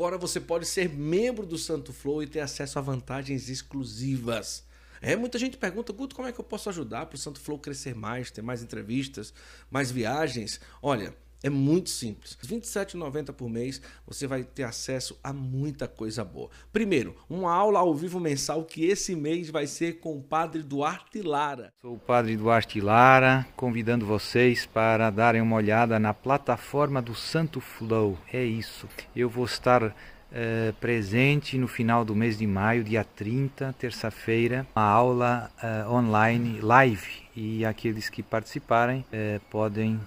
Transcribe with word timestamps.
agora 0.00 0.16
você 0.16 0.40
pode 0.40 0.64
ser 0.64 0.88
membro 0.88 1.44
do 1.44 1.58
Santo 1.58 1.92
Flow 1.92 2.22
e 2.22 2.26
ter 2.26 2.40
acesso 2.40 2.78
a 2.78 2.82
vantagens 2.82 3.50
exclusivas. 3.50 4.64
É, 4.98 5.14
muita 5.14 5.38
gente 5.38 5.58
pergunta, 5.58 5.92
Guto, 5.92 6.16
como 6.16 6.26
é 6.26 6.32
que 6.32 6.40
eu 6.40 6.44
posso 6.44 6.70
ajudar 6.70 7.04
para 7.04 7.16
o 7.16 7.18
Santo 7.18 7.38
Flow 7.38 7.58
crescer 7.58 7.94
mais, 7.94 8.30
ter 8.30 8.40
mais 8.40 8.62
entrevistas, 8.62 9.34
mais 9.70 9.90
viagens? 9.90 10.58
Olha, 10.80 11.14
é 11.42 11.50
muito 11.50 11.90
simples. 11.90 12.36
R$ 12.40 12.56
27,90 12.56 13.32
por 13.32 13.48
mês 13.48 13.80
você 14.06 14.26
vai 14.26 14.44
ter 14.44 14.64
acesso 14.64 15.18
a 15.22 15.32
muita 15.32 15.88
coisa 15.88 16.24
boa. 16.24 16.50
Primeiro, 16.72 17.16
uma 17.28 17.52
aula 17.52 17.78
ao 17.78 17.94
vivo 17.94 18.20
mensal 18.20 18.64
que 18.64 18.84
esse 18.84 19.14
mês 19.16 19.50
vai 19.50 19.66
ser 19.66 20.00
com 20.00 20.16
o 20.16 20.22
Padre 20.22 20.62
Duarte 20.62 21.22
Lara. 21.22 21.72
Sou 21.80 21.94
o 21.94 21.98
Padre 21.98 22.36
Duarte 22.36 22.80
Lara, 22.80 23.46
convidando 23.56 24.04
vocês 24.04 24.66
para 24.66 25.10
darem 25.10 25.40
uma 25.40 25.56
olhada 25.56 25.98
na 25.98 26.12
plataforma 26.12 27.00
do 27.00 27.14
Santo 27.14 27.60
Flow. 27.60 28.18
É 28.32 28.44
isso. 28.44 28.88
Eu 29.14 29.28
vou 29.28 29.44
estar 29.44 29.94
Uh, 30.30 30.72
presente 30.74 31.58
no 31.58 31.66
final 31.66 32.04
do 32.04 32.14
mês 32.14 32.38
de 32.38 32.46
maio, 32.46 32.84
dia 32.84 33.02
30, 33.02 33.74
terça-feira, 33.76 34.64
uma 34.76 34.84
aula 34.84 35.50
uh, 35.60 35.92
online 35.92 36.60
live 36.60 37.24
e 37.34 37.64
aqueles 37.64 38.08
que 38.08 38.22
participarem 38.22 39.04
uh, 39.12 39.40
podem 39.50 40.00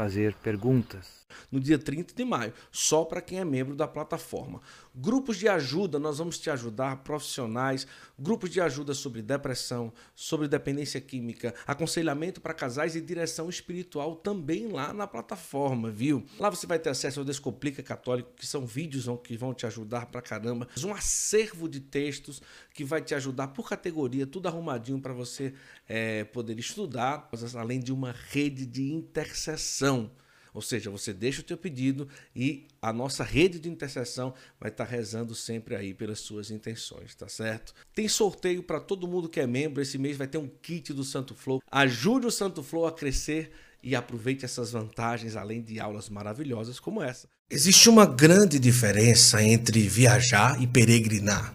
fazer 0.00 0.34
perguntas. 0.42 1.19
No 1.50 1.60
dia 1.60 1.78
30 1.78 2.14
de 2.14 2.24
maio, 2.24 2.52
só 2.70 3.04
para 3.04 3.20
quem 3.20 3.38
é 3.38 3.44
membro 3.44 3.74
da 3.74 3.86
plataforma. 3.86 4.60
Grupos 4.94 5.36
de 5.36 5.48
ajuda, 5.48 5.98
nós 5.98 6.18
vamos 6.18 6.38
te 6.38 6.50
ajudar, 6.50 6.96
profissionais, 7.04 7.86
grupos 8.18 8.50
de 8.50 8.60
ajuda 8.60 8.92
sobre 8.94 9.22
depressão, 9.22 9.92
sobre 10.14 10.48
dependência 10.48 11.00
química, 11.00 11.54
aconselhamento 11.66 12.40
para 12.40 12.54
casais 12.54 12.96
e 12.96 13.00
direção 13.00 13.48
espiritual 13.48 14.16
também 14.16 14.68
lá 14.68 14.92
na 14.92 15.06
plataforma, 15.06 15.90
viu? 15.90 16.24
Lá 16.38 16.50
você 16.50 16.66
vai 16.66 16.78
ter 16.78 16.90
acesso 16.90 17.20
ao 17.20 17.24
Descomplica 17.24 17.82
Católico, 17.82 18.30
que 18.36 18.46
são 18.46 18.66
vídeos 18.66 19.06
que 19.24 19.36
vão 19.36 19.54
te 19.54 19.66
ajudar 19.66 20.06
pra 20.06 20.20
caramba, 20.20 20.68
um 20.84 20.94
acervo 20.94 21.68
de 21.68 21.80
textos 21.80 22.42
que 22.74 22.84
vai 22.84 23.00
te 23.00 23.14
ajudar 23.14 23.48
por 23.48 23.68
categoria, 23.68 24.26
tudo 24.26 24.46
arrumadinho 24.46 25.00
para 25.00 25.12
você 25.12 25.54
é, 25.88 26.24
poder 26.24 26.58
estudar, 26.58 27.28
além 27.56 27.80
de 27.80 27.92
uma 27.92 28.14
rede 28.30 28.66
de 28.66 28.92
intercessão. 28.92 30.10
Ou 30.52 30.62
seja, 30.62 30.90
você 30.90 31.12
deixa 31.12 31.40
o 31.40 31.44
teu 31.44 31.56
pedido 31.56 32.08
e 32.34 32.66
a 32.80 32.92
nossa 32.92 33.22
rede 33.22 33.58
de 33.58 33.68
intercessão 33.68 34.34
vai 34.60 34.70
estar 34.70 34.84
rezando 34.84 35.34
sempre 35.34 35.76
aí 35.76 35.94
pelas 35.94 36.20
suas 36.20 36.50
intenções, 36.50 37.14
tá 37.14 37.28
certo? 37.28 37.74
Tem 37.94 38.08
sorteio 38.08 38.62
para 38.62 38.80
todo 38.80 39.08
mundo 39.08 39.28
que 39.28 39.40
é 39.40 39.46
membro. 39.46 39.82
Esse 39.82 39.98
mês 39.98 40.16
vai 40.16 40.26
ter 40.26 40.38
um 40.38 40.48
kit 40.48 40.92
do 40.92 41.04
Santo 41.04 41.34
Flow. 41.34 41.62
Ajude 41.70 42.26
o 42.26 42.30
Santo 42.30 42.62
Flow 42.62 42.86
a 42.86 42.92
crescer 42.92 43.52
e 43.82 43.94
aproveite 43.94 44.44
essas 44.44 44.72
vantagens 44.72 45.36
além 45.36 45.62
de 45.62 45.80
aulas 45.80 46.08
maravilhosas 46.08 46.78
como 46.78 47.02
essa. 47.02 47.28
Existe 47.50 47.88
uma 47.88 48.06
grande 48.06 48.58
diferença 48.58 49.42
entre 49.42 49.88
viajar 49.88 50.60
e 50.62 50.66
peregrinar. 50.66 51.54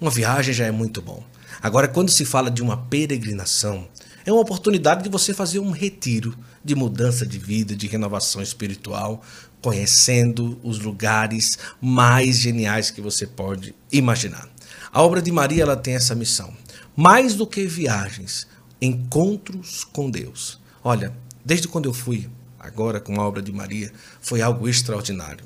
Uma 0.00 0.10
viagem 0.10 0.54
já 0.54 0.66
é 0.66 0.70
muito 0.70 1.02
bom. 1.02 1.24
Agora, 1.60 1.88
quando 1.88 2.10
se 2.10 2.24
fala 2.24 2.50
de 2.50 2.62
uma 2.62 2.86
peregrinação, 2.86 3.88
é 4.24 4.32
uma 4.32 4.42
oportunidade 4.42 5.02
de 5.02 5.08
você 5.08 5.32
fazer 5.32 5.58
um 5.58 5.70
retiro 5.70 6.36
de 6.64 6.74
mudança 6.74 7.26
de 7.26 7.38
vida, 7.38 7.74
de 7.74 7.86
renovação 7.86 8.42
espiritual, 8.42 9.22
conhecendo 9.62 10.58
os 10.62 10.78
lugares 10.78 11.58
mais 11.80 12.38
geniais 12.38 12.90
que 12.90 13.00
você 13.00 13.26
pode 13.26 13.74
imaginar. 13.92 14.48
A 14.92 15.02
obra 15.02 15.22
de 15.22 15.30
Maria 15.30 15.62
ela 15.62 15.76
tem 15.76 15.94
essa 15.94 16.14
missão. 16.14 16.52
Mais 16.96 17.34
do 17.34 17.46
que 17.46 17.66
viagens, 17.66 18.46
encontros 18.80 19.84
com 19.84 20.10
Deus. 20.10 20.60
Olha, 20.82 21.12
desde 21.44 21.68
quando 21.68 21.86
eu 21.86 21.92
fui 21.92 22.28
agora 22.58 23.00
com 23.00 23.20
a 23.20 23.26
obra 23.26 23.40
de 23.40 23.52
Maria, 23.52 23.92
foi 24.20 24.42
algo 24.42 24.68
extraordinário. 24.68 25.44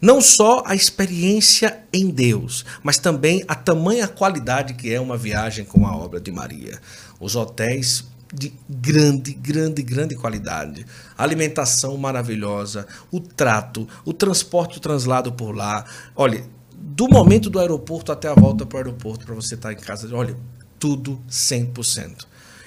Não 0.00 0.20
só 0.20 0.62
a 0.66 0.74
experiência 0.74 1.82
em 1.92 2.10
Deus, 2.10 2.64
mas 2.82 2.98
também 2.98 3.42
a 3.48 3.54
tamanha 3.54 4.06
qualidade 4.06 4.74
que 4.74 4.92
é 4.92 5.00
uma 5.00 5.16
viagem 5.16 5.64
com 5.64 5.86
a 5.86 5.96
obra 5.96 6.20
de 6.20 6.30
Maria. 6.30 6.80
Os 7.20 7.36
hotéis 7.36 8.04
de 8.32 8.52
grande, 8.68 9.32
grande, 9.32 9.82
grande 9.82 10.14
qualidade. 10.14 10.86
alimentação 11.16 11.96
maravilhosa, 11.96 12.86
o 13.10 13.20
trato, 13.20 13.88
o 14.04 14.12
transporte, 14.12 14.78
o 14.78 14.80
translado 14.80 15.32
por 15.32 15.54
lá. 15.54 15.84
Olha, 16.14 16.44
do 16.74 17.08
momento 17.08 17.48
do 17.48 17.58
aeroporto 17.58 18.12
até 18.12 18.28
a 18.28 18.34
volta 18.34 18.66
para 18.66 18.76
o 18.76 18.78
aeroporto, 18.78 19.24
para 19.24 19.34
você 19.34 19.54
estar 19.54 19.72
em 19.72 19.76
casa, 19.76 20.08
olha, 20.14 20.36
tudo 20.78 21.20
100%. 21.30 22.26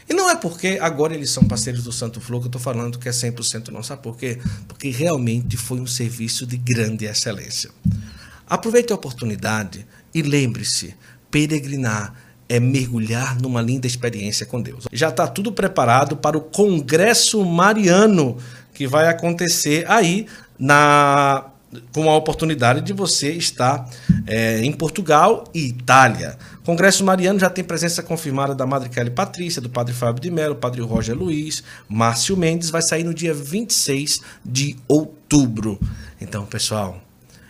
E 0.09 0.13
não 0.13 0.27
é 0.27 0.35
porque 0.35 0.79
agora 0.81 1.13
eles 1.13 1.29
são 1.29 1.43
parceiros 1.43 1.83
do 1.83 1.91
Santo 1.91 2.19
Flow 2.19 2.39
que 2.39 2.47
eu 2.47 2.49
estou 2.49 2.61
falando 2.61 2.97
que 2.97 3.07
é 3.07 3.11
100% 3.11 3.67
não. 3.67 3.83
Sabe 3.83 4.01
por 4.01 4.17
quê? 4.17 4.39
Porque 4.67 4.89
realmente 4.89 5.55
foi 5.55 5.79
um 5.79 5.85
serviço 5.85 6.47
de 6.47 6.57
grande 6.57 7.05
excelência. 7.05 7.69
Aproveite 8.47 8.91
a 8.91 8.95
oportunidade 8.95 9.85
e 10.11 10.23
lembre-se, 10.23 10.95
peregrinar 11.29 12.15
é 12.49 12.59
mergulhar 12.59 13.39
numa 13.39 13.61
linda 13.61 13.85
experiência 13.85 14.45
com 14.45 14.59
Deus. 14.59 14.85
Já 14.91 15.09
está 15.09 15.27
tudo 15.27 15.51
preparado 15.51 16.17
para 16.17 16.37
o 16.37 16.41
Congresso 16.41 17.45
Mariano, 17.45 18.37
que 18.73 18.87
vai 18.87 19.07
acontecer 19.07 19.85
aí 19.87 20.25
na 20.57 21.45
com 21.93 22.09
a 22.09 22.15
oportunidade 22.15 22.81
de 22.81 22.93
você 22.93 23.31
estar 23.33 23.87
é, 24.25 24.59
em 24.63 24.71
Portugal 24.71 25.43
e 25.53 25.67
Itália. 25.67 26.35
O 26.61 26.63
Congresso 26.63 27.03
Mariano 27.03 27.39
já 27.39 27.47
tem 27.47 27.63
presença 27.63 28.01
confirmada 28.01 28.55
da 28.55 28.65
Madre 28.65 28.89
Kelly 28.89 29.11
Patrícia, 29.11 29.61
do 29.61 29.69
Padre 29.69 29.93
Fábio 29.93 30.19
de 30.19 30.31
Mello, 30.31 30.55
Padre 30.55 30.81
Roger 30.81 31.15
Luiz, 31.15 31.63
Márcio 31.87 32.35
Mendes, 32.35 32.71
vai 32.71 32.81
sair 32.81 33.03
no 33.03 33.13
dia 33.13 33.33
26 33.35 34.21
de 34.43 34.75
outubro. 34.87 35.79
Então, 36.19 36.43
pessoal, 36.45 36.99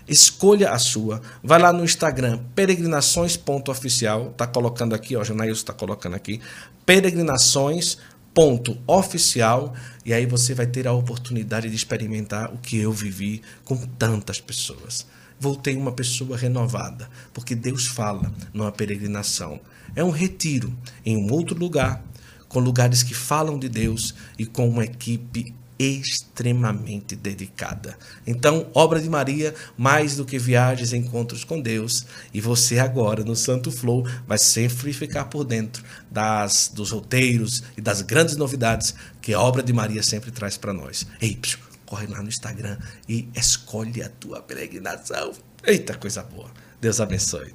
Escolha 0.09 0.71
a 0.71 0.79
sua. 0.79 1.21
Vai 1.43 1.61
lá 1.61 1.71
no 1.71 1.83
Instagram, 1.83 2.39
peregrinações.oficial. 2.55 4.33
Tá 4.35 4.47
colocando 4.47 4.95
aqui, 4.95 5.15
ó, 5.15 5.23
Janaílson 5.23 5.61
está 5.61 5.71
colocando 5.71 6.15
aqui. 6.15 6.41
Peregrinações.oficial. 6.83 9.75
E 10.03 10.11
aí 10.11 10.25
você 10.25 10.55
vai 10.55 10.65
ter 10.65 10.87
a 10.87 10.93
oportunidade 10.93 11.69
de 11.69 11.75
experimentar 11.75 12.51
o 12.51 12.57
que 12.57 12.79
eu 12.79 12.91
vivi 12.91 13.43
com 13.63 13.77
tantas 13.77 14.41
pessoas. 14.41 15.05
Voltei 15.39 15.77
uma 15.77 15.91
pessoa 15.91 16.35
renovada, 16.35 17.07
porque 17.31 17.53
Deus 17.53 17.85
fala 17.85 18.33
numa 18.51 18.71
peregrinação. 18.71 19.59
É 19.95 20.03
um 20.03 20.09
retiro 20.09 20.75
em 21.05 21.17
um 21.17 21.31
outro 21.31 21.55
lugar, 21.55 22.03
com 22.47 22.59
lugares 22.59 23.03
que 23.03 23.13
falam 23.13 23.59
de 23.59 23.69
Deus 23.69 24.15
e 24.39 24.47
com 24.47 24.67
uma 24.67 24.83
equipe 24.83 25.53
extremamente 25.79 27.15
dedicada. 27.15 27.97
Então, 28.27 28.69
obra 28.73 28.99
de 28.99 29.09
Maria, 29.09 29.55
mais 29.77 30.17
do 30.17 30.25
que 30.25 30.37
viagens, 30.37 30.91
encontros 30.91 31.45
com 31.45 31.61
Deus. 31.61 32.05
E 32.33 32.41
você 32.41 32.79
agora 32.79 33.23
no 33.23 33.35
Santo 33.35 33.71
Flow 33.71 34.05
vai 34.27 34.37
sempre 34.37 34.91
ficar 34.91 35.25
por 35.25 35.45
dentro 35.45 35.81
das 36.11 36.69
dos 36.73 36.91
roteiros 36.91 37.63
e 37.77 37.81
das 37.81 38.01
grandes 38.01 38.35
novidades 38.35 38.93
que 39.21 39.33
a 39.33 39.39
obra 39.39 39.63
de 39.63 39.71
Maria 39.71 40.03
sempre 40.03 40.31
traz 40.31 40.57
para 40.57 40.73
nós. 40.73 41.07
Ei, 41.21 41.35
psiu, 41.37 41.59
corre 41.85 42.07
lá 42.07 42.21
no 42.21 42.27
Instagram 42.27 42.77
e 43.07 43.29
escolhe 43.33 44.03
a 44.03 44.09
tua 44.09 44.41
peregrinação. 44.41 45.31
Eita 45.63 45.95
coisa 45.95 46.23
boa. 46.23 46.51
Deus 46.81 46.99
abençoe. 46.99 47.53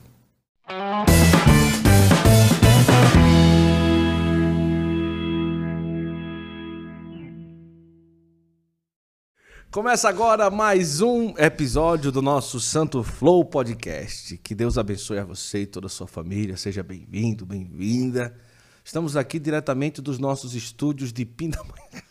Começa 9.74 10.08
agora 10.08 10.48
mais 10.52 11.00
um 11.00 11.36
episódio 11.36 12.12
do 12.12 12.22
nosso 12.22 12.60
Santo 12.60 13.02
Flow 13.02 13.44
Podcast. 13.44 14.38
Que 14.38 14.54
Deus 14.54 14.78
abençoe 14.78 15.18
a 15.18 15.24
você 15.24 15.62
e 15.62 15.66
toda 15.66 15.88
a 15.88 15.90
sua 15.90 16.06
família. 16.06 16.56
Seja 16.56 16.80
bem-vindo, 16.80 17.44
bem-vinda. 17.44 18.38
Estamos 18.84 19.16
aqui 19.16 19.36
diretamente 19.40 20.00
dos 20.00 20.16
nossos 20.16 20.54
estúdios 20.54 21.12
de 21.12 21.24
Pindamonhangaba. 21.24 22.04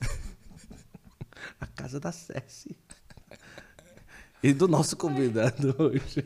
a 1.60 1.66
casa 1.66 2.00
da 2.00 2.10
Cessi. 2.10 2.74
E 4.42 4.54
do 4.54 4.66
nosso 4.66 4.96
convidado 4.96 5.76
hoje. 5.78 6.24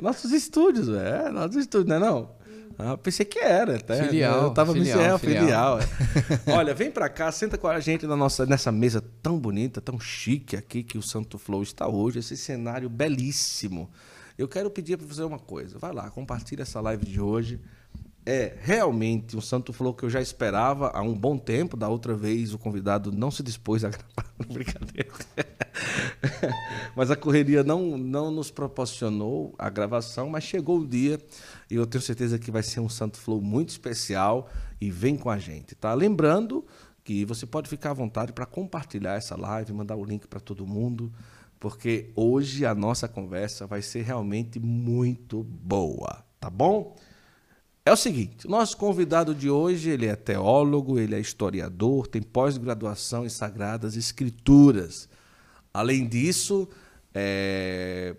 Nossos 0.00 0.32
estúdios, 0.32 0.88
é, 0.88 1.30
nossos 1.30 1.54
estúdios, 1.54 1.88
não 1.88 1.94
é 1.94 1.98
não? 2.00 2.39
Ah, 2.82 2.96
pensei 2.96 3.26
que 3.26 3.38
era. 3.38 3.76
Até, 3.76 4.04
filial. 4.04 4.44
Eu 4.44 4.50
tava 4.50 4.72
filial, 4.72 5.12
me 5.12 5.18
filial. 5.18 5.18
filial 5.18 5.78
é. 5.78 5.84
Olha, 6.52 6.74
vem 6.74 6.90
pra 6.90 7.08
cá, 7.08 7.30
senta 7.30 7.58
com 7.58 7.68
a 7.68 7.78
gente 7.78 8.06
na 8.06 8.16
nossa, 8.16 8.46
nessa 8.46 8.72
mesa 8.72 9.02
tão 9.22 9.38
bonita, 9.38 9.80
tão 9.80 10.00
chique 10.00 10.56
aqui 10.56 10.82
que 10.82 10.96
o 10.96 11.02
Santo 11.02 11.38
Flow 11.38 11.62
está 11.62 11.86
hoje, 11.86 12.18
esse 12.18 12.36
cenário 12.36 12.88
belíssimo. 12.88 13.90
Eu 14.38 14.48
quero 14.48 14.70
pedir 14.70 14.96
para 14.96 15.06
você 15.06 15.22
uma 15.22 15.38
coisa. 15.38 15.78
Vai 15.78 15.92
lá, 15.92 16.10
compartilha 16.10 16.62
essa 16.62 16.80
live 16.80 17.04
de 17.04 17.20
hoje. 17.20 17.60
É 18.24 18.54
realmente 18.60 19.36
um 19.36 19.40
Santo 19.40 19.72
Flow 19.72 19.94
que 19.94 20.02
eu 20.02 20.10
já 20.10 20.20
esperava 20.20 20.90
há 20.94 21.02
um 21.02 21.14
bom 21.14 21.36
tempo. 21.36 21.76
Da 21.76 21.88
outra 21.88 22.14
vez 22.14 22.54
o 22.54 22.58
convidado 22.58 23.12
não 23.12 23.30
se 23.30 23.42
dispôs 23.42 23.84
a 23.84 23.90
gravar. 23.90 24.32
Brincadeira. 24.50 25.10
mas 26.96 27.10
a 27.10 27.16
correria 27.16 27.62
não, 27.62 27.98
não 27.98 28.30
nos 28.30 28.50
proporcionou 28.50 29.54
a 29.58 29.68
gravação, 29.68 30.30
mas 30.30 30.44
chegou 30.44 30.78
o 30.78 30.86
dia 30.86 31.20
e 31.70 31.76
eu 31.76 31.86
tenho 31.86 32.02
certeza 32.02 32.38
que 32.38 32.50
vai 32.50 32.62
ser 32.62 32.80
um 32.80 32.88
Santo 32.88 33.16
Flow 33.18 33.40
muito 33.40 33.68
especial 33.68 34.50
e 34.80 34.90
vem 34.90 35.16
com 35.16 35.30
a 35.30 35.38
gente, 35.38 35.74
tá? 35.74 35.94
Lembrando 35.94 36.66
que 37.04 37.24
você 37.24 37.46
pode 37.46 37.68
ficar 37.68 37.90
à 37.90 37.94
vontade 37.94 38.32
para 38.32 38.44
compartilhar 38.44 39.14
essa 39.14 39.36
live, 39.36 39.72
mandar 39.72 39.96
o 39.96 40.04
link 40.04 40.26
para 40.26 40.40
todo 40.40 40.66
mundo, 40.66 41.12
porque 41.60 42.10
hoje 42.16 42.66
a 42.66 42.74
nossa 42.74 43.06
conversa 43.06 43.66
vai 43.66 43.82
ser 43.82 44.02
realmente 44.02 44.58
muito 44.58 45.44
boa, 45.44 46.24
tá 46.40 46.50
bom? 46.50 46.96
É 47.84 47.92
o 47.92 47.96
seguinte, 47.96 48.48
nosso 48.48 48.76
convidado 48.76 49.34
de 49.34 49.48
hoje, 49.48 49.90
ele 49.90 50.06
é 50.06 50.14
teólogo, 50.14 50.98
ele 50.98 51.14
é 51.14 51.20
historiador, 51.20 52.06
tem 52.06 52.20
pós-graduação 52.20 53.24
em 53.24 53.28
Sagradas 53.28 53.96
Escrituras. 53.96 55.08
Além 55.72 56.06
disso, 56.06 56.68
é, 57.14 58.14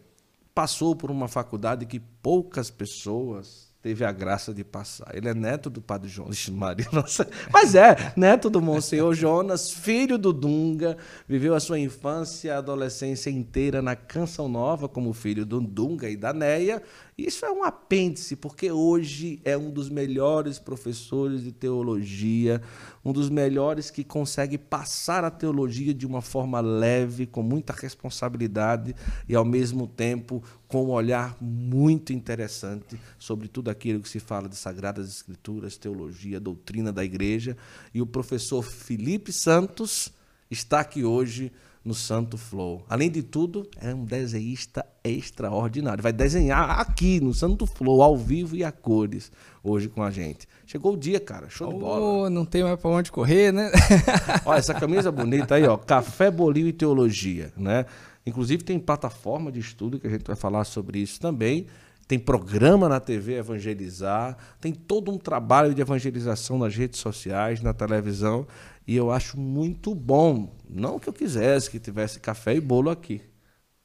passou 0.53 0.95
por 0.95 1.09
uma 1.09 1.27
faculdade 1.27 1.85
que 1.85 1.99
poucas 1.99 2.69
pessoas 2.69 3.71
teve 3.81 4.05
a 4.05 4.11
graça 4.11 4.53
de 4.53 4.63
passar. 4.63 5.09
Ele 5.13 5.27
é 5.27 5.33
neto 5.33 5.69
do 5.69 5.81
padre 5.81 6.07
Jonas 6.07 6.47
Maria, 6.49 6.87
nossa. 6.93 7.27
Mas 7.51 7.73
é, 7.73 8.13
neto 8.15 8.49
do 8.49 8.61
Monsenhor 8.61 9.13
Jonas, 9.13 9.71
filho 9.71 10.17
do 10.17 10.31
Dunga, 10.31 10.97
viveu 11.27 11.55
a 11.55 11.59
sua 11.59 11.79
infância 11.79 12.49
e 12.49 12.51
adolescência 12.51 13.29
inteira 13.29 13.81
na 13.81 13.95
Canção 13.95 14.47
Nova 14.47 14.87
como 14.87 15.13
filho 15.13 15.45
do 15.45 15.59
Dunga 15.59 16.09
e 16.09 16.15
da 16.15 16.31
Neia, 16.31 16.81
isso 17.27 17.45
é 17.45 17.51
um 17.51 17.63
apêndice, 17.63 18.35
porque 18.35 18.71
hoje 18.71 19.41
é 19.43 19.57
um 19.57 19.69
dos 19.69 19.89
melhores 19.89 20.59
professores 20.59 21.43
de 21.43 21.51
teologia, 21.51 22.61
um 23.03 23.11
dos 23.11 23.29
melhores 23.29 23.89
que 23.89 24.03
consegue 24.03 24.57
passar 24.57 25.23
a 25.23 25.31
teologia 25.31 25.93
de 25.93 26.05
uma 26.05 26.21
forma 26.21 26.59
leve, 26.59 27.25
com 27.25 27.41
muita 27.43 27.73
responsabilidade 27.73 28.95
e, 29.27 29.35
ao 29.35 29.45
mesmo 29.45 29.87
tempo, 29.87 30.43
com 30.67 30.85
um 30.85 30.91
olhar 30.91 31.35
muito 31.41 32.13
interessante 32.13 32.99
sobre 33.19 33.47
tudo 33.47 33.69
aquilo 33.69 33.99
que 33.99 34.09
se 34.09 34.19
fala 34.19 34.47
de 34.47 34.55
Sagradas 34.55 35.09
Escrituras, 35.09 35.77
teologia, 35.77 36.39
doutrina 36.39 36.91
da 36.91 37.03
igreja. 37.03 37.57
E 37.93 38.01
o 38.01 38.05
professor 38.05 38.63
Felipe 38.63 39.33
Santos 39.33 40.13
está 40.49 40.79
aqui 40.79 41.03
hoje 41.03 41.51
no 41.83 41.93
Santo 41.93 42.37
Flow. 42.37 42.83
Além 42.87 43.09
de 43.09 43.23
tudo, 43.23 43.67
é 43.79 43.93
um 43.93 44.05
desenhista 44.05 44.85
extraordinário. 45.03 46.03
Vai 46.03 46.13
desenhar 46.13 46.79
aqui 46.79 47.19
no 47.19 47.33
Santo 47.33 47.65
Flow, 47.65 48.01
ao 48.01 48.15
vivo 48.15 48.55
e 48.55 48.63
a 48.63 48.71
cores, 48.71 49.31
hoje 49.63 49.89
com 49.89 50.03
a 50.03 50.11
gente. 50.11 50.47
Chegou 50.65 50.93
o 50.93 50.97
dia, 50.97 51.19
cara. 51.19 51.49
Show 51.49 51.69
oh, 51.69 51.73
de 51.73 51.79
bola. 51.79 52.29
Não 52.29 52.45
tem 52.45 52.63
mais 52.63 52.79
para 52.79 52.89
onde 52.89 53.11
correr, 53.11 53.51
né? 53.51 53.71
Olha, 54.45 54.59
essa 54.59 54.73
camisa 54.73 55.11
bonita 55.11 55.55
aí, 55.55 55.65
ó. 55.65 55.75
Café, 55.75 56.29
bolinho 56.29 56.67
e 56.67 56.73
teologia, 56.73 57.51
né? 57.57 57.85
Inclusive 58.25 58.63
tem 58.63 58.79
plataforma 58.79 59.51
de 59.51 59.59
estudo 59.59 59.99
que 59.99 60.05
a 60.05 60.09
gente 60.09 60.25
vai 60.25 60.35
falar 60.35 60.63
sobre 60.65 60.99
isso 60.99 61.19
também. 61.19 61.65
Tem 62.07 62.19
programa 62.19 62.89
na 62.89 62.99
TV 62.99 63.35
Evangelizar, 63.37 64.37
tem 64.59 64.73
todo 64.73 65.11
um 65.11 65.17
trabalho 65.17 65.73
de 65.73 65.81
evangelização 65.81 66.57
nas 66.57 66.75
redes 66.75 66.99
sociais, 66.99 67.61
na 67.61 67.73
televisão. 67.73 68.45
E 68.85 68.95
eu 68.95 69.11
acho 69.11 69.39
muito 69.39 69.95
bom. 69.95 70.53
Não 70.73 70.97
que 70.97 71.09
eu 71.09 71.13
quisesse 71.13 71.69
que 71.69 71.79
tivesse 71.79 72.19
café 72.21 72.55
e 72.55 72.61
bolo 72.61 72.89
aqui. 72.89 73.15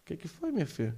O 0.02 0.04
que, 0.04 0.16
que 0.16 0.28
foi, 0.28 0.52
minha 0.52 0.66
filha? 0.66 0.96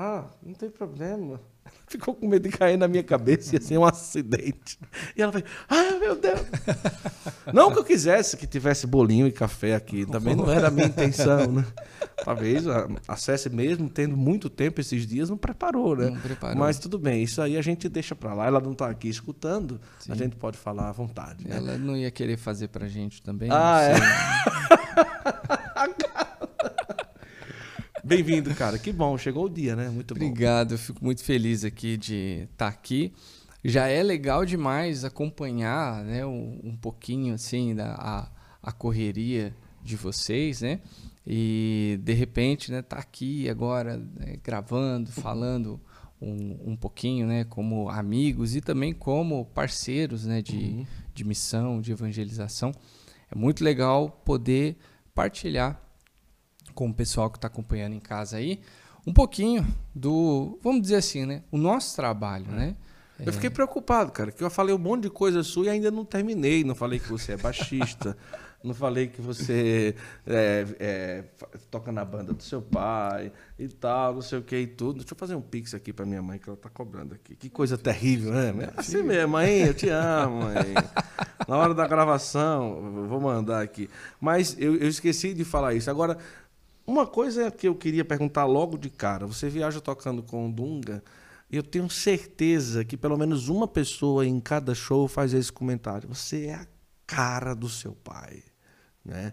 Ah, 0.00 0.26
não 0.40 0.54
tem 0.54 0.70
problema. 0.70 1.40
Ficou 1.88 2.14
com 2.14 2.28
medo 2.28 2.48
de 2.48 2.56
cair 2.56 2.76
na 2.76 2.86
minha 2.86 3.02
cabeça 3.02 3.56
e 3.56 3.60
ser 3.60 3.76
um 3.76 3.84
acidente. 3.84 4.78
E 5.16 5.20
ela 5.20 5.32
foi, 5.32 5.42
ai 5.68 5.98
meu 5.98 6.14
Deus. 6.14 6.40
Não 7.52 7.72
que 7.72 7.80
eu 7.80 7.84
quisesse 7.84 8.36
que 8.36 8.46
tivesse 8.46 8.86
bolinho 8.86 9.26
e 9.26 9.32
café 9.32 9.74
aqui, 9.74 10.06
também 10.06 10.36
não 10.36 10.48
era 10.48 10.68
a 10.68 10.70
minha 10.70 10.86
intenção, 10.86 11.50
né? 11.50 11.66
Talvez 12.24 12.68
a, 12.68 12.86
a 13.08 13.16
mesmo 13.50 13.90
tendo 13.90 14.16
muito 14.16 14.48
tempo 14.48 14.80
esses 14.80 15.04
dias, 15.04 15.30
não 15.30 15.36
preparou, 15.36 15.96
né? 15.96 16.10
Não 16.10 16.20
preparou. 16.20 16.56
Mas 16.56 16.78
tudo 16.78 16.96
bem, 16.96 17.24
isso 17.24 17.42
aí 17.42 17.56
a 17.56 17.62
gente 17.62 17.88
deixa 17.88 18.14
para 18.14 18.32
lá. 18.34 18.46
Ela 18.46 18.60
não 18.60 18.72
está 18.72 18.88
aqui 18.88 19.08
escutando, 19.08 19.80
Sim. 19.98 20.12
a 20.12 20.14
gente 20.14 20.36
pode 20.36 20.56
falar 20.56 20.90
à 20.90 20.92
vontade. 20.92 21.44
Né? 21.48 21.56
Ela 21.56 21.76
não 21.76 21.96
ia 21.96 22.12
querer 22.12 22.36
fazer 22.36 22.68
pra 22.68 22.86
gente 22.86 23.20
também. 23.20 23.48
Ah, 23.50 23.80
é? 23.82 23.94
Bem-vindo, 28.08 28.54
cara. 28.54 28.78
Que 28.78 28.90
bom, 28.90 29.18
chegou 29.18 29.44
o 29.44 29.48
dia, 29.50 29.76
né? 29.76 29.90
Muito 29.90 30.14
bom. 30.14 30.24
Obrigado, 30.24 30.72
eu 30.72 30.78
fico 30.78 31.04
muito 31.04 31.22
feliz 31.22 31.62
aqui 31.62 31.98
de 31.98 32.48
estar 32.50 32.64
tá 32.64 32.68
aqui. 32.68 33.12
Já 33.62 33.86
é 33.88 34.02
legal 34.02 34.46
demais 34.46 35.04
acompanhar, 35.04 36.02
né, 36.04 36.24
um, 36.24 36.58
um 36.64 36.74
pouquinho 36.74 37.34
assim 37.34 37.74
da 37.74 37.92
a, 37.96 38.30
a 38.62 38.72
correria 38.72 39.54
de 39.82 39.94
vocês, 39.94 40.62
né? 40.62 40.80
E 41.26 42.00
de 42.02 42.14
repente, 42.14 42.72
né, 42.72 42.80
tá 42.80 42.96
aqui 42.96 43.46
agora 43.46 43.98
né, 43.98 44.38
gravando, 44.42 45.12
falando 45.12 45.78
um, 46.18 46.70
um 46.70 46.76
pouquinho, 46.76 47.26
né, 47.26 47.44
como 47.44 47.90
amigos 47.90 48.56
e 48.56 48.62
também 48.62 48.94
como 48.94 49.44
parceiros, 49.44 50.24
né, 50.24 50.40
de, 50.40 50.56
uhum. 50.56 50.86
de 51.14 51.24
missão, 51.24 51.78
de 51.78 51.92
evangelização. 51.92 52.72
É 53.30 53.36
muito 53.36 53.62
legal 53.62 54.08
poder 54.24 54.78
partilhar 55.14 55.87
com 56.78 56.88
o 56.88 56.94
pessoal 56.94 57.28
que 57.28 57.38
está 57.38 57.48
acompanhando 57.48 57.94
em 57.94 57.98
casa 57.98 58.36
aí 58.36 58.60
um 59.04 59.12
pouquinho 59.12 59.66
do, 59.92 60.60
vamos 60.62 60.82
dizer 60.82 60.94
assim, 60.94 61.26
né, 61.26 61.42
o 61.50 61.58
nosso 61.58 61.96
trabalho, 61.96 62.46
é. 62.52 62.54
né? 62.54 62.76
Eu 63.18 63.32
fiquei 63.32 63.50
preocupado, 63.50 64.12
cara, 64.12 64.30
que 64.30 64.44
eu 64.44 64.48
falei 64.48 64.72
um 64.72 64.78
monte 64.78 65.02
de 65.02 65.10
coisa 65.10 65.42
sua 65.42 65.66
e 65.66 65.68
ainda 65.70 65.90
não 65.90 66.04
terminei. 66.04 66.62
Não 66.62 66.76
falei 66.76 67.00
que 67.00 67.08
você 67.08 67.32
é 67.32 67.36
baixista. 67.36 68.16
Não 68.62 68.74
falei 68.74 69.06
que 69.06 69.20
você 69.20 69.94
é, 70.26 70.66
é, 70.80 71.24
toca 71.70 71.92
na 71.92 72.04
banda 72.04 72.32
do 72.32 72.42
seu 72.42 72.60
pai 72.60 73.30
e 73.56 73.68
tal, 73.68 74.14
não 74.14 74.20
sei 74.20 74.40
o 74.40 74.42
que 74.42 74.56
e 74.56 74.66
tudo. 74.66 74.98
Deixa 74.98 75.14
eu 75.14 75.16
fazer 75.16 75.36
um 75.36 75.40
pix 75.40 75.74
aqui 75.74 75.92
para 75.92 76.04
minha 76.04 76.20
mãe, 76.20 76.40
que 76.40 76.48
ela 76.48 76.58
tá 76.58 76.68
cobrando 76.68 77.14
aqui. 77.14 77.36
Que 77.36 77.48
coisa 77.48 77.78
terrível, 77.78 78.32
né? 78.32 78.72
É 78.76 78.80
assim 78.80 79.00
mesmo, 79.00 79.34
mãe, 79.34 79.60
eu 79.60 79.74
te 79.74 79.88
amo, 79.88 80.42
mãe. 80.42 80.74
Na 81.46 81.56
hora 81.56 81.72
da 81.72 81.86
gravação, 81.86 83.06
vou 83.08 83.20
mandar 83.20 83.62
aqui. 83.62 83.88
Mas 84.20 84.56
eu, 84.58 84.74
eu 84.74 84.88
esqueci 84.88 85.32
de 85.32 85.44
falar 85.44 85.74
isso. 85.74 85.88
Agora, 85.88 86.18
uma 86.90 87.06
coisa 87.06 87.50
que 87.50 87.68
eu 87.68 87.74
queria 87.74 88.04
perguntar 88.04 88.44
logo 88.46 88.76
de 88.76 88.90
cara. 88.90 89.26
Você 89.26 89.48
viaja 89.48 89.80
tocando 89.80 90.22
com 90.22 90.48
o 90.48 90.52
Dunga, 90.52 91.02
e 91.50 91.56
eu 91.56 91.62
tenho 91.62 91.88
certeza 91.88 92.84
que 92.84 92.96
pelo 92.96 93.16
menos 93.16 93.48
uma 93.48 93.68
pessoa 93.68 94.26
em 94.26 94.40
cada 94.40 94.74
show 94.74 95.06
faz 95.06 95.32
esse 95.34 95.52
comentário. 95.52 96.08
Você 96.08 96.46
é 96.46 96.54
a 96.54 96.66
cara 97.06 97.54
do 97.54 97.68
seu 97.68 97.92
pai 97.92 98.42
né? 99.08 99.32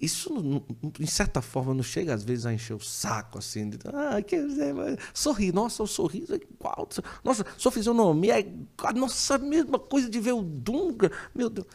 Isso, 0.00 0.64
em 0.98 1.06
certa 1.06 1.40
forma, 1.40 1.72
não 1.74 1.82
chega 1.82 2.14
às 2.14 2.24
vezes 2.24 2.46
a 2.46 2.52
encher 2.52 2.74
o 2.74 2.80
saco, 2.80 3.38
assim, 3.38 3.70
de, 3.70 3.78
ah, 3.86 4.20
quer 4.22 4.46
dizer, 4.46 4.74
sorrir, 5.14 5.52
nossa, 5.52 5.82
o 5.82 5.86
sorriso 5.86 6.34
é 6.34 6.36
igual, 6.36 6.88
nossa, 7.24 7.44
sua 7.56 7.70
fisionomia 7.70 8.40
é 8.40 8.46
a 8.84 8.92
nossa 8.92 9.38
mesma 9.38 9.78
coisa 9.78 10.08
de 10.08 10.18
ver 10.20 10.32
o 10.32 10.42
Dunga, 10.42 11.10
meu 11.34 11.48
Deus. 11.48 11.66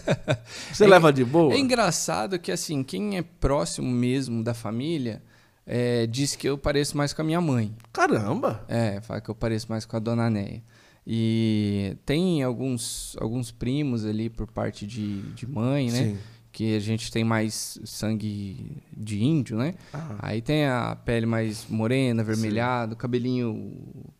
Você 0.72 0.84
é, 0.84 0.88
leva 0.88 1.12
de 1.12 1.24
boa? 1.24 1.54
É 1.54 1.58
engraçado 1.58 2.38
que, 2.38 2.52
assim, 2.52 2.82
quem 2.82 3.18
é 3.18 3.22
próximo 3.22 3.90
mesmo 3.90 4.42
da 4.42 4.54
família 4.54 5.22
é, 5.66 6.06
diz 6.06 6.36
que 6.36 6.48
eu 6.48 6.56
pareço 6.58 6.96
mais 6.96 7.12
com 7.12 7.22
a 7.22 7.24
minha 7.24 7.40
mãe. 7.40 7.74
Caramba! 7.92 8.64
É, 8.68 9.00
fala 9.00 9.20
que 9.20 9.28
eu 9.28 9.34
pareço 9.34 9.66
mais 9.68 9.84
com 9.84 9.96
a 9.96 10.00
dona 10.00 10.28
Neia. 10.28 10.62
E 11.04 11.96
tem 12.06 12.44
alguns, 12.44 13.16
alguns 13.18 13.50
primos 13.50 14.04
ali 14.04 14.30
por 14.30 14.46
parte 14.46 14.86
de, 14.86 15.20
de 15.32 15.46
mãe, 15.46 15.90
né? 15.90 15.98
Sim 15.98 16.18
que 16.52 16.76
a 16.76 16.80
gente 16.80 17.10
tem 17.10 17.24
mais 17.24 17.78
sangue 17.82 18.82
de 18.94 19.24
índio, 19.24 19.56
né? 19.56 19.74
Ah. 19.92 20.16
Aí 20.18 20.42
tem 20.42 20.66
a 20.66 20.94
pele 20.94 21.24
mais 21.24 21.66
morena, 21.66 22.20
avermelhada, 22.20 22.94
cabelinho 22.94 23.72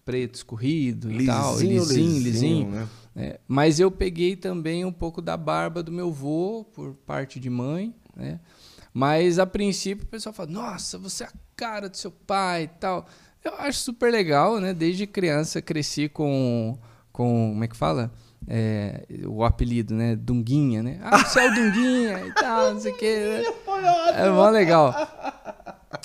preto 0.03 0.37
escorrido 0.37 1.09
lisinho, 1.09 1.23
e 1.23 1.27
tal, 1.27 1.53
lisinho, 1.53 1.83
lisinho. 1.85 2.23
lisinho 2.23 2.71
né? 2.71 2.89
é, 3.15 3.41
mas 3.47 3.79
eu 3.79 3.91
peguei 3.91 4.35
também 4.35 4.85
um 4.85 4.93
pouco 4.93 5.21
da 5.21 5.37
barba 5.37 5.83
do 5.83 5.93
meu 5.93 6.09
avô, 6.09 6.65
por 6.73 6.95
parte 6.95 7.39
de 7.39 7.51
mãe, 7.51 7.95
né? 8.17 8.41
Mas 8.95 9.39
a 9.39 9.47
princípio 9.47 10.05
o 10.05 10.09
pessoal 10.09 10.33
fala: 10.33 10.51
Nossa, 10.51 10.99
você 10.99 11.25
é 11.25 11.27
a 11.27 11.33
cara 11.55 11.89
do 11.89 11.97
seu 11.97 12.11
pai 12.11 12.65
e 12.65 12.69
tal. 12.69 13.07
Eu 13.45 13.55
acho 13.55 13.81
super 13.81 14.11
legal, 14.11 14.61
né? 14.61 14.73
Desde 14.73 15.07
criança 15.07 15.61
cresci 15.61 16.09
com. 16.09 16.79
com 17.13 17.51
como 17.53 17.65
é 17.65 17.69
que 17.69 17.77
fala? 17.77 18.13
É, 18.47 19.05
o 19.27 19.45
apelido, 19.45 19.95
né? 19.95 20.17
Dunguinha, 20.17 20.83
né? 20.83 20.99
Ah, 21.03 21.19
você 21.19 21.41
é 21.41 21.51
o 21.51 21.55
Dunguinha 21.55 22.27
e 22.27 22.33
tal, 22.35 22.75
não 22.75 22.81
sei 22.81 22.93
o 22.93 22.97
quê. 22.97 23.17
Né? 23.17 23.45
É 24.17 24.31
mó 24.31 24.49
legal. 24.51 24.95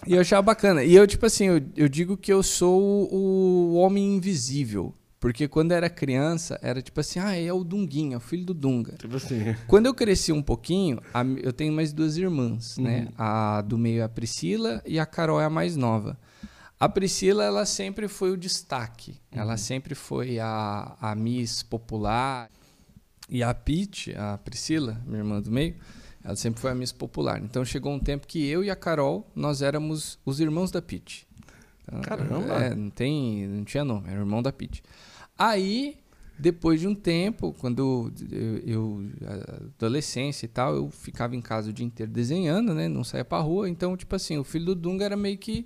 E 0.05 0.13
eu 0.13 0.21
achava 0.21 0.41
bacana. 0.41 0.83
E 0.83 0.95
eu, 0.95 1.07
tipo 1.07 1.25
assim, 1.25 1.45
eu, 1.45 1.61
eu 1.75 1.87
digo 1.87 2.17
que 2.17 2.31
eu 2.31 2.43
sou 2.43 3.11
o 3.11 3.75
homem 3.75 4.15
invisível. 4.15 4.93
Porque 5.19 5.47
quando 5.47 5.71
era 5.71 5.89
criança, 5.89 6.59
era 6.61 6.79
tipo 6.79 6.99
assim, 6.99 7.19
ah, 7.19 7.35
é 7.35 7.51
o 7.51 7.63
Dunguinha, 7.63 8.17
o 8.17 8.19
filho 8.19 8.45
do 8.45 8.53
Dunga. 8.53 8.93
Tipo 8.97 9.17
assim. 9.17 9.55
Quando 9.67 9.87
eu 9.87 9.93
cresci 9.93 10.31
um 10.31 10.43
pouquinho, 10.43 11.01
a, 11.11 11.23
eu 11.23 11.51
tenho 11.51 11.73
mais 11.73 11.91
duas 11.91 12.17
irmãs, 12.17 12.77
né? 12.77 12.99
uhum. 12.99 13.05
né? 13.05 13.11
A 13.17 13.61
do 13.61 13.77
meio 13.77 14.01
é 14.01 14.03
a 14.03 14.09
Priscila 14.09 14.81
e 14.85 14.99
a 14.99 15.05
Carol 15.05 15.41
é 15.41 15.45
a 15.45 15.49
mais 15.49 15.75
nova. 15.75 16.17
A 16.79 16.87
Priscila, 16.87 17.43
ela 17.43 17.65
sempre 17.65 18.07
foi 18.07 18.31
o 18.31 18.37
destaque. 18.37 19.19
Uhum. 19.33 19.41
Ela 19.41 19.57
sempre 19.57 19.95
foi 19.95 20.39
a, 20.39 20.95
a 21.01 21.15
Miss 21.15 21.63
popular. 21.63 22.49
E 23.29 23.43
a 23.43 23.53
Pete, 23.53 24.15
a 24.15 24.37
Priscila, 24.37 25.01
minha 25.05 25.19
irmã 25.19 25.41
do 25.41 25.51
meio, 25.51 25.75
ela 26.23 26.35
sempre 26.37 26.61
foi 26.61 26.71
a 26.71 26.75
Miss 26.75 26.93
popular. 26.93 27.41
Então 27.43 27.65
chegou 27.65 27.93
um 27.93 27.99
tempo 27.99 28.25
que 28.25 28.45
eu 28.47 28.63
e 28.63 28.69
a 28.69 28.75
Carol, 28.75 29.29
nós 29.35 29.61
éramos 29.61 30.17
os 30.23 30.39
irmãos 30.39 30.71
da 30.71 30.81
Pete. 30.81 31.27
Então, 31.83 32.01
Caramba! 32.01 32.53
É, 32.63 32.73
não, 32.73 32.89
tem, 32.89 33.45
não 33.47 33.65
tinha 33.65 33.83
nome, 33.83 34.07
era 34.07 34.17
o 34.17 34.21
irmão 34.21 34.41
da 34.41 34.53
Pete. 34.53 34.81
Aí 35.37 35.97
Depois 36.39 36.79
de 36.79 36.87
um 36.87 36.93
tempo, 36.93 37.51
quando 37.57 38.13
eu, 38.31 38.61
eu 38.63 39.11
adolescência 39.75 40.45
e 40.45 40.49
tal, 40.49 40.75
eu 40.75 40.89
ficava 40.91 41.35
em 41.35 41.41
casa 41.41 41.71
o 41.71 41.73
dia 41.73 41.85
inteiro 41.85 42.11
desenhando, 42.11 42.75
né? 42.75 42.87
Não 42.87 43.03
saía 43.03 43.25
pra 43.25 43.39
rua. 43.39 43.67
Então, 43.67 43.97
tipo 43.97 44.15
assim, 44.15 44.37
o 44.37 44.43
filho 44.43 44.65
do 44.65 44.75
Dunga 44.75 45.03
era 45.03 45.17
meio 45.17 45.37
que 45.37 45.65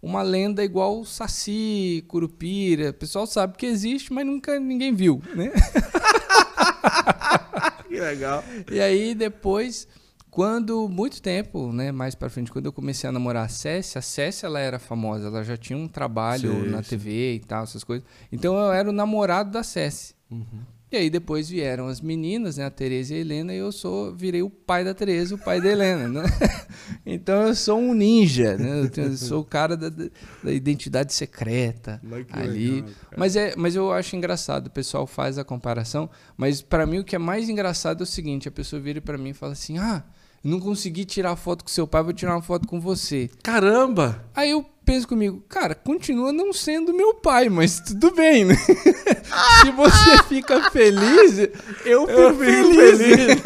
uma 0.00 0.22
lenda 0.22 0.64
igual 0.64 1.04
Saci, 1.04 2.04
Curupira. 2.08 2.90
O 2.90 2.94
pessoal 2.94 3.26
sabe 3.26 3.56
que 3.56 3.66
existe, 3.66 4.12
mas 4.12 4.26
nunca 4.26 4.58
ninguém 4.60 4.94
viu, 4.94 5.22
né? 5.34 5.50
que 7.88 7.98
legal. 7.98 8.44
E 8.70 8.80
aí 8.80 9.14
depois, 9.14 9.88
quando 10.30 10.88
muito 10.88 11.22
tempo, 11.22 11.72
né, 11.72 11.90
mais 11.90 12.14
para 12.14 12.28
frente, 12.28 12.52
quando 12.52 12.66
eu 12.66 12.72
comecei 12.72 13.08
a 13.08 13.12
namorar 13.12 13.46
a 13.46 13.48
Cécia, 13.48 13.98
a 13.98 14.02
Cécia 14.02 14.46
ela 14.46 14.60
era 14.60 14.78
famosa, 14.78 15.28
ela 15.28 15.42
já 15.42 15.56
tinha 15.56 15.78
um 15.78 15.88
trabalho 15.88 16.64
sim, 16.64 16.70
na 16.70 16.82
sim. 16.82 16.90
TV 16.90 17.34
e 17.34 17.40
tal, 17.40 17.64
essas 17.64 17.82
coisas. 17.82 18.06
Então 18.30 18.56
eu 18.56 18.72
era 18.72 18.88
o 18.88 18.92
namorado 18.92 19.50
da 19.50 19.62
Cécia. 19.62 20.14
Uhum. 20.30 20.75
E 20.90 20.96
aí 20.96 21.10
depois 21.10 21.48
vieram 21.48 21.88
as 21.88 22.00
meninas, 22.00 22.58
né, 22.58 22.64
a 22.64 22.70
Tereza 22.70 23.12
e 23.12 23.16
a 23.16 23.20
Helena, 23.20 23.52
e 23.52 23.58
eu 23.58 23.72
sou 23.72 24.14
virei 24.14 24.40
o 24.42 24.48
pai 24.48 24.84
da 24.84 24.94
Tereza, 24.94 25.34
o 25.34 25.38
pai 25.38 25.60
da 25.60 25.68
Helena, 25.68 26.08
né? 26.08 26.22
então 27.04 27.48
eu 27.48 27.56
sou 27.56 27.78
um 27.78 27.92
ninja, 27.92 28.56
né? 28.56 28.88
Eu 28.96 29.16
sou 29.16 29.40
o 29.40 29.44
cara 29.44 29.76
da, 29.76 29.88
da 29.88 30.52
identidade 30.52 31.12
secreta 31.12 32.00
ali. 32.30 32.82
Legal, 32.82 32.90
mas 33.16 33.34
é, 33.34 33.54
mas 33.56 33.74
eu 33.74 33.90
acho 33.90 34.14
engraçado, 34.14 34.68
o 34.68 34.70
pessoal 34.70 35.08
faz 35.08 35.38
a 35.38 35.44
comparação, 35.44 36.08
mas 36.36 36.62
para 36.62 36.86
mim 36.86 36.98
o 37.00 37.04
que 37.04 37.16
é 37.16 37.18
mais 37.18 37.48
engraçado 37.48 38.00
é 38.00 38.04
o 38.04 38.06
seguinte, 38.06 38.48
a 38.48 38.52
pessoa 38.52 38.80
vira 38.80 39.00
para 39.00 39.18
mim 39.18 39.30
e 39.30 39.34
fala 39.34 39.52
assim: 39.54 39.78
"Ah, 39.78 40.04
não 40.46 40.60
consegui 40.60 41.04
tirar 41.04 41.34
foto 41.36 41.64
com 41.64 41.70
seu 41.70 41.86
pai, 41.86 42.02
vou 42.02 42.12
tirar 42.12 42.34
uma 42.34 42.42
foto 42.42 42.68
com 42.68 42.80
você. 42.80 43.28
Caramba! 43.42 44.24
Aí 44.34 44.52
eu 44.52 44.64
penso 44.84 45.08
comigo, 45.08 45.42
cara, 45.48 45.74
continua 45.74 46.32
não 46.32 46.52
sendo 46.52 46.94
meu 46.94 47.14
pai, 47.14 47.48
mas 47.48 47.80
tudo 47.80 48.12
bem, 48.12 48.44
né? 48.44 48.54
Se 49.60 49.72
você 49.72 50.22
fica 50.28 50.70
feliz, 50.70 51.38
eu 51.84 52.06
fico, 52.06 52.20
eu 52.20 52.34
fico 52.36 52.74
feliz. 52.74 52.98
feliz. 52.98 53.42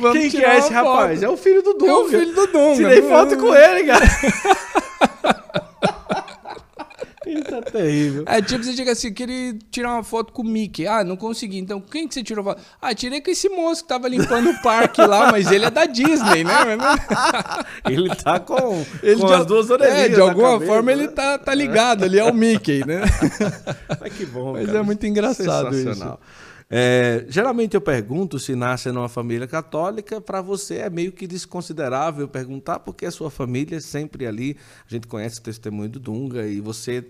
Quem 0.12 0.30
que 0.30 0.44
é 0.44 0.58
esse 0.58 0.72
rapaz? 0.72 1.22
É 1.22 1.28
o 1.28 1.36
filho 1.36 1.62
do 1.62 1.74
Dunga. 1.74 1.92
É 1.92 1.94
o 1.94 2.08
filho 2.08 2.34
do 2.34 2.46
Dunga. 2.46 2.76
Tirei 2.76 3.02
foto 3.02 3.36
com 3.36 3.54
ele, 3.54 3.84
cara. 3.84 4.06
Isso 7.40 7.54
é 7.54 7.60
terrível. 7.60 8.24
É 8.26 8.40
tipo, 8.40 8.62
você 8.62 8.72
chega 8.74 8.92
assim, 8.92 9.12
queria 9.12 9.56
tirar 9.70 9.92
uma 9.92 10.02
foto 10.02 10.32
com 10.32 10.42
o 10.42 10.44
Mickey. 10.44 10.86
Ah, 10.86 11.04
não 11.04 11.16
consegui. 11.16 11.58
Então, 11.58 11.80
quem 11.80 12.06
que 12.06 12.14
você 12.14 12.22
tirou 12.22 12.44
foto? 12.44 12.60
Ah, 12.80 12.94
tirei 12.94 13.20
com 13.20 13.30
esse 13.30 13.48
moço 13.48 13.82
que 13.82 13.88
tava 13.88 14.08
limpando 14.08 14.50
o 14.50 14.62
parque 14.62 15.00
lá, 15.00 15.30
mas 15.30 15.50
ele 15.50 15.64
é 15.64 15.70
da 15.70 15.86
Disney, 15.86 16.44
né? 16.44 16.54
ele 17.88 18.14
tá 18.14 18.40
com, 18.40 18.84
ele 19.02 19.20
com 19.20 19.26
de, 19.26 19.32
as 19.34 19.46
duas 19.46 19.70
orelhas. 19.70 19.94
É, 19.94 20.08
de 20.08 20.20
alguma 20.20 20.52
cabeça, 20.52 20.72
forma 20.72 20.94
né? 20.94 21.02
ele 21.02 21.08
tá, 21.08 21.38
tá 21.38 21.54
ligado 21.54 22.04
ali, 22.04 22.18
é 22.18 22.24
o 22.24 22.34
Mickey, 22.34 22.84
né? 22.86 23.02
Mas 24.00 24.12
que 24.12 24.26
bom, 24.26 24.52
Mas 24.52 24.66
cara. 24.66 24.78
é 24.78 24.82
muito 24.82 25.06
engraçado 25.06 25.74
isso. 25.74 26.18
É, 26.76 27.24
geralmente 27.28 27.76
eu 27.76 27.80
pergunto 27.80 28.36
se 28.36 28.56
nasce 28.56 28.90
numa 28.90 29.08
família 29.08 29.46
católica, 29.46 30.20
para 30.20 30.42
você 30.42 30.78
é 30.78 30.90
meio 30.90 31.12
que 31.12 31.24
desconsiderável 31.24 32.26
perguntar, 32.26 32.80
porque 32.80 33.06
a 33.06 33.12
sua 33.12 33.30
família 33.30 33.76
é 33.76 33.80
sempre 33.80 34.26
ali. 34.26 34.56
A 34.84 34.92
gente 34.92 35.06
conhece 35.06 35.38
o 35.38 35.42
testemunho 35.44 35.88
do 35.88 36.00
Dunga 36.00 36.44
e 36.48 36.60
você 36.60 37.08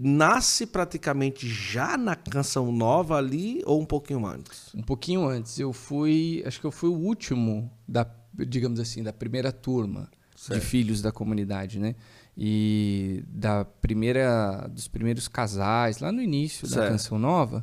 nasce 0.00 0.64
praticamente 0.64 1.46
já 1.46 1.98
na 1.98 2.16
canção 2.16 2.72
nova 2.72 3.18
ali 3.18 3.62
ou 3.66 3.82
um 3.82 3.84
pouquinho 3.84 4.24
antes? 4.24 4.74
Um 4.74 4.82
pouquinho 4.82 5.28
antes. 5.28 5.58
Eu 5.58 5.74
fui, 5.74 6.42
acho 6.46 6.58
que 6.58 6.66
eu 6.66 6.72
fui 6.72 6.88
o 6.88 6.94
último 6.94 7.70
da, 7.86 8.06
digamos 8.32 8.80
assim, 8.80 9.02
da 9.02 9.12
primeira 9.12 9.52
turma 9.52 10.08
certo. 10.34 10.58
de 10.58 10.66
filhos 10.66 11.02
da 11.02 11.12
comunidade, 11.12 11.78
né? 11.78 11.96
E 12.34 13.22
da 13.28 13.62
primeira, 13.62 14.66
dos 14.68 14.88
primeiros 14.88 15.28
casais 15.28 15.98
lá 15.98 16.10
no 16.10 16.22
início 16.22 16.66
certo. 16.66 16.80
da 16.80 16.88
canção 16.88 17.18
nova, 17.18 17.62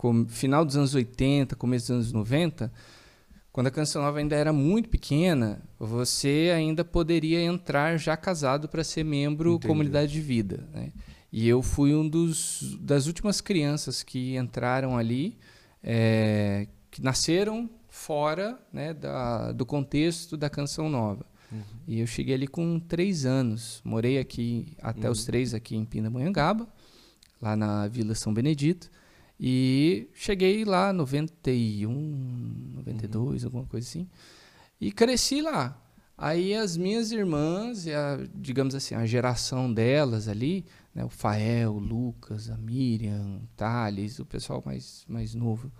com, 0.00 0.26
final 0.26 0.64
dos 0.64 0.78
anos 0.78 0.94
80, 0.94 1.54
começo 1.56 1.88
dos 1.88 1.90
anos 1.90 2.12
90, 2.14 2.72
quando 3.52 3.66
a 3.66 3.70
Canção 3.70 4.00
Nova 4.00 4.18
ainda 4.18 4.34
era 4.34 4.50
muito 4.50 4.88
pequena, 4.88 5.60
você 5.78 6.50
ainda 6.56 6.82
poderia 6.82 7.42
entrar 7.42 7.98
já 7.98 8.16
casado 8.16 8.66
para 8.66 8.82
ser 8.82 9.04
membro 9.04 9.56
Entendi. 9.56 9.68
comunidade 9.68 10.10
de 10.10 10.20
vida. 10.22 10.66
Né? 10.72 10.90
E 11.30 11.46
eu 11.46 11.60
fui 11.60 11.94
um 11.94 12.08
dos 12.08 12.78
das 12.80 13.08
últimas 13.08 13.42
crianças 13.42 14.02
que 14.02 14.38
entraram 14.38 14.96
ali, 14.96 15.36
é, 15.84 16.66
que 16.90 17.02
nasceram 17.02 17.68
fora 17.86 18.58
né, 18.72 18.94
da, 18.94 19.52
do 19.52 19.66
contexto 19.66 20.34
da 20.34 20.48
Canção 20.48 20.88
Nova. 20.88 21.26
Uhum. 21.52 21.60
E 21.86 22.00
eu 22.00 22.06
cheguei 22.06 22.36
ali 22.36 22.46
com 22.46 22.80
três 22.80 23.26
anos. 23.26 23.82
Morei 23.84 24.18
aqui 24.18 24.74
até 24.80 25.08
uhum. 25.08 25.12
os 25.12 25.26
três 25.26 25.52
aqui 25.52 25.76
em 25.76 25.84
Pindamonhangaba, 25.84 26.66
lá 27.38 27.54
na 27.54 27.86
Vila 27.86 28.14
São 28.14 28.32
Benedito. 28.32 28.90
E 29.42 30.06
cheguei 30.12 30.66
lá 30.66 30.92
91, 30.92 31.90
92, 32.74 33.42
uhum. 33.42 33.46
alguma 33.46 33.64
coisa 33.64 33.88
assim. 33.88 34.06
E 34.78 34.92
cresci 34.92 35.40
lá. 35.40 35.80
Aí 36.16 36.54
as 36.54 36.76
minhas 36.76 37.10
irmãs, 37.10 37.88
a, 37.88 38.18
digamos 38.34 38.74
assim, 38.74 38.94
a 38.94 39.06
geração 39.06 39.72
delas 39.72 40.28
ali, 40.28 40.66
né, 40.94 41.02
o 41.02 41.08
Fael, 41.08 41.72
o 41.72 41.78
Lucas, 41.78 42.50
a 42.50 42.58
Miriam, 42.58 43.40
o 43.42 43.46
Thales, 43.56 44.18
o 44.18 44.26
pessoal 44.26 44.62
mais, 44.66 45.06
mais 45.08 45.34
novo, 45.34 45.72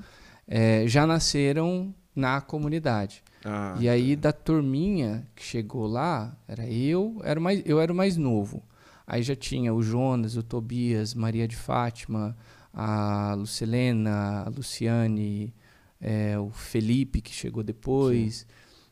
é, 0.49 0.87
já 0.87 1.07
nasceram 1.07 1.95
na 2.17 2.41
comunidade. 2.41 3.23
Ah, 3.45 3.77
e 3.79 3.91
aí 3.91 4.17
tá. 4.17 4.31
da 4.31 4.33
turminha 4.33 5.27
que 5.37 5.43
chegou 5.43 5.87
lá, 5.87 6.35
era 6.49 6.67
eu, 6.67 7.21
era 7.23 7.39
mais, 7.39 7.63
eu 7.67 7.79
era 7.79 7.93
o 7.93 7.97
mais 7.97 8.17
novo. 8.17 8.63
Aí 9.07 9.23
já 9.23 9.37
tinha 9.37 9.75
o 9.75 9.83
Jonas, 9.83 10.37
o 10.37 10.43
Tobias, 10.43 11.13
Maria 11.13 11.47
de 11.47 11.57
Fátima, 11.57 12.35
a 12.73 13.35
Lucilena, 13.35 14.45
a 14.47 14.49
Luciane, 14.49 15.55
é, 16.01 16.39
o 16.39 16.51
Felipe 16.51 17.21
que 17.21 17.33
chegou 17.33 17.63
depois. 17.63 18.37
Sim. 18.37 18.47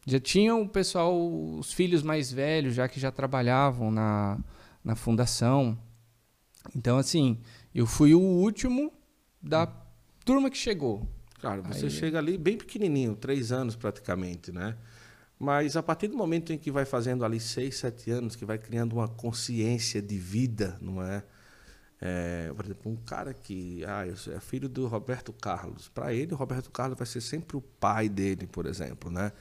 Já 0.06 0.20
tinham 0.20 0.62
o 0.62 0.68
pessoal, 0.68 1.14
os 1.58 1.72
filhos 1.72 2.02
mais 2.02 2.32
velhos, 2.32 2.74
já 2.74 2.88
que 2.88 2.98
já 2.98 3.10
trabalhavam 3.10 3.90
na, 3.90 4.38
na 4.82 4.94
fundação. 4.94 5.78
Então, 6.74 6.96
assim, 6.96 7.38
eu 7.74 7.86
fui 7.86 8.14
o 8.14 8.20
último 8.20 8.92
da 9.42 9.66
turma 10.24 10.50
que 10.50 10.56
chegou. 10.56 11.06
Claro, 11.40 11.62
você 11.62 11.86
Aí... 11.86 11.90
chega 11.90 12.18
ali 12.18 12.36
bem 12.36 12.56
pequenininho, 12.56 13.14
três 13.14 13.52
anos 13.52 13.76
praticamente, 13.76 14.50
né? 14.50 14.76
Mas 15.38 15.76
a 15.76 15.82
partir 15.82 16.08
do 16.08 16.16
momento 16.16 16.52
em 16.52 16.58
que 16.58 16.70
vai 16.70 16.84
fazendo 16.84 17.24
ali 17.24 17.38
seis, 17.38 17.76
sete 17.76 18.10
anos, 18.10 18.34
que 18.34 18.44
vai 18.44 18.58
criando 18.58 18.94
uma 18.94 19.06
consciência 19.06 20.02
de 20.02 20.18
vida, 20.18 20.76
não 20.80 21.00
é? 21.00 21.22
É 22.00 22.52
por 22.54 22.64
exemplo, 22.64 22.92
um 22.92 22.96
cara 22.96 23.34
que 23.34 23.84
ah, 23.84 24.06
é 24.06 24.40
filho 24.40 24.68
do 24.68 24.86
Roberto 24.86 25.32
Carlos. 25.32 25.88
Para 25.88 26.12
ele, 26.12 26.32
o 26.32 26.36
Roberto 26.36 26.70
Carlos 26.70 26.96
vai 26.96 27.06
ser 27.06 27.20
sempre 27.20 27.56
o 27.56 27.60
pai 27.60 28.08
dele, 28.08 28.46
por 28.46 28.66
exemplo, 28.66 29.10
né? 29.10 29.32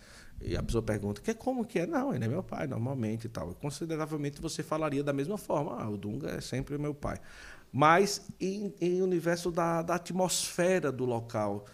E 0.41 0.55
a 0.55 0.61
pessoa 0.61 0.83
pergunta, 0.83 1.21
que 1.21 1.33
como 1.33 1.65
que 1.65 1.79
é? 1.79 1.87
Não, 1.87 2.13
ele 2.13 2.25
é 2.25 2.27
meu 2.27 2.43
pai, 2.43 2.67
normalmente 2.67 3.25
e 3.25 3.29
tal. 3.29 3.53
Consideravelmente 3.55 4.41
você 4.41 4.61
falaria 4.61 5.03
da 5.03 5.13
mesma 5.13 5.37
forma, 5.37 5.81
ah, 5.81 5.89
o 5.89 5.97
Dunga 5.97 6.29
é 6.29 6.41
sempre 6.41 6.77
meu 6.77 6.93
pai. 6.93 7.19
Mas 7.71 8.21
em, 8.39 8.73
em 8.79 9.01
universo 9.01 9.51
da, 9.51 9.81
da 9.81 9.95
atmosfera 9.95 10.91
do 10.91 11.05
local, 11.05 11.65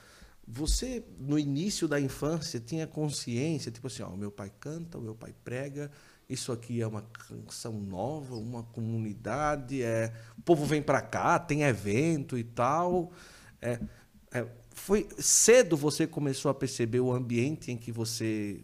você, 0.47 1.03
no 1.17 1.39
início 1.39 1.87
da 1.87 1.99
infância, 1.99 2.59
tinha 2.59 2.85
consciência, 2.85 3.71
tipo 3.71 3.87
assim, 3.87 4.03
ó, 4.03 4.09
o 4.09 4.17
meu 4.17 4.31
pai 4.31 4.51
canta, 4.59 4.97
o 4.97 5.01
meu 5.01 5.15
pai 5.15 5.33
prega, 5.43 5.89
isso 6.33 6.51
aqui 6.51 6.81
é 6.81 6.87
uma 6.87 7.01
canção 7.01 7.73
nova, 7.73 8.35
uma 8.35 8.63
comunidade, 8.63 9.81
é, 9.83 10.11
o 10.37 10.41
povo 10.41 10.65
vem 10.65 10.81
para 10.81 11.01
cá, 11.01 11.37
tem 11.37 11.61
evento 11.63 12.37
e 12.37 12.43
tal. 12.43 13.11
É, 13.61 13.79
é, 14.31 14.47
foi 14.71 15.07
cedo 15.19 15.77
você 15.77 16.07
começou 16.07 16.49
a 16.49 16.53
perceber 16.53 16.99
o 16.99 17.13
ambiente 17.13 17.71
em 17.71 17.77
que 17.77 17.91
você 17.91 18.61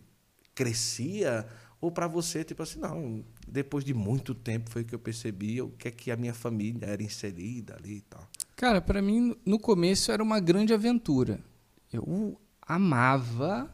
crescia? 0.56 1.48
Ou 1.80 1.92
para 1.92 2.08
você 2.08 2.44
tipo 2.44 2.62
assim 2.64 2.80
não 2.80 3.24
depois 3.48 3.86
de 3.86 3.94
muito 3.94 4.36
tempo 4.36 4.70
foi 4.70 4.84
que 4.84 4.94
eu 4.94 5.00
percebi 5.00 5.62
o 5.62 5.70
que 5.70 5.88
é 5.88 5.92
que 5.92 6.12
a 6.12 6.18
minha 6.18 6.34
família 6.34 6.86
era 6.86 7.02
inserida 7.02 7.76
ali 7.76 7.98
e 7.98 8.02
tal? 8.02 8.28
Cara 8.56 8.82
para 8.82 9.02
mim 9.02 9.36
no 9.46 9.60
começo 9.60 10.12
era 10.12 10.22
uma 10.22 10.40
grande 10.40 10.74
aventura. 10.74 11.40
Eu 11.94 12.40
amava 12.62 13.74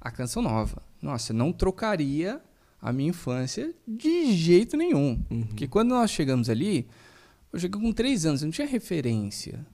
a 0.00 0.10
canção 0.10 0.42
nova. 0.42 0.82
Nossa 1.02 1.32
eu 1.32 1.36
não 1.36 1.52
trocaria 1.52 2.40
a 2.82 2.92
minha 2.92 3.10
infância 3.10 3.72
de 3.88 4.32
jeito 4.32 4.76
nenhum 4.76 5.24
uhum. 5.30 5.46
porque 5.46 5.66
quando 5.66 5.90
nós 5.90 6.10
chegamos 6.10 6.50
ali 6.50 6.88
eu 7.52 7.58
cheguei 7.58 7.80
com 7.80 7.92
três 7.92 8.26
anos 8.26 8.42
eu 8.42 8.46
não 8.46 8.52
tinha 8.52 8.66
referência 8.66 9.64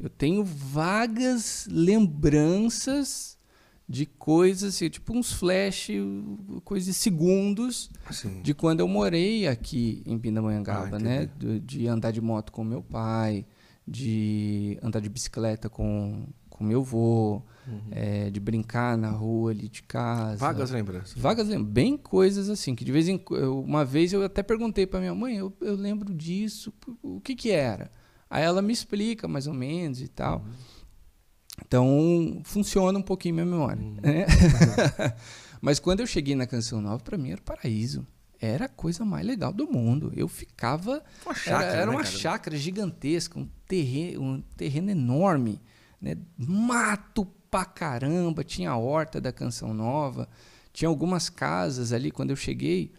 eu 0.00 0.10
tenho 0.10 0.44
vagas 0.44 1.68
lembranças 1.70 3.36
de 3.88 4.04
coisas, 4.04 4.74
assim, 4.74 4.88
tipo 4.88 5.16
uns 5.16 5.32
flash, 5.32 5.88
coisas 6.64 6.86
de 6.86 6.94
segundos 6.94 7.90
assim. 8.06 8.42
de 8.42 8.52
quando 8.52 8.80
eu 8.80 8.88
morei 8.88 9.46
aqui 9.46 10.02
em 10.04 10.18
Pindamonhangaba, 10.18 10.96
ah, 10.96 10.98
né? 10.98 11.30
De, 11.38 11.60
de, 11.60 11.86
andar 11.86 12.10
de 12.10 12.20
moto 12.20 12.50
com 12.50 12.64
meu 12.64 12.82
pai, 12.82 13.46
de 13.86 14.76
andar 14.82 15.00
de 15.00 15.08
bicicleta 15.08 15.68
com, 15.68 16.26
com 16.50 16.64
meu 16.64 16.80
avô, 16.80 17.42
uhum. 17.66 17.80
é, 17.90 18.30
de 18.30 18.40
brincar 18.40 18.96
na 18.96 19.10
rua 19.10 19.50
ali 19.50 19.68
de 19.68 19.82
casa. 19.82 20.36
Vagas 20.36 20.70
lembranças. 20.70 21.14
Vagas 21.16 21.48
lembranças. 21.48 21.72
Bem 21.72 21.96
coisas 21.96 22.48
assim, 22.48 22.74
que 22.74 22.84
de 22.84 22.92
vez 22.92 23.08
em 23.08 23.22
uma 23.62 23.84
vez 23.84 24.12
eu 24.12 24.24
até 24.24 24.42
perguntei 24.42 24.86
para 24.86 25.00
minha 25.00 25.14
mãe, 25.14 25.36
eu, 25.36 25.52
eu 25.60 25.74
lembro 25.74 26.12
disso, 26.12 26.72
o 27.02 27.20
que 27.20 27.34
que 27.34 27.50
era? 27.50 27.90
Aí 28.28 28.42
ela 28.42 28.60
me 28.60 28.72
explica 28.72 29.28
mais 29.28 29.46
ou 29.46 29.54
menos 29.54 30.00
e 30.00 30.08
tal. 30.08 30.38
Uhum. 30.38 30.52
Então, 31.64 32.40
funciona 32.44 32.98
um 32.98 33.02
pouquinho 33.02 33.34
minha 33.36 33.46
memória. 33.46 33.82
Uhum. 33.82 33.96
Né? 34.02 34.26
Mas 35.60 35.78
quando 35.78 36.00
eu 36.00 36.06
cheguei 36.06 36.34
na 36.34 36.46
Canção 36.46 36.80
Nova, 36.80 37.02
para 37.02 37.16
mim 37.16 37.30
era 37.30 37.40
o 37.40 37.44
paraíso. 37.44 38.06
Era 38.38 38.66
a 38.66 38.68
coisa 38.68 39.04
mais 39.04 39.26
legal 39.26 39.52
do 39.52 39.66
mundo. 39.66 40.12
Eu 40.14 40.28
ficava. 40.28 41.02
Uma 41.24 41.34
chácara, 41.34 41.64
era, 41.64 41.76
era 41.76 41.86
né, 41.86 41.92
uma 41.92 42.02
cara? 42.02 42.16
chácara 42.16 42.56
gigantesca, 42.56 43.38
um 43.38 43.48
terreno, 43.66 44.22
um 44.22 44.42
terreno 44.56 44.90
enorme. 44.90 45.60
Né? 46.00 46.18
Mato 46.36 47.24
pra 47.56 47.64
caramba, 47.64 48.44
tinha 48.44 48.70
a 48.70 48.76
horta 48.76 49.18
da 49.18 49.32
Canção 49.32 49.72
Nova, 49.72 50.28
tinha 50.74 50.90
algumas 50.90 51.30
casas 51.30 51.90
ali. 51.90 52.10
Quando 52.10 52.30
eu 52.30 52.36
cheguei, 52.36 52.92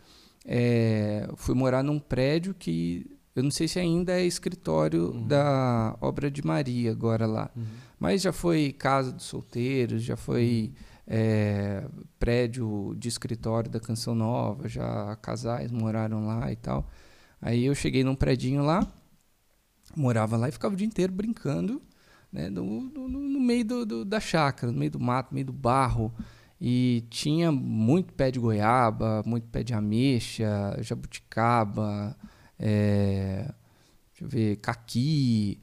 é, 0.43 1.29
fui 1.35 1.53
morar 1.53 1.83
num 1.83 1.99
prédio 1.99 2.55
que 2.55 3.05
eu 3.35 3.43
não 3.43 3.51
sei 3.51 3.67
se 3.67 3.79
ainda 3.79 4.19
é 4.19 4.25
escritório 4.25 5.11
uhum. 5.11 5.27
da 5.27 5.95
Obra 6.01 6.31
de 6.31 6.43
Maria 6.43 6.89
agora 6.89 7.27
lá. 7.27 7.51
Uhum. 7.55 7.65
Mas 7.99 8.23
já 8.23 8.33
foi 8.33 8.73
casa 8.73 9.11
dos 9.11 9.25
solteiros, 9.25 10.01
já 10.01 10.17
foi 10.17 10.73
é, 11.05 11.87
prédio 12.17 12.95
de 12.97 13.09
escritório 13.09 13.69
da 13.69 13.79
Canção 13.79 14.15
Nova, 14.15 14.67
já 14.67 15.15
casais 15.17 15.71
moraram 15.71 16.25
lá 16.25 16.51
e 16.51 16.55
tal. 16.55 16.89
Aí 17.39 17.63
eu 17.63 17.75
cheguei 17.75 18.03
num 18.03 18.15
predinho 18.15 18.63
lá, 18.63 18.91
morava 19.95 20.35
lá 20.35 20.49
e 20.49 20.51
ficava 20.51 20.73
o 20.73 20.77
dia 20.77 20.87
inteiro 20.87 21.13
brincando 21.13 21.79
né, 22.38 22.51
no, 22.51 22.63
no, 22.82 23.08
no 23.08 23.39
meio 23.39 23.65
do, 23.65 23.86
do, 23.86 24.06
da 24.06 24.20
chácara, 24.20 24.72
no 24.72 24.77
meio 24.77 24.91
do 24.91 25.00
mato, 25.00 25.32
no 25.32 25.36
meio 25.36 25.48
do 25.48 25.53
barro. 25.53 26.13
E 26.62 27.03
tinha 27.10 27.51
muito 27.51 28.13
pé 28.13 28.29
de 28.29 28.39
goiaba, 28.39 29.24
muito 29.25 29.48
pé 29.48 29.63
de 29.63 29.74
ameixa, 29.74 30.77
jabuticaba, 30.82 32.15
é, 32.60 33.51
deixa 34.12 34.24
eu 34.24 34.27
ver, 34.27 34.56
caqui. 34.58 35.60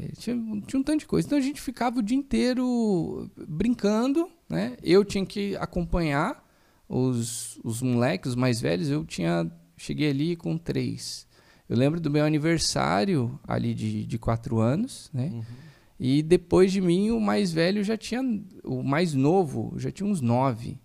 É, 0.00 0.08
tinha, 0.18 0.36
tinha 0.66 0.80
um 0.80 0.82
tanto 0.82 0.98
de 0.98 1.06
coisa. 1.06 1.26
Então 1.26 1.38
a 1.38 1.40
gente 1.40 1.60
ficava 1.60 2.00
o 2.00 2.02
dia 2.02 2.16
inteiro 2.16 3.30
brincando, 3.48 4.28
né? 4.48 4.76
Eu 4.82 5.04
tinha 5.04 5.24
que 5.24 5.56
acompanhar 5.56 6.44
os, 6.88 7.58
os 7.62 7.82
moleques, 7.82 8.30
os 8.30 8.36
mais 8.36 8.60
velhos. 8.60 8.88
Eu 8.88 9.04
tinha 9.04 9.50
cheguei 9.76 10.10
ali 10.10 10.34
com 10.36 10.58
três. 10.58 11.26
Eu 11.68 11.76
lembro 11.76 12.00
do 12.00 12.10
meu 12.10 12.24
aniversário 12.24 13.38
ali 13.46 13.74
de, 13.74 14.06
de 14.06 14.18
quatro 14.18 14.60
anos, 14.60 15.10
né? 15.12 15.30
Uhum. 15.32 15.65
E 15.98 16.22
depois 16.22 16.70
de 16.70 16.80
mim, 16.80 17.10
o 17.10 17.20
mais 17.20 17.52
velho 17.52 17.82
já 17.82 17.96
tinha. 17.96 18.20
O 18.62 18.82
mais 18.82 19.14
novo 19.14 19.72
já 19.76 19.90
tinha 19.90 20.08
uns 20.08 20.20
nove. 20.20 20.78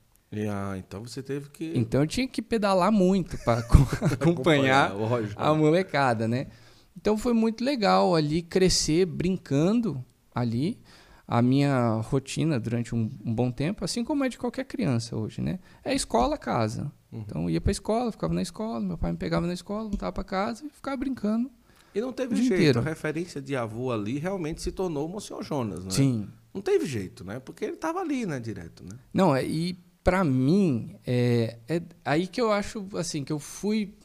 Ah, 0.50 0.78
então 0.78 1.06
você 1.06 1.22
teve 1.22 1.50
que. 1.50 1.74
Então 1.76 2.02
eu 2.02 2.08
tinha 2.08 2.28
que 2.28 2.42
pedalar 2.42 2.92
muito 2.92 3.38
para 3.40 3.60
acompanhar, 4.12 4.92
acompanhar 4.92 5.34
a 5.36 5.54
molecada, 5.54 6.28
né? 6.28 6.48
Então 6.96 7.18
foi 7.18 7.34
muito 7.34 7.64
legal 7.64 8.16
ali 8.16 8.42
crescer 8.42 9.06
brincando 9.06 10.04
ali. 10.34 10.80
A 11.28 11.42
minha 11.42 12.02
rotina 12.02 12.60
durante 12.60 12.94
um, 12.94 13.10
um 13.24 13.34
bom 13.34 13.50
tempo, 13.52 13.86
assim 13.86 14.04
como 14.04 14.22
é 14.26 14.28
de 14.28 14.38
qualquer 14.38 14.66
criança 14.66 15.16
hoje, 15.16 15.40
né? 15.40 15.60
É 15.82 15.96
escola, 15.96 16.38
casa. 16.38 16.92
Uhum. 17.10 17.22
Então 17.22 17.50
ia 17.50 17.62
para 17.62 17.72
escola, 17.72 18.12
ficava 18.12 18.34
na 18.34 18.42
escola, 18.42 18.82
meu 18.82 18.98
pai 18.98 19.14
me 19.14 19.18
pegava 19.18 19.48
na 19.48 19.54
escola, 19.54 19.88
voltava 19.88 20.12
para 20.12 20.26
casa 20.26 20.66
e 20.66 20.70
ficava 20.70 20.98
brincando 20.98 21.50
e 21.94 22.02
não 22.02 22.14
teve 22.14 22.36
jeito. 22.36 22.54
Inteiro. 22.54 22.80
A 22.80 22.84
referência 22.84 23.42
de 23.42 23.56
avô 23.56 23.92
ali 23.92 24.18
realmente 24.18 24.62
se 24.62 24.72
tornou 24.72 25.06
o 25.06 25.10
Monsenhor 25.10 25.44
Jonas, 25.44 25.84
né? 25.86 25.92
Sim. 25.92 26.30
Não 26.54 26.62
teve 26.62 26.86
jeito, 26.86 27.24
né? 27.24 27.40
Porque 27.40 27.66
ele 27.66 27.74
estava 27.76 28.00
ali, 28.00 28.26
né? 28.26 28.40
Direto, 28.40 28.84
né? 28.84 28.98
Não, 29.14 29.36
é, 29.36 29.46
e 29.46 29.74
para 30.04 30.24
mim, 30.24 30.96
é, 31.06 31.58
é 31.68 31.82
aí 32.04 32.28
que 32.28 32.42
eu 32.42 32.52
acho, 32.52 32.88
assim, 32.96 33.24
que 33.24 33.32
eu 33.32 33.40
fui 33.40 33.96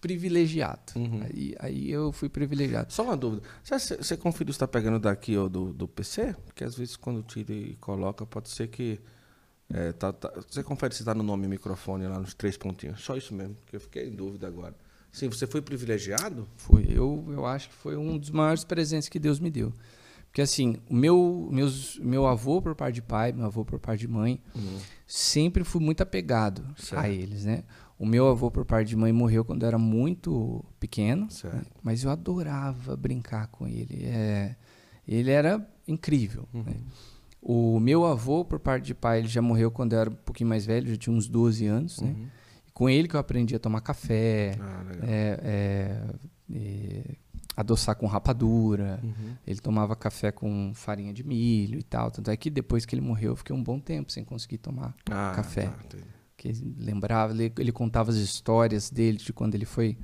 privilegiado. 0.00 0.92
Uhum. 0.96 1.22
Aí, 1.22 1.54
aí 1.58 1.90
eu 1.90 2.12
fui 2.12 2.28
privilegiado. 2.28 2.92
Só 2.92 3.04
uma 3.04 3.16
dúvida. 3.16 3.42
Você, 3.62 3.96
você 3.96 4.16
conferiu 4.16 4.52
se 4.52 4.56
está 4.56 4.68
pegando 4.68 4.98
daqui 4.98 5.36
ou 5.36 5.48
do, 5.48 5.72
do 5.72 5.88
PC? 5.88 6.34
Porque 6.44 6.62
às 6.62 6.76
vezes 6.76 6.94
quando 6.94 7.22
tira 7.22 7.54
e 7.54 7.74
coloca, 7.76 8.26
pode 8.26 8.50
ser 8.50 8.68
que... 8.68 9.00
É, 9.72 9.92
tá, 9.92 10.12
tá, 10.12 10.30
você 10.46 10.62
confere 10.62 10.94
se 10.94 11.00
está 11.00 11.14
no 11.14 11.22
nome 11.22 11.48
microfone 11.48 12.06
lá 12.06 12.18
nos 12.18 12.34
três 12.34 12.54
pontinhos. 12.54 13.00
Só 13.00 13.16
isso 13.16 13.34
mesmo, 13.34 13.54
porque 13.54 13.76
eu 13.76 13.80
fiquei 13.80 14.06
em 14.06 14.14
dúvida 14.14 14.46
agora. 14.46 14.74
Sim, 15.14 15.28
você 15.28 15.46
foi 15.46 15.62
privilegiado? 15.62 16.48
Fui. 16.56 16.88
Eu, 16.90 17.24
eu 17.28 17.46
acho 17.46 17.68
que 17.68 17.74
foi 17.76 17.96
um 17.96 18.18
dos 18.18 18.30
maiores 18.30 18.64
presentes 18.64 19.08
que 19.08 19.20
Deus 19.20 19.38
me 19.38 19.48
deu. 19.48 19.72
Porque 20.26 20.42
assim, 20.42 20.76
o 20.90 20.94
meu, 20.96 21.48
meus, 21.52 21.96
meu 22.00 22.26
avô 22.26 22.60
por 22.60 22.74
parte 22.74 22.96
de 22.96 23.02
pai, 23.02 23.30
meu 23.30 23.46
avô 23.46 23.64
por 23.64 23.78
parte 23.78 24.00
de 24.00 24.08
mãe, 24.08 24.42
uhum. 24.56 24.78
sempre 25.06 25.62
fui 25.62 25.80
muito 25.80 26.02
apegado 26.02 26.66
certo. 26.76 27.00
a 27.00 27.08
eles, 27.08 27.44
né? 27.44 27.62
O 27.96 28.04
meu 28.04 28.26
avô 28.26 28.50
por 28.50 28.64
parte 28.64 28.88
de 28.88 28.96
mãe 28.96 29.12
morreu 29.12 29.44
quando 29.44 29.62
eu 29.62 29.68
era 29.68 29.78
muito 29.78 30.64
pequeno, 30.80 31.28
né? 31.44 31.62
mas 31.80 32.02
eu 32.02 32.10
adorava 32.10 32.96
brincar 32.96 33.46
com 33.46 33.68
ele. 33.68 34.06
É, 34.06 34.56
ele 35.06 35.30
era 35.30 35.64
incrível. 35.86 36.48
Uhum. 36.52 36.64
Né? 36.64 36.74
O 37.40 37.78
meu 37.78 38.04
avô 38.04 38.44
por 38.44 38.58
parte 38.58 38.86
de 38.86 38.94
pai, 38.94 39.20
ele 39.20 39.28
já 39.28 39.40
morreu 39.40 39.70
quando 39.70 39.92
eu 39.92 40.00
era 40.00 40.10
um 40.10 40.14
pouquinho 40.14 40.50
mais 40.50 40.66
velho, 40.66 40.90
já 40.90 40.96
tinha 40.96 41.14
uns 41.14 41.28
12 41.28 41.66
anos, 41.66 42.00
né? 42.00 42.08
uhum. 42.08 42.14
né? 42.14 42.28
Com 42.74 42.88
ele 42.90 43.06
que 43.06 43.14
eu 43.14 43.20
aprendi 43.20 43.54
a 43.54 43.58
tomar 43.58 43.80
café, 43.80 44.58
ah, 44.60 44.84
é, 45.06 46.02
é, 46.50 47.14
adoçar 47.56 47.94
com 47.94 48.06
rapadura. 48.06 49.00
Uhum. 49.02 49.36
Ele 49.46 49.60
tomava 49.60 49.94
café 49.94 50.32
com 50.32 50.72
farinha 50.74 51.12
de 51.12 51.22
milho 51.22 51.78
e 51.78 51.82
tal. 51.84 52.10
Tanto 52.10 52.30
é 52.30 52.36
que 52.36 52.50
depois 52.50 52.84
que 52.84 52.94
ele 52.94 53.00
morreu, 53.00 53.32
eu 53.32 53.36
fiquei 53.36 53.54
um 53.54 53.62
bom 53.62 53.78
tempo 53.78 54.10
sem 54.10 54.24
conseguir 54.24 54.58
tomar 54.58 54.94
ah, 55.08 55.32
café. 55.36 55.68
Tá, 55.68 55.98
que 56.36 56.52
lembrava, 56.76 57.32
ele, 57.32 57.52
ele, 57.56 57.72
contava 57.72 58.10
as 58.10 58.16
histórias 58.16 58.90
dele 58.90 59.18
de 59.18 59.32
quando 59.32 59.54
ele 59.54 59.64
foi 59.64 59.96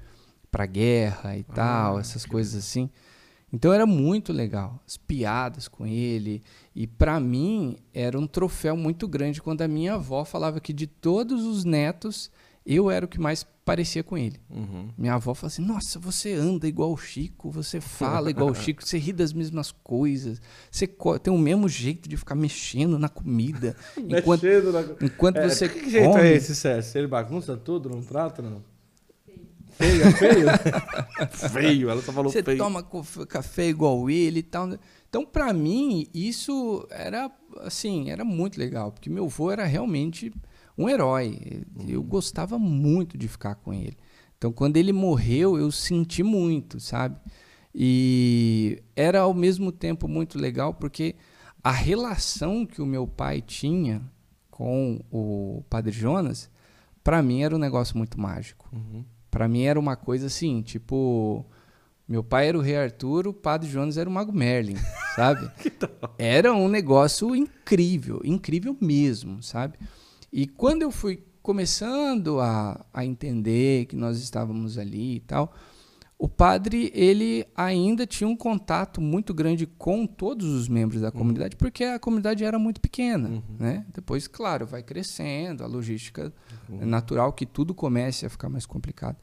pra 0.50 0.64
guerra 0.64 1.36
e 1.36 1.44
ah, 1.48 1.52
tal, 1.52 1.98
essas 1.98 2.24
coisas 2.24 2.54
assim. 2.54 2.88
Então 3.52 3.72
era 3.72 3.84
muito 3.84 4.32
legal, 4.32 4.80
as 4.86 4.96
piadas 4.96 5.66
com 5.66 5.84
ele. 5.84 6.40
E 6.72 6.86
para 6.86 7.18
mim 7.18 7.76
era 7.92 8.16
um 8.16 8.28
troféu 8.28 8.76
muito 8.76 9.08
grande 9.08 9.42
quando 9.42 9.62
a 9.62 9.68
minha 9.68 9.94
avó 9.94 10.24
falava 10.24 10.60
que 10.60 10.72
de 10.72 10.86
todos 10.86 11.44
os 11.44 11.64
netos 11.64 12.30
eu 12.64 12.90
era 12.90 13.04
o 13.04 13.08
que 13.08 13.18
mais 13.18 13.46
parecia 13.64 14.02
com 14.02 14.18
ele. 14.18 14.40
Uhum. 14.50 14.90
Minha 14.98 15.14
avó 15.14 15.34
falava 15.34 15.46
assim: 15.46 15.64
Nossa, 15.64 15.98
você 15.98 16.34
anda 16.34 16.66
igual 16.66 16.92
o 16.92 16.96
Chico, 16.96 17.50
você 17.50 17.80
fala 17.80 18.30
igual 18.30 18.50
o 18.50 18.54
Chico, 18.56 18.84
você 18.84 18.98
ri 18.98 19.12
das 19.12 19.32
mesmas 19.32 19.72
coisas, 19.72 20.40
você 20.70 20.86
tem 21.22 21.32
o 21.32 21.38
mesmo 21.38 21.68
jeito 21.68 22.08
de 22.08 22.16
ficar 22.16 22.34
mexendo 22.34 22.98
na 22.98 23.08
comida. 23.08 23.76
enquanto 23.96 24.42
mexendo 24.42 24.72
na... 24.72 25.06
enquanto 25.06 25.36
é, 25.36 25.48
você. 25.48 25.68
Que 25.68 25.90
jeito 25.90 26.18
é 26.18 26.34
esse, 26.34 26.54
César? 26.54 26.98
Ele 26.98 27.08
bagunça 27.08 27.56
tudo 27.56 27.88
num 27.88 28.02
prato, 28.02 28.42
não? 28.42 28.62
Feio, 29.80 30.02
é 30.02 30.12
feio? 30.12 30.46
feio, 31.50 31.90
ela 31.90 32.02
só 32.02 32.12
falou 32.12 32.30
você 32.30 32.42
feio. 32.42 32.58
Você 32.58 32.62
toma 32.62 32.82
café 33.26 33.68
igual 33.68 34.10
ele 34.10 34.40
e 34.40 34.42
tal. 34.42 34.68
Então, 35.08 35.24
para 35.24 35.52
mim, 35.54 36.06
isso 36.12 36.86
era, 36.90 37.30
assim, 37.62 38.10
era 38.10 38.24
muito 38.24 38.58
legal, 38.58 38.92
porque 38.92 39.08
meu 39.08 39.24
avô 39.24 39.50
era 39.50 39.64
realmente 39.64 40.32
um 40.76 40.88
herói. 40.88 41.64
Eu 41.86 42.02
gostava 42.02 42.58
muito 42.58 43.16
de 43.16 43.28
ficar 43.28 43.54
com 43.56 43.72
ele. 43.72 43.96
Então, 44.36 44.52
quando 44.52 44.76
ele 44.76 44.92
morreu, 44.92 45.58
eu 45.58 45.70
senti 45.70 46.22
muito, 46.22 46.80
sabe? 46.80 47.16
E 47.74 48.82
era 48.96 49.20
ao 49.20 49.34
mesmo 49.34 49.70
tempo 49.70 50.08
muito 50.08 50.38
legal 50.38 50.74
porque 50.74 51.14
a 51.62 51.70
relação 51.70 52.64
que 52.64 52.80
o 52.80 52.86
meu 52.86 53.06
pai 53.06 53.40
tinha 53.40 54.02
com 54.50 55.00
o 55.10 55.62
Padre 55.68 55.92
Jonas, 55.92 56.50
para 57.04 57.22
mim 57.22 57.42
era 57.42 57.54
um 57.54 57.58
negócio 57.58 57.96
muito 57.96 58.20
mágico. 58.20 58.68
Uhum. 58.72 59.04
Para 59.30 59.46
mim 59.46 59.62
era 59.62 59.78
uma 59.78 59.94
coisa 59.94 60.26
assim, 60.26 60.60
tipo, 60.62 61.46
meu 62.08 62.24
pai 62.24 62.48
era 62.48 62.58
o 62.58 62.60
Rei 62.60 62.76
Arthur, 62.76 63.28
o 63.28 63.32
Padre 63.32 63.68
Jonas 63.70 63.96
era 63.96 64.08
o 64.08 64.12
Mago 64.12 64.32
Merlin, 64.32 64.76
sabe? 65.14 65.50
era 66.18 66.52
um 66.52 66.68
negócio 66.68 67.36
incrível, 67.36 68.20
incrível 68.24 68.76
mesmo, 68.80 69.42
sabe? 69.42 69.78
E 70.32 70.46
quando 70.46 70.82
eu 70.82 70.90
fui 70.90 71.24
começando 71.42 72.40
a, 72.40 72.84
a 72.92 73.04
entender 73.04 73.86
que 73.86 73.96
nós 73.96 74.18
estávamos 74.18 74.78
ali 74.78 75.16
e 75.16 75.20
tal, 75.20 75.52
o 76.20 76.28
padre 76.28 76.92
ele 76.94 77.46
ainda 77.56 78.06
tinha 78.06 78.28
um 78.28 78.36
contato 78.36 79.00
muito 79.00 79.32
grande 79.32 79.66
com 79.66 80.06
todos 80.06 80.46
os 80.46 80.68
membros 80.68 81.00
da 81.00 81.08
uhum. 81.08 81.12
comunidade, 81.14 81.56
porque 81.56 81.82
a 81.82 81.98
comunidade 81.98 82.44
era 82.44 82.58
muito 82.58 82.78
pequena. 82.78 83.28
Uhum. 83.28 83.42
Né? 83.58 83.86
Depois, 83.94 84.28
claro, 84.28 84.66
vai 84.66 84.82
crescendo, 84.82 85.64
a 85.64 85.66
logística 85.66 86.30
uhum. 86.68 86.82
é 86.82 86.84
natural 86.84 87.32
que 87.32 87.46
tudo 87.46 87.74
comece 87.74 88.26
a 88.26 88.30
ficar 88.30 88.50
mais 88.50 88.66
complicado. 88.66 89.16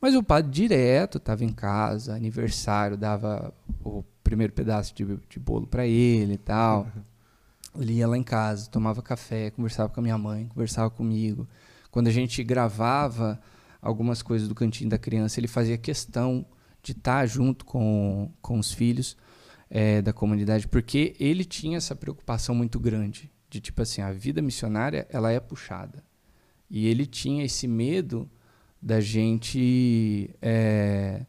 Mas 0.00 0.14
o 0.14 0.22
padre 0.22 0.50
direto 0.50 1.18
estava 1.18 1.44
em 1.44 1.52
casa, 1.52 2.14
aniversário, 2.14 2.96
dava 2.96 3.52
o 3.84 4.02
primeiro 4.24 4.54
pedaço 4.54 4.94
de, 4.94 5.04
de 5.28 5.38
bolo 5.38 5.66
para 5.66 5.86
ele 5.86 6.34
e 6.34 6.38
tal. 6.38 6.88
Uhum. 7.74 7.82
Ele 7.82 7.94
ia 7.94 8.08
lá 8.08 8.16
em 8.16 8.22
casa, 8.22 8.68
tomava 8.70 9.02
café, 9.02 9.50
conversava 9.50 9.88
com 9.88 10.00
a 10.00 10.02
minha 10.02 10.18
mãe, 10.18 10.46
conversava 10.48 10.90
comigo. 10.90 11.48
Quando 11.90 12.08
a 12.08 12.12
gente 12.12 12.42
gravava 12.44 13.40
algumas 13.80 14.22
coisas 14.22 14.48
do 14.48 14.54
Cantinho 14.54 14.90
da 14.90 14.98
Criança, 14.98 15.40
ele 15.40 15.48
fazia 15.48 15.76
questão 15.76 16.46
de 16.82 16.92
estar 16.92 17.26
junto 17.26 17.64
com, 17.64 18.30
com 18.40 18.58
os 18.58 18.72
filhos 18.72 19.16
é, 19.68 20.02
da 20.02 20.12
comunidade, 20.12 20.66
porque 20.66 21.14
ele 21.18 21.44
tinha 21.44 21.76
essa 21.76 21.94
preocupação 21.94 22.54
muito 22.54 22.78
grande 22.78 23.30
de 23.48 23.60
tipo 23.60 23.82
assim, 23.82 24.00
a 24.00 24.12
vida 24.12 24.40
missionária 24.40 25.06
ela 25.10 25.32
é 25.32 25.40
puxada. 25.40 26.04
E 26.70 26.86
ele 26.86 27.04
tinha 27.04 27.44
esse 27.44 27.66
medo 27.66 28.30
da 28.80 29.00
gente 29.00 30.30
é, 30.40 31.26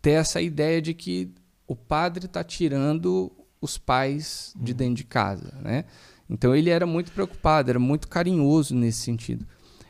ter 0.00 0.12
essa 0.12 0.40
ideia 0.40 0.80
de 0.80 0.94
que 0.94 1.34
o 1.66 1.74
padre 1.74 2.26
está 2.26 2.44
tirando 2.44 3.32
os 3.60 3.76
pais 3.76 4.54
de 4.56 4.72
dentro 4.72 4.94
de 4.94 5.04
casa, 5.04 5.52
né? 5.62 5.84
Então 6.28 6.54
ele 6.54 6.70
era 6.70 6.86
muito 6.86 7.12
preocupado, 7.12 7.70
era 7.70 7.78
muito 7.78 8.08
carinhoso 8.08 8.74
nesse 8.74 9.00
sentido. 9.00 9.46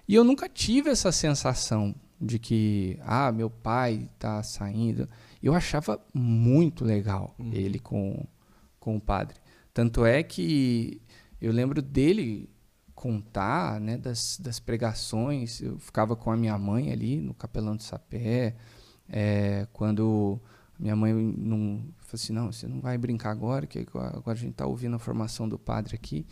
E 0.09 0.15
eu 0.15 0.25
nunca 0.25 0.49
tive 0.49 0.91
essa 0.91 1.13
sensação 1.13 1.95
de 2.21 2.39
que, 2.39 2.99
ah, 3.03 3.31
meu 3.31 3.49
pai 3.49 4.09
está 4.15 4.43
saindo. 4.43 5.09
Eu 5.43 5.55
achava 5.55 6.01
muito 6.13 6.85
legal 6.85 7.35
uhum. 7.39 7.51
ele 7.53 7.79
com, 7.79 8.27
com 8.79 8.97
o 8.97 9.01
padre. 9.01 9.37
Tanto 9.73 10.05
é 10.05 10.23
que 10.23 11.01
eu 11.41 11.53
lembro 11.53 11.81
dele 11.81 12.51
contar 12.95 13.81
né, 13.81 13.97
das, 13.97 14.39
das 14.39 14.61
pregações. 14.61 15.61
Eu 15.61 15.79
ficava 15.79 16.15
com 16.15 16.31
a 16.31 16.37
minha 16.37 16.59
mãe 16.59 16.93
ali 16.93 17.21
no 17.21 17.33
Capelão 17.33 17.77
de 17.77 17.85
Sapé. 17.85 18.57
É, 19.09 19.67
quando 19.73 20.41
minha 20.79 20.95
mãe 20.95 21.15
não 21.15 21.85
falou 22.11 22.23
assim, 22.23 22.33
não, 22.33 22.53
você 22.53 22.67
não 22.67 22.81
vai 22.81 22.99
brincar 22.99 23.31
agora, 23.31 23.67
que 23.67 23.79
agora 23.79 24.23
a 24.27 24.35
gente 24.35 24.53
está 24.53 24.67
ouvindo 24.67 24.97
a 24.97 24.99
formação 24.99 25.49
do 25.49 25.59
padre 25.59 25.95
aqui. 25.95 26.27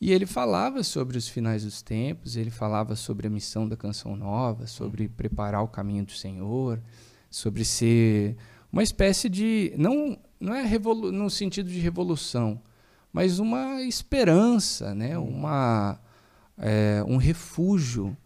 E 0.00 0.10
ele 0.10 0.26
falava 0.26 0.82
sobre 0.82 1.16
os 1.16 1.28
finais 1.28 1.64
dos 1.64 1.82
tempos, 1.82 2.36
ele 2.36 2.50
falava 2.50 2.96
sobre 2.96 3.26
a 3.26 3.30
missão 3.30 3.68
da 3.68 3.76
canção 3.76 4.16
nova, 4.16 4.66
sobre 4.66 5.08
preparar 5.08 5.62
o 5.62 5.68
caminho 5.68 6.04
do 6.04 6.12
Senhor, 6.12 6.82
sobre 7.30 7.64
ser 7.64 8.36
uma 8.72 8.82
espécie 8.82 9.28
de 9.28 9.72
não 9.76 10.18
não 10.40 10.54
é 10.54 10.66
no 11.12 11.30
sentido 11.30 11.70
de 11.70 11.78
revolução, 11.78 12.60
mas 13.12 13.38
uma 13.38 13.80
esperança, 13.82 14.92
né? 14.92 15.16
Uma 15.16 16.00
é, 16.58 17.04
um 17.06 17.16
refúgio 17.16 18.16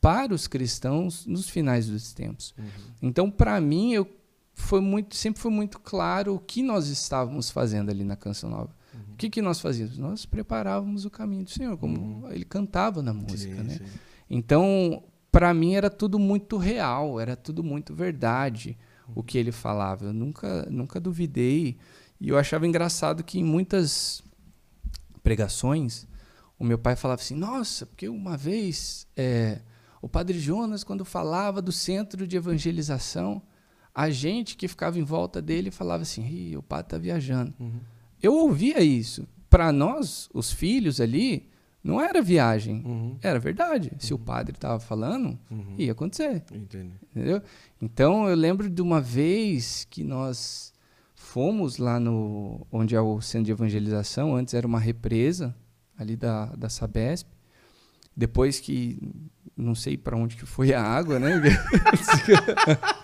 para 0.00 0.32
os 0.32 0.46
cristãos 0.46 1.26
nos 1.26 1.48
finais 1.48 1.88
dos 1.88 2.12
tempos. 2.12 2.54
Uhum. 2.56 2.66
Então, 3.02 3.30
para 3.30 3.60
mim, 3.60 3.92
eu 3.92 4.06
foi 4.54 4.80
muito, 4.80 5.16
sempre 5.16 5.42
foi 5.42 5.50
muito 5.50 5.80
claro 5.80 6.34
o 6.34 6.38
que 6.38 6.62
nós 6.62 6.88
estávamos 6.88 7.50
fazendo 7.50 7.90
ali 7.90 8.04
na 8.04 8.16
Canção 8.16 8.48
Nova. 8.48 8.74
Uhum. 8.94 9.14
O 9.14 9.16
que, 9.16 9.28
que 9.28 9.42
nós 9.42 9.60
fazíamos? 9.60 9.98
Nós 9.98 10.24
preparávamos 10.24 11.04
o 11.04 11.10
caminho 11.10 11.44
do 11.44 11.50
Senhor, 11.50 11.76
como 11.76 11.98
uhum. 11.98 12.30
ele 12.30 12.44
cantava 12.44 13.02
na 13.02 13.12
música. 13.12 13.56
Sim, 13.56 13.62
né? 13.62 13.74
Sim. 13.78 13.84
Então, 14.30 15.02
para 15.30 15.52
mim, 15.52 15.74
era 15.74 15.90
tudo 15.90 16.18
muito 16.18 16.56
real, 16.56 17.20
era 17.20 17.36
tudo 17.36 17.62
muito 17.62 17.94
verdade 17.94 18.78
uhum. 19.08 19.14
o 19.16 19.22
que 19.22 19.36
ele 19.36 19.50
falava. 19.50 20.06
Eu 20.06 20.12
nunca, 20.12 20.66
nunca 20.70 21.00
duvidei. 21.00 21.76
E 22.20 22.28
eu 22.28 22.38
achava 22.38 22.66
engraçado 22.66 23.24
que 23.24 23.40
em 23.40 23.44
muitas 23.44 24.22
pregações, 25.22 26.06
o 26.58 26.64
meu 26.64 26.78
pai 26.78 26.94
falava 26.94 27.20
assim: 27.20 27.34
Nossa, 27.34 27.86
porque 27.86 28.08
uma 28.08 28.36
vez 28.36 29.06
é, 29.16 29.60
o 30.00 30.08
padre 30.08 30.38
Jonas, 30.38 30.84
quando 30.84 31.04
falava 31.04 31.60
do 31.60 31.72
centro 31.72 32.26
de 32.26 32.36
evangelização 32.36 33.42
a 33.94 34.10
gente 34.10 34.56
que 34.56 34.66
ficava 34.66 34.98
em 34.98 35.04
volta 35.04 35.40
dele 35.40 35.70
falava 35.70 36.02
assim: 36.02 36.56
o 36.56 36.62
padre 36.62 36.86
está 36.86 36.98
viajando. 36.98 37.54
Uhum. 37.60 37.80
Eu 38.22 38.34
ouvia 38.34 38.82
isso. 38.82 39.28
Para 39.48 39.70
nós, 39.70 40.28
os 40.34 40.50
filhos 40.50 41.00
ali, 41.00 41.48
não 41.82 42.00
era 42.00 42.20
viagem, 42.20 42.82
uhum. 42.84 43.16
era 43.22 43.38
verdade. 43.38 43.90
Uhum. 43.92 44.00
Se 44.00 44.12
o 44.12 44.16
uhum. 44.16 44.24
padre 44.24 44.56
estava 44.56 44.80
falando, 44.80 45.38
uhum. 45.50 45.74
ia 45.78 45.92
acontecer. 45.92 46.42
Entendi. 46.52 46.94
Entendeu? 47.14 47.42
Então 47.80 48.28
eu 48.28 48.34
lembro 48.34 48.68
de 48.68 48.82
uma 48.82 49.00
vez 49.00 49.86
que 49.88 50.02
nós 50.02 50.72
fomos 51.14 51.78
lá 51.78 52.00
no 52.00 52.66
onde 52.72 52.96
é 52.96 53.00
o 53.00 53.20
centro 53.20 53.46
de 53.46 53.52
evangelização, 53.52 54.34
antes 54.34 54.54
era 54.54 54.66
uma 54.66 54.80
represa 54.80 55.54
ali 55.96 56.16
da, 56.16 56.46
da 56.46 56.68
Sabesp. 56.68 57.28
Depois 58.16 58.60
que 58.60 58.98
não 59.56 59.74
sei 59.74 59.96
para 59.96 60.16
onde 60.16 60.36
que 60.36 60.46
foi 60.46 60.72
a 60.72 60.82
água, 60.82 61.18
né? 61.18 61.40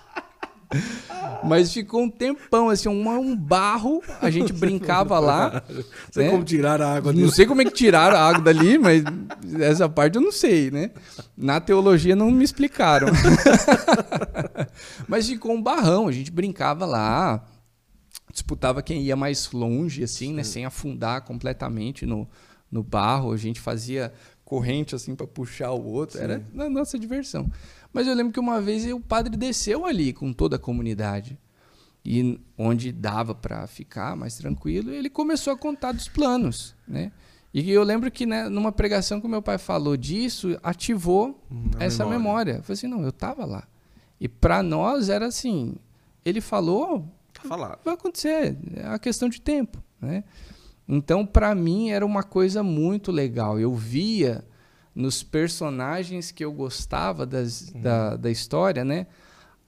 Mas 1.42 1.72
ficou 1.72 2.02
um 2.02 2.11
tempão, 2.11 2.68
assim, 2.68 2.88
um, 2.88 3.09
um 3.09 3.37
barro. 3.37 4.02
A 4.20 4.30
gente 4.30 4.52
brincava 4.52 5.18
lá. 5.18 5.62
Não 5.68 5.85
sei 6.12 6.24
né? 6.24 6.30
como 6.30 6.44
tirar 6.44 6.83
a 6.83 6.94
água. 6.94 7.12
Não 7.12 7.30
sei 7.30 7.46
como 7.46 7.62
é 7.62 7.64
que 7.64 7.72
tiraram 7.72 8.16
a 8.16 8.20
água 8.20 8.42
dali, 8.42 8.78
mas 8.78 9.02
essa 9.61 9.88
parte 9.88 10.16
eu 10.16 10.22
não 10.22 10.33
sei, 10.33 10.70
né? 10.70 10.90
Na 11.37 11.61
teologia 11.61 12.14
não 12.14 12.30
me 12.30 12.44
explicaram. 12.44 13.09
mas 15.09 15.28
ficou 15.28 15.52
um 15.52 15.62
barrão, 15.62 16.09
a 16.09 16.12
gente 16.12 16.30
brincava 16.30 16.87
lá. 16.87 17.44
Disputava 18.33 18.83
quem 18.83 19.02
ia 19.02 19.16
mais 19.16 19.50
longe, 19.50 20.04
assim, 20.04 20.33
né? 20.33 20.44
Sem 20.44 20.64
afundar 20.64 21.22
completamente 21.22 22.06
no, 22.06 22.28
no 22.70 22.83
barro. 22.83 23.33
A 23.33 23.37
gente 23.37 23.61
fazia 23.61 24.12
corrente, 24.44 24.94
assim, 24.94 25.14
para 25.14 25.26
puxar 25.26 25.72
o 25.72 25.85
outro. 25.85 26.18
Sim. 26.18 26.24
Era 26.24 26.42
a 26.59 26.70
nossa 26.70 26.98
diversão. 26.98 27.50
Mas 27.92 28.07
eu 28.07 28.14
lembro 28.14 28.33
que 28.33 28.40
uma 28.40 28.61
vez 28.61 28.87
o 28.92 29.00
padre 29.00 29.37
desceu 29.37 29.85
ali 29.85 30.12
com 30.12 30.33
toda 30.33 30.57
a 30.57 30.59
comunidade. 30.59 31.38
E 32.05 32.40
onde 32.57 32.92
dava 32.92 33.35
para 33.35 33.66
ficar 33.66 34.16
mais 34.16 34.37
tranquilo, 34.37 34.90
ele 34.90 35.11
começou 35.11 35.53
a 35.53 35.57
contar 35.57 35.92
dos 35.92 36.09
planos, 36.09 36.74
né? 36.88 37.12
E 37.53 37.68
eu 37.70 37.83
lembro 37.83 38.11
que 38.11 38.24
né, 38.24 38.48
numa 38.48 38.70
pregação 38.72 39.20
que 39.20 39.29
meu 39.29 39.42
pai 39.42 39.59
falou 39.59 39.96
disso, 39.96 40.59
ativou 40.62 41.44
hum, 41.50 41.70
essa 41.79 42.05
memória. 42.05 42.18
memória. 42.18 42.53
Eu 42.53 42.62
falei 42.62 42.74
assim, 42.74 42.87
não, 42.87 43.03
eu 43.03 43.11
estava 43.11 43.44
lá. 43.44 43.66
E 44.20 44.29
para 44.29 44.62
nós 44.62 45.09
era 45.09 45.26
assim, 45.26 45.74
ele 46.24 46.40
falou, 46.40 47.05
tá 47.35 47.79
vai 47.85 47.94
acontecer, 47.94 48.57
é 48.76 48.87
uma 48.87 48.98
questão 48.98 49.29
de 49.29 49.40
tempo, 49.40 49.83
né? 50.00 50.24
Então, 50.87 51.24
para 51.24 51.55
mim 51.55 51.90
era 51.90 52.05
uma 52.05 52.22
coisa 52.22 52.62
muito 52.62 53.12
legal. 53.12 53.59
Eu 53.61 53.74
via 53.74 54.44
nos 54.94 55.22
personagens 55.22 56.31
que 56.31 56.44
eu 56.44 56.53
gostava 56.53 57.24
das, 57.24 57.70
uhum. 57.70 57.83
da, 57.83 58.16
da 58.16 58.31
história, 58.31 58.85
né? 58.85 59.07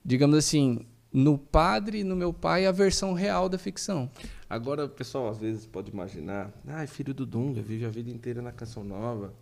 Digamos 0.04 0.36
assim, 0.36 0.84
no 1.12 1.38
padre 1.38 2.00
e 2.00 2.04
no 2.04 2.16
meu 2.16 2.32
pai, 2.32 2.66
a 2.66 2.72
versão 2.72 3.12
real 3.12 3.48
da 3.48 3.58
ficção. 3.58 4.10
Agora, 4.48 4.84
o 4.84 4.88
pessoal 4.88 5.28
às 5.28 5.38
vezes 5.38 5.66
pode 5.66 5.90
imaginar, 5.90 6.50
ah, 6.66 6.86
filho 6.86 7.14
do 7.14 7.24
Dunga, 7.24 7.62
vive 7.62 7.84
a 7.84 7.88
vida 7.88 8.10
inteira 8.10 8.42
na 8.42 8.52
Canção 8.52 8.82
Nova. 8.82 9.32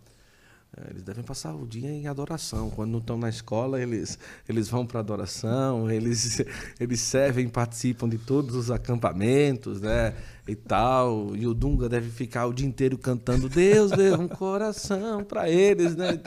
É, 0.77 0.89
eles 0.89 1.03
devem 1.03 1.21
passar 1.21 1.53
o 1.53 1.67
dia 1.67 1.89
em 1.89 2.07
adoração. 2.07 2.69
Quando 2.69 2.91
não 2.91 2.99
estão 2.99 3.17
na 3.17 3.27
escola, 3.27 3.81
eles, 3.81 4.17
eles 4.47 4.69
vão 4.69 4.85
para 4.85 5.01
adoração, 5.01 5.91
eles, 5.91 6.41
eles 6.79 7.01
servem, 7.01 7.49
participam 7.49 8.07
de 8.07 8.17
todos 8.17 8.55
os 8.55 8.71
acampamentos, 8.71 9.81
né? 9.81 10.15
E 10.47 10.55
tal. 10.55 11.35
E 11.35 11.45
o 11.45 11.53
Dunga 11.53 11.89
deve 11.89 12.09
ficar 12.09 12.45
o 12.45 12.53
dia 12.53 12.65
inteiro 12.65 12.97
cantando: 12.97 13.49
Deus 13.49 13.91
deu 13.91 14.17
um 14.17 14.29
coração 14.29 15.25
para 15.25 15.49
eles, 15.49 15.93
né? 15.95 16.17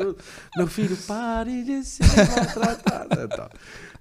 Meu 0.56 0.66
filho, 0.66 0.96
pare 1.06 1.64
de 1.64 1.82
ser 1.82 2.04
maltratado. 2.04 3.16
Né? 3.16 3.48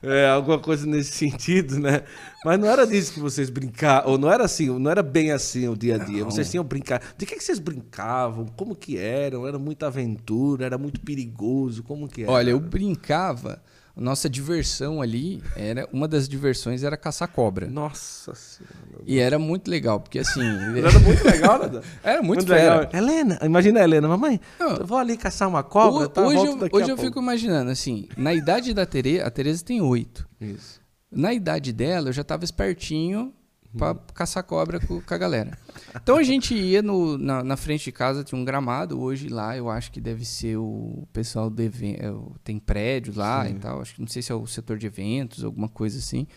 É, 0.04 0.28
alguma 0.28 0.60
coisa 0.60 0.86
nesse 0.86 1.14
sentido, 1.18 1.80
né? 1.80 2.04
Mas 2.44 2.60
não 2.60 2.68
era 2.68 2.86
disso 2.86 3.14
que 3.14 3.20
vocês 3.22 3.50
brincavam, 3.50 4.12
ou 4.12 4.18
não 4.18 4.30
era 4.30 4.44
assim, 4.44 4.68
não 4.78 4.92
era 4.92 5.02
bem 5.02 5.32
assim 5.32 5.68
o 5.70 5.78
dia 5.78 5.96
a 5.96 5.98
dia. 5.98 6.24
Não. 6.24 6.30
Vocês 6.30 6.52
tinham 6.52 6.64
brincar. 6.64 7.02
De 7.18 7.26
que, 7.26 7.38
que 7.38 7.44
vocês 7.44 7.58
brincavam? 7.58 8.46
Como 8.58 8.76
que 8.76 8.98
eram? 8.98 9.48
Era 9.48 9.58
muita 9.58 9.88
aventura, 9.88 10.66
era 10.66 10.78
muito 10.78 11.00
perigoso, 11.00 11.84
como 11.84 12.08
que 12.10 12.24
era? 12.24 12.32
Olha, 12.32 12.52
eu 12.52 12.60
brincava 12.60 13.62
nossa 13.96 14.28
diversão 14.28 15.02
ali 15.02 15.44
era 15.56 15.88
uma 15.94 16.08
das 16.08 16.28
diversões 16.28 16.84
era 16.84 16.98
caçar 16.98 17.28
cobra. 17.28 17.68
Nossa 17.68 18.34
senhora. 18.34 18.74
E 19.06 19.20
era 19.20 19.38
muito 19.38 19.70
legal, 19.70 20.00
porque 20.00 20.20
assim. 20.20 20.42
era 20.76 21.00
muito 21.00 21.24
legal, 21.24 21.60
né? 21.60 21.82
Era 22.04 22.22
muito, 22.22 22.40
muito 22.40 22.50
legal. 22.50 22.90
Helena, 22.92 23.40
imagina 23.44 23.80
a 23.80 23.84
Helena, 23.84 24.08
mamãe, 24.08 24.40
não, 24.60 24.78
eu 24.78 24.86
vou 24.86 24.98
ali 24.98 25.16
caçar 25.16 25.48
uma 25.48 25.64
cobra. 25.64 26.06
O, 26.06 26.10
tá, 26.10 26.22
hoje 26.22 26.46
eu, 26.46 26.70
hoje 26.72 26.90
eu 26.90 26.98
fico 26.98 27.20
imaginando, 27.20 27.70
assim, 27.70 28.08
na 28.18 28.34
idade 28.34 28.74
da 28.74 28.86
Tereza, 28.86 29.26
a 29.26 29.32
Tereza 29.32 29.64
tem 29.64 29.82
oito. 29.82 30.28
Isso. 30.42 30.82
Na 31.12 31.32
idade 31.32 31.72
dela, 31.72 32.10
eu 32.10 32.14
já 32.14 32.24
estava 32.24 32.44
espertinho 32.44 33.34
para 33.78 33.96
caçar 34.14 34.44
cobra 34.44 34.80
com, 34.80 35.02
com, 35.02 35.14
a 35.14 35.18
galera. 35.18 35.58
Então 35.96 36.18
a 36.18 36.24
gente 36.24 36.54
ia 36.54 36.82
no, 36.82 37.18
na, 37.18 37.44
na, 37.44 37.58
frente 37.58 37.86
de 37.86 37.92
casa, 37.92 38.24
tinha 38.24 38.40
um 38.40 38.46
gramado. 38.46 39.00
Hoje 39.00 39.30
lá 39.30 39.58
eu 39.58 39.70
acho 39.70 39.92
que 39.92 40.00
deve 40.00 40.26
ser 40.26 40.58
o 40.58 41.08
pessoal 41.12 41.50
do 41.50 41.62
evento. 41.62 42.02
É, 42.02 42.14
tem 42.44 42.60
prédio 42.60 43.14
lá 43.16 43.46
Sim. 43.46 43.56
e 43.56 43.60
tal. 43.60 43.82
Acho 43.82 43.96
que 43.96 44.02
não 44.02 44.08
sei 44.08 44.22
se 44.22 44.32
é 44.32 44.36
o 44.36 44.46
setor 44.46 44.78
de 44.78 44.86
eventos, 44.86 45.44
alguma 45.44 45.68
coisa 45.68 45.98
assim. 45.98 46.28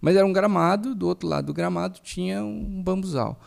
Mas 0.00 0.16
era 0.16 0.26
um 0.26 0.32
gramado, 0.32 0.94
do 0.94 1.06
outro 1.06 1.28
lado 1.28 1.46
do 1.46 1.54
gramado 1.54 2.00
tinha 2.00 2.42
um 2.44 2.82
bambuzal. 2.82 3.40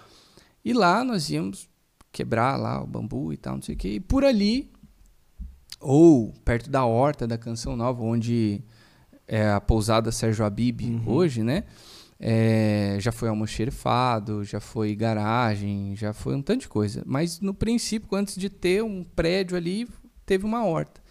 E 0.64 0.74
lá 0.74 1.04
nós 1.04 1.30
íamos 1.30 1.70
quebrar 2.12 2.56
lá 2.56 2.82
o 2.82 2.88
bambu 2.88 3.34
e 3.34 3.38
tal, 3.38 3.56
não 3.56 3.62
sei 3.62 3.76
o 3.76 3.78
quê. 3.78 3.90
E 3.96 4.00
por 4.00 4.24
ali, 4.24 4.72
ou 5.82 6.34
perto 6.46 6.70
da 6.70 6.86
horta 6.86 7.28
da 7.28 7.38
Canção 7.38 7.76
Nova, 7.76 8.02
onde 8.02 8.64
é 9.28 9.52
a 9.52 9.60
pousada 9.60 10.12
Sérgio 10.12 10.46
Abib 10.46 10.82
uhum. 10.82 11.04
hoje, 11.06 11.44
né? 11.44 11.66
É, 12.20 12.98
já 13.00 13.12
foi 13.12 13.28
almoxerifado, 13.28 14.44
já 14.44 14.60
foi 14.60 14.96
garagem, 14.96 15.96
já 15.96 16.14
foi 16.14 16.36
um 16.36 16.42
tanto 16.42 16.62
de 16.62 16.68
coisa. 16.68 17.04
Mas 17.06 17.40
no 17.40 17.54
princípio, 17.54 18.16
antes 18.16 18.36
de 18.36 18.50
ter 18.50 18.84
um 18.84 19.04
prédio 19.04 19.58
ali, 19.58 19.88
teve 20.26 20.46
uma 20.46 20.66
horta. 20.66 21.02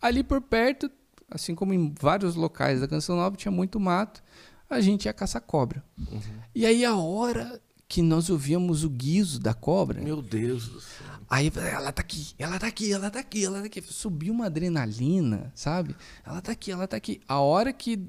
Ali 0.00 0.22
por 0.22 0.40
perto, 0.40 0.90
assim 1.30 1.54
como 1.54 1.74
em 1.74 1.92
vários 1.98 2.34
locais 2.34 2.80
da 2.80 2.88
Canção 2.88 3.16
Nova, 3.16 3.36
tinha 3.36 3.52
muito 3.52 3.78
mato, 3.78 4.22
a 4.68 4.80
gente 4.80 5.04
ia 5.06 5.12
caçar 5.12 5.42
cobra. 5.42 5.84
Uhum. 5.98 6.20
E 6.54 6.64
aí 6.66 6.84
a 6.84 6.96
hora 6.96 7.60
que 7.88 8.02
nós 8.02 8.30
ouvíamos 8.30 8.82
o 8.82 8.90
guiso 8.90 9.38
da 9.38 9.54
cobra. 9.54 10.00
Meu 10.00 10.20
Deus 10.20 10.68
do 10.68 10.80
céu. 10.80 11.06
Aí 11.28 11.50
ela 11.56 11.90
tá 11.90 12.00
aqui, 12.00 12.34
ela 12.38 12.58
tá 12.58 12.66
aqui, 12.66 12.92
ela 12.92 13.10
tá 13.10 13.18
aqui, 13.18 13.44
ela 13.44 13.60
tá 13.60 13.66
aqui. 13.66 13.82
Subiu 13.82 14.32
uma 14.32 14.46
adrenalina, 14.46 15.52
sabe? 15.54 15.96
Ela 16.24 16.40
tá 16.40 16.52
aqui, 16.52 16.70
ela 16.70 16.86
tá 16.86 16.96
aqui. 16.96 17.20
A 17.26 17.40
hora 17.40 17.72
que 17.72 18.00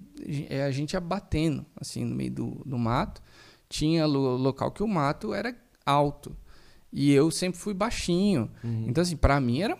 é, 0.49 0.63
a 0.63 0.71
gente 0.71 0.93
ia 0.93 0.99
batendo, 0.99 1.65
assim, 1.79 2.05
no 2.05 2.15
meio 2.15 2.31
do, 2.31 2.61
do 2.65 2.77
mato, 2.77 3.21
tinha 3.67 4.05
lo 4.05 4.37
local 4.37 4.71
que 4.71 4.83
o 4.83 4.87
mato 4.87 5.33
era 5.33 5.55
alto. 5.85 6.35
E 6.91 7.11
eu 7.11 7.31
sempre 7.31 7.59
fui 7.59 7.73
baixinho. 7.73 8.51
Uhum. 8.63 8.85
Então, 8.87 9.01
assim, 9.01 9.17
para 9.17 9.39
mim 9.39 9.61
era. 9.61 9.77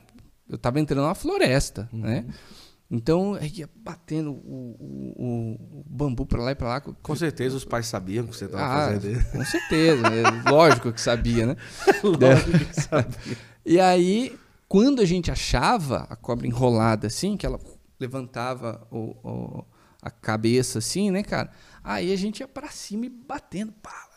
Eu 0.50 0.58
tava 0.58 0.80
entrando 0.80 1.04
numa 1.04 1.15
floresta, 1.15 1.89
uhum. 1.91 2.00
né? 2.00 2.26
Então, 2.89 3.38
ia 3.41 3.69
batendo 3.76 4.32
o, 4.32 4.76
o, 4.80 5.80
o, 5.80 5.84
bambu 5.86 6.26
pra 6.26 6.41
lá 6.41 6.52
e 6.52 6.56
pra 6.56 6.67
lá. 6.69 6.82
Com 6.82 7.15
certeza 7.15 7.58
os 7.58 7.65
pais 7.65 7.86
sabiam 7.86 8.26
que 8.26 8.36
você 8.36 8.47
tava 8.47 8.63
ah, 8.63 8.93
fazendo 8.93 9.26
Com 9.32 9.43
certeza, 9.43 10.08
é 10.08 10.50
lógico 10.50 10.93
que 10.93 11.02
sabia, 11.02 11.47
né? 11.47 11.56
lógico 12.02 12.65
que 12.65 12.82
sabia. 12.82 13.38
E 13.65 13.80
aí, 13.80 14.39
quando 14.69 15.02
a 15.02 15.06
gente 15.06 15.30
achava 15.30 16.08
a 16.10 16.15
cobra 16.15 16.47
enrolada 16.47 17.08
assim, 17.08 17.36
que 17.36 17.45
ela 17.45 17.60
levantava 18.00 18.88
o, 18.89 19.15
o, 19.21 19.65
a 20.02 20.10
cabeça 20.10 20.80
assim, 20.80 21.12
né, 21.12 21.23
cara? 21.23 21.52
Aí 21.84 22.13
a 22.13 22.15
gente 22.15 22.39
ia 22.39 22.47
pra 22.47 22.69
cima 22.69 23.06
e 23.06 23.10
batendo, 23.10 23.73
pá, 23.82 24.08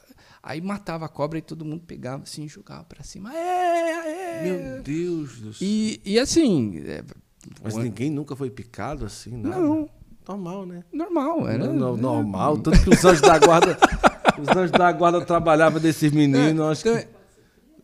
Aí 0.43 0.61
matava 0.61 1.05
a 1.05 1.09
cobra 1.09 1.39
e 1.39 1.43
todo 1.43 1.65
mundo 1.65 1.83
pegava 1.87 2.23
assim 2.23 2.49
jogava 2.49 2.85
pra 2.85 3.05
cima. 3.05 3.31
Aê, 3.31 3.93
aê. 3.93 4.43
Meu 4.43 4.83
Deus 4.83 5.39
do 5.39 5.53
céu. 5.53 5.69
E, 5.69 6.01
e 6.05 6.19
assim. 6.19 6.83
É, 7.59 7.65
Mas 7.65 7.77
ninguém 7.77 8.11
nunca 8.11 8.37
foi 8.37 8.51
picado 8.51 9.05
assim, 9.05 9.37
nada? 9.37 9.59
Não. 9.59 9.89
Normal, 10.29 10.67
né? 10.67 10.85
Normal, 10.93 11.49
era. 11.49 11.67
Não, 11.73 11.97
normal. 11.97 12.59
Tanto 12.59 12.81
que 12.83 12.91
os 12.91 13.05
anjos 13.05 13.21
da 13.21 13.39
guarda. 13.39 13.77
os 14.41 14.49
anjos 14.49 14.71
da 14.71 14.93
guarda 14.93 15.25
trabalhavam 15.25 15.81
desses 15.81 16.13
meninos, 16.13 16.65
acho 16.67 16.83
que. 16.85 17.20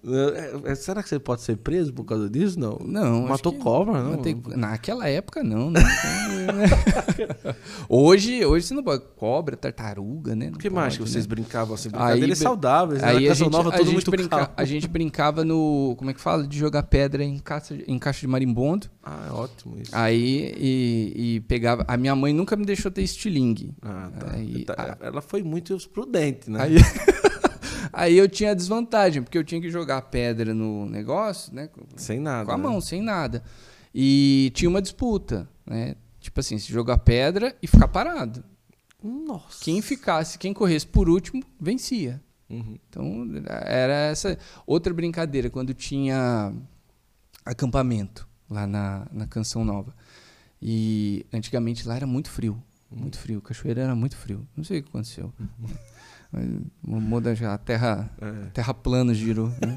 É, 0.08 0.72
é, 0.72 0.74
será 0.74 1.02
que 1.02 1.08
você 1.08 1.18
pode 1.18 1.42
ser 1.42 1.56
preso 1.56 1.92
por 1.92 2.04
causa 2.04 2.30
disso? 2.30 2.58
Não. 2.58 2.78
Não. 2.84 3.26
Matou 3.26 3.52
cobra, 3.52 4.02
não? 4.02 4.12
Matei... 4.12 4.36
Naquela 4.54 5.08
época, 5.08 5.42
não. 5.42 5.70
Né? 5.70 5.80
hoje, 7.88 8.44
hoje 8.44 8.66
você 8.66 8.74
não 8.74 8.84
pode. 8.84 9.02
Cobra, 9.16 9.56
tartaruga, 9.56 10.36
né? 10.36 10.50
O 10.54 10.58
que 10.58 10.70
mais 10.70 10.96
que 10.96 11.02
vocês 11.02 11.26
né? 11.26 11.34
brincavam 11.34 11.74
assim? 11.74 11.88
Brincadeiras 11.88 12.38
aí, 12.38 12.44
saudáveis, 12.44 13.02
né? 13.02 13.08
Aí 13.08 13.28
a 13.28 13.34
gente, 13.34 13.50
Nova, 13.50 13.74
a, 13.74 13.82
gente 13.82 14.10
brinca... 14.10 14.50
a 14.56 14.64
gente 14.64 14.88
brincava 14.88 15.44
no. 15.44 15.94
Como 15.98 16.10
é 16.10 16.14
que 16.14 16.20
fala? 16.20 16.46
De 16.46 16.56
jogar 16.56 16.84
pedra 16.84 17.24
em 17.24 17.38
caixa, 17.38 17.76
em 17.86 17.98
caixa 17.98 18.20
de 18.20 18.28
marimbondo. 18.28 18.88
Ah, 19.02 19.26
é 19.28 19.32
ótimo 19.32 19.78
isso. 19.80 19.90
Aí 19.92 20.54
e, 20.56 21.12
e 21.16 21.40
pegava. 21.40 21.84
A 21.88 21.96
minha 21.96 22.14
mãe 22.14 22.32
nunca 22.32 22.56
me 22.56 22.64
deixou 22.64 22.90
ter 22.90 23.02
estilingue. 23.02 23.74
Ah, 23.82 24.10
tá. 24.18 24.32
Aí, 24.34 24.64
tá. 24.64 24.96
Ela 25.00 25.20
foi 25.20 25.42
muito 25.42 25.76
prudente, 25.88 26.50
né? 26.50 26.62
Aí... 26.62 26.76
Aí 27.98 28.18
eu 28.18 28.28
tinha 28.28 28.54
desvantagem, 28.54 29.22
porque 29.22 29.38
eu 29.38 29.42
tinha 29.42 29.58
que 29.58 29.70
jogar 29.70 30.02
pedra 30.02 30.52
no 30.52 30.84
negócio, 30.84 31.54
né? 31.54 31.70
Sem 31.96 32.20
nada. 32.20 32.44
Com 32.44 32.52
a 32.52 32.58
mão, 32.58 32.74
né? 32.74 32.80
sem 32.82 33.00
nada. 33.00 33.42
E 33.94 34.52
tinha 34.54 34.68
uma 34.68 34.82
disputa, 34.82 35.48
né? 35.64 35.96
Tipo 36.20 36.40
assim, 36.40 36.58
se 36.58 36.70
jogar 36.70 36.98
pedra 36.98 37.56
e 37.62 37.66
ficar 37.66 37.88
parado. 37.88 38.44
Nossa. 39.02 39.64
Quem 39.64 39.80
ficasse, 39.80 40.36
quem 40.36 40.52
corresse 40.52 40.86
por 40.86 41.08
último, 41.08 41.42
vencia. 41.58 42.22
Uhum. 42.50 42.78
Então, 42.86 43.26
era 43.46 43.94
essa 44.10 44.38
outra 44.66 44.92
brincadeira, 44.92 45.48
quando 45.48 45.72
tinha 45.72 46.52
acampamento 47.46 48.28
lá 48.50 48.66
na, 48.66 49.06
na 49.10 49.26
Canção 49.26 49.64
Nova. 49.64 49.96
E 50.60 51.24
antigamente 51.32 51.88
lá 51.88 51.96
era 51.96 52.06
muito 52.06 52.28
frio. 52.28 52.62
Uhum. 52.90 52.98
Muito 52.98 53.18
frio. 53.18 53.40
Cachoeira 53.40 53.80
era 53.80 53.94
muito 53.94 54.18
frio. 54.18 54.46
Não 54.54 54.64
sei 54.64 54.80
o 54.80 54.82
que 54.82 54.90
aconteceu. 54.90 55.32
Uhum. 55.40 55.68
Muda 56.82 57.34
já, 57.34 57.54
a 57.54 57.58
terra, 57.58 58.10
é. 58.20 58.50
terra 58.50 58.74
plana 58.74 59.14
girou. 59.14 59.48
Né? 59.48 59.76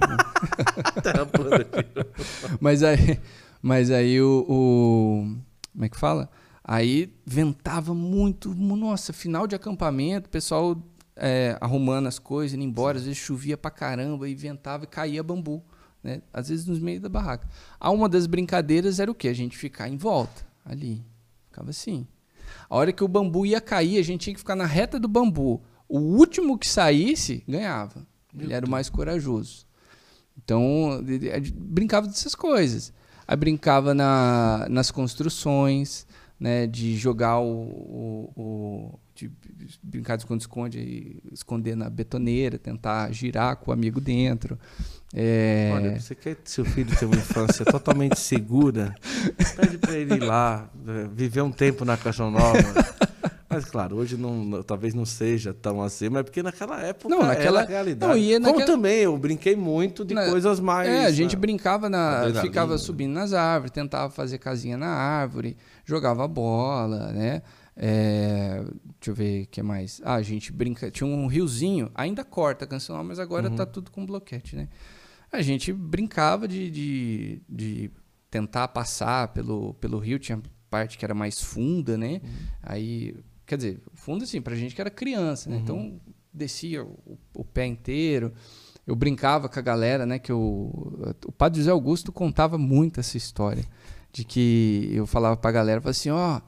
terra 1.02 1.26
plana 1.26 1.58
girou. 1.58 2.12
mas 2.60 2.84
aí, 2.84 3.20
mas 3.62 3.92
aí 3.92 4.22
o, 4.22 4.46
o, 4.48 5.38
Como 5.72 5.86
é 5.86 5.90
que 5.90 5.98
fala? 5.98 6.30
Aí 6.64 7.14
ventava 7.26 7.94
muito. 7.94 8.54
Nossa, 8.54 9.14
final 9.14 9.48
de 9.48 9.56
acampamento, 9.56 10.28
o 10.28 10.30
pessoal 10.30 10.78
é, 11.16 11.58
arrumando 11.62 12.08
as 12.08 12.20
coisas, 12.20 12.56
indo 12.56 12.64
embora. 12.64 12.98
Às 12.98 13.04
vezes 13.04 13.18
chovia 13.18 13.58
pra 13.58 13.72
caramba 13.72 14.28
e 14.28 14.36
ventava 14.36 14.84
e 14.84 14.88
caía 14.88 15.24
bambu. 15.24 15.64
Né? 16.04 16.22
Às 16.34 16.50
vezes 16.50 16.66
nos 16.66 16.80
meios 16.80 17.02
da 17.02 17.10
barraca. 17.10 17.48
A 17.80 17.90
uma 17.90 18.08
das 18.10 18.26
brincadeiras 18.26 19.00
era 19.00 19.10
o 19.10 19.16
quê? 19.16 19.30
A 19.30 19.34
gente 19.34 19.58
ficar 19.58 19.88
em 19.90 19.98
volta, 19.98 20.46
ali. 20.66 21.04
Ficava 21.50 21.70
assim. 21.70 22.08
A 22.70 22.76
hora 22.76 22.92
que 22.92 23.04
o 23.04 23.08
bambu 23.08 23.46
ia 23.46 23.62
cair, 23.62 24.00
a 24.00 24.04
gente 24.04 24.22
tinha 24.22 24.34
que 24.34 24.40
ficar 24.40 24.56
na 24.56 24.66
reta 24.66 25.00
do 25.00 25.08
bambu 25.08 25.62
o 25.90 26.00
último 26.00 26.58
que 26.58 26.68
saísse 26.68 27.44
ganhava. 27.48 28.08
Meu 28.32 28.46
ele 28.46 28.54
era 28.54 28.66
o 28.66 28.70
mais 28.70 28.90
corajoso. 28.90 29.66
Então, 30.38 31.04
brincava 31.56 32.08
dessas 32.08 32.36
coisas. 32.36 32.94
Aí 33.28 33.36
brincava 33.36 33.94
na, 33.94 34.68
nas 34.70 34.92
construções, 34.92 36.08
né, 36.40 36.66
de 36.66 36.96
jogar 36.96 37.40
o, 37.40 37.52
o, 37.52 38.34
o 38.36 39.00
de 39.14 39.30
brincar 39.84 40.16
de 40.16 40.24
esconde-esconde, 40.24 41.22
esconder 41.32 41.76
na 41.76 41.90
betoneira, 41.90 42.58
tentar 42.58 43.12
girar 43.12 43.58
com 43.58 43.72
o 43.72 43.74
amigo 43.74 44.00
dentro. 44.00 44.58
É... 45.14 45.72
Olha, 45.74 46.00
você 46.00 46.16
quer 46.16 46.36
que 46.36 46.50
seu 46.50 46.64
filho 46.64 46.96
tenha 46.98 47.12
uma 47.12 47.20
infância 47.20 47.66
totalmente 47.66 48.18
segura? 48.18 48.96
Pede 49.58 49.78
para 49.78 49.94
ele 49.96 50.16
ir 50.16 50.24
lá, 50.24 50.70
viver 51.14 51.42
um 51.42 51.52
tempo 51.52 51.84
na 51.84 51.98
Caixa 51.98 52.30
Nova. 52.30 52.60
Mas 53.50 53.66
claro, 53.66 53.96
hoje 53.96 54.16
não, 54.16 54.62
talvez 54.62 54.94
não 54.94 55.06
seja 55.06 55.52
tão 55.54 55.82
assim, 55.82 56.08
mas 56.08 56.22
porque 56.22 56.44
naquela 56.44 56.80
época 56.82 57.10
não, 57.10 57.24
naquela, 57.24 57.66
realidade. 57.66 58.14
Não, 58.14 58.18
e 58.18 58.38
naquela... 58.38 58.54
Como 58.54 58.66
também 58.66 59.00
eu 59.00 59.18
brinquei 59.18 59.56
muito 59.56 60.06
de 60.06 60.14
na... 60.14 60.30
coisas 60.30 60.60
mais. 60.60 60.88
É, 60.88 61.06
a 61.06 61.12
gente 61.12 61.36
né? 61.36 61.40
brincava 61.40 61.90
na. 61.90 62.32
ficava 62.42 62.78
subindo 62.78 63.14
nas 63.14 63.34
árvores, 63.34 63.72
tentava 63.72 64.12
fazer 64.12 64.38
casinha 64.38 64.78
na 64.78 64.90
árvore, 64.90 65.58
jogava 65.84 66.28
bola, 66.28 67.12
né? 67.12 67.42
É, 67.76 68.62
deixa 69.00 69.10
eu 69.10 69.16
ver 69.16 69.44
o 69.44 69.48
que 69.48 69.64
mais. 69.64 70.00
Ah, 70.04 70.16
a 70.16 70.22
gente 70.22 70.54
brinca. 70.54 70.92
Tinha 70.92 71.08
um 71.08 71.26
riozinho, 71.26 71.90
ainda 71.96 72.24
corta 72.24 72.68
canção, 72.68 73.04
mas 73.04 73.18
agora 73.18 73.50
uhum. 73.50 73.56
tá 73.56 73.66
tudo 73.66 73.90
com 73.90 74.06
bloquete, 74.06 74.56
né? 74.56 74.68
A 75.32 75.42
gente 75.42 75.74
brincava 75.74 76.48
de, 76.48 76.70
de, 76.70 77.42
de 77.50 77.92
tentar 78.30 78.68
passar 78.68 79.30
pelo, 79.30 79.74
pelo 79.76 79.98
rio, 79.98 80.20
tinha 80.20 80.40
parte 80.70 80.98
que 80.98 81.06
era 81.06 81.16
mais 81.16 81.42
funda, 81.42 81.98
né? 81.98 82.22
Uhum. 82.24 82.30
Aí 82.62 83.16
Quer 83.50 83.58
dizer, 83.58 83.82
fundo 83.96 84.24
assim, 84.24 84.40
pra 84.40 84.54
gente 84.54 84.76
que 84.76 84.80
era 84.80 84.92
criança, 84.92 85.50
né? 85.50 85.56
Uhum. 85.56 85.62
Então, 85.64 86.02
descia 86.32 86.84
o, 86.84 87.18
o, 87.34 87.44
pé 87.44 87.66
inteiro. 87.66 88.32
Eu 88.86 88.96
brincava 88.96 89.50
com 89.50 89.58
a 89.58 89.62
galera, 89.64 90.06
né? 90.06 90.20
Que 90.20 90.32
eu, 90.32 90.40
o 91.26 91.32
padre 91.32 91.58
José 91.58 91.72
Augusto 91.72 92.12
contava 92.12 92.60
muito 92.60 93.00
essa 93.00 93.18
história. 93.18 93.66
De 94.12 94.24
que 94.24 94.92
eu 94.94 95.08
falava 95.08 95.36
pra 95.36 95.52
galera, 95.52 95.82
falava 95.82 95.90
assim, 95.90 96.12
ó, 96.12 96.38
oh, 96.38 96.42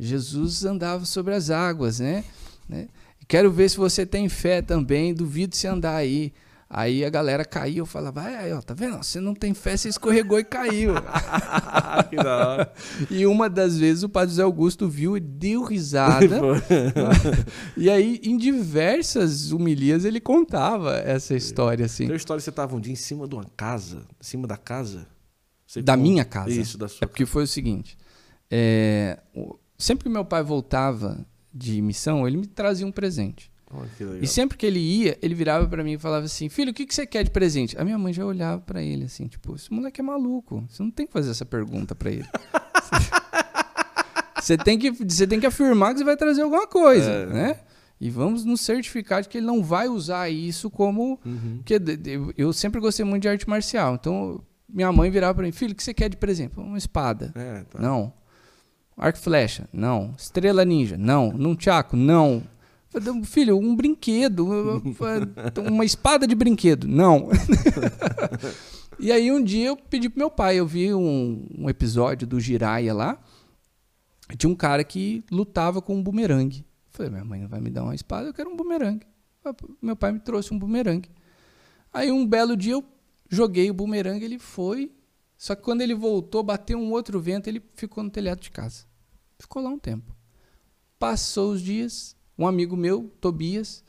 Jesus 0.00 0.64
andava 0.64 1.04
sobre 1.04 1.32
as 1.32 1.48
águas, 1.48 2.00
né? 2.00 2.24
né? 2.68 2.88
Quero 3.28 3.52
ver 3.52 3.68
se 3.68 3.76
você 3.76 4.04
tem 4.04 4.28
fé 4.28 4.60
também, 4.60 5.14
duvido 5.14 5.54
se 5.54 5.68
andar 5.68 5.94
aí. 5.94 6.32
Aí 6.70 7.02
a 7.02 7.08
galera 7.08 7.46
caiu, 7.46 7.78
eu 7.78 7.86
falava, 7.86 8.20
aí, 8.20 8.52
ó, 8.52 8.60
tá 8.60 8.74
vendo? 8.74 8.98
Você 8.98 9.20
não 9.20 9.34
tem 9.34 9.54
fé, 9.54 9.74
você 9.74 9.88
escorregou 9.88 10.38
e 10.38 10.44
caiu. 10.44 10.92
que 12.10 12.16
da 12.16 12.48
hora. 12.48 12.72
E 13.10 13.24
uma 13.24 13.48
das 13.48 13.78
vezes 13.78 14.02
o 14.02 14.08
padre 14.08 14.30
José 14.30 14.42
Augusto 14.42 14.86
viu 14.86 15.16
e 15.16 15.20
deu 15.20 15.62
risada. 15.62 16.38
e 17.74 17.88
aí, 17.88 18.20
em 18.22 18.36
diversas 18.36 19.50
humilhas, 19.50 20.04
ele 20.04 20.20
contava 20.20 20.98
essa 20.98 21.34
história, 21.34 21.86
assim. 21.86 22.06
Tem 22.06 22.16
história 22.16 22.38
você 22.38 22.50
estava 22.50 22.76
um 22.76 22.80
dia 22.80 22.92
em 22.92 22.96
cima 22.96 23.26
de 23.26 23.34
uma 23.34 23.46
casa, 23.56 24.06
em 24.20 24.24
cima 24.24 24.46
da 24.46 24.58
casa? 24.58 25.06
Você 25.66 25.80
da 25.80 25.96
minha 25.96 26.24
casa. 26.24 26.50
Isso, 26.50 26.76
da 26.76 26.86
sua 26.86 27.04
É 27.04 27.06
porque 27.06 27.24
foi 27.24 27.44
o 27.44 27.46
seguinte, 27.46 27.96
é, 28.50 29.18
sempre 29.78 30.04
que 30.04 30.10
meu 30.10 30.24
pai 30.24 30.42
voltava 30.42 31.26
de 31.52 31.80
missão, 31.80 32.28
ele 32.28 32.36
me 32.36 32.46
trazia 32.46 32.86
um 32.86 32.92
presente. 32.92 33.50
E 34.20 34.26
sempre 34.26 34.56
que 34.56 34.64
ele 34.64 34.78
ia, 34.78 35.18
ele 35.20 35.34
virava 35.34 35.66
para 35.66 35.84
mim 35.84 35.92
e 35.92 35.98
falava 35.98 36.24
assim: 36.24 36.48
Filho, 36.48 36.70
o 36.70 36.74
que, 36.74 36.86
que 36.86 36.94
você 36.94 37.06
quer 37.06 37.22
de 37.22 37.30
presente? 37.30 37.78
A 37.78 37.84
minha 37.84 37.98
mãe 37.98 38.12
já 38.12 38.24
olhava 38.24 38.62
para 38.62 38.82
ele 38.82 39.04
assim: 39.04 39.26
Tipo, 39.26 39.54
esse 39.54 39.70
moleque 39.72 40.00
é 40.00 40.04
maluco. 40.04 40.64
Você 40.68 40.82
não 40.82 40.90
tem 40.90 41.06
que 41.06 41.12
fazer 41.12 41.30
essa 41.30 41.44
pergunta 41.44 41.94
para 41.94 42.10
ele. 42.10 42.26
você, 44.40 44.56
tem 44.56 44.78
que, 44.78 44.90
você 44.90 45.26
tem 45.26 45.38
que 45.38 45.46
afirmar 45.46 45.92
que 45.92 45.98
você 45.98 46.04
vai 46.04 46.16
trazer 46.16 46.42
alguma 46.42 46.66
coisa, 46.66 47.10
é. 47.10 47.26
né? 47.26 47.60
E 48.00 48.08
vamos 48.08 48.44
nos 48.44 48.60
certificar 48.60 49.22
de 49.22 49.28
que 49.28 49.38
ele 49.38 49.46
não 49.46 49.62
vai 49.62 49.88
usar 49.88 50.30
isso 50.30 50.70
como. 50.70 51.20
Uhum. 51.24 51.60
Que 51.64 51.80
eu 52.36 52.52
sempre 52.52 52.80
gostei 52.80 53.04
muito 53.04 53.22
de 53.22 53.28
arte 53.28 53.48
marcial. 53.48 53.96
Então, 53.96 54.40
minha 54.66 54.90
mãe 54.90 55.10
virava 55.10 55.34
para 55.34 55.44
mim: 55.44 55.52
Filho, 55.52 55.72
o 55.72 55.74
que 55.74 55.82
você 55.82 55.92
quer 55.92 56.08
de 56.08 56.16
presente? 56.16 56.58
Uma 56.58 56.78
espada. 56.78 57.32
É, 57.34 57.64
tá. 57.64 57.78
Não. 57.78 58.12
Arco 58.96 59.18
flecha? 59.18 59.68
Não. 59.72 60.14
Estrela 60.16 60.64
ninja? 60.64 60.96
Não. 60.96 61.32
Num 61.32 61.54
tchaco? 61.54 61.96
Não. 61.96 62.42
Filho, 63.24 63.58
um 63.58 63.76
brinquedo, 63.76 64.46
uma 65.58 65.84
espada 65.84 66.26
de 66.26 66.34
brinquedo. 66.34 66.88
Não. 66.88 67.28
e 68.98 69.12
aí 69.12 69.30
um 69.30 69.42
dia 69.42 69.68
eu 69.68 69.76
pedi 69.76 70.08
pro 70.08 70.18
meu 70.18 70.30
pai, 70.30 70.56
eu 70.56 70.66
vi 70.66 70.92
um, 70.94 71.46
um 71.56 71.68
episódio 71.68 72.26
do 72.26 72.40
Jiraiya 72.40 72.94
lá, 72.94 73.22
de 74.36 74.46
um 74.46 74.54
cara 74.54 74.82
que 74.82 75.22
lutava 75.30 75.82
com 75.82 75.96
um 75.96 76.02
bumerangue. 76.02 76.64
Falei, 76.90 77.12
minha 77.12 77.24
mãe 77.24 77.40
não 77.40 77.48
vai 77.48 77.60
me 77.60 77.70
dar 77.70 77.84
uma 77.84 77.94
espada, 77.94 78.28
eu 78.28 78.34
quero 78.34 78.50
um 78.50 78.56
bumerangue. 78.56 79.06
Meu 79.80 79.94
pai 79.94 80.12
me 80.12 80.18
trouxe 80.18 80.52
um 80.52 80.58
bumerangue. 80.58 81.10
Aí 81.92 82.10
um 82.10 82.26
belo 82.26 82.56
dia 82.56 82.72
eu 82.72 82.84
joguei 83.28 83.70
o 83.70 83.74
bumerangue, 83.74 84.24
ele 84.24 84.38
foi. 84.38 84.92
Só 85.36 85.54
que 85.54 85.62
quando 85.62 85.82
ele 85.82 85.94
voltou, 85.94 86.42
bateu 86.42 86.78
um 86.78 86.90
outro 86.90 87.20
vento, 87.20 87.48
ele 87.48 87.62
ficou 87.74 88.02
no 88.02 88.10
telhado 88.10 88.40
de 88.40 88.50
casa. 88.50 88.84
Ficou 89.38 89.62
lá 89.62 89.70
um 89.70 89.78
tempo. 89.78 90.14
Passou 90.98 91.52
os 91.52 91.62
dias, 91.62 92.16
um 92.38 92.46
amigo 92.46 92.76
meu, 92.76 93.10
Tobias, 93.20 93.82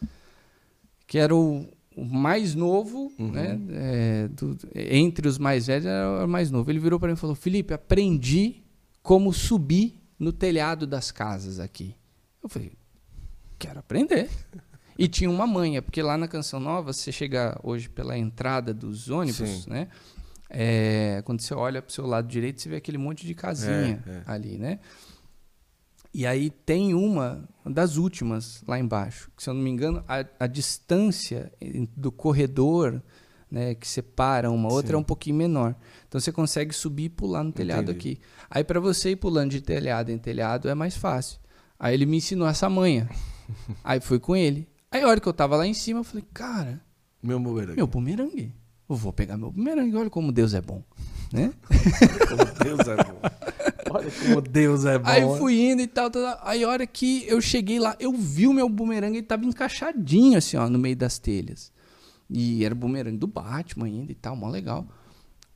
que 1.05 1.17
era 1.17 1.35
o, 1.35 1.67
o 1.95 2.03
mais 2.03 2.55
novo, 2.55 3.12
uhum. 3.19 3.31
né? 3.31 3.59
É, 3.71 4.27
do, 4.29 4.57
entre 4.73 5.27
os 5.27 5.38
mais 5.38 5.67
velhos 5.67 5.85
era 5.85 6.25
o 6.25 6.27
mais 6.27 6.49
novo. 6.49 6.71
Ele 6.71 6.79
virou 6.79 6.99
para 6.99 7.09
mim 7.09 7.13
e 7.13 7.17
falou: 7.17 7.35
Felipe, 7.35 7.73
aprendi 7.73 8.63
como 9.03 9.31
subir 9.31 9.99
no 10.17 10.33
telhado 10.33 10.88
das 10.88 11.12
casas 11.12 11.59
aqui. 11.59 11.95
Eu 12.41 12.49
falei: 12.49 12.71
quero 13.57 13.79
aprender. 13.79 14.29
E 14.97 15.07
tinha 15.07 15.29
uma 15.29 15.47
manha, 15.47 15.81
porque 15.81 16.01
lá 16.01 16.17
na 16.17 16.27
Canção 16.27 16.59
Nova, 16.59 16.91
você 16.91 17.09
chega 17.09 17.57
hoje 17.63 17.88
pela 17.88 18.17
entrada 18.17 18.73
dos 18.73 19.09
ônibus, 19.09 19.63
Sim. 19.63 19.69
né? 19.69 19.88
É, 20.49 21.21
quando 21.23 21.41
você 21.41 21.53
olha 21.53 21.81
para 21.81 21.89
o 21.89 21.93
seu 21.93 22.05
lado 22.05 22.27
direito, 22.27 22.62
você 22.62 22.67
vê 22.67 22.77
aquele 22.77 22.97
monte 22.97 23.25
de 23.25 23.33
casinha 23.33 24.03
é, 24.05 24.12
é. 24.12 24.23
ali, 24.25 24.57
né? 24.57 24.79
E 26.13 26.26
aí 26.26 26.50
tem 26.50 26.93
uma 26.93 27.48
das 27.65 27.98
últimas 27.98 28.63
lá 28.67 28.80
embaixo, 28.80 29.30
que 29.38 29.43
se 29.43 29.50
eu 29.50 29.54
não 29.54 29.62
me 29.62 29.69
engano, 29.69 30.04
a, 30.08 30.26
a 30.39 30.48
distância 30.48 31.52
do 31.95 32.12
corredor 32.12 33.02
né, 33.52 33.76
que 33.76 33.88
separa 33.88 34.50
uma 34.52 34.72
outra 34.72 34.91
é 34.91 34.91
Sim. 34.91 34.95
é 34.95 35.00
um 35.00 35.04
pouquinho 35.04 35.36
menor. 35.36 35.76
Então 36.08 36.19
você 36.19 36.32
consegue 36.32 36.74
subir 36.74 37.06
e 37.06 37.10
pular 37.10 37.43
no 37.43 37.52
telhado 37.52 37.91
Entendi. 37.91 38.13
aqui. 38.13 38.22
Aí 38.50 38.63
para 38.63 38.80
você 38.80 39.12
ir 39.12 39.15
pulando 39.15 39.52
de 39.52 39.62
telhado 39.62 40.12
em 40.12 40.17
telhado 40.17 40.69
é 40.69 40.76
mais 40.76 40.95
fácil. 40.95 41.39
Aí 41.80 41.93
ele 41.93 42.06
me 42.06 42.17
ensinou 42.17 42.48
essa 42.48 42.69
manha. 42.69 43.10
aí 43.84 44.00
fui 44.00 44.19
com 44.19 44.36
ele. 44.36 44.67
Aí 44.91 45.02
a 45.02 45.08
hora 45.08 45.19
que 45.19 45.28
eu 45.28 45.34
tava 45.34 45.56
lá 45.56 45.65
em 45.65 45.74
cima, 45.74 46.00
eu 46.00 46.04
falei, 46.04 46.26
cara, 46.34 46.82
meu 47.22 47.39
bumerangue. 47.39 47.76
Meu 47.76 47.88
bumerangue. 47.88 48.56
Eu 48.89 48.95
vou 48.95 49.13
pegar 49.13 49.38
meu 49.38 49.52
bumerangue, 49.52 49.95
olha 49.95 50.10
como 50.10 50.32
Deus 50.32 50.56
é 50.56 50.62
bom, 50.62 50.84
né? 51.32 51.54
como 52.28 52.63
Deus 52.63 52.88
é 52.88 52.95
bom. 52.95 53.22
Olha 53.89 54.12
como 54.12 54.42
Deus 54.42 54.86
é 54.86 54.98
bom. 54.98 55.10
Aí 55.10 55.22
fui 55.38 55.60
indo 55.72 55.82
e 55.82 55.88
tal, 55.88 56.10
tal, 56.10 56.39
Aí 56.44 56.63
a 56.63 56.70
hora 56.70 56.86
que 56.86 57.26
eu 57.28 57.39
cheguei 57.42 57.80
lá, 57.80 57.96
eu 58.00 58.12
vi 58.13 58.48
o 58.48 58.54
meu 58.54 58.68
bumerangue, 58.70 59.18
ele 59.18 59.26
tava 59.26 59.46
encaixadinho 59.46 60.38
assim, 60.38 60.58
ó, 60.58 60.70
no 60.70 60.80
meio 60.80 60.96
das 60.96 61.20
telhas. 61.20 61.72
E 62.30 62.63
era 62.63 62.74
o 62.74 62.78
bumerangue 62.78 63.18
do 63.18 63.28
Batman 63.28 63.86
ainda 63.86 64.12
e 64.12 64.15
tal, 64.15 64.36
mó 64.36 64.50
legal. 64.50 64.88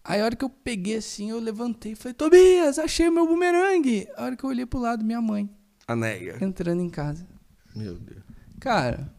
Aí 0.03 0.19
a 0.19 0.25
hora 0.25 0.35
que 0.35 0.43
eu 0.43 0.49
peguei 0.49 0.97
assim, 0.97 1.29
eu 1.29 1.39
levantei 1.39 1.93
e 1.93 1.95
falei, 1.95 2.13
Tobias, 2.13 2.77
achei 2.77 3.07
o 3.07 3.11
meu 3.11 3.27
bumerangue. 3.27 4.07
A 4.17 4.25
hora 4.25 4.35
que 4.35 4.43
eu 4.43 4.49
olhei 4.49 4.65
pro 4.65 4.79
lado, 4.79 5.05
minha 5.05 5.21
mãe. 5.21 5.49
A 5.87 5.95
nega. 5.95 6.43
Entrando 6.43 6.81
em 6.81 6.89
casa. 6.89 7.25
Meu 7.75 7.95
Deus. 7.95 8.23
Cara, 8.59 9.13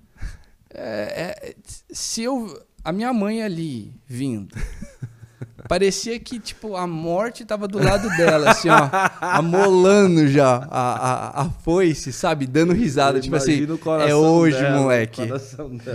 é, 0.71 1.37
é, 1.51 1.57
se 1.91 2.23
eu. 2.23 2.63
A 2.83 2.93
minha 2.93 3.13
mãe 3.13 3.43
ali 3.43 3.95
vindo. 4.07 4.55
Parecia 5.69 6.19
que, 6.21 6.39
tipo, 6.39 6.77
a 6.77 6.87
morte 6.87 7.45
tava 7.45 7.67
do 7.67 7.79
lado 7.79 8.09
dela, 8.17 8.51
assim, 8.51 8.69
ó. 8.69 8.89
Amolando 9.21 10.29
já 10.29 10.67
a, 10.71 11.41
a, 11.41 11.43
a 11.43 11.51
foice, 11.51 12.13
sabe? 12.13 12.47
Dando 12.47 12.73
risada. 12.73 13.21
tipo 13.21 13.37
assim, 13.37 13.67
é 14.07 14.15
hoje, 14.15 14.61
dela, 14.61 14.81
moleque. 14.81 15.23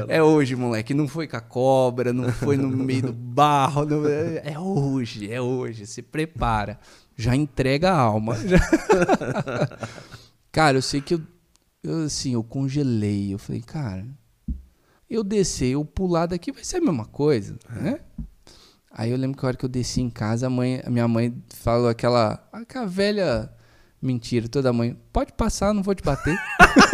É 0.07 0.23
hoje, 0.23 0.55
moleque. 0.55 0.93
Não 0.93 1.07
foi 1.07 1.27
com 1.27 1.37
a 1.37 1.41
cobra, 1.41 2.11
não 2.11 2.31
foi 2.31 2.57
no 2.57 2.69
meio 2.69 3.03
do 3.03 3.13
barro. 3.13 3.85
Não, 3.85 4.07
é 4.07 4.57
hoje, 4.57 5.31
é 5.31 5.39
hoje. 5.39 5.85
Se 5.85 6.01
prepara. 6.01 6.79
Já 7.15 7.35
entrega 7.35 7.91
a 7.91 7.99
alma. 7.99 8.35
cara, 10.51 10.77
eu 10.77 10.81
sei 10.81 11.01
que 11.01 11.15
eu, 11.15 11.21
eu, 11.83 12.05
assim, 12.05 12.33
eu 12.33 12.43
congelei. 12.43 13.33
Eu 13.33 13.37
falei, 13.37 13.61
cara, 13.61 14.05
eu 15.09 15.23
descer, 15.23 15.71
eu 15.73 15.83
pular 15.83 16.27
daqui 16.27 16.51
vai 16.51 16.63
ser 16.63 16.77
a 16.77 16.81
mesma 16.81 17.05
coisa, 17.05 17.57
é. 17.83 17.99
Aí 18.91 19.11
eu 19.11 19.17
lembro 19.17 19.37
que 19.37 19.45
a 19.45 19.49
hora 19.49 19.57
que 19.57 19.65
eu 19.65 19.69
desci 19.69 20.01
em 20.01 20.09
casa, 20.09 20.47
a, 20.47 20.49
mãe, 20.49 20.81
a 20.85 20.89
minha 20.89 21.07
mãe 21.07 21.33
falou 21.49 21.87
aquela, 21.87 22.43
aquela 22.51 22.85
velha 22.85 23.49
mentira, 24.01 24.47
toda 24.47 24.73
mãe, 24.73 24.97
pode 25.13 25.33
passar, 25.33 25.73
não 25.73 25.83
vou 25.83 25.93
te 25.93 26.03
bater. 26.03 26.37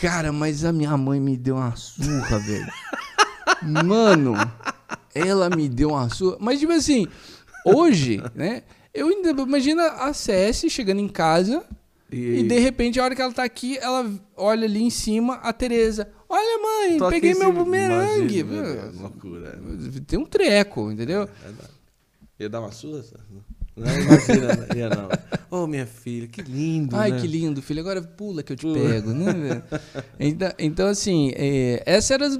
Cara, 0.00 0.32
mas 0.32 0.64
a 0.64 0.72
minha 0.72 0.96
mãe 0.96 1.20
me 1.20 1.36
deu 1.36 1.56
uma 1.56 1.76
surra, 1.76 2.38
velho. 2.38 2.72
Mano, 3.84 4.34
ela 5.14 5.50
me 5.50 5.68
deu 5.68 5.90
uma 5.90 6.08
surra. 6.08 6.38
Mas, 6.40 6.58
tipo 6.58 6.72
assim, 6.72 7.06
hoje, 7.66 8.22
né? 8.34 8.62
Eu 8.94 9.08
ainda. 9.08 9.30
Imagina 9.30 9.86
a 9.86 10.14
CS 10.14 10.64
chegando 10.70 11.00
em 11.00 11.08
casa, 11.08 11.62
e, 12.10 12.40
e, 12.40 12.42
de 12.42 12.58
repente, 12.58 12.98
a 12.98 13.04
hora 13.04 13.14
que 13.14 13.22
ela 13.22 13.32
tá 13.32 13.44
aqui, 13.44 13.78
ela 13.78 14.10
olha 14.36 14.64
ali 14.64 14.82
em 14.82 14.90
cima 14.90 15.34
a 15.34 15.52
Tereza. 15.52 16.10
Olha, 16.32 16.62
mãe, 16.62 17.10
peguei 17.10 17.34
meu 17.34 17.52
bumerangue. 17.52 18.44
loucura. 19.00 19.58
É. 19.96 20.00
Tem 20.06 20.16
um 20.16 20.24
treco, 20.24 20.92
entendeu? 20.92 21.28
É, 21.44 22.44
Ia 22.44 22.48
dar 22.48 22.60
uma 22.60 22.70
surra? 22.70 23.02
Não, 23.76 23.86
imagina, 23.86 24.56
né? 24.56 24.66
ia 24.76 24.88
não. 24.88 25.08
Ô, 25.50 25.64
oh, 25.64 25.66
minha 25.66 25.86
filha, 25.86 26.28
que 26.28 26.42
lindo. 26.42 26.94
Ai, 26.94 27.10
né? 27.10 27.20
que 27.20 27.26
lindo, 27.26 27.60
filho. 27.60 27.80
Agora 27.80 28.00
pula 28.00 28.42
que 28.42 28.52
eu 28.52 28.56
te 28.56 28.62
pula. 28.62 28.78
pego, 28.78 29.10
né? 29.12 29.62
então, 30.18 30.52
então, 30.58 30.88
assim, 30.88 31.32
é, 31.34 31.82
essas 31.84 32.10
eram 32.12 32.26
as, 32.26 32.36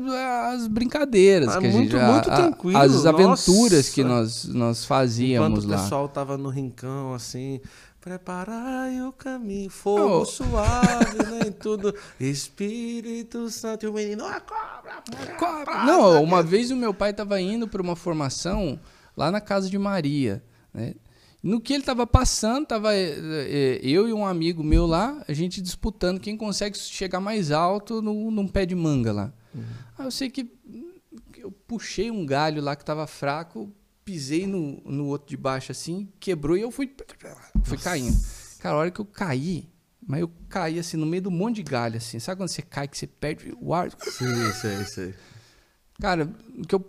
as 0.55 0.69
brincadeiras 0.69 1.49
ah, 1.49 1.59
que 1.59 1.67
a 1.67 1.71
muito, 1.71 1.93
gente. 1.93 2.05
Muito 2.05 2.31
a, 2.31 2.37
tranquilo. 2.37 2.79
As 2.79 3.07
aventuras 3.07 3.73
Nossa. 3.73 3.93
que 3.93 4.05
nós, 4.05 4.45
nós 4.45 4.85
fazíamos 4.85 5.65
Enquanto 5.65 5.71
lá. 5.71 5.77
O 5.77 5.83
pessoal 5.83 6.09
tava 6.09 6.37
no 6.37 6.51
rincão, 6.51 7.15
assim. 7.15 7.61
Preparai 8.01 9.03
o 9.03 9.13
caminho, 9.13 9.69
fogo 9.69 10.23
oh. 10.23 10.25
suave, 10.25 11.19
nem 11.39 11.53
tudo. 11.61 11.95
Espírito 12.19 13.51
Santo 13.51 13.85
e 13.85 13.89
o 13.89 13.93
menino, 13.93 14.25
a 14.25 14.41
cobra, 14.41 15.03
cobra. 15.39 15.85
Não, 15.85 16.23
uma 16.23 16.43
vez 16.43 16.71
o 16.71 16.77
meu 16.77 16.95
pai 16.95 17.11
estava 17.11 17.39
indo 17.39 17.69
para 17.69 17.83
uma 17.83 17.95
formação 17.95 18.81
lá 19.15 19.31
na 19.31 19.41
casa 19.41 19.69
de 19.69 19.79
Maria, 19.79 20.43
né? 20.73 20.95
No 21.43 21.61
que 21.61 21.73
ele 21.73 21.83
estava 21.83 22.07
passando, 22.07 22.67
tava 22.67 22.95
é, 22.95 23.13
é, 23.13 23.81
eu 23.83 24.09
e 24.09 24.13
um 24.13 24.27
amigo 24.27 24.63
meu 24.63 24.87
lá, 24.87 25.23
a 25.27 25.33
gente 25.33 25.61
disputando 25.61 26.21
quem 26.21 26.37
consegue 26.37 26.79
chegar 26.79 27.21
mais 27.21 27.51
alto 27.51 28.03
no, 28.03 28.31
num 28.31 28.47
pé 28.47 28.67
de 28.67 28.75
manga 28.75 29.13
lá. 29.13 29.33
Uhum. 29.55 29.63
Aí 29.99 30.07
eu 30.07 30.11
sei 30.11 30.29
que 30.31 30.51
eu 31.39 31.51
puxei 31.51 32.11
um 32.11 32.25
galho 32.27 32.63
lá 32.63 32.77
que 32.77 32.83
estava 32.83 33.07
fraco, 33.07 33.73
pisei 34.05 34.47
no, 34.47 34.81
no 34.85 35.07
outro 35.07 35.29
de 35.29 35.37
baixo 35.37 35.73
assim, 35.73 36.09
quebrou 36.19 36.57
e 36.57 36.61
eu 36.61 36.71
fui, 36.71 36.95
fui 37.65 37.79
caindo. 37.79 38.17
Cara, 38.59 38.75
a 38.75 38.79
hora 38.79 38.91
que 38.91 39.01
eu 39.01 39.05
caí, 39.05 39.69
mas 40.07 40.21
eu 40.21 40.31
caí 40.49 40.79
assim 40.79 40.97
no 40.97 41.07
meio 41.07 41.23
do 41.23 41.31
monte 41.31 41.57
de 41.57 41.63
galho, 41.63 41.97
assim. 41.97 42.19
Sabe 42.19 42.41
quando 42.41 42.49
você 42.49 42.63
cai 42.63 42.89
que 42.89 42.99
você 42.99 43.07
perde 43.07 43.55
o 43.61 43.73
ar? 43.73 43.91
Sim, 43.91 44.53
sei, 44.61 44.85
sei. 44.85 45.15
Cara, 46.01 46.33
que 46.67 46.75
eu 46.75 46.81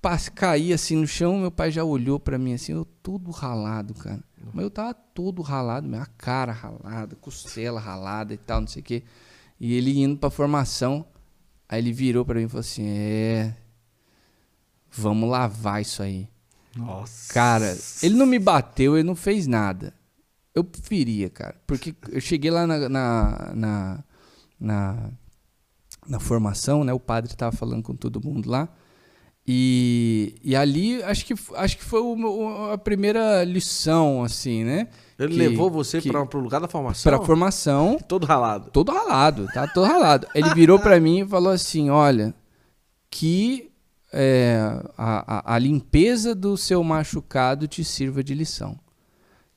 passe, 0.00 0.30
caí 0.30 0.72
assim 0.72 0.96
no 0.96 1.06
chão, 1.06 1.38
meu 1.38 1.50
pai 1.50 1.70
já 1.70 1.84
olhou 1.84 2.18
para 2.18 2.38
mim 2.38 2.54
assim, 2.54 2.72
eu 2.72 2.84
todo 2.84 3.30
ralado, 3.30 3.94
cara. 3.94 4.22
Mas 4.54 4.62
eu 4.62 4.70
tava 4.70 4.94
todo 4.94 5.42
ralado, 5.42 5.86
minha 5.86 6.06
cara 6.16 6.52
ralada, 6.52 7.14
costela 7.16 7.78
ralada 7.78 8.32
e 8.32 8.38
tal, 8.38 8.60
não 8.60 8.68
sei 8.68 8.80
o 8.80 8.84
quê. 8.84 9.02
E 9.58 9.74
ele 9.74 10.00
indo 10.00 10.16
pra 10.16 10.30
formação, 10.30 11.04
aí 11.68 11.80
ele 11.80 11.92
virou 11.92 12.24
para 12.24 12.38
mim 12.38 12.46
e 12.46 12.48
falou 12.48 12.60
assim: 12.60 12.86
É. 12.86 13.54
Vamos 14.90 15.28
lavar 15.28 15.82
isso 15.82 16.02
aí. 16.02 16.29
Nossa. 16.76 17.32
Cara, 17.32 17.76
ele 18.02 18.14
não 18.14 18.26
me 18.26 18.38
bateu, 18.38 18.96
ele 18.96 19.06
não 19.06 19.16
fez 19.16 19.46
nada. 19.46 19.92
Eu 20.54 20.64
preferia, 20.64 21.30
cara. 21.30 21.56
Porque 21.66 21.94
eu 22.10 22.20
cheguei 22.20 22.50
lá 22.50 22.66
na, 22.66 22.88
na, 22.88 23.52
na, 23.54 24.04
na, 24.58 25.10
na 26.08 26.20
formação, 26.20 26.84
né? 26.84 26.92
O 26.92 27.00
padre 27.00 27.34
tava 27.34 27.54
falando 27.56 27.82
com 27.82 27.94
todo 27.94 28.24
mundo 28.24 28.50
lá. 28.50 28.68
E, 29.46 30.36
e 30.44 30.54
ali 30.54 31.02
acho 31.02 31.24
que, 31.24 31.34
acho 31.54 31.76
que 31.76 31.84
foi 31.84 32.00
o, 32.00 32.70
a 32.70 32.78
primeira 32.78 33.42
lição, 33.42 34.22
assim, 34.22 34.64
né? 34.64 34.88
Ele 35.18 35.32
que, 35.32 35.38
levou 35.38 35.70
você 35.70 36.00
para 36.00 36.22
o 36.22 36.40
lugar 36.40 36.60
da 36.60 36.68
formação? 36.68 37.10
Para 37.10 37.22
a 37.22 37.26
formação. 37.26 37.98
Todo 38.06 38.26
ralado. 38.26 38.70
Todo 38.70 38.92
ralado, 38.92 39.46
tá? 39.52 39.66
Todo 39.66 39.86
ralado. 39.86 40.26
Ele 40.34 40.54
virou 40.54 40.78
para 40.78 41.00
mim 41.00 41.20
e 41.20 41.26
falou 41.26 41.52
assim: 41.52 41.90
olha, 41.90 42.34
que 43.10 43.69
é, 44.12 44.58
a, 44.96 45.52
a, 45.52 45.54
a, 45.54 45.58
limpeza 45.58 46.34
do 46.34 46.56
seu 46.56 46.82
machucado 46.82 47.68
te 47.68 47.84
sirva 47.84 48.22
de 48.22 48.34
lição. 48.34 48.78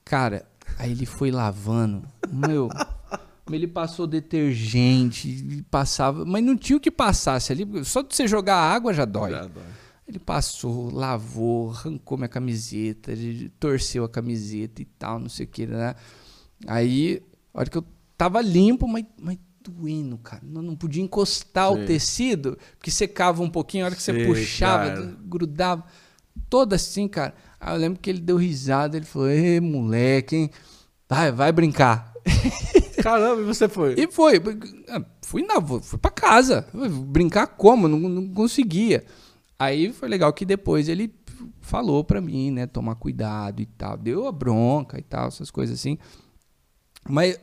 Cara, 0.06 0.46
aí 0.78 0.92
ele 0.92 1.06
foi 1.06 1.32
lavando. 1.32 2.08
Meu, 2.32 2.70
ele 3.52 3.68
passou 3.68 4.06
detergente, 4.06 5.66
passava, 5.70 6.24
mas 6.26 6.44
não 6.44 6.56
tinha 6.56 6.78
o 6.78 6.80
que 6.80 6.92
passasse 6.92 7.52
ali, 7.52 7.66
só 7.84 8.02
de 8.02 8.16
você 8.16 8.28
jogar 8.28 8.58
água 8.58 8.94
já 8.94 9.06
dói. 9.06 9.32
Já 9.32 9.48
dói. 9.48 9.64
Ele 10.08 10.20
passou, 10.20 10.92
lavou, 10.94 11.72
arrancou 11.72 12.18
minha 12.18 12.28
camiseta, 12.28 13.12
ele 13.12 13.50
torceu 13.60 14.04
a 14.04 14.10
camiseta 14.10 14.82
e 14.82 14.86
tal, 14.86 15.18
não 15.18 15.30
sei 15.30 15.46
o 15.46 15.50
que, 15.50 15.66
né? 15.66 15.96
Aí, 16.68 17.24
a 17.54 17.60
hora 17.60 17.70
que 17.70 17.78
eu 17.78 17.86
tava 18.18 18.42
limpo, 18.42 18.88
mas, 18.88 19.06
mas 19.18 19.38
doendo, 19.64 20.18
cara. 20.18 20.42
Não, 20.46 20.62
não 20.62 20.76
podia 20.76 21.02
encostar 21.02 21.72
Sim. 21.72 21.84
o 21.84 21.86
tecido, 21.86 22.58
porque 22.78 22.92
secava 22.92 23.42
um 23.42 23.50
pouquinho, 23.50 23.86
a 23.86 23.88
hora 23.88 23.96
que 23.96 24.02
Sim, 24.02 24.14
você 24.14 24.26
puxava, 24.26 24.90
cara. 24.90 25.18
grudava. 25.24 25.84
Todo 26.50 26.74
assim, 26.74 27.08
cara. 27.08 27.34
Aí 27.60 27.74
eu 27.74 27.80
lembro 27.80 28.00
que 28.00 28.10
ele 28.10 28.20
deu 28.20 28.38
risada, 28.38 28.98
ele 28.98 29.06
falou: 29.06 29.30
Ê, 29.30 29.60
moleque, 29.60 30.36
hein? 30.36 30.52
Vai, 31.08 31.32
vai 31.32 31.52
brincar. 31.52 32.14
Caramba, 33.02 33.42
e 33.42 33.46
você 33.46 33.68
foi? 33.68 33.96
E 33.98 34.12
foi. 34.12 34.42
Ah, 34.90 35.04
fui, 35.22 35.44
na, 35.44 35.62
fui 35.62 36.00
pra 36.00 36.12
casa. 36.12 36.68
Brincar 37.06 37.48
como? 37.48 37.88
Não, 37.88 38.00
não 38.00 38.28
conseguia. 38.30 39.06
Aí 39.60 39.92
foi 39.92 40.10
legal 40.10 40.32
que 40.34 40.46
depois 40.46 40.90
ele 40.90 41.14
falou 41.62 42.04
pra 42.04 42.22
mim, 42.22 42.52
né? 42.52 42.68
Tomar 42.68 42.96
cuidado 42.96 43.62
e 43.62 43.66
tal. 43.66 43.98
Deu 43.98 44.28
a 44.28 44.32
bronca 44.32 44.98
e 45.00 45.04
tal, 45.04 45.28
essas 45.28 45.52
coisas 45.52 45.80
assim. 45.80 45.98
Mas 47.08 47.38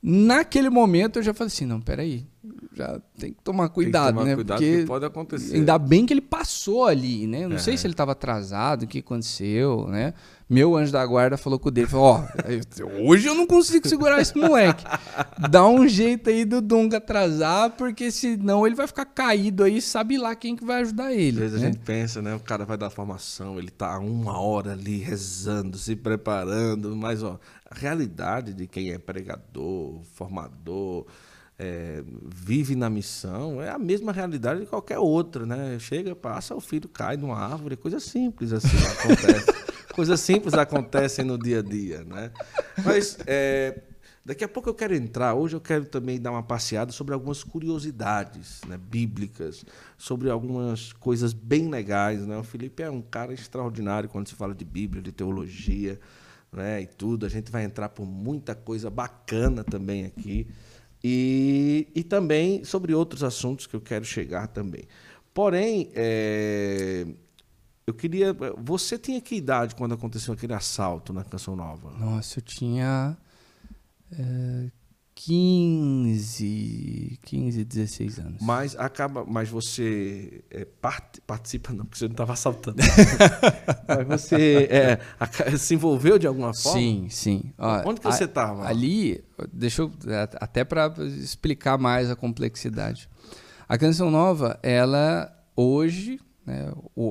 Naquele 0.00 0.70
momento 0.70 1.18
eu 1.18 1.22
já 1.22 1.34
falei 1.34 1.48
assim, 1.48 1.66
não, 1.66 1.80
peraí. 1.80 2.24
já 2.72 3.00
tem 3.18 3.32
que 3.32 3.42
tomar 3.42 3.68
cuidado, 3.68 4.06
que 4.06 4.12
tomar 4.14 4.24
né? 4.26 4.34
Cuidado 4.36 4.58
porque 4.58 4.84
pode 4.86 5.04
acontecer. 5.04 5.56
Ainda 5.56 5.76
bem 5.76 6.06
que 6.06 6.14
ele 6.14 6.20
passou 6.20 6.86
ali, 6.86 7.26
né? 7.26 7.44
Eu 7.44 7.48
não 7.48 7.56
é. 7.56 7.58
sei 7.58 7.76
se 7.76 7.86
ele 7.86 7.94
estava 7.94 8.12
atrasado, 8.12 8.84
o 8.84 8.86
que 8.86 9.00
aconteceu, 9.00 9.88
né? 9.88 10.14
Meu 10.50 10.76
anjo 10.76 10.90
da 10.90 11.04
guarda 11.04 11.36
falou 11.36 11.58
com 11.58 11.68
o 11.68 11.70
dele, 11.70 11.86
falou, 11.86 12.06
ó, 12.06 12.26
hoje 13.06 13.28
eu 13.28 13.34
não 13.34 13.46
consigo 13.46 13.86
segurar 13.86 14.18
esse 14.18 14.34
moleque. 14.34 14.82
Dá 15.50 15.68
um 15.68 15.86
jeito 15.86 16.30
aí 16.30 16.46
do 16.46 16.62
Dunga 16.62 16.96
atrasar, 16.96 17.70
porque 17.72 18.10
senão 18.10 18.66
ele 18.66 18.74
vai 18.74 18.86
ficar 18.86 19.04
caído 19.04 19.62
aí, 19.62 19.82
sabe 19.82 20.16
lá 20.16 20.34
quem 20.34 20.56
que 20.56 20.64
vai 20.64 20.80
ajudar 20.80 21.12
ele. 21.12 21.36
Às 21.44 21.52
vezes 21.52 21.60
né? 21.60 21.68
a 21.68 21.70
gente 21.70 21.80
pensa, 21.84 22.22
né? 22.22 22.34
O 22.34 22.40
cara 22.40 22.64
vai 22.64 22.78
dar 22.78 22.88
formação, 22.88 23.58
ele 23.58 23.70
tá 23.70 23.98
uma 23.98 24.40
hora 24.40 24.72
ali 24.72 24.96
rezando, 24.96 25.76
se 25.76 25.94
preparando, 25.94 26.96
mas 26.96 27.22
ó, 27.22 27.38
a 27.70 27.74
realidade 27.78 28.54
de 28.54 28.66
quem 28.66 28.90
é 28.90 28.98
pregador, 28.98 30.00
formador, 30.14 31.04
é, 31.58 32.02
vive 32.24 32.74
na 32.74 32.88
missão 32.88 33.60
é 33.60 33.68
a 33.68 33.78
mesma 33.78 34.12
realidade 34.12 34.60
de 34.60 34.66
qualquer 34.66 34.98
outra, 34.98 35.44
né? 35.44 35.76
Chega, 35.78 36.16
passa, 36.16 36.54
o 36.54 36.60
filho 36.60 36.88
cai 36.88 37.18
numa 37.18 37.36
árvore, 37.36 37.76
coisa 37.76 38.00
simples 38.00 38.50
assim 38.52 38.68
acontece. 38.68 39.58
Coisas 39.98 40.20
simples 40.20 40.54
acontecem 40.54 41.24
no 41.24 41.36
dia 41.36 41.58
a 41.58 41.62
dia, 41.62 42.04
né? 42.04 42.30
Mas 42.84 43.18
é, 43.26 43.82
daqui 44.24 44.44
a 44.44 44.48
pouco 44.48 44.68
eu 44.68 44.74
quero 44.74 44.94
entrar. 44.94 45.34
Hoje 45.34 45.56
eu 45.56 45.60
quero 45.60 45.86
também 45.86 46.20
dar 46.20 46.30
uma 46.30 46.42
passeada 46.44 46.92
sobre 46.92 47.14
algumas 47.14 47.42
curiosidades 47.42 48.60
né, 48.68 48.78
bíblicas, 48.78 49.64
sobre 49.96 50.30
algumas 50.30 50.92
coisas 50.92 51.32
bem 51.32 51.68
legais. 51.68 52.24
Né? 52.24 52.38
O 52.38 52.44
Felipe 52.44 52.80
é 52.80 52.88
um 52.88 53.02
cara 53.02 53.32
extraordinário 53.32 54.08
quando 54.08 54.28
se 54.28 54.36
fala 54.36 54.54
de 54.54 54.64
Bíblia, 54.64 55.02
de 55.02 55.10
teologia 55.10 55.98
né, 56.52 56.80
e 56.80 56.86
tudo. 56.86 57.26
A 57.26 57.28
gente 57.28 57.50
vai 57.50 57.64
entrar 57.64 57.88
por 57.88 58.06
muita 58.06 58.54
coisa 58.54 58.88
bacana 58.88 59.64
também 59.64 60.04
aqui. 60.04 60.46
E, 61.02 61.88
e 61.92 62.04
também 62.04 62.62
sobre 62.62 62.94
outros 62.94 63.24
assuntos 63.24 63.66
que 63.66 63.74
eu 63.74 63.80
quero 63.80 64.04
chegar 64.04 64.46
também. 64.46 64.84
Porém, 65.34 65.90
é, 65.92 67.04
eu 67.88 67.94
queria. 67.94 68.36
Você 68.58 68.98
tinha 68.98 69.18
que 69.18 69.34
idade 69.34 69.74
quando 69.74 69.94
aconteceu 69.94 70.34
aquele 70.34 70.52
assalto 70.52 71.10
na 71.10 71.24
Canção 71.24 71.56
Nova? 71.56 71.90
Nossa, 71.92 72.38
eu 72.38 72.42
tinha. 72.42 73.16
É, 74.12 74.70
15, 75.14 77.18
15, 77.22 77.64
16 77.64 78.18
anos. 78.18 78.42
Mas 78.42 78.76
acaba, 78.76 79.24
mas 79.24 79.48
você 79.48 80.44
é, 80.50 80.66
part, 80.66 81.20
participa 81.26 81.72
não, 81.72 81.86
porque 81.86 81.98
você 81.98 82.04
não 82.04 82.12
estava 82.12 82.34
assaltando. 82.34 82.76
mas 83.88 84.20
você 84.20 84.68
é, 84.70 85.56
se 85.56 85.74
envolveu 85.74 86.18
de 86.18 86.26
alguma 86.26 86.52
forma? 86.52 86.78
Sim, 86.78 87.08
sim. 87.08 87.52
Ó, 87.56 87.88
Onde 87.88 88.00
que 88.00 88.06
você 88.06 88.24
estava? 88.24 88.68
Ali, 88.68 89.24
deixa 89.50 89.82
eu 89.82 89.90
até 90.40 90.62
para 90.62 90.92
explicar 90.98 91.78
mais 91.78 92.10
a 92.10 92.14
complexidade. 92.14 93.08
A 93.66 93.78
Canção 93.78 94.10
Nova, 94.10 94.60
ela 94.62 95.34
hoje 95.56 96.20
né, 96.48 96.72
o, 96.96 97.04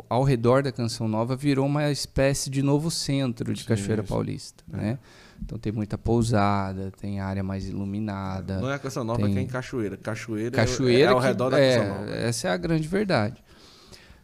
o, 0.00 0.04
ao 0.06 0.22
redor 0.22 0.62
da 0.62 0.70
Canção 0.70 1.08
Nova 1.08 1.34
virou 1.34 1.64
uma 1.64 1.90
espécie 1.90 2.50
de 2.50 2.62
novo 2.62 2.90
centro 2.90 3.54
de 3.54 3.62
sim, 3.62 3.66
Cachoeira 3.66 4.02
sim. 4.02 4.08
Paulista. 4.08 4.62
É. 4.70 4.76
Né? 4.76 4.98
Então 5.42 5.58
tem 5.58 5.72
muita 5.72 5.96
pousada, 5.96 6.92
tem 7.00 7.18
área 7.18 7.42
mais 7.42 7.66
iluminada. 7.66 8.60
Não 8.60 8.70
é 8.70 8.74
a 8.74 8.78
Canção 8.78 9.02
Nova 9.02 9.22
tem... 9.22 9.32
que 9.32 9.38
é 9.38 9.42
em 9.42 9.46
Cachoeira. 9.46 9.96
Cachoeira, 9.96 10.50
Cachoeira 10.50 11.00
é, 11.00 11.04
é 11.04 11.08
ao 11.08 11.18
redor 11.18 11.50
da 11.50 11.58
é, 11.58 11.78
Canção 11.78 12.00
Nova. 12.00 12.14
Essa 12.14 12.48
é 12.48 12.50
a 12.50 12.56
grande 12.58 12.86
verdade. 12.86 13.42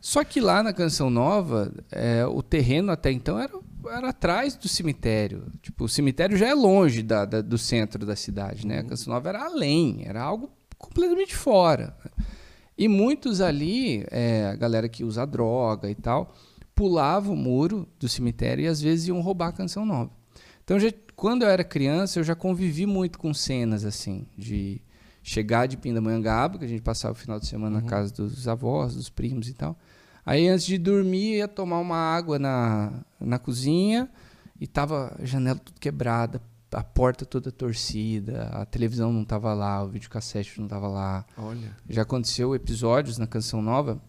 Só 0.03 0.23
que 0.23 0.39
lá 0.39 0.63
na 0.63 0.75
Canção 0.75 1.09
Nova, 1.09 1.73
é, 1.91 2.27
o 2.27 2.43
terreno 2.43 2.93
até 2.93 3.11
então 3.11 3.39
era, 3.39 3.53
era 3.87 4.11
atrás 4.11 4.55
do 4.55 4.69
cemitério. 4.69 5.47
Tipo, 5.63 5.85
o 5.85 5.89
cemitério 5.89 6.37
já 6.37 6.47
é 6.47 6.55
longe 6.55 7.03
da, 7.03 7.25
da 7.25 7.41
do 7.41 7.57
centro 7.57 8.05
da 8.05 8.15
cidade, 8.15 8.67
né? 8.67 8.81
A 8.81 8.83
uhum. 8.83 8.89
Canção 8.91 9.15
Nova 9.15 9.31
era 9.31 9.45
além, 9.45 10.05
era 10.05 10.23
algo 10.23 10.51
completamente 10.77 11.35
fora. 11.35 11.97
E 12.79 12.87
muitos 12.87 13.41
ali, 13.41 14.07
é, 14.09 14.47
a 14.47 14.55
galera 14.55 14.89
que 14.89 15.03
usa 15.03 15.27
droga 15.27 15.91
e 15.91 15.97
tal, 15.97 16.33
pulava 16.77 17.33
o 17.33 17.37
muro 17.37 17.89
do 17.99 18.09
cemitério 18.09 18.65
e 18.65 18.69
às 18.69 18.81
vezes 18.81 19.09
iam 19.09 19.21
roubar 19.21 19.49
a 19.49 19.53
canção 19.53 19.85
nova. 19.85 20.13
Então, 20.63 20.79
já, 20.79 20.89
quando 21.17 21.43
eu 21.43 21.49
era 21.49 21.65
criança, 21.65 22.21
eu 22.21 22.25
já 22.25 22.37
convivi 22.37 22.87
muito 22.87 23.19
com 23.19 23.35
cenas 23.35 23.85
assim, 23.85 24.27
de 24.37 24.81
chegar 25.25 25.67
de 25.67 25.77
Pindamonhangaba, 25.77 26.57
que 26.57 26.65
a 26.65 26.69
gente 26.69 26.83
passava 26.83 27.15
o 27.15 27.17
final 27.17 27.41
de 27.41 27.49
semana 27.49 27.79
uhum. 27.79 27.83
na 27.83 27.89
casa 27.89 28.13
dos 28.15 28.47
avós, 28.47 28.95
dos 28.95 29.11
primos 29.11 29.49
e 29.49 29.55
tal. 29.55 29.77
Aí, 30.25 30.47
antes 30.47 30.65
de 30.65 30.79
dormir, 30.79 31.39
ia 31.39 31.49
tomar 31.49 31.81
uma 31.81 31.97
água 31.97 32.39
na, 32.39 32.93
na 33.19 33.41
cozinha 33.41 34.09
e 34.61 34.69
tava 34.69 35.17
a 35.19 35.25
janela 35.25 35.59
tudo 35.59 35.81
quebrada, 35.81 36.41
a 36.73 36.83
porta 36.83 37.25
toda 37.25 37.51
torcida, 37.51 38.49
a 38.53 38.67
televisão 38.67 39.13
não 39.13 39.23
estava 39.23 39.55
lá, 39.55 39.83
o 39.83 39.89
videocassete 39.89 40.59
não 40.59 40.67
estava 40.67 40.89
lá. 40.89 41.25
Olha. 41.37 41.77
Já 41.89 42.03
aconteceu 42.03 42.55
episódios 42.55 43.19
na 43.19 43.27
Canção 43.27 43.63
Nova, 43.63 44.01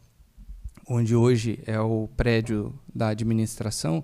onde 0.87 1.15
hoje 1.15 1.61
é 1.65 1.79
o 1.79 2.09
prédio 2.17 2.77
da 2.93 3.09
administração. 3.09 4.03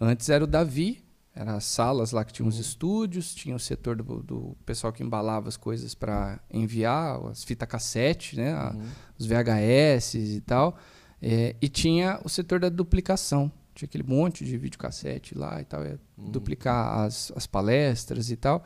Antes 0.00 0.28
era 0.28 0.44
o 0.44 0.46
Davi, 0.46 1.04
eram 1.34 1.54
as 1.54 1.64
salas 1.64 2.12
lá 2.12 2.24
que 2.24 2.32
tinham 2.32 2.48
os 2.48 2.54
uhum. 2.56 2.60
estúdios, 2.62 3.34
tinha 3.34 3.54
o 3.54 3.60
setor 3.60 3.96
do, 3.96 4.22
do 4.22 4.56
pessoal 4.64 4.92
que 4.92 5.02
embalava 5.02 5.48
as 5.48 5.56
coisas 5.56 5.94
para 5.94 6.40
enviar, 6.50 7.20
as 7.26 7.44
fitas 7.44 7.68
cassete, 7.68 8.36
né, 8.36 8.54
uhum. 8.54 8.82
os 9.18 9.26
VHS 9.26 10.14
e 10.14 10.40
tal. 10.40 10.78
É, 11.20 11.56
e 11.60 11.68
tinha 11.68 12.20
o 12.24 12.28
setor 12.28 12.60
da 12.60 12.68
duplicação, 12.68 13.50
tinha 13.76 13.86
aquele 13.86 14.04
monte 14.04 14.44
de 14.44 14.56
videocassete 14.56 15.36
lá 15.36 15.60
e 15.60 15.64
tal, 15.64 15.84
ia 15.84 16.00
uhum. 16.16 16.30
duplicar 16.30 17.00
as, 17.00 17.30
as 17.36 17.46
palestras 17.46 18.30
e 18.30 18.36
tal. 18.36 18.64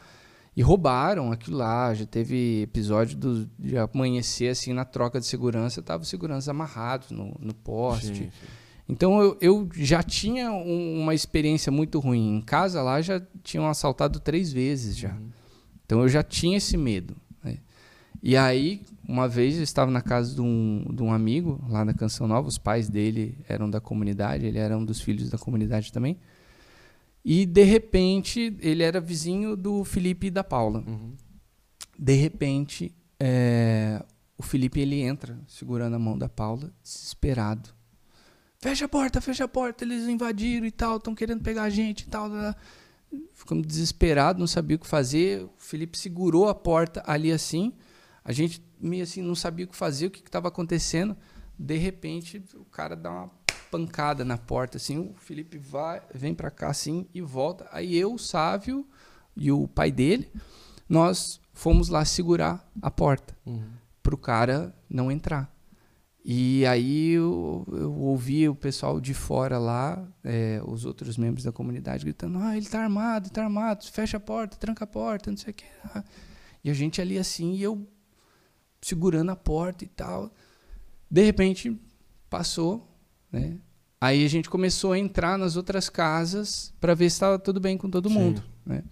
E 0.57 0.63
roubaram 0.63 1.33
aquilo 1.33 1.59
lá. 1.59 1.93
Já 1.95 2.07
teve 2.07 2.63
episódio 2.63 3.17
do, 3.17 3.51
de 3.59 3.77
amanhecer 3.77 4.51
assim 4.51 4.73
na 4.73 4.85
troca 4.85 5.21
de 5.21 5.27
segurança, 5.27 5.83
tava 5.83 6.03
os 6.03 6.09
seguranças 6.09 6.49
amarrados 6.49 7.11
no, 7.11 7.37
no 7.39 7.55
poste. 7.55 8.07
Sim, 8.07 8.15
sim. 8.15 8.31
Então 8.89 9.21
eu, 9.21 9.39
eu 9.41 9.69
já 9.75 10.03
tinha 10.03 10.51
um, 10.51 11.01
uma 11.01 11.15
experiência 11.15 11.71
muito 11.71 11.99
ruim. 12.01 12.37
Em 12.37 12.41
casa 12.41 12.83
lá 12.83 13.01
já 13.01 13.21
tinham 13.43 13.69
assaltado 13.69 14.19
três 14.19 14.53
vezes 14.53 14.97
já. 14.97 15.13
Uhum. 15.13 15.31
Então 15.85 16.01
eu 16.03 16.09
já 16.09 16.23
tinha 16.23 16.57
esse 16.57 16.77
medo. 16.77 17.17
E 18.23 18.37
aí, 18.37 18.83
uma 19.09 19.27
vez 19.27 19.57
eu 19.57 19.63
estava 19.63 19.91
na 19.91 20.03
casa 20.03 20.35
de 20.35 20.41
um, 20.43 20.85
de 20.93 21.03
um 21.03 21.13
amigo, 21.13 21.65
lá 21.69 21.85
na 21.85 21.95
Canção 21.95 22.27
Nova, 22.29 22.49
os 22.49 22.59
pais 22.59 22.89
dele 22.89 23.39
eram 23.49 23.69
da 23.71 23.81
comunidade, 23.81 24.45
ele 24.45 24.59
era 24.59 24.77
um 24.77 24.85
dos 24.85 25.01
filhos 25.01 25.31
da 25.31 25.39
comunidade 25.39 25.91
também. 25.91 26.19
E 27.25 27.47
de 27.47 27.63
repente, 27.63 28.57
ele 28.61 28.83
era 28.83 29.01
vizinho 29.01 29.57
do 29.57 29.85
Felipe 29.85 30.27
e 30.27 30.31
da 30.31 30.45
Paula. 30.45 30.85
Uhum. 30.87 31.15
De 31.99 32.15
repente, 32.15 32.95
é, 33.19 34.03
o 34.37 34.43
Felipe 34.43 34.81
ele 34.81 35.01
entra 35.01 35.39
segurando 35.47 35.97
a 35.97 35.99
mão 35.99 36.17
da 36.17 36.29
Paula, 36.29 36.73
desesperado. 36.83 37.71
Fecha 38.59 38.85
a 38.85 38.89
porta, 38.89 39.21
fecha 39.21 39.45
a 39.45 39.49
porta, 39.49 39.85
eles 39.85 40.07
invadiram 40.07 40.67
e 40.67 40.71
tal, 40.71 40.99
estão 40.99 41.15
querendo 41.15 41.43
pegar 41.43 41.63
a 41.63 41.71
gente 41.71 42.03
e 42.03 42.07
tal. 42.07 42.31
Ficamos 43.35 43.67
desesperados, 43.67 44.39
não 44.39 44.47
sabia 44.47 44.77
o 44.77 44.81
que 44.81 44.87
fazer. 44.87 45.43
O 45.45 45.51
Felipe 45.57 45.99
segurou 45.99 46.49
a 46.49 46.55
porta 46.55 47.03
ali 47.07 47.33
assim. 47.33 47.73
A 48.25 48.33
gente 48.33 48.63
meio 48.81 49.03
assim 49.03 49.23
não 49.23 49.35
sabia 49.35 49.65
o 49.65 49.69
que 49.69 49.77
fazer, 49.77 50.07
o 50.07 50.11
que 50.11 50.21
estava 50.21 50.49
acontecendo. 50.49 51.17
De 51.59 51.77
repente, 51.77 52.43
o 52.55 52.65
cara 52.65 52.97
dá 52.97 53.11
uma 53.11 53.31
pancada 53.71 54.25
na 54.25 54.37
porta 54.37 54.77
assim, 54.77 54.99
o 54.99 55.15
Felipe 55.17 55.57
vai, 55.57 56.03
vem 56.13 56.35
para 56.35 56.51
cá 56.51 56.69
assim 56.69 57.07
e 57.15 57.21
volta. 57.21 57.69
Aí 57.71 57.97
eu, 57.97 58.15
o 58.15 58.19
Sávio 58.19 58.87
e 59.37 59.53
o 59.53 59.69
pai 59.69 59.91
dele, 59.91 60.31
nós 60.89 61.41
fomos 61.53 61.89
lá 61.89 62.05
segurar 62.05 62.69
a 62.83 62.91
porta 62.91 63.37
uhum. 63.47 63.71
para 64.03 64.15
o 64.15 64.19
cara 64.19 64.75
não 64.89 65.11
entrar. 65.11 65.55
E 66.23 66.67
aí 66.67 67.13
eu, 67.13 67.67
eu, 67.73 67.95
ouvi 67.95 68.47
o 68.47 68.55
pessoal 68.55 69.01
de 69.01 69.15
fora 69.15 69.59
lá, 69.59 70.07
é, 70.23 70.61
os 70.67 70.85
outros 70.85 71.17
membros 71.17 71.45
da 71.45 71.53
comunidade, 71.53 72.05
gritando: 72.05 72.39
Ah, 72.39 72.57
ele 72.57 72.67
tá 72.67 72.83
armado, 72.83 73.31
tá 73.31 73.45
armado, 73.45 73.87
fecha 73.87 74.19
a 74.19 74.21
porta, 74.21 74.57
tranca 74.57 74.85
a 74.85 74.87
porta, 74.87 75.31
não 75.31 75.39
sei 75.39 75.53
o 75.53 75.55
que. 75.55 75.65
E 76.63 76.69
a 76.69 76.75
gente 76.75 77.01
ali 77.01 77.19
assim, 77.19 77.55
e 77.55 77.63
eu 77.63 77.89
segurando 78.81 79.31
a 79.31 79.37
porta 79.37 79.85
e 79.85 79.89
tal. 79.89 80.33
De 81.11 81.23
repente, 81.23 81.79
passou, 82.29 82.89
né? 83.31 83.59
Aí 84.01 84.25
a 84.25 84.29
gente 84.29 84.49
começou 84.49 84.93
a 84.93 84.99
entrar 84.99 85.37
nas 85.37 85.57
outras 85.57 85.91
casas 85.91 86.73
para 86.81 86.95
ver 86.95 87.11
se 87.11 87.17
estava 87.17 87.39
tudo 87.39 87.61
bem 87.61 87.77
com 87.77 87.91
todo 87.91 88.09
Sim. 88.09 88.15
mundo, 88.15 88.43
né? 88.65 88.83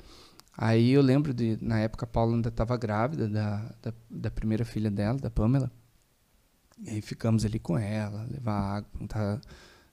Aí 0.61 0.91
eu 0.91 1.01
lembro 1.01 1.33
de, 1.33 1.57
na 1.63 1.79
época, 1.79 2.05
a 2.05 2.09
Paula 2.09 2.35
ainda 2.35 2.49
estava 2.49 2.77
grávida 2.77 3.29
da, 3.29 3.75
da, 3.81 3.95
da, 4.11 4.31
primeira 4.31 4.65
filha 4.65 4.91
dela, 4.91 5.17
da 5.17 5.31
Pamela. 5.31 5.71
E 6.85 6.91
aí 6.91 7.01
ficamos 7.01 7.45
ali 7.45 7.61
com 7.61 7.79
ela, 7.79 8.25
levar 8.25 8.79
água. 8.79 8.91
Tá, 9.07 9.41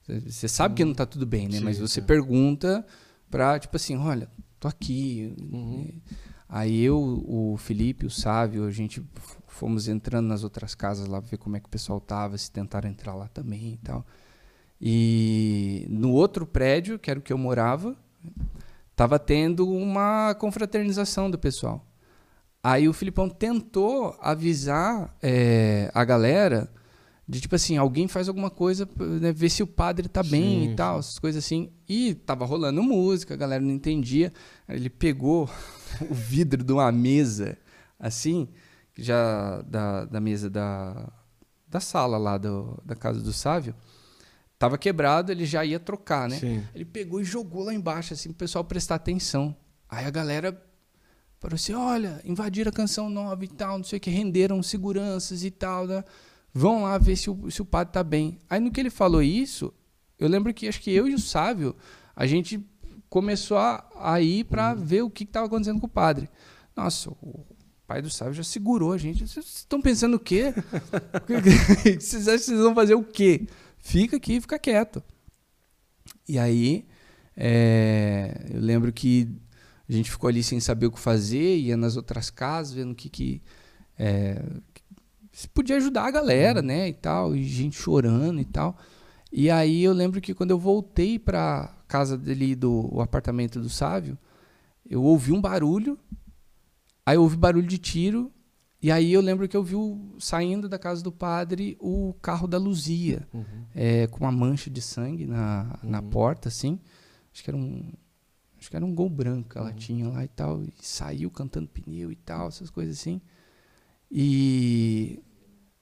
você 0.06 0.48
sabe 0.48 0.74
que 0.74 0.84
não 0.84 0.92
está 0.92 1.06
tudo 1.06 1.24
bem, 1.24 1.48
né? 1.48 1.58
Sim, 1.58 1.64
Mas 1.64 1.78
você 1.78 2.02
pergunta 2.02 2.84
para, 3.30 3.58
tipo 3.60 3.76
assim, 3.76 3.96
olha, 3.96 4.28
tô 4.58 4.66
aqui. 4.66 5.34
Uhum. 5.40 6.00
Aí 6.48 6.82
eu, 6.82 6.98
o 6.98 7.56
Felipe, 7.56 8.04
o 8.04 8.10
Sávio, 8.10 8.64
a 8.64 8.70
gente 8.70 9.02
fomos 9.56 9.88
entrando 9.88 10.26
nas 10.26 10.44
outras 10.44 10.74
casas 10.74 11.06
lá 11.08 11.20
para 11.20 11.30
ver 11.30 11.38
como 11.38 11.56
é 11.56 11.60
que 11.60 11.66
o 11.66 11.70
pessoal 11.70 12.00
tava, 12.00 12.36
se 12.38 12.50
tentaram 12.50 12.88
entrar 12.88 13.14
lá 13.14 13.28
também 13.28 13.72
e 13.72 13.76
tal. 13.78 14.06
E 14.80 15.86
no 15.88 16.12
outro 16.12 16.46
prédio, 16.46 16.98
que 16.98 17.10
era 17.10 17.18
o 17.18 17.22
que 17.22 17.32
eu 17.32 17.38
morava, 17.38 17.96
tava 18.94 19.18
tendo 19.18 19.68
uma 19.68 20.34
confraternização 20.34 21.30
do 21.30 21.38
pessoal. 21.38 21.84
Aí 22.62 22.88
o 22.88 22.92
Filipão 22.92 23.28
tentou 23.28 24.16
avisar 24.20 25.16
é, 25.22 25.90
a 25.94 26.04
galera 26.04 26.70
de 27.28 27.40
tipo 27.40 27.56
assim, 27.56 27.76
alguém 27.76 28.06
faz 28.06 28.28
alguma 28.28 28.50
coisa, 28.50 28.88
né, 29.20 29.32
ver 29.32 29.50
se 29.50 29.62
o 29.62 29.66
padre 29.66 30.08
tá 30.08 30.22
bem 30.22 30.66
sim, 30.66 30.72
e 30.72 30.76
tal, 30.76 31.00
essas 31.00 31.18
coisas 31.18 31.44
assim. 31.44 31.72
E 31.88 32.14
tava 32.14 32.44
rolando 32.44 32.82
música, 32.82 33.34
a 33.34 33.36
galera 33.36 33.62
não 33.62 33.72
entendia. 33.72 34.32
Ele 34.68 34.88
pegou 34.88 35.50
o 36.08 36.14
vidro 36.14 36.62
de 36.62 36.72
uma 36.72 36.90
mesa, 36.92 37.58
assim, 37.98 38.48
já 38.96 39.62
da, 39.62 40.04
da 40.04 40.20
mesa 40.20 40.48
da, 40.48 41.08
da 41.68 41.80
sala 41.80 42.16
lá 42.16 42.38
do, 42.38 42.80
da 42.84 42.94
casa 42.94 43.20
do 43.20 43.32
Sávio. 43.32 43.74
Tava 44.58 44.78
quebrado, 44.78 45.30
ele 45.30 45.44
já 45.44 45.64
ia 45.64 45.78
trocar, 45.78 46.28
né? 46.28 46.38
Sim. 46.38 46.64
Ele 46.74 46.84
pegou 46.84 47.20
e 47.20 47.24
jogou 47.24 47.64
lá 47.64 47.74
embaixo, 47.74 48.14
assim, 48.14 48.30
pro 48.30 48.38
pessoal 48.38 48.64
prestar 48.64 48.94
atenção. 48.94 49.54
Aí 49.88 50.06
a 50.06 50.10
galera 50.10 50.52
falou 51.38 51.56
assim: 51.56 51.74
olha, 51.74 52.22
invadiram 52.24 52.70
a 52.70 52.72
canção 52.72 53.10
nova 53.10 53.44
e 53.44 53.48
tal, 53.48 53.76
não 53.76 53.84
sei 53.84 53.98
o 53.98 54.00
que, 54.00 54.10
renderam 54.10 54.62
seguranças 54.62 55.44
e 55.44 55.50
tal, 55.50 55.86
né? 55.86 56.02
Vão 56.54 56.84
lá 56.84 56.96
ver 56.96 57.16
se 57.16 57.28
o, 57.28 57.50
se 57.50 57.60
o 57.60 57.66
padre 57.66 57.92
tá 57.92 58.02
bem. 58.02 58.38
Aí 58.48 58.58
no 58.58 58.70
que 58.70 58.80
ele 58.80 58.88
falou 58.88 59.22
isso, 59.22 59.74
eu 60.18 60.26
lembro 60.26 60.54
que 60.54 60.66
acho 60.66 60.80
que 60.80 60.90
eu 60.90 61.06
e 61.06 61.14
o 61.14 61.18
Sávio, 61.18 61.76
a 62.14 62.26
gente 62.26 62.64
começou 63.10 63.58
a, 63.58 63.86
a 64.00 64.20
ir 64.22 64.44
para 64.44 64.72
uhum. 64.72 64.82
ver 64.82 65.02
o 65.02 65.10
que 65.10 65.24
estava 65.24 65.46
acontecendo 65.46 65.80
com 65.80 65.86
o 65.86 65.90
padre. 65.90 66.30
Nossa, 66.74 67.10
o 67.10 67.44
pai 67.86 68.02
do 68.02 68.10
Sávio 68.10 68.34
já 68.34 68.42
segurou 68.42 68.92
a 68.92 68.98
gente. 68.98 69.26
Vocês 69.26 69.46
estão 69.46 69.80
pensando 69.80 70.16
o 70.16 70.20
quê? 70.20 70.52
vocês 71.98 72.28
acham 72.28 72.38
que 72.38 72.44
vocês 72.44 72.60
vão 72.60 72.74
fazer 72.74 72.94
o 72.94 73.04
quê? 73.04 73.46
Fica 73.78 74.16
aqui, 74.16 74.40
fica 74.40 74.58
quieto. 74.58 75.02
E 76.28 76.38
aí, 76.38 76.86
é, 77.36 78.46
eu 78.50 78.60
lembro 78.60 78.92
que 78.92 79.28
a 79.88 79.92
gente 79.92 80.10
ficou 80.10 80.28
ali 80.28 80.42
sem 80.42 80.58
saber 80.58 80.86
o 80.86 80.90
que 80.90 80.98
fazer, 80.98 81.58
ia 81.58 81.76
nas 81.76 81.96
outras 81.96 82.28
casas, 82.28 82.72
vendo 82.72 82.90
o 82.90 82.94
que, 82.94 83.08
que 83.08 83.42
é, 83.98 84.42
se 85.30 85.48
podia 85.48 85.76
ajudar 85.76 86.06
a 86.06 86.10
galera, 86.10 86.62
né, 86.62 86.88
e 86.88 86.94
tal, 86.94 87.36
e 87.36 87.44
gente 87.44 87.76
chorando 87.76 88.40
e 88.40 88.44
tal. 88.44 88.76
E 89.30 89.50
aí 89.50 89.84
eu 89.84 89.92
lembro 89.92 90.20
que 90.20 90.34
quando 90.34 90.50
eu 90.50 90.58
voltei 90.58 91.18
para 91.18 91.72
casa 91.86 92.16
dele 92.16 92.56
do 92.56 93.00
apartamento 93.00 93.60
do 93.60 93.68
Sávio, 93.68 94.18
eu 94.88 95.02
ouvi 95.02 95.32
um 95.32 95.40
barulho. 95.40 95.98
Aí 97.06 97.16
eu 97.16 97.22
ouvi 97.22 97.36
barulho 97.36 97.66
de 97.66 97.78
tiro 97.78 98.32
e 98.82 98.90
aí 98.92 99.12
eu 99.12 99.20
lembro 99.20 99.48
que 99.48 99.56
eu 99.56 99.62
vi 99.62 99.74
o, 99.74 100.14
saindo 100.18 100.68
da 100.68 100.78
casa 100.78 101.02
do 101.02 101.10
padre 101.10 101.76
o 101.80 102.14
carro 102.20 102.46
da 102.46 102.58
Luzia, 102.58 103.26
uhum. 103.32 103.64
é, 103.74 104.06
com 104.06 104.20
uma 104.20 104.32
mancha 104.32 104.68
de 104.68 104.82
sangue 104.82 105.26
na, 105.26 105.78
uhum. 105.82 105.90
na 105.90 106.02
porta, 106.02 106.48
assim. 106.48 106.78
Acho 107.32 107.42
que 107.42 107.50
era 107.50 107.56
um. 107.56 107.92
Acho 108.58 108.70
que 108.70 108.76
era 108.76 108.84
um 108.84 108.94
gol 108.94 109.10
branco 109.10 109.58
ela 109.58 109.70
uhum. 109.70 109.74
tinha 109.74 110.08
lá 110.08 110.24
e 110.24 110.28
tal. 110.28 110.62
E 110.62 110.72
saiu 110.80 111.30
cantando 111.30 111.68
pneu 111.68 112.12
e 112.12 112.16
tal, 112.16 112.48
essas 112.48 112.70
coisas 112.70 112.98
assim. 112.98 113.20
E. 114.10 115.22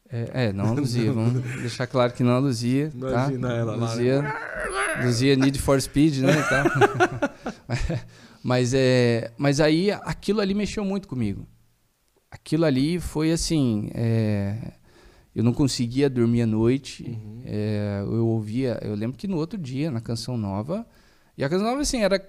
É, 0.09 0.47
é 0.47 0.53
não 0.53 0.69
a 0.69 0.73
Luzia, 0.79 1.13
vamos 1.13 1.43
deixar 1.61 1.87
claro 1.87 2.13
que 2.13 2.23
não 2.23 2.33
a 2.33 2.39
Luzia. 2.39 2.91
Tá? 2.91 2.97
Imagina 2.97 3.49
tá? 3.49 3.55
ela 3.55 3.75
Luzia, 3.77 4.23
lá. 4.23 5.05
Luzia 5.05 5.37
Need 5.37 5.59
for 5.59 5.81
Speed, 5.81 6.19
né? 6.19 6.33
E 6.39 6.49
tal. 6.49 6.65
mas, 8.45 8.73
é, 8.73 9.33
mas 9.37 9.59
aí 9.59 9.91
aquilo 9.91 10.41
ali 10.41 10.55
mexeu 10.55 10.85
muito 10.85 11.09
comigo 11.09 11.49
aquilo 12.35 12.65
ali 12.65 12.99
foi 12.99 13.31
assim. 13.31 13.91
É, 13.95 14.73
eu 15.35 15.43
não 15.43 15.53
conseguia 15.53 16.11
dormir 16.11 16.43
à 16.43 16.47
noite. 16.47 17.05
Uhum. 17.05 17.43
É, 17.45 18.01
eu 18.03 18.27
ouvia. 18.27 18.79
Eu 18.83 18.95
lembro 18.95 19.17
que 19.17 19.29
no 19.29 19.37
outro 19.37 19.59
dia, 19.59 19.91
na 19.91 20.01
canção 20.01 20.37
nova. 20.37 20.87
E 21.39 21.45
a 21.45 21.49
canção 21.49 21.67
nova, 21.67 21.81
assim, 21.81 22.03
era 22.03 22.21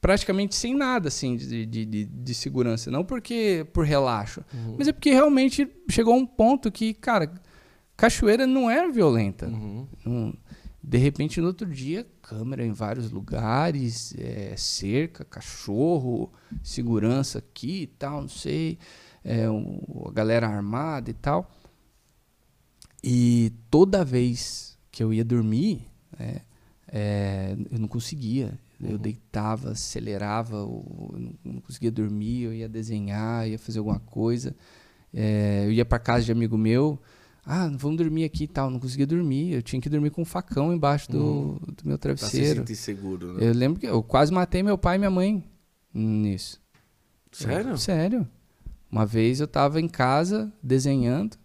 praticamente 0.00 0.54
sem 0.54 0.74
nada 0.74 1.08
assim 1.08 1.36
de, 1.36 1.66
de, 1.66 1.84
de, 1.84 2.04
de 2.04 2.34
segurança. 2.34 2.90
Não 2.90 3.04
porque 3.04 3.66
por 3.72 3.84
relaxo, 3.84 4.42
uhum. 4.52 4.76
mas 4.78 4.88
é 4.88 4.92
porque 4.92 5.10
realmente 5.10 5.68
chegou 5.90 6.14
um 6.14 6.24
ponto 6.24 6.72
que, 6.72 6.94
cara, 6.94 7.30
cachoeira 7.96 8.46
não 8.46 8.70
era 8.70 8.90
violenta. 8.90 9.46
Uhum. 9.46 9.86
Não, 10.04 10.34
de 10.82 10.96
repente, 10.96 11.40
no 11.40 11.48
outro 11.48 11.66
dia, 11.66 12.06
câmera 12.22 12.64
em 12.64 12.72
vários 12.72 13.10
lugares, 13.10 14.14
é, 14.18 14.54
cerca, 14.56 15.24
cachorro, 15.24 16.32
segurança 16.62 17.38
aqui 17.38 17.82
e 17.82 17.86
tal, 17.86 18.22
não 18.22 18.28
sei, 18.28 18.78
é, 19.22 19.44
a 19.44 20.12
galera 20.12 20.48
armada 20.48 21.10
e 21.10 21.14
tal. 21.14 21.50
E 23.04 23.52
toda 23.70 24.04
vez 24.04 24.78
que 24.90 25.02
eu 25.02 25.12
ia 25.12 25.24
dormir, 25.24 25.86
é, 26.18 26.40
é, 26.88 27.56
eu 27.70 27.78
não 27.78 27.88
conseguia. 27.88 28.58
Eu 28.82 28.92
uhum. 28.92 28.96
deitava, 28.98 29.72
acelerava, 29.72 30.56
eu 30.56 31.34
não 31.44 31.60
conseguia 31.60 31.90
dormir, 31.90 32.44
eu 32.44 32.54
ia 32.54 32.68
desenhar, 32.68 33.46
ia 33.46 33.58
fazer 33.58 33.78
alguma 33.78 34.00
coisa. 34.00 34.56
Eu 35.12 35.72
ia 35.72 35.84
para 35.84 35.98
casa 35.98 36.24
de 36.24 36.32
amigo 36.32 36.56
meu, 36.56 36.98
ah, 37.52 37.68
vamos 37.74 37.96
dormir 37.96 38.22
aqui 38.22 38.44
e 38.44 38.48
tal. 38.48 38.70
Não 38.70 38.78
conseguia 38.78 39.06
dormir. 39.06 39.52
Eu 39.52 39.60
tinha 39.60 39.82
que 39.82 39.88
dormir 39.88 40.10
com 40.10 40.22
um 40.22 40.24
facão 40.24 40.72
embaixo 40.72 41.10
do, 41.10 41.18
hum, 41.18 41.58
do 41.82 41.88
meu 41.88 41.98
travesseiro. 41.98 42.62
Pra 42.62 42.66
se 42.66 42.76
seguro, 42.76 43.34
né? 43.34 43.48
Eu 43.48 43.52
lembro 43.52 43.80
que 43.80 43.86
eu 43.88 44.00
quase 44.04 44.32
matei 44.32 44.62
meu 44.62 44.78
pai 44.78 44.94
e 44.94 44.98
minha 45.00 45.10
mãe 45.10 45.44
nisso. 45.92 46.62
Sério? 47.32 47.76
sério. 47.76 48.28
Uma 48.88 49.04
vez 49.04 49.40
eu 49.40 49.48
tava 49.48 49.80
em 49.80 49.88
casa 49.88 50.52
desenhando 50.62 51.36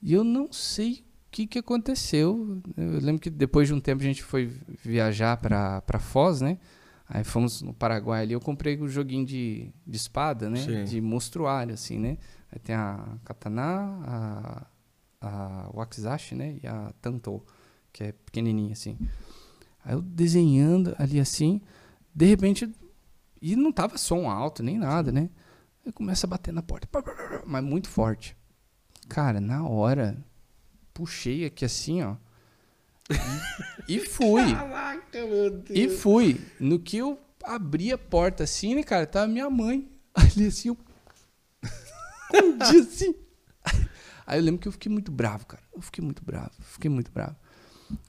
e 0.00 0.12
eu 0.12 0.22
não 0.22 0.52
sei 0.52 0.92
o 0.92 1.30
que, 1.32 1.46
que 1.48 1.58
aconteceu. 1.58 2.62
Eu 2.76 3.00
lembro 3.00 3.20
que 3.20 3.30
depois 3.30 3.66
de 3.66 3.74
um 3.74 3.80
tempo 3.80 4.02
a 4.02 4.06
gente 4.06 4.22
foi 4.22 4.52
viajar 4.84 5.38
para 5.38 5.98
Foz, 5.98 6.40
né? 6.40 6.56
Aí 7.08 7.24
fomos 7.24 7.62
no 7.62 7.74
Paraguai 7.74 8.22
ali, 8.22 8.32
eu 8.32 8.40
comprei 8.40 8.80
um 8.80 8.88
joguinho 8.88 9.26
de, 9.26 9.72
de 9.84 9.96
espada, 9.96 10.48
né? 10.48 10.58
Sim. 10.58 10.84
De 10.84 11.00
monstruário, 11.00 11.74
assim, 11.74 11.98
né? 11.98 12.16
Aí 12.52 12.60
tem 12.60 12.76
a 12.76 13.18
katana, 13.24 13.62
a 14.04 14.66
a 15.20 15.70
Wakizashi, 15.72 16.34
né? 16.34 16.58
E 16.62 16.66
a 16.66 16.92
Tanto, 17.00 17.44
que 17.92 18.04
é 18.04 18.12
pequenininha 18.12 18.72
assim. 18.72 18.98
Aí 19.84 19.94
eu 19.94 20.02
desenhando 20.02 20.94
ali 20.98 21.20
assim, 21.20 21.60
de 22.14 22.26
repente, 22.26 22.72
e 23.40 23.54
não 23.54 23.70
tava 23.70 23.96
som 23.98 24.28
alto 24.28 24.62
nem 24.62 24.78
nada, 24.78 25.12
né? 25.12 25.30
Eu 25.84 25.92
começo 25.92 26.26
a 26.26 26.28
bater 26.28 26.52
na 26.52 26.62
porta, 26.62 26.88
mas 27.46 27.62
muito 27.62 27.88
forte. 27.88 28.36
Cara, 29.08 29.40
na 29.40 29.64
hora, 29.64 30.16
puxei 30.92 31.44
aqui 31.44 31.64
assim, 31.64 32.02
ó. 32.02 32.16
E, 33.88 33.96
e 33.96 34.00
fui. 34.00 34.42
Caraca, 34.52 35.26
meu 35.26 35.50
Deus. 35.50 35.78
E 35.78 35.88
fui. 35.88 36.40
No 36.58 36.80
que 36.80 36.96
eu 36.96 37.20
abri 37.44 37.92
a 37.92 37.98
porta 37.98 38.42
assim, 38.42 38.74
né, 38.74 38.82
cara? 38.82 39.06
Tava 39.06 39.28
minha 39.28 39.48
mãe 39.48 39.88
ali 40.12 40.46
assim. 40.46 40.68
Eu... 40.70 40.78
um 42.42 42.58
dia 42.58 42.80
assim. 42.80 43.14
Aí 44.26 44.38
eu 44.38 44.44
lembro 44.44 44.60
que 44.60 44.68
eu 44.68 44.72
fiquei 44.72 44.90
muito 44.90 45.12
bravo, 45.12 45.46
cara. 45.46 45.62
Eu 45.74 45.80
fiquei 45.80 46.04
muito 46.04 46.24
bravo, 46.24 46.50
fiquei 46.60 46.90
muito 46.90 47.10
bravo. 47.12 47.36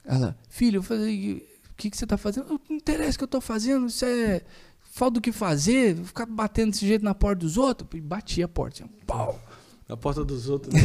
Ela, 0.04 0.36
filho, 0.48 0.78
eu 0.78 0.82
falei, 0.82 1.46
o 1.70 1.74
que, 1.76 1.90
que 1.90 1.96
você 1.96 2.06
tá 2.06 2.16
fazendo? 2.16 2.60
Não 2.68 2.76
interessa 2.76 3.14
o 3.14 3.18
que 3.18 3.24
eu 3.24 3.28
tô 3.28 3.40
fazendo, 3.40 3.86
isso 3.86 4.04
é 4.04 4.42
falta 4.80 5.14
do 5.14 5.20
que 5.20 5.30
fazer, 5.30 5.96
ficar 5.96 6.26
batendo 6.26 6.72
desse 6.72 6.86
jeito 6.86 7.04
na 7.04 7.14
porta 7.14 7.36
dos 7.36 7.56
outros. 7.56 7.88
E 7.94 8.00
bati 8.00 8.42
a 8.42 8.48
porta, 8.48 8.82
assim, 8.82 8.92
pau. 9.06 9.40
Na 9.88 9.96
porta 9.96 10.24
dos 10.24 10.48
outros. 10.48 10.74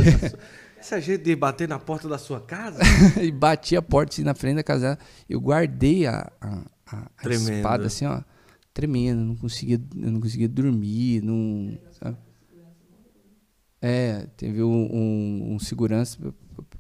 Esse 0.80 0.96
é 0.96 1.02
jeito 1.02 1.24
de 1.24 1.34
bater 1.34 1.68
na 1.68 1.80
porta 1.80 2.10
da 2.10 2.18
sua 2.18 2.42
casa? 2.42 2.80
e 3.22 3.32
bati 3.32 3.76
a 3.76 3.82
porta 3.82 4.14
assim, 4.14 4.24
na 4.24 4.36
frente 4.36 4.58
da 4.58 4.64
casa. 4.64 5.00
Eu 5.30 5.40
guardei 5.40 6.06
a, 6.06 6.30
a, 6.42 6.62
a, 6.86 7.10
a 7.18 7.30
espada 7.30 7.88
assim, 7.88 8.06
ó, 8.06 8.22
tremendo. 8.74 9.24
Não 9.24 9.36
conseguia, 9.36 9.82
eu 9.96 10.12
não 10.12 10.20
conseguia 10.20 10.50
dormir, 10.50 11.24
não. 11.24 11.78
Sabe? 11.94 12.18
É, 13.86 14.28
teve 14.38 14.64
um, 14.64 14.72
um, 14.72 15.54
um, 15.56 15.60
segurança. 15.60 16.18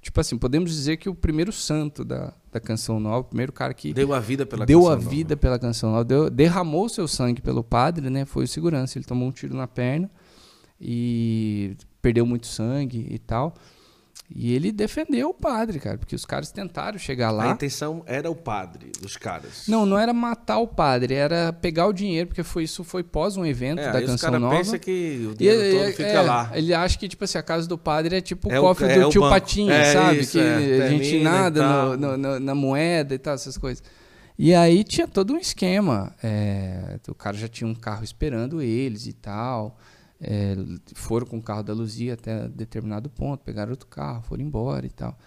Tipo 0.01 0.21
assim, 0.21 0.37
podemos 0.37 0.71
dizer 0.71 0.95
que 0.95 1.09
o 1.09 1.13
primeiro 1.13 1.51
santo 1.51 2.05
da, 2.05 2.33
da 2.49 2.61
canção 2.61 2.97
nova, 2.97 3.19
o 3.19 3.23
primeiro 3.25 3.51
cara 3.51 3.73
que. 3.73 3.93
Deu 3.93 4.13
a 4.13 4.21
vida 4.21 4.45
pela 4.45 4.65
deu 4.65 4.79
canção 4.79 4.93
a 4.93 4.95
vida 4.95 5.35
nova. 5.35 5.41
pela 5.41 5.59
canção 5.59 5.91
nova, 5.91 6.05
deu, 6.05 6.29
derramou 6.29 6.87
seu 6.87 7.05
sangue 7.05 7.41
pelo 7.41 7.61
padre, 7.61 8.09
né? 8.09 8.23
Foi 8.23 8.45
o 8.45 8.47
segurança. 8.47 8.97
Ele 8.97 9.03
tomou 9.03 9.27
um 9.27 9.33
tiro 9.33 9.53
na 9.53 9.67
perna 9.67 10.09
e 10.79 11.75
perdeu 12.01 12.25
muito 12.25 12.47
sangue 12.47 13.05
e 13.09 13.19
tal. 13.19 13.53
E 14.35 14.55
ele 14.55 14.71
defendeu 14.71 15.29
o 15.29 15.33
padre, 15.33 15.79
cara, 15.79 15.95
porque 15.95 16.15
os 16.15 16.25
caras 16.25 16.51
tentaram 16.51 16.97
chegar 16.97 17.29
lá. 17.29 17.49
A 17.49 17.51
intenção 17.51 18.01
era 18.07 18.31
o 18.31 18.35
padre, 18.35 18.91
dos 18.99 19.15
caras. 19.15 19.67
Não, 19.67 19.85
não 19.85 19.97
era 19.97 20.11
matar 20.11 20.57
o 20.57 20.67
padre, 20.67 21.13
era 21.13 21.53
pegar 21.53 21.85
o 21.85 21.93
dinheiro, 21.93 22.29
porque 22.29 22.41
foi 22.41 22.63
isso 22.63 22.83
foi 22.83 23.03
pós 23.03 23.37
um 23.37 23.45
evento 23.45 23.79
é, 23.79 23.91
da 23.91 24.01
canção 24.01 24.31
cara 24.31 24.39
nova. 24.39 24.55
pensa 24.55 24.79
que 24.79 25.27
o 25.31 25.35
dinheiro 25.35 25.61
e, 25.61 25.71
todo 25.71 25.83
é, 25.83 25.91
fica 25.91 26.09
é, 26.09 26.21
lá. 26.21 26.51
Ele 26.55 26.73
acha 26.73 26.97
que 26.97 27.07
tipo 27.07 27.23
assim, 27.23 27.37
a 27.37 27.43
casa 27.43 27.67
do 27.67 27.77
padre 27.77 28.17
é 28.17 28.21
tipo 28.21 28.51
é 28.51 28.59
o 28.59 28.63
cofre 28.63 28.87
do 28.87 29.07
é 29.07 29.09
tio 29.09 29.21
Patinha, 29.21 29.75
é 29.75 29.93
sabe? 29.93 30.19
Isso, 30.21 30.31
que 30.31 30.81
a 30.81 30.89
gente 30.89 31.19
nada 31.21 31.95
no, 31.95 32.17
no, 32.17 32.39
na 32.39 32.55
moeda 32.55 33.13
e 33.13 33.19
tal, 33.19 33.35
essas 33.35 33.55
coisas. 33.55 33.83
E 34.35 34.55
aí 34.55 34.83
tinha 34.83 35.07
todo 35.07 35.33
um 35.33 35.37
esquema. 35.37 36.11
o 37.07 37.13
cara 37.13 37.37
já 37.37 37.47
tinha 37.47 37.67
um 37.67 37.75
carro 37.75 38.03
esperando 38.03 38.63
eles 38.63 39.05
e 39.05 39.13
tal. 39.13 39.77
É, 40.23 40.55
foram 40.95 41.25
com 41.27 41.37
o 41.37 41.41
carro 41.41 41.63
da 41.63 41.73
Luzia 41.73 42.13
até 42.13 42.47
determinado 42.47 43.09
ponto, 43.09 43.43
pegaram 43.43 43.71
outro 43.71 43.87
carro, 43.87 44.23
foram 44.23 44.43
embora 44.43 44.85
e 44.85 44.89
tal. 44.89 45.17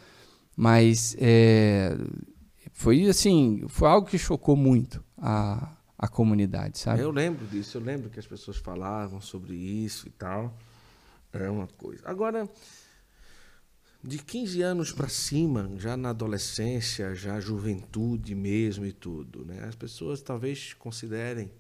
Mas 0.57 1.14
é, 1.18 1.94
foi 2.72 3.07
assim, 3.09 3.64
foi 3.68 3.88
algo 3.88 4.09
que 4.09 4.16
chocou 4.16 4.57
muito 4.57 5.05
a, 5.18 5.76
a 5.99 6.09
comunidade, 6.09 6.78
sabe? 6.78 7.03
Eu 7.03 7.11
lembro 7.11 7.47
disso, 7.47 7.76
eu 7.76 7.82
lembro 7.82 8.09
que 8.09 8.18
as 8.18 8.26
pessoas 8.26 8.57
falavam 8.57 9.20
sobre 9.20 9.55
isso 9.55 10.09
e 10.09 10.11
tal. 10.11 10.57
É 11.32 11.51
uma 11.51 11.66
coisa. 11.66 12.03
Agora, 12.07 12.49
de 14.03 14.18
15 14.18 14.62
anos 14.62 14.92
para 14.92 15.09
cima, 15.09 15.70
já 15.76 15.97
na 15.97 16.11
adolescência, 16.11 17.14
já 17.14 17.38
juventude 17.40 18.34
mesmo 18.34 18.86
e 18.86 18.92
tudo, 18.92 19.44
né? 19.44 19.64
As 19.64 19.74
pessoas 19.74 20.22
talvez 20.22 20.72
considerem 20.72 21.51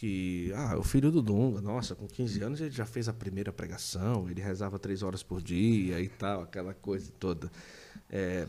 que, 0.00 0.50
ah, 0.56 0.78
o 0.78 0.82
filho 0.82 1.10
do 1.10 1.20
Dunga, 1.20 1.60
nossa, 1.60 1.94
com 1.94 2.06
15 2.06 2.42
anos 2.42 2.60
ele 2.62 2.70
já 2.70 2.86
fez 2.86 3.06
a 3.06 3.12
primeira 3.12 3.52
pregação, 3.52 4.30
ele 4.30 4.40
rezava 4.40 4.78
três 4.78 5.02
horas 5.02 5.22
por 5.22 5.42
dia 5.42 6.00
e 6.00 6.08
tal, 6.08 6.40
aquela 6.40 6.72
coisa 6.72 7.12
toda. 7.20 7.52
É, 8.08 8.46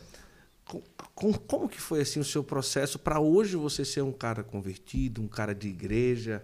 com, 0.64 0.82
com, 1.14 1.34
como 1.34 1.68
que 1.68 1.82
foi 1.82 2.00
assim 2.00 2.22
o 2.22 2.24
seu 2.24 2.42
processo 2.42 2.98
para 2.98 3.20
hoje 3.20 3.58
você 3.58 3.84
ser 3.84 4.02
um 4.02 4.14
cara 4.14 4.46
convertido, 4.46 5.22
um 5.22 5.28
cara 5.28 5.54
de 5.54 5.68
igreja? 5.68 6.42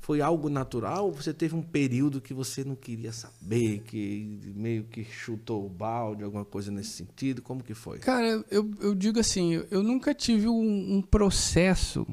Foi 0.00 0.20
algo 0.20 0.48
natural 0.48 1.06
ou 1.06 1.12
você 1.12 1.32
teve 1.32 1.54
um 1.54 1.62
período 1.62 2.20
que 2.20 2.34
você 2.34 2.64
não 2.64 2.74
queria 2.74 3.12
saber, 3.12 3.82
que 3.86 4.52
meio 4.56 4.82
que 4.82 5.04
chutou 5.04 5.64
o 5.64 5.68
balde, 5.68 6.24
alguma 6.24 6.44
coisa 6.44 6.72
nesse 6.72 6.90
sentido? 6.90 7.40
Como 7.40 7.62
que 7.62 7.74
foi? 7.74 8.00
Cara, 8.00 8.26
eu, 8.50 8.68
eu 8.80 8.96
digo 8.96 9.20
assim, 9.20 9.64
eu, 9.70 9.80
nunca 9.84 10.12
tive 10.12 10.48
um, 10.48 10.96
um, 10.96 11.02
processo 11.02 12.04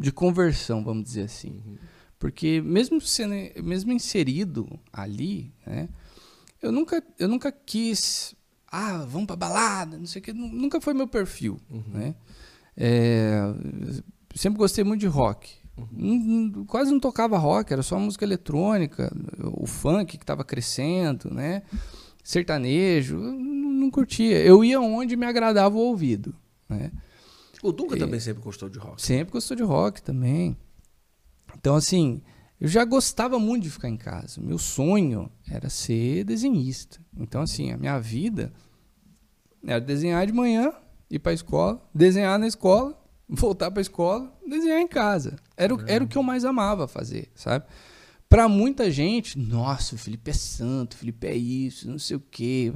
de 0.00 0.12
conversão, 0.12 0.82
vamos 0.82 1.04
dizer 1.04 1.22
assim. 1.22 1.62
Uhum. 1.64 1.78
Porque 2.18 2.60
mesmo 2.60 3.00
sendo, 3.00 3.34
mesmo 3.62 3.92
inserido 3.92 4.78
ali, 4.92 5.52
né, 5.66 5.88
eu 6.60 6.70
nunca, 6.70 7.02
eu 7.18 7.28
nunca 7.28 7.50
quis 7.50 8.34
ah, 8.70 9.04
vamos 9.08 9.26
pra 9.26 9.34
balada, 9.34 9.98
não 9.98 10.06
sei 10.06 10.20
o 10.20 10.22
que. 10.22 10.32
Nunca 10.32 10.80
foi 10.80 10.94
meu 10.94 11.08
perfil, 11.08 11.58
uhum. 11.68 11.82
né? 11.88 12.14
É, 12.76 13.40
sempre 14.34 14.58
gostei 14.58 14.84
muito 14.84 15.00
de 15.00 15.06
rock. 15.06 15.58
Uhum. 15.96 16.66
quase 16.66 16.90
não 16.90 17.00
tocava 17.00 17.38
rock, 17.38 17.72
era 17.72 17.82
só 17.82 17.98
música 17.98 18.22
eletrônica, 18.22 19.10
o 19.42 19.66
funk 19.66 20.18
que 20.18 20.22
estava 20.22 20.44
crescendo, 20.44 21.32
né? 21.32 21.62
Sertanejo, 22.22 23.16
não, 23.16 23.70
não 23.72 23.90
curtia. 23.90 24.38
Eu 24.42 24.62
ia 24.62 24.78
onde 24.78 25.16
me 25.16 25.24
agradava 25.24 25.74
o 25.74 25.80
ouvido, 25.80 26.34
né? 26.68 26.92
O 27.62 27.72
Dunga 27.72 27.96
e, 27.96 27.98
também 27.98 28.20
sempre 28.20 28.42
gostou 28.42 28.68
de 28.68 28.78
rock. 28.78 29.02
Sempre 29.02 29.32
gostou 29.32 29.56
de 29.56 29.62
rock 29.62 30.02
também. 30.02 30.56
Então, 31.56 31.74
assim, 31.74 32.22
eu 32.60 32.68
já 32.68 32.84
gostava 32.84 33.38
muito 33.38 33.64
de 33.64 33.70
ficar 33.70 33.88
em 33.88 33.96
casa. 33.96 34.40
Meu 34.40 34.58
sonho 34.58 35.30
era 35.48 35.68
ser 35.68 36.24
desenhista. 36.24 37.00
Então, 37.16 37.42
assim, 37.42 37.70
a 37.72 37.76
minha 37.76 37.98
vida 37.98 38.52
era 39.66 39.80
desenhar 39.80 40.26
de 40.26 40.32
manhã, 40.32 40.72
ir 41.10 41.18
para 41.18 41.32
a 41.32 41.34
escola, 41.34 41.82
desenhar 41.94 42.38
na 42.38 42.46
escola, 42.46 42.98
voltar 43.28 43.70
para 43.70 43.80
a 43.80 43.82
escola, 43.82 44.32
desenhar 44.46 44.80
em 44.80 44.88
casa. 44.88 45.36
Era, 45.56 45.74
o, 45.74 45.80
era 45.86 46.04
o 46.04 46.08
que 46.08 46.16
eu 46.16 46.22
mais 46.22 46.44
amava 46.44 46.88
fazer, 46.88 47.30
sabe? 47.34 47.66
Para 48.28 48.48
muita 48.48 48.90
gente, 48.90 49.38
nossa, 49.38 49.94
o 49.94 49.98
Felipe 49.98 50.30
é 50.30 50.34
santo, 50.34 50.94
o 50.94 50.96
Felipe 50.96 51.26
é 51.26 51.34
isso, 51.34 51.90
não 51.90 51.98
sei 51.98 52.16
o 52.16 52.20
quê. 52.20 52.72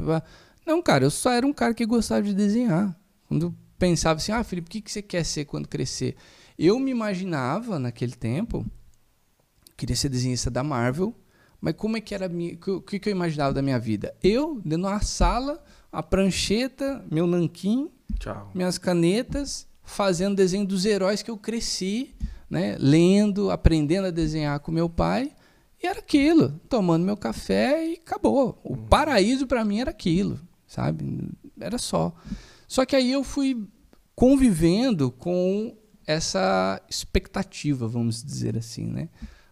Não, 0.67 0.83
cara, 0.83 1.05
eu 1.05 1.11
só 1.11 1.31
era 1.31 1.47
um 1.47 1.53
cara 1.53 1.73
que 1.73 1.87
gostava 1.87 2.23
de 2.23 2.35
desenhar. 2.35 2.99
Quando 3.29 3.55
pensava 3.79 4.19
assim, 4.19 4.33
ah, 4.33 4.43
Felipe, 4.45 4.69
o 4.69 4.71
que, 4.71 4.81
que 4.81 4.91
você 4.91 5.03
quer 5.03 5.25
ser 5.25 5.45
quando 5.45 5.69
crescer? 5.69 6.17
Eu 6.59 6.79
me 6.79 6.91
imaginava, 6.91 7.79
naquele 7.79 8.15
tempo, 8.15 8.65
queria 9.77 9.97
ser 9.97 10.09
desenhista 10.09 10.51
da 10.51 10.63
Marvel, 10.63 11.15
mas 11.61 11.75
como 11.75 11.97
é 11.97 12.01
que 12.01 12.15
era 12.15 12.29
minha, 12.29 12.59
o 12.67 12.81
que, 12.81 12.99
que 12.99 13.09
eu 13.09 13.13
imaginava 13.13 13.53
da 13.53 13.63
minha 13.63 13.79
vida? 13.79 14.15
Eu, 14.23 14.57
dentro 14.57 14.87
de 14.87 14.93
uma 14.93 15.01
sala, 15.01 15.63
a 15.91 16.03
prancheta, 16.03 17.05
meu 17.11 17.27
nanquim, 17.27 17.91
Tchau. 18.19 18.51
minhas 18.55 18.79
canetas, 18.79 19.67
fazendo 19.83 20.37
desenho 20.37 20.67
dos 20.67 20.85
heróis 20.85 21.23
que 21.23 21.31
eu 21.31 21.37
cresci, 21.37 22.15
né? 22.51 22.77
lendo, 22.79 23.51
aprendendo 23.51 24.09
a 24.09 24.11
desenhar 24.11 24.61
com 24.61 24.71
meu 24.71 24.89
pai. 24.89 25.33
E 25.83 25.87
era 25.87 25.99
aquilo, 25.99 26.61
tomando 26.69 27.05
meu 27.05 27.17
café 27.17 27.87
e 27.87 27.95
acabou. 27.95 28.59
O 28.63 28.73
uhum. 28.73 28.87
paraíso 28.87 29.47
para 29.47 29.65
mim 29.65 29.81
era 29.81 29.91
aquilo, 29.91 30.41
sabe? 30.67 31.29
Era 31.59 31.79
só. 31.79 32.15
Só 32.67 32.85
que 32.85 32.97
aí 32.97 33.13
eu 33.13 33.23
fui 33.23 33.67
convivendo 34.15 35.11
com 35.11 35.77
essa 36.07 36.81
expectativa, 36.89 37.89
vamos 37.89 38.23
dizer 38.23 38.57
assim, 38.57 38.87
né? 38.87 39.09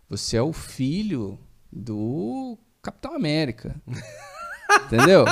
Você 0.09 0.37
é 0.37 0.43
o 0.43 0.53
filho 0.53 1.39
do 1.71 2.59
Capitão 2.83 3.15
América. 3.15 3.81
Entendeu? 4.87 5.25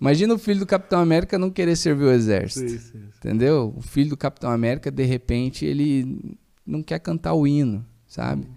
Imagina 0.00 0.34
o 0.34 0.38
filho 0.38 0.60
do 0.60 0.66
Capitão 0.66 1.00
América 1.00 1.38
não 1.38 1.50
querer 1.50 1.76
servir 1.76 2.04
o 2.04 2.12
exército. 2.12 2.68
Sim, 2.68 2.78
sim, 2.78 2.90
sim. 2.90 3.08
Entendeu? 3.18 3.74
O 3.76 3.82
filho 3.82 4.10
do 4.10 4.16
Capitão 4.16 4.50
América, 4.50 4.90
de 4.90 5.04
repente, 5.04 5.64
ele 5.64 6.36
não 6.66 6.82
quer 6.82 6.98
cantar 6.98 7.34
o 7.34 7.46
hino, 7.46 7.84
sabe? 8.06 8.46
Hum. 8.46 8.54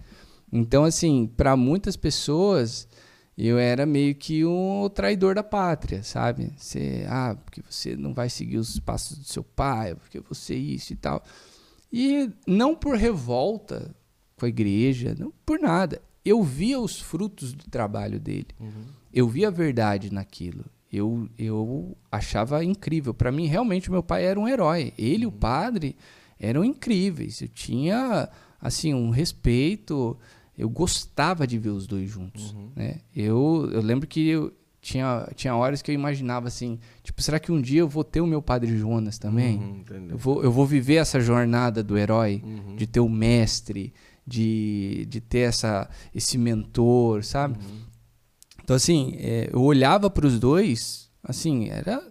Então, 0.52 0.84
assim, 0.84 1.30
para 1.36 1.56
muitas 1.56 1.96
pessoas, 1.96 2.88
eu 3.36 3.58
era 3.58 3.84
meio 3.84 4.14
que 4.14 4.44
um 4.44 4.88
traidor 4.88 5.34
da 5.34 5.42
pátria, 5.42 6.02
sabe? 6.02 6.52
Você, 6.56 7.04
ah, 7.08 7.36
porque 7.44 7.62
você 7.68 7.94
não 7.94 8.14
vai 8.14 8.30
seguir 8.30 8.56
os 8.56 8.78
passos 8.80 9.18
do 9.18 9.24
seu 9.24 9.44
pai, 9.44 9.94
porque 9.94 10.20
você 10.20 10.54
isso 10.54 10.94
e 10.94 10.96
tal. 10.96 11.22
E 11.92 12.30
não 12.46 12.74
por 12.74 12.96
revolta, 12.96 13.94
com 14.36 14.46
a 14.46 14.48
igreja, 14.48 15.14
não 15.18 15.32
por 15.44 15.58
nada. 15.58 16.00
Eu 16.24 16.42
via 16.42 16.78
os 16.80 17.00
frutos 17.00 17.52
do 17.52 17.64
trabalho 17.70 18.18
dele. 18.18 18.48
Uhum. 18.58 18.84
Eu 19.12 19.28
via 19.28 19.48
a 19.48 19.50
verdade 19.50 20.12
naquilo. 20.12 20.64
Eu, 20.92 21.28
eu 21.38 21.96
achava 22.10 22.64
incrível. 22.64 23.14
Para 23.14 23.32
mim, 23.32 23.46
realmente, 23.46 23.90
meu 23.90 24.02
pai 24.02 24.24
era 24.24 24.38
um 24.38 24.48
herói. 24.48 24.92
Ele 24.98 25.24
e 25.24 25.26
uhum. 25.26 25.32
o 25.32 25.36
padre 25.36 25.96
eram 26.38 26.64
incríveis. 26.64 27.40
Eu 27.40 27.48
tinha, 27.48 28.28
assim, 28.60 28.92
um 28.94 29.10
respeito. 29.10 30.18
Eu 30.56 30.68
gostava 30.68 31.46
de 31.46 31.58
ver 31.58 31.70
os 31.70 31.86
dois 31.86 32.08
juntos. 32.08 32.52
Uhum. 32.52 32.70
Né? 32.74 33.00
Eu, 33.14 33.68
eu 33.72 33.80
lembro 33.82 34.06
que 34.06 34.26
eu, 34.26 34.52
tinha, 34.80 35.28
tinha 35.34 35.54
horas 35.54 35.82
que 35.82 35.90
eu 35.90 35.94
imaginava 35.94 36.48
assim, 36.48 36.78
tipo, 37.02 37.20
será 37.20 37.38
que 37.38 37.50
um 37.50 37.60
dia 37.60 37.80
eu 37.80 37.88
vou 37.88 38.04
ter 38.04 38.20
o 38.20 38.26
meu 38.26 38.40
Padre 38.40 38.76
Jonas 38.76 39.18
também? 39.18 39.58
Uhum, 39.58 39.84
eu, 40.10 40.16
vou, 40.18 40.42
eu 40.42 40.52
vou 40.52 40.64
viver 40.64 40.94
essa 40.94 41.20
jornada 41.20 41.82
do 41.82 41.98
herói, 41.98 42.42
uhum. 42.44 42.76
de 42.76 42.86
ter 42.86 43.00
o 43.00 43.08
mestre, 43.08 43.92
de, 44.26 45.06
de 45.08 45.20
ter 45.20 45.40
essa, 45.40 45.88
esse 46.14 46.38
mentor, 46.38 47.24
sabe? 47.24 47.58
Uhum. 47.58 47.80
Então, 48.62 48.74
assim, 48.74 49.14
é, 49.18 49.50
eu 49.52 49.62
olhava 49.62 50.08
para 50.10 50.26
os 50.26 50.40
dois, 50.40 51.10
assim, 51.22 51.68
era 51.68 52.02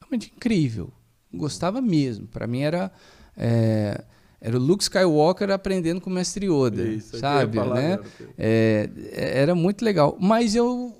realmente 0.00 0.32
incrível. 0.34 0.92
Gostava 1.32 1.80
mesmo. 1.80 2.26
Para 2.28 2.46
mim 2.46 2.60
era. 2.60 2.92
É, 3.36 4.04
era 4.44 4.58
o 4.58 4.60
Luke 4.60 4.82
Skywalker 4.82 5.50
aprendendo 5.50 6.02
com 6.02 6.10
o 6.10 6.12
Mestre 6.12 6.44
Yoda, 6.44 6.82
Isso, 6.82 7.18
sabe? 7.18 7.58
Né? 7.58 7.98
É, 8.36 8.90
era 9.14 9.54
muito 9.54 9.82
legal. 9.82 10.18
Mas 10.20 10.54
eu, 10.54 10.94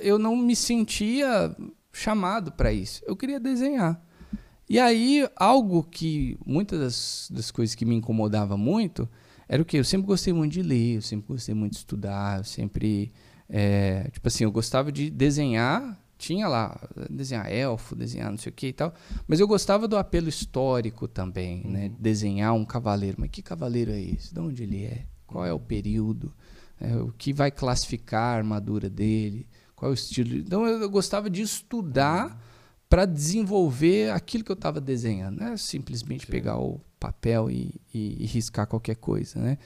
eu 0.00 0.18
não 0.18 0.34
me 0.34 0.56
sentia 0.56 1.54
chamado 1.92 2.50
para 2.50 2.72
isso. 2.72 3.02
Eu 3.06 3.14
queria 3.14 3.38
desenhar. 3.38 4.02
E 4.66 4.78
aí, 4.78 5.28
algo 5.36 5.82
que 5.82 6.38
muitas 6.46 6.80
das, 6.80 7.28
das 7.30 7.50
coisas 7.50 7.74
que 7.74 7.84
me 7.84 7.94
incomodava 7.94 8.56
muito 8.56 9.06
era 9.46 9.60
o 9.60 9.64
que? 9.64 9.76
Eu 9.76 9.84
sempre 9.84 10.06
gostei 10.06 10.32
muito 10.32 10.52
de 10.52 10.62
ler, 10.62 10.96
eu 10.96 11.02
sempre 11.02 11.26
gostei 11.28 11.54
muito 11.54 11.72
de 11.72 11.78
estudar, 11.80 12.38
eu 12.38 12.44
sempre. 12.44 13.12
É, 13.46 14.08
tipo 14.10 14.26
assim, 14.26 14.44
eu 14.44 14.50
gostava 14.50 14.90
de 14.90 15.10
desenhar, 15.10 16.00
tinha 16.20 16.46
lá, 16.46 16.78
desenhar 17.08 17.50
elfo, 17.50 17.96
desenhar 17.96 18.30
não 18.30 18.36
sei 18.36 18.50
o 18.50 18.54
que 18.54 18.66
e 18.68 18.72
tal, 18.74 18.92
mas 19.26 19.40
eu 19.40 19.48
gostava 19.48 19.88
do 19.88 19.96
apelo 19.96 20.28
histórico 20.28 21.08
também, 21.08 21.62
né? 21.64 21.64
uhum. 21.64 21.72
né? 21.72 21.92
Desenhar 21.98 22.54
um 22.54 22.64
cavaleiro. 22.64 23.16
Mas 23.18 23.30
que 23.30 23.40
cavaleiro 23.40 23.90
é 23.90 24.00
esse? 24.00 24.34
De 24.34 24.38
onde 24.38 24.62
ele 24.62 24.84
é? 24.84 25.06
Qual 25.26 25.44
é 25.44 25.52
o 25.52 25.58
período? 25.58 26.32
É, 26.78 26.94
o 26.96 27.10
que 27.12 27.32
vai 27.32 27.50
classificar 27.50 28.34
a 28.34 28.36
armadura 28.36 28.90
dele? 28.90 29.48
Qual 29.74 29.90
é 29.90 29.92
o 29.92 29.94
estilo? 29.94 30.34
Então 30.34 30.66
eu, 30.66 30.90
gostava 30.90 31.30
de 31.30 31.40
estudar 31.40 32.38
para 32.88 33.06
desenvolver 33.06 34.10
aquilo 34.10 34.44
que 34.44 34.50
eu 34.50 34.54
estava 34.54 34.80
desenhando, 34.80 35.38
não 35.38 35.46
é 35.48 35.56
simplesmente 35.56 36.26
Sim. 36.26 36.32
pegar 36.32 36.58
o 36.58 36.80
papel 36.98 37.50
e, 37.50 37.80
e, 37.94 38.24
e 38.24 38.26
riscar 38.26 38.66
qualquer 38.66 38.96
coisa, 38.96 39.40
né? 39.40 39.56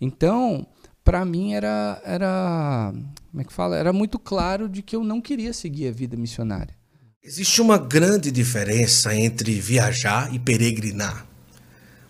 Então, 0.00 0.66
para 1.04 1.24
mim 1.24 1.54
era, 1.54 2.00
era, 2.04 2.92
como 3.30 3.40
é 3.40 3.44
que 3.44 3.52
fala? 3.52 3.76
Era 3.76 3.92
muito 3.92 4.18
claro 4.18 4.68
de 4.68 4.82
que 4.82 4.94
eu 4.94 5.02
não 5.02 5.20
queria 5.20 5.52
seguir 5.52 5.88
a 5.88 5.92
vida 5.92 6.16
missionária. 6.16 6.74
Existe 7.22 7.60
uma 7.60 7.78
grande 7.78 8.30
diferença 8.30 9.14
entre 9.14 9.60
viajar 9.60 10.34
e 10.34 10.38
peregrinar. 10.38 11.26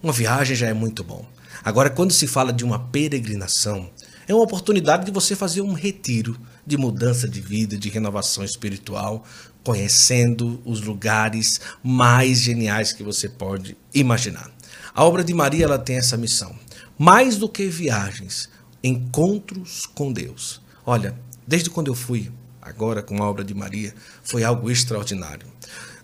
Uma 0.03 0.13
viagem 0.13 0.57
já 0.57 0.69
é 0.69 0.73
muito 0.73 1.05
bom. 1.05 1.27
Agora, 1.63 1.91
quando 1.91 2.13
se 2.13 2.27
fala 2.27 2.53
de 2.53 2.65
uma 2.65 2.79
peregrinação, 2.79 3.91
é 4.27 4.35
uma 4.35 4.43
oportunidade 4.43 5.05
de 5.05 5.13
você 5.13 5.37
fazer 5.37 5.61
um 5.61 5.73
retiro 5.73 6.39
de 6.67 6.77
mudança 6.77 7.29
de 7.29 7.41
vida, 7.41 7.77
de 7.77 7.89
renovação 7.89 8.43
espiritual, 8.43 9.25
conhecendo 9.63 10.61
os 10.65 10.81
lugares 10.81 11.61
mais 11.83 12.41
geniais 12.41 12.93
que 12.93 13.03
você 13.03 13.29
pode 13.29 13.77
imaginar. 13.95 14.51
A 14.95 15.05
obra 15.05 15.23
de 15.23 15.33
Maria 15.33 15.65
ela 15.65 15.79
tem 15.79 15.97
essa 15.97 16.17
missão. 16.17 16.55
Mais 16.99 17.37
do 17.37 17.49
que 17.49 17.67
viagens, 17.67 18.49
encontros 18.83 19.87
com 19.87 20.13
Deus. 20.13 20.61
Olha, 20.85 21.15
desde 21.47 21.71
quando 21.71 21.89
eu 21.89 21.95
fui 21.95 22.31
agora 22.61 23.03
com 23.03 23.23
a 23.23 23.29
obra 23.29 23.45
de 23.45 23.55
Maria, 23.55 23.95
foi 24.23 24.45
algo 24.45 24.71
extraordinário. 24.71 25.47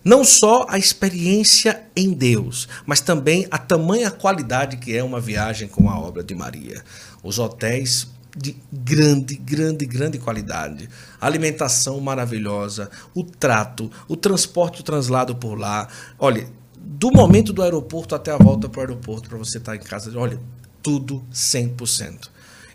Não 0.03 0.23
só 0.23 0.65
a 0.69 0.77
experiência 0.77 1.83
em 1.95 2.13
Deus, 2.13 2.67
mas 2.85 3.01
também 3.01 3.45
a 3.51 3.57
tamanha 3.57 4.09
qualidade 4.09 4.77
que 4.77 4.95
é 4.95 5.03
uma 5.03 5.19
viagem 5.19 5.67
com 5.67 5.89
a 5.89 5.99
obra 5.99 6.23
de 6.23 6.33
Maria. 6.33 6.83
Os 7.21 7.37
hotéis 7.37 8.07
de 8.35 8.55
grande, 8.71 9.35
grande, 9.35 9.85
grande 9.85 10.17
qualidade. 10.17 10.89
alimentação 11.19 11.99
maravilhosa, 11.99 12.89
o 13.13 13.23
trato, 13.23 13.91
o 14.07 14.15
transporte, 14.15 14.81
o 14.81 14.83
translado 14.83 15.35
por 15.35 15.59
lá. 15.59 15.87
Olha, 16.17 16.47
do 16.77 17.11
momento 17.11 17.51
do 17.51 17.61
aeroporto 17.61 18.15
até 18.15 18.31
a 18.31 18.37
volta 18.37 18.69
para 18.69 18.79
o 18.79 18.81
aeroporto, 18.81 19.27
para 19.27 19.37
você 19.37 19.57
estar 19.57 19.75
em 19.75 19.79
casa, 19.79 20.17
olha, 20.17 20.39
tudo 20.81 21.23
100%. 21.33 22.29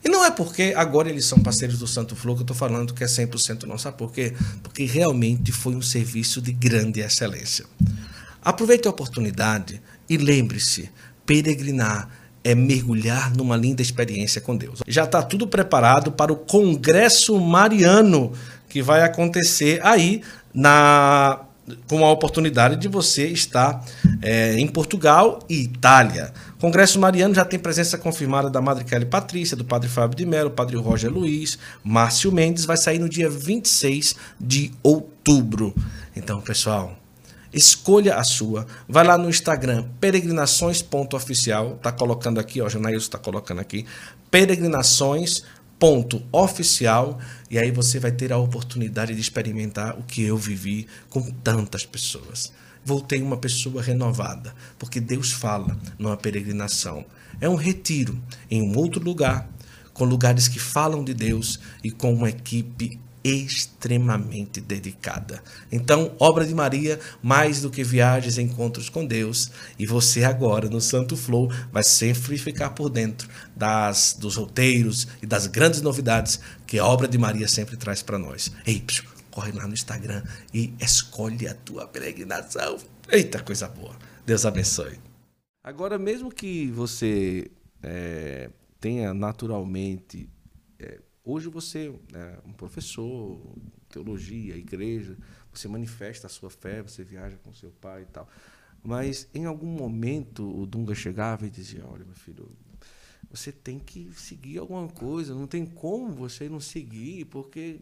E 0.05 0.09
não 0.09 0.25
é 0.25 0.31
porque 0.31 0.75
agora 0.77 1.09
eles 1.09 1.25
são 1.25 1.39
parceiros 1.39 1.79
do 1.79 1.87
Santo 1.87 2.15
Flow 2.15 2.35
que 2.35 2.43
eu 2.43 2.45
estou 2.45 2.57
falando 2.57 2.93
que 2.93 3.03
é 3.03 3.07
100% 3.07 3.65
não. 3.65 3.79
Sabe 3.79 3.97
por 3.97 4.13
quê? 4.13 4.35
Porque 4.63 4.85
realmente 4.85 5.51
foi 5.51 5.75
um 5.75 5.83
serviço 5.83 6.43
de 6.43 6.53
grande 6.53 7.01
excelência. 7.01 7.65
Aproveite 8.43 8.87
a 8.87 8.91
oportunidade 8.91 9.81
e 10.09 10.19
lembre-se, 10.19 10.91
peregrinar 11.25 12.11
é 12.45 12.55
mergulhar 12.55 13.35
numa 13.35 13.57
linda 13.57 13.81
experiência 13.81 14.39
com 14.39 14.55
Deus. 14.55 14.81
Já 14.87 15.05
está 15.05 15.23
tudo 15.23 15.47
preparado 15.47 16.13
para 16.13 16.31
o 16.31 16.37
Congresso 16.37 17.41
Mariano 17.41 18.33
que 18.69 18.83
vai 18.83 19.03
acontecer 19.03 19.81
aí 19.83 20.21
na 20.53 21.41
com 21.89 22.05
a 22.05 22.11
oportunidade 22.11 22.77
de 22.77 22.89
você 22.89 23.29
estar 23.29 23.83
é, 24.21 24.59
em 24.59 24.67
Portugal 24.67 25.39
e 25.49 25.63
Itália. 25.63 26.31
Congresso 26.65 26.99
Mariano 26.99 27.35
já 27.35 27.45
tem 27.45 27.59
presença 27.59 27.99
confirmada 27.99 28.49
da 28.49 28.59
Madre 28.59 28.85
Kelly 28.85 29.05
Patrícia, 29.05 29.55
do 29.55 29.67
Padre 29.67 29.87
Fábio 29.87 30.17
de 30.17 30.25
Mello, 30.25 30.51
Padre 30.51 30.79
Roger 30.79 31.12
Luiz, 31.12 31.59
Márcio 31.85 32.33
Mendes, 32.33 32.65
vai 32.65 32.79
sair 32.79 32.99
no 32.99 33.07
dia 33.07 33.29
26 33.29 34.17
de 34.41 34.73
outubro. 34.83 35.75
Então, 36.17 36.41
pessoal, 36.41 36.97
escolha 37.53 38.17
a 38.17 38.25
sua. 38.25 38.67
Vai 38.89 39.05
lá 39.05 39.19
no 39.19 39.29
Instagram, 39.29 39.85
peregrinações.oficial, 40.01 41.79
tá 41.83 41.93
colocando 41.93 42.41
aqui, 42.41 42.62
ó, 42.62 42.69
Janaílson 42.71 43.09
está 43.09 43.19
colocando 43.19 43.61
aqui, 43.61 43.85
peregrinações.oficial 44.31 47.19
e 47.51 47.59
aí 47.59 47.71
você 47.71 48.01
vai 48.01 48.11
ter 48.11 48.33
a 48.33 48.39
oportunidade 48.39 49.15
de 49.15 49.21
experimentar 49.21 49.99
o 49.99 50.03
que 50.03 50.25
eu 50.25 50.39
vivi 50.39 50.87
com 51.11 51.31
tantas 51.31 51.85
pessoas. 51.85 52.51
Voltei 52.85 53.22
uma 53.22 53.37
pessoa 53.37 53.82
renovada, 53.82 54.55
porque 54.78 55.01
Deus 55.01 55.32
fala 55.32 55.78
numa 55.99 56.16
peregrinação. 56.16 57.05
É 57.41 57.49
um 57.49 57.55
retiro 57.55 58.20
em 58.51 58.62
um 58.62 58.76
outro 58.76 59.03
lugar, 59.03 59.49
com 59.93 60.05
lugares 60.05 60.49
que 60.49 60.59
falam 60.59 61.05
de 61.05 61.14
Deus 61.14 61.61
e 61.82 61.91
com 61.91 62.12
uma 62.12 62.28
equipe 62.28 63.01
extremamente 63.24 64.61
dedicada. 64.61 65.43
Então, 65.72 66.12
obra 66.18 66.45
de 66.45 66.55
Maria, 66.55 67.01
mais 67.22 67.62
do 67.62 67.70
que 67.70 67.82
viagens 67.82 68.37
encontros 68.37 68.91
com 68.91 69.07
Deus, 69.07 69.51
e 69.78 69.87
você 69.87 70.24
agora 70.24 70.68
no 70.68 70.80
Santo 70.80 71.16
Flow 71.16 71.51
vai 71.72 71.82
sempre 71.82 72.37
ficar 72.37 72.70
por 72.70 72.91
dentro 72.91 73.26
das 73.57 74.14
dos 74.18 74.37
roteiros 74.37 75.09
e 75.22 75.26
das 75.26 75.47
grandes 75.47 75.80
novidades 75.80 76.39
que 76.66 76.78
a 76.78 76.85
obra 76.85 77.09
de 77.09 77.16
Maria 77.16 77.49
sempre 77.49 77.78
traz 77.78 78.03
para 78.03 78.18
nós. 78.18 78.53
Ei, 78.66 78.80
psiu, 78.80 79.05
corre 79.35 79.51
lá 79.51 79.66
no 79.66 79.74
Instagram 79.74 80.22
e 80.53 80.72
escolhe 80.80 81.49
a 81.49 81.55
tua 81.55 81.89
peregrinação. 81.89 82.78
Eita, 83.11 83.43
coisa 83.43 83.66
boa. 83.66 83.97
Deus 84.24 84.47
abençoe. 84.47 85.01
Agora, 85.62 85.99
mesmo 85.99 86.30
que 86.30 86.70
você 86.70 87.51
é, 87.82 88.49
tenha 88.78 89.12
naturalmente 89.12 90.30
é, 90.78 91.01
Hoje 91.26 91.49
você 91.49 91.91
é 92.12 92.39
um 92.45 92.53
professor, 92.53 93.41
teologia, 93.89 94.57
igreja, 94.59 95.16
você 95.51 95.66
manifesta 95.66 96.26
a 96.26 96.30
sua 96.30 96.51
fé, 96.51 96.82
você 96.82 97.03
viaja 97.03 97.39
com 97.39 97.51
seu 97.55 97.70
pai 97.70 98.03
e 98.03 98.07
tal. 98.07 98.28
Mas 98.82 99.26
em 99.32 99.47
algum 99.47 99.66
momento 99.66 100.47
o 100.47 100.66
Dunga 100.66 100.95
chegava 100.95 101.47
e 101.47 101.51
dizia: 101.51 101.82
Olha, 101.87 102.05
meu 102.05 102.14
filho, 102.14 102.51
você 103.35 103.51
tem 103.51 103.80
que 103.80 104.09
seguir 104.14 104.59
alguma 104.59 104.87
coisa, 104.87 105.35
não 105.35 105.47
tem 105.47 105.66
como 105.66 106.12
você 106.12 106.49
não 106.49 106.61
seguir, 106.61 107.24
porque. 107.24 107.80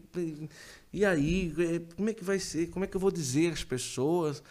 E 0.91 1.05
aí, 1.05 1.53
é, 1.59 1.79
como 1.95 2.09
é 2.09 2.13
que 2.13 2.23
vai 2.23 2.39
ser? 2.39 2.69
Como 2.71 2.83
é 2.83 2.87
que 2.87 2.97
eu 2.97 3.01
vou 3.01 3.11
dizer 3.11 3.53
às 3.53 3.63
pessoas? 3.63 4.41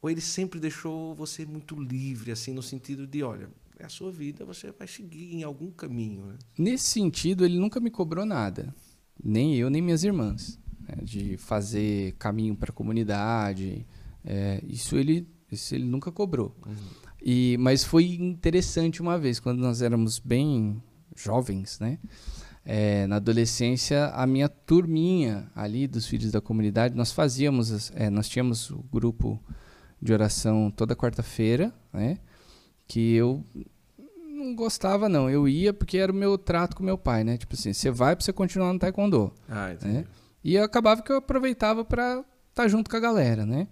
Ou 0.00 0.08
ele 0.08 0.20
sempre 0.20 0.60
deixou 0.60 1.14
você 1.14 1.44
muito 1.44 1.74
livre, 1.80 2.30
assim, 2.30 2.52
no 2.52 2.62
sentido 2.62 3.08
de: 3.08 3.24
olha, 3.24 3.50
é 3.76 3.84
a 3.84 3.88
sua 3.88 4.12
vida, 4.12 4.44
você 4.44 4.70
vai 4.70 4.86
seguir 4.86 5.34
em 5.34 5.42
algum 5.42 5.70
caminho. 5.70 6.26
Né? 6.26 6.38
Nesse 6.56 6.90
sentido, 6.90 7.44
ele 7.44 7.58
nunca 7.58 7.80
me 7.80 7.90
cobrou 7.90 8.24
nada, 8.24 8.72
nem 9.22 9.56
eu, 9.56 9.68
nem 9.68 9.82
minhas 9.82 10.04
irmãs, 10.04 10.60
né? 10.80 10.96
de 11.02 11.36
fazer 11.36 12.12
caminho 12.18 12.54
para 12.54 12.70
a 12.70 12.74
comunidade. 12.74 13.84
É, 14.24 14.62
isso, 14.68 14.96
ele, 14.96 15.26
isso 15.50 15.74
ele 15.74 15.84
nunca 15.84 16.12
cobrou. 16.12 16.56
Uhum. 16.64 17.01
E, 17.24 17.56
mas 17.60 17.84
foi 17.84 18.14
interessante 18.14 19.00
uma 19.00 19.16
vez, 19.16 19.38
quando 19.38 19.60
nós 19.60 19.80
éramos 19.80 20.18
bem 20.18 20.82
jovens, 21.16 21.78
né? 21.78 21.98
É, 22.64 23.06
na 23.06 23.16
adolescência, 23.16 24.06
a 24.08 24.26
minha 24.26 24.48
turminha 24.48 25.50
ali 25.54 25.86
dos 25.86 26.06
filhos 26.06 26.32
da 26.32 26.40
comunidade, 26.40 26.96
nós 26.96 27.12
fazíamos, 27.12 27.92
é, 27.94 28.10
nós 28.10 28.28
tínhamos 28.28 28.70
o 28.70 28.84
grupo 28.92 29.40
de 30.00 30.12
oração 30.12 30.70
toda 30.70 30.96
quarta-feira, 30.96 31.72
né? 31.92 32.18
Que 32.88 33.14
eu 33.14 33.44
não 34.16 34.54
gostava, 34.56 35.08
não. 35.08 35.30
Eu 35.30 35.48
ia 35.48 35.72
porque 35.72 35.98
era 35.98 36.10
o 36.10 36.14
meu 36.14 36.36
trato 36.36 36.76
com 36.76 36.82
meu 36.82 36.98
pai, 36.98 37.22
né? 37.22 37.36
Tipo 37.36 37.54
assim, 37.54 37.72
você 37.72 37.90
vai 37.90 38.16
pra 38.16 38.24
você 38.24 38.32
continuar 38.32 38.72
no 38.72 38.78
taekwondo. 38.78 39.32
Ah, 39.48 39.72
entendi. 39.72 39.94
Né? 39.94 40.04
E 40.42 40.58
acabava 40.58 41.02
que 41.02 41.12
eu 41.12 41.16
aproveitava 41.16 41.84
pra 41.84 42.14
estar 42.14 42.24
tá 42.54 42.68
junto 42.68 42.90
com 42.90 42.96
a 42.96 43.00
galera, 43.00 43.46
né? 43.46 43.68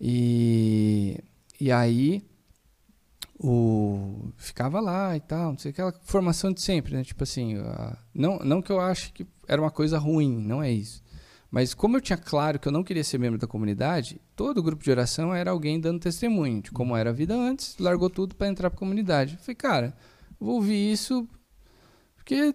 E, 0.00 1.22
e 1.60 1.70
aí 1.70 2.24
o 3.42 4.30
ficava 4.36 4.80
lá 4.80 5.16
e 5.16 5.20
tal, 5.20 5.52
não 5.52 5.58
sei 5.58 5.70
aquela 5.70 5.92
formação 6.02 6.52
de 6.52 6.60
sempre, 6.60 6.94
né? 6.94 7.02
Tipo 7.02 7.22
assim, 7.22 7.56
a, 7.56 7.96
não, 8.14 8.38
não 8.40 8.60
que 8.60 8.70
eu 8.70 8.78
ache 8.78 9.10
que 9.12 9.26
era 9.48 9.60
uma 9.60 9.70
coisa 9.70 9.98
ruim, 9.98 10.36
não 10.38 10.62
é 10.62 10.70
isso. 10.70 11.02
Mas 11.50 11.72
como 11.72 11.96
eu 11.96 12.00
tinha 12.00 12.18
claro 12.18 12.58
que 12.58 12.68
eu 12.68 12.72
não 12.72 12.84
queria 12.84 13.02
ser 13.02 13.18
membro 13.18 13.38
da 13.38 13.46
comunidade, 13.46 14.20
todo 14.36 14.62
grupo 14.62 14.84
de 14.84 14.90
oração 14.90 15.34
era 15.34 15.50
alguém 15.50 15.80
dando 15.80 15.98
testemunho 15.98 16.60
de 16.60 16.70
como 16.70 16.94
era 16.94 17.10
a 17.10 17.14
vida 17.14 17.34
antes, 17.34 17.76
largou 17.78 18.10
tudo 18.10 18.34
para 18.36 18.46
entrar 18.46 18.68
para 18.68 18.76
a 18.76 18.78
comunidade. 18.78 19.34
Eu 19.34 19.40
falei, 19.40 19.56
cara, 19.56 19.96
vou 20.38 20.56
ouvir 20.56 20.92
isso 20.92 21.26
porque 22.16 22.54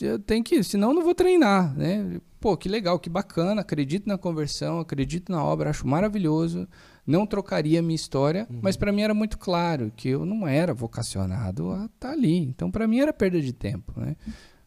eu 0.00 0.18
tenho 0.18 0.44
que, 0.44 0.62
senão 0.62 0.90
eu 0.90 0.94
não 0.94 1.02
vou 1.02 1.14
treinar, 1.14 1.74
né? 1.74 2.20
Pô, 2.44 2.58
que 2.58 2.68
legal, 2.68 2.98
que 2.98 3.08
bacana, 3.08 3.62
acredito 3.62 4.06
na 4.06 4.18
conversão, 4.18 4.78
acredito 4.78 5.32
na 5.32 5.42
obra, 5.42 5.70
acho 5.70 5.86
maravilhoso. 5.88 6.68
Não 7.06 7.26
trocaria 7.26 7.80
minha 7.80 7.94
história, 7.94 8.46
uhum. 8.50 8.58
mas 8.60 8.76
para 8.76 8.92
mim 8.92 9.00
era 9.00 9.14
muito 9.14 9.38
claro 9.38 9.90
que 9.96 10.10
eu 10.10 10.26
não 10.26 10.46
era 10.46 10.74
vocacionado 10.74 11.72
a 11.72 11.86
estar 11.86 12.08
tá 12.08 12.10
ali. 12.10 12.36
Então 12.36 12.70
para 12.70 12.86
mim 12.86 12.98
era 12.98 13.14
perda 13.14 13.40
de 13.40 13.50
tempo, 13.50 13.98
né? 13.98 14.14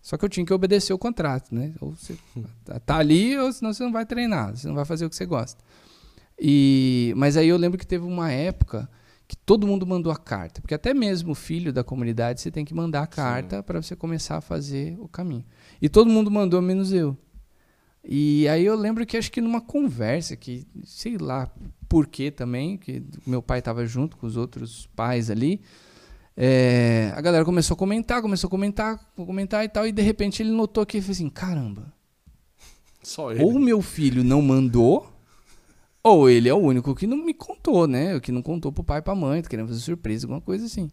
Só 0.01 0.17
que 0.17 0.25
eu 0.25 0.29
tinha 0.29 0.43
que 0.43 0.51
obedecer 0.51 0.91
o 0.91 0.97
contrato, 0.97 1.53
né? 1.53 1.71
Ou 1.79 1.91
você 1.91 2.17
tá, 2.65 2.79
tá 2.79 2.97
ali, 2.97 3.37
ou 3.37 3.53
senão 3.53 3.71
você 3.71 3.83
não 3.83 3.91
vai 3.91 4.07
treinar, 4.07 4.57
você 4.57 4.67
não 4.67 4.73
vai 4.73 4.83
fazer 4.83 5.05
o 5.05 5.09
que 5.11 5.15
você 5.15 5.27
gosta. 5.27 5.63
E, 6.39 7.13
mas 7.15 7.37
aí 7.37 7.47
eu 7.47 7.57
lembro 7.57 7.77
que 7.77 7.85
teve 7.85 8.03
uma 8.03 8.31
época 8.31 8.89
que 9.27 9.37
todo 9.37 9.67
mundo 9.67 9.85
mandou 9.85 10.11
a 10.11 10.17
carta, 10.17 10.61
porque 10.61 10.73
até 10.73 10.95
mesmo 10.95 11.33
o 11.33 11.35
filho 11.35 11.71
da 11.71 11.83
comunidade 11.83 12.41
você 12.41 12.49
tem 12.49 12.65
que 12.65 12.73
mandar 12.73 13.03
a 13.03 13.07
carta 13.07 13.61
para 13.61 13.79
você 13.79 13.95
começar 13.95 14.37
a 14.37 14.41
fazer 14.41 14.97
o 14.99 15.07
caminho. 15.07 15.45
E 15.79 15.87
todo 15.87 16.09
mundo 16.09 16.31
mandou, 16.31 16.59
menos 16.59 16.91
eu. 16.91 17.15
E 18.09 18.47
aí 18.47 18.65
eu 18.65 18.75
lembro 18.75 19.05
que 19.05 19.17
acho 19.17 19.29
que 19.29 19.41
numa 19.41 19.59
conversa 19.59 20.37
que, 20.37 20.65
sei 20.85 21.17
lá 21.17 21.51
por 21.89 22.07
que 22.07 22.31
também, 22.31 22.77
que 22.77 23.03
meu 23.25 23.41
pai 23.41 23.59
estava 23.59 23.85
junto 23.85 24.15
com 24.15 24.25
os 24.25 24.37
outros 24.37 24.87
pais 24.95 25.29
ali, 25.29 25.61
é, 26.35 27.11
a 27.15 27.19
galera 27.19 27.43
começou 27.43 27.75
a 27.75 27.77
comentar, 27.77 28.21
começou 28.21 28.47
a 28.47 28.51
comentar, 28.51 28.97
comentar 29.13 29.65
e 29.65 29.69
tal, 29.69 29.85
e 29.85 29.91
de 29.91 30.01
repente 30.01 30.41
ele 30.41 30.51
notou 30.51 30.85
que 30.85 30.95
ele 30.95 31.01
falou 31.01 31.15
assim: 31.15 31.29
caramba, 31.29 31.91
Só 33.03 33.31
ele. 33.31 33.43
ou 33.43 33.59
meu 33.59 33.81
filho 33.81 34.23
não 34.23 34.41
mandou, 34.41 35.11
ou 36.01 36.29
ele 36.29 36.47
é 36.47 36.53
o 36.53 36.57
único 36.57 36.95
que 36.95 37.07
não 37.07 37.17
me 37.17 37.33
contou, 37.33 37.87
né? 37.87 38.19
Que 38.21 38.31
não 38.31 38.41
contou 38.41 38.71
pro 38.71 38.85
pai 38.85 38.99
e 38.99 39.01
pra 39.01 39.15
mãe, 39.15 39.41
tá 39.41 39.49
querendo 39.49 39.67
fazer 39.67 39.81
surpresa, 39.81 40.25
alguma 40.25 40.39
coisa 40.39 40.65
assim. 40.65 40.89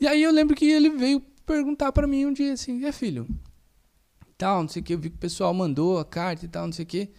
E 0.00 0.06
aí 0.06 0.22
eu 0.22 0.32
lembro 0.32 0.56
que 0.56 0.64
ele 0.64 0.88
veio 0.88 1.20
perguntar 1.44 1.92
para 1.92 2.06
mim 2.06 2.24
um 2.24 2.32
dia 2.32 2.54
assim: 2.54 2.82
é 2.86 2.92
filho, 2.92 3.26
tal, 4.40 4.62
não 4.62 4.68
sei 4.68 4.80
o 4.80 4.84
que, 4.84 4.94
eu 4.94 4.98
vi 4.98 5.10
que 5.10 5.16
o 5.16 5.20
pessoal 5.20 5.52
mandou 5.52 5.98
a 5.98 6.04
carta 6.04 6.46
e 6.46 6.48
tal, 6.48 6.64
não 6.64 6.72
sei 6.72 6.84
o 6.84 6.88
que. 6.88 7.10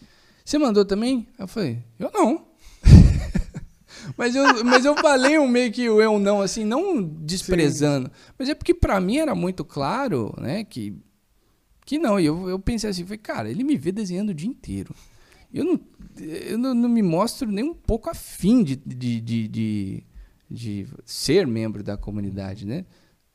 Você 0.43 0.57
mandou 0.57 0.83
também? 0.83 1.27
Eu 1.37 1.47
falei: 1.47 1.83
eu 1.99 2.11
não. 2.11 2.47
Mas 4.17 4.35
eu, 4.35 4.65
mas 4.65 4.83
eu 4.83 4.95
falei 4.97 5.37
um 5.37 5.47
meio 5.47 5.71
que 5.71 5.87
o 5.87 6.01
eu 6.01 6.17
não, 6.17 6.41
assim, 6.41 6.65
não 6.65 7.03
desprezando. 7.03 8.07
Sim. 8.07 8.33
Mas 8.37 8.49
é 8.49 8.55
porque 8.55 8.73
para 8.73 8.99
mim 8.99 9.17
era 9.17 9.35
muito 9.35 9.63
claro, 9.63 10.33
né, 10.39 10.63
que, 10.63 10.97
que 11.85 11.99
não. 11.99 12.19
E 12.19 12.25
eu, 12.25 12.49
eu 12.49 12.57
pensei 12.57 12.89
assim, 12.89 13.03
falei, 13.03 13.19
cara, 13.19 13.49
ele 13.49 13.63
me 13.63 13.77
vê 13.77 13.91
desenhando 13.91 14.29
o 14.29 14.33
dia 14.33 14.49
inteiro. 14.49 14.95
Eu 15.53 15.63
não, 15.63 15.79
eu 16.19 16.57
não, 16.57 16.73
não 16.73 16.89
me 16.89 17.03
mostro 17.03 17.51
nem 17.51 17.63
um 17.63 17.75
pouco 17.75 18.09
afim 18.09 18.63
de, 18.63 18.75
de, 18.75 19.21
de, 19.21 19.47
de, 19.47 20.03
de 20.49 20.87
ser 21.05 21.45
membro 21.45 21.83
da 21.83 21.95
comunidade, 21.95 22.65
né? 22.65 22.85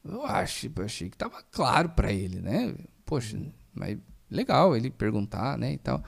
Eu 0.04 0.24
acho, 0.24 0.66
eu 0.66 0.84
achei 0.84 1.08
que 1.08 1.16
tava 1.16 1.42
claro 1.52 1.90
para 1.90 2.12
ele, 2.12 2.40
né? 2.40 2.74
Poxa, 3.04 3.38
mas 3.76 3.98
legal 4.30 4.76
ele 4.76 4.90
perguntar, 4.90 5.56
né, 5.58 5.74
e 5.74 5.78
tal. 5.78 6.02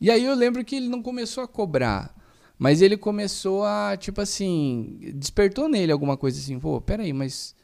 E 0.00 0.10
aí 0.10 0.24
eu 0.24 0.34
lembro 0.34 0.64
que 0.64 0.76
ele 0.76 0.88
não 0.88 1.02
começou 1.02 1.42
a 1.42 1.48
cobrar 1.48 2.14
Mas 2.58 2.80
ele 2.80 2.96
começou 2.96 3.64
a, 3.64 3.96
tipo 3.96 4.20
assim, 4.20 4.98
despertou 5.14 5.68
nele 5.68 5.92
alguma 5.92 6.16
coisa 6.16 6.38
assim, 6.38 6.58
pô, 6.58 6.80
peraí, 6.80 7.12
mas 7.12 7.54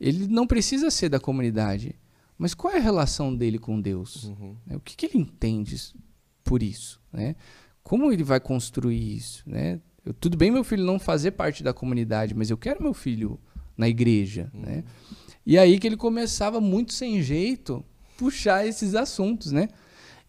ele 0.00 0.28
não 0.28 0.46
precisa 0.46 0.90
ser 0.90 1.08
da 1.08 1.18
comunidade. 1.18 1.96
Mas 2.38 2.54
qual 2.54 2.72
é 2.72 2.76
a 2.76 2.80
relação 2.80 3.34
dele 3.34 3.58
com 3.58 3.80
Deus? 3.80 4.24
Uhum. 4.24 4.56
O 4.72 4.80
que, 4.80 4.94
que, 4.94 5.06
ele 5.06 5.18
entende 5.18 5.76
por 6.44 6.62
isso? 6.62 7.00
Né? 7.12 7.34
Como 7.82 8.12
ele 8.12 8.22
vai 8.22 8.38
construir 8.38 9.16
isso? 9.16 9.42
Né? 9.46 9.80
Eu, 10.04 10.12
tudo 10.12 10.36
bem 10.36 10.50
meu 10.50 10.62
filho 10.62 10.84
não 10.84 10.98
fazer 10.98 11.32
parte 11.32 11.64
da 11.64 11.72
comunidade, 11.72 12.34
mas 12.34 12.50
eu 12.50 12.56
quero 12.56 12.82
meu 12.82 12.94
filho 12.94 13.40
na 13.76 13.88
igreja. 13.88 14.50
Uhum. 14.54 14.60
Né? 14.60 14.84
E 15.44 15.58
aí 15.58 15.78
que 15.78 15.86
ele 15.86 15.96
começava 15.96 16.60
muito 16.60 16.92
sem 16.92 17.22
jeito 17.22 17.84
puxar 18.16 18.66
esses 18.66 18.94
assuntos, 18.94 19.52
né? 19.52 19.68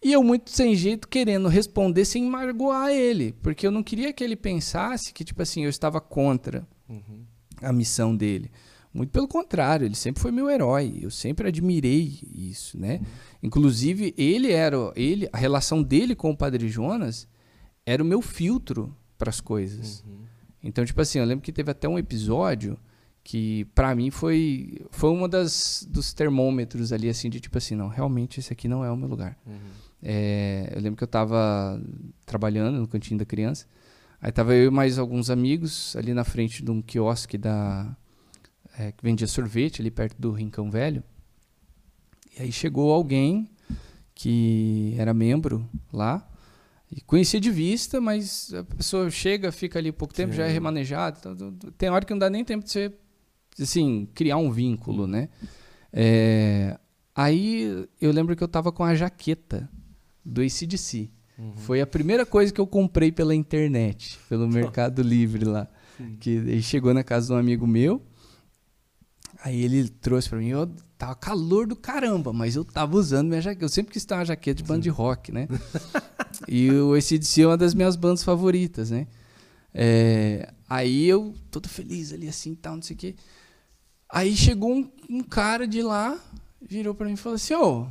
E 0.02 0.12
eu 0.12 0.22
muito 0.22 0.50
sem 0.50 0.74
jeito 0.76 1.08
querendo 1.08 1.48
responder 1.48 2.04
sem 2.04 2.24
magoar 2.24 2.90
ele, 2.90 3.34
porque 3.42 3.66
eu 3.66 3.70
não 3.70 3.82
queria 3.82 4.12
que 4.12 4.22
ele 4.22 4.36
pensasse 4.36 5.12
que 5.12 5.24
tipo 5.24 5.42
assim 5.42 5.64
eu 5.64 5.70
estava 5.70 6.00
contra 6.00 6.66
uhum. 6.88 7.24
a 7.60 7.72
missão 7.72 8.14
dele. 8.14 8.50
Muito 8.94 9.10
pelo 9.10 9.28
contrário, 9.28 9.84
ele 9.84 9.94
sempre 9.94 10.22
foi 10.22 10.30
meu 10.30 10.48
herói. 10.48 10.98
Eu 11.02 11.10
sempre 11.10 11.48
admirei 11.48 12.20
isso, 12.34 12.78
né? 12.78 12.96
Uhum. 12.98 13.06
Inclusive 13.42 14.14
ele 14.16 14.52
era 14.52 14.76
ele 14.94 15.28
a 15.32 15.36
relação 15.36 15.82
dele 15.82 16.14
com 16.14 16.30
o 16.30 16.36
Padre 16.36 16.68
Jonas 16.68 17.28
era 17.84 18.02
o 18.02 18.06
meu 18.06 18.22
filtro 18.22 18.94
para 19.16 19.30
as 19.30 19.40
coisas. 19.40 20.04
Uhum. 20.06 20.18
Então 20.62 20.84
tipo 20.84 21.00
assim, 21.00 21.18
eu 21.18 21.24
lembro 21.24 21.44
que 21.44 21.52
teve 21.52 21.70
até 21.70 21.88
um 21.88 21.98
episódio 21.98 22.78
que 23.28 23.66
para 23.74 23.94
mim 23.94 24.10
foi 24.10 24.80
foi 24.90 25.10
uma 25.10 25.28
das 25.28 25.86
dos 25.86 26.14
termômetros 26.14 26.94
ali 26.94 27.10
assim 27.10 27.28
de 27.28 27.38
tipo 27.38 27.58
assim 27.58 27.74
não 27.74 27.88
realmente 27.88 28.40
esse 28.40 28.54
aqui 28.54 28.66
não 28.66 28.82
é 28.82 28.90
o 28.90 28.96
meu 28.96 29.06
lugar 29.06 29.36
uhum. 29.46 29.54
é, 30.02 30.72
eu 30.74 30.80
lembro 30.80 30.96
que 30.96 31.04
eu 31.04 31.06
estava 31.06 31.78
trabalhando 32.24 32.80
no 32.80 32.88
cantinho 32.88 33.18
da 33.18 33.26
criança 33.26 33.66
aí 34.18 34.32
tava 34.32 34.54
eu 34.54 34.68
e 34.68 34.70
mais 34.70 34.98
alguns 34.98 35.28
amigos 35.28 35.94
ali 35.94 36.14
na 36.14 36.24
frente 36.24 36.64
de 36.64 36.70
um 36.70 36.80
quiosque 36.80 37.36
da 37.36 37.94
é, 38.78 38.92
que 38.92 39.04
vendia 39.04 39.26
sorvete 39.26 39.82
ali 39.82 39.90
perto 39.90 40.18
do 40.18 40.32
rincão 40.32 40.70
velho 40.70 41.04
e 42.34 42.44
aí 42.44 42.50
chegou 42.50 42.90
alguém 42.90 43.50
que 44.14 44.94
era 44.96 45.12
membro 45.12 45.68
lá 45.92 46.26
e 46.90 47.02
conhecia 47.02 47.38
de 47.38 47.50
vista, 47.50 48.00
mas 48.00 48.54
a 48.54 48.64
pessoa 48.64 49.10
chega, 49.10 49.52
fica 49.52 49.78
ali 49.78 49.92
pouco 49.92 50.14
tempo, 50.14 50.32
Sim. 50.32 50.38
já 50.38 50.46
é 50.46 50.50
remanejado. 50.50 51.18
Então, 51.18 51.52
tem 51.76 51.90
hora 51.90 52.02
que 52.02 52.14
não 52.14 52.18
dá 52.18 52.30
nem 52.30 52.42
tempo 52.42 52.64
de 52.64 52.70
você 52.70 52.90
assim, 53.60 54.08
criar 54.14 54.36
um 54.36 54.50
vínculo, 54.50 55.06
né? 55.06 55.28
É, 55.92 56.78
aí 57.14 57.86
eu 58.00 58.12
lembro 58.12 58.36
que 58.36 58.42
eu 58.42 58.48
tava 58.48 58.70
com 58.70 58.84
a 58.84 58.94
jaqueta 58.94 59.68
do 60.24 60.40
ACDC. 60.42 61.10
Uhum. 61.38 61.56
Foi 61.56 61.80
a 61.80 61.86
primeira 61.86 62.26
coisa 62.26 62.52
que 62.52 62.60
eu 62.60 62.66
comprei 62.66 63.12
pela 63.12 63.34
internet, 63.34 64.18
pelo 64.28 64.46
Mercado 64.48 65.02
Livre 65.02 65.44
lá. 65.44 65.68
Sim. 65.96 66.16
Que 66.18 66.30
ele 66.30 66.62
chegou 66.62 66.92
na 66.92 67.04
casa 67.04 67.28
de 67.28 67.32
um 67.32 67.36
amigo 67.36 67.66
meu. 67.66 68.02
Aí 69.44 69.62
ele 69.62 69.88
trouxe 69.88 70.28
para 70.28 70.38
mim, 70.38 70.48
eu 70.48 70.68
tava 70.96 71.14
calor 71.14 71.66
do 71.66 71.76
caramba, 71.76 72.32
mas 72.32 72.56
eu 72.56 72.64
tava 72.64 72.96
usando 72.96 73.28
minha 73.28 73.40
jaqueta. 73.40 73.64
Eu 73.64 73.68
sempre 73.68 73.92
quis 73.92 74.04
ter 74.04 74.14
uma 74.14 74.24
jaqueta 74.24 74.62
de 74.62 74.68
banda 74.68 74.80
de 74.80 74.88
rock, 74.88 75.30
né? 75.30 75.46
e 76.48 76.70
o 76.72 76.94
ACDC 76.94 77.42
é 77.42 77.46
uma 77.46 77.56
das 77.56 77.72
minhas 77.72 77.94
bandas 77.94 78.24
favoritas, 78.24 78.90
né? 78.90 79.06
É, 79.72 80.52
aí 80.68 81.06
eu, 81.06 81.34
todo 81.50 81.68
feliz 81.68 82.12
ali 82.12 82.28
assim, 82.28 82.54
tal, 82.54 82.74
não 82.74 82.82
sei 82.82 82.96
o 82.96 82.98
quê. 82.98 83.14
Aí 84.08 84.34
chegou 84.34 84.74
um, 84.74 84.90
um 85.08 85.22
cara 85.22 85.66
de 85.66 85.82
lá, 85.82 86.18
virou 86.60 86.94
para 86.94 87.06
mim 87.06 87.12
e 87.12 87.16
falou 87.16 87.36
assim: 87.36 87.54
Ô, 87.54 87.82
oh, 87.82 87.86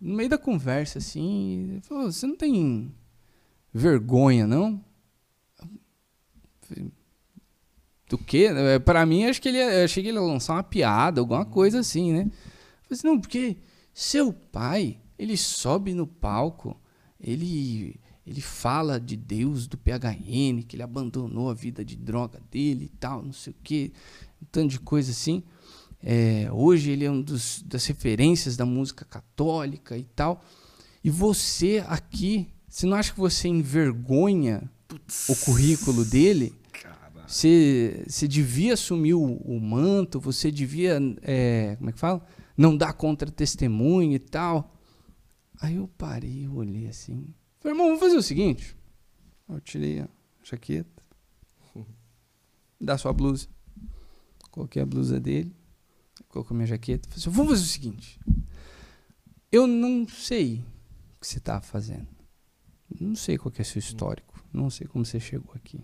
no 0.00 0.14
meio 0.14 0.28
da 0.28 0.36
conversa, 0.36 0.98
assim, 0.98 1.80
falou, 1.82 2.12
você 2.12 2.26
não 2.26 2.36
tem 2.36 2.92
vergonha, 3.72 4.46
não? 4.46 4.84
Do 8.08 8.18
quê? 8.18 8.50
É, 8.54 8.78
para 8.78 9.06
mim, 9.06 9.24
acho 9.24 9.40
que 9.40 9.48
ele 9.48 9.58
ia, 9.58 9.84
achei 9.84 10.02
que 10.02 10.10
ele 10.10 10.18
ia 10.18 10.22
lançar 10.22 10.54
uma 10.54 10.62
piada, 10.62 11.20
alguma 11.20 11.44
coisa 11.44 11.80
assim, 11.80 12.12
né? 12.12 12.30
falei 12.82 12.90
assim, 12.90 13.06
não, 13.06 13.18
porque 13.18 13.56
seu 13.94 14.32
pai, 14.32 15.00
ele 15.18 15.36
sobe 15.36 15.94
no 15.94 16.06
palco, 16.06 16.78
ele 17.18 17.98
ele 18.26 18.40
fala 18.40 18.98
de 18.98 19.16
Deus, 19.16 19.66
do 19.66 19.76
PHN, 19.76 20.62
que 20.66 20.76
ele 20.76 20.82
abandonou 20.82 21.50
a 21.50 21.54
vida 21.54 21.84
de 21.84 21.94
droga 21.94 22.40
dele 22.50 22.86
e 22.86 22.96
tal, 22.96 23.22
não 23.22 23.34
sei 23.34 23.52
o 23.52 23.56
quê, 23.62 23.92
um 24.42 24.46
tanto 24.50 24.70
de 24.70 24.80
coisa 24.80 25.10
assim. 25.10 25.42
É, 26.06 26.52
hoje 26.52 26.90
ele 26.90 27.06
é 27.06 27.10
um 27.10 27.22
dos, 27.22 27.62
das 27.62 27.86
referências 27.86 28.58
da 28.58 28.66
música 28.66 29.06
católica 29.06 29.96
e 29.96 30.04
tal. 30.04 30.44
E 31.02 31.08
você 31.08 31.82
aqui, 31.88 32.52
você 32.68 32.84
não 32.84 32.94
acha 32.94 33.10
que 33.10 33.18
você 33.18 33.48
envergonha 33.48 34.70
Putz. 34.86 35.30
o 35.30 35.36
currículo 35.46 36.04
dele? 36.04 36.54
Você, 37.26 38.04
você 38.06 38.28
devia 38.28 38.74
assumir 38.74 39.14
o, 39.14 39.24
o 39.24 39.58
manto, 39.58 40.20
você 40.20 40.50
devia, 40.50 41.00
é, 41.22 41.74
como 41.78 41.88
é 41.88 41.92
que 41.94 41.98
fala? 41.98 42.22
Não 42.54 42.76
dar 42.76 42.92
contra-testemunho 42.92 44.12
e 44.12 44.18
tal. 44.18 44.76
Aí 45.58 45.76
eu 45.76 45.88
parei, 45.96 46.44
eu 46.44 46.54
olhei 46.56 46.86
assim. 46.86 47.26
Falei, 47.60 47.74
irmão, 47.74 47.86
vamos 47.86 48.00
fazer 48.00 48.16
o 48.16 48.22
seguinte. 48.22 48.76
Eu 49.48 49.58
tirei 49.58 50.00
a 50.00 50.08
jaqueta, 50.42 51.02
dá 52.78 52.98
sua 52.98 53.12
blusa. 53.14 53.48
Coloquei 54.50 54.82
a 54.82 54.86
blusa 54.86 55.18
dele 55.18 55.63
colocou 56.34 56.54
minha 56.56 56.66
jaqueta. 56.66 57.08
Falei 57.08 57.20
assim, 57.20 57.30
vamos 57.30 57.52
fazer 57.52 57.62
o 57.62 57.66
seguinte. 57.66 58.20
Eu 59.50 59.66
não 59.66 60.06
sei 60.08 60.64
o 61.16 61.20
que 61.20 61.26
você 61.26 61.38
está 61.38 61.60
fazendo. 61.60 62.08
Não 63.00 63.14
sei 63.14 63.38
qual 63.38 63.52
é 63.56 63.62
o 63.62 63.64
seu 63.64 63.78
histórico. 63.78 64.44
Não 64.52 64.68
sei 64.68 64.86
como 64.86 65.04
você 65.04 65.20
chegou 65.20 65.52
aqui. 65.54 65.80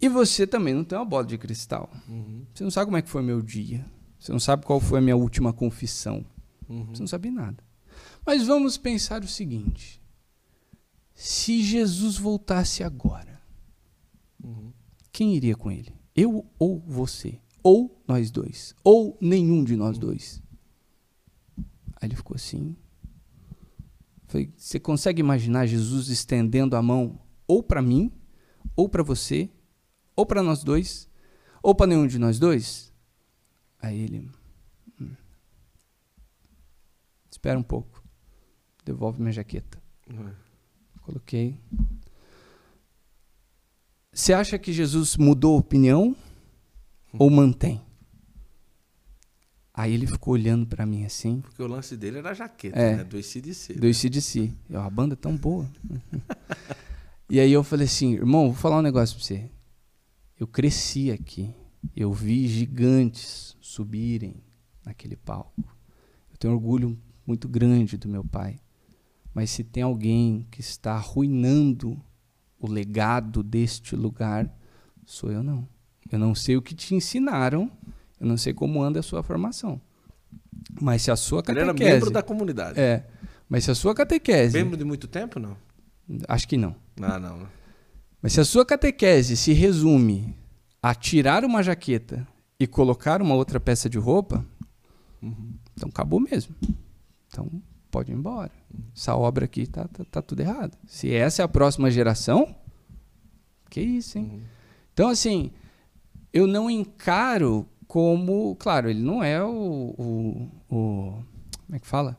E 0.00 0.08
você 0.08 0.46
também 0.46 0.74
não 0.74 0.84
tem 0.84 0.96
uma 0.96 1.04
bola 1.04 1.24
de 1.24 1.36
cristal. 1.36 1.90
Uhum. 2.08 2.46
Você 2.54 2.62
não 2.62 2.70
sabe 2.70 2.86
como 2.86 2.96
é 2.98 3.02
que 3.02 3.08
foi 3.08 3.22
meu 3.22 3.42
dia. 3.42 3.84
Você 4.18 4.30
não 4.30 4.38
sabe 4.38 4.64
qual 4.64 4.80
foi 4.80 4.98
a 4.98 5.02
minha 5.02 5.16
última 5.16 5.52
confissão. 5.52 6.24
Uhum. 6.68 6.86
Você 6.86 7.00
não 7.00 7.08
sabe 7.08 7.30
nada. 7.30 7.64
Mas 8.24 8.46
vamos 8.46 8.76
pensar 8.76 9.24
o 9.24 9.28
seguinte: 9.28 10.00
se 11.14 11.62
Jesus 11.62 12.16
voltasse 12.16 12.84
agora, 12.84 13.40
uhum. 14.42 14.72
quem 15.10 15.34
iria 15.34 15.56
com 15.56 15.70
ele? 15.70 15.92
Eu 16.14 16.46
ou 16.58 16.80
você? 16.80 17.40
Ou 17.62 18.02
nós 18.06 18.30
dois. 18.30 18.74
Ou 18.84 19.16
nenhum 19.20 19.64
de 19.64 19.76
nós 19.76 19.98
dois. 19.98 20.42
Aí 21.96 22.08
ele 22.08 22.16
ficou 22.16 22.34
assim. 22.34 22.76
Falei, 24.26 24.52
você 24.56 24.78
consegue 24.78 25.20
imaginar 25.20 25.66
Jesus 25.66 26.08
estendendo 26.08 26.76
a 26.76 26.82
mão 26.82 27.20
ou 27.46 27.62
para 27.62 27.80
mim, 27.80 28.12
ou 28.76 28.88
para 28.88 29.02
você, 29.02 29.50
ou 30.14 30.26
para 30.26 30.42
nós 30.42 30.62
dois, 30.62 31.08
ou 31.62 31.74
para 31.74 31.86
nenhum 31.86 32.06
de 32.06 32.18
nós 32.18 32.38
dois? 32.38 32.92
Aí 33.80 34.00
ele. 34.00 34.30
Hum. 35.00 35.14
Espera 37.30 37.58
um 37.58 37.62
pouco. 37.62 38.02
Devolve 38.84 39.20
minha 39.20 39.32
jaqueta. 39.32 39.82
Uhum. 40.10 40.32
Coloquei. 41.02 41.58
Você 44.12 44.32
acha 44.32 44.58
que 44.58 44.72
Jesus 44.72 45.16
mudou 45.16 45.56
a 45.56 45.60
opinião? 45.60 46.14
Ou 47.18 47.30
mantém? 47.30 47.82
Aí 49.78 49.94
ele 49.94 50.06
ficou 50.08 50.34
olhando 50.34 50.66
para 50.66 50.84
mim 50.84 51.04
assim. 51.04 51.40
Porque 51.40 51.62
o 51.62 51.66
lance 51.68 51.96
dele 51.96 52.18
era 52.18 52.30
a 52.30 52.34
jaqueta, 52.34 52.76
é, 52.76 52.96
né? 52.96 53.04
Do 53.04 53.16
ICDC. 53.16 53.74
Do 53.74 53.86
ICDC. 53.86 54.52
Eu, 54.68 54.80
a 54.80 54.90
banda 54.90 55.14
é 55.14 55.16
tão 55.16 55.36
boa. 55.36 55.70
e 57.30 57.38
aí 57.38 57.52
eu 57.52 57.62
falei 57.62 57.86
assim, 57.86 58.14
irmão, 58.14 58.46
vou 58.46 58.56
falar 58.56 58.78
um 58.78 58.82
negócio 58.82 59.16
pra 59.16 59.24
você. 59.24 59.48
Eu 60.36 60.48
cresci 60.48 61.12
aqui. 61.12 61.54
Eu 61.94 62.12
vi 62.12 62.48
gigantes 62.48 63.56
subirem 63.60 64.42
naquele 64.84 65.14
palco. 65.14 65.62
Eu 66.30 66.36
tenho 66.38 66.54
orgulho 66.54 66.98
muito 67.24 67.48
grande 67.48 67.96
do 67.96 68.08
meu 68.08 68.24
pai. 68.24 68.58
Mas 69.32 69.50
se 69.50 69.62
tem 69.62 69.84
alguém 69.84 70.44
que 70.50 70.60
está 70.60 70.94
arruinando 70.94 72.02
o 72.58 72.66
legado 72.66 73.44
deste 73.44 73.94
lugar, 73.94 74.52
sou 75.06 75.30
eu 75.30 75.44
não. 75.44 75.68
Eu 76.10 76.18
não 76.18 76.34
sei 76.34 76.56
o 76.56 76.62
que 76.62 76.74
te 76.74 76.94
ensinaram, 76.94 77.70
eu 78.20 78.26
não 78.26 78.36
sei 78.36 78.52
como 78.52 78.82
anda 78.82 79.00
a 79.00 79.02
sua 79.02 79.22
formação. 79.22 79.80
Mas 80.80 81.02
se 81.02 81.10
a 81.10 81.16
sua 81.16 81.42
catequese... 81.42 81.70
Ele 81.70 81.88
era 81.88 81.94
membro 81.94 82.10
da 82.10 82.22
comunidade. 82.22 82.80
É. 82.80 83.06
Mas 83.48 83.64
se 83.64 83.70
a 83.70 83.74
sua 83.74 83.94
catequese... 83.94 84.56
Membro 84.56 84.76
de 84.76 84.84
muito 84.84 85.06
tempo, 85.06 85.38
não? 85.38 85.56
Acho 86.26 86.48
que 86.48 86.56
não. 86.56 86.74
Ah, 87.00 87.18
não. 87.18 87.46
Mas 88.22 88.32
se 88.32 88.40
a 88.40 88.44
sua 88.44 88.64
catequese 88.64 89.36
se 89.36 89.52
resume 89.52 90.34
a 90.82 90.94
tirar 90.94 91.44
uma 91.44 91.62
jaqueta 91.62 92.26
e 92.58 92.66
colocar 92.66 93.22
uma 93.22 93.34
outra 93.34 93.60
peça 93.60 93.88
de 93.88 93.98
roupa, 93.98 94.44
uhum. 95.22 95.54
então 95.74 95.88
acabou 95.88 96.18
mesmo. 96.18 96.54
Então 97.28 97.50
pode 97.90 98.10
ir 98.10 98.14
embora. 98.14 98.50
Essa 98.96 99.14
obra 99.14 99.44
aqui 99.44 99.66
tá, 99.66 99.86
tá, 99.86 100.04
tá, 100.04 100.22
tudo 100.22 100.40
errado. 100.40 100.76
Se 100.86 101.12
essa 101.14 101.42
é 101.42 101.44
a 101.44 101.48
próxima 101.48 101.90
geração, 101.90 102.54
que 103.70 103.80
isso, 103.80 104.18
hein? 104.18 104.30
Uhum. 104.32 104.42
Então, 104.92 105.08
assim, 105.08 105.52
eu 106.38 106.46
não 106.46 106.70
encaro 106.70 107.68
como. 107.86 108.54
Claro, 108.56 108.88
ele 108.88 109.02
não 109.02 109.22
é 109.22 109.42
o. 109.42 109.94
o, 109.98 110.50
o 110.68 111.24
como 111.66 111.76
é 111.76 111.78
que 111.78 111.86
fala? 111.86 112.18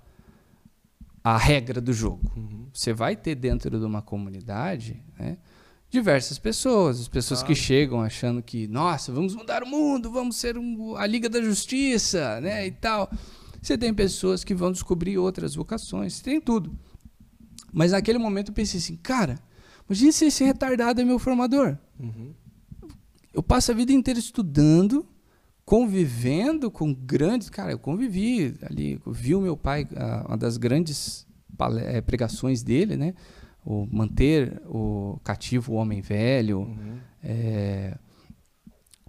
A 1.24 1.38
regra 1.38 1.82
do 1.82 1.93
jogo. 1.93 2.32
Uhum. 2.36 2.67
Você 2.74 2.93
vai 2.93 3.15
ter 3.15 3.36
dentro 3.36 3.80
de 3.80 3.86
uma 3.86 4.01
comunidade, 4.01 5.03
né? 5.17 5.38
diversas 5.89 6.38
pessoas, 6.38 6.99
as 6.99 7.07
pessoas 7.07 7.41
ah. 7.41 7.45
que 7.45 7.55
chegam 7.55 7.99
achando 7.99 8.43
que, 8.43 8.67
nossa, 8.67 9.11
vamos 9.11 9.34
mudar 9.34 9.63
o 9.63 9.67
mundo, 9.67 10.11
vamos 10.11 10.36
ser 10.36 10.55
um, 10.55 10.95
a 10.95 11.05
Liga 11.07 11.28
da 11.28 11.41
Justiça, 11.41 12.39
né, 12.41 12.67
e 12.67 12.72
tal. 12.72 13.11
Você 13.59 13.76
tem 13.76 13.91
pessoas 13.91 14.43
que 14.43 14.53
vão 14.53 14.72
descobrir 14.72 15.17
outras 15.17 15.55
vocações, 15.55 16.22
tem 16.22 16.39
tudo. 16.39 16.78
Mas 17.74 17.91
naquele 17.91 18.20
momento 18.20 18.49
eu 18.49 18.53
pensei 18.53 18.80
assim, 18.80 18.97
cara, 18.97 19.39
imagine 19.89 20.13
se 20.13 20.26
esse 20.26 20.43
retardado 20.43 21.01
é 21.01 21.03
meu 21.03 21.17
formador. 21.17 21.76
Uhum. 21.99 22.34
Eu 23.34 23.43
passo 23.43 23.71
a 23.71 23.75
vida 23.75 23.91
inteira 23.91 24.19
estudando, 24.19 25.05
convivendo 25.63 26.71
com 26.71 26.93
grandes. 26.93 27.49
Cara, 27.49 27.71
eu 27.71 27.80
convivi 27.80 28.55
ali, 28.63 28.99
vi 29.05 29.36
o 29.36 29.41
meu 29.41 29.55
pai, 29.55 29.88
uma 30.27 30.38
das 30.38 30.57
grandes 30.57 31.27
eh, 31.82 32.01
pregações 32.01 32.63
dele, 32.63 32.97
né? 32.97 33.13
O 33.65 33.86
manter 33.91 34.61
o 34.65 35.19
cativo 35.23 35.73
o 35.73 35.75
homem 35.75 36.01
velho. 36.01 36.59
Uhum. 36.59 36.97
É, 37.23 37.97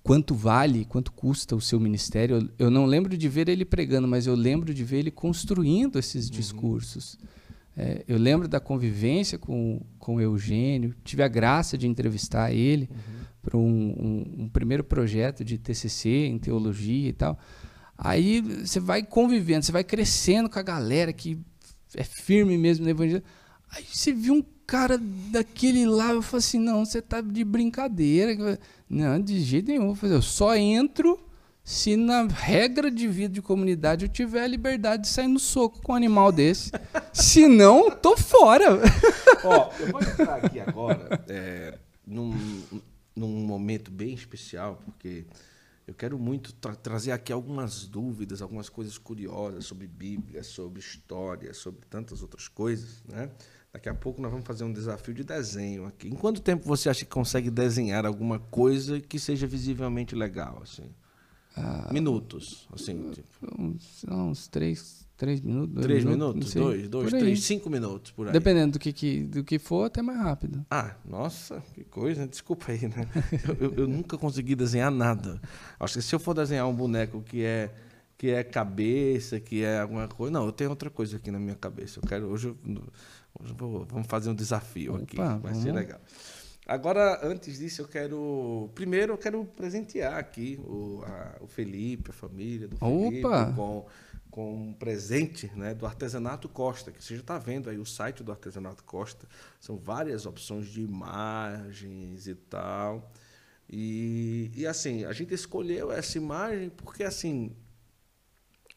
quanto 0.03 0.35
vale, 0.35 0.85
quanto 0.85 1.13
custa 1.13 1.55
o 1.55 1.61
seu 1.61 1.79
ministério. 1.79 2.51
Eu 2.59 2.71
não 2.71 2.85
lembro 2.85 3.17
de 3.17 3.29
ver 3.29 3.49
ele 3.49 3.65
pregando, 3.65 4.09
mas 4.09 4.27
eu 4.27 4.35
lembro 4.35 4.75
de 4.75 4.85
ver 4.85 4.99
ele 4.99 5.11
construindo 5.11 5.99
esses 5.99 6.27
uhum. 6.27 6.33
discursos. 6.33 7.19
É, 7.77 8.05
eu 8.09 8.19
lembro 8.19 8.49
da 8.49 8.59
convivência 8.59 9.39
com, 9.39 9.81
com 9.99 10.17
o 10.17 10.21
Eugênio, 10.21 10.95
tive 11.05 11.23
a 11.23 11.29
graça 11.29 11.79
de 11.79 11.87
entrevistar 11.87 12.53
ele 12.53 12.91
uhum. 12.91 13.21
Para 13.43 13.57
um, 13.57 13.63
um, 13.63 14.45
um, 14.45 14.49
primeiro 14.49 14.85
projeto 14.85 15.45
de 15.45 15.59
TCC 15.59 16.09
em 16.27 16.39
teologia 16.39 17.09
e 17.09 17.13
tal. 17.13 17.39
Aí 17.97 18.41
você 18.41 18.81
vai 18.81 19.03
convivendo, 19.03 19.65
você 19.65 19.73
vai 19.73 19.85
crescendo 19.85 20.49
com 20.49 20.59
a 20.59 20.63
galera 20.63 21.13
que 21.13 21.39
é 21.95 22.05
firme 22.05 22.57
mesmo 22.57 22.85
no 22.85 22.91
evangelho. 22.91 23.23
Aí 23.71 23.85
você 23.85 24.13
viu 24.13 24.35
um 24.35 24.45
cara 24.67 24.99
daquele 25.31 25.85
lá, 25.87 26.13
eu 26.13 26.23
falei 26.23 26.39
assim: 26.39 26.59
não, 26.59 26.85
você 26.85 27.03
tá 27.03 27.21
de 27.21 27.45
brincadeira. 27.45 28.59
Não, 28.89 29.21
de 29.21 29.41
jeito 29.41 29.69
nenhum. 29.69 29.97
Eu 30.03 30.23
só 30.23 30.57
entro 30.57 31.19
se 31.63 31.97
na 31.97 32.23
regra 32.25 32.91
de 32.91 33.07
vida 33.07 33.35
de 33.35 33.43
comunidade 33.43 34.05
eu 34.05 34.09
tiver 34.09 34.43
a 34.43 34.47
liberdade 34.47 35.03
de 35.03 35.09
sair 35.09 35.29
no 35.29 35.39
soco 35.39 35.81
com 35.83 35.93
um 35.93 35.97
animal 35.97 36.33
desse. 36.33 36.73
se 37.13 37.47
não, 37.47 37.91
tô 37.91 38.17
fora. 38.17 38.81
Ó, 39.45 39.71
eu 39.79 39.87
vou 39.89 40.01
entrar 40.01 40.37
aqui 40.37 40.59
agora 40.59 41.23
é, 41.29 41.79
num, 42.07 42.37
num 43.21 43.45
momento 43.45 43.91
bem 43.91 44.15
especial, 44.15 44.81
porque 44.85 45.27
eu 45.87 45.95
quero 45.95 46.19
muito 46.19 46.53
tra 46.55 46.75
trazer 46.75 47.13
aqui 47.13 47.33
algumas 47.33 47.87
dúvidas, 47.87 48.41
algumas 48.41 48.69
coisas 48.69 48.97
curiosas 48.97 49.67
sobre 49.67 49.87
Bíblia, 49.87 50.43
sobre 50.43 50.81
história, 50.81 51.53
sobre 51.53 51.87
tantas 51.89 52.23
outras 52.23 52.49
coisas, 52.49 53.03
né? 53.09 53.31
Daqui 53.73 53.89
a 53.89 53.95
pouco 53.95 54.21
nós 54.21 54.33
vamos 54.33 54.47
fazer 54.47 54.65
um 54.65 54.73
desafio 54.73 55.15
de 55.15 55.23
desenho 55.23 55.87
aqui. 55.87 56.09
Em 56.09 56.17
quanto 56.17 56.41
tempo 56.41 56.67
você 56.67 56.89
acha 56.89 57.05
que 57.05 57.11
consegue 57.11 57.51
desenhar 57.51 58.05
alguma 58.05 58.39
coisa 58.39 59.01
que 59.01 59.19
seja 59.19 59.47
visivelmente 59.47 60.15
legal, 60.15 60.61
assim? 60.63 60.93
Ah, 61.57 61.89
minutos, 61.93 62.69
assim. 62.73 63.11
Tipo. 63.11 63.29
Uns, 63.59 64.05
uns 64.09 64.49
três, 64.49 65.09
três 65.21 65.41
minutos. 65.43 65.75
Dois 65.75 65.87
três 65.87 66.05
minutos? 66.05 66.35
minutos 66.35 66.55
dois, 66.55 66.89
dois, 66.89 67.11
três, 67.11 67.43
cinco 67.45 67.69
minutos 67.69 68.11
por 68.11 68.27
aí. 68.27 68.33
Dependendo 68.33 68.73
do 68.73 68.79
que, 68.79 68.91
que, 68.91 69.23
do 69.25 69.45
que 69.45 69.59
for, 69.59 69.85
até 69.85 70.01
mais 70.01 70.19
rápido. 70.19 70.65
Ah, 70.71 70.97
nossa, 71.05 71.63
que 71.75 71.85
coisa. 71.85 72.27
Desculpa 72.27 72.73
aí, 72.73 72.89
né? 72.89 73.07
eu, 73.47 73.69
eu, 73.69 73.75
eu, 73.81 73.87
nunca 73.87 74.17
consegui 74.17 74.55
desenhar 74.55 74.91
nada. 74.91 75.39
Acho 75.79 75.95
que 75.95 76.03
se 76.03 76.15
eu 76.15 76.19
for 76.19 76.33
desenhar 76.33 76.67
um 76.67 76.75
boneco 76.75 77.21
que 77.23 77.45
é 77.45 77.71
que 78.17 78.31
é 78.31 78.43
cabeça, 78.43 79.41
que 79.41 79.63
é 79.63 79.81
alguma 79.81 80.09
coisa. 80.09 80.33
Não, 80.33 80.47
eu 80.47 80.53
tenho 80.53 80.71
outra 80.71 80.91
coisa 80.91 81.17
aqui 81.17 81.31
na 81.31 81.39
minha 81.39 81.55
cabeça. 81.55 82.01
Eu 82.01 82.09
quero. 82.09 82.27
Hoje, 82.27 82.49
eu, 82.49 82.83
hoje 83.39 83.55
vou, 83.57 83.85
vamos 83.85 84.07
fazer 84.07 84.31
um 84.31 84.35
desafio 84.35 84.95
Opa, 84.95 85.03
aqui. 85.03 85.17
Vai 85.17 85.39
vamos. 85.39 85.63
ser 85.63 85.73
legal. 85.73 86.01
Agora, 86.67 87.21
antes 87.27 87.59
disso, 87.59 87.83
eu 87.83 87.89
quero. 87.89 88.71
Primeiro, 88.75 89.15
eu 89.15 89.19
quero 89.19 89.45
presentear 89.45 90.19
aqui 90.19 90.61
o, 90.63 91.03
a, 91.05 91.37
o 91.41 91.47
Felipe, 91.47 92.11
a 92.11 92.13
família 92.13 92.69
do 92.69 92.77
Felipe, 92.77 93.27
Opa. 93.27 93.53
com, 93.57 93.87
com 94.31 94.69
um 94.69 94.73
presente 94.73 95.51
né, 95.55 95.75
do 95.75 95.85
Artesanato 95.85 96.49
Costa, 96.49 96.93
que 96.93 97.03
você 97.03 97.15
já 97.15 97.21
está 97.21 97.39
vendo 97.39 97.69
aí 97.69 97.79
o 97.79 97.85
site 97.85 98.23
do 98.23 98.31
Artesanato 98.31 98.85
Costa. 98.85 99.27
São 99.61 99.77
várias 99.77 100.27
opções 100.27 100.69
de 100.69 100.81
imagens 100.81 102.27
e 102.27 102.35
tal. 102.35 103.11
E, 103.69 104.51
e 104.55 104.67
assim, 104.67 105.05
a 105.05 105.13
gente 105.13 105.35
escolheu 105.35 105.93
essa 105.93 106.19
imagem 106.19 106.71
porque 106.71 107.05
assim 107.05 107.55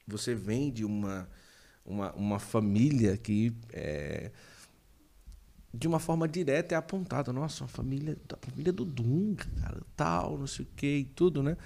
você 0.08 0.36
vem 0.36 0.72
de 0.72 0.84
uma, 0.84 1.30
uma, 1.86 2.12
uma 2.14 2.40
família 2.40 3.18
que. 3.18 3.56
É, 3.72 4.32
de 5.76 5.88
uma 5.88 6.00
forma 6.00 6.28
direta 6.28 6.76
é 6.76 6.78
apontado, 6.78 7.34
nossa, 7.34 7.64
a 7.66 7.68
família, 7.68 8.16
a 8.32 8.46
família 8.46 8.72
do 8.72 8.86
Dunga, 8.86 9.44
cara, 9.60 9.82
tal, 9.96 10.38
não 10.38 10.46
sei 10.46 10.66
o 10.66 10.68
que 10.76 10.98
e 10.98 11.06
tudo, 11.06 11.42
né? 11.42 11.58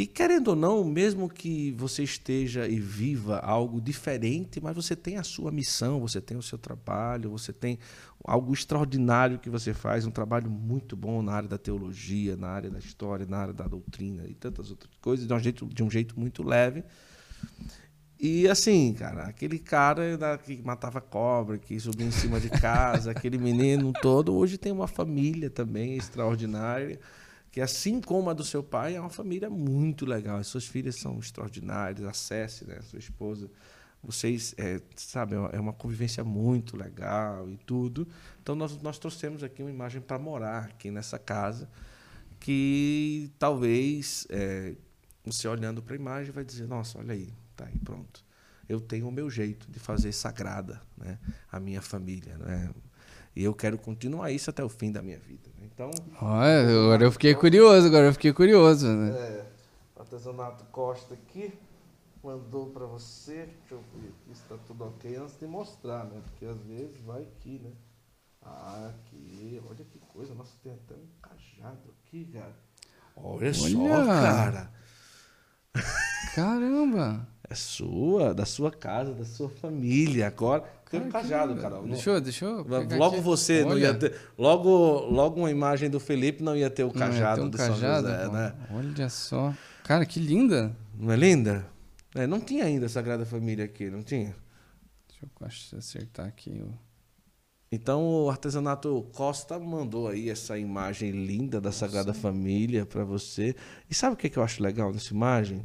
E 0.00 0.06
querendo 0.06 0.48
ou 0.48 0.56
não, 0.56 0.82
mesmo 0.82 1.28
que 1.28 1.72
você 1.72 2.02
esteja 2.02 2.66
e 2.66 2.80
viva 2.80 3.36
algo 3.40 3.78
diferente, 3.78 4.58
mas 4.58 4.74
você 4.74 4.96
tem 4.96 5.18
a 5.18 5.22
sua 5.22 5.52
missão, 5.52 6.00
você 6.00 6.22
tem 6.22 6.38
o 6.38 6.42
seu 6.42 6.56
trabalho, 6.56 7.28
você 7.28 7.52
tem 7.52 7.78
algo 8.24 8.54
extraordinário 8.54 9.38
que 9.38 9.50
você 9.50 9.74
faz, 9.74 10.06
um 10.06 10.10
trabalho 10.10 10.50
muito 10.50 10.96
bom 10.96 11.20
na 11.20 11.34
área 11.34 11.50
da 11.50 11.58
teologia, 11.58 12.34
na 12.34 12.48
área 12.48 12.70
da 12.70 12.78
história, 12.78 13.26
na 13.26 13.36
área 13.36 13.52
da 13.52 13.68
doutrina 13.68 14.24
e 14.26 14.32
tantas 14.32 14.70
outras 14.70 14.90
coisas, 15.02 15.26
de 15.26 15.34
um 15.34 15.38
jeito, 15.38 15.66
de 15.66 15.82
um 15.82 15.90
jeito 15.90 16.18
muito 16.18 16.42
leve. 16.42 16.82
E 18.18 18.48
assim, 18.48 18.94
cara, 18.94 19.24
aquele 19.24 19.58
cara 19.58 20.38
que 20.38 20.62
matava 20.62 21.02
cobra, 21.02 21.58
que 21.58 21.78
subia 21.78 22.06
em 22.06 22.10
cima 22.10 22.40
de 22.40 22.48
casa, 22.48 23.10
aquele 23.10 23.36
menino 23.36 23.92
todo, 24.00 24.34
hoje 24.34 24.56
tem 24.56 24.72
uma 24.72 24.88
família 24.88 25.50
também 25.50 25.94
extraordinária, 25.98 26.98
que 27.50 27.60
assim 27.60 28.00
como 28.00 28.30
a 28.30 28.32
do 28.32 28.44
seu 28.44 28.62
pai, 28.62 28.96
é 28.96 29.00
uma 29.00 29.10
família 29.10 29.50
muito 29.50 30.06
legal. 30.06 30.38
As 30.38 30.46
suas 30.46 30.66
filhas 30.66 30.96
são 30.96 31.18
extraordinárias, 31.18 32.06
acesse, 32.06 32.64
né, 32.66 32.80
sua 32.82 32.98
esposa. 32.98 33.50
Vocês, 34.02 34.54
é, 34.56 34.80
sabe, 34.96 35.34
é 35.52 35.60
uma 35.60 35.72
convivência 35.72 36.24
muito 36.24 36.76
legal 36.76 37.50
e 37.50 37.56
tudo. 37.58 38.08
Então 38.42 38.54
nós, 38.54 38.80
nós 38.80 38.98
trouxemos 38.98 39.42
aqui 39.42 39.62
uma 39.62 39.70
imagem 39.70 40.00
para 40.00 40.18
morar 40.18 40.64
aqui 40.66 40.90
nessa 40.90 41.18
casa, 41.18 41.68
que 42.38 43.30
talvez 43.38 44.26
é, 44.30 44.74
você 45.24 45.46
olhando 45.46 45.82
para 45.82 45.94
a 45.94 45.96
imagem 45.96 46.32
vai 46.32 46.44
dizer, 46.44 46.66
nossa, 46.66 46.98
olha 46.98 47.12
aí, 47.12 47.30
Tá 47.60 47.66
aí, 47.66 47.78
pronto. 47.80 48.24
Eu 48.66 48.80
tenho 48.80 49.06
o 49.06 49.12
meu 49.12 49.28
jeito 49.28 49.70
de 49.70 49.78
fazer 49.78 50.12
sagrada 50.12 50.80
né, 50.96 51.18
a 51.52 51.60
minha 51.60 51.82
família. 51.82 52.38
Né? 52.38 52.70
E 53.34 53.44
eu 53.44 53.54
quero 53.54 53.78
continuar 53.78 54.30
isso 54.30 54.50
até 54.50 54.62
o 54.62 54.68
fim 54.68 54.90
da 54.90 55.02
minha 55.02 55.18
vida. 55.18 55.48
Né? 55.58 55.68
Então. 55.72 55.90
Olha, 56.20 56.68
agora 56.68 57.04
eu 57.04 57.12
fiquei 57.12 57.34
curioso, 57.34 57.86
agora 57.86 58.06
eu 58.06 58.12
fiquei 58.12 58.32
curioso. 58.32 58.88
Né? 58.88 59.10
É, 59.10 59.46
artesanato 59.96 60.64
Costa 60.66 61.14
aqui 61.14 61.52
mandou 62.22 62.66
para 62.66 62.86
você. 62.86 63.46
Deixa 63.46 63.74
eu 63.74 63.84
ver 63.94 64.08
aqui 64.08 64.34
se 64.34 64.42
está 64.42 64.56
tudo 64.66 64.84
ok 64.84 65.16
antes 65.16 65.38
de 65.38 65.46
mostrar, 65.46 66.04
né? 66.04 66.20
Porque 66.24 66.44
às 66.44 66.60
vezes 66.62 67.00
vai 67.00 67.22
aqui, 67.22 67.60
né? 67.62 67.70
Ah, 68.42 68.90
aqui, 68.90 69.60
olha 69.68 69.84
que 69.84 69.98
coisa. 70.12 70.34
Nossa, 70.34 70.52
tem 70.62 70.72
até 70.72 70.94
um 70.94 71.06
cajado 71.20 71.94
aqui, 71.98 72.24
cara. 72.32 72.56
Olha, 73.16 73.36
olha. 73.36 73.54
só, 73.54 74.06
cara. 74.06 74.72
Caramba! 76.34 77.28
É 77.48 77.54
sua, 77.54 78.32
da 78.32 78.46
sua 78.46 78.70
casa, 78.70 79.12
da 79.12 79.24
sua 79.24 79.48
família. 79.48 80.26
Agora 80.26 80.64
tem 80.90 81.00
um 81.00 81.08
cajado, 81.08 81.54
Carol. 81.54 81.86
Deixa 81.86 82.10
eu, 82.10 82.20
deixa 82.20 82.44
eu 82.44 82.66
Logo 82.66 83.14
aqui. 83.14 83.20
você 83.20 83.62
Olha. 83.62 83.68
não 83.68 83.78
ia 83.78 83.94
ter. 83.94 84.14
Logo, 84.36 85.06
logo 85.08 85.38
uma 85.38 85.50
imagem 85.50 85.88
do 85.88 86.00
Felipe 86.00 86.42
não 86.42 86.56
ia 86.56 86.68
ter 86.68 86.82
o 86.82 86.90
cajado 86.90 87.44
um 87.44 87.48
do 87.48 87.56
cajado, 87.56 87.78
São 87.78 88.16
José, 88.16 88.28
né? 88.28 88.54
Olha 88.72 89.08
só. 89.08 89.54
Cara, 89.84 90.04
que 90.04 90.18
linda. 90.18 90.76
Não 90.98 91.12
é 91.12 91.16
linda? 91.16 91.64
É, 92.12 92.26
não 92.26 92.40
tinha 92.40 92.64
ainda 92.64 92.86
a 92.86 92.88
Sagrada 92.88 93.24
Família 93.24 93.64
aqui, 93.64 93.88
não 93.88 94.02
tinha? 94.02 94.34
Deixa 95.40 95.74
eu 95.74 95.78
acertar 95.78 96.26
aqui. 96.26 96.60
Então 97.70 98.24
o 98.24 98.28
artesanato 98.28 99.06
Costa 99.12 99.56
mandou 99.60 100.08
aí 100.08 100.28
essa 100.28 100.58
imagem 100.58 101.12
linda 101.12 101.60
da 101.60 101.70
Sagrada 101.70 102.08
Nossa. 102.08 102.20
Família 102.20 102.84
para 102.84 103.04
você. 103.04 103.54
E 103.88 103.94
sabe 103.94 104.14
o 104.14 104.16
que, 104.16 104.28
que 104.28 104.38
eu 104.38 104.42
acho 104.42 104.60
legal 104.60 104.92
nessa 104.92 105.14
imagem? 105.14 105.64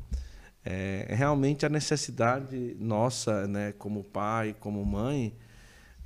É, 0.68 1.06
realmente 1.10 1.64
a 1.64 1.70
necessidade 1.70 2.76
nossa, 2.80 3.48
né, 3.48 3.72
como 3.74 4.04
pai, 4.04 4.56
como 4.60 4.84
mãe, 4.84 5.38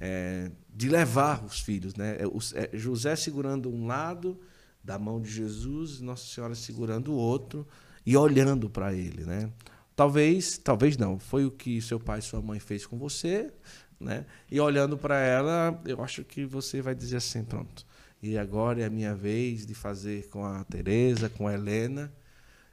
é, 0.02 0.52
de 0.74 0.90
levar 0.90 1.46
os 1.46 1.62
filhos, 1.62 1.96
né? 1.96 2.18
É, 2.18 2.26
é, 2.64 2.78
José 2.78 3.16
segurando 3.16 3.70
um 3.70 3.88
lado 3.88 4.38
da 4.84 5.00
mão 5.00 5.22
de 5.22 5.30
Jesus, 5.30 6.02
Nossa 6.02 6.26
Senhora 6.26 6.56
segurando 6.56 7.12
o 7.14 7.16
outro 7.16 7.66
e 8.06 8.18
olhando 8.18 8.70
para 8.70 8.94
ele, 8.94 9.24
né? 9.24 9.50
Talvez, 9.96 10.58
talvez 10.58 10.98
não, 10.98 11.18
foi 11.20 11.46
o 11.46 11.52
que 11.52 11.82
seu 11.82 12.00
pai 12.00 12.20
e 12.20 12.22
sua 12.22 12.42
mãe 12.42 12.60
fez 12.60 12.86
com 12.86 12.98
você, 12.98 13.52
né? 14.00 14.26
E 14.52 14.60
olhando 14.60 14.98
para 14.98 15.20
ela, 15.20 15.82
eu 15.86 16.04
acho 16.04 16.24
que 16.26 16.46
você 16.46 16.82
vai 16.82 16.96
dizer 16.96 17.18
assim, 17.18 17.44
pronto. 17.44 17.86
E 18.22 18.38
agora 18.38 18.82
é 18.82 18.86
a 18.86 18.90
minha 18.90 19.16
vez 19.16 19.66
de 19.66 19.74
fazer 19.74 20.28
com 20.30 20.46
a 20.46 20.66
Teresa, 20.66 21.30
com 21.30 21.48
a 21.48 21.54
Helena 21.54 22.12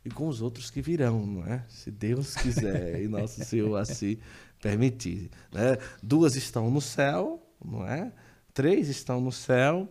e 0.07 0.11
com 0.11 0.29
os 0.29 0.41
outros 0.41 0.71
que 0.71 0.81
virão, 0.81 1.27
não 1.27 1.45
é? 1.45 1.65
Se 1.69 1.91
Deus 1.91 2.35
quiser 2.37 3.03
e 3.03 3.09
nosso 3.09 3.45
Senhor 3.45 3.77
assim 3.77 4.17
permitir. 4.63 5.31
Né? 5.53 5.77
Duas 6.03 6.37
estão 6.37 6.71
no 6.71 6.81
céu, 6.81 7.43
não 7.65 7.87
é? 7.87 8.13
Três 8.55 8.89
estão 8.89 9.21
no 9.21 9.31
céu 9.33 9.89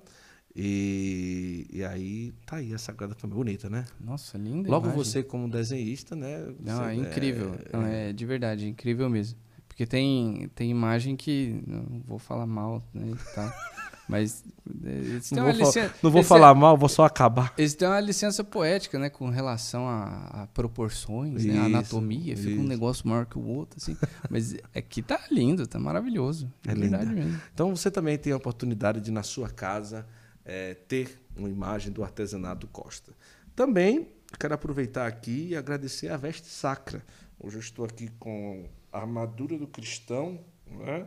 E, 0.57 1.67
e 1.69 1.83
aí 1.83 2.33
tá 2.45 2.55
aí 2.57 2.73
a 2.73 2.77
Sagrada 2.77 3.13
Família. 3.13 3.37
Bonita, 3.43 3.69
né? 3.69 3.83
Nossa, 3.99 4.37
linda. 4.37 4.69
Logo 4.69 4.85
imagem. 4.85 5.03
você, 5.03 5.21
como 5.23 5.49
desenhista, 5.49 6.15
né? 6.15 6.45
Não, 6.59 6.77
você- 6.77 6.83
é 6.91 6.95
incrível. 6.95 7.59
Não, 7.73 7.83
é 7.85 8.13
de 8.13 8.25
verdade, 8.25 8.65
é 8.65 8.67
incrível 8.69 9.09
mesmo. 9.09 9.37
Porque 9.67 9.85
tem, 9.85 10.49
tem 10.55 10.71
imagem 10.71 11.17
que. 11.17 11.61
Não 11.67 12.01
vou 12.07 12.17
falar 12.17 12.45
mal, 12.47 12.81
né? 12.93 13.11
tal, 13.35 13.51
mas. 14.07 14.43
Eles 14.83 15.29
têm 15.29 15.37
Não 15.37 15.45
vou, 15.45 15.53
licença, 15.53 15.95
não 16.01 16.11
vou 16.11 16.23
falar 16.23 16.51
têm- 16.53 16.61
mal, 16.61 16.77
vou 16.77 16.89
só 16.89 17.05
acabar. 17.05 17.53
Eles 17.57 17.73
têm 17.75 17.87
uma 17.87 17.99
licença 17.99 18.43
poética, 18.43 18.97
né? 18.99 19.09
Com 19.09 19.29
relação 19.29 19.87
a, 19.87 20.43
a 20.43 20.47
proporções, 20.47 21.45
né? 21.45 21.53
Isso, 21.53 21.61
A 21.61 21.65
anatomia. 21.65 22.35
Fica 22.35 22.49
um 22.49 22.53
isso. 22.59 22.63
negócio 22.67 23.07
maior 23.07 23.25
que 23.25 23.37
o 23.37 23.45
outro, 23.45 23.77
assim. 23.81 23.95
Mas 24.29 24.55
aqui 24.75 25.01
tá 25.01 25.19
lindo, 25.31 25.67
tá 25.67 25.79
maravilhoso. 25.79 26.51
É 26.67 26.71
É 26.71 26.75
verdade 26.75 27.05
linda. 27.05 27.15
mesmo. 27.25 27.41
Então 27.53 27.75
você 27.75 27.89
também 27.91 28.17
tem 28.17 28.33
a 28.33 28.37
oportunidade 28.37 28.99
de, 29.01 29.11
na 29.11 29.23
sua 29.23 29.49
casa, 29.49 30.05
eh, 30.43 30.75
ter 30.87 31.21
uma 31.35 31.49
imagem 31.49 31.91
do 31.91 32.03
artesanato 32.03 32.67
Costa. 32.67 33.11
Também 33.55 34.07
quero 34.39 34.53
aproveitar 34.53 35.07
aqui 35.07 35.49
e 35.49 35.55
agradecer 35.55 36.09
a 36.09 36.17
Veste 36.17 36.47
Sacra. 36.47 37.03
Hoje 37.39 37.55
eu 37.57 37.59
estou 37.61 37.85
aqui 37.85 38.09
com 38.19 38.65
a 38.91 38.99
armadura 38.99 39.57
do 39.57 39.67
cristão, 39.67 40.39
né? 40.69 41.05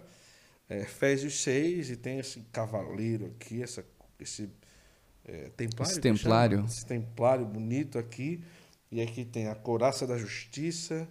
É, 0.68 0.82
Efésios 0.82 1.40
6, 1.42 1.90
e 1.90 1.96
tem 1.96 2.18
esse 2.18 2.40
cavaleiro 2.52 3.26
aqui, 3.26 3.62
essa, 3.62 3.84
esse 4.20 4.50
é, 5.24 5.50
templário. 5.56 5.90
Esse 5.90 6.00
que 6.00 6.08
chama? 6.08 6.18
templário. 6.18 6.64
Esse 6.66 6.86
templário 6.86 7.46
bonito 7.46 7.98
aqui. 7.98 8.42
E 8.90 9.00
aqui 9.00 9.24
tem 9.24 9.48
a 9.48 9.54
couraça 9.54 10.06
da 10.06 10.16
justiça, 10.16 11.06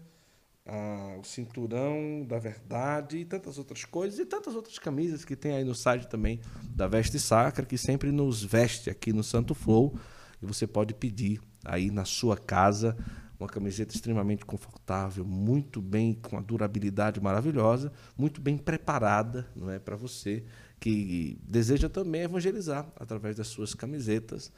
a- 0.66 1.18
o 1.20 1.24
cinturão 1.24 2.26
da 2.28 2.40
verdade 2.40 3.18
e 3.18 3.26
tantas 3.26 3.58
outras 3.58 3.86
coisas. 3.86 4.20
E 4.20 4.26
tantas 4.26 4.56
outras 4.56 4.78
camisas 4.80 5.24
que 5.26 5.36
tem 5.36 5.54
aí 5.54 5.64
no 5.64 5.76
site 5.76 6.08
também 6.08 6.40
da 6.76 6.88
Veste 6.88 7.20
Sacra, 7.20 7.66
que 7.66 7.78
sempre 7.78 8.12
nos 8.12 8.44
veste 8.44 8.90
aqui 8.90 9.14
no 9.14 9.24
Santo 9.24 9.54
Flow. 9.56 9.98
E 10.42 10.46
você 10.46 10.68
pode 10.68 10.94
pedir 10.94 11.42
aí 11.66 11.90
na 11.92 12.06
sua 12.06 12.38
casa 12.38 12.96
uma 13.40 13.48
camiseta 13.48 13.94
extremamente 13.96 14.46
confortável, 14.46 15.24
muito 15.26 15.82
bem, 15.82 16.14
com 16.16 16.36
uma 16.36 16.42
durabilidade 16.42 17.22
maravilhosa, 17.22 17.92
muito 18.18 18.42
bem 18.42 18.58
preparada, 18.58 19.48
não 19.56 19.70
é, 19.70 19.80
para 19.80 19.96
você 19.96 20.44
que 20.80 21.40
deseja 21.44 21.90
também 21.90 22.22
evangelizar 22.22 22.88
através 23.00 23.36
das 23.36 23.48
suas 23.48 23.74
camisetas. 23.74 24.52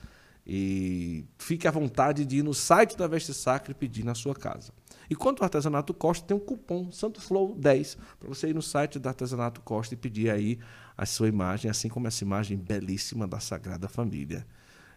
E 0.46 1.26
fique 1.38 1.68
à 1.68 1.72
vontade 1.72 2.26
de 2.26 2.38
ir 2.38 2.44
no 2.44 2.54
site 2.54 2.98
da 2.98 3.06
Veste 3.08 3.34
Sacra 3.34 3.72
e 3.72 3.76
pedir 3.76 4.04
na 4.04 4.16
sua 4.16 4.34
casa. 4.34 4.72
E 5.10 5.16
quanto 5.16 5.42
ao 5.42 5.46
Artesanato 5.46 5.94
Costa, 5.94 6.26
tem 6.26 6.36
um 6.36 6.40
cupom 6.40 6.92
Santo 6.92 7.22
Flow 7.22 7.56
10 7.56 7.98
para 8.20 8.28
você 8.28 8.50
ir 8.50 8.56
no 8.56 8.62
site 8.62 8.98
do 8.98 9.08
Artesanato 9.08 9.62
Costa 9.62 9.94
e 9.94 9.98
pedir 9.98 10.30
aí 10.30 10.58
a 10.98 11.06
sua 11.06 11.28
imagem, 11.28 11.70
assim 11.70 11.88
como 11.90 12.08
essa 12.08 12.24
imagem 12.24 12.58
belíssima 12.58 13.28
da 13.28 13.40
Sagrada 13.40 13.88
Família. 13.88 14.46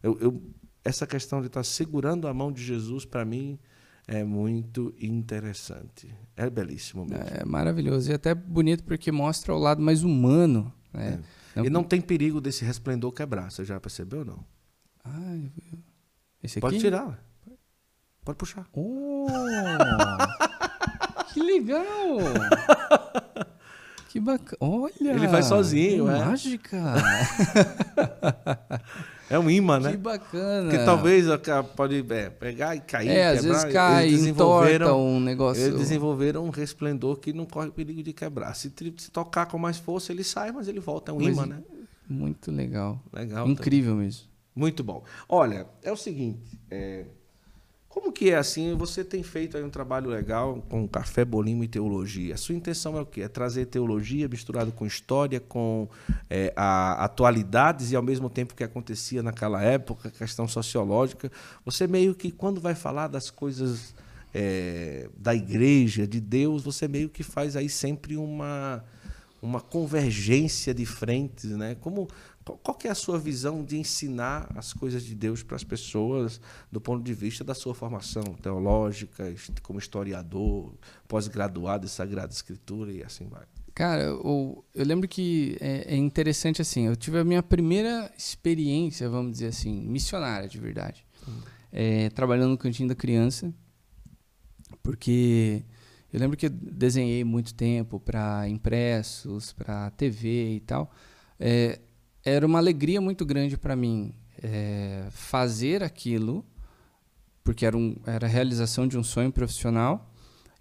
Eu, 0.02 0.18
eu- 0.20 0.42
essa 0.84 1.06
questão 1.06 1.40
de 1.40 1.46
estar 1.46 1.62
segurando 1.64 2.26
a 2.26 2.34
mão 2.34 2.50
de 2.50 2.62
Jesus, 2.62 3.04
para 3.04 3.24
mim, 3.24 3.58
é 4.06 4.24
muito 4.24 4.94
interessante. 5.00 6.12
É 6.36 6.48
belíssimo 6.50 7.04
mesmo. 7.04 7.24
É 7.24 7.44
maravilhoso. 7.44 8.10
E 8.10 8.14
até 8.14 8.34
bonito 8.34 8.84
porque 8.84 9.12
mostra 9.12 9.54
o 9.54 9.58
lado 9.58 9.80
mais 9.80 10.02
humano, 10.02 10.72
né? 10.92 11.20
E 11.56 11.68
não 11.68 11.84
tem 11.84 12.00
perigo 12.00 12.40
desse 12.40 12.64
resplendor 12.64 13.12
quebrar. 13.12 13.50
Você 13.50 13.64
já 13.64 13.78
percebeu 13.78 14.20
ou 14.20 14.24
não? 14.24 14.44
Ai, 15.04 15.50
esse 16.42 16.58
aqui? 16.58 16.60
Pode 16.60 16.78
tirar. 16.78 17.22
Pode 18.24 18.38
puxar. 18.38 18.66
Oh, 18.72 19.26
que 21.32 21.40
legal! 21.40 21.86
Que 24.12 24.20
bacana. 24.20 24.58
Olha! 24.60 24.92
Ele 25.00 25.26
vai 25.26 25.42
sozinho, 25.42 26.06
é. 26.06 26.22
Mágica! 26.22 26.76
É 29.32 29.38
um 29.38 29.48
imã, 29.48 29.80
né? 29.80 29.92
Que 29.92 29.96
bacana! 29.96 30.68
Porque 30.70 30.84
talvez 30.84 31.24
pode 31.74 32.04
é, 32.12 32.28
pegar 32.28 32.76
e 32.76 32.80
cair, 32.80 33.08
É, 33.08 33.28
às 33.28 33.40
quebrar. 33.40 33.56
vezes 33.58 33.72
cai, 33.72 34.04
entorta 34.06 34.16
desenvolveram, 34.18 35.06
um 35.06 35.20
negócio. 35.20 35.62
eles 35.62 35.78
desenvolveram 35.78 36.44
um 36.44 36.50
resplendor 36.50 37.16
que 37.18 37.32
não 37.32 37.46
corre 37.46 37.70
perigo 37.70 38.02
de 38.02 38.12
quebrar. 38.12 38.54
Se, 38.54 38.70
se 38.98 39.10
tocar 39.10 39.46
com 39.46 39.56
mais 39.56 39.78
força, 39.78 40.12
ele 40.12 40.22
sai, 40.22 40.52
mas 40.52 40.68
ele 40.68 40.80
volta. 40.80 41.12
É 41.12 41.14
um 41.14 41.18
Mas 41.18 41.28
imã, 41.28 41.46
né? 41.46 41.62
Muito 42.06 42.50
legal. 42.50 43.00
Legal. 43.10 43.48
Incrível 43.48 43.94
mesmo. 43.94 44.26
Muito 44.54 44.84
bom. 44.84 45.02
Olha, 45.26 45.66
é 45.82 45.90
o 45.90 45.96
seguinte, 45.96 46.60
é, 46.70 47.06
como 47.92 48.10
que 48.10 48.30
é 48.30 48.38
assim? 48.38 48.74
Você 48.74 49.04
tem 49.04 49.22
feito 49.22 49.54
aí 49.54 49.62
um 49.62 49.68
trabalho 49.68 50.08
legal 50.08 50.64
com 50.70 50.88
café, 50.88 51.26
bolinho 51.26 51.62
e 51.62 51.68
teologia. 51.68 52.32
A 52.32 52.38
sua 52.38 52.54
intenção 52.54 52.96
é 52.96 53.02
o 53.02 53.04
quê? 53.04 53.20
É 53.20 53.28
trazer 53.28 53.66
teologia 53.66 54.26
misturado 54.26 54.72
com 54.72 54.86
história, 54.86 55.38
com 55.38 55.86
é, 56.30 56.54
a, 56.56 57.04
atualidades 57.04 57.92
e 57.92 57.96
ao 57.96 58.02
mesmo 58.02 58.30
tempo 58.30 58.54
que 58.54 58.64
acontecia 58.64 59.22
naquela 59.22 59.62
época, 59.62 60.10
questão 60.10 60.48
sociológica. 60.48 61.30
Você 61.66 61.86
meio 61.86 62.14
que 62.14 62.32
quando 62.32 62.62
vai 62.62 62.74
falar 62.74 63.08
das 63.08 63.28
coisas 63.28 63.94
é, 64.32 65.10
da 65.14 65.34
igreja, 65.34 66.06
de 66.06 66.18
Deus, 66.18 66.62
você 66.62 66.88
meio 66.88 67.10
que 67.10 67.22
faz 67.22 67.56
aí 67.56 67.68
sempre 67.68 68.16
uma 68.16 68.82
uma 69.42 69.60
convergência 69.60 70.72
de 70.72 70.86
frentes, 70.86 71.50
né? 71.50 71.74
Como 71.80 72.06
qual, 72.44 72.76
que 72.76 72.88
é 72.88 72.90
a 72.90 72.94
sua 72.94 73.18
visão 73.18 73.64
de 73.64 73.78
ensinar 73.78 74.50
as 74.56 74.72
coisas 74.72 75.04
de 75.04 75.14
Deus 75.14 75.42
para 75.42 75.56
as 75.56 75.64
pessoas 75.64 76.40
do 76.70 76.80
ponto 76.80 77.02
de 77.02 77.14
vista 77.14 77.44
da 77.44 77.54
sua 77.54 77.74
formação 77.74 78.22
teológica, 78.40 79.32
como 79.62 79.78
historiador, 79.78 80.74
pós-graduado 81.06 81.86
em 81.86 81.88
Sagrada 81.88 82.32
Escritura 82.32 82.92
e 82.92 83.02
assim 83.02 83.26
vai? 83.28 83.44
Cara, 83.74 84.02
eu, 84.02 84.64
eu 84.74 84.84
lembro 84.84 85.08
que 85.08 85.56
é, 85.60 85.94
é 85.94 85.96
interessante 85.96 86.60
assim. 86.60 86.86
Eu 86.86 86.96
tive 86.96 87.18
a 87.18 87.24
minha 87.24 87.42
primeira 87.42 88.12
experiência, 88.18 89.08
vamos 89.08 89.32
dizer 89.32 89.46
assim, 89.46 89.80
missionária 89.82 90.48
de 90.48 90.58
verdade, 90.58 91.06
É, 91.72 92.10
trabalhando 92.10 92.50
no 92.50 92.58
cantinho 92.58 92.88
da 92.88 92.94
criança, 92.94 93.50
porque 94.82 95.64
eu 96.12 96.20
lembro 96.20 96.36
que 96.36 96.46
eu 96.46 96.50
desenhei 96.50 97.24
muito 97.24 97.54
tempo 97.54 97.98
para 97.98 98.46
impressos, 98.46 99.54
para 99.54 99.90
TV 99.92 100.56
e 100.56 100.60
tal. 100.60 100.92
É, 101.40 101.80
era 102.24 102.46
uma 102.46 102.58
alegria 102.58 103.00
muito 103.00 103.24
grande 103.24 103.56
para 103.56 103.74
mim 103.74 104.14
é, 104.42 105.06
fazer 105.10 105.82
aquilo, 105.82 106.44
porque 107.42 107.66
era, 107.66 107.76
um, 107.76 107.96
era 108.06 108.26
a 108.26 108.30
realização 108.30 108.86
de 108.86 108.96
um 108.96 109.02
sonho 109.02 109.32
profissional, 109.32 110.12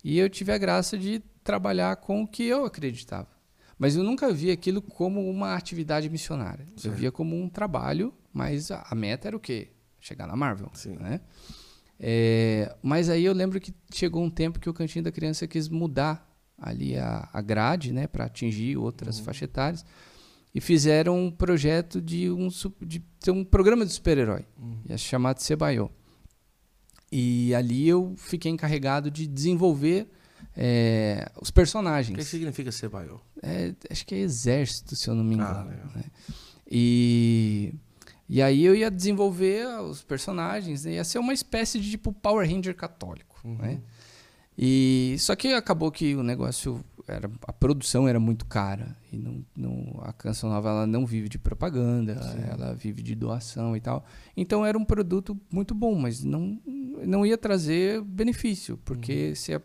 e 0.03 0.17
eu 0.17 0.29
tive 0.29 0.51
a 0.51 0.57
graça 0.57 0.97
de 0.97 1.21
trabalhar 1.43 1.95
com 1.97 2.23
o 2.23 2.27
que 2.27 2.43
eu 2.43 2.65
acreditava. 2.65 3.27
Mas 3.77 3.95
eu 3.95 4.03
nunca 4.03 4.31
vi 4.31 4.51
aquilo 4.51 4.81
como 4.81 5.27
uma 5.27 5.55
atividade 5.55 6.07
missionária. 6.09 6.67
Eu 6.75 6.79
Certo. 6.79 6.95
via 6.95 7.11
como 7.11 7.35
um 7.35 7.49
trabalho, 7.49 8.13
mas 8.31 8.69
a, 8.69 8.85
a 8.87 8.93
meta 8.93 9.27
era 9.27 9.35
o 9.35 9.39
quê? 9.39 9.69
Chegar 9.99 10.27
na 10.27 10.35
Marvel. 10.35 10.69
Sim. 10.73 10.97
Né? 10.99 11.19
É, 11.99 12.75
mas 12.81 13.09
aí 13.09 13.25
eu 13.25 13.33
lembro 13.33 13.59
que 13.59 13.73
chegou 13.91 14.23
um 14.23 14.29
tempo 14.29 14.59
que 14.59 14.69
o 14.69 14.73
Cantinho 14.73 15.03
da 15.03 15.11
Criança 15.11 15.47
quis 15.47 15.67
mudar 15.67 16.27
ali 16.57 16.95
a, 16.95 17.27
a 17.33 17.41
grade, 17.41 17.91
né, 17.91 18.05
para 18.05 18.25
atingir 18.25 18.77
outras 18.77 19.19
faixas 19.19 19.43
etárias, 19.43 19.85
e 20.53 20.59
fizeram 20.59 21.17
um 21.25 21.31
projeto 21.31 22.01
de 22.01 22.29
um, 22.29 22.49
de 22.81 22.99
ter 23.19 23.31
um 23.31 23.43
programa 23.43 23.85
de 23.85 23.93
super-herói, 23.93 24.45
ia 24.89 24.97
se 24.97 25.03
chamar 25.05 25.33
de 25.33 25.43
Sebaio. 25.43 25.89
E 27.11 27.53
ali 27.55 27.87
eu 27.87 28.13
fiquei 28.17 28.51
encarregado 28.51 29.11
de 29.11 29.27
desenvolver 29.27 30.07
é, 30.55 31.29
os 31.41 31.49
O 31.49 31.53
personagens. 31.53 32.17
que 32.17 32.23
significa 32.23 32.71
ser 32.71 32.89
maior? 32.89 33.21
É, 33.41 33.73
acho 33.89 34.05
que 34.05 34.15
é 34.15 34.19
exército, 34.19 34.95
se 34.95 35.09
eu 35.09 35.15
não 35.15 35.23
me 35.23 35.35
engano. 35.35 35.59
Ah, 35.59 35.63
legal. 35.63 35.85
né? 35.95 36.03
E, 36.69 37.73
e 38.29 38.41
aí 38.41 38.63
eu 38.63 38.73
ia 38.73 38.89
desenvolver 38.89 39.65
os 39.81 40.01
personagens, 40.01 40.85
né? 40.85 40.93
ia 40.93 41.03
ser 41.03 41.19
uma 41.19 41.33
espécie 41.33 41.79
de 41.79 41.91
tipo 41.91 42.13
Power 42.13 42.49
Ranger 42.49 42.75
católico. 42.75 43.39
Uhum. 43.43 43.57
Né? 43.57 43.81
E 44.57 45.15
só 45.19 45.35
que 45.35 45.49
acabou 45.53 45.91
que 45.91 46.15
o 46.15 46.23
negócio 46.23 46.83
era 47.13 47.29
a 47.47 47.53
produção 47.53 48.07
era 48.07 48.19
muito 48.19 48.45
cara 48.45 48.97
e 49.11 49.17
não, 49.17 49.45
não 49.55 49.99
a 50.03 50.13
canção 50.13 50.49
nova 50.49 50.69
ela 50.69 50.87
não 50.87 51.05
vive 51.05 51.29
de 51.29 51.37
propaganda, 51.37 52.13
ela 52.49 52.73
vive 52.73 53.01
de 53.01 53.15
doação 53.15 53.75
e 53.75 53.81
tal. 53.81 54.05
Então 54.35 54.65
era 54.65 54.77
um 54.77 54.85
produto 54.85 55.39
muito 55.51 55.75
bom, 55.75 55.95
mas 55.95 56.23
não 56.23 56.59
não 57.05 57.25
ia 57.25 57.37
trazer 57.37 58.01
benefício, 58.01 58.77
porque 58.85 59.33
você 59.35 59.53
ia 59.53 59.63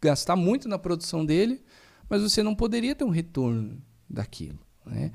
gastar 0.00 0.36
muito 0.36 0.68
na 0.68 0.78
produção 0.78 1.24
dele, 1.24 1.62
mas 2.08 2.22
você 2.22 2.42
não 2.42 2.54
poderia 2.54 2.94
ter 2.94 3.04
um 3.04 3.10
retorno 3.10 3.80
daquilo, 4.08 4.58
né? 4.84 5.12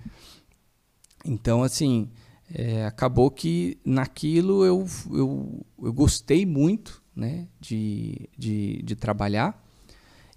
Então, 1.25 1.63
assim, 1.63 2.09
é, 2.53 2.85
acabou 2.85 3.29
que 3.29 3.77
naquilo 3.85 4.65
eu, 4.65 4.85
eu, 5.11 5.65
eu 5.81 5.93
gostei 5.93 6.45
muito 6.45 7.03
né, 7.15 7.47
de, 7.59 8.29
de, 8.37 8.81
de 8.81 8.95
trabalhar. 8.95 9.63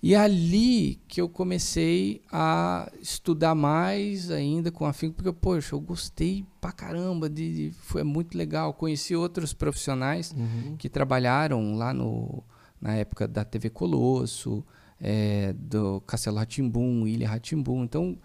E 0.02 0.14
é 0.14 0.18
ali 0.18 1.00
que 1.06 1.20
eu 1.20 1.28
comecei 1.28 2.22
a 2.32 2.90
estudar 3.00 3.54
mais 3.54 4.32
ainda 4.32 4.72
com 4.72 4.84
afinco, 4.84 5.14
porque, 5.14 5.32
poxa, 5.32 5.76
eu 5.76 5.80
gostei 5.80 6.44
pra 6.60 6.72
caramba, 6.72 7.30
de, 7.30 7.70
de- 7.70 7.76
foi 7.76 8.02
muito 8.02 8.36
legal. 8.36 8.74
Conheci 8.74 9.14
outros 9.14 9.52
profissionais 9.52 10.34
que 10.76 10.88
trabalharam 10.88 11.76
lá 11.76 11.94
no, 11.94 12.42
na 12.80 12.96
época 12.96 13.28
da 13.28 13.44
TV 13.44 13.70
Colosso, 13.70 14.64
é, 15.00 15.52
do 15.52 16.00
Castelo 16.00 16.36
Ratimbum, 16.36 17.06
Ilha 17.06 17.28
Ratimbum. 17.28 17.84
Então, 17.84 18.18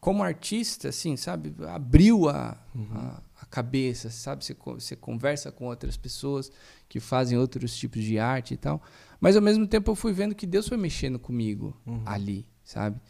como 0.00 0.22
artista, 0.22 0.88
assim, 0.88 1.16
sabe, 1.16 1.54
abriu 1.68 2.28
a, 2.28 2.58
uhum. 2.74 2.88
a, 2.92 3.22
a, 3.40 3.46
cabeça, 3.46 4.10
sabe? 4.10 4.44
Você, 4.44 4.54
você 4.54 4.94
conversa 4.94 5.50
com 5.50 5.66
outras 5.66 5.96
pessoas 5.96 6.52
que 6.88 7.00
fazem 7.00 7.38
outros 7.38 7.76
tipos 7.76 8.02
de 8.02 8.18
arte 8.18 8.54
e 8.54 8.56
tal. 8.56 8.82
Mas 9.24 9.36
ao 9.36 9.40
mesmo 9.40 9.66
tempo 9.66 9.90
eu 9.90 9.94
fui 9.94 10.12
vendo 10.12 10.34
que 10.34 10.46
Deus 10.46 10.68
foi 10.68 10.76
mexendo 10.76 11.18
comigo 11.18 11.74
uhum. 11.86 12.02
ali, 12.04 12.46
sabe? 12.62 13.00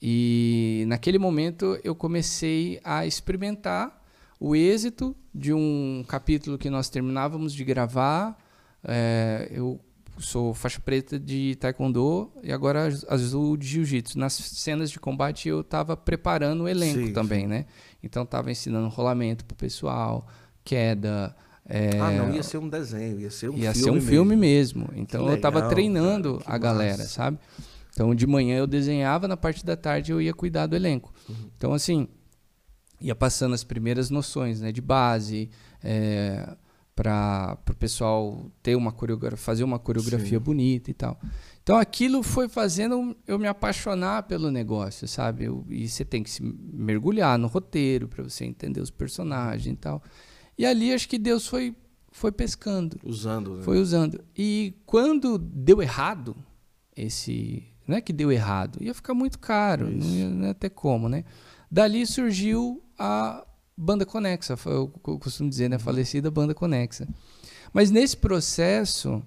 E 0.00 0.84
naquele 0.88 1.18
momento 1.18 1.78
eu 1.84 1.94
comecei 1.94 2.80
a 2.82 3.04
experimentar 3.04 4.02
o 4.40 4.56
êxito 4.56 5.14
de 5.34 5.52
um 5.52 6.06
capítulo 6.08 6.56
que 6.56 6.70
nós 6.70 6.88
terminávamos 6.88 7.52
de 7.52 7.64
gravar. 7.64 8.34
É, 8.82 9.46
eu 9.50 9.78
sou 10.16 10.54
faixa 10.54 10.80
preta 10.80 11.20
de 11.20 11.54
taekwondo 11.56 12.32
e 12.42 12.50
agora 12.50 12.88
azul 13.06 13.54
de 13.54 13.66
jiu-jitsu. 13.66 14.18
Nas 14.18 14.32
cenas 14.32 14.90
de 14.90 14.98
combate 14.98 15.50
eu 15.50 15.60
estava 15.60 15.94
preparando 15.98 16.62
o 16.62 16.68
elenco 16.68 17.08
sim, 17.08 17.12
também, 17.12 17.42
sim. 17.42 17.48
né? 17.48 17.66
Então 18.02 18.22
estava 18.22 18.50
ensinando 18.50 18.88
rolamento 18.88 19.44
pro 19.44 19.54
pessoal, 19.54 20.26
queda. 20.64 21.36
É... 21.68 21.98
Ah, 22.00 22.10
não, 22.10 22.34
ia 22.34 22.42
ser 22.42 22.58
um 22.58 22.68
desenho, 22.68 23.20
ia 23.20 23.30
ser 23.30 23.48
um 23.48 23.56
ia 23.56 23.58
filme. 23.58 23.64
Ia 23.64 23.74
ser 23.74 23.90
um 23.90 23.94
mesmo. 23.94 24.08
filme 24.08 24.36
mesmo. 24.36 24.88
Então 24.94 25.28
eu 25.28 25.34
estava 25.34 25.68
treinando 25.68 26.38
cara, 26.38 26.54
a 26.54 26.58
galera, 26.58 26.98
massa. 26.98 27.08
sabe? 27.08 27.38
Então 27.92 28.14
de 28.14 28.26
manhã 28.26 28.58
eu 28.58 28.66
desenhava, 28.66 29.28
na 29.28 29.36
parte 29.36 29.64
da 29.64 29.76
tarde 29.76 30.12
eu 30.12 30.20
ia 30.20 30.34
cuidar 30.34 30.66
do 30.66 30.74
elenco. 30.74 31.12
Uhum. 31.28 31.50
Então 31.56 31.72
assim, 31.72 32.08
ia 33.00 33.14
passando 33.14 33.54
as 33.54 33.64
primeiras 33.64 34.10
noções, 34.10 34.60
né, 34.60 34.72
de 34.72 34.80
base, 34.80 35.50
é, 35.82 36.56
para 36.94 37.58
o 37.70 37.74
pessoal 37.74 38.50
ter 38.62 38.76
uma 38.76 38.92
coreografia, 38.92 39.36
fazer 39.36 39.64
uma 39.64 39.78
coreografia 39.78 40.38
Sim. 40.38 40.44
bonita 40.44 40.90
e 40.90 40.94
tal. 40.94 41.18
Então 41.62 41.76
aquilo 41.76 42.22
foi 42.22 42.48
fazendo 42.48 43.16
eu 43.26 43.38
me 43.38 43.46
apaixonar 43.46 44.24
pelo 44.24 44.50
negócio, 44.50 45.06
sabe? 45.08 45.44
Eu, 45.44 45.64
e 45.68 45.88
você 45.88 46.04
tem 46.04 46.22
que 46.22 46.30
se 46.30 46.42
mergulhar 46.42 47.38
no 47.38 47.46
roteiro 47.46 48.08
para 48.08 48.22
você 48.22 48.44
entender 48.44 48.80
os 48.80 48.90
personagens 48.90 49.72
e 49.72 49.76
tal. 49.76 50.02
E 50.56 50.66
ali 50.66 50.92
acho 50.92 51.08
que 51.08 51.18
Deus 51.18 51.46
foi 51.46 51.74
foi 52.12 52.30
pescando, 52.30 53.00
usando, 53.02 53.56
né? 53.56 53.62
foi 53.62 53.78
usando. 53.78 54.22
E 54.36 54.74
quando 54.84 55.38
deu 55.38 55.82
errado 55.82 56.36
esse, 56.94 57.64
não 57.88 57.96
é 57.96 58.00
que 58.02 58.12
deu 58.12 58.30
errado, 58.30 58.78
ia 58.82 58.92
ficar 58.92 59.14
muito 59.14 59.38
caro, 59.38 59.90
não 59.90 60.06
ia, 60.06 60.28
não 60.28 60.46
ia 60.48 60.54
ter 60.54 60.70
como, 60.70 61.08
né? 61.08 61.24
Dali 61.70 62.06
surgiu 62.06 62.82
a 62.98 63.46
banda 63.74 64.04
conexa, 64.04 64.56
eu 64.66 64.88
costumo 65.18 65.48
dizer, 65.48 65.70
né? 65.70 65.78
Falecida 65.78 66.30
banda 66.30 66.54
conexa. 66.54 67.08
Mas 67.72 67.90
nesse 67.90 68.16
processo 68.16 69.22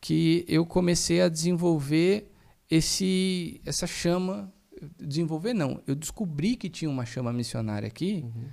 que 0.00 0.44
eu 0.48 0.64
comecei 0.64 1.20
a 1.20 1.28
desenvolver 1.28 2.30
esse 2.70 3.60
essa 3.66 3.86
chama, 3.86 4.52
desenvolver 4.96 5.52
não, 5.52 5.82
eu 5.88 5.96
descobri 5.96 6.54
que 6.54 6.70
tinha 6.70 6.88
uma 6.88 7.04
chama 7.04 7.32
missionária 7.32 7.88
aqui 7.88 8.22
uhum. 8.24 8.48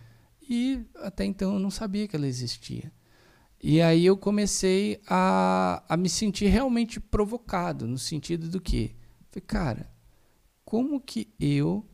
E 0.50 0.86
até 0.98 1.26
então 1.26 1.54
eu 1.54 1.60
não 1.60 1.72
sabia 1.72 2.08
que 2.08 2.16
ela 2.16 2.28
existia. 2.28 2.92
E 3.62 3.82
aí 3.82 4.06
eu 4.06 4.16
comecei 4.16 5.02
a, 5.08 5.84
a 5.90 5.98
me 5.98 6.10
sentir 6.10 6.48
realmente 6.48 7.00
provocado, 7.00 7.88
no 7.88 7.98
sentido 7.98 8.48
do 8.48 8.62
que? 8.62 8.96
Falei, 9.32 9.46
cara, 9.46 9.92
como 10.64 11.00
que 11.00 11.34
eu. 11.40 11.86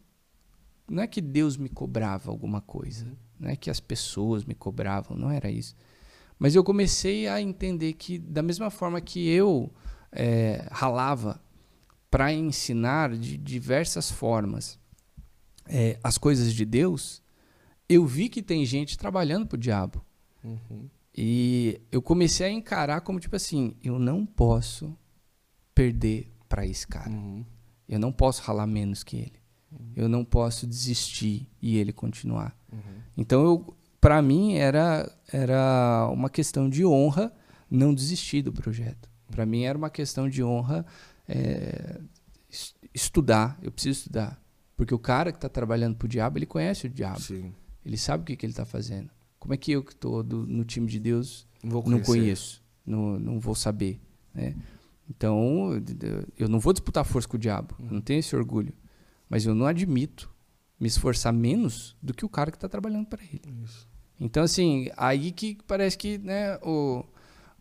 Não 0.90 1.02
é 1.02 1.08
que 1.08 1.22
Deus 1.22 1.56
me 1.56 1.70
cobrava 1.70 2.30
alguma 2.30 2.60
coisa, 2.60 3.08
não 3.40 3.50
é 3.50 3.56
que 3.56 3.70
as 3.70 3.80
pessoas 3.80 4.44
me 4.44 4.54
cobravam, 4.54 5.16
não 5.16 5.32
era 5.32 5.50
isso. 5.50 5.74
Mas 6.38 6.56
eu 6.56 6.64
comecei 6.64 7.28
a 7.28 7.40
entender 7.40 7.94
que, 7.94 8.18
da 8.18 8.42
mesma 8.42 8.70
forma 8.70 9.00
que 9.00 9.30
eu 9.30 9.72
é, 10.12 10.68
ralava 10.72 11.42
para 12.10 12.34
ensinar 12.34 13.16
de 13.16 13.38
diversas 13.38 14.12
formas 14.12 14.78
é, 15.68 15.98
as 16.04 16.18
coisas 16.18 16.54
de 16.54 16.66
Deus, 16.66 17.22
eu 17.92 18.06
vi 18.06 18.30
que 18.30 18.42
tem 18.42 18.66
gente 18.66 18.98
trabalhando 18.98 19.46
para 19.46 19.56
o 19.58 19.60
diabo. 19.60 20.04
Uhum. 20.44 20.90
E 21.16 21.82
eu 21.92 22.02
comecei 22.02 22.48
a 22.48 22.50
encarar 22.50 23.02
como 23.02 23.20
tipo 23.20 23.36
assim: 23.36 23.76
eu 23.84 24.00
não 24.00 24.26
posso 24.26 24.98
perder 25.76 26.32
para 26.48 26.66
esse 26.66 26.88
cara. 26.88 27.10
Uhum. 27.10 27.46
Eu 27.88 28.00
não 28.00 28.12
posso 28.12 28.42
ralar 28.44 28.66
menos 28.66 29.04
que 29.04 29.18
ele. 29.18 29.42
Uhum. 29.72 29.92
Eu 29.96 30.10
não 30.10 30.24
posso 30.24 30.66
desistir 30.66 31.50
e 31.62 31.78
ele 31.78 31.92
continuar. 31.92 32.58
Uhum. 32.72 32.80
Então, 33.18 33.74
para 34.00 34.22
mim, 34.22 34.54
era, 34.54 35.12
era 35.32 36.10
uma 36.12 36.30
questão 36.30 36.70
de 36.70 36.86
honra 36.86 37.34
não 37.70 37.94
desistir 37.94 38.42
do 38.42 38.54
projeto. 38.54 39.10
Para 39.30 39.46
mim, 39.46 39.64
era 39.64 39.78
uma 39.78 39.90
questão 39.90 40.30
de 40.30 40.42
honra 40.44 40.86
é, 41.28 42.00
estudar. 42.94 43.58
Eu 43.62 43.72
preciso 43.72 44.00
estudar. 44.00 44.42
Porque 44.76 44.94
o 44.94 45.00
cara 45.00 45.32
que 45.32 45.38
está 45.38 45.50
trabalhando 45.50 45.96
para 45.96 46.06
o 46.06 46.10
diabo, 46.10 46.38
ele 46.38 46.46
conhece 46.46 46.88
o 46.88 46.90
diabo. 46.90 47.22
Sim. 47.22 47.54
Ele 47.86 47.98
sabe 47.98 48.24
o 48.24 48.26
que, 48.26 48.36
que 48.36 48.46
ele 48.46 48.54
está 48.54 48.66
fazendo. 48.66 49.10
Como 49.40 49.54
é 49.54 49.58
que 49.58 49.72
eu 49.72 49.84
que 49.84 49.94
estou 49.94 50.24
no 50.24 50.64
time 50.64 50.88
de 50.88 51.00
Deus 51.00 51.48
não, 51.64 51.82
não 51.82 52.00
conheço, 52.02 52.62
não, 52.86 53.20
não 53.20 53.40
vou 53.40 53.56
saber, 53.56 54.00
né? 54.34 54.56
Então, 55.10 55.72
eu 56.38 56.48
não 56.48 56.60
vou 56.60 56.72
disputar 56.72 57.04
força 57.04 57.28
com 57.28 57.36
o 57.36 57.40
diabo, 57.40 57.76
eu 57.80 57.92
não 57.92 58.02
tenho 58.02 58.20
esse 58.20 58.36
orgulho. 58.36 58.74
Mas 59.30 59.46
eu 59.46 59.54
não 59.54 59.66
admito 59.66 60.30
me 60.80 60.88
esforçar 60.88 61.34
menos 61.34 61.96
do 62.02 62.14
que 62.14 62.24
o 62.26 62.30
cara 62.30 62.50
que 62.50 62.58
está 62.58 62.70
trabalhando 62.70 63.08
para 63.08 63.22
ele. 63.24 63.42
Isso. 63.64 63.88
Então, 64.20 64.44
assim, 64.44 64.90
aí 64.96 65.32
que 65.32 65.58
parece 65.68 65.98
que 65.98 66.18
né, 66.18 66.58
o, 66.58 67.04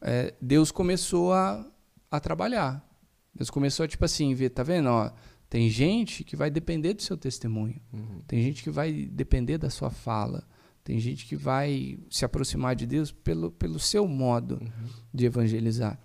é, 0.01 0.35
Deus 0.41 0.71
começou 0.71 1.33
a, 1.33 1.67
a 2.11 2.21
trabalhar. 2.21 2.87
Deus 3.35 3.51
começou 3.51 3.85
a, 3.85 3.89
tipo 3.89 4.05
assim, 4.05 4.35
ver, 4.35 4.51
tá 4.51 4.63
vendo? 4.63 4.89
Ó, 4.89 5.11
tem 5.51 5.69
gente 5.69 6.23
que 6.23 6.37
vai 6.37 6.49
depender 6.49 6.95
do 6.95 7.03
seu 7.03 7.17
testemunho. 7.17 7.81
Uhum. 7.93 8.23
Tem 8.25 8.41
gente 8.41 8.63
que 8.63 8.71
vai 8.71 8.93
depender 8.93 9.59
da 9.59 9.69
sua 9.69 9.91
fala. 9.91 10.47
Tem 10.85 11.01
gente 11.01 11.27
que 11.27 11.35
vai 11.35 11.99
se 12.09 12.25
aproximar 12.25 12.77
de 12.77 12.87
Deus 12.87 13.11
pelo, 13.11 13.51
pelo 13.51 13.81
seu 13.81 14.07
modo 14.07 14.61
uhum. 14.63 14.89
de 15.13 15.27
evangelizar. 15.27 16.01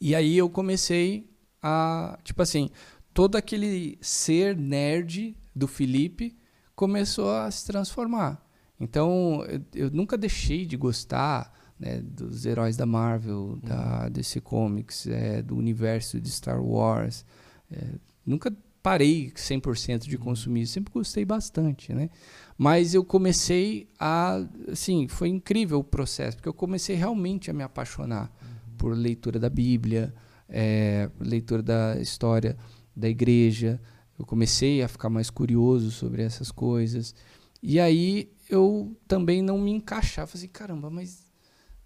E 0.00 0.12
aí 0.12 0.36
eu 0.36 0.50
comecei 0.50 1.30
a, 1.62 2.18
tipo 2.24 2.42
assim, 2.42 2.68
todo 3.14 3.36
aquele 3.36 3.96
ser 4.00 4.56
nerd 4.56 5.36
do 5.54 5.68
Felipe 5.68 6.36
começou 6.74 7.30
a 7.30 7.48
se 7.48 7.64
transformar. 7.64 8.44
Então, 8.80 9.44
eu, 9.48 9.86
eu 9.86 9.90
nunca 9.92 10.18
deixei 10.18 10.66
de 10.66 10.76
gostar 10.76 11.52
né, 11.78 12.00
dos 12.00 12.44
heróis 12.44 12.76
da 12.76 12.86
Marvel, 12.86 13.60
da 13.62 14.02
uhum. 14.02 14.10
DC 14.10 14.40
Comics, 14.40 15.06
é, 15.06 15.40
do 15.40 15.56
universo 15.56 16.20
de 16.20 16.28
Star 16.28 16.60
Wars. 16.60 17.24
É, 17.70 17.94
nunca 18.24 18.52
parei 18.82 19.30
100% 19.30 20.00
de 20.08 20.16
uhum. 20.16 20.22
consumir, 20.22 20.66
sempre 20.66 20.92
gostei 20.92 21.24
bastante, 21.24 21.94
né? 21.94 22.10
Mas 22.58 22.94
eu 22.94 23.04
comecei 23.04 23.88
a, 23.98 24.44
assim, 24.70 25.06
foi 25.08 25.28
incrível 25.28 25.78
o 25.78 25.84
processo, 25.84 26.36
porque 26.36 26.48
eu 26.48 26.54
comecei 26.54 26.96
realmente 26.96 27.50
a 27.50 27.54
me 27.54 27.62
apaixonar 27.62 28.32
uhum. 28.42 28.76
por 28.76 28.96
leitura 28.96 29.38
da 29.38 29.48
Bíblia, 29.48 30.12
é, 30.48 31.08
leitura 31.20 31.62
da 31.62 32.00
história 32.00 32.56
da 32.94 33.08
igreja, 33.08 33.80
eu 34.18 34.26
comecei 34.26 34.82
a 34.82 34.88
ficar 34.88 35.08
mais 35.08 35.30
curioso 35.30 35.90
sobre 35.90 36.22
essas 36.22 36.50
coisas. 36.50 37.14
E 37.62 37.80
aí 37.80 38.30
eu 38.48 38.94
também 39.08 39.40
não 39.40 39.58
me 39.58 39.70
encaixava. 39.70 40.26
Falei, 40.26 40.44
assim, 40.44 40.52
caramba, 40.52 40.90
mas 40.90 41.32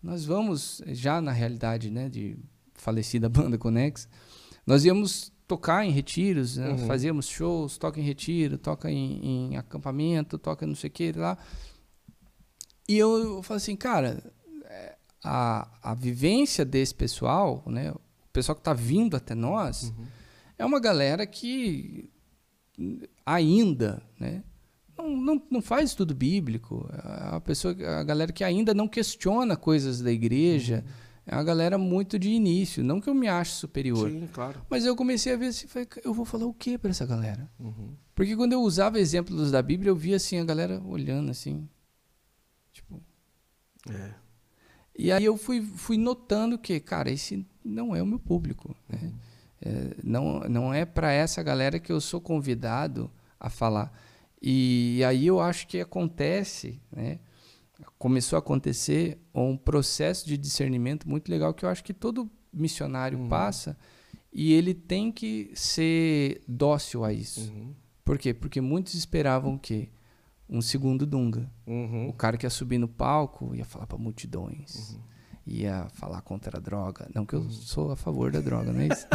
nós 0.03 0.25
vamos, 0.25 0.83
já 0.89 1.21
na 1.21 1.33
realidade 1.33 1.91
né, 1.91 2.09
de 2.09 2.37
falecida 2.75 3.29
banda 3.31 3.57
Conex, 3.57 4.09
nós 4.67 4.85
íamos 4.85 5.33
tocar 5.47 5.85
em 5.85 5.91
retiros, 5.91 6.57
né? 6.57 6.71
uhum. 6.71 6.79
fazíamos 6.87 7.29
shows, 7.29 7.79
toca 7.79 8.01
em 8.01 8.03
retiro, 8.03 8.59
toca 8.59 8.91
em, 8.91 9.53
em 9.53 9.57
acampamento, 9.57 10.39
toca 10.39 10.67
não 10.67 10.75
sei 10.75 10.89
o 10.89 10.93
que 10.93 11.13
lá. 11.13 11.39
E 12.89 12.97
eu, 12.97 13.37
eu 13.37 13.43
falei 13.43 13.59
assim, 13.59 13.77
cara, 13.77 14.23
é, 14.65 14.97
a, 15.23 15.69
a 15.83 15.95
vivência 15.95 16.65
desse 16.65 16.95
pessoal, 16.95 17.63
né, 17.67 17.91
o 17.91 18.01
pessoal 18.33 18.55
que 18.55 18.61
está 18.61 18.73
vindo 18.73 19.17
até 19.17 19.35
nós, 19.35 19.85
uhum. 19.85 20.07
é 20.59 20.65
uma 20.65 20.81
galera 20.81 21.27
que 21.27 22.11
ainda, 23.25 24.03
né? 24.19 24.43
Não, 24.97 25.15
não, 25.15 25.43
não 25.51 25.63
faz 25.63 25.91
estudo 25.91 26.15
bíblico. 26.15 26.89
A 26.93 27.41
pessoa, 27.41 27.75
a 27.99 28.03
galera 28.03 28.33
que 28.33 28.43
ainda 28.43 28.73
não 28.73 28.89
questiona 28.89 29.55
coisas 29.55 30.01
da 30.01 30.11
igreja. 30.11 30.85
Uhum. 30.87 31.06
É 31.27 31.35
uma 31.35 31.43
galera 31.43 31.77
muito 31.77 32.19
de 32.19 32.31
início. 32.31 32.85
Não 32.85 33.01
que 33.01 33.11
eu 33.11 33.15
me 33.15 33.27
ache 33.27 33.53
superior. 33.53 34.09
Sim, 34.09 34.29
claro. 34.33 34.63
Mas 34.71 34.87
eu 34.87 34.95
comecei 34.95 35.35
a 35.35 35.37
ver 35.37 35.49
assim, 35.49 35.67
eu 36.05 36.15
vou 36.15 36.25
falar 36.25 36.47
o 36.47 36.55
que 36.55 36.79
para 36.79 36.91
essa 36.91 37.05
galera? 37.05 37.51
Uhum. 37.59 37.95
Porque 38.15 38.37
quando 38.37 38.53
eu 38.53 38.63
usava 38.63 39.01
exemplos 39.01 39.51
da 39.51 39.61
Bíblia, 39.61 39.91
eu 39.91 39.97
via 39.97 40.17
assim 40.17 40.39
a 40.39 40.45
galera 40.45 40.81
olhando 40.85 41.31
assim. 41.31 41.69
Tipo. 42.73 43.03
É. 43.91 44.15
E 44.99 45.11
aí 45.11 45.25
eu 45.25 45.37
fui, 45.37 45.61
fui 45.61 45.99
notando 45.99 46.57
que, 46.57 46.79
cara, 46.79 47.11
esse 47.11 47.45
não 47.65 47.95
é 47.95 48.01
o 48.01 48.07
meu 48.07 48.21
público. 48.21 48.75
Né? 48.89 48.99
Uhum. 49.03 49.13
É, 49.63 49.97
não, 50.05 50.41
não 50.41 50.75
é 50.75 50.85
para 50.85 51.11
essa 51.11 51.43
galera 51.43 51.81
que 51.81 51.91
eu 51.91 52.01
sou 52.01 52.21
convidado 52.21 53.11
a 53.39 53.51
falar. 53.51 53.93
E, 54.41 54.99
e 54.99 55.05
aí 55.05 55.27
eu 55.27 55.41
acho 55.41 55.67
que 55.67 55.81
acontece, 55.81 56.81
né? 56.93 57.19
Começou 57.99 58.37
a 58.37 58.41
acontecer 58.41 59.19
um 59.35 59.57
processo 59.57 60.27
de 60.27 60.37
discernimento 60.37 61.09
muito 61.09 61.29
legal 61.31 61.53
que 61.55 61.65
eu 61.65 61.69
acho 61.69 61.85
que 61.85 61.95
todo 61.95 62.31
missionário 62.53 63.19
uhum. 63.19 63.29
passa 63.29 63.77
e 64.33 64.53
ele 64.53 64.75
tem 64.75 65.11
que 65.11 65.51
ser 65.55 66.43
dócil 66.47 67.05
a 67.05 67.13
isso. 67.13 67.51
Uhum. 67.53 67.75
Por 68.05 68.19
quê? 68.19 68.35
Porque 68.35 68.61
muitos 68.61 68.95
esperavam 68.95 69.55
o 69.55 69.59
quê? 69.59 69.89
Um 70.49 70.61
segundo 70.61 71.07
Dunga. 71.07 71.51
Uhum. 71.67 72.09
O 72.09 72.13
cara 72.13 72.37
que 72.37 72.47
ia 72.47 72.51
subir 72.51 72.79
no 72.79 72.87
palco 72.87 73.55
ia 73.55 73.65
falar 73.65 73.87
para 73.87 73.99
multidões. 73.99 74.93
Uhum. 74.93 75.01
Ia 75.47 75.87
falar 75.95 76.21
contra 76.23 76.59
a 76.59 76.61
droga. 76.61 77.09
Não 77.15 77.25
que 77.25 77.35
eu 77.35 77.49
sou 77.51 77.93
a 77.93 77.97
favor 77.97 78.31
da 78.31 78.41
droga, 78.41 78.73
não 78.73 78.81
é 78.81 78.89
isso? 78.89 79.07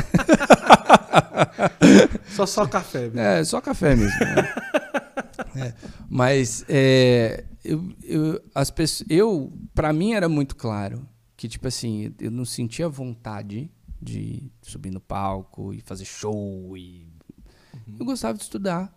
só 2.36 2.46
só 2.46 2.66
café 2.66 3.02
mesmo. 3.02 3.20
É, 3.20 3.44
só 3.44 3.62
café 3.62 3.96
mesmo. 3.96 4.20
Né? 4.20 4.54
é. 5.56 5.74
Mas 6.10 6.66
é, 6.68 7.46
eu, 7.64 7.94
eu, 8.04 8.42
as 8.54 8.70
pessoas, 8.70 9.10
eu, 9.10 9.52
para 9.74 9.92
mim 9.94 10.14
era 10.14 10.28
muito 10.28 10.56
claro 10.56 11.08
que 11.36 11.48
tipo 11.48 11.68
assim, 11.68 12.14
eu 12.20 12.30
não 12.30 12.46
sentia 12.46 12.88
vontade 12.88 13.72
de 14.02 14.52
subir 14.62 14.92
no 14.92 15.00
palco 15.00 15.74
e 15.74 15.82
fazer 15.82 16.06
show 16.06 16.76
e 16.78 17.08
uhum. 17.74 17.98
eu 18.00 18.06
gostava 18.06 18.38
de 18.38 18.44
estudar. 18.44 18.96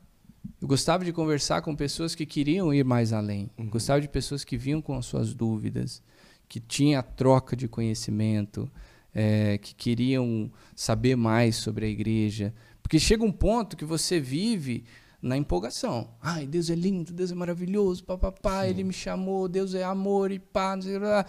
Eu 0.60 0.68
gostava 0.68 1.04
de 1.04 1.12
conversar 1.12 1.62
com 1.62 1.74
pessoas 1.74 2.14
que 2.14 2.24
queriam 2.24 2.72
ir 2.72 2.84
mais 2.84 3.12
além. 3.12 3.50
Uhum. 3.58 3.68
Gostava 3.68 4.00
de 4.00 4.08
pessoas 4.08 4.44
que 4.44 4.56
vinham 4.56 4.80
com 4.80 4.96
as 4.96 5.06
suas 5.06 5.34
dúvidas, 5.34 6.02
que 6.48 6.60
tinha 6.60 7.02
troca 7.02 7.54
de 7.54 7.68
conhecimento, 7.68 8.70
é, 9.14 9.58
que 9.58 9.74
queriam 9.74 10.50
saber 10.74 11.16
mais 11.16 11.56
sobre 11.56 11.86
a 11.86 11.88
igreja. 11.88 12.54
Porque 12.82 12.98
chega 12.98 13.24
um 13.24 13.32
ponto 13.32 13.76
que 13.76 13.84
você 13.84 14.20
vive 14.20 14.84
na 15.24 15.38
empolgação. 15.38 16.14
Ai, 16.20 16.46
Deus 16.46 16.68
é 16.68 16.74
lindo, 16.74 17.10
Deus 17.10 17.32
é 17.32 17.34
maravilhoso, 17.34 18.04
papapá, 18.04 18.68
Ele 18.68 18.84
me 18.84 18.92
chamou, 18.92 19.48
Deus 19.48 19.74
é 19.74 19.82
amor 19.82 20.30
e 20.30 20.38
pá, 20.38 20.76
não 20.76 20.82
sei 20.82 20.98
lá. 20.98 21.24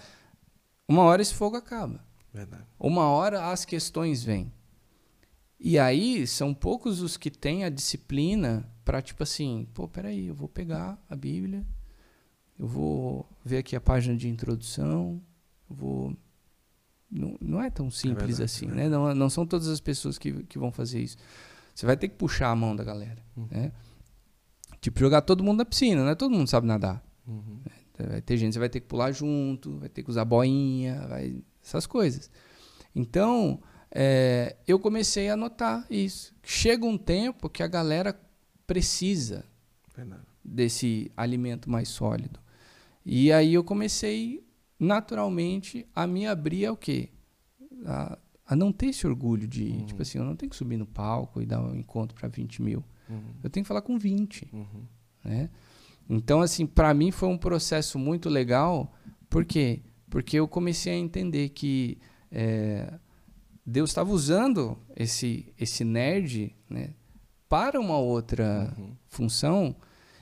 Uma 0.85 1.03
hora 1.03 1.21
esse 1.21 1.33
fogo 1.33 1.55
acaba. 1.55 2.05
Verdade. 2.33 2.65
Uma 2.77 3.07
hora 3.07 3.49
as 3.49 3.63
questões 3.63 4.21
vêm. 4.21 4.51
E 5.57 5.79
aí 5.79 6.27
são 6.27 6.53
poucos 6.53 7.01
os 7.01 7.15
que 7.15 7.31
têm 7.31 7.63
a 7.63 7.69
disciplina 7.69 8.69
para 8.83 9.01
tipo 9.01 9.23
assim, 9.23 9.65
pô, 9.73 9.87
peraí, 9.87 10.27
eu 10.27 10.35
vou 10.35 10.49
pegar 10.49 11.01
a 11.09 11.15
Bíblia, 11.15 11.65
eu 12.59 12.67
vou 12.67 13.25
ver 13.45 13.59
aqui 13.59 13.77
a 13.77 13.81
página 13.81 14.17
de 14.17 14.27
introdução, 14.27 15.21
eu 15.69 15.75
vou 15.75 16.17
não, 17.09 17.37
não 17.39 17.61
é 17.61 17.69
tão 17.69 17.89
simples 17.89 18.23
é 18.23 18.27
verdade, 18.27 18.43
assim, 18.43 18.67
é 18.67 18.71
né? 18.71 18.89
Não, 18.89 19.15
não 19.15 19.29
são 19.29 19.45
todas 19.47 19.69
as 19.69 19.79
pessoas 19.79 20.17
que, 20.17 20.43
que 20.43 20.59
vão 20.59 20.69
fazer 20.69 21.01
isso. 21.01 21.17
Você 21.73 21.85
vai 21.85 21.95
ter 21.95 22.09
que 22.09 22.15
puxar 22.15 22.49
a 22.49 22.55
mão 22.55 22.75
da 22.75 22.83
galera, 22.83 23.23
uhum. 23.37 23.47
né? 23.49 23.71
Tipo, 24.85 24.99
jogar 24.99 25.21
todo 25.21 25.43
mundo 25.43 25.57
na 25.57 25.65
piscina, 25.65 26.03
não 26.03 26.11
é 26.11 26.13
todo 26.13 26.31
mundo 26.31 26.47
sabe 26.47 26.67
nadar. 26.67 27.03
Uhum. 27.27 27.57
Vai 27.97 28.21
ter 28.21 28.37
gente, 28.37 28.53
você 28.53 28.59
vai 28.59 28.69
ter 28.69 28.81
que 28.81 28.85
pular 28.85 29.11
junto, 29.11 29.79
vai 29.79 29.89
ter 29.89 30.03
que 30.03 30.11
usar 30.11 30.23
boinha, 30.23 31.07
vai, 31.07 31.41
essas 31.63 31.87
coisas. 31.87 32.29
Então, 32.95 33.59
é, 33.89 34.55
eu 34.67 34.77
comecei 34.77 35.27
a 35.27 35.35
notar 35.35 35.87
isso. 35.89 36.35
Chega 36.43 36.85
um 36.85 36.99
tempo 36.99 37.49
que 37.49 37.63
a 37.63 37.67
galera 37.67 38.15
precisa 38.67 39.43
desse 40.43 41.11
alimento 41.17 41.67
mais 41.67 41.89
sólido. 41.89 42.39
E 43.03 43.31
aí 43.31 43.55
eu 43.55 43.63
comecei 43.63 44.45
naturalmente 44.79 45.87
a 45.95 46.05
me 46.05 46.27
abrir 46.27 46.67
ao 46.67 46.77
quê? 46.77 47.09
A, 47.87 48.19
a 48.45 48.55
não 48.55 48.71
ter 48.71 48.89
esse 48.89 49.07
orgulho 49.07 49.47
de, 49.47 49.63
uhum. 49.63 49.85
tipo 49.87 50.03
assim, 50.03 50.19
eu 50.19 50.25
não 50.25 50.35
tenho 50.35 50.51
que 50.51 50.55
subir 50.55 50.77
no 50.77 50.85
palco 50.85 51.41
e 51.41 51.45
dar 51.47 51.59
um 51.59 51.73
encontro 51.73 52.15
para 52.15 52.29
20 52.29 52.61
mil. 52.61 52.83
Uhum. 53.09 53.33
Eu 53.43 53.49
tenho 53.49 53.63
que 53.63 53.67
falar 53.67 53.81
com 53.81 53.97
20. 53.97 54.47
Uhum. 54.53 54.83
Né? 55.23 55.49
Então, 56.09 56.41
assim, 56.41 56.65
para 56.65 56.93
mim 56.93 57.11
foi 57.11 57.29
um 57.29 57.37
processo 57.37 57.97
muito 57.97 58.29
legal. 58.29 58.93
Por 59.29 59.43
quê? 59.45 59.81
Porque 60.09 60.37
eu 60.37 60.47
comecei 60.47 60.93
a 60.93 60.97
entender 60.97 61.49
que 61.49 61.97
é, 62.31 62.93
Deus 63.65 63.89
estava 63.89 64.11
usando 64.11 64.77
esse, 64.95 65.51
esse 65.59 65.83
nerd 65.83 66.55
né, 66.69 66.91
para 67.49 67.79
uma 67.79 67.97
outra 67.97 68.73
uhum. 68.77 68.95
função. 69.07 69.75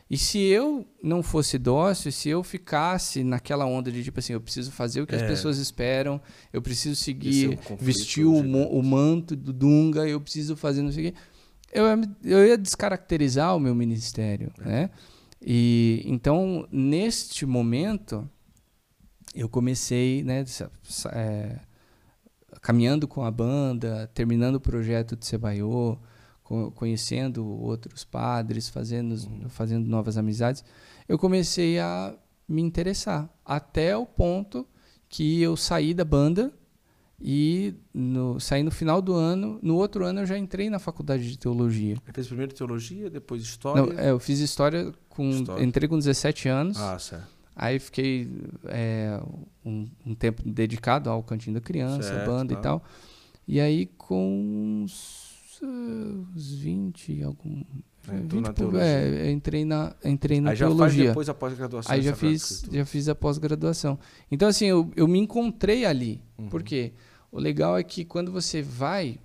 E 0.09 0.17
se 0.17 0.37
eu 0.39 0.87
não 1.01 1.23
fosse 1.23 1.57
dócil, 1.57 2.11
se 2.11 2.29
eu 2.29 2.43
ficasse 2.43 3.23
naquela 3.23 3.65
onda 3.65 3.91
de 3.91 4.03
tipo 4.03 4.19
assim, 4.19 4.33
eu 4.33 4.41
preciso 4.41 4.71
fazer 4.71 5.01
o 5.01 5.07
que 5.07 5.15
é. 5.15 5.17
as 5.17 5.23
pessoas 5.23 5.57
esperam, 5.57 6.21
eu 6.51 6.61
preciso 6.61 6.95
seguir, 6.95 7.57
é 7.67 7.73
um 7.73 7.75
vestir 7.77 8.23
o, 8.23 8.35
o, 8.37 8.83
manto 8.83 9.35
do 9.35 9.51
Dunga, 9.51 10.07
eu 10.07 10.21
preciso 10.21 10.55
fazer 10.55 10.83
não 10.83 10.91
sei 10.91 11.07
o 11.07 11.11
quê, 11.11 11.19
eu, 11.73 11.85
eu 12.23 12.47
ia 12.47 12.57
descaracterizar 12.57 13.55
o 13.55 13.59
meu 13.59 13.73
ministério, 13.73 14.51
é. 14.61 14.65
né? 14.65 14.89
E 15.41 16.01
então 16.05 16.67
neste 16.71 17.45
momento 17.45 18.29
eu 19.35 19.49
comecei, 19.49 20.23
né, 20.23 20.45
é, 21.11 21.59
caminhando 22.61 23.07
com 23.07 23.23
a 23.23 23.31
banda, 23.31 24.09
terminando 24.13 24.55
o 24.55 24.61
projeto 24.61 25.15
de 25.15 25.25
Sebaiô, 25.25 25.97
conhecendo 26.75 27.45
outros 27.45 28.03
padres, 28.03 28.69
fazendo, 28.69 29.15
uhum. 29.15 29.49
fazendo 29.49 29.87
novas 29.87 30.17
amizades, 30.17 30.63
eu 31.07 31.17
comecei 31.17 31.79
a 31.79 32.15
me 32.47 32.61
interessar 32.61 33.29
até 33.43 33.97
o 33.97 34.05
ponto 34.05 34.67
que 35.09 35.41
eu 35.41 35.55
saí 35.55 35.93
da 35.93 36.05
banda 36.05 36.53
e 37.25 37.73
no, 37.93 38.37
saí 38.37 38.63
no 38.63 38.69
final 38.69 39.01
do 39.01 39.13
ano. 39.13 39.57
No 39.61 39.77
outro 39.77 40.05
ano 40.05 40.19
eu 40.19 40.25
já 40.25 40.37
entrei 40.37 40.69
na 40.69 40.77
faculdade 40.77 41.31
de 41.31 41.39
teologia. 41.39 41.95
Você 41.95 42.11
fez 42.11 42.27
primeiro 42.27 42.53
teologia, 42.53 43.09
depois 43.09 43.41
história? 43.41 43.81
Não, 43.81 43.97
é, 43.97 44.11
eu 44.11 44.19
fiz 44.19 44.39
história 44.39 44.91
com. 45.07 45.29
História. 45.29 45.63
Entrei 45.63 45.87
com 45.87 45.97
17 45.97 46.49
anos. 46.49 46.77
Ah, 46.77 46.99
certo. 46.99 47.25
Aí 47.55 47.79
fiquei 47.79 48.29
é, 48.65 49.21
um, 49.63 49.87
um, 50.05 50.13
tempo 50.13 50.41
dedicado 50.43 51.09
ao 51.09 51.23
Cantinho 51.23 51.53
da 51.53 51.61
Criança, 51.61 52.09
certo, 52.09 52.25
banda 52.25 52.53
tá. 52.55 52.59
e 52.59 52.63
tal. 52.63 52.83
E 53.47 53.61
aí 53.61 53.85
com 53.85 54.83
uns, 54.83 55.31
uns 55.63 56.55
20, 56.55 57.23
algum. 57.23 57.63
É, 58.09 58.17
20 58.17 58.33
na 58.41 58.51
por, 58.53 58.75
é, 58.75 59.31
entrei 59.31 59.63
na, 59.63 59.95
entrei 60.03 60.41
na 60.41 60.49
aí 60.49 60.57
teologia. 60.57 60.87
Já 60.87 60.93
faz 60.93 61.07
depois 61.07 61.29
a 61.29 61.33
pós-graduação. 61.33 61.95
Aí 61.95 62.01
já 62.01 62.13
fiz, 62.13 62.65
já 62.69 62.85
fiz 62.85 63.07
a 63.07 63.15
pós-graduação. 63.15 63.97
Então, 64.29 64.49
assim, 64.49 64.65
eu, 64.65 64.91
eu 64.93 65.07
me 65.07 65.19
encontrei 65.19 65.85
ali. 65.85 66.21
Uhum. 66.37 66.49
Por 66.49 66.63
quê? 66.63 66.91
O 67.33 67.39
legal 67.39 67.75
é 67.75 67.83
que 67.83 68.05
quando 68.05 68.31
você 68.31 68.61
vai 68.61 69.17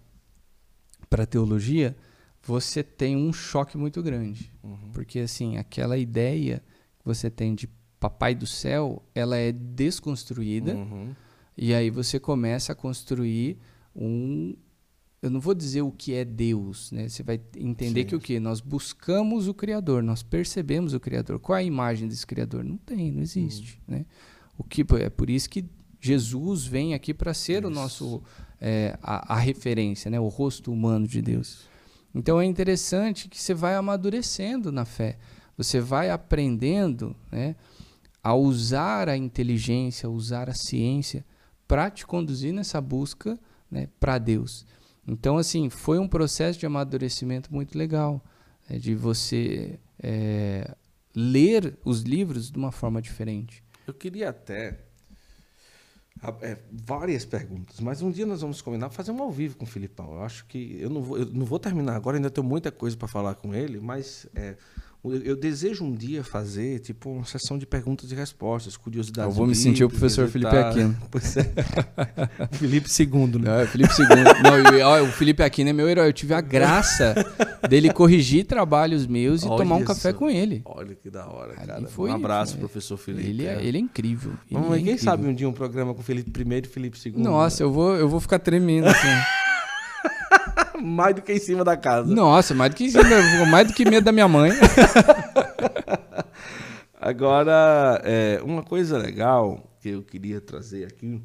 para 1.10 1.26
teologia, 1.26 1.94
você 2.42 2.82
tem 2.82 3.14
um 3.14 3.34
choque 3.34 3.76
muito 3.76 4.02
grande. 4.02 4.50
Uhum. 4.62 4.90
Porque, 4.94 5.18
assim, 5.18 5.58
aquela 5.58 5.98
ideia 5.98 6.62
que 6.98 7.04
você 7.04 7.28
tem 7.28 7.54
de 7.54 7.68
Papai 8.00 8.34
do 8.34 8.46
Céu, 8.46 9.02
ela 9.14 9.36
é 9.36 9.52
desconstruída. 9.52 10.74
Uhum. 10.74 11.14
E 11.54 11.74
aí 11.74 11.90
você 11.90 12.18
começa 12.18 12.72
a 12.72 12.74
construir 12.74 13.58
um. 13.94 14.56
Eu 15.20 15.28
não 15.28 15.40
vou 15.40 15.52
dizer 15.52 15.82
o 15.82 15.92
que 15.92 16.14
é 16.14 16.24
Deus, 16.24 16.90
né? 16.90 17.10
Você 17.10 17.22
vai 17.22 17.38
entender 17.58 18.02
Sim. 18.02 18.06
que 18.06 18.16
o 18.16 18.20
que? 18.20 18.40
Nós 18.40 18.62
buscamos 18.62 19.48
o 19.48 19.52
Criador, 19.52 20.02
nós 20.02 20.22
percebemos 20.22 20.94
o 20.94 21.00
Criador. 21.00 21.38
Qual 21.40 21.58
é 21.58 21.60
a 21.60 21.64
imagem 21.64 22.08
desse 22.08 22.26
Criador? 22.26 22.64
Não 22.64 22.78
tem, 22.78 23.12
não 23.12 23.20
existe. 23.20 23.82
Uhum. 23.86 23.96
Né? 23.96 24.06
O 24.56 24.64
que, 24.64 24.82
é 24.98 25.10
por 25.10 25.28
isso 25.28 25.50
que 25.50 25.66
Jesus 26.00 26.64
vem 26.64 26.94
aqui 26.94 27.12
para 27.12 27.34
ser 27.34 27.60
isso. 27.62 27.66
o 27.66 27.70
nosso 27.70 28.22
é, 28.60 28.98
a, 29.02 29.34
a, 29.34 29.38
referência, 29.38 30.10
né? 30.10 30.18
o 30.18 30.28
rosto 30.28 30.72
humano 30.72 31.06
de 31.06 31.22
Deus. 31.22 31.66
Então 32.14 32.40
é 32.40 32.44
interessante 32.44 33.28
que 33.28 33.40
você 33.40 33.54
vai 33.54 33.74
amadurecendo 33.74 34.72
na 34.72 34.84
fé, 34.84 35.18
você 35.56 35.80
vai 35.80 36.10
aprendendo, 36.10 37.14
né? 37.30 37.54
a 38.22 38.34
usar 38.34 39.08
a 39.08 39.16
inteligência, 39.16 40.06
a 40.06 40.10
usar 40.10 40.48
a 40.48 40.54
ciência 40.54 41.24
para 41.66 41.90
te 41.90 42.06
conduzir 42.06 42.52
nessa 42.52 42.80
busca 42.80 43.38
né, 43.70 43.88
para 44.00 44.18
Deus. 44.18 44.66
Então, 45.06 45.38
assim, 45.38 45.70
foi 45.70 45.98
um 45.98 46.08
processo 46.08 46.58
de 46.58 46.66
amadurecimento 46.66 47.52
muito 47.52 47.76
legal, 47.78 48.22
né, 48.68 48.78
de 48.78 48.94
você 48.94 49.78
é, 50.02 50.74
ler 51.14 51.78
os 51.84 52.02
livros 52.02 52.50
de 52.50 52.58
uma 52.58 52.72
forma 52.72 53.00
diferente. 53.00 53.62
Eu 53.86 53.94
queria 53.94 54.30
até 54.30 54.78
é, 56.42 56.58
várias 56.70 57.24
perguntas, 57.24 57.80
mas 57.80 58.02
um 58.02 58.10
dia 58.10 58.26
nós 58.26 58.40
vamos 58.40 58.60
combinar 58.60 58.90
fazer 58.90 59.10
um 59.12 59.22
ao 59.22 59.30
vivo 59.30 59.56
com 59.56 59.64
o 59.64 59.68
Filipão. 59.68 60.14
Eu 60.14 60.22
acho 60.22 60.44
que 60.46 60.78
eu 60.80 60.90
não 60.90 61.02
vou, 61.02 61.18
eu 61.18 61.26
não 61.26 61.46
vou 61.46 61.58
terminar 61.58 61.94
agora, 61.94 62.16
ainda 62.16 62.30
tenho 62.30 62.46
muita 62.46 62.70
coisa 62.70 62.96
para 62.96 63.08
falar 63.08 63.34
com 63.36 63.54
ele, 63.54 63.78
mas 63.80 64.26
é, 64.34 64.56
eu 65.04 65.36
desejo 65.36 65.84
um 65.84 65.94
dia 65.94 66.24
fazer 66.24 66.80
tipo 66.80 67.10
uma 67.10 67.24
sessão 67.24 67.56
de 67.56 67.64
perguntas 67.64 68.10
e 68.10 68.14
respostas, 68.16 68.76
curiosidades. 68.76 69.30
Eu 69.30 69.36
vou 69.36 69.46
me 69.46 69.54
sentir 69.54 69.84
o 69.84 69.88
professor 69.88 70.28
Felipe 70.28 70.56
Aquino. 70.56 70.96
Pois 71.10 71.36
é. 71.36 71.44
Felipe 72.52 72.88
II, 72.90 73.40
né? 73.40 73.62
É 73.62 73.66
Felipe 73.66 73.92
II. 73.96 74.42
Não, 74.42 74.74
eu, 74.76 75.04
o 75.04 75.12
Felipe 75.12 75.42
Aquino 75.42 75.70
é 75.70 75.72
meu 75.72 75.88
herói. 75.88 76.08
Eu 76.08 76.12
tive 76.12 76.34
a 76.34 76.40
graça 76.40 77.14
dele 77.68 77.92
corrigir 77.92 78.44
trabalhos 78.44 79.06
meus 79.06 79.44
e 79.44 79.46
Olha 79.46 79.56
tomar 79.58 79.76
um 79.76 79.78
isso. 79.78 79.86
café 79.86 80.12
com 80.12 80.28
ele. 80.28 80.62
Olha 80.64 80.94
que 80.94 81.08
da 81.08 81.26
hora, 81.28 81.54
cara. 81.54 81.80
um 81.96 82.12
abraço, 82.12 82.58
professor 82.58 82.96
Felipe. 82.96 83.28
Ele 83.28 83.46
é, 83.46 83.64
ele 83.64 83.78
é 83.78 83.80
incrível. 83.80 84.32
Ele 84.50 84.60
Vamos, 84.60 84.68
é 84.68 84.74
quem 84.74 84.80
incrível. 84.80 85.04
sabe 85.04 85.28
um 85.28 85.34
dia 85.34 85.48
um 85.48 85.52
programa 85.52 85.94
com 85.94 86.02
Felipe 86.02 86.40
I 86.40 86.62
e 86.64 86.66
Felipe 86.66 86.98
II. 87.06 87.14
Nossa, 87.18 87.62
né? 87.62 87.68
eu, 87.68 87.72
vou, 87.72 87.94
eu 87.94 88.08
vou 88.08 88.20
ficar 88.20 88.40
tremendo 88.40 88.88
assim. 88.88 89.06
mais 90.82 91.14
do 91.14 91.22
que 91.22 91.32
em 91.32 91.38
cima 91.38 91.64
da 91.64 91.76
casa. 91.76 92.14
Nossa, 92.14 92.54
mais 92.54 92.70
do 92.70 92.76
que 92.76 92.84
em 92.84 92.90
cima, 92.90 93.04
mais 93.50 93.66
do 93.66 93.74
que 93.74 93.88
medo 93.88 94.04
da 94.04 94.12
minha 94.12 94.28
mãe. 94.28 94.52
Agora, 97.00 98.00
é, 98.04 98.40
uma 98.42 98.62
coisa 98.62 98.98
legal 98.98 99.70
que 99.80 99.90
eu 99.90 100.02
queria 100.02 100.40
trazer 100.40 100.84
aqui 100.84 101.22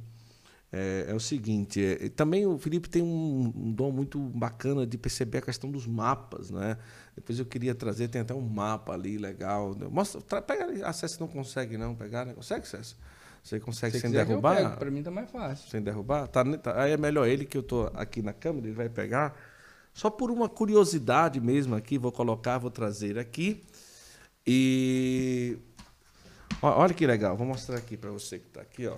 é, 0.73 1.05
é 1.09 1.13
o 1.13 1.19
seguinte: 1.19 1.79
é, 1.83 2.09
também 2.09 2.47
o 2.47 2.57
Felipe 2.57 2.89
tem 2.89 3.03
um, 3.03 3.53
um, 3.55 3.71
dom 3.71 3.91
muito 3.91 4.19
bacana 4.19 4.87
de 4.87 4.97
perceber 4.97 5.37
a 5.37 5.41
questão 5.41 5.69
dos 5.69 5.85
mapas, 5.85 6.49
né? 6.49 6.77
Depois 7.15 7.37
eu 7.37 7.45
queria 7.45 7.75
trazer, 7.75 8.07
tem 8.07 8.21
até 8.21 8.33
um 8.33 8.41
mapa 8.41 8.93
ali 8.93 9.19
legal. 9.19 9.75
Mostra, 9.91 10.19
tra, 10.21 10.41
pega 10.41 10.91
César 10.91 11.17
não 11.19 11.27
consegue 11.27 11.77
não 11.77 11.93
pegar, 11.93 12.25
né? 12.25 12.33
Consegue, 12.33 12.67
César? 12.67 12.95
Você 13.43 13.59
consegue 13.59 13.95
Se 13.95 13.99
sem 13.99 14.11
derrubar? 14.11 14.77
Para 14.77 14.89
mim 14.89 15.03
tá 15.03 15.11
mais 15.11 15.29
fácil. 15.29 15.69
Sem 15.69 15.81
derrubar? 15.81 16.27
Tá, 16.27 16.45
tá, 16.57 16.81
aí 16.81 16.93
é 16.93 16.97
melhor 16.97 17.27
ele 17.27 17.43
que 17.43 17.57
eu 17.57 17.63
tô 17.63 17.91
aqui 17.93 18.21
na 18.21 18.31
câmera, 18.31 18.67
ele 18.67 18.75
vai 18.75 18.87
pegar. 18.87 19.37
Só 19.93 20.09
por 20.09 20.31
uma 20.31 20.47
curiosidade 20.47 21.41
mesmo 21.41 21.75
aqui, 21.75 21.97
vou 21.97 22.11
colocar, 22.11 22.57
vou 22.57 22.71
trazer 22.71 23.19
aqui. 23.19 23.61
E 24.47 25.57
olha 26.61 26.93
que 26.93 27.05
legal, 27.05 27.35
vou 27.35 27.45
mostrar 27.45 27.77
aqui 27.77 27.97
para 27.97 28.11
você 28.11 28.39
que 28.39 28.47
está 28.47 28.61
aqui, 28.61 28.87
ó. 28.87 28.95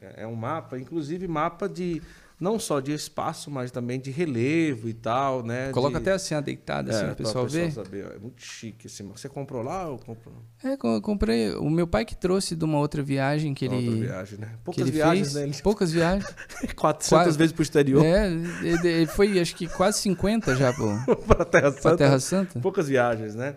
É, 0.00 0.22
é 0.22 0.26
um 0.26 0.36
mapa, 0.36 0.78
inclusive 0.78 1.26
mapa 1.26 1.68
de 1.68 2.00
não 2.40 2.58
só 2.58 2.80
de 2.80 2.92
espaço, 2.92 3.50
mas 3.50 3.70
também 3.70 4.00
de 4.00 4.10
relevo 4.10 4.88
e 4.88 4.94
tal, 4.94 5.42
né? 5.42 5.70
Coloca 5.72 6.00
de... 6.00 6.02
até 6.02 6.12
assim 6.12 6.34
a 6.34 6.40
deitada, 6.40 6.90
assim, 6.90 7.04
é, 7.04 7.12
o 7.12 7.16
pessoal 7.16 7.46
ver. 7.46 7.70
Saber. 7.70 8.06
É 8.16 8.18
muito 8.18 8.42
chique 8.42 8.86
assim. 8.86 9.06
Você 9.08 9.28
comprou 9.28 9.62
lá 9.62 9.86
ou 9.88 9.98
comprou? 9.98 10.34
É, 10.64 10.72
eu 10.72 11.02
comprei. 11.02 11.54
O 11.54 11.68
meu 11.68 11.86
pai 11.86 12.06
que 12.06 12.16
trouxe 12.16 12.56
de 12.56 12.64
uma 12.64 12.78
outra 12.78 13.02
viagem 13.02 13.52
que 13.52 13.66
ele. 13.66 13.88
Outra 13.88 14.06
viagem, 14.06 14.38
né? 14.38 14.54
Poucas 14.64 14.88
viagens, 14.88 15.32
fez, 15.34 15.56
né? 15.56 15.62
Poucas 15.62 15.92
viagens. 15.92 16.34
400 16.74 17.08
Quase... 17.08 17.38
vezes 17.38 17.52
pro 17.52 17.62
exterior. 17.62 18.04
É, 18.04 18.28
ele 18.62 19.06
foi 19.06 19.38
acho 19.38 19.54
que 19.54 19.68
quase 19.68 19.98
50 19.98 20.56
já, 20.56 20.72
pô. 20.72 20.88
pra 21.26 21.44
Terra 21.44 21.70
Santa. 21.72 21.82
Pra 21.82 21.96
Terra 21.96 22.20
Santa. 22.20 22.60
Poucas 22.60 22.88
viagens, 22.88 23.34
né? 23.34 23.56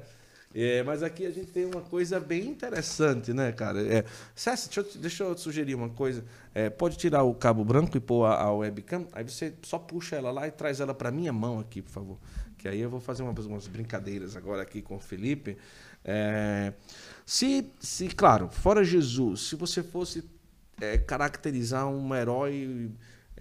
É, 0.56 0.84
mas 0.84 1.02
aqui 1.02 1.26
a 1.26 1.32
gente 1.32 1.52
tem 1.52 1.66
uma 1.66 1.82
coisa 1.82 2.20
bem 2.20 2.48
interessante, 2.48 3.34
né, 3.34 3.52
cara? 3.52 3.82
É, 3.82 4.06
César, 4.36 4.70
deixa 4.70 4.80
eu, 4.82 5.02
deixa 5.02 5.24
eu 5.24 5.38
sugerir 5.38 5.74
uma 5.74 5.90
coisa. 5.90 6.24
É, 6.54 6.70
pode 6.70 6.96
tirar 6.96 7.24
o 7.24 7.34
cabo 7.34 7.66
branco 7.66 7.98
e 7.98 8.00
pôr 8.00 8.26
a, 8.26 8.36
a, 8.36 8.54
webcam. 8.54 9.08
Aí 9.14 9.24
você 9.24 9.54
só 9.64 9.80
puxa 9.80 10.16
ela 10.16 10.32
lá 10.32 10.48
e 10.48 10.52
traz 10.52 10.80
ela 10.80 10.94
para 10.94 11.10
minha 11.10 11.34
mão 11.34 11.60
aqui, 11.60 11.82
por 11.82 11.92
favor. 11.92 12.18
Que 12.58 12.68
aí 12.68 12.80
eu 12.80 12.90
vou 12.90 13.00
fazer 13.00 13.24
umas, 13.24 13.46
umas 13.46 13.68
brincadeiras 13.68 14.36
agora 14.36 14.62
aqui 14.62 14.82
com 14.82 14.96
o 14.96 15.00
Felipe. 15.00 15.58
É, 16.06 16.74
se, 17.26 17.72
se, 17.80 18.08
claro, 18.10 18.50
fora 18.52 18.84
Jesus, 18.84 19.48
se 19.48 19.56
você 19.56 19.82
fosse 19.82 20.24
é, 20.80 20.98
caracterizar 20.98 21.88
um 21.88 22.14
herói 22.14 22.92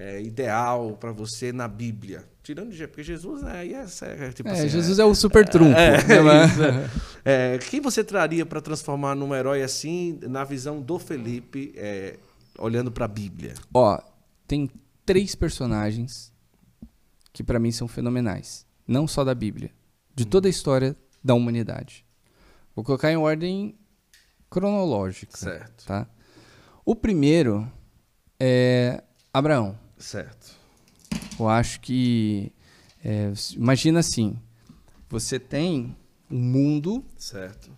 é, 0.03 0.21
ideal 0.21 0.97
para 0.99 1.13
você 1.13 1.53
na 1.53 1.69
Bíblia? 1.69 2.25
Tirando 2.43 2.73
de 2.73 2.89
porque 2.89 3.05
Jesus 3.05 3.41
né, 3.43 3.65
é, 3.65 3.87
é, 4.25 4.33
tipo 4.33 4.49
é, 4.49 4.53
assim, 4.53 4.69
Jesus 4.69 4.99
é, 4.99 5.05
o 5.05 5.15
super 5.15 5.49
trunfo. 5.49 5.79
É, 5.79 5.97
né, 6.23 6.91
é, 7.25 7.59
quem 7.59 7.81
você 7.81 8.03
traria 8.03 8.45
para 8.45 8.61
transformar 8.61 9.15
num 9.15 9.33
herói 9.33 9.63
assim, 9.63 10.19
na 10.23 10.43
visão 10.43 10.81
do 10.81 10.99
Felipe, 10.99 11.73
olhando 12.59 12.91
para 12.91 13.05
a 13.05 13.09
Bíblia? 13.09 13.55
Ó, 13.73 13.97
tem 14.47 14.69
três 15.07 15.37
personagens 15.37 16.33
que 17.33 17.45
para 17.45 17.61
mim 17.61 17.71
são 17.71 17.87
fenomenais, 17.87 18.67
não 18.87 19.07
só 19.07 19.23
da 19.23 19.35
Bíblia, 19.35 19.71
de 20.13 20.27
toda 20.27 20.49
a 20.49 20.51
história 20.51 20.97
da 21.23 21.35
humanidade. 21.35 22.05
Vou 22.75 22.85
colocar 22.85 23.13
em 23.13 23.17
ordem 23.17 23.79
cronológica. 24.51 25.37
Certo. 25.37 25.87
Tá? 25.87 26.09
O 26.85 26.97
primeiro 26.97 27.71
é 28.41 29.03
Abraão. 29.33 29.82
Certo. 30.03 30.57
Eu 31.39 31.49
acho 31.49 31.81
que. 31.81 32.53
É, 33.05 33.33
imagina 33.55 34.01
assim: 34.01 34.37
você 35.09 35.39
tem 35.39 35.97
um 36.31 36.39
mundo. 36.39 37.05
Certo. 37.17 37.71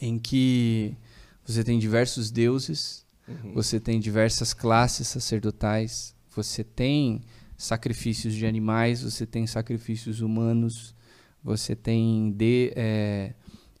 Em 0.00 0.18
que 0.18 0.96
você 1.44 1.64
tem 1.64 1.78
diversos 1.78 2.30
deuses, 2.30 3.04
uhum. 3.28 3.54
você 3.54 3.80
tem 3.80 3.98
diversas 3.98 4.54
classes 4.54 5.08
sacerdotais, 5.08 6.14
você 6.34 6.62
tem 6.62 7.22
sacrifícios 7.56 8.34
de 8.34 8.46
animais, 8.46 9.02
você 9.02 9.26
tem 9.26 9.46
sacrifícios 9.46 10.20
humanos, 10.20 10.94
você 11.42 11.76
tem 11.76 12.32
de, 12.32 12.72
é, 12.74 13.34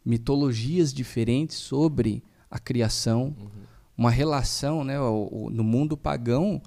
mitologias 0.04 0.92
diferentes 0.92 1.56
sobre 1.56 2.22
a 2.50 2.58
criação, 2.58 3.34
uhum. 3.38 3.50
uma 3.96 4.10
relação, 4.10 4.84
né? 4.84 5.00
O, 5.00 5.28
o, 5.30 5.50
no 5.50 5.64
mundo 5.64 5.96
pagão, 5.96 6.60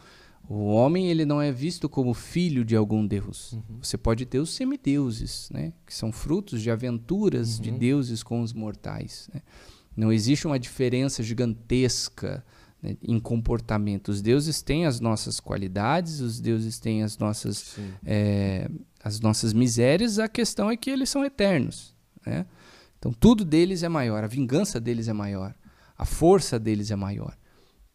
o 0.48 0.66
homem 0.66 1.08
ele 1.08 1.26
não 1.26 1.42
é 1.42 1.52
visto 1.52 1.90
como 1.90 2.14
filho 2.14 2.64
de 2.64 2.76
algum 2.76 3.06
deus. 3.06 3.54
Uhum. 3.54 3.62
Você 3.82 3.98
pode 3.98 4.26
ter 4.26 4.40
os 4.40 4.54
semideuses, 4.54 5.50
né? 5.52 5.74
que 5.86 5.94
são 5.94 6.12
frutos 6.12 6.62
de 6.62 6.70
aventuras 6.70 7.58
uhum. 7.58 7.64
de 7.64 7.72
deuses 7.72 8.22
com 8.22 8.42
os 8.42 8.54
mortais. 8.54 9.30
Né? 9.34 9.42
Não 9.96 10.12
existe 10.12 10.46
uma 10.46 10.60
diferença 10.60 11.24
gigantesca 11.24 12.46
né, 12.82 12.96
em 13.02 13.20
comportamento. 13.20 14.10
Os 14.10 14.22
deuses 14.22 14.62
têm 14.62 14.86
as 14.86 15.00
nossas 15.00 15.40
qualidades, 15.40 16.20
os 16.20 16.40
deuses 16.40 16.80
têm 16.80 17.02
as 17.02 17.18
nossas, 17.18 17.78
é, 18.06 18.70
as 19.04 19.20
nossas 19.20 19.52
misérias. 19.54 20.20
A 20.20 20.28
questão 20.28 20.70
é 20.70 20.78
que 20.78 20.92
eles 20.92 21.10
são 21.10 21.26
eternos. 21.26 21.96
Né? 22.26 22.46
Então 23.00 23.14
tudo 23.14 23.44
deles 23.44 23.84
é 23.84 23.90
maior, 23.90 24.24
a 24.24 24.28
vingança 24.28 24.80
deles 24.80 25.08
é 25.08 25.14
maior, 25.14 25.56
a 25.98 26.06
força 26.06 26.60
deles 26.60 26.92
é 26.92 26.96
maior. 26.96 27.36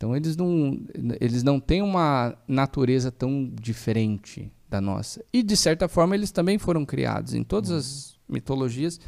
Então 0.01 0.17
eles 0.17 0.35
não, 0.35 0.81
eles 1.21 1.43
não 1.43 1.61
têm 1.61 1.83
uma 1.83 2.35
natureza 2.49 3.13
tão 3.13 3.53
diferente 3.53 4.51
da 4.67 4.81
nossa. 4.81 5.23
E 5.31 5.43
de 5.43 5.55
certa 5.55 5.89
forma 5.89 6.15
eles 6.15 6.31
também 6.31 6.57
foram 6.57 6.87
criados. 6.87 7.35
Em 7.35 7.45
todas 7.45 7.71
as 7.71 8.19
mitologias 8.27 8.99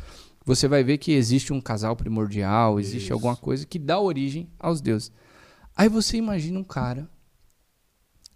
você 0.44 0.69
vai 0.69 0.85
ver 0.85 0.98
que 0.98 1.12
existe 1.12 1.51
um 1.51 1.62
casal 1.62 1.97
primordial, 1.97 2.78
existe 2.78 3.06
isso. 3.06 3.14
alguma 3.14 3.35
coisa 3.35 3.64
que 3.64 3.78
dá 3.78 3.98
origem 3.98 4.51
aos 4.59 4.82
deuses. 4.82 5.10
Aí 5.74 5.89
você 5.89 6.19
imagina 6.19 6.59
um 6.59 6.64
cara 6.64 7.10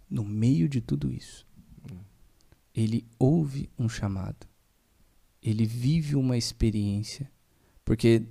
no 0.09 0.25
meio 0.25 0.67
de 0.67 0.81
tudo 0.81 1.13
isso. 1.13 1.45
Ele 2.73 3.05
ouve 3.19 3.69
um 3.77 3.87
chamado. 3.87 4.47
Ele 5.43 5.67
vive 5.67 6.15
uma 6.15 6.35
experiência, 6.35 7.29
porque 7.85 8.23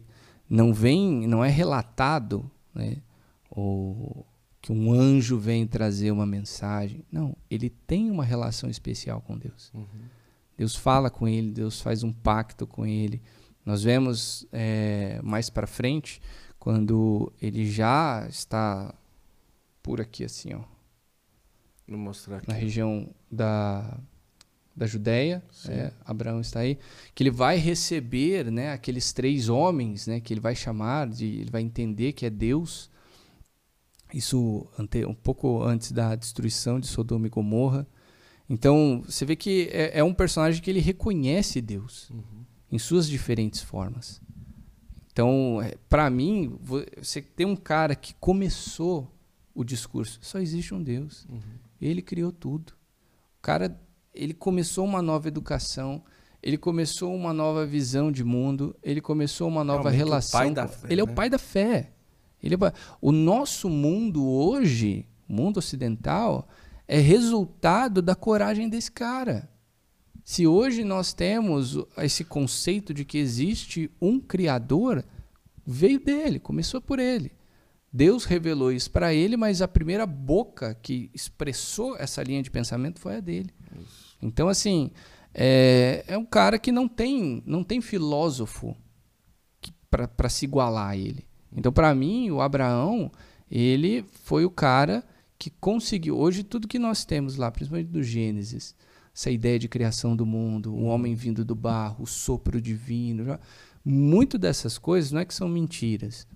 não 0.51 0.75
vem, 0.75 1.29
não 1.29 1.45
é 1.45 1.49
relatado, 1.49 2.51
né? 2.75 2.97
Ou 3.57 4.27
que 4.61 4.71
um 4.71 4.93
anjo 4.93 5.39
vem 5.39 5.67
trazer 5.67 6.11
uma 6.11 6.27
mensagem. 6.27 7.05
Não, 7.11 7.35
ele 7.51 7.71
tem 7.71 8.11
uma 8.11 8.25
relação 8.25 8.69
especial 8.69 9.23
com 9.23 9.39
Deus. 9.39 9.73
Uhum. 9.73 9.87
Deus 10.59 10.77
fala 10.77 11.09
com 11.09 11.27
ele, 11.27 11.51
Deus 11.51 11.81
faz 11.81 12.03
um 12.03 12.13
pacto 12.13 12.67
com 12.67 12.85
ele. 12.85 13.23
Nós 13.65 13.83
vemos 13.83 14.47
é, 14.53 15.21
mais 15.23 15.49
para 15.49 15.67
frente, 15.67 16.21
quando 16.59 17.33
ele 17.41 17.71
já 17.71 18.27
está 18.29 18.95
por 19.83 20.01
aqui, 20.01 20.25
assim, 20.25 20.53
ó. 20.53 20.63
Vou 21.89 21.99
mostrar 21.99 22.39
aqui. 22.39 22.49
Na 22.49 22.55
região 22.55 23.09
da, 23.31 23.99
da 24.75 24.87
Judéia, 24.87 25.43
é, 25.69 25.93
Abraão 26.05 26.41
está 26.41 26.61
aí, 26.61 26.79
que 27.15 27.23
ele 27.23 27.31
vai 27.31 27.57
receber, 27.57 28.51
né, 28.51 28.73
aqueles 28.73 29.13
três 29.13 29.49
homens, 29.49 30.07
né, 30.07 30.21
que 30.21 30.35
ele 30.35 30.41
vai 30.41 30.55
chamar 30.55 31.09
de, 31.09 31.25
ele 31.25 31.51
vai 31.51 31.63
entender 31.63 32.13
que 32.13 32.27
é 32.27 32.31
Deus, 32.31 32.91
isso 34.13 34.67
um 35.09 35.15
pouco 35.15 35.63
antes 35.63 35.93
da 35.93 36.15
destruição 36.15 36.79
de 36.79 36.87
Sodoma 36.87 37.27
e 37.27 37.31
Gomorra. 37.31 37.87
Então, 38.49 39.03
você 39.05 39.25
vê 39.25 39.35
que 39.35 39.69
é, 39.73 39.99
é 39.99 40.05
um 40.05 40.15
personagem 40.15 40.63
que 40.63 40.71
ele 40.71 40.81
reconhece 40.81 41.61
Deus 41.61 42.11
uhum. 42.11 42.45
em 42.71 42.79
suas 42.79 43.09
diferentes 43.09 43.61
formas. 43.61 44.21
Então, 45.13 45.61
é, 45.63 45.75
para 45.89 46.09
mim, 46.11 46.59
você 46.97 47.23
tem 47.23 47.47
um 47.47 47.57
cara 47.57 47.97
que 47.97 48.15
começou 48.15 49.11
o 49.55 49.65
discurso. 49.65 50.19
Só 50.23 50.39
existe 50.39 50.75
um 50.75 50.83
Deus. 50.83 51.27
Uhum. 51.29 51.41
Ele 51.81 52.03
criou 52.03 52.31
tudo. 52.31 52.75
O 53.39 53.43
cara, 53.43 53.81
ele 54.15 54.35
começou 54.35 54.85
uma 54.85 55.01
nova 55.01 55.27
educação. 55.27 56.05
Ele 56.43 56.59
começou 56.59 57.15
uma 57.15 57.33
nova 57.33 57.67
visão 57.67 58.13
de 58.13 58.23
mundo. 58.23 58.77
Ele 58.83 59.01
começou 59.01 59.49
uma 59.49 59.65
nova 59.65 59.91
Realmente 59.91 59.99
relação. 59.99 60.69
Fé, 60.69 60.87
ele 60.89 60.97
né? 60.97 61.01
é 61.01 61.05
o 61.05 61.07
né? 61.07 61.15
pai 61.15 61.31
da 61.31 61.39
fé. 61.39 61.93
Ele, 62.43 62.55
é 62.55 62.73
o 63.01 63.13
nosso 63.13 63.69
mundo 63.69 64.27
hoje, 64.27 65.07
o 65.29 65.33
mundo 65.33 65.59
ocidental, 65.59 66.49
é 66.87 66.99
resultado 66.99 68.01
da 68.01 68.15
coragem 68.15 68.69
desse 68.69 68.91
cara. 68.91 69.49
Se 70.25 70.47
hoje 70.47 70.85
nós 70.85 71.13
temos 71.13 71.79
esse 71.99 72.25
conceito 72.25 72.93
de 72.93 73.05
que 73.05 73.19
existe 73.19 73.91
um 74.01 74.21
Criador, 74.21 75.05
veio 75.65 76.01
dele, 76.01 76.39
começou 76.39 76.81
por 76.81 76.99
ele. 76.99 77.33
Deus 77.93 78.25
revelou 78.25 78.73
isso 78.73 78.91
para 78.91 79.15
ele, 79.15 79.37
mas 79.37 79.63
a 79.63 79.69
primeira 79.69 80.05
boca 80.05 80.75
que 80.83 81.11
expressou 81.15 81.97
essa 81.97 82.23
linha 82.23 82.43
de 82.43 82.51
pensamento 82.51 83.01
foi 83.01 83.17
a 83.17 83.21
dele. 83.21 83.51
Isso. 83.81 84.17
Então, 84.21 84.49
assim, 84.49 84.91
é, 85.33 86.05
é, 86.07 86.19
um 86.19 86.25
cara 86.25 86.59
que 86.59 86.73
não 86.73 86.89
tem, 86.89 87.43
não 87.47 87.63
tem 87.63 87.81
filósofo 87.81 88.77
para 89.91 90.29
se 90.29 90.45
igualar 90.45 90.91
a 90.91 90.97
ele. 90.97 91.26
Então, 91.57 91.73
para 91.73 91.95
mim, 91.95 92.31
o 92.31 92.41
Abraão, 92.41 93.11
ele 93.51 94.05
foi 94.23 94.45
o 94.45 94.51
cara 94.51 95.03
que 95.39 95.51
conseguiu. 95.51 96.19
Hoje, 96.19 96.45
tudo 96.45 96.69
que 96.69 96.79
nós 96.79 97.05
temos 97.05 97.37
lá, 97.37 97.51
principalmente 97.51 97.89
do 97.89 98.03
Gênesis, 98.03 98.75
essa 99.15 99.31
ideia 99.31 99.59
de 99.59 99.69
criação 99.69 100.15
do 100.15 100.27
mundo, 100.27 100.75
o 100.75 100.85
homem 100.85 101.15
vindo 101.15 101.45
do 101.45 101.55
barro, 101.55 102.05
o 102.05 102.07
sopro 102.07 102.61
divino, 102.61 103.39
muito 103.83 104.37
dessas 104.37 104.77
coisas 104.77 105.11
não 105.11 105.21
é 105.21 105.25
que 105.25 105.33
são 105.33 105.49
mentiras, 105.49 106.27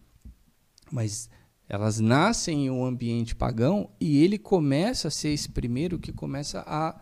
mas 0.91 1.29
elas 1.69 2.01
nascem 2.01 2.67
em 2.67 2.71
um 2.71 2.85
ambiente 2.85 3.37
pagão 3.37 3.91
e 4.01 4.25
ele 4.25 4.39
começa 4.39 5.09
a 5.09 5.11
ser 5.11 5.29
esse 5.29 5.51
primeiro 5.51 5.99
que 5.99 6.13
começa 6.13 6.65
a 6.67 6.99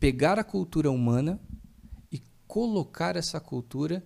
pegar 0.00 0.38
a 0.38 0.44
cultura 0.44 0.90
humana 0.90 1.38
e 2.10 2.22
colocar 2.46 3.14
essa 3.14 3.38
cultura 3.38 4.02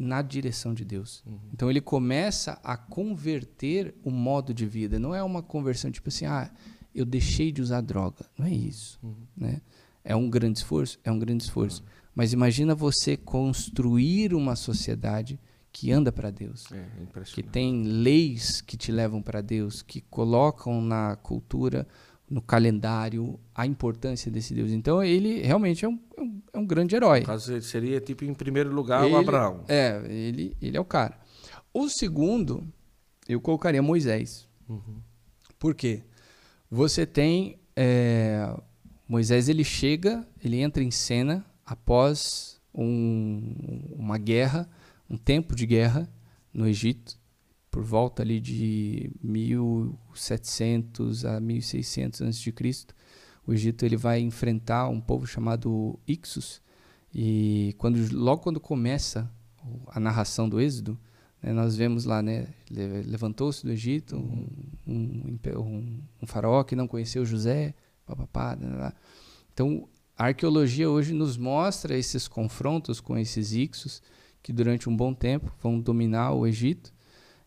na 0.00 0.22
direção 0.22 0.72
de 0.72 0.82
Deus. 0.82 1.22
Uhum. 1.26 1.38
Então 1.52 1.68
ele 1.68 1.80
começa 1.80 2.58
a 2.64 2.74
converter 2.74 3.94
o 4.02 4.10
modo 4.10 4.54
de 4.54 4.64
vida. 4.64 4.98
Não 4.98 5.14
é 5.14 5.22
uma 5.22 5.42
conversão 5.42 5.90
tipo 5.90 6.08
assim, 6.08 6.24
ah, 6.24 6.50
eu 6.94 7.04
deixei 7.04 7.52
de 7.52 7.60
usar 7.60 7.82
droga. 7.82 8.24
Não 8.38 8.46
é 8.46 8.50
isso. 8.50 8.98
Uhum. 9.02 9.14
Né? 9.36 9.60
É 10.02 10.16
um 10.16 10.30
grande 10.30 10.58
esforço? 10.58 10.98
É 11.04 11.12
um 11.12 11.18
grande 11.18 11.42
esforço. 11.42 11.82
Uhum. 11.82 11.88
Mas 12.14 12.32
imagina 12.32 12.74
você 12.74 13.14
construir 13.14 14.32
uma 14.34 14.56
sociedade 14.56 15.38
que 15.70 15.92
anda 15.92 16.10
para 16.10 16.30
Deus, 16.30 16.66
é, 16.72 16.84
que 17.26 17.42
tem 17.42 17.84
leis 17.84 18.60
que 18.60 18.76
te 18.76 18.90
levam 18.90 19.22
para 19.22 19.40
Deus, 19.40 19.82
que 19.82 20.00
colocam 20.00 20.80
na 20.80 21.14
cultura, 21.14 21.86
no 22.30 22.40
calendário, 22.40 23.38
a 23.54 23.66
importância 23.66 24.30
desse 24.30 24.54
Deus. 24.54 24.70
Então 24.70 25.02
ele 25.02 25.42
realmente 25.42 25.84
é 25.84 25.88
um, 25.88 25.98
é 26.16 26.20
um, 26.22 26.42
é 26.52 26.58
um 26.58 26.66
grande 26.66 26.94
herói. 26.94 27.20
No 27.20 27.26
caso, 27.26 27.52
ele 27.52 27.62
seria 27.62 28.00
tipo 28.00 28.24
em 28.24 28.32
primeiro 28.32 28.72
lugar 28.72 29.04
ele, 29.04 29.12
o 29.12 29.18
Abraão. 29.18 29.64
É, 29.68 30.00
ele, 30.08 30.56
ele 30.62 30.76
é 30.76 30.80
o 30.80 30.84
cara. 30.84 31.18
O 31.74 31.88
segundo, 31.88 32.64
eu 33.28 33.40
colocaria 33.40 33.82
Moisés. 33.82 34.48
Uhum. 34.68 35.00
Por 35.58 35.74
quê? 35.74 36.04
Você 36.70 37.04
tem 37.04 37.58
é, 37.74 38.56
Moisés, 39.08 39.48
ele 39.48 39.64
chega, 39.64 40.26
ele 40.42 40.60
entra 40.60 40.82
em 40.82 40.90
cena 40.90 41.44
após 41.66 42.60
um, 42.72 43.82
uma 43.96 44.16
guerra 44.16 44.68
um 45.10 45.16
tempo 45.16 45.56
de 45.56 45.66
guerra 45.66 46.08
no 46.54 46.68
Egito, 46.68 47.18
por 47.70 47.82
volta 47.82 48.22
ali 48.22 48.40
de 48.40 49.10
1700 49.22 51.24
a 51.24 51.40
1600 51.40 52.22
a.C. 52.22 52.54
O 53.46 53.52
Egito 53.52 53.84
ele 53.84 53.96
vai 53.96 54.20
enfrentar 54.20 54.88
um 54.88 55.00
povo 55.00 55.26
chamado 55.26 55.98
Ixos 56.06 56.62
e 57.14 57.74
quando 57.78 57.98
logo 58.12 58.42
quando 58.42 58.60
começa 58.60 59.30
a 59.88 60.00
narração 60.00 60.48
do 60.48 60.60
Êxodo, 60.60 60.98
né, 61.42 61.52
nós 61.52 61.76
vemos 61.76 62.04
lá, 62.04 62.22
né, 62.22 62.48
levantou-se 62.70 63.64
do 63.64 63.72
Egito 63.72 64.16
um, 64.16 64.46
um, 64.86 65.38
um, 65.56 66.02
um, 66.22 66.26
faraó 66.26 66.62
que 66.64 66.76
não 66.76 66.86
conheceu 66.86 67.24
José, 67.24 67.74
papapá, 68.06 68.56
né, 68.56 68.68
né, 68.68 68.92
então 69.52 69.88
a 70.16 70.26
arqueologia 70.26 70.88
hoje 70.88 71.12
nos 71.12 71.36
mostra 71.36 71.96
esses 71.96 72.28
confrontos 72.28 73.00
com 73.00 73.16
esses 73.16 73.52
Ixos 73.52 74.02
que 74.42 74.52
durante 74.52 74.88
um 74.88 74.96
bom 74.96 75.12
tempo 75.12 75.52
vão 75.62 75.80
dominar 75.80 76.32
o 76.32 76.46
Egito. 76.46 76.92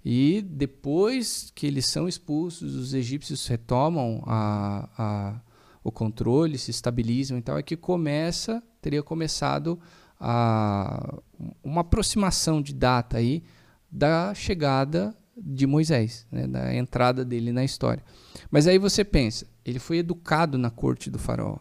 E 0.03 0.41
depois 0.41 1.51
que 1.55 1.65
eles 1.65 1.85
são 1.85 2.07
expulsos, 2.07 2.75
os 2.75 2.93
egípcios 2.93 3.47
retomam 3.47 4.21
a, 4.25 4.89
a, 4.97 5.41
o 5.83 5.91
controle, 5.91 6.57
se 6.57 6.71
estabilizam 6.71 7.37
e 7.37 7.41
tal, 7.41 7.57
é 7.57 7.63
que 7.63 7.77
começa, 7.77 8.61
teria 8.81 9.01
começado 9.01 9.79
a, 10.19 11.19
uma 11.63 11.81
aproximação 11.81 12.61
de 12.61 12.73
data 12.73 13.17
aí 13.17 13.43
da 13.89 14.33
chegada 14.33 15.15
de 15.37 15.65
Moisés, 15.65 16.27
né, 16.31 16.47
da 16.47 16.75
entrada 16.75 17.23
dele 17.23 17.51
na 17.51 17.63
história. 17.63 18.03
Mas 18.51 18.67
aí 18.67 18.77
você 18.77 19.03
pensa, 19.03 19.47
ele 19.63 19.79
foi 19.79 19.97
educado 19.99 20.57
na 20.57 20.69
corte 20.69 21.09
do 21.09 21.17
faraó. 21.17 21.57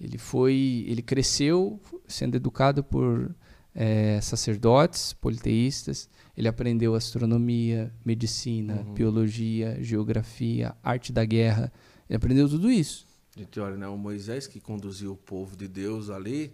Ele 0.00 0.16
foi, 0.16 0.84
ele 0.86 1.02
cresceu 1.02 1.80
sendo 2.06 2.36
educado 2.36 2.82
por 2.82 3.34
é, 3.74 4.20
sacerdotes 4.20 5.12
politeístas. 5.12 6.08
Ele 6.36 6.48
aprendeu 6.48 6.94
astronomia, 6.94 7.92
medicina, 8.04 8.84
uhum. 8.86 8.94
biologia, 8.94 9.76
geografia, 9.82 10.74
arte 10.82 11.12
da 11.12 11.24
guerra. 11.24 11.72
Ele 12.08 12.16
aprendeu 12.16 12.48
tudo 12.48 12.70
isso. 12.70 13.06
De 13.36 13.46
teoria, 13.46 13.76
né? 13.76 13.88
O 13.88 13.96
Moisés 13.96 14.46
que 14.46 14.60
conduziu 14.60 15.12
o 15.12 15.16
povo 15.16 15.56
de 15.56 15.68
Deus 15.68 16.10
ali 16.10 16.52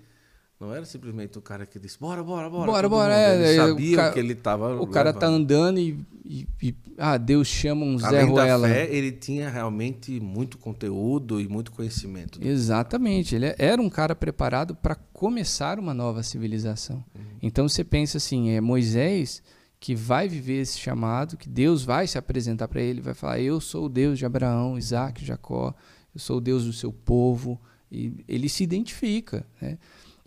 não 0.59 0.75
era 0.75 0.87
simplesmente 0.87 1.37
o 1.37 1.43
cara 1.43 1.67
que 1.67 1.79
disse, 1.79 1.99
bora, 2.01 2.25
bora, 2.25 2.49
bora. 2.49 2.67
Bora, 2.67 2.89
bora. 2.89 3.15
É, 3.15 3.35
ele 3.35 3.57
sabia 3.57 4.09
o 4.09 4.13
que 4.13 4.19
ele 4.19 4.33
estava. 4.33 4.81
O 4.81 4.87
cara 4.87 5.13
tá 5.13 5.27
andando 5.27 5.79
e, 5.79 5.99
e, 6.25 6.49
e, 6.63 6.75
Ah, 6.97 7.19
Deus 7.19 7.47
chama 7.47 7.85
um 7.85 7.99
Zé 7.99 8.07
Além 8.07 8.25
Ruela. 8.25 8.67
Da 8.67 8.75
fé, 8.75 8.89
ele 8.91 9.13
tinha 9.13 9.51
realmente 9.51 10.19
muito 10.19 10.57
conteúdo 10.57 11.39
e 11.43 11.47
muito 11.47 11.71
conhecimento. 11.71 12.39
Exatamente. 12.43 13.35
Ele 13.35 13.55
era 13.59 13.83
um 13.83 13.91
cara 13.91 14.15
preparado 14.15 14.75
para 14.75 14.95
começar 14.95 15.79
uma 15.79 15.93
nova 15.93 16.23
civilização. 16.23 17.05
Uhum. 17.15 17.23
Então 17.43 17.69
você 17.69 17.85
pensa 17.85 18.17
assim: 18.17 18.49
é 18.51 18.61
Moisés 18.61 19.43
que 19.79 19.95
vai 19.95 20.27
viver 20.27 20.63
esse 20.63 20.79
chamado, 20.79 21.37
que 21.37 21.51
Deus 21.51 21.85
vai 21.85 22.07
se 22.07 22.17
apresentar 22.17 22.67
para 22.67 22.81
ele, 22.81 23.03
vai 23.03 23.13
falar: 23.13 23.41
Eu 23.41 23.61
sou 23.61 23.85
o 23.85 23.89
Deus 23.91 24.19
de 24.19 24.25
Abraão, 24.25 24.79
Isaac, 24.79 25.23
Jacó, 25.23 25.75
eu 26.15 26.19
sou 26.19 26.39
o 26.39 26.41
Deus 26.41 26.65
do 26.65 26.73
seu 26.73 26.91
povo. 26.91 27.61
E 27.93 28.25
ele 28.27 28.49
se 28.49 28.65
identifica. 28.65 29.47
Né? 29.61 29.79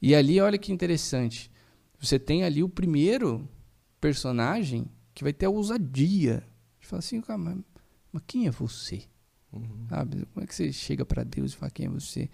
E 0.02 0.16
ali, 0.16 0.40
olha 0.40 0.58
que 0.58 0.72
interessante. 0.72 1.52
Você 2.00 2.18
tem 2.18 2.44
ali 2.44 2.64
o 2.64 2.70
primeiro 2.70 3.48
personagem 4.00 4.88
que 5.14 5.24
vai 5.24 5.34
ter 5.34 5.48
a 5.48 5.50
ousadia 5.50 6.44
de 6.80 6.88
falar 6.88 7.00
assim, 7.00 7.20
cara, 7.22 7.38
mas, 7.38 7.58
mas 8.12 8.24
quem 8.26 8.48
é 8.48 8.52
você? 8.52 9.04
Uhum. 9.52 9.86
Sabe? 9.90 10.26
Como 10.34 10.44
é 10.44 10.48
que 10.48 10.56
você 10.56 10.72
chega 10.72 11.06
para 11.06 11.24
Deus 11.24 11.52
e 11.52 11.56
fala 11.58 11.72
quem 11.72 11.88
é 11.88 11.90
você? 11.90 12.30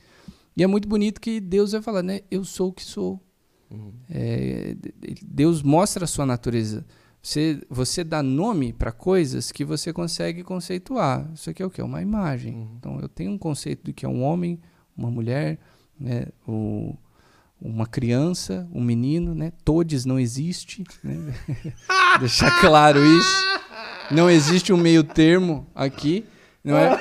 E 0.56 0.64
é 0.64 0.68
muito 0.68 0.88
bonito 0.88 1.20
que 1.20 1.40
Deus 1.40 1.72
vai 1.72 1.82
falar, 1.82 2.04
né? 2.04 2.22
Eu 2.30 2.44
sou 2.44 2.70
o 2.70 2.74
que 2.74 2.84
sou. 2.84 3.20
Uhum. 3.70 3.94
É, 4.10 4.76
Deus 5.26 5.62
mostra 5.64 6.06
a 6.06 6.08
sua 6.08 6.26
natureza. 6.26 6.86
Você, 7.22 7.60
você 7.70 8.04
dá 8.04 8.22
nome 8.22 8.72
para 8.72 8.92
coisas 8.92 9.52
que 9.52 9.66
você 9.66 9.92
consegue 9.92 10.44
conceituar. 10.44 11.30
Isso 11.34 11.50
aqui 11.50 11.64
é 11.64 11.66
o 11.66 11.72
que? 11.72 11.82
É 11.82 11.84
uma 11.84 12.02
imagem. 12.02 12.54
Uhum. 12.54 12.76
Então 12.78 13.00
eu 13.00 13.10
tenho 13.10 13.32
um 13.32 13.38
conceito 13.38 13.86
do 13.86 13.94
que 13.94 14.06
é 14.06 14.10
um 14.10 14.22
homem, 14.22 14.62
uma 14.96 15.10
mulher, 15.10 15.60
né? 16.00 16.28
o, 16.48 16.96
uma 17.62 17.86
criança, 17.86 18.68
um 18.74 18.84
menino, 18.84 19.34
né? 19.34 19.52
Todes 19.64 20.06
não 20.06 20.20
existe, 20.20 20.84
né? 21.04 21.34
Deixar 22.20 22.60
claro 22.60 23.04
isso. 23.04 23.60
Não 24.12 24.30
existe 24.30 24.72
um 24.72 24.78
meio 24.78 25.04
termo 25.04 25.68
aqui. 25.74 26.26
Não 26.64 26.78
é, 26.78 27.00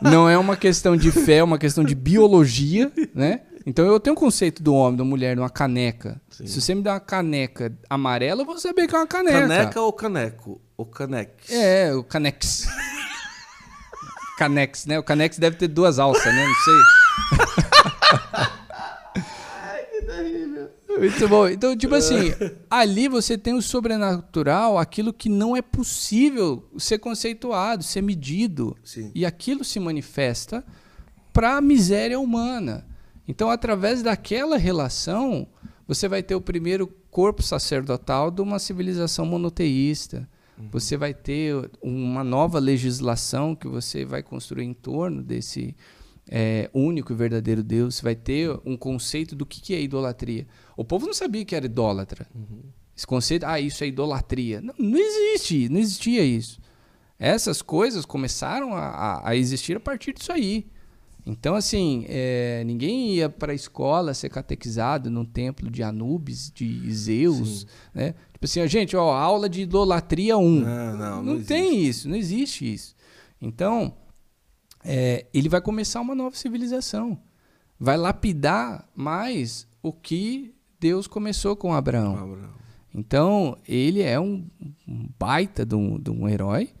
não 0.00 0.28
é 0.28 0.38
uma 0.38 0.56
questão 0.56 0.96
de 0.96 1.12
fé, 1.12 1.36
é 1.36 1.44
uma 1.44 1.58
questão 1.58 1.84
de 1.84 1.94
biologia, 1.94 2.90
né? 3.14 3.42
Então 3.66 3.84
eu 3.84 4.00
tenho 4.00 4.14
um 4.14 4.18
conceito 4.18 4.62
do 4.62 4.72
homem, 4.72 4.96
da 4.96 5.04
mulher, 5.04 5.34
de 5.34 5.40
uma 5.40 5.50
caneca. 5.50 6.20
Sim. 6.30 6.46
Se 6.46 6.60
você 6.60 6.74
me 6.74 6.82
dá 6.82 6.94
uma 6.94 7.00
caneca 7.00 7.76
amarela, 7.90 8.42
eu 8.42 8.46
vou 8.46 8.58
saber 8.58 8.86
que 8.86 8.94
é 8.94 8.98
uma 8.98 9.06
caneca. 9.06 9.40
Caneca 9.40 9.80
ou 9.80 9.92
caneco? 9.92 10.60
O 10.76 10.86
canex. 10.86 11.50
É, 11.50 11.92
o 11.92 12.04
canex. 12.04 12.66
canex, 14.38 14.86
né? 14.86 14.98
O 14.98 15.02
canex 15.02 15.36
deve 15.38 15.56
ter 15.56 15.68
duas 15.68 15.98
alças, 15.98 16.24
né? 16.24 16.46
Não 16.46 16.54
sei. 16.54 18.46
Muito 20.98 21.28
bom. 21.28 21.48
Então, 21.48 21.76
tipo 21.76 21.94
assim, 21.94 22.32
ali 22.70 23.08
você 23.08 23.36
tem 23.36 23.54
o 23.54 23.62
sobrenatural, 23.62 24.78
aquilo 24.78 25.12
que 25.12 25.28
não 25.28 25.56
é 25.56 25.62
possível 25.62 26.68
ser 26.78 26.98
conceituado, 26.98 27.82
ser 27.82 28.02
medido. 28.02 28.76
Sim. 28.82 29.10
E 29.14 29.24
aquilo 29.24 29.64
se 29.64 29.78
manifesta 29.78 30.64
para 31.32 31.56
a 31.56 31.60
miséria 31.60 32.18
humana. 32.18 32.86
Então, 33.28 33.50
através 33.50 34.02
daquela 34.02 34.56
relação, 34.56 35.46
você 35.86 36.08
vai 36.08 36.22
ter 36.22 36.34
o 36.34 36.40
primeiro 36.40 36.86
corpo 37.10 37.42
sacerdotal 37.42 38.30
de 38.30 38.40
uma 38.40 38.58
civilização 38.58 39.26
monoteísta. 39.26 40.28
Uhum. 40.58 40.68
Você 40.72 40.96
vai 40.96 41.12
ter 41.12 41.54
uma 41.82 42.24
nova 42.24 42.58
legislação 42.58 43.54
que 43.54 43.68
você 43.68 44.04
vai 44.04 44.22
construir 44.22 44.64
em 44.64 44.74
torno 44.74 45.22
desse 45.22 45.76
é, 46.30 46.70
único 46.72 47.12
e 47.12 47.16
verdadeiro 47.16 47.62
Deus. 47.62 47.96
Você 47.96 48.02
vai 48.02 48.14
ter 48.14 48.50
um 48.64 48.76
conceito 48.76 49.34
do 49.34 49.46
que, 49.46 49.60
que 49.60 49.74
é 49.74 49.80
idolatria. 49.80 50.46
O 50.76 50.84
povo 50.84 51.06
não 51.06 51.14
sabia 51.14 51.44
que 51.44 51.54
era 51.54 51.66
idólatra. 51.66 52.26
Uhum. 52.34 52.62
Esse 52.96 53.06
conceito, 53.06 53.44
ah, 53.44 53.60
isso 53.60 53.84
é 53.84 53.86
idolatria. 53.86 54.60
Não, 54.60 54.74
não 54.78 54.98
existe, 54.98 55.68
não 55.68 55.78
existia 55.78 56.24
isso. 56.24 56.58
Essas 57.18 57.62
coisas 57.62 58.04
começaram 58.04 58.74
a, 58.74 59.22
a 59.26 59.36
existir 59.36 59.76
a 59.76 59.80
partir 59.80 60.12
disso 60.12 60.32
aí. 60.32 60.66
Então, 61.26 61.56
assim, 61.56 62.04
é, 62.08 62.62
ninguém 62.64 63.14
ia 63.14 63.28
para 63.28 63.50
a 63.50 63.54
escola 63.54 64.14
ser 64.14 64.28
catequizado 64.28 65.10
num 65.10 65.24
templo 65.24 65.68
de 65.68 65.82
Anubis, 65.82 66.52
de 66.54 66.92
Zeus, 66.92 67.60
Sim. 67.62 67.66
né? 67.92 68.14
Tipo 68.32 68.44
assim, 68.44 68.68
gente, 68.68 68.96
ó, 68.96 69.12
aula 69.12 69.48
de 69.48 69.62
idolatria 69.62 70.38
1. 70.38 70.60
Não, 70.60 70.64
não, 70.64 70.96
não, 70.96 71.22
não 71.34 71.42
tem 71.42 71.82
isso, 71.82 72.08
não 72.08 72.14
existe 72.14 72.72
isso. 72.72 72.94
Então, 73.42 73.94
é, 74.86 75.26
ele 75.34 75.48
vai 75.48 75.60
começar 75.60 76.00
uma 76.00 76.14
nova 76.14 76.36
civilização. 76.36 77.20
Vai 77.78 77.96
lapidar 77.96 78.88
mais 78.94 79.66
o 79.82 79.92
que 79.92 80.54
Deus 80.78 81.08
começou 81.08 81.56
com 81.56 81.74
Abraão. 81.74 82.16
Abraão. 82.16 82.54
Então, 82.94 83.58
ele 83.66 84.00
é 84.00 84.18
um, 84.18 84.48
baita 85.18 85.66
de 85.66 85.74
um, 85.74 85.98
de 85.98 86.10
um, 86.10 86.28
herói. 86.28 86.72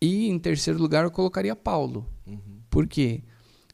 E, 0.00 0.28
em 0.28 0.38
terceiro 0.38 0.80
lugar, 0.80 1.04
eu 1.04 1.10
colocaria 1.10 1.54
Paulo. 1.56 2.06
Uhum. 2.26 2.60
Por 2.70 2.86
quê? 2.86 3.22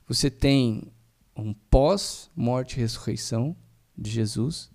Você 0.08 0.30
tem 0.30 0.90
um 1.36 1.52
pós-morte 1.52 2.76
e 2.76 2.80
ressurreição 2.80 3.54
de 3.96 4.10
Jesus. 4.10 4.70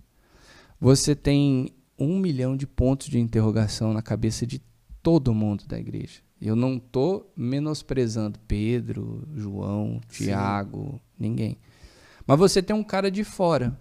Você 0.80 1.15
tem 1.15 1.73
um 1.98 2.19
milhão 2.19 2.56
de 2.56 2.68
pontos 2.68 3.07
de 3.07 3.19
interrogação 3.19 3.94
na 3.94 4.02
cabeça 4.02 4.45
de 4.45 4.61
todo 5.02 5.34
mundo 5.34 5.65
da 5.65 5.80
igreja. 5.80 6.22
Eu 6.41 6.55
não 6.55 6.77
estou 6.77 7.31
menosprezando 7.38 8.39
Pedro, 8.47 9.27
João, 9.35 10.01
Tiago, 10.09 10.99
ninguém. 11.18 11.57
Mas 12.26 12.39
você 12.39 12.63
tem 12.63 12.76
um 12.76 12.84
cara 12.84 13.11
de 13.11 13.23
fora 13.23 13.80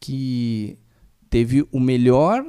que 0.00 0.76
teve 1.30 1.66
o 1.70 1.78
melhor 1.78 2.44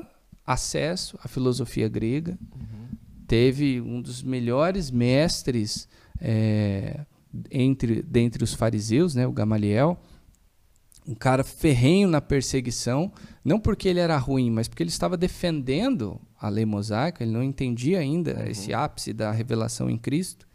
acesso 0.45 1.19
à 1.22 1.28
filosofia 1.28 1.88
grega, 1.88 2.40
uhum. 2.56 2.88
teve 3.28 3.82
um 3.82 4.02
dos 4.02 4.24
melhores 4.24 4.90
mestres 4.90 5.88
é, 6.19 7.06
entre 7.52 8.02
dentre 8.02 8.44
os 8.44 8.53
fariseus, 8.53 9.14
né, 9.14 9.28
o 9.28 9.32
Gamaliel, 9.32 9.99
um 11.07 11.15
cara 11.15 11.44
ferrenho 11.44 12.07
na 12.07 12.19
perseguição, 12.19 13.11
não 13.44 13.60
porque 13.60 13.88
ele 13.88 13.99
era 13.99 14.18
ruim, 14.18 14.49
mas 14.49 14.68
porque 14.68 14.84
ele 14.84 14.90
estava 14.90 15.15
defendendo 15.15 16.19
a 16.39 16.49
lei 16.49 16.65
mosaica, 16.65 17.23
ele 17.23 17.31
não 17.31 17.43
entendia 17.43 17.99
ainda 17.99 18.35
uhum. 18.35 18.47
esse 18.47 18.73
ápice 18.73 19.14
da 19.14 19.31
revelação 19.31 19.89
em 19.89 19.97
Cristo. 19.97 20.47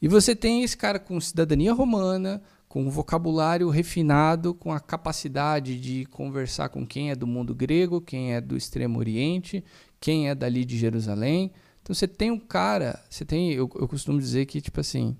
E 0.00 0.08
você 0.08 0.34
tem 0.34 0.62
esse 0.62 0.76
cara 0.76 0.98
com 0.98 1.20
cidadania 1.20 1.72
romana, 1.72 2.40
com 2.68 2.84
um 2.84 2.88
vocabulário 2.88 3.68
refinado, 3.68 4.54
com 4.54 4.72
a 4.72 4.78
capacidade 4.80 5.78
de 5.78 6.06
conversar 6.06 6.68
com 6.68 6.86
quem 6.86 7.10
é 7.10 7.16
do 7.16 7.26
mundo 7.26 7.54
grego, 7.54 8.00
quem 8.00 8.32
é 8.32 8.40
do 8.40 8.56
Extremo 8.56 8.98
Oriente, 8.98 9.64
quem 9.98 10.28
é 10.28 10.34
dali 10.34 10.64
de 10.64 10.78
Jerusalém. 10.78 11.50
Então 11.82 11.92
você 11.92 12.06
tem 12.06 12.30
um 12.30 12.38
cara, 12.38 13.02
você 13.10 13.24
tem, 13.24 13.52
eu, 13.52 13.68
eu 13.74 13.88
costumo 13.88 14.20
dizer 14.20 14.46
que 14.46 14.60
tipo 14.60 14.80
assim, 14.80 15.16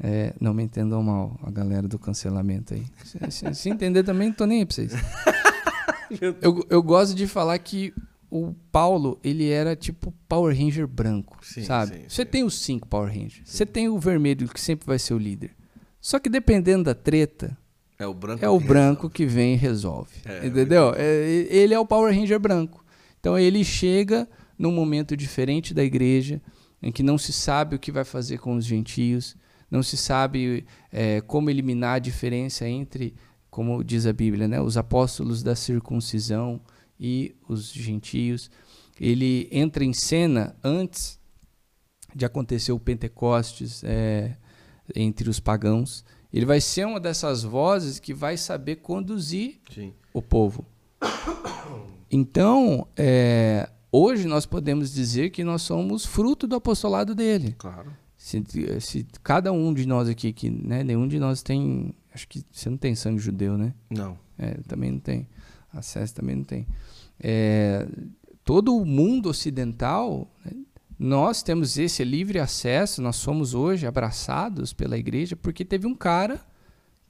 é, 0.00 0.34
não 0.40 0.52
me 0.52 0.62
entendam 0.62 1.02
mal, 1.02 1.38
a 1.42 1.50
galera 1.50 1.86
do 1.86 1.98
cancelamento 1.98 2.74
aí. 2.74 2.84
Se, 3.04 3.30
se, 3.30 3.54
se 3.54 3.70
entender 3.70 4.02
também, 4.02 4.28
não 4.28 4.34
tô 4.34 4.44
nem 4.44 4.58
aí 4.58 4.66
pra 4.66 4.74
vocês. 4.74 4.92
eu, 6.42 6.66
eu 6.68 6.82
gosto 6.82 7.14
de 7.14 7.26
falar 7.26 7.58
que 7.58 7.94
o 8.30 8.54
Paulo, 8.70 9.18
ele 9.24 9.48
era 9.48 9.74
tipo 9.74 10.12
Power 10.28 10.56
Ranger 10.56 10.86
branco, 10.86 11.38
sim, 11.42 11.62
sabe? 11.62 12.04
Você 12.08 12.24
tem 12.24 12.44
os 12.44 12.58
cinco 12.60 12.86
Power 12.86 13.08
Rangers. 13.08 13.42
Você 13.44 13.64
tem 13.64 13.88
o 13.88 13.98
vermelho, 13.98 14.48
que 14.48 14.60
sempre 14.60 14.86
vai 14.86 14.98
ser 14.98 15.14
o 15.14 15.18
líder. 15.18 15.52
Só 16.00 16.18
que 16.18 16.28
dependendo 16.28 16.84
da 16.84 16.94
treta, 16.94 17.56
é 17.98 18.06
o 18.06 18.14
branco, 18.14 18.44
é 18.44 18.48
o 18.48 18.58
que, 18.60 18.66
branco 18.66 19.10
que 19.10 19.26
vem 19.26 19.54
e 19.54 19.56
resolve. 19.56 20.12
É, 20.24 20.46
entendeu? 20.46 20.94
É, 20.96 21.26
ele 21.50 21.74
é 21.74 21.78
o 21.78 21.86
Power 21.86 22.14
Ranger 22.14 22.38
branco. 22.38 22.84
Então 23.18 23.38
ele 23.38 23.64
chega 23.64 24.28
num 24.58 24.70
momento 24.70 25.16
diferente 25.16 25.72
da 25.72 25.82
igreja, 25.82 26.40
em 26.82 26.92
que 26.92 27.02
não 27.02 27.18
se 27.18 27.32
sabe 27.32 27.76
o 27.76 27.78
que 27.78 27.90
vai 27.90 28.04
fazer 28.04 28.38
com 28.38 28.54
os 28.54 28.64
gentios, 28.64 29.36
não 29.70 29.82
se 29.82 29.96
sabe 29.96 30.64
é, 30.92 31.20
como 31.22 31.50
eliminar 31.50 31.96
a 31.96 31.98
diferença 31.98 32.68
entre, 32.68 33.14
como 33.50 33.82
diz 33.82 34.06
a 34.06 34.12
Bíblia, 34.12 34.46
né, 34.46 34.60
os 34.60 34.76
apóstolos 34.76 35.42
da 35.42 35.56
circuncisão 35.56 36.60
e 36.98 37.34
os 37.48 37.72
gentios. 37.72 38.50
Ele 39.00 39.48
entra 39.52 39.84
em 39.84 39.92
cena 39.92 40.56
antes 40.62 41.18
de 42.14 42.24
acontecer 42.24 42.72
o 42.72 42.80
Pentecostes 42.80 43.82
é, 43.84 44.36
entre 44.94 45.28
os 45.28 45.38
pagãos. 45.38 46.04
Ele 46.32 46.44
vai 46.44 46.60
ser 46.60 46.86
uma 46.86 47.00
dessas 47.00 47.42
vozes 47.42 47.98
que 47.98 48.12
vai 48.12 48.36
saber 48.36 48.76
conduzir 48.76 49.60
Sim. 49.72 49.94
o 50.12 50.20
povo. 50.20 50.66
Então, 52.10 52.86
é, 52.96 53.68
hoje 53.92 54.26
nós 54.26 54.46
podemos 54.46 54.92
dizer 54.92 55.30
que 55.30 55.44
nós 55.44 55.62
somos 55.62 56.04
fruto 56.04 56.46
do 56.46 56.56
apostolado 56.56 57.14
dele. 57.14 57.54
Claro. 57.56 57.92
Se, 58.16 58.42
se 58.80 59.06
cada 59.22 59.52
um 59.52 59.72
de 59.72 59.86
nós 59.86 60.08
aqui, 60.08 60.32
que 60.32 60.50
né, 60.50 60.82
nenhum 60.82 61.06
de 61.06 61.18
nós 61.20 61.42
tem. 61.42 61.94
Acho 62.12 62.26
que 62.26 62.44
você 62.50 62.68
não 62.68 62.76
tem 62.76 62.94
sangue 62.94 63.20
judeu, 63.20 63.56
né? 63.56 63.72
Não. 63.88 64.18
É, 64.36 64.54
também 64.66 64.90
não 64.90 64.98
tem. 64.98 65.28
Acesso 65.72 66.14
também 66.14 66.36
não 66.36 66.44
tem. 66.44 66.66
É, 67.20 67.86
todo 68.44 68.76
o 68.76 68.84
mundo 68.84 69.28
ocidental, 69.28 70.30
né, 70.44 70.52
nós 70.98 71.42
temos 71.42 71.78
esse 71.78 72.02
livre 72.02 72.38
acesso, 72.40 73.00
nós 73.00 73.16
somos 73.16 73.54
hoje 73.54 73.86
abraçados 73.86 74.72
pela 74.72 74.98
igreja, 74.98 75.36
porque 75.36 75.64
teve 75.64 75.86
um 75.86 75.94
cara 75.94 76.40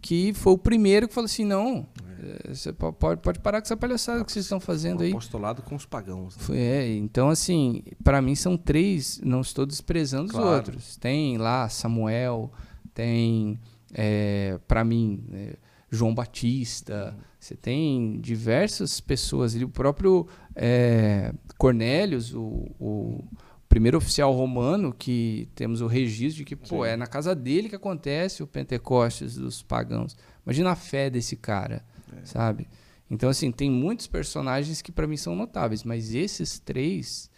que 0.00 0.32
foi 0.34 0.52
o 0.52 0.58
primeiro 0.58 1.08
que 1.08 1.14
falou 1.14 1.26
assim: 1.26 1.44
não, 1.44 1.86
é. 2.22 2.54
você 2.54 2.72
pode, 2.72 3.20
pode 3.20 3.40
parar 3.40 3.60
com 3.60 3.66
essa 3.66 3.76
palhaçada 3.76 4.24
que 4.24 4.30
vocês 4.30 4.44
estão 4.44 4.60
fazendo 4.60 5.02
aí. 5.02 5.10
apostolado 5.10 5.62
com 5.62 5.74
os 5.74 5.86
pagãos. 5.86 6.36
Né? 6.48 6.58
É, 6.58 6.96
então, 6.96 7.30
assim, 7.30 7.82
para 8.04 8.20
mim 8.20 8.34
são 8.34 8.56
três, 8.56 9.20
não 9.24 9.40
estou 9.40 9.64
desprezando 9.64 10.32
claro. 10.32 10.48
os 10.48 10.54
outros. 10.54 10.96
Tem 10.96 11.38
lá 11.38 11.68
Samuel, 11.68 12.52
tem, 12.92 13.58
é, 13.92 14.58
para 14.68 14.84
mim, 14.84 15.24
é, 15.32 15.56
João 15.90 16.14
Batista, 16.14 17.14
uhum. 17.16 17.27
Você 17.38 17.54
tem 17.54 18.20
diversas 18.20 19.00
pessoas, 19.00 19.54
o 19.54 19.68
próprio 19.68 20.26
é, 20.56 21.32
Cornélios, 21.56 22.34
o, 22.34 22.66
o 22.80 23.24
primeiro 23.68 23.98
oficial 23.98 24.32
romano 24.32 24.92
que 24.92 25.48
temos 25.54 25.80
o 25.80 25.86
registro 25.86 26.38
de 26.38 26.44
que, 26.44 26.56
pô, 26.56 26.84
é 26.84 26.96
na 26.96 27.06
casa 27.06 27.34
dele 27.34 27.68
que 27.68 27.76
acontece 27.76 28.42
o 28.42 28.46
Pentecostes 28.46 29.36
dos 29.36 29.62
pagãos. 29.62 30.16
Imagina 30.44 30.72
a 30.72 30.76
fé 30.76 31.08
desse 31.08 31.36
cara, 31.36 31.84
é. 32.12 32.24
sabe? 32.24 32.66
Então, 33.10 33.28
assim, 33.28 33.52
tem 33.52 33.70
muitos 33.70 34.06
personagens 34.06 34.82
que 34.82 34.90
para 34.90 35.06
mim 35.06 35.16
são 35.16 35.36
notáveis, 35.36 35.84
mas 35.84 36.14
esses 36.14 36.58
três, 36.58 37.30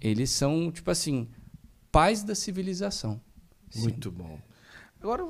eles 0.00 0.30
são, 0.30 0.72
tipo 0.72 0.90
assim, 0.90 1.28
pais 1.92 2.22
da 2.22 2.34
civilização. 2.34 3.20
Muito 3.76 4.10
Sim. 4.10 4.16
bom. 4.16 4.38
Agora, 5.00 5.22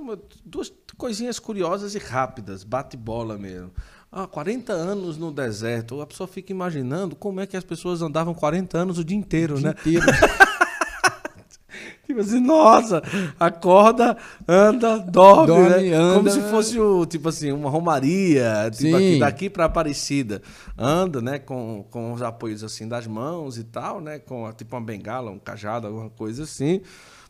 duas 0.44 0.72
coisinhas 0.96 1.40
curiosas 1.40 1.96
e 1.96 1.98
rápidas, 1.98 2.62
bate-bola 2.62 3.36
mesmo. 3.36 3.72
Ah, 4.16 4.28
40 4.28 4.72
anos 4.72 5.18
no 5.18 5.32
deserto. 5.32 6.00
A 6.00 6.06
pessoa 6.06 6.28
fica 6.28 6.52
imaginando 6.52 7.16
como 7.16 7.40
é 7.40 7.48
que 7.48 7.56
as 7.56 7.64
pessoas 7.64 8.00
andavam 8.00 8.32
40 8.32 8.78
anos 8.78 8.96
o 8.96 9.04
dia 9.04 9.16
inteiro, 9.16 9.56
o 9.56 9.60
né? 9.60 9.74
Dia 9.82 9.98
inteiro. 9.98 10.06
tipo 12.06 12.20
assim, 12.20 12.38
nossa, 12.38 13.02
acorda, 13.40 14.16
anda, 14.46 15.00
dorme, 15.00 15.46
dorme 15.48 15.90
né? 15.90 15.96
anda, 15.96 16.14
Como 16.14 16.30
se 16.30 16.40
fosse 16.42 16.78
o, 16.78 17.04
tipo 17.04 17.28
assim, 17.28 17.50
uma 17.50 17.68
romaria, 17.68 18.70
tipo 18.72 18.94
aqui, 18.94 19.18
daqui 19.18 19.50
para 19.50 19.64
Aparecida. 19.64 20.40
Anda, 20.78 21.20
né, 21.20 21.40
com, 21.40 21.84
com 21.90 22.12
os 22.12 22.22
apoios 22.22 22.62
assim 22.62 22.86
das 22.86 23.08
mãos 23.08 23.58
e 23.58 23.64
tal, 23.64 24.00
né, 24.00 24.20
com 24.20 24.48
tipo 24.52 24.76
uma 24.76 24.82
bengala, 24.82 25.32
um 25.32 25.40
cajado, 25.40 25.88
alguma 25.88 26.10
coisa 26.10 26.44
assim. 26.44 26.82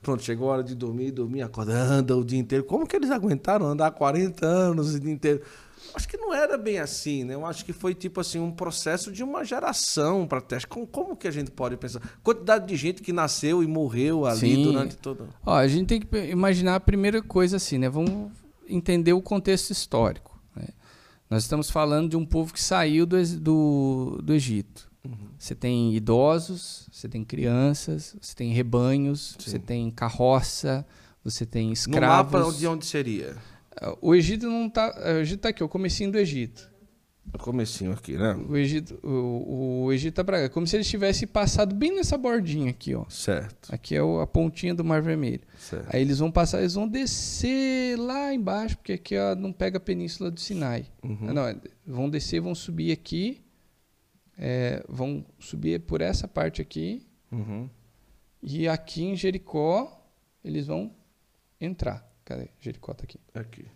Pronto, 0.03 0.23
chegou 0.23 0.51
a 0.51 0.55
hora 0.55 0.63
de 0.63 0.75
dormir, 0.75 1.13
dormir, 1.13 1.41
acorda, 1.41 1.73
anda 1.73 2.15
o 2.15 2.23
dia 2.23 2.39
inteiro. 2.39 2.63
Como 2.63 2.87
que 2.87 2.95
eles 2.95 3.11
aguentaram 3.11 3.65
andar 3.65 3.91
40 3.91 4.45
anos 4.45 4.95
o 4.95 5.01
dia 5.01 5.11
inteiro? 5.11 5.41
Acho 5.95 6.09
que 6.09 6.17
não 6.17 6.35
era 6.35 6.59
bem 6.59 6.79
assim, 6.79 7.23
né? 7.23 7.35
Eu 7.35 7.47
acho 7.47 7.65
que 7.65 7.73
foi 7.73 7.95
tipo 7.95 8.21
assim 8.21 8.41
um 8.41 8.51
processo 8.51 9.13
de 9.13 9.23
uma 9.23 9.45
geração 9.45 10.27
para 10.27 10.41
teste. 10.41 10.67
Como, 10.67 10.87
como 10.87 11.17
que 11.17 11.29
a 11.29 11.31
gente 11.31 11.53
pode 11.53 11.77
pensar? 11.77 12.01
Quantidade 12.23 12.67
de 12.67 12.75
gente 12.75 13.01
que 13.01 13.13
nasceu 13.13 13.63
e 13.63 13.67
morreu 13.67 14.27
ali 14.27 14.57
Sim. 14.57 14.63
durante 14.65 14.97
todo. 14.97 15.29
Ó, 15.47 15.55
a 15.55 15.69
gente 15.69 15.87
tem 15.87 16.01
que 16.01 16.17
imaginar 16.31 16.75
a 16.75 16.81
primeira 16.81 17.23
coisa 17.23 17.59
assim, 17.59 17.79
né? 17.79 17.89
Vamos 17.89 18.33
entender 18.69 19.13
o 19.13 19.23
contexto 19.23 19.71
histórico. 19.71 20.37
Né? 20.57 20.67
Nós 21.31 21.45
estamos 21.45 21.71
falando 21.71 22.11
de 22.11 22.17
um 22.17 22.27
povo 22.27 22.53
que 22.53 22.63
saiu 22.63 23.07
do, 23.07 23.25
do, 23.39 24.21
do 24.23 24.35
Egito. 24.35 24.91
Uhum. 25.05 25.29
Você 25.39 25.55
tem 25.55 25.95
idosos, 25.95 26.89
você 26.91 27.09
tem 27.09 27.25
crianças, 27.25 28.17
você 28.21 28.35
tem 28.35 28.53
rebanhos, 28.53 29.37
Sim. 29.39 29.51
você 29.51 29.59
tem 29.59 29.91
carroça, 29.91 30.85
você 31.23 31.47
tem 31.47 31.71
escravos. 31.71 32.33
No 32.33 32.39
mapa 32.41 32.59
de 32.59 32.67
onde 32.67 32.85
seria? 32.85 33.37
O 34.01 34.15
Egito 34.15 34.47
não 34.47 34.69
tá. 34.69 34.95
O 35.17 35.21
Egito 35.21 35.41
tá 35.41 35.49
aqui, 35.49 35.63
o 35.63 35.69
comecinho 35.69 36.13
do 36.13 36.19
Egito. 36.19 36.73
O 37.33 37.39
comecinho 37.39 37.93
aqui, 37.93 38.17
né? 38.17 38.35
O 38.49 38.57
Egito, 38.57 38.99
o, 39.03 39.85
o 39.87 39.93
Egito 39.93 40.15
tá 40.15 40.25
pra 40.25 40.43
cá. 40.43 40.49
Como 40.49 40.67
se 40.67 40.77
eles 40.77 40.89
tivessem 40.89 41.27
passado 41.27 41.75
bem 41.75 41.95
nessa 41.95 42.17
bordinha 42.17 42.71
aqui, 42.71 42.95
ó. 42.95 43.05
Certo. 43.09 43.75
Aqui 43.75 43.97
é 43.97 44.03
o, 44.03 44.21
a 44.21 44.27
pontinha 44.27 44.75
do 44.75 44.85
Mar 44.85 45.03
Vermelho. 45.03 45.41
Certo. 45.59 45.89
Aí 45.93 46.03
eles 46.03 46.19
vão 46.19 46.31
passar, 46.31 46.61
eles 46.61 46.75
vão 46.75 46.87
descer 46.87 47.99
lá 47.99 48.33
embaixo, 48.33 48.77
porque 48.77 48.93
aqui 48.93 49.17
ó, 49.17 49.35
não 49.35 49.53
pega 49.53 49.79
a 49.79 49.81
Península 49.81 50.31
do 50.31 50.39
Sinai. 50.39 50.87
Uhum. 51.03 51.33
Não, 51.33 51.61
vão 51.87 52.11
descer, 52.11 52.41
vão 52.41 52.55
subir 52.55 52.93
aqui. 52.93 53.41
É, 54.39 54.85
vão 54.89 55.25
subir 55.39 55.81
por 55.81 56.01
essa 56.01 56.29
parte 56.29 56.61
aqui. 56.61 57.07
Uhum. 57.33 57.69
E 58.43 58.69
aqui 58.69 59.03
em 59.03 59.17
Jericó, 59.17 60.07
eles 60.45 60.67
vão 60.67 60.93
entrar. 61.61 62.07
Cadê? 62.25 62.49
Jericó 62.61 62.95
tá 62.95 63.05
aqui. 63.05 63.19
Aqui. 63.35 63.67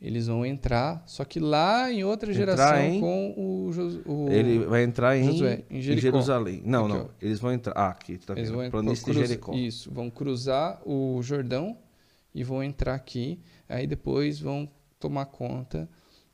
Eles 0.00 0.26
vão 0.26 0.44
entrar, 0.44 1.02
só 1.06 1.24
que 1.24 1.40
lá 1.40 1.90
em 1.90 2.04
outra 2.04 2.30
entrar 2.30 2.46
geração 2.46 2.84
em... 2.84 3.00
com 3.00 3.30
o, 3.38 3.70
o, 4.04 4.30
Ele 4.30 4.58
vai 4.66 4.82
entrar 4.82 5.16
em, 5.16 5.24
Josué, 5.24 5.64
em, 5.70 5.78
em 5.78 5.80
Jerusalém. 5.80 6.62
Não, 6.62 6.84
aqui, 6.84 6.94
não. 6.94 7.04
Ó. 7.04 7.08
Eles 7.22 7.40
vão 7.40 7.52
entrar. 7.52 7.72
Ah, 7.74 7.88
aqui, 7.88 8.18
tá 8.18 8.34
Eles 8.34 8.50
vendo? 8.50 8.70
Planície 8.70 9.06
de 9.06 9.12
Jericó. 9.14 9.54
Isso, 9.54 9.90
vão 9.90 10.10
cruzar 10.10 10.78
o 10.84 11.22
Jordão 11.22 11.78
e 12.34 12.44
vão 12.44 12.62
entrar 12.62 12.94
aqui. 12.94 13.40
Aí 13.66 13.86
depois 13.86 14.40
vão 14.40 14.68
tomar 15.00 15.24
conta 15.26 15.88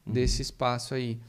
uhum. 0.04 0.14
desse 0.14 0.42
espaço 0.42 0.94
aí. 0.94 1.20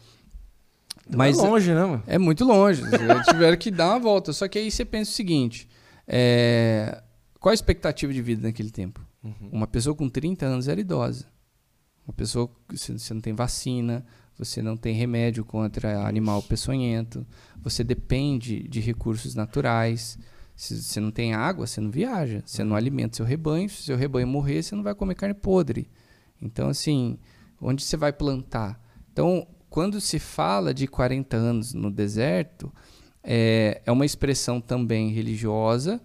Então 1.06 1.18
Mas 1.18 1.38
é 1.38 1.42
longe, 1.42 1.74
né, 1.74 1.86
mano? 1.86 2.04
É 2.08 2.18
muito 2.18 2.44
longe. 2.44 2.82
tiveram 3.30 3.58
que 3.58 3.70
dar 3.70 3.90
uma 3.90 4.00
volta. 4.00 4.34
Só 4.34 4.48
que 4.48 4.58
aí 4.58 4.72
você 4.72 4.84
pensa 4.84 5.12
o 5.12 5.14
seguinte: 5.14 5.70
é... 6.08 7.04
qual 7.40 7.52
a 7.52 7.54
expectativa 7.54 8.12
de 8.12 8.22
vida 8.22 8.48
naquele 8.48 8.72
tempo? 8.72 9.11
Uhum. 9.24 9.50
Uma 9.52 9.68
pessoa 9.68 9.96
com 9.96 10.10
30 10.10 10.46
anos 10.46 10.68
era 10.68 10.80
idosa. 10.80 11.26
Uma 12.06 12.14
pessoa 12.14 12.50
que 12.68 12.78
você 12.78 13.14
não 13.14 13.22
tem 13.22 13.34
vacina, 13.34 14.06
você 14.38 14.62
não 14.62 14.76
tem 14.76 14.96
remédio 14.96 15.46
contra 15.46 16.08
animal 16.08 16.42
peçonhento, 16.42 17.26
você 17.62 17.84
depende 17.84 18.68
de 18.68 18.80
recursos 18.80 19.36
naturais. 19.36 20.18
Se 20.56 20.82
você 20.82 21.00
não 21.00 21.12
tem 21.12 21.34
água, 21.34 21.68
você 21.68 21.80
não 21.80 21.92
viaja. 21.92 22.42
Você 22.46 22.64
não 22.64 22.76
alimenta 22.76 23.18
seu 23.18 23.26
rebanho. 23.26 23.70
Se 23.70 23.84
seu 23.84 23.98
rebanho 23.98 24.28
morrer, 24.28 24.64
você 24.64 24.76
não 24.76 24.84
vai 24.84 24.96
comer 24.96 25.16
carne 25.16 25.36
podre. 25.36 25.88
Então, 26.42 26.70
assim, 26.70 27.20
onde 27.62 27.84
você 27.84 27.96
vai 27.96 28.12
plantar? 28.12 28.82
Então, 29.12 29.48
quando 29.70 30.02
se 30.02 30.20
fala 30.20 30.74
de 30.74 30.88
40 30.88 31.38
anos 31.38 31.74
no 31.74 31.92
deserto, 31.92 32.74
é, 33.24 33.82
é 33.86 33.92
uma 33.92 34.06
expressão 34.06 34.60
também 34.60 35.10
religiosa, 35.12 36.02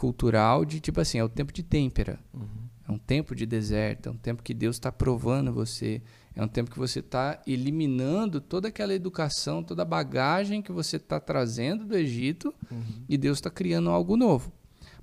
cultural, 0.00 0.64
de 0.64 0.80
tipo 0.80 0.98
assim, 0.98 1.18
é 1.18 1.24
o 1.24 1.28
tempo 1.28 1.52
de 1.52 1.62
têmpera. 1.62 2.18
Uhum. 2.32 2.48
É 2.88 2.90
um 2.90 2.96
tempo 2.96 3.34
de 3.34 3.44
deserto, 3.44 4.08
é 4.08 4.10
um 4.12 4.16
tempo 4.16 4.42
que 4.42 4.54
Deus 4.54 4.76
está 4.76 4.90
provando 4.90 5.52
você. 5.52 6.00
É 6.34 6.42
um 6.42 6.48
tempo 6.48 6.70
que 6.70 6.78
você 6.78 7.00
está 7.00 7.42
eliminando 7.46 8.40
toda 8.40 8.68
aquela 8.68 8.94
educação, 8.94 9.62
toda 9.62 9.82
a 9.82 9.84
bagagem 9.84 10.62
que 10.62 10.72
você 10.72 10.96
está 10.96 11.20
trazendo 11.20 11.84
do 11.84 11.94
Egito 11.94 12.54
uhum. 12.72 13.04
e 13.06 13.18
Deus 13.18 13.36
está 13.36 13.50
criando 13.50 13.90
algo 13.90 14.16
novo. 14.16 14.50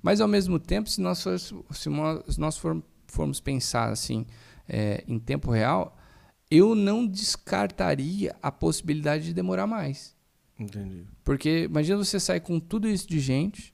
Mas, 0.02 0.20
ao 0.20 0.26
mesmo 0.26 0.58
tempo, 0.58 0.90
se 0.90 1.00
nós, 1.00 1.22
for, 1.22 1.38
se 1.38 1.88
nós 2.40 2.58
for, 2.58 2.82
formos 3.06 3.38
pensar 3.38 3.90
assim 3.90 4.26
é, 4.68 5.04
em 5.06 5.16
tempo 5.16 5.52
real, 5.52 5.96
eu 6.50 6.74
não 6.74 7.06
descartaria 7.06 8.34
a 8.42 8.50
possibilidade 8.50 9.26
de 9.26 9.32
demorar 9.32 9.68
mais. 9.68 10.16
Entendi. 10.58 11.04
Porque 11.22 11.66
imagina 11.70 11.98
você 11.98 12.18
sair 12.18 12.40
com 12.40 12.58
tudo 12.58 12.88
isso 12.88 13.08
de 13.08 13.20
gente, 13.20 13.72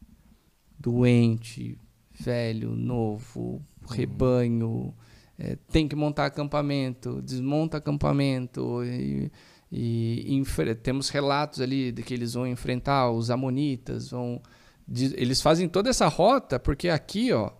doente, 0.84 1.78
velho, 2.20 2.76
novo, 2.76 3.62
rebanho, 3.90 4.94
é, 5.38 5.56
tem 5.72 5.88
que 5.88 5.96
montar 5.96 6.26
acampamento, 6.26 7.22
desmonta 7.22 7.78
acampamento 7.78 8.84
e, 8.84 9.32
e, 9.72 10.42
temos 10.82 11.08
relatos 11.08 11.62
ali 11.62 11.90
de 11.90 12.02
que 12.02 12.12
eles 12.12 12.34
vão 12.34 12.46
enfrentar 12.46 13.10
os 13.10 13.30
amonitas, 13.30 14.10
vão 14.10 14.42
eles 14.86 15.40
fazem 15.40 15.66
toda 15.66 15.88
essa 15.88 16.06
rota 16.06 16.60
porque 16.60 16.90
aqui, 16.90 17.32
ó, 17.32 17.50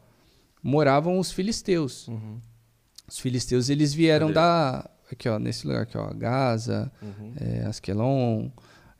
moravam 0.62 1.18
os 1.18 1.32
filisteus. 1.32 2.06
Uhum. 2.06 2.38
Os 3.08 3.18
filisteus 3.18 3.70
eles 3.70 3.94
vieram 3.94 4.26
Cadê? 4.26 4.34
da 4.34 4.90
aqui, 5.10 5.28
ó, 5.30 5.38
nesse 5.38 5.66
lugar 5.66 5.84
aqui, 5.84 5.96
ó, 5.96 6.12
Gaza, 6.12 6.92
uhum. 7.00 7.32
é, 7.40 7.64
Askelon, 7.64 8.50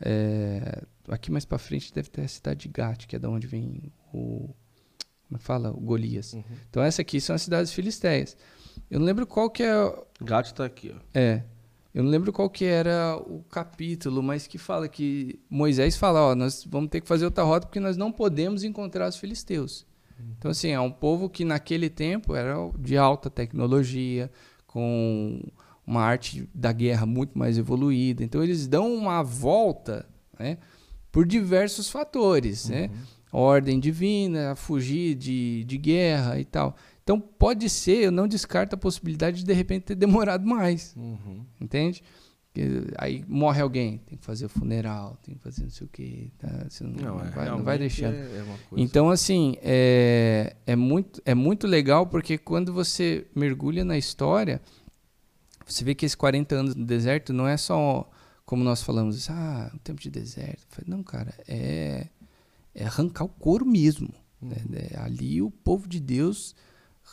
é, 0.00 0.82
aqui 1.08 1.30
mais 1.30 1.44
para 1.44 1.58
frente 1.58 1.92
deve 1.92 2.08
ter 2.08 2.22
a 2.22 2.28
cidade 2.28 2.60
de 2.60 2.68
Gat, 2.68 3.06
que 3.06 3.16
é 3.16 3.18
da 3.18 3.28
onde 3.28 3.46
vem 3.46 3.92
o 4.14 4.54
como 5.28 5.36
é 5.36 5.38
fala? 5.38 5.70
O 5.70 5.80
Golias. 5.80 6.34
Uhum. 6.34 6.44
Então, 6.70 6.82
essa 6.82 7.02
aqui 7.02 7.20
são 7.20 7.34
as 7.34 7.42
cidades 7.42 7.72
filisteias. 7.72 8.36
Eu 8.90 9.00
não 9.00 9.06
lembro 9.06 9.26
qual 9.26 9.50
que 9.50 9.62
é. 9.62 10.04
Gat 10.20 10.46
está 10.46 10.64
aqui, 10.64 10.94
ó. 10.94 11.00
É. 11.12 11.42
Eu 11.92 12.02
não 12.02 12.10
lembro 12.10 12.32
qual 12.32 12.50
que 12.50 12.64
era 12.64 13.16
o 13.16 13.44
capítulo, 13.48 14.20
mas 14.20 14.48
que 14.48 14.58
fala 14.58 14.88
que 14.88 15.38
Moisés 15.48 15.96
fala, 15.96 16.20
ó, 16.20 16.34
nós 16.34 16.64
vamos 16.68 16.90
ter 16.90 17.00
que 17.00 17.06
fazer 17.06 17.24
outra 17.24 17.44
rota 17.44 17.68
porque 17.68 17.78
nós 17.78 17.96
não 17.96 18.10
podemos 18.10 18.64
encontrar 18.64 19.08
os 19.08 19.16
filisteus. 19.16 19.86
Uhum. 20.18 20.26
Então, 20.36 20.50
assim, 20.50 20.70
é 20.70 20.80
um 20.80 20.90
povo 20.90 21.28
que 21.28 21.44
naquele 21.44 21.88
tempo 21.88 22.34
era 22.34 22.56
de 22.78 22.96
alta 22.96 23.30
tecnologia, 23.30 24.30
com 24.66 25.40
uma 25.86 26.02
arte 26.02 26.48
da 26.52 26.72
guerra 26.72 27.06
muito 27.06 27.38
mais 27.38 27.56
evoluída. 27.56 28.24
Então, 28.24 28.42
eles 28.42 28.66
dão 28.66 28.92
uma 28.92 29.22
volta, 29.22 30.04
né, 30.36 30.58
por 31.12 31.24
diversos 31.24 31.88
fatores, 31.88 32.68
né? 32.68 32.82
uhum. 32.82 32.88
né? 32.88 33.02
Ordem 33.34 33.80
divina, 33.80 34.54
fugir 34.54 35.16
de, 35.16 35.64
de 35.64 35.76
guerra 35.76 36.38
e 36.38 36.44
tal. 36.44 36.76
Então 37.02 37.20
pode 37.20 37.68
ser, 37.68 38.04
eu 38.04 38.12
não 38.12 38.28
descarto 38.28 38.76
a 38.76 38.78
possibilidade 38.78 39.38
de 39.38 39.44
de 39.44 39.52
repente 39.52 39.84
ter 39.84 39.94
demorado 39.96 40.46
mais. 40.46 40.94
Uhum. 40.96 41.44
Entende? 41.60 42.02
Aí 42.98 43.24
morre 43.26 43.60
alguém, 43.60 43.98
tem 44.06 44.16
que 44.16 44.24
fazer 44.24 44.46
o 44.46 44.48
funeral, 44.48 45.18
tem 45.24 45.34
que 45.34 45.42
fazer 45.42 45.64
não 45.64 45.70
sei 45.70 45.84
o 45.84 45.90
quê. 45.90 46.30
Tá? 46.38 46.66
Você 46.68 46.84
não, 46.84 46.92
não, 46.92 47.20
é, 47.20 47.30
vai, 47.30 47.48
não 47.48 47.62
vai 47.64 47.76
deixando. 47.76 48.14
É, 48.14 48.18
é 48.18 48.44
então, 48.76 49.10
assim, 49.10 49.56
é, 49.60 50.54
é, 50.64 50.76
muito, 50.76 51.20
é 51.24 51.34
muito 51.34 51.66
legal 51.66 52.06
porque 52.06 52.38
quando 52.38 52.72
você 52.72 53.26
mergulha 53.34 53.84
na 53.84 53.98
história, 53.98 54.62
você 55.66 55.82
vê 55.82 55.96
que 55.96 56.06
esses 56.06 56.14
40 56.14 56.54
anos 56.54 56.74
no 56.76 56.86
deserto 56.86 57.32
não 57.32 57.48
é 57.48 57.56
só 57.56 58.08
como 58.44 58.62
nós 58.62 58.82
falamos, 58.82 59.28
ah, 59.30 59.72
um 59.74 59.78
tempo 59.78 60.00
de 60.00 60.10
deserto. 60.10 60.64
Não, 60.86 61.02
cara, 61.02 61.34
é 61.48 62.06
é 62.74 62.84
arrancar 62.84 63.24
o 63.24 63.28
couro 63.28 63.64
mesmo. 63.64 64.12
Uhum. 64.40 64.48
Né? 64.48 64.88
É, 64.90 64.98
ali 64.98 65.40
o 65.40 65.50
povo 65.50 65.88
de 65.88 66.00
Deus 66.00 66.54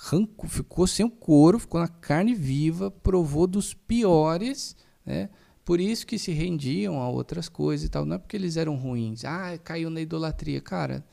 arrancou, 0.03 0.49
ficou 0.49 0.87
sem 0.87 1.05
o 1.05 1.09
couro, 1.09 1.59
ficou 1.59 1.79
na 1.79 1.87
carne 1.87 2.33
viva, 2.33 2.89
provou 2.89 3.45
dos 3.45 3.73
piores, 3.73 4.75
né? 5.05 5.29
Por 5.63 5.79
isso 5.79 6.07
que 6.07 6.17
se 6.17 6.31
rendiam 6.31 6.99
a 6.99 7.07
outras 7.07 7.47
coisas 7.47 7.85
e 7.85 7.89
tal. 7.89 8.03
Não 8.03 8.15
é 8.15 8.17
porque 8.17 8.35
eles 8.35 8.57
eram 8.57 8.75
ruins. 8.75 9.23
Ah, 9.23 9.57
caiu 9.63 9.89
na 9.89 10.01
idolatria. 10.01 10.59
Cara, 10.59 11.05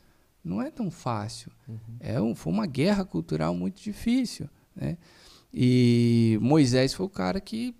não 0.43 0.63
é 0.63 0.71
tão 0.71 0.91
fácil. 0.91 1.53
Uhum. 1.69 1.79
É 2.01 2.21
um, 2.21 2.35
foi 2.35 2.53
uma 2.53 2.67
guerra 2.67 3.05
cultural 3.05 3.55
muito 3.55 3.83
difícil. 3.83 4.49
Né? 4.75 4.97
E 5.53 6.39
Moisés 6.41 6.95
foi 6.95 7.07
o 7.07 7.11
cara 7.11 7.41
que 7.41 7.75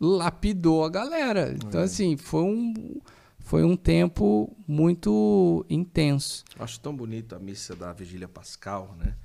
lapidou 0.00 0.84
a 0.84 0.88
galera. 0.88 1.54
Então, 1.54 1.80
assim, 1.80 2.16
foi 2.16 2.42
um, 2.42 3.00
foi 3.48 3.64
um 3.64 3.78
tempo 3.78 4.54
muito 4.66 5.64
intenso. 5.70 6.44
Acho 6.58 6.78
tão 6.80 6.94
bonito 6.94 7.34
a 7.34 7.38
missa 7.38 7.74
da 7.74 7.94
Vigília 7.94 8.28
Pascal, 8.28 8.94
né? 8.98 9.16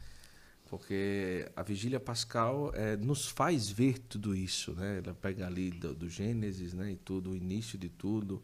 Porque 0.69 1.45
a 1.53 1.61
Vigília 1.61 1.99
Pascal 1.99 2.71
é, 2.73 2.95
nos 2.95 3.27
faz 3.27 3.69
ver 3.69 3.99
tudo 3.99 4.33
isso, 4.33 4.71
né? 4.71 5.01
Ela 5.03 5.13
pega 5.13 5.45
ali 5.45 5.71
do, 5.71 5.93
do, 5.93 6.09
Gênesis, 6.09 6.73
né? 6.73 6.93
E 6.93 6.95
tudo, 6.95 7.31
o 7.31 7.35
início 7.35 7.77
de 7.77 7.89
tudo. 7.89 8.41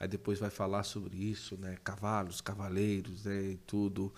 Aí 0.00 0.08
depois 0.08 0.38
vai 0.38 0.48
falar 0.48 0.82
sobre 0.82 1.18
isso, 1.18 1.58
né? 1.58 1.76
Cavalos, 1.84 2.40
cavaleiros, 2.40 3.26
né? 3.26 3.50
E 3.50 3.56
tudo. 3.66 4.10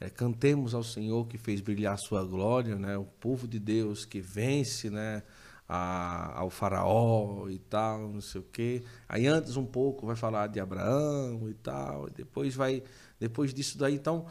É, 0.00 0.10
cantemos 0.10 0.74
ao 0.74 0.82
Senhor 0.82 1.28
que 1.28 1.38
fez 1.38 1.60
brilhar 1.60 1.94
a 1.94 1.96
sua 1.96 2.24
glória, 2.24 2.74
né? 2.74 2.98
O 2.98 3.04
povo 3.04 3.46
de 3.46 3.60
Deus 3.60 4.04
que 4.04 4.20
vence, 4.20 4.90
né? 4.90 5.22
A, 5.68 6.38
ao 6.38 6.50
faraó 6.50 7.48
e 7.48 7.58
tal, 7.58 8.08
não 8.08 8.20
sei 8.20 8.40
o 8.40 8.44
quê. 8.44 8.82
Aí 9.08 9.26
antes 9.26 9.56
um 9.56 9.66
pouco 9.66 10.06
vai 10.06 10.16
falar 10.16 10.46
de 10.48 10.60
Abraão 10.60 11.48
e 11.48 11.54
tal, 11.54 12.08
e 12.08 12.10
depois 12.12 12.54
vai 12.54 12.82
depois 13.18 13.52
disso 13.54 13.78
daí, 13.78 13.94
então 13.94 14.26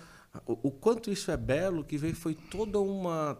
o, 0.45 0.67
o 0.67 0.71
quanto 0.71 1.11
isso 1.11 1.31
é 1.31 1.37
belo 1.37 1.83
que 1.83 1.97
veio 1.97 2.15
foi 2.15 2.35
toda 2.35 2.79
uma 2.79 3.37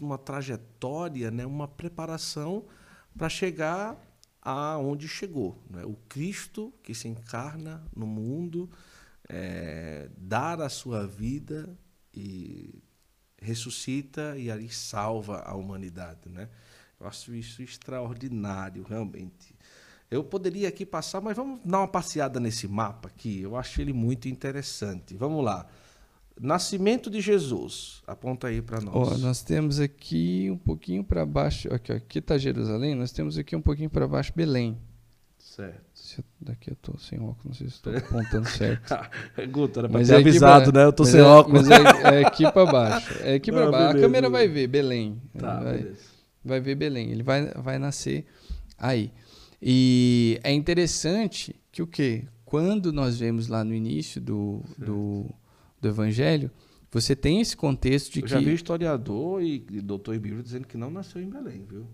uma 0.00 0.18
trajetória, 0.18 1.30
né, 1.30 1.46
uma 1.46 1.68
preparação 1.68 2.64
para 3.16 3.28
chegar 3.28 3.96
aonde 4.40 5.06
chegou, 5.06 5.56
né? 5.70 5.84
O 5.84 5.94
Cristo 6.08 6.72
que 6.82 6.94
se 6.94 7.06
encarna 7.06 7.84
no 7.94 8.06
mundo, 8.06 8.68
é, 9.28 10.10
dar 10.16 10.60
a 10.60 10.68
sua 10.68 11.06
vida 11.06 11.78
e 12.12 12.82
ressuscita 13.40 14.36
e 14.36 14.50
ali 14.50 14.68
salva 14.68 15.42
a 15.42 15.54
humanidade, 15.54 16.28
né? 16.28 16.48
Eu 17.02 17.08
acho 17.08 17.34
isso 17.34 17.60
extraordinário, 17.60 18.84
realmente. 18.88 19.56
Eu 20.08 20.22
poderia 20.22 20.68
aqui 20.68 20.86
passar, 20.86 21.20
mas 21.20 21.36
vamos 21.36 21.58
dar 21.64 21.78
uma 21.78 21.88
passeada 21.88 22.38
nesse 22.38 22.68
mapa 22.68 23.08
aqui. 23.08 23.40
Eu 23.42 23.56
acho 23.56 23.80
ele 23.80 23.92
muito 23.92 24.28
interessante. 24.28 25.16
Vamos 25.16 25.44
lá. 25.44 25.66
Nascimento 26.40 27.10
de 27.10 27.20
Jesus. 27.20 28.02
Aponta 28.06 28.46
aí 28.46 28.62
para 28.62 28.80
nós. 28.80 29.20
Nós 29.20 29.42
temos 29.42 29.80
aqui 29.80 30.48
um 30.52 30.56
pouquinho 30.56 31.02
para 31.02 31.26
baixo. 31.26 31.68
Aqui 31.74 32.20
está 32.20 32.38
Jerusalém. 32.38 32.94
Nós 32.94 33.10
temos 33.10 33.36
aqui 33.36 33.56
um 33.56 33.62
pouquinho 33.62 33.90
para 33.90 34.06
baixo 34.06 34.32
Belém. 34.36 34.78
Certo. 35.36 36.22
Daqui 36.40 36.70
eu 36.70 36.76
tô 36.76 36.96
sem 36.98 37.18
óculos, 37.20 37.44
não 37.44 37.54
sei 37.54 37.68
se 37.68 37.74
estou 37.74 37.96
apontando 37.96 38.48
certo. 38.48 38.94
Guto, 39.50 39.80
era 39.80 39.88
mas 39.88 40.08
ter 40.08 40.14
é 40.14 40.16
avisado, 40.18 40.72
pra... 40.72 40.80
né? 40.80 40.86
Eu 40.86 40.92
tô 40.92 41.04
sem 41.04 41.20
é, 41.20 41.24
óculos. 41.24 41.66
Mas 41.66 42.04
é, 42.04 42.20
é, 42.20 42.26
aqui 42.26 42.50
para 42.50 42.66
baixo. 42.66 43.18
É 43.22 43.34
aqui 43.34 43.50
para 43.52 43.70
baixo. 43.70 43.86
Beleza, 43.88 43.98
a 43.98 44.00
câmera 44.00 44.30
beleza. 44.30 44.30
vai 44.30 44.48
ver, 44.48 44.66
Belém. 44.68 45.22
Tá, 45.36 45.60
vai. 45.60 45.78
beleza 45.78 46.11
vai 46.44 46.60
ver 46.60 46.74
Belém. 46.74 47.10
Ele 47.10 47.22
vai, 47.22 47.46
vai 47.54 47.78
nascer 47.78 48.26
aí. 48.78 49.12
E 49.60 50.40
é 50.42 50.52
interessante 50.52 51.54
que 51.70 51.82
o 51.82 51.86
quê? 51.86 52.24
Quando 52.44 52.92
nós 52.92 53.18
vemos 53.18 53.48
lá 53.48 53.64
no 53.64 53.74
início 53.74 54.20
do, 54.20 54.62
do, 54.76 55.26
do 55.80 55.88
Evangelho, 55.88 56.50
você 56.90 57.16
tem 57.16 57.40
esse 57.40 57.56
contexto 57.56 58.12
de 58.12 58.20
Eu 58.20 58.24
que... 58.24 58.30
já 58.30 58.38
vi 58.38 58.52
historiador 58.52 59.42
e 59.42 59.58
doutor 59.80 60.14
em 60.14 60.18
Bíblia 60.18 60.42
dizendo 60.42 60.66
que 60.66 60.76
não 60.76 60.90
nasceu 60.90 61.22
em 61.22 61.30
Belém, 61.30 61.64
viu? 61.66 61.86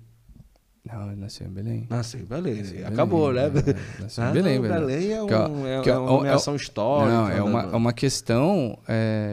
Não, 0.84 1.06
ele 1.06 1.20
nasceu 1.20 1.46
em 1.46 1.50
Belém. 1.50 1.86
Nasceu 1.90 2.20
em 2.20 2.24
Belém. 2.24 2.56
Nasceu 2.56 2.80
em 2.80 2.84
Acabou, 2.84 3.32
Belém, 3.32 3.50
né? 3.50 3.62
É, 3.98 4.02
nasceu 4.02 4.24
ah, 4.24 4.30
em 4.30 4.32
Belém. 4.32 4.58
Não, 4.58 4.68
Belém 4.68 5.12
é, 5.12 5.22
um, 5.22 5.66
é, 5.66 5.82
que, 5.82 5.90
é, 5.90 5.92
é 5.92 5.98
uma 5.98 6.10
nomeação 6.10 6.54
é, 6.54 6.56
histórica. 6.56 7.12
Não, 7.12 7.28
é 7.28 7.42
uma, 7.42 7.62
é 7.62 7.76
uma 7.76 7.92
questão, 7.92 8.78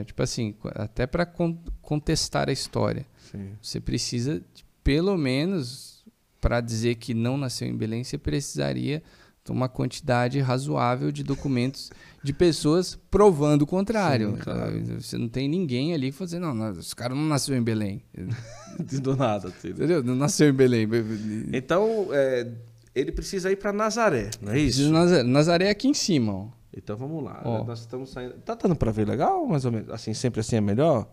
tipo 0.05 0.21
assim, 0.21 0.53
até 0.75 1.07
para 1.07 1.25
contestar 1.81 2.49
a 2.49 2.51
história. 2.51 3.05
Sim. 3.31 3.53
Você 3.61 3.79
precisa 3.79 4.43
pelo 4.85 5.17
menos, 5.17 6.05
para 6.39 6.61
dizer 6.61 6.95
que 6.95 7.15
não 7.15 7.37
nasceu 7.37 7.67
em 7.67 7.75
Belém, 7.75 8.03
você 8.03 8.19
precisaria 8.19 9.01
de 9.43 9.51
uma 9.51 9.67
quantidade 9.67 10.39
razoável 10.39 11.11
de 11.11 11.23
documentos 11.23 11.91
de 12.23 12.31
pessoas 12.31 12.95
provando 13.09 13.63
o 13.63 13.67
contrário. 13.67 14.35
Sim, 14.35 14.37
claro. 14.37 15.01
Você 15.01 15.17
não 15.17 15.27
tem 15.27 15.49
ninguém 15.49 15.95
ali 15.95 16.11
fazendo, 16.11 16.53
não, 16.53 16.71
esse 16.73 16.95
cara 16.95 17.15
não 17.15 17.25
nasceu 17.25 17.57
em 17.57 17.63
Belém. 17.63 18.03
Do 19.01 19.15
nada. 19.15 19.47
Assim, 19.47 19.69
Entendeu? 19.69 20.03
Não 20.03 20.15
nasceu 20.15 20.49
em 20.49 20.53
Belém. 20.53 20.87
Então, 21.51 22.09
é, 22.11 22.47
ele 22.93 23.11
precisa 23.11 23.51
ir 23.51 23.55
para 23.55 23.73
Nazaré, 23.73 24.29
não 24.39 24.53
é 24.53 24.59
isso? 24.59 24.91
Nazaré. 24.91 25.23
Nazaré 25.23 25.65
é 25.65 25.69
aqui 25.71 25.87
em 25.87 25.95
cima. 25.95 26.31
Ó. 26.31 26.47
Então 26.77 26.95
vamos 26.95 27.23
lá. 27.23 27.41
Ó. 27.43 27.63
Nós 27.63 27.79
estamos 27.79 28.11
saindo. 28.11 28.35
Tá 28.45 28.53
dando 28.53 28.75
para 28.75 28.91
ver 28.91 29.07
legal, 29.07 29.47
mais 29.47 29.65
ou 29.65 29.71
menos? 29.71 29.89
Assim, 29.89 30.13
sempre 30.13 30.41
assim 30.41 30.57
é 30.57 30.61
melhor? 30.61 31.07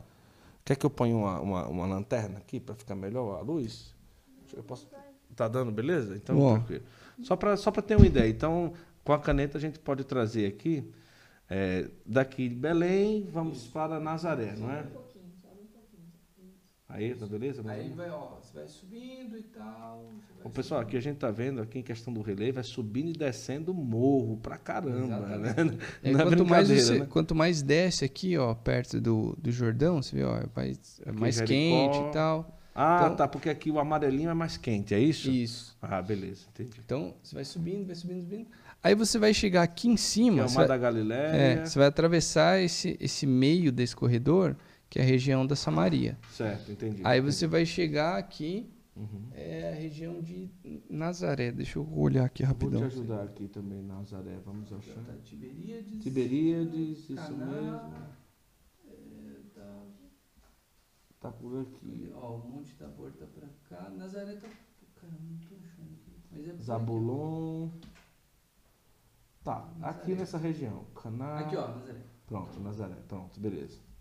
Quer 0.64 0.76
que 0.76 0.86
eu 0.86 0.90
ponha 0.90 1.16
uma, 1.16 1.40
uma, 1.40 1.68
uma 1.68 1.86
lanterna 1.86 2.38
aqui 2.38 2.60
para 2.60 2.74
ficar 2.74 2.94
melhor 2.94 3.38
a 3.38 3.40
luz? 3.40 3.94
Eu 4.54 4.62
posso. 4.62 4.88
Tá 5.34 5.48
dando, 5.48 5.72
beleza? 5.72 6.14
Então, 6.14 6.36
Bom, 6.36 6.54
tranquilo. 6.54 6.84
Só 7.22 7.36
para 7.36 7.56
só 7.56 7.70
ter 7.70 7.96
uma 7.96 8.06
ideia. 8.06 8.28
Então, 8.28 8.72
com 9.02 9.12
a 9.12 9.18
caneta 9.18 9.58
a 9.58 9.60
gente 9.60 9.78
pode 9.78 10.04
trazer 10.04 10.46
aqui, 10.46 10.90
é, 11.48 11.88
daqui 12.04 12.48
de 12.48 12.54
Belém, 12.54 13.28
vamos 13.32 13.66
para 13.66 13.98
Nazaré, 13.98 14.54
não 14.56 14.70
é? 14.70 14.84
Aí, 16.92 17.14
tá 17.14 17.24
beleza? 17.24 17.62
Aí 17.66 17.88
vai, 17.96 18.10
ó, 18.10 18.36
você 18.42 18.52
vai 18.52 18.68
subindo 18.68 19.38
e 19.38 19.42
tal. 19.44 20.04
O 20.44 20.50
pessoal, 20.50 20.82
aqui 20.82 20.94
a 20.94 21.00
gente 21.00 21.16
tá 21.16 21.30
vendo, 21.30 21.62
aqui 21.62 21.78
em 21.78 21.82
questão 21.82 22.12
do 22.12 22.20
relevo, 22.20 22.56
vai 22.56 22.64
subindo 22.64 23.08
e 23.08 23.12
descendo 23.14 23.72
morro 23.72 24.36
pra 24.36 24.58
caramba, 24.58 25.38
né? 25.38 25.54
É, 26.04 26.12
quanto, 26.12 26.44
mais 26.44 26.68
você, 26.68 26.98
né? 26.98 27.06
quanto 27.08 27.34
mais 27.34 27.62
desce 27.62 28.04
aqui, 28.04 28.36
ó, 28.36 28.54
perto 28.54 29.00
do, 29.00 29.34
do 29.40 29.50
Jordão, 29.50 30.02
você 30.02 30.16
vê, 30.16 30.22
ó, 30.22 30.42
vai, 30.54 30.76
é 31.06 31.12
mais 31.12 31.36
Jericó. 31.36 31.48
quente 31.52 32.08
e 32.08 32.12
tal. 32.12 32.58
Ah, 32.74 33.00
então, 33.00 33.16
tá, 33.16 33.28
porque 33.28 33.48
aqui 33.48 33.70
o 33.70 33.78
amarelinho 33.78 34.28
é 34.28 34.34
mais 34.34 34.58
quente, 34.58 34.94
é 34.94 34.98
isso? 34.98 35.30
Isso. 35.30 35.76
Ah, 35.80 36.02
beleza, 36.02 36.46
entendi. 36.50 36.78
Então, 36.84 37.14
você 37.22 37.34
vai 37.34 37.44
subindo, 37.44 37.86
vai 37.86 37.94
subindo, 37.94 38.22
subindo. 38.22 38.46
Aí 38.82 38.94
você 38.94 39.18
vai 39.18 39.32
chegar 39.32 39.62
aqui 39.62 39.88
em 39.88 39.96
cima. 39.96 40.44
Que 40.44 40.50
é 40.50 40.52
o 40.52 40.54
Mar 40.54 40.68
da 40.68 40.76
Galileia. 40.76 41.28
É, 41.28 41.64
você 41.64 41.78
vai 41.78 41.88
atravessar 41.88 42.60
esse, 42.60 42.98
esse 43.00 43.26
meio 43.26 43.72
desse 43.72 43.94
corredor 43.94 44.56
que 44.92 44.98
é 44.98 45.02
a 45.02 45.06
região 45.06 45.46
da 45.46 45.56
Samaria. 45.56 46.18
Certo, 46.32 46.70
entendi. 46.70 47.00
Aí 47.02 47.18
entendi. 47.18 47.34
você 47.34 47.46
vai 47.46 47.64
chegar 47.64 48.18
aqui, 48.18 48.70
uhum. 48.94 49.26
é 49.32 49.72
a 49.72 49.74
região 49.74 50.20
de 50.20 50.50
Nazaré. 50.90 51.50
Deixa 51.50 51.78
eu 51.78 51.98
olhar 51.98 52.26
aqui 52.26 52.42
rapidão. 52.42 52.80
Vou 52.80 52.90
te 52.90 52.96
ajudar 52.96 53.22
aqui 53.22 53.48
também, 53.48 53.82
Nazaré. 53.82 54.38
Vamos 54.44 54.70
achar. 54.70 55.02
Tá, 55.02 55.14
Tiberíades. 55.24 56.02
Tiberíades, 56.02 57.06
Caná, 57.06 57.22
isso 57.22 57.36
mesmo. 57.38 57.80
É, 58.86 59.40
tá... 59.54 59.82
tá 61.20 61.32
por 61.32 61.62
aqui. 61.62 62.12
Ó, 62.14 62.36
o 62.36 62.50
Monte 62.50 62.74
Tabor 62.74 63.10
tá 63.12 63.24
pra 63.24 63.48
cá. 63.70 63.88
Nazaré 63.88 64.34
tá. 64.34 64.48
Caramba, 65.00 65.20
não 65.22 65.38
tô 65.38 65.54
achando 65.54 65.94
aqui. 65.94 66.12
Mas 66.30 66.48
é 66.48 66.62
Zabulon. 66.62 67.70
Tá, 69.42 69.72
Nazaré. 69.78 70.02
aqui 70.02 70.14
nessa 70.14 70.36
região. 70.36 70.84
Caná. 70.94 71.38
Aqui, 71.38 71.56
ó, 71.56 71.68
Nazaré. 71.68 72.02
Pronto, 72.26 72.60
Nazaré. 72.60 72.96
Pronto, 73.08 73.40
beleza. 73.40 73.91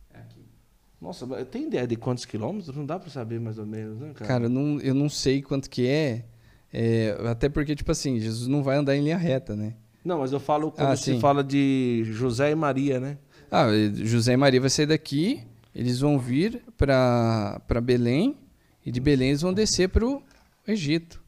Nossa, 1.01 1.25
tem 1.45 1.65
ideia 1.65 1.87
de 1.87 1.95
quantos 1.95 2.25
quilômetros? 2.25 2.75
Não 2.75 2.85
dá 2.85 2.99
para 2.99 3.09
saber 3.09 3.39
mais 3.39 3.57
ou 3.57 3.65
menos, 3.65 3.99
né, 3.99 4.11
cara? 4.13 4.27
Cara, 4.27 4.43
eu 4.45 4.49
não, 4.49 4.79
eu 4.81 4.93
não 4.93 5.09
sei 5.09 5.41
quanto 5.41 5.67
que 5.67 5.87
é, 5.87 6.25
é, 6.71 7.17
Até 7.25 7.49
porque, 7.49 7.75
tipo 7.75 7.91
assim, 7.91 8.19
Jesus 8.19 8.47
não 8.47 8.61
vai 8.61 8.77
andar 8.77 8.95
em 8.95 9.03
linha 9.03 9.17
reta, 9.17 9.55
né? 9.55 9.73
Não, 10.05 10.19
mas 10.19 10.31
eu 10.31 10.39
falo 10.39 10.71
quando 10.71 10.89
ah, 10.89 10.95
se 10.95 11.19
fala 11.19 11.43
de 11.43 12.03
José 12.05 12.51
e 12.51 12.55
Maria, 12.55 12.99
né? 12.99 13.17
Ah, 13.51 13.67
José 13.95 14.33
e 14.33 14.37
Maria 14.37 14.61
vai 14.61 14.69
sair 14.69 14.85
daqui, 14.85 15.43
eles 15.75 15.99
vão 15.99 16.17
vir 16.17 16.63
para 16.77 17.81
Belém, 17.83 18.37
e 18.85 18.91
de 18.91 18.99
Belém 18.99 19.29
eles 19.29 19.41
vão 19.41 19.53
descer 19.53 19.89
para 19.89 20.05
o 20.05 20.23
Egito. 20.67 21.21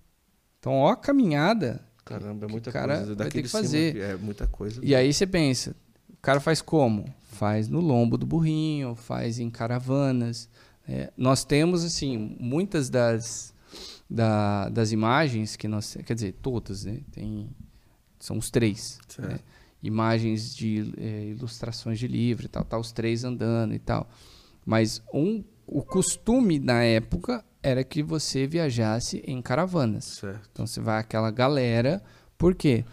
Então, 0.60 0.74
ó 0.74 0.91
a 0.91 0.95
caminhada. 0.95 1.84
Caramba, 2.06 2.45
é 2.45 2.50
muita 2.50 2.72
cara 2.72 2.98
coisa. 2.98 3.16
Vai 3.16 3.30
ter 3.30 3.41
que 3.41 3.50
fazer. 3.50 3.98
é 3.98 4.16
muita 4.16 4.48
coisa. 4.48 4.82
E 4.84 4.95
aí 4.95 5.14
você 5.14 5.28
pensa, 5.28 5.76
o 6.10 6.18
cara 6.22 6.40
faz 6.40 6.62
como? 6.62 7.06
Faz 7.34 7.68
no 7.68 7.81
lombo 7.81 8.18
do 8.18 8.26
burrinho, 8.26 8.95
faz 8.95 9.39
em 9.39 9.49
caravanas. 9.49 10.47
É, 10.88 11.11
nós 11.18 11.43
temos 11.43 11.84
assim 11.84 12.38
muitas 12.39 12.89
das, 12.89 13.53
da, 14.10 14.69
das 14.69 14.91
imagens 14.91 15.55
que 15.55 15.68
nós, 15.68 15.97
quer 16.05 16.14
dizer, 16.14 16.34
todas, 16.41 16.85
né? 16.85 17.01
Tem, 17.11 17.49
são 18.19 18.38
os 18.38 18.49
três. 18.49 18.99
Né? 19.18 19.39
Imagens 19.81 20.55
de 20.55 20.93
é, 20.97 21.26
ilustrações 21.26 21.99
de 21.99 22.07
livro 22.07 22.45
e 22.45 22.49
tal, 22.49 22.64
tá 22.64 22.77
os 22.77 22.91
três 22.91 23.23
andando 23.23 23.73
e 23.73 23.80
tal. 23.80 24.07
Mas 24.65 25.01
um, 25.14 25.43
o 25.68 25.81
costume 25.81 26.60
na 26.60 26.84
época 26.84 27.43
era 27.61 27.84
que 27.84 28.01
você 28.01 28.45
viajasse 28.47 29.23
em 29.26 29.41
caravanas. 29.41 30.05
Certo. 30.05 30.49
Então 30.51 30.68
você 30.68 30.80
vai 30.80 30.99
aquela 30.99 31.31
galera, 31.31 32.01
por 32.38 32.55
quê? 32.55 32.85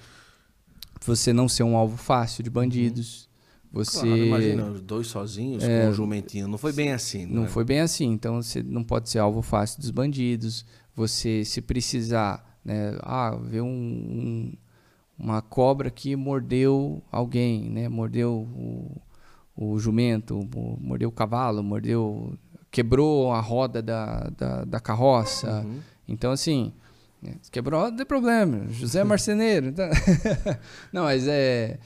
Você 1.03 1.33
não 1.33 1.49
ser 1.49 1.63
um 1.63 1.77
alvo 1.77 1.97
fácil 1.97 2.43
de 2.43 2.51
bandidos. 2.51 3.25
Uhum 3.25 3.30
você. 3.73 4.01
Claro, 4.01 4.17
imagina, 4.17 4.65
os 4.67 4.81
dois 4.81 5.07
sozinhos 5.07 5.63
é, 5.63 5.85
com 5.85 5.91
o 5.91 5.93
jumentinho. 5.93 6.49
Não 6.49 6.59
foi 6.59 6.73
bem 6.73 6.93
assim. 6.93 7.27
Não, 7.27 7.35
não 7.37 7.45
é? 7.45 7.49
foi 7.49 7.65
bem 7.65 7.81
assim. 7.81 8.11
Então 8.11 8.43
você 8.43 8.63
não 8.63 8.83
pode 8.83 9.09
ser 9.09 9.21
alvo 9.21 9.43
fácil 9.43 9.81
dos 9.81 9.91
bandidos. 9.91 10.67
Você, 10.95 11.45
se 11.45 11.63
precisar, 11.63 12.59
né? 12.65 12.99
Ah, 13.03 13.37
ver 13.41 13.61
um, 13.61 13.67
um, 13.69 14.53
uma 15.19 15.41
cobra 15.41 15.91
que 15.91 16.17
mordeu 16.17 17.01
alguém, 17.13 17.71
né? 17.71 17.89
Mordeu 17.89 18.33
o, 18.33 19.01
o 19.57 19.79
jumento, 19.79 20.41
mordeu 20.81 21.09
o 21.09 21.13
cavalo, 21.13 21.63
mordeu. 21.63 22.37
quebrou 22.73 23.33
a 23.33 23.41
roda 23.41 23.81
da, 23.81 24.31
da, 24.37 24.65
da 24.65 24.81
carroça. 24.81 25.61
Uhum. 25.61 25.79
Então, 26.09 26.33
assim. 26.33 26.73
Né, 27.23 27.35
quebrou, 27.53 27.83
não 27.89 27.97
tem 27.97 28.07
problema. 28.07 28.67
José 28.69 29.05
Marceneiro. 29.05 29.69
Então... 29.69 29.89
não, 30.93 31.05
mas 31.05 31.29
é. 31.29 31.79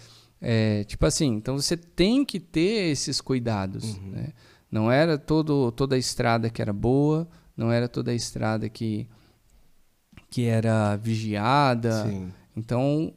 É, 0.47 0.85
tipo 0.85 1.07
assim, 1.07 1.29
então 1.29 1.57
você 1.57 1.75
tem 1.75 2.23
que 2.23 2.39
ter 2.39 2.91
esses 2.91 3.19
cuidados. 3.19 3.97
Uhum. 3.97 4.11
Né? 4.11 4.33
Não 4.71 4.93
era 4.93 5.17
todo, 5.17 5.73
toda 5.73 5.97
a 5.97 5.99
estrada 5.99 6.51
que 6.51 6.61
era 6.61 6.73
boa, 6.73 7.27
não 7.57 7.73
era 7.73 7.89
toda 7.89 8.11
a 8.11 8.15
estrada 8.15 8.69
que, 8.69 9.09
que 10.29 10.45
era 10.45 10.97
vigiada. 10.97 12.05
Sim. 12.05 12.31
Então, 12.55 13.15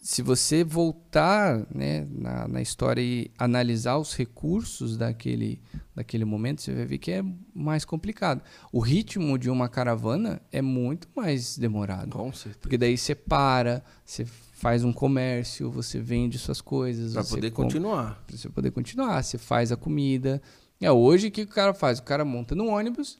se 0.00 0.22
você 0.22 0.64
voltar 0.64 1.66
né, 1.70 2.06
na, 2.10 2.48
na 2.48 2.62
história 2.62 3.02
e 3.02 3.30
analisar 3.36 3.98
os 3.98 4.14
recursos 4.16 4.96
daquele, 4.96 5.60
daquele 5.94 6.24
momento, 6.24 6.62
você 6.62 6.72
vai 6.72 6.86
ver 6.86 6.96
que 6.96 7.10
é 7.10 7.22
mais 7.54 7.84
complicado. 7.84 8.40
O 8.72 8.80
ritmo 8.80 9.38
de 9.38 9.50
uma 9.50 9.68
caravana 9.68 10.40
é 10.50 10.62
muito 10.62 11.08
mais 11.14 11.58
demorado. 11.58 12.08
Com 12.08 12.32
certeza. 12.32 12.58
Porque 12.62 12.78
daí 12.78 12.96
você 12.96 13.14
para, 13.14 13.84
você 14.02 14.24
faz 14.58 14.82
um 14.82 14.92
comércio, 14.92 15.70
você 15.70 16.00
vende 16.00 16.36
suas 16.36 16.60
coisas. 16.60 17.12
Para 17.12 17.22
poder 17.22 17.50
continuar. 17.52 18.24
Para 18.26 18.36
você 18.36 18.48
poder 18.48 18.70
continuar. 18.72 19.22
Você 19.22 19.38
faz 19.38 19.70
a 19.70 19.76
comida. 19.76 20.42
É, 20.80 20.90
hoje 20.90 21.28
o 21.28 21.30
que 21.30 21.42
o 21.42 21.46
cara 21.46 21.72
faz? 21.72 22.00
O 22.00 22.02
cara 22.02 22.24
monta 22.24 22.56
no 22.56 22.66
ônibus, 22.66 23.18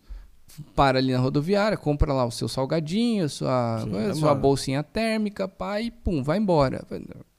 para 0.75 0.99
ali 0.99 1.13
na 1.13 1.21
rodoviária, 1.21 1.79
compra 1.79 2.13
lá 2.13 2.25
o 2.25 2.31
seu 2.33 2.49
salgadinho, 2.49 3.29
sua, 3.29 3.85
Sim, 3.85 4.15
sua 4.15 4.35
bolsinha 4.35 4.83
térmica, 4.83 5.47
pá, 5.47 5.81
e 5.81 5.93
pum, 5.93 6.25
vai 6.25 6.39
embora. 6.39 6.85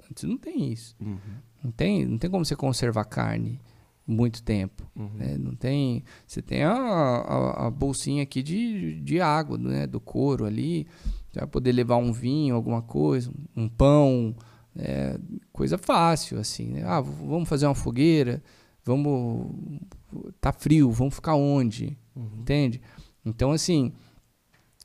Antes 0.10 0.24
não 0.24 0.38
tem 0.38 0.72
isso. 0.72 0.96
Uhum. 1.02 1.18
Não, 1.62 1.72
tem, 1.72 2.06
não 2.06 2.18
tem 2.18 2.30
como 2.30 2.46
você 2.46 2.56
conservar 2.56 3.04
carne 3.04 3.60
muito 4.08 4.42
tempo. 4.42 4.90
Uhum. 4.96 5.10
Né? 5.14 5.38
Não 5.38 5.54
tem. 5.56 6.06
Você 6.26 6.42
tem 6.42 6.64
a, 6.64 6.74
a, 6.74 7.68
a, 7.68 7.70
bolsinha 7.70 8.24
aqui 8.24 8.42
de, 8.42 9.02
de 9.02 9.20
água, 9.20 9.58
né? 9.58 9.86
Do 9.86 10.00
couro 10.00 10.46
ali. 10.46 10.88
Você 11.32 11.40
vai 11.40 11.48
poder 11.48 11.72
levar 11.72 11.98
um 11.98 12.12
vinho, 12.12 12.56
alguma 12.56 12.82
coisa, 12.82 13.32
um 13.56 13.70
pão, 13.70 14.36
é, 14.76 15.20
coisa 15.52 15.78
fácil, 15.78 16.40
assim. 16.40 16.70
Né? 16.70 16.84
Ah, 16.86 17.02
vamos 17.02 17.48
fazer 17.48 17.68
uma 17.68 17.76
fogueira, 17.76 18.42
vamos. 18.84 19.52
Tá 20.42 20.52
frio, 20.52 20.92
vamos 20.92 21.16
ficar 21.16 21.36
onde? 21.36 21.98
Uhum. 22.16 22.40
Entende? 22.40 22.82
Então, 23.24 23.52
assim, 23.52 23.92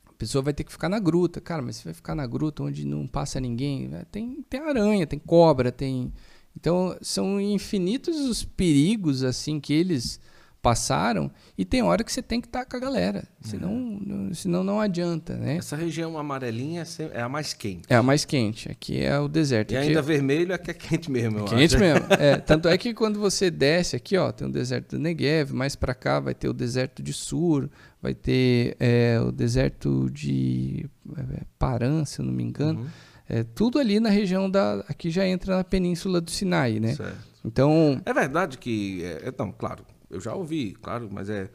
a 0.05 0.13
pessoa 0.13 0.43
vai 0.43 0.53
ter 0.53 0.63
que 0.63 0.71
ficar 0.71 0.89
na 0.89 0.99
gruta. 0.99 1.41
Cara, 1.41 1.61
mas 1.61 1.77
você 1.77 1.85
vai 1.85 1.93
ficar 1.93 2.13
na 2.13 2.27
gruta 2.27 2.63
onde 2.63 2.85
não 2.85 3.07
passa 3.07 3.39
ninguém? 3.39 3.89
Tem, 4.11 4.43
tem 4.49 4.59
aranha, 4.59 5.07
tem 5.07 5.19
cobra, 5.19 5.71
tem. 5.71 6.13
Então, 6.55 6.95
são 7.01 7.41
infinitos 7.41 8.17
os 8.17 8.45
perigos, 8.45 9.23
assim, 9.23 9.59
que 9.59 9.73
eles 9.73 10.19
passaram 10.65 11.29
e 11.55 11.63
tem 11.63 11.83
hora 11.83 12.03
que 12.03 12.11
você 12.11 12.23
tem 12.23 12.41
que 12.41 12.47
estar 12.47 12.61
tá 12.61 12.65
com 12.65 12.75
a 12.75 12.79
galera, 12.79 13.27
senão, 13.39 13.71
uhum. 13.71 14.31
senão 14.33 14.63
não 14.63 14.79
adianta, 14.79 15.35
né? 15.35 15.57
Essa 15.57 15.75
região 15.75 16.17
amarelinha 16.17 16.83
é 17.13 17.21
a 17.21 17.29
mais 17.29 17.53
quente. 17.53 17.83
É 17.87 17.95
a 17.95 18.01
mais 18.01 18.25
quente, 18.25 18.71
aqui 18.71 18.99
é 18.99 19.19
o 19.19 19.27
deserto. 19.27 19.73
E 19.73 19.77
aqui 19.77 19.89
ainda 19.89 19.99
é... 19.99 20.01
vermelho 20.01 20.53
é 20.53 20.57
que 20.57 20.71
é 20.71 20.73
quente 20.73 21.11
mesmo, 21.11 21.37
eu 21.37 21.45
Quente 21.45 21.75
acho. 21.75 21.77
mesmo, 21.77 22.07
é, 22.09 22.37
tanto 22.41 22.67
é 22.67 22.75
que 22.79 22.95
quando 22.95 23.19
você 23.19 23.51
desce 23.51 23.95
aqui, 23.95 24.17
ó, 24.17 24.31
tem 24.31 24.47
o 24.47 24.51
deserto 24.51 24.97
do 24.97 24.99
Negev, 24.99 25.53
mais 25.53 25.75
para 25.75 25.93
cá 25.93 26.19
vai 26.19 26.33
ter 26.33 26.49
o 26.49 26.53
deserto 26.53 27.03
de 27.03 27.13
Sur, 27.13 27.69
vai 28.01 28.15
ter 28.15 28.75
é, 28.79 29.19
o 29.21 29.31
deserto 29.31 30.09
de 30.09 30.89
é, 31.15 31.43
Paran, 31.59 32.05
se 32.05 32.21
eu 32.21 32.25
não 32.25 32.33
me 32.33 32.41
engano, 32.41 32.79
uhum. 32.79 32.87
é, 33.29 33.43
tudo 33.43 33.77
ali 33.77 33.99
na 33.99 34.09
região 34.09 34.49
da, 34.49 34.83
aqui 34.89 35.11
já 35.11 35.27
entra 35.27 35.57
na 35.57 35.63
península 35.63 36.19
do 36.19 36.31
Sinai, 36.31 36.79
né? 36.79 36.95
Certo. 36.95 37.35
Então... 37.45 38.01
É 38.03 38.11
verdade 38.11 38.57
que, 38.57 39.03
é, 39.03 39.29
então, 39.29 39.53
claro, 39.55 39.85
eu 40.15 40.21
já 40.21 40.33
ouvi, 40.33 40.73
claro, 40.73 41.09
mas 41.11 41.29
é 41.29 41.49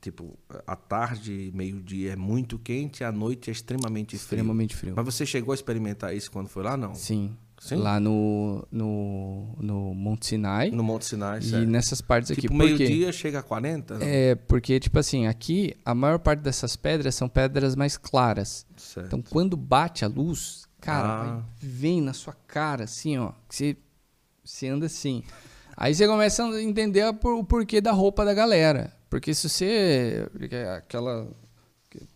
tipo, 0.00 0.38
a 0.66 0.76
tarde, 0.76 1.50
meio-dia 1.54 2.12
é 2.12 2.16
muito 2.16 2.58
quente, 2.58 3.02
a 3.02 3.10
noite 3.10 3.50
é 3.50 3.52
extremamente 3.52 4.16
frio. 4.16 4.36
Extremamente 4.36 4.76
frio. 4.76 4.92
Mas 4.94 5.04
você 5.04 5.26
chegou 5.26 5.52
a 5.52 5.54
experimentar 5.54 6.14
isso 6.14 6.30
quando 6.30 6.48
foi 6.48 6.62
lá, 6.62 6.76
não? 6.76 6.94
Sim. 6.94 7.36
Sim? 7.58 7.76
Lá 7.76 7.98
no, 7.98 8.66
no, 8.70 9.56
no 9.58 9.94
Monte 9.94 10.26
Sinai. 10.26 10.70
No 10.70 10.84
Monte 10.84 11.06
Sinai, 11.06 11.38
E 11.38 11.42
certo. 11.42 11.66
nessas 11.66 12.02
partes 12.02 12.30
aqui. 12.30 12.42
Tipo, 12.42 12.54
meio-dia 12.54 13.10
chega 13.10 13.38
a 13.38 13.42
40? 13.42 13.98
Não? 13.98 14.06
É, 14.06 14.34
porque, 14.34 14.78
tipo 14.78 14.98
assim, 14.98 15.26
aqui 15.26 15.74
a 15.82 15.94
maior 15.94 16.18
parte 16.18 16.40
dessas 16.40 16.76
pedras 16.76 17.14
são 17.14 17.28
pedras 17.28 17.74
mais 17.74 17.96
claras. 17.96 18.66
Certo. 18.76 19.06
Então, 19.06 19.22
quando 19.22 19.56
bate 19.56 20.04
a 20.04 20.08
luz, 20.08 20.68
cara, 20.80 21.08
ah. 21.08 21.42
vem 21.58 22.02
na 22.02 22.12
sua 22.12 22.34
cara, 22.46 22.84
assim, 22.84 23.16
ó. 23.16 23.32
Você, 23.48 23.74
você 24.44 24.68
anda 24.68 24.84
assim. 24.84 25.22
Aí 25.76 25.94
você 25.94 26.06
começa 26.06 26.42
a 26.42 26.62
entender 26.62 27.04
o 27.04 27.44
porquê 27.44 27.80
da 27.80 27.92
roupa 27.92 28.24
da 28.24 28.32
galera. 28.32 28.92
Porque 29.10 29.34
se 29.34 29.48
você. 29.48 30.26
Aquela. 30.76 31.28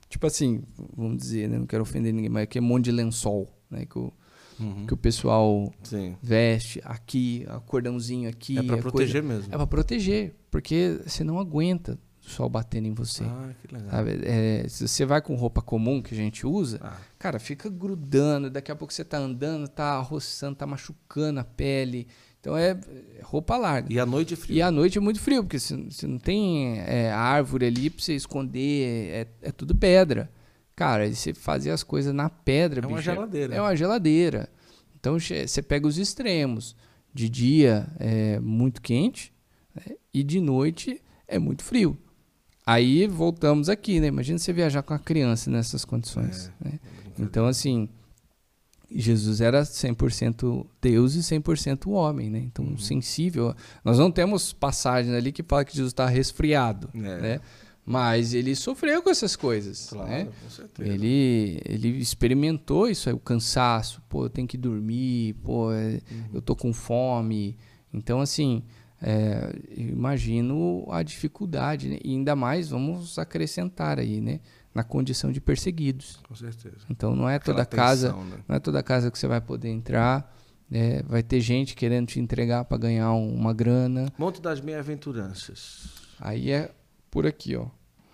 tipo 0.08 0.26
assim, 0.26 0.62
vamos 0.96 1.18
dizer, 1.18 1.48
né? 1.48 1.58
Não 1.58 1.66
quero 1.66 1.82
ofender 1.82 2.12
ninguém, 2.12 2.30
mas 2.30 2.44
aqui 2.44 2.58
é 2.58 2.60
um 2.60 2.64
monte 2.64 2.86
de 2.86 2.92
lençol, 2.92 3.48
né? 3.70 3.84
Que 3.84 3.98
o, 3.98 4.12
uhum. 4.58 4.86
que 4.86 4.94
o 4.94 4.96
pessoal 4.96 5.70
Sim. 5.82 6.16
veste 6.22 6.80
aqui, 6.84 7.44
a 7.48 7.60
cordãozinho 7.60 8.30
aqui. 8.30 8.58
É 8.58 8.62
para 8.62 8.78
proteger 8.78 9.22
coisa, 9.22 9.36
mesmo. 9.36 9.54
É 9.54 9.56
para 9.56 9.66
proteger, 9.66 10.34
porque 10.50 11.00
você 11.06 11.22
não 11.22 11.38
aguenta 11.38 11.98
o 12.24 12.30
sol 12.30 12.48
batendo 12.48 12.86
em 12.86 12.94
você. 12.94 13.24
Ah, 13.24 13.50
que 13.60 13.74
legal. 13.74 14.04
É, 14.24 14.66
se 14.68 14.88
você 14.88 15.04
vai 15.04 15.20
com 15.20 15.34
roupa 15.34 15.60
comum 15.60 16.00
que 16.00 16.14
a 16.14 16.16
gente 16.16 16.46
usa, 16.46 16.80
ah. 16.82 16.96
cara, 17.18 17.38
fica 17.38 17.68
grudando, 17.68 18.48
daqui 18.50 18.72
a 18.72 18.76
pouco 18.76 18.92
você 18.92 19.04
tá 19.04 19.18
andando, 19.18 19.68
tá 19.68 19.98
roçando, 20.00 20.56
tá 20.56 20.66
machucando 20.66 21.40
a 21.40 21.44
pele. 21.44 22.08
Então 22.40 22.56
é 22.56 22.78
roupa 23.22 23.56
larga. 23.56 23.92
E 23.92 24.00
à 24.00 24.06
noite 24.06 24.34
é 24.34 24.36
frio. 24.36 24.56
E 24.56 24.62
à 24.62 24.70
noite 24.70 24.96
é 24.96 25.00
muito 25.00 25.20
frio, 25.20 25.42
porque 25.42 25.58
se, 25.58 25.86
se 25.90 26.06
não 26.06 26.18
tem 26.18 26.78
é, 26.80 27.12
árvore 27.12 27.66
ali 27.66 27.90
pra 27.90 28.02
você 28.02 28.14
esconder, 28.14 29.10
é, 29.10 29.26
é 29.42 29.52
tudo 29.52 29.74
pedra. 29.74 30.30
Cara, 30.74 31.12
você 31.12 31.34
fazia 31.34 31.74
as 31.74 31.82
coisas 31.82 32.14
na 32.14 32.30
pedra, 32.30 32.80
É 32.82 32.86
uma 32.86 32.96
bicho, 32.96 33.04
geladeira. 33.04 33.54
É 33.54 33.60
uma 33.60 33.76
geladeira. 33.76 34.48
Então 34.98 35.18
você 35.18 35.62
pega 35.62 35.86
os 35.86 35.98
extremos. 35.98 36.74
De 37.12 37.28
dia 37.28 37.88
é 37.98 38.38
muito 38.38 38.80
quente 38.80 39.32
né? 39.74 39.96
e 40.14 40.22
de 40.22 40.40
noite 40.40 41.02
é 41.26 41.38
muito 41.38 41.64
frio. 41.64 41.98
Aí 42.64 43.06
voltamos 43.06 43.68
aqui, 43.68 43.98
né? 43.98 44.06
Imagina 44.06 44.38
você 44.38 44.52
viajar 44.52 44.82
com 44.82 44.94
a 44.94 44.98
criança 44.98 45.50
nessas 45.50 45.84
condições. 45.84 46.52
É, 46.64 46.68
né? 46.68 46.80
Então, 47.18 47.46
assim, 47.46 47.88
Jesus 48.92 49.40
era 49.40 49.62
100% 49.62 50.66
Deus 50.80 51.14
e 51.14 51.20
100% 51.20 51.90
homem, 51.90 52.28
né? 52.28 52.38
Então, 52.40 52.64
uhum. 52.64 52.78
sensível. 52.78 53.54
Nós 53.84 53.98
não 53.98 54.10
temos 54.10 54.52
passagem 54.52 55.14
ali 55.14 55.30
que 55.30 55.42
fala 55.42 55.64
que 55.64 55.72
Jesus 55.72 55.92
está 55.92 56.06
resfriado, 56.06 56.90
é. 56.94 56.98
né? 56.98 57.40
Mas 57.84 58.34
ele 58.34 58.54
sofreu 58.54 59.02
com 59.02 59.10
essas 59.10 59.34
coisas, 59.34 59.88
claro, 59.90 60.08
né? 60.08 60.24
Com 60.24 60.50
certeza. 60.50 60.88
Ele, 60.88 61.60
ele 61.64 61.88
experimentou 61.98 62.88
isso 62.88 63.08
aí, 63.08 63.14
o 63.14 63.18
cansaço. 63.18 64.02
Pô, 64.08 64.26
eu 64.26 64.30
tenho 64.30 64.46
que 64.46 64.58
dormir, 64.58 65.34
pô, 65.42 65.72
é, 65.72 66.00
uhum. 66.10 66.24
eu 66.34 66.42
tô 66.42 66.54
com 66.54 66.72
fome. 66.72 67.56
Então, 67.92 68.20
assim, 68.20 68.62
é, 69.02 69.52
imagino 69.76 70.86
a 70.90 71.02
dificuldade, 71.02 71.88
né? 71.88 71.98
E 72.04 72.10
ainda 72.10 72.36
mais, 72.36 72.68
vamos 72.68 73.18
acrescentar 73.18 73.98
aí, 73.98 74.20
né? 74.20 74.40
Na 74.74 74.84
condição 74.84 75.32
de 75.32 75.40
perseguidos. 75.40 76.20
Com 76.28 76.34
certeza. 76.34 76.78
Então 76.88 77.14
não 77.16 77.28
é 77.28 77.38
toda 77.38 77.62
Aquela 77.62 77.84
casa, 77.84 78.08
tensão, 78.08 78.24
né? 78.24 78.38
não 78.48 78.56
é 78.56 78.60
toda 78.60 78.82
casa 78.82 79.10
que 79.10 79.18
você 79.18 79.26
vai 79.26 79.40
poder 79.40 79.68
entrar. 79.68 80.36
É, 80.72 81.02
vai 81.02 81.22
ter 81.22 81.40
gente 81.40 81.74
querendo 81.74 82.06
te 82.06 82.20
entregar 82.20 82.64
para 82.64 82.78
ganhar 82.78 83.12
um, 83.12 83.34
uma 83.34 83.52
grana. 83.52 84.12
Monte 84.16 84.40
das 84.40 84.60
bem-aventuranças. 84.60 85.88
Aí 86.20 86.52
é 86.52 86.70
por 87.10 87.26
aqui, 87.26 87.56
ó. 87.56 87.66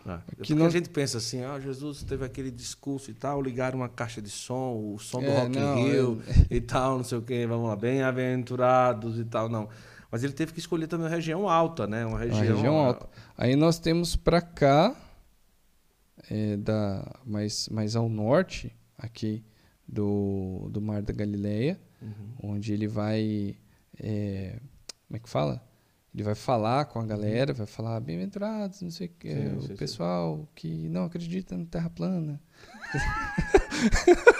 Ah, 0.06 0.20
aqui 0.40 0.54
não... 0.54 0.66
a 0.66 0.70
gente 0.70 0.88
pensa 0.88 1.18
assim, 1.18 1.42
ah, 1.42 1.58
Jesus 1.58 2.02
teve 2.04 2.24
aquele 2.24 2.50
discurso 2.50 3.10
e 3.10 3.14
tal, 3.14 3.42
ligaram 3.42 3.80
uma 3.80 3.88
caixa 3.88 4.22
de 4.22 4.30
som, 4.30 4.94
o 4.94 4.98
som 4.98 5.18
do 5.18 5.26
é, 5.26 5.40
Rock 5.40 5.58
in 5.58 5.74
Rio 5.82 6.22
é... 6.28 6.46
e 6.56 6.60
tal, 6.60 6.98
não 6.98 7.04
sei 7.04 7.18
o 7.18 7.22
que, 7.22 7.44
vamos 7.46 7.68
lá, 7.68 7.74
bem-aventurados 7.74 9.18
e 9.18 9.24
tal, 9.24 9.48
não. 9.48 9.68
Mas 10.10 10.22
ele 10.22 10.32
teve 10.32 10.52
que 10.52 10.60
escolher 10.60 10.86
também 10.86 11.06
uma 11.06 11.14
região 11.14 11.48
alta, 11.48 11.86
né? 11.86 12.06
Uma 12.06 12.20
região, 12.20 12.38
uma 12.38 12.54
região 12.54 12.76
alta. 12.76 13.08
Aí 13.36 13.56
nós 13.56 13.80
temos 13.80 14.14
para 14.14 14.40
cá 14.40 14.94
é, 16.30 16.56
da, 16.56 17.20
mais, 17.24 17.68
mais 17.68 17.96
ao 17.96 18.08
norte 18.08 18.74
aqui 18.98 19.44
do, 19.86 20.68
do 20.70 20.80
Mar 20.80 21.02
da 21.02 21.12
Galileia, 21.12 21.80
uhum. 22.02 22.52
onde 22.52 22.72
ele 22.72 22.88
vai. 22.88 23.56
É, 23.98 24.58
como 25.06 25.16
é 25.16 25.18
que 25.18 25.28
fala? 25.28 25.62
Ele 26.14 26.22
vai 26.22 26.34
falar 26.34 26.86
com 26.86 26.98
a 26.98 27.04
galera, 27.04 27.52
vai 27.52 27.66
falar 27.66 28.00
bem-aventurados, 28.00 28.80
não 28.80 28.90
sei 28.90 29.08
o 29.08 29.10
que, 29.18 29.28
o 29.28 29.62
sim, 29.62 29.76
pessoal 29.76 30.38
sim. 30.38 30.48
que 30.54 30.88
não 30.88 31.04
acredita 31.04 31.56
na 31.56 31.66
Terra 31.66 31.90
plana. 31.90 32.40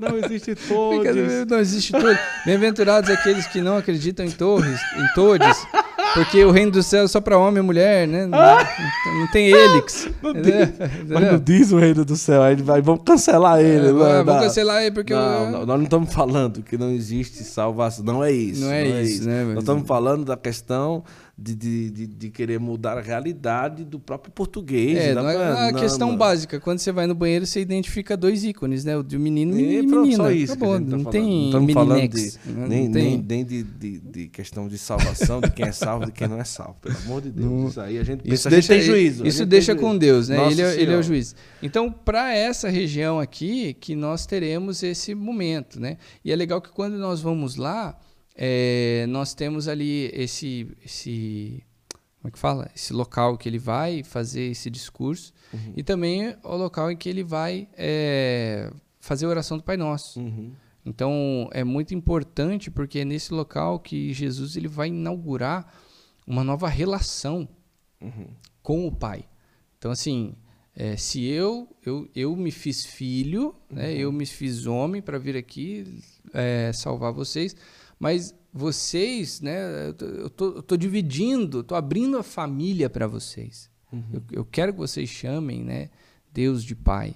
Não 0.00 0.16
existe 0.16 0.54
todos. 0.54 1.14
Não 1.46 1.58
existe 1.58 1.92
todos. 1.92 2.16
Bem-aventurados 2.46 3.10
aqueles 3.10 3.46
que 3.46 3.60
não 3.60 3.76
acreditam 3.76 4.24
em 4.24 4.30
torres, 4.30 4.80
em 4.96 5.14
todos. 5.14 5.46
Porque 6.14 6.44
o 6.44 6.50
reino 6.50 6.72
do 6.72 6.82
céu 6.82 7.04
é 7.04 7.08
só 7.08 7.20
para 7.20 7.38
homem 7.38 7.62
e 7.62 7.66
mulher, 7.66 8.06
né? 8.06 8.26
Não, 8.26 8.38
não 8.38 9.26
tem 9.32 9.48
helix. 9.48 10.08
Não 10.22 10.32
diz, 10.32 10.72
mas 11.08 11.32
não 11.32 11.38
diz 11.38 11.72
o 11.72 11.78
reino 11.78 12.04
do 12.04 12.16
céu. 12.16 12.42
Aí 12.42 12.56
vai, 12.56 12.82
vamos 12.82 13.02
cancelar 13.04 13.60
ele. 13.60 13.88
É, 13.88 13.92
não, 13.92 14.24
vamos 14.24 14.42
cancelar 14.42 14.82
ele 14.82 14.92
porque. 14.92 15.14
Não, 15.14 15.44
eu... 15.44 15.50
não, 15.50 15.66
nós 15.66 15.76
não 15.76 15.84
estamos 15.84 16.12
falando 16.12 16.62
que 16.62 16.76
não 16.76 16.90
existe 16.90 17.44
salvação. 17.44 18.04
Não 18.04 18.24
é 18.24 18.32
isso. 18.32 18.62
Não 18.62 18.72
é, 18.72 18.88
não 18.88 18.96
é 18.96 19.02
isso, 19.02 19.12
isso, 19.12 19.28
né? 19.28 19.44
Nós 19.44 19.58
estamos 19.58 19.86
falando 19.86 20.24
da 20.24 20.36
questão 20.36 21.04
de, 21.40 21.54
de, 21.54 21.90
de, 21.90 22.06
de, 22.06 22.30
querer 22.30 22.60
mudar 22.60 22.98
a 22.98 23.00
realidade 23.00 23.82
do 23.82 23.98
próprio 23.98 24.30
português. 24.30 24.98
É, 24.98 25.14
não 25.14 25.28
é 25.28 25.68
a 25.68 25.72
questão 25.72 26.14
básica. 26.14 26.60
Quando 26.60 26.80
você 26.80 26.92
vai 26.92 27.06
no 27.06 27.14
banheiro, 27.14 27.46
você 27.46 27.60
identifica 27.60 28.14
dois 28.14 28.44
ícones, 28.44 28.84
né? 28.84 28.94
O 28.94 29.02
de 29.02 29.18
menino 29.18 29.58
e, 29.58 29.78
e 29.78 29.86
pronto, 29.86 30.02
menina. 30.02 30.24
Só 30.24 30.30
isso 30.30 30.52
Acabou, 30.52 30.74
tá 30.74 30.80
não 30.80 31.04
tem 31.04 31.50
não 31.50 31.68
falando 31.68 32.08
de, 32.08 32.32
né? 32.44 32.66
nem, 32.68 32.88
nem, 32.88 33.24
nem 33.26 33.44
de, 33.44 33.62
de, 33.62 33.98
de, 34.00 34.28
questão 34.28 34.68
de 34.68 34.76
salvação, 34.76 35.40
de 35.40 35.50
quem 35.52 35.66
é 35.66 35.72
salvo 35.72 36.04
e 36.04 36.06
de 36.06 36.12
quem 36.12 36.28
não 36.28 36.38
é 36.38 36.44
salvo. 36.44 36.76
Pelo 36.82 36.96
amor 36.98 37.22
de 37.22 37.30
Deus. 37.30 37.50
Não, 37.50 37.68
isso 37.68 37.80
aí 37.80 37.98
a 37.98 38.04
gente 38.04 38.22
pensa, 38.22 38.34
isso 38.34 38.48
a 38.48 38.50
gente 38.50 38.68
deixa, 38.68 38.74
tem 38.74 38.82
juízo. 38.82 39.26
Isso 39.26 39.46
deixa 39.46 39.74
com 39.74 39.96
Deus, 39.96 40.28
né? 40.28 40.46
ele, 40.50 40.60
é, 40.60 40.80
ele 40.80 40.92
é 40.92 40.96
o 40.98 41.02
juiz. 41.02 41.34
Então, 41.62 41.90
para 41.90 42.34
essa 42.34 42.68
região 42.68 43.18
aqui, 43.18 43.72
que 43.72 43.94
nós 43.94 44.26
teremos 44.26 44.82
esse 44.82 45.14
momento, 45.14 45.80
né? 45.80 45.96
E 46.22 46.30
é 46.30 46.36
legal 46.36 46.60
que 46.60 46.68
quando 46.68 46.98
nós 46.98 47.22
vamos 47.22 47.56
lá 47.56 47.96
é, 48.42 49.04
nós 49.06 49.34
temos 49.34 49.68
ali 49.68 50.10
esse, 50.14 50.66
esse 50.82 51.62
como 52.18 52.28
é 52.28 52.30
que 52.30 52.38
fala? 52.38 52.70
Esse 52.74 52.94
local 52.94 53.36
que 53.36 53.46
ele 53.46 53.58
vai 53.58 54.02
fazer 54.02 54.44
esse 54.44 54.70
discurso 54.70 55.34
uhum. 55.52 55.74
e 55.76 55.82
também 55.82 56.34
o 56.42 56.56
local 56.56 56.90
em 56.90 56.96
que 56.96 57.06
ele 57.06 57.22
vai 57.22 57.68
é, 57.76 58.72
fazer 58.98 59.26
a 59.26 59.28
oração 59.28 59.58
do 59.58 59.62
Pai 59.62 59.76
Nosso. 59.76 60.20
Uhum. 60.20 60.54
Então 60.86 61.50
é 61.52 61.62
muito 61.62 61.94
importante 61.94 62.70
porque 62.70 63.00
é 63.00 63.04
nesse 63.04 63.34
local 63.34 63.78
que 63.78 64.10
Jesus 64.14 64.56
ele 64.56 64.68
vai 64.68 64.88
inaugurar 64.88 65.70
uma 66.26 66.42
nova 66.42 66.66
relação 66.66 67.46
uhum. 68.00 68.28
com 68.62 68.86
o 68.86 68.92
Pai. 68.92 69.28
Então 69.76 69.90
assim, 69.90 70.34
é, 70.74 70.96
se 70.96 71.26
eu, 71.26 71.68
eu 71.84 72.08
eu 72.14 72.34
me 72.34 72.50
fiz 72.50 72.86
filho, 72.86 73.54
né, 73.68 73.92
eu 73.92 74.10
me 74.10 74.24
fiz 74.24 74.64
homem 74.64 75.02
para 75.02 75.18
vir 75.18 75.36
aqui 75.36 76.00
é, 76.32 76.72
salvar 76.72 77.12
vocês 77.12 77.54
mas 78.00 78.34
vocês, 78.52 79.42
né? 79.42 79.88
Eu 79.88 80.30
tô, 80.30 80.44
eu 80.46 80.62
tô 80.62 80.76
dividindo, 80.76 81.62
tô 81.62 81.74
abrindo 81.74 82.16
a 82.16 82.22
família 82.22 82.88
para 82.88 83.06
vocês. 83.06 83.70
Uhum. 83.92 84.02
Eu, 84.12 84.22
eu, 84.32 84.44
quero 84.44 84.72
que 84.72 84.78
vocês 84.78 85.08
chamem, 85.08 85.62
né? 85.62 85.90
Deus 86.32 86.64
de 86.64 86.74
Pai. 86.74 87.14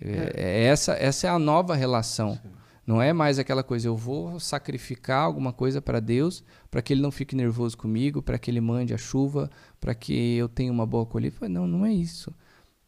É. 0.00 0.10
É, 0.10 0.32
é 0.36 0.64
essa, 0.64 0.92
essa 0.92 1.26
é 1.26 1.30
a 1.30 1.38
nova 1.38 1.74
relação. 1.74 2.34
Sim. 2.34 2.50
Não 2.86 3.02
é 3.02 3.12
mais 3.12 3.38
aquela 3.38 3.62
coisa, 3.62 3.88
eu 3.88 3.96
vou 3.96 4.40
sacrificar 4.40 5.22
alguma 5.22 5.52
coisa 5.52 5.80
para 5.80 6.00
Deus, 6.00 6.42
para 6.70 6.80
que 6.80 6.92
Ele 6.92 7.02
não 7.02 7.10
fique 7.10 7.36
nervoso 7.36 7.76
comigo, 7.76 8.22
para 8.22 8.38
que 8.38 8.50
Ele 8.50 8.62
mande 8.62 8.94
a 8.94 8.98
chuva, 8.98 9.50
para 9.78 9.94
que 9.94 10.36
eu 10.36 10.48
tenha 10.48 10.72
uma 10.72 10.86
boa 10.86 11.04
colheita. 11.04 11.48
Não, 11.48 11.66
não 11.66 11.84
é 11.84 11.92
isso. 11.92 12.34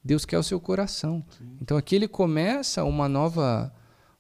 Deus 0.03 0.25
quer 0.25 0.39
o 0.39 0.43
seu 0.43 0.61
coração. 0.61 1.25
Sim. 1.39 1.57
Então 1.61 1.77
aqui 1.77 1.97
ele 1.97 2.09
começa 2.09 2.85
uma 2.85 3.09
nova, 3.09 3.73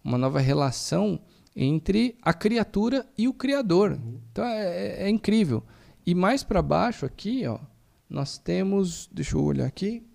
uma 0.04 0.18
nova 0.18 0.38
relação 0.38 1.20
entre 1.54 2.16
a 2.22 2.32
criatura 2.32 3.06
e 3.16 3.28
o 3.28 3.34
Criador. 3.34 3.92
Uhum. 3.92 4.20
Então 4.30 4.44
é, 4.44 4.64
é, 4.64 5.02
é, 5.04 5.08
incrível. 5.08 5.64
E 6.06 6.14
mais 6.14 6.42
para 6.42 6.62
baixo 6.62 7.04
aqui, 7.04 7.46
ó, 7.46 7.58
nós 8.08 8.38
temos. 8.38 9.08
Deixa 9.12 9.36
eu 9.36 9.42
olhar 9.42 9.66
aqui. 9.66 10.06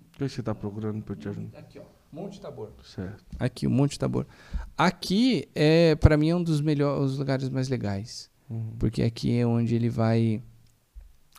O 0.00 0.18
que 0.18 0.28
você 0.28 0.40
está 0.40 0.54
procurando 0.54 1.02
para 1.02 1.14
te 1.14 1.28
ajudar? 1.28 1.58
Aqui, 1.58 1.78
ó. 1.78 1.96
Monte 2.10 2.40
Tabor. 2.40 2.72
Certo. 2.82 3.24
Aqui, 3.38 3.66
o 3.66 3.70
Monte 3.70 3.98
Tabor. 3.98 4.26
Aqui, 4.78 5.46
é, 5.54 5.94
para 5.96 6.16
mim, 6.16 6.30
é 6.30 6.36
um 6.36 6.42
dos 6.42 6.62
melhores, 6.62 7.18
lugares 7.18 7.50
mais 7.50 7.68
legais. 7.68 8.30
Uhum. 8.48 8.74
Porque 8.78 9.02
aqui 9.02 9.36
é 9.36 9.46
onde 9.46 9.74
ele 9.74 9.90
vai 9.90 10.42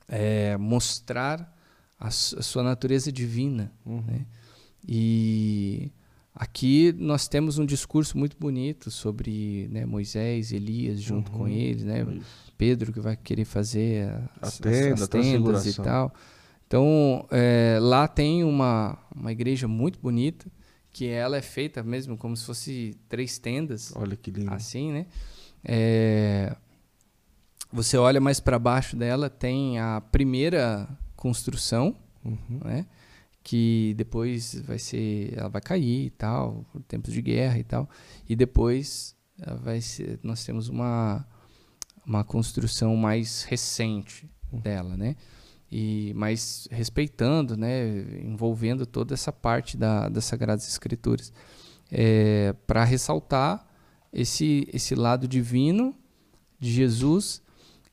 é, 0.07 0.56
mostrar 0.57 1.56
a, 1.99 2.07
a 2.07 2.11
sua 2.11 2.64
natureza 2.64 3.11
divina. 3.11 3.72
Uhum. 3.86 4.02
Né? 4.02 4.26
E 4.88 5.91
aqui 6.34 6.94
nós 6.98 7.28
temos 7.28 7.57
um 7.57 7.65
discurso 7.65 8.18
muito 8.18 8.38
bonito 8.38 8.91
sobre 8.91 9.68
né, 9.72 9.86
Moisés, 9.86 10.52
Elias 10.52 11.02
junto 11.02 11.32
uhum. 11.32 11.38
com 11.40 11.48
eles, 11.48 11.84
né? 11.84 12.06
Pedro 12.57 12.91
que 12.91 12.99
vai 12.99 13.15
querer 13.15 13.45
fazer 13.45 14.11
as, 14.41 14.57
tenda, 14.57 14.94
as 15.03 15.07
tendas 15.07 15.65
e 15.65 15.76
tal. 15.82 16.14
Então 16.65 17.26
é, 17.32 17.78
lá 17.82 18.07
tem 18.07 18.44
uma, 18.44 18.98
uma 19.15 19.32
igreja 19.32 19.68
muito 19.68 19.99
bonita 19.99 20.52
que 20.91 21.06
ela 21.06 21.38
é 21.38 21.41
feita 21.41 21.84
mesmo 21.84 22.18
como 22.18 22.36
se 22.36 22.45
fosse 22.45 22.98
três 23.07 23.38
tendas. 23.38 23.94
Olha 23.95 24.15
que 24.15 24.32
lindo. 24.32 24.53
Assim, 24.53 24.91
né? 24.91 25.06
É, 25.64 26.56
você 27.72 27.98
olha 27.98 28.19
mais 28.19 28.40
para 28.40 28.57
baixo 28.57 28.95
dela 28.95 29.30
tem 29.30 29.80
a 29.80 30.02
primeira 30.02 30.88
construção, 31.27 31.95
uhum. 32.23 32.59
né? 32.63 32.85
Que 33.43 33.93
depois 33.97 34.55
vai 34.65 34.79
ser, 34.79 35.33
ela 35.37 35.49
vai 35.49 35.61
cair 35.61 36.05
e 36.05 36.09
tal, 36.09 36.65
por 36.71 36.81
tempos 36.83 37.13
de 37.13 37.21
guerra 37.21 37.59
e 37.59 37.63
tal. 37.63 37.89
E 38.27 38.35
depois 38.35 39.15
vai 39.63 39.79
ser, 39.81 40.19
nós 40.23 40.43
temos 40.43 40.67
uma 40.67 41.25
uma 42.07 42.23
construção 42.23 42.95
mais 42.95 43.43
recente 43.43 44.29
uhum. 44.51 44.59
dela, 44.61 44.95
né? 44.95 45.17
E, 45.69 46.13
mas 46.15 46.65
respeitando, 46.71 47.57
né, 47.57 48.21
envolvendo 48.23 48.85
toda 48.85 49.13
essa 49.13 49.33
parte 49.33 49.75
da, 49.75 50.07
das 50.07 50.23
Sagradas 50.23 50.65
Escrituras, 50.65 51.33
é, 51.91 52.53
para 52.65 52.85
ressaltar 52.85 53.67
esse, 54.13 54.65
esse 54.71 54.95
lado 54.95 55.27
divino 55.27 55.93
de 56.57 56.71
Jesus 56.71 57.41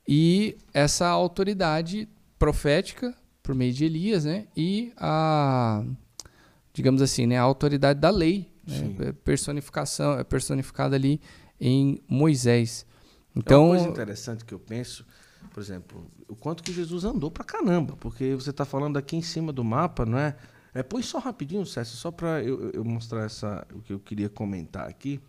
e 0.07 0.57
essa 0.73 1.07
autoridade 1.09 2.07
profética 2.39 3.13
por 3.45 3.53
meio 3.53 3.71
de 3.71 3.85
Elias, 3.85 4.25
né, 4.25 4.47
e 4.57 4.91
a, 4.97 5.83
digamos 6.73 7.01
assim, 7.01 7.27
né, 7.27 7.37
a 7.37 7.43
autoridade 7.43 7.99
da 7.99 8.09
lei, 8.09 8.51
né, 8.67 9.13
personificação, 9.23 10.17
é 10.17 10.23
personificada 10.23 10.95
ali 10.95 11.21
em 11.61 12.01
Moisés. 12.07 12.87
Então, 13.35 13.65
é 13.65 13.67
uma 13.67 13.75
coisa 13.75 13.89
interessante 13.89 14.43
que 14.43 14.53
eu 14.53 14.59
penso, 14.59 15.05
por 15.53 15.61
exemplo, 15.61 16.09
o 16.27 16.35
quanto 16.35 16.63
que 16.63 16.73
Jesus 16.73 17.03
andou 17.03 17.29
para 17.29 17.43
caramba, 17.43 17.95
porque 17.97 18.33
você 18.33 18.49
está 18.49 18.65
falando 18.65 18.97
aqui 18.97 19.15
em 19.15 19.21
cima 19.21 19.53
do 19.53 19.63
mapa, 19.63 20.07
não 20.07 20.17
é? 20.17 20.35
é 20.73 20.81
põe 20.81 21.03
só 21.03 21.19
rapidinho, 21.19 21.65
César, 21.67 21.95
só 21.95 22.09
para 22.09 22.41
eu, 22.41 22.71
eu, 22.71 22.83
mostrar 22.83 23.25
essa, 23.25 23.65
o 23.73 23.81
que 23.81 23.93
eu 23.93 23.99
queria 23.99 24.27
comentar 24.27 24.89
aqui. 24.89 25.21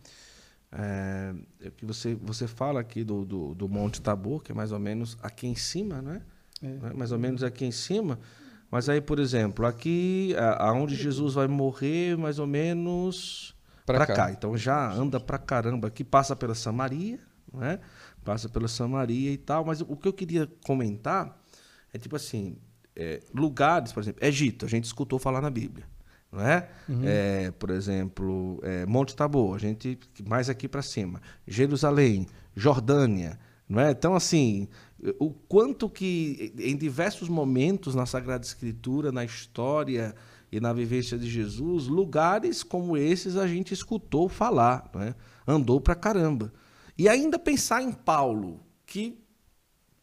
É, 0.72 1.34
é, 1.60 1.70
que 1.70 1.86
você, 1.86 2.14
você 2.14 2.47
fala 2.47 2.80
aqui 2.80 3.05
do, 3.05 3.24
do, 3.24 3.55
do, 3.55 3.68
Monte 3.68 4.01
Tabor, 4.01 4.43
que 4.43 4.52
é 4.52 4.55
mais 4.55 4.72
ou 4.72 4.78
menos 4.78 5.16
aqui 5.22 5.47
em 5.47 5.55
cima, 5.55 6.02
não 6.02 6.12
é? 6.12 6.22
É. 6.62 6.94
Mais 6.94 7.12
ou 7.12 7.18
menos 7.18 7.42
aqui 7.42 7.64
em 7.64 7.72
cima. 7.72 8.18
Mas 8.70 8.88
aí, 8.88 9.00
por 9.00 9.18
exemplo, 9.18 9.64
aqui, 9.64 10.34
aonde 10.58 10.96
Jesus 10.96 11.34
vai 11.34 11.46
morrer, 11.46 12.16
mais 12.16 12.38
ou 12.38 12.46
menos 12.46 13.54
para 13.86 14.04
cá. 14.04 14.14
cá. 14.14 14.32
Então 14.32 14.56
já 14.56 14.92
anda 14.92 15.20
para 15.20 15.38
caramba 15.38 15.88
aqui, 15.88 16.02
passa 16.02 16.34
pela 16.34 16.54
Samaria, 16.54 17.20
né? 17.54 17.78
Passa 18.24 18.48
pela 18.48 18.66
Samaria 18.66 19.30
e 19.30 19.36
tal. 19.36 19.64
Mas 19.64 19.80
o 19.80 19.96
que 19.96 20.08
eu 20.08 20.12
queria 20.12 20.48
comentar 20.64 21.40
é 21.92 21.98
tipo 21.98 22.16
assim, 22.16 22.58
é, 22.94 23.20
lugares, 23.32 23.92
por 23.92 24.02
exemplo, 24.02 24.24
Egito, 24.24 24.66
a 24.66 24.68
gente 24.68 24.84
escutou 24.84 25.18
falar 25.18 25.40
na 25.40 25.50
Bíblia, 25.50 25.86
não 26.32 26.40
é? 26.40 26.68
Uhum. 26.88 27.02
é 27.04 27.50
por 27.52 27.70
exemplo, 27.70 28.60
é, 28.62 28.84
Monte 28.84 29.14
Tabor, 29.14 29.54
a 29.54 29.58
gente 29.58 29.98
mais 30.26 30.50
aqui 30.50 30.66
para 30.66 30.82
cima, 30.82 31.22
Jerusalém, 31.46 32.26
Jordânia, 32.54 33.38
não 33.68 33.80
é? 33.80 33.92
Então 33.92 34.14
assim, 34.14 34.68
o 35.18 35.31
quanto 35.31 35.89
que 35.89 36.52
em 36.59 36.77
diversos 36.77 37.28
momentos 37.28 37.94
na 37.94 38.06
Sagrada 38.06 38.44
Escritura, 38.44 39.12
na 39.12 39.24
história 39.24 40.14
e 40.51 40.59
na 40.59 40.73
vivência 40.73 41.18
de 41.18 41.28
Jesus, 41.28 41.86
lugares 41.86 42.62
como 42.62 42.97
esses 42.97 43.36
a 43.36 43.47
gente 43.47 43.74
escutou 43.74 44.28
falar, 44.28 44.90
não 44.94 45.02
é? 45.02 45.14
Andou 45.47 45.81
para 45.81 45.94
caramba. 45.94 46.52
E 46.97 47.09
ainda 47.09 47.39
pensar 47.39 47.82
em 47.82 47.93
Paulo, 47.93 48.60
que 48.86 49.18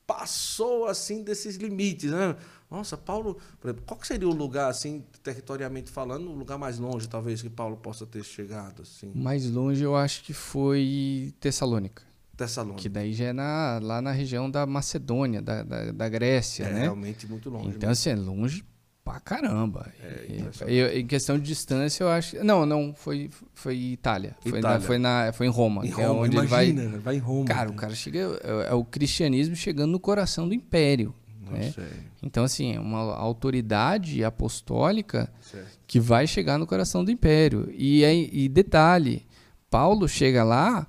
passou 0.06 0.86
assim 0.86 1.24
desses 1.24 1.56
limites, 1.56 2.12
né? 2.12 2.36
Nossa, 2.70 2.98
Paulo, 2.98 3.38
qual 3.86 4.00
seria 4.04 4.28
o 4.28 4.34
lugar 4.34 4.70
assim, 4.70 5.04
territorialmente 5.22 5.90
falando, 5.92 6.30
o 6.30 6.36
lugar 6.36 6.58
mais 6.58 6.78
longe 6.78 7.08
talvez 7.08 7.42
que 7.42 7.50
Paulo 7.50 7.78
possa 7.78 8.06
ter 8.06 8.24
chegado 8.24 8.82
assim? 8.82 9.12
Mais 9.16 9.50
longe 9.50 9.84
eu 9.84 9.96
acho 9.96 10.24
que 10.24 10.34
foi 10.34 11.34
Tessalônica. 11.40 12.04
Tessalônica. 12.36 12.82
Que 12.82 12.90
daí 12.90 13.14
já 13.14 13.26
é 13.26 13.34
na, 13.34 13.80
lá 13.82 14.02
na 14.02 14.12
região 14.12 14.50
da 14.50 14.66
Macedônia, 14.66 15.42
da, 15.42 15.64
da, 15.64 15.92
da 15.92 16.10
Grécia, 16.10 16.64
é, 16.64 16.74
né? 16.74 16.82
realmente 16.82 17.28
muito 17.28 17.50
longe. 17.50 17.68
Então, 17.70 17.90
mesmo. 17.90 17.92
assim, 17.92 18.10
é 18.10 18.16
longe 18.16 18.64
pra 19.04 19.20
caramba. 19.20 19.92
É, 20.66 20.98
em 20.98 21.06
questão 21.06 21.38
de 21.38 21.46
distância, 21.46 22.04
eu 22.04 22.10
acho. 22.10 22.44
Não, 22.44 22.66
não, 22.66 22.94
foi, 22.94 23.30
foi 23.54 23.76
Itália. 23.76 24.36
Foi, 24.42 24.60
Itália. 24.60 24.80
Na, 24.80 24.86
foi, 24.86 24.98
na, 24.98 25.34
foi 25.34 25.46
em 25.48 25.50
Roma. 25.50 25.86
Em 25.86 25.90
é 25.90 25.92
Roma, 25.92 26.08
é 26.08 26.10
onde 26.10 26.38
imagina, 26.38 26.82
ele 26.82 26.90
vai, 26.92 27.00
vai 27.00 27.16
em 27.16 27.20
Roma. 27.20 27.46
Cara, 27.46 27.70
o 27.70 27.76
cara 27.76 27.94
chega. 27.94 28.20
É, 28.44 28.70
é, 28.70 28.74
o 28.74 28.84
cristianismo 28.84 29.56
chegando 29.56 29.92
no 29.92 30.00
coração 30.00 30.48
do 30.48 30.54
império. 30.54 31.14
Né? 31.52 31.72
Então, 32.24 32.46
assim, 32.46 32.74
é 32.74 32.80
uma 32.80 33.16
autoridade 33.16 34.24
apostólica 34.24 35.32
certo. 35.42 35.78
que 35.86 36.00
vai 36.00 36.26
chegar 36.26 36.58
no 36.58 36.66
coração 36.66 37.04
do 37.04 37.12
império. 37.12 37.70
E, 37.78 38.04
e 38.32 38.50
detalhe: 38.50 39.26
Paulo 39.70 40.08
chega 40.08 40.44
lá 40.44 40.88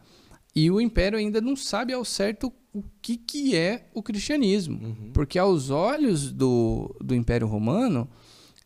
e 0.54 0.70
o 0.70 0.80
império 0.80 1.18
ainda 1.18 1.40
não 1.40 1.56
sabe 1.56 1.92
ao 1.92 2.04
certo 2.04 2.52
o 2.72 2.82
que, 3.02 3.16
que 3.16 3.56
é 3.56 3.88
o 3.92 4.02
cristianismo. 4.02 4.80
Uhum. 4.82 5.10
Porque 5.12 5.38
aos 5.38 5.70
olhos 5.70 6.32
do, 6.32 6.94
do 7.00 7.14
Império 7.14 7.46
Romano, 7.46 8.08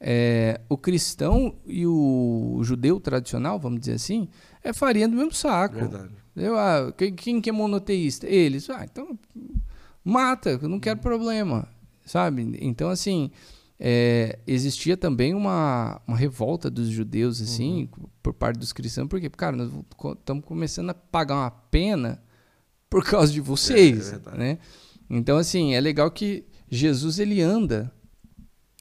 é, 0.01 0.61
o 0.69 0.77
cristão 0.77 1.57
e 1.67 1.87
o 1.87 2.61
judeu 2.63 3.01
tradicional, 3.01 3.59
vamos 3.59 3.81
dizer 3.81 3.95
assim, 3.95 4.29
é 4.63 4.73
farinha 4.73 5.09
do 5.09 5.17
mesmo 5.17 5.33
saco. 5.33 5.77
Verdade. 5.77 6.15
Eu, 6.37 6.57
ah, 6.57 6.93
quem, 7.17 7.41
que 7.41 7.51
é 7.51 7.53
monoteísta? 7.53 8.27
Eles. 8.27 8.71
Ah, 8.71 8.85
então 8.85 9.19
mata, 10.05 10.51
eu 10.51 10.69
não 10.69 10.79
quero 10.79 11.01
problema. 11.01 11.69
Sabe? 12.05 12.57
Então, 12.61 12.89
assim, 12.89 13.31
é, 13.81 14.39
existia 14.47 14.97
também 14.97 15.35
uma, 15.35 16.01
uma 16.07 16.17
revolta 16.17 16.69
dos 16.69 16.89
judeus, 16.89 17.41
assim, 17.41 17.89
uhum. 17.97 18.09
por 18.23 18.35
parte 18.35 18.59
dos 18.59 18.73
cristãos, 18.73 19.09
porque, 19.09 19.31
cara, 19.31 19.57
nós 19.57 19.71
estamos 20.19 20.45
começando 20.45 20.91
a 20.91 20.95
pagar 20.95 21.37
uma 21.37 21.51
pena 21.51 22.21
por 22.91 23.05
causa 23.05 23.33
de 23.33 23.41
vocês, 23.41 24.13
é, 24.13 24.17
é 24.17 24.37
né? 24.37 24.59
Então, 25.09 25.39
assim, 25.39 25.75
é 25.75 25.81
legal 25.81 26.11
que 26.11 26.45
Jesus 26.69 27.19
ele 27.19 27.41
anda, 27.41 27.93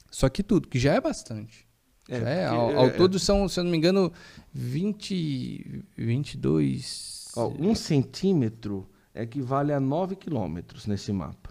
só 0.10 0.28
que 0.30 0.42
tudo, 0.42 0.68
que 0.68 0.80
já 0.80 0.94
é 0.94 1.02
bastante. 1.02 1.68
É, 2.10 2.20
já 2.20 2.30
é, 2.30 2.46
ao, 2.48 2.76
ao 2.76 2.88
é, 2.88 2.90
todo 2.90 3.20
são, 3.20 3.48
se 3.48 3.60
eu 3.60 3.64
não 3.64 3.72
me 3.72 3.78
engano, 3.78 4.12
20, 4.54 5.86
22... 5.96 7.28
Ó, 7.36 7.50
um 7.60 7.76
centímetro 7.76 8.90
equivale 9.14 9.72
a 9.72 9.80
9 9.80 10.16
quilômetros 10.16 10.88
nesse 10.88 11.14
mapa. 11.14 11.47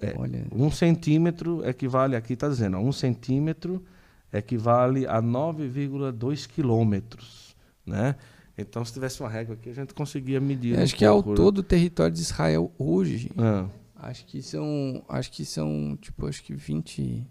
É. 0.00 0.14
Um 0.52 0.70
centímetro 0.70 1.66
equivale, 1.68 2.16
aqui 2.16 2.32
está 2.32 2.48
dizendo, 2.48 2.78
um 2.78 2.92
centímetro 2.92 3.84
equivale 4.32 5.06
a 5.06 5.20
9,2 5.20 6.48
quilômetros, 6.48 7.54
né? 7.84 8.16
Então, 8.56 8.84
se 8.84 8.92
tivesse 8.92 9.20
uma 9.20 9.28
régua 9.28 9.54
aqui, 9.54 9.70
a 9.70 9.74
gente 9.74 9.94
conseguia 9.94 10.40
medir. 10.40 10.78
acho 10.78 10.94
um 10.94 10.98
que 10.98 11.06
pouco, 11.06 11.30
ao 11.30 11.34
né? 11.34 11.36
todo 11.36 11.58
o 11.58 11.62
território 11.62 12.14
de 12.14 12.20
Israel 12.20 12.72
hoje, 12.78 13.30
ah. 13.38 13.66
acho 13.96 14.24
que 14.26 14.42
são, 14.42 15.02
acho 15.08 15.30
que 15.32 15.44
são, 15.44 15.98
tipo, 16.00 16.26
acho 16.26 16.42
que 16.42 16.54
20. 16.54 17.26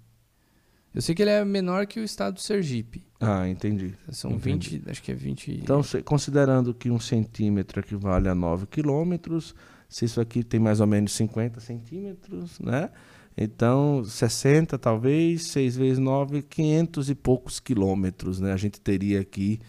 Eu 0.93 1.01
sei 1.01 1.13
que 1.13 1.21
ele 1.21 1.29
é 1.29 1.45
menor 1.45 1.85
que 1.85 1.99
o 1.99 2.03
estado 2.03 2.35
do 2.35 2.39
Sergipe. 2.39 3.05
Ah, 3.19 3.47
entendi. 3.47 3.93
São 4.11 4.31
entendi. 4.31 4.79
20, 4.79 4.89
acho 4.89 5.03
que 5.03 5.11
é 5.11 5.15
20. 5.15 5.51
Então, 5.61 5.81
considerando 6.03 6.73
que 6.73 6.89
um 6.89 6.99
centímetro 6.99 7.79
equivale 7.79 8.27
a 8.27 8.33
9 8.33 8.65
quilômetros, 8.65 9.53
se 9.89 10.05
isso 10.05 10.21
aqui 10.21 10.43
tem 10.43 10.59
mais 10.59 10.79
ou 10.79 10.87
menos 10.87 11.11
50 11.13 11.59
centímetros, 11.59 12.59
né? 12.59 12.89
Então, 13.35 14.03
60 14.03 14.77
talvez, 14.77 15.47
6 15.47 15.77
vezes 15.77 15.97
9, 15.97 16.43
500 16.43 17.09
e 17.09 17.15
poucos 17.15 17.59
quilômetros, 17.59 18.39
né? 18.39 18.53
A 18.53 18.57
gente 18.57 18.79
teria 18.79 19.19
aqui 19.19 19.59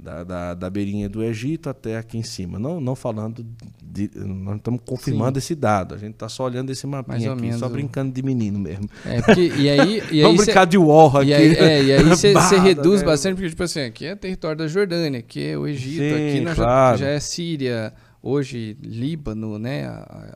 da, 0.00 0.24
da, 0.24 0.54
da 0.54 0.70
beirinha 0.70 1.08
do 1.08 1.22
Egito 1.22 1.68
até 1.68 1.96
aqui 1.96 2.18
em 2.18 2.22
cima. 2.22 2.58
Não, 2.58 2.80
não 2.80 2.96
falando 2.96 3.46
de. 3.82 4.10
Nós 4.16 4.56
estamos 4.56 4.80
confirmando 4.84 5.38
Sim. 5.38 5.44
esse 5.44 5.54
dado. 5.54 5.94
A 5.94 5.98
gente 5.98 6.14
está 6.14 6.28
só 6.28 6.44
olhando 6.44 6.70
esse 6.70 6.86
mapinha 6.86 7.32
aqui, 7.32 7.52
só 7.52 7.68
brincando 7.68 8.12
de 8.12 8.22
menino 8.22 8.58
mesmo. 8.58 8.88
É, 9.04 9.20
porque, 9.20 9.52
e 9.56 9.68
aí, 9.68 10.02
e 10.10 10.22
Vamos 10.22 10.40
aí 10.40 10.46
brincar 10.46 10.62
cê, 10.62 10.66
de 10.66 10.78
War 10.78 11.16
aqui. 11.16 11.28
E 11.28 11.34
aí, 11.34 11.54
é, 11.54 11.82
e 11.84 11.92
aí 11.92 12.02
você 12.02 12.32
reduz 12.58 13.00
né? 13.00 13.06
bastante, 13.06 13.34
porque, 13.34 13.50
tipo 13.50 13.62
assim, 13.62 13.80
aqui 13.82 14.06
é 14.06 14.16
território 14.16 14.56
da 14.56 14.66
Jordânia, 14.66 15.20
aqui 15.20 15.44
é 15.44 15.58
o 15.58 15.66
Egito, 15.66 16.02
Sim, 16.02 16.46
aqui 16.46 16.54
claro. 16.56 16.98
já, 16.98 17.04
já, 17.04 17.10
é 17.10 17.20
Síria, 17.20 17.92
hoje 18.22 18.76
Líbano, 18.82 19.58
né? 19.58 19.86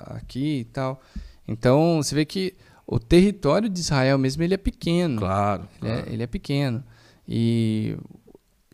Aqui 0.06 0.61
e 0.61 0.65
tal. 0.65 1.01
Então, 1.47 2.02
você 2.02 2.15
vê 2.15 2.24
que 2.24 2.55
o 2.86 2.98
território 2.98 3.69
de 3.69 3.81
Israel 3.81 4.19
mesmo 4.19 4.43
ele 4.43 4.55
é 4.55 4.59
pequeno. 4.59 5.19
Claro. 5.20 5.69
Ele, 5.81 5.81
claro. 5.81 6.09
É, 6.09 6.12
ele 6.12 6.23
é 6.23 6.27
pequeno. 6.27 6.85
E 7.27 7.97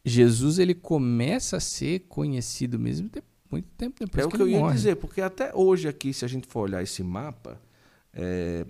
Jesus 0.04 0.58
ele 0.58 0.74
começa 0.74 1.56
a 1.56 1.60
ser 1.60 2.00
conhecido 2.08 2.78
mesmo 2.78 3.08
de, 3.08 3.22
muito 3.50 3.68
tempo 3.76 3.96
depois 3.98 4.26
é 4.26 4.28
que, 4.28 4.36
que 4.36 4.42
eu 4.42 4.48
ia 4.48 4.58
morre. 4.58 4.74
dizer, 4.74 4.96
porque 4.96 5.20
até 5.20 5.52
hoje 5.54 5.88
aqui, 5.88 6.12
se 6.12 6.24
a 6.24 6.28
gente 6.28 6.46
for 6.46 6.60
olhar 6.60 6.82
esse 6.82 7.02
mapa, 7.02 7.60
é, 8.14 8.64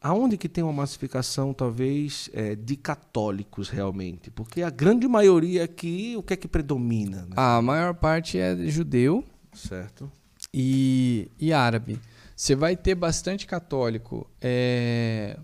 aonde 0.00 0.36
que 0.36 0.48
tem 0.48 0.62
uma 0.62 0.72
massificação 0.72 1.52
talvez 1.52 2.30
é, 2.32 2.54
de 2.54 2.76
católicos 2.76 3.68
realmente? 3.68 4.30
Porque 4.30 4.62
a 4.62 4.70
grande 4.70 5.06
maioria 5.08 5.64
aqui, 5.64 6.14
o 6.16 6.22
que 6.22 6.34
é 6.34 6.36
que 6.36 6.48
predomina? 6.48 7.22
Né? 7.22 7.34
A 7.36 7.60
maior 7.60 7.94
parte 7.94 8.38
é 8.38 8.56
judeu. 8.68 9.24
Certo. 9.52 10.10
E, 10.52 11.30
e 11.38 11.52
árabe. 11.52 12.00
Você 12.34 12.54
vai 12.54 12.76
ter 12.76 12.94
bastante 12.94 13.46
católico 13.46 14.30
é, 14.40 15.38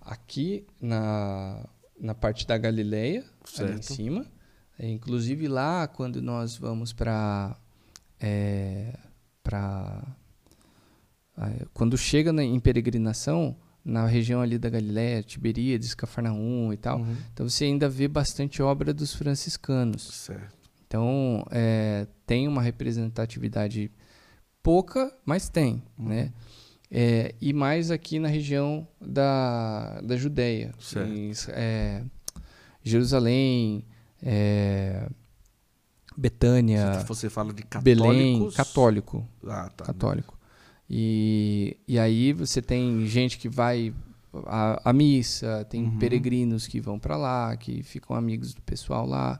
aqui 0.00 0.66
na, 0.80 1.66
na 2.00 2.14
parte 2.14 2.46
da 2.46 2.56
Galileia, 2.56 3.24
certo. 3.44 3.70
ali 3.70 3.78
em 3.78 3.82
cima. 3.82 4.26
É, 4.78 4.88
inclusive 4.88 5.48
lá, 5.48 5.88
quando 5.88 6.22
nós 6.22 6.56
vamos 6.56 6.92
para. 6.92 7.56
É, 8.20 8.96
para 9.42 10.02
quando 11.72 11.96
chega 11.96 12.32
na, 12.32 12.42
em 12.42 12.58
peregrinação, 12.58 13.56
na 13.84 14.06
região 14.06 14.40
ali 14.40 14.58
da 14.58 14.68
Galiléia, 14.68 15.22
Tiberíades, 15.22 15.94
Cafarnaum 15.94 16.72
e 16.72 16.76
tal, 16.76 16.98
uhum. 16.98 17.16
então 17.32 17.48
você 17.48 17.64
ainda 17.64 17.88
vê 17.88 18.08
bastante 18.08 18.60
obra 18.60 18.92
dos 18.92 19.14
franciscanos. 19.14 20.02
Certo. 20.02 20.57
Então, 20.88 21.46
é, 21.50 22.06
tem 22.26 22.48
uma 22.48 22.62
representatividade 22.62 23.92
pouca, 24.62 25.14
mas 25.24 25.50
tem, 25.50 25.82
uhum. 25.98 26.08
né? 26.08 26.32
É, 26.90 27.34
e 27.38 27.52
mais 27.52 27.90
aqui 27.90 28.18
na 28.18 28.28
região 28.28 28.88
da, 28.98 30.00
da 30.00 30.16
Judéia. 30.16 30.72
Em, 31.06 31.32
é, 31.50 32.02
Jerusalém, 32.82 33.84
é, 34.22 35.06
Betânia. 36.16 37.04
Você 37.06 37.28
fala 37.28 37.52
de 37.52 37.62
católicos? 37.62 38.06
Belém, 38.06 38.50
católico. 38.52 39.28
Ah, 39.46 39.70
tá. 39.76 39.84
Católico. 39.84 40.38
E, 40.88 41.76
e 41.86 41.98
aí 41.98 42.32
você 42.32 42.62
tem 42.62 43.06
gente 43.06 43.36
que 43.36 43.50
vai 43.50 43.92
à, 44.46 44.88
à 44.88 44.92
missa, 44.94 45.66
tem 45.68 45.84
uhum. 45.84 45.98
peregrinos 45.98 46.66
que 46.66 46.80
vão 46.80 46.98
para 46.98 47.18
lá, 47.18 47.54
que 47.58 47.82
ficam 47.82 48.16
amigos 48.16 48.54
do 48.54 48.62
pessoal 48.62 49.06
lá. 49.06 49.38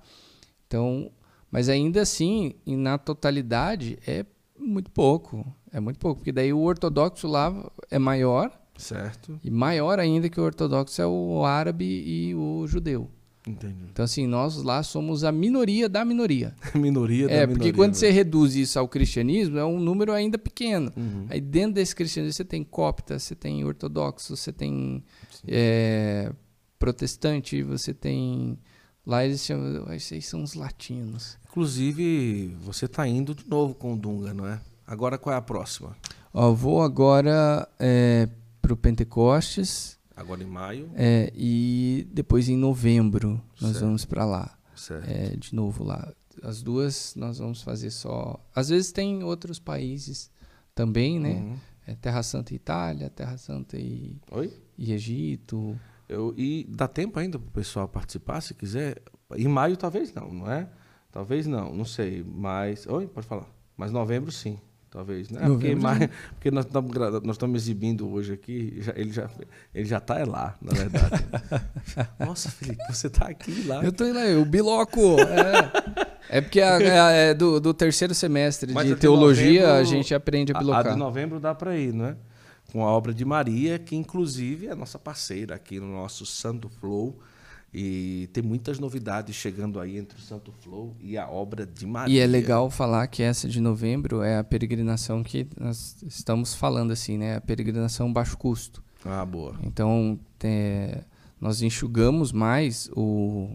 Então, 0.67 1.11
mas 1.51 1.69
ainda 1.69 2.03
assim, 2.03 2.55
na 2.67 2.99
totalidade, 2.99 3.99
é 4.07 4.25
muito 4.59 4.91
pouco. 4.91 5.47
É 5.73 5.81
muito 5.81 5.99
pouco, 5.99 6.21
porque 6.21 6.33
daí 6.33 6.53
o 6.53 6.61
ortodoxo 6.61 7.27
lá 7.27 7.71
é 7.91 7.99
maior. 7.99 8.51
Certo. 8.77 9.41
E 9.43 9.51
maior 9.51 9.99
ainda 9.99 10.29
que 10.29 10.41
o 10.41 10.45
ortodoxo 10.45 11.01
é 11.03 11.07
o 11.07 11.45
árabe 11.45 11.85
e 11.85 12.35
o 12.35 12.67
judeu. 12.67 13.11
Entendi. 13.47 13.87
Então, 13.91 14.05
assim, 14.05 14.27
nós 14.27 14.63
lá 14.63 14.83
somos 14.83 15.25
a 15.25 15.33
minoria 15.33 15.89
da 15.89 16.05
minoria. 16.05 16.55
minoria 16.75 17.27
da 17.27 17.33
é, 17.33 17.47
minoria. 17.47 17.55
porque 17.55 17.73
quando 17.73 17.93
né? 17.93 17.95
você 17.95 18.11
reduz 18.11 18.55
isso 18.55 18.79
ao 18.79 18.87
cristianismo, 18.87 19.59
é 19.59 19.65
um 19.65 19.81
número 19.81 20.13
ainda 20.13 20.37
pequeno. 20.37 20.93
Uhum. 20.97 21.27
Aí 21.31 21.41
dentro 21.41 21.75
desse 21.75 21.95
cristianismo 21.95 22.35
você 22.35 22.45
tem 22.45 22.63
copta, 22.63 23.19
você 23.19 23.35
tem 23.35 23.65
ortodoxo, 23.65 24.37
você 24.37 24.53
tem 24.53 25.03
é, 25.47 26.31
protestante, 26.79 27.63
você 27.63 27.95
tem. 27.95 28.59
Lá 29.09 29.25
eles 29.25 29.41
chamam. 29.41 29.91
Esses 29.95 30.27
são 30.27 30.43
os 30.43 30.53
latinos. 30.53 31.39
Inclusive, 31.49 32.55
você 32.61 32.85
está 32.85 33.09
indo 33.09 33.35
de 33.35 33.49
novo 33.49 33.75
com 33.75 33.95
o 33.95 33.97
Dunga, 33.97 34.35
não 34.35 34.47
é? 34.47 34.61
Agora 34.87 35.17
qual 35.17 35.35
é 35.35 35.39
a 35.39 35.41
próxima? 35.41 35.97
Ó, 36.31 36.53
vou 36.53 36.83
agora 36.83 37.67
é, 37.79 38.29
para 38.61 38.75
o 38.75 38.77
Pentecostes. 38.77 39.99
Agora 40.15 40.43
em 40.43 40.47
maio. 40.47 40.91
É, 40.95 41.33
e 41.35 42.07
depois 42.13 42.51
em 42.51 42.57
novembro 42.59 43.43
nós 43.59 43.73
certo. 43.73 43.87
vamos 43.87 44.05
para 44.05 44.27
lá. 44.27 44.59
Certo. 44.77 45.09
É, 45.09 45.31
de 45.37 45.55
novo 45.55 45.85
lá. 45.85 46.13
As 46.43 46.61
duas 46.61 47.15
nós 47.17 47.39
vamos 47.39 47.63
fazer 47.63 47.91
só. 47.91 48.39
Às 48.55 48.69
vezes 48.69 48.93
tem 48.93 49.25
outros 49.25 49.59
países 49.59 50.31
também, 50.75 51.19
né? 51.19 51.33
Uhum. 51.33 51.57
É 51.87 51.95
Terra 51.95 52.23
Santa 52.23 52.53
e 52.53 52.57
Itália, 52.57 53.09
Terra 53.09 53.39
Santa 53.39 53.79
e, 53.79 54.19
Oi? 54.31 54.53
e 54.77 54.93
Egito. 54.93 55.81
Eu, 56.09 56.35
e 56.37 56.67
dá 56.69 56.89
tempo 56.89 57.19
ainda 57.19 57.39
para 57.39 57.49
o 57.49 57.53
pessoal 57.53 57.87
participar, 57.87 58.41
se 58.41 58.55
quiser. 58.55 59.03
Em 59.37 59.47
maio 59.47 59.77
talvez 59.77 60.13
não, 60.15 60.33
não 60.33 60.51
é? 60.51 60.69
Talvez 61.13 61.47
não, 61.47 61.75
não 61.75 61.85
sei. 61.85 62.25
Mas. 62.27 62.87
Oi, 62.87 63.07
pode 63.07 63.27
falar. 63.27 63.47
Mas 63.77 63.93
novembro 63.93 64.33
sim. 64.33 64.59
Talvez, 64.91 65.29
né? 65.29 65.43
Porque, 65.45 65.75
mais, 65.75 66.09
porque 66.33 66.51
nós 66.51 66.65
estamos 66.65 66.97
nós 66.97 67.35
estamos 67.37 67.63
exibindo 67.63 68.11
hoje 68.11 68.33
aqui, 68.33 68.79
já, 68.81 68.93
ele 68.97 69.13
já 69.13 69.29
ele 69.75 69.85
já 69.85 69.99
está 69.99 70.25
lá, 70.25 70.57
na 70.63 70.73
verdade. 70.73 71.25
Nossa, 72.19 72.51
Felipe, 72.51 72.83
você 72.89 73.09
está 73.09 73.29
aqui 73.29 73.65
lá. 73.65 73.85
Eu 73.85 73.91
estou 73.91 74.11
lá, 74.11 74.23
o 74.41 74.47
biloco. 74.47 75.21
É, 75.21 76.39
é 76.39 76.41
porque 76.41 76.61
a, 76.63 76.81
é, 76.81 77.31
é 77.31 77.35
do, 77.35 77.61
do, 77.61 77.75
terceiro 77.75 78.15
semestre 78.15 78.73
Mas 78.73 78.87
de 78.87 78.97
teologia 78.97 79.61
novembro, 79.61 79.81
a 79.81 79.85
gente 79.85 80.15
aprende 80.15 80.53
a 80.53 80.59
bilocar. 80.59 80.87
A, 80.87 80.91
a 80.91 80.93
de 80.95 80.99
novembro 80.99 81.39
dá 81.39 81.55
para 81.55 81.77
ir, 81.77 81.93
não 81.93 82.07
é? 82.07 82.17
Com 82.73 82.85
a 82.85 82.91
obra 82.91 83.15
de 83.15 83.25
Maria, 83.25 83.79
que 83.79 83.97
inclusive 83.97 84.67
é 84.67 84.75
nossa 84.75 84.99
parceira 84.99 85.55
aqui 85.55 85.81
no 85.81 85.91
nosso 85.93 86.27
Santo 86.27 86.69
Flow. 86.69 87.19
E 87.73 88.31
tem 88.33 88.43
muitas 88.43 88.79
novidades 88.79 89.37
chegando 89.37 89.79
aí 89.79 89.99
entre 89.99 90.19
o 90.19 90.21
Santo 90.21 90.53
Flow 90.63 90.97
e 91.01 91.19
a 91.19 91.29
obra 91.29 91.67
de 91.67 91.87
Maria. 91.87 92.15
E 92.15 92.19
é 92.19 92.27
legal 92.27 92.71
falar 92.71 93.07
que 93.09 93.23
essa 93.23 93.47
de 93.47 93.61
novembro 93.61 94.23
é 94.23 94.39
a 94.39 94.45
peregrinação 94.45 95.23
que 95.23 95.47
nós 95.59 95.97
estamos 96.07 96.55
falando 96.55 96.93
assim, 96.93 97.19
né? 97.19 97.37
A 97.37 97.41
peregrinação 97.41 98.11
baixo 98.11 98.39
custo. 98.39 98.83
Ah, 99.05 99.25
boa. 99.25 99.55
Então, 99.63 100.19
é, 100.43 101.05
nós 101.41 101.63
enxugamos 101.63 102.33
mais 102.33 102.91
o, 102.97 103.51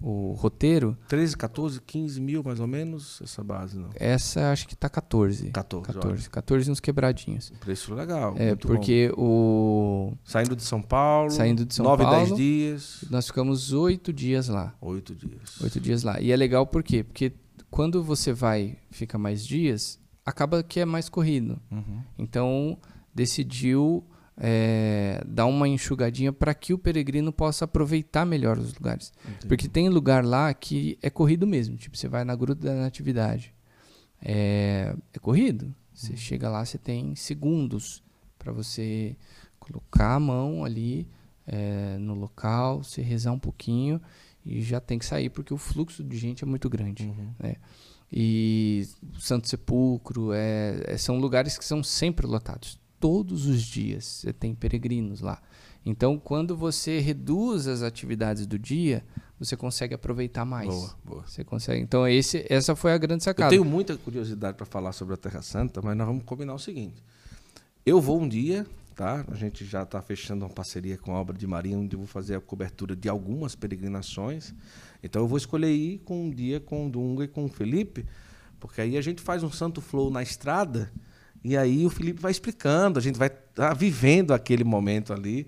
o 0.00 0.32
roteiro. 0.32 0.96
13, 1.08 1.36
14, 1.36 1.80
15 1.80 2.20
mil 2.20 2.42
mais 2.42 2.60
ou 2.60 2.66
menos 2.66 3.20
essa 3.22 3.42
base, 3.44 3.78
não? 3.78 3.90
Essa 3.94 4.50
acho 4.50 4.66
que 4.66 4.76
tá 4.76 4.88
14. 4.88 5.50
14, 5.50 5.86
14, 5.92 6.30
14 6.30 6.70
uns 6.70 6.80
quebradinhos. 6.80 7.52
Preço 7.60 7.94
legal. 7.94 8.34
É, 8.36 8.54
porque 8.54 9.12
bom. 9.16 9.22
o. 9.22 10.12
Saindo 10.24 10.56
de 10.56 10.62
São 10.62 10.80
Paulo. 10.80 11.30
Saindo 11.30 11.64
de 11.64 11.74
São 11.74 11.84
9, 11.84 12.02
Paulo. 12.04 12.26
10 12.26 12.36
dias. 12.36 13.04
Nós 13.10 13.26
ficamos 13.26 13.72
oito 13.72 14.12
dias 14.12 14.48
lá. 14.48 14.74
Oito 14.80 15.14
dias. 15.14 15.60
Oito 15.60 15.80
dias 15.80 16.02
lá. 16.02 16.20
E 16.20 16.32
é 16.32 16.36
legal 16.36 16.66
por 16.66 16.82
quê? 16.82 17.04
Porque 17.04 17.32
quando 17.70 18.02
você 18.02 18.32
vai, 18.32 18.76
fica 18.90 19.18
mais 19.18 19.46
dias, 19.46 20.00
acaba 20.24 20.62
que 20.62 20.80
é 20.80 20.84
mais 20.84 21.08
corrido. 21.08 21.60
Uhum. 21.70 22.02
Então, 22.18 22.78
decidiu 23.14 24.04
é, 24.42 25.22
dar 25.26 25.44
uma 25.44 25.68
enxugadinha 25.68 26.32
para 26.32 26.54
que 26.54 26.72
o 26.72 26.78
peregrino 26.78 27.30
possa 27.30 27.66
aproveitar 27.66 28.24
melhor 28.24 28.58
os 28.58 28.72
lugares. 28.72 29.12
Entendi. 29.22 29.46
Porque 29.46 29.68
tem 29.68 29.90
lugar 29.90 30.24
lá 30.24 30.52
que 30.54 30.98
é 31.02 31.10
corrido 31.10 31.46
mesmo. 31.46 31.76
Tipo, 31.76 31.96
você 31.96 32.08
vai 32.08 32.24
na 32.24 32.34
Gruta 32.34 32.66
da 32.66 32.74
Natividade. 32.74 33.54
É, 34.22 34.96
é 35.12 35.18
corrido. 35.18 35.74
Você 35.92 36.12
uhum. 36.12 36.16
chega 36.16 36.48
lá, 36.48 36.64
você 36.64 36.78
tem 36.78 37.14
segundos 37.14 38.02
para 38.38 38.50
você 38.50 39.14
colocar 39.58 40.14
a 40.14 40.20
mão 40.20 40.64
ali 40.64 41.06
é, 41.46 41.98
no 41.98 42.14
local, 42.14 42.82
você 42.82 43.02
rezar 43.02 43.32
um 43.32 43.38
pouquinho 43.38 44.00
e 44.44 44.62
já 44.62 44.80
tem 44.80 44.98
que 44.98 45.04
sair 45.04 45.28
porque 45.28 45.52
o 45.52 45.58
fluxo 45.58 46.02
de 46.02 46.16
gente 46.16 46.42
é 46.42 46.46
muito 46.46 46.70
grande. 46.70 47.04
Uhum. 47.04 47.34
Né? 47.38 47.56
E 48.10 48.88
Santo 49.18 49.48
Sepulcro 49.50 50.32
é, 50.32 50.82
é, 50.86 50.96
são 50.96 51.18
lugares 51.18 51.58
que 51.58 51.64
são 51.64 51.82
sempre 51.82 52.26
lotados 52.26 52.79
todos 53.00 53.46
os 53.46 53.62
dias 53.62 54.04
você 54.04 54.32
tem 54.32 54.54
peregrinos 54.54 55.20
lá. 55.20 55.42
Então, 55.84 56.18
quando 56.18 56.54
você 56.54 57.00
reduz 57.00 57.66
as 57.66 57.82
atividades 57.82 58.46
do 58.46 58.58
dia, 58.58 59.02
você 59.38 59.56
consegue 59.56 59.94
aproveitar 59.94 60.44
mais. 60.44 60.68
Boa, 60.68 60.94
boa. 61.02 61.24
Você 61.26 61.42
consegue. 61.42 61.80
Então, 61.80 62.06
esse, 62.06 62.44
essa 62.50 62.76
foi 62.76 62.92
a 62.92 62.98
grande 62.98 63.24
sacada. 63.24 63.54
Eu 63.54 63.62
tenho 63.62 63.64
muita 63.64 63.96
curiosidade 63.96 64.58
para 64.58 64.66
falar 64.66 64.92
sobre 64.92 65.14
a 65.14 65.16
Terra 65.16 65.40
Santa, 65.40 65.80
mas 65.82 65.96
nós 65.96 66.06
vamos 66.06 66.24
combinar 66.24 66.54
o 66.54 66.58
seguinte. 66.58 67.02
Eu 67.84 67.98
vou 67.98 68.20
um 68.20 68.28
dia, 68.28 68.66
tá? 68.94 69.24
A 69.30 69.34
gente 69.34 69.64
já 69.64 69.82
está 69.82 70.02
fechando 70.02 70.44
uma 70.44 70.50
parceria 70.50 70.98
com 70.98 71.16
a 71.16 71.18
obra 71.18 71.36
de 71.36 71.46
Maria, 71.46 71.78
onde 71.78 71.96
eu 71.96 72.00
vou 72.00 72.06
fazer 72.06 72.36
a 72.36 72.40
cobertura 72.40 72.94
de 72.94 73.08
algumas 73.08 73.54
peregrinações. 73.54 74.52
Então, 75.02 75.22
eu 75.22 75.26
vou 75.26 75.38
escolher 75.38 75.72
ir 75.72 76.00
com 76.00 76.26
um 76.26 76.30
dia 76.30 76.60
com 76.60 76.86
o 76.86 76.90
Dunga 76.90 77.24
e 77.24 77.28
com 77.28 77.46
o 77.46 77.48
Felipe, 77.48 78.04
porque 78.60 78.82
aí 78.82 78.98
a 78.98 79.00
gente 79.00 79.22
faz 79.22 79.42
um 79.42 79.50
santo 79.50 79.80
flow 79.80 80.10
na 80.10 80.22
estrada 80.22 80.92
e 81.42 81.56
aí 81.56 81.86
o 81.86 81.90
Felipe 81.90 82.20
vai 82.20 82.30
explicando, 82.30 82.98
a 82.98 83.02
gente 83.02 83.18
vai 83.18 83.30
tá 83.30 83.74
vivendo 83.74 84.32
aquele 84.32 84.64
momento 84.64 85.12
ali. 85.12 85.46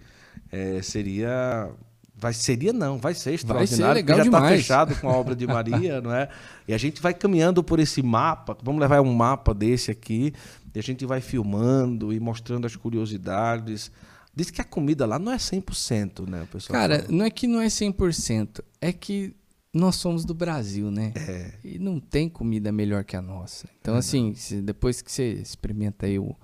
É, 0.50 0.80
seria. 0.82 1.70
Vai, 2.14 2.32
seria 2.32 2.72
não, 2.72 2.98
vai 2.98 3.14
ser 3.14 3.32
extraordinário. 3.32 3.84
Vai 3.84 3.88
ser 3.88 3.94
legal 3.94 4.18
já 4.18 4.24
está 4.24 4.48
fechado 4.48 5.00
com 5.00 5.08
a 5.08 5.12
obra 5.12 5.34
de 5.34 5.46
Maria, 5.46 5.98
não 6.02 6.14
é? 6.14 6.28
E 6.68 6.74
a 6.74 6.78
gente 6.78 7.02
vai 7.02 7.12
caminhando 7.12 7.64
por 7.64 7.80
esse 7.80 8.02
mapa. 8.02 8.56
Vamos 8.62 8.80
levar 8.80 9.00
um 9.00 9.12
mapa 9.12 9.52
desse 9.52 9.90
aqui. 9.90 10.32
E 10.74 10.78
a 10.78 10.82
gente 10.82 11.04
vai 11.04 11.20
filmando 11.20 12.12
e 12.12 12.20
mostrando 12.20 12.66
as 12.66 12.76
curiosidades. 12.76 13.90
Diz 14.34 14.50
que 14.50 14.60
a 14.60 14.64
comida 14.64 15.04
lá 15.04 15.18
não 15.18 15.32
é 15.32 15.36
100%, 15.36 16.28
né, 16.28 16.46
pessoal? 16.50 16.80
Cara, 16.80 17.04
não 17.08 17.24
é 17.24 17.30
que 17.30 17.46
não 17.46 17.60
é 17.60 17.66
100%. 17.66 18.60
É 18.80 18.92
que 18.92 19.34
nós 19.74 19.96
somos 19.96 20.24
do 20.24 20.34
Brasil, 20.34 20.90
né? 20.90 21.12
É. 21.16 21.52
E 21.64 21.78
não 21.78 21.98
tem 21.98 22.28
comida 22.28 22.70
melhor 22.70 23.04
que 23.04 23.16
a 23.16 23.22
nossa. 23.22 23.66
Então, 23.80 23.94
é 23.94 23.98
assim, 23.98 24.34
se, 24.34 24.60
depois 24.60 25.00
que 25.00 25.10
você 25.10 25.32
experimenta 25.32 26.06
aí 26.06 26.18
o 26.18 26.36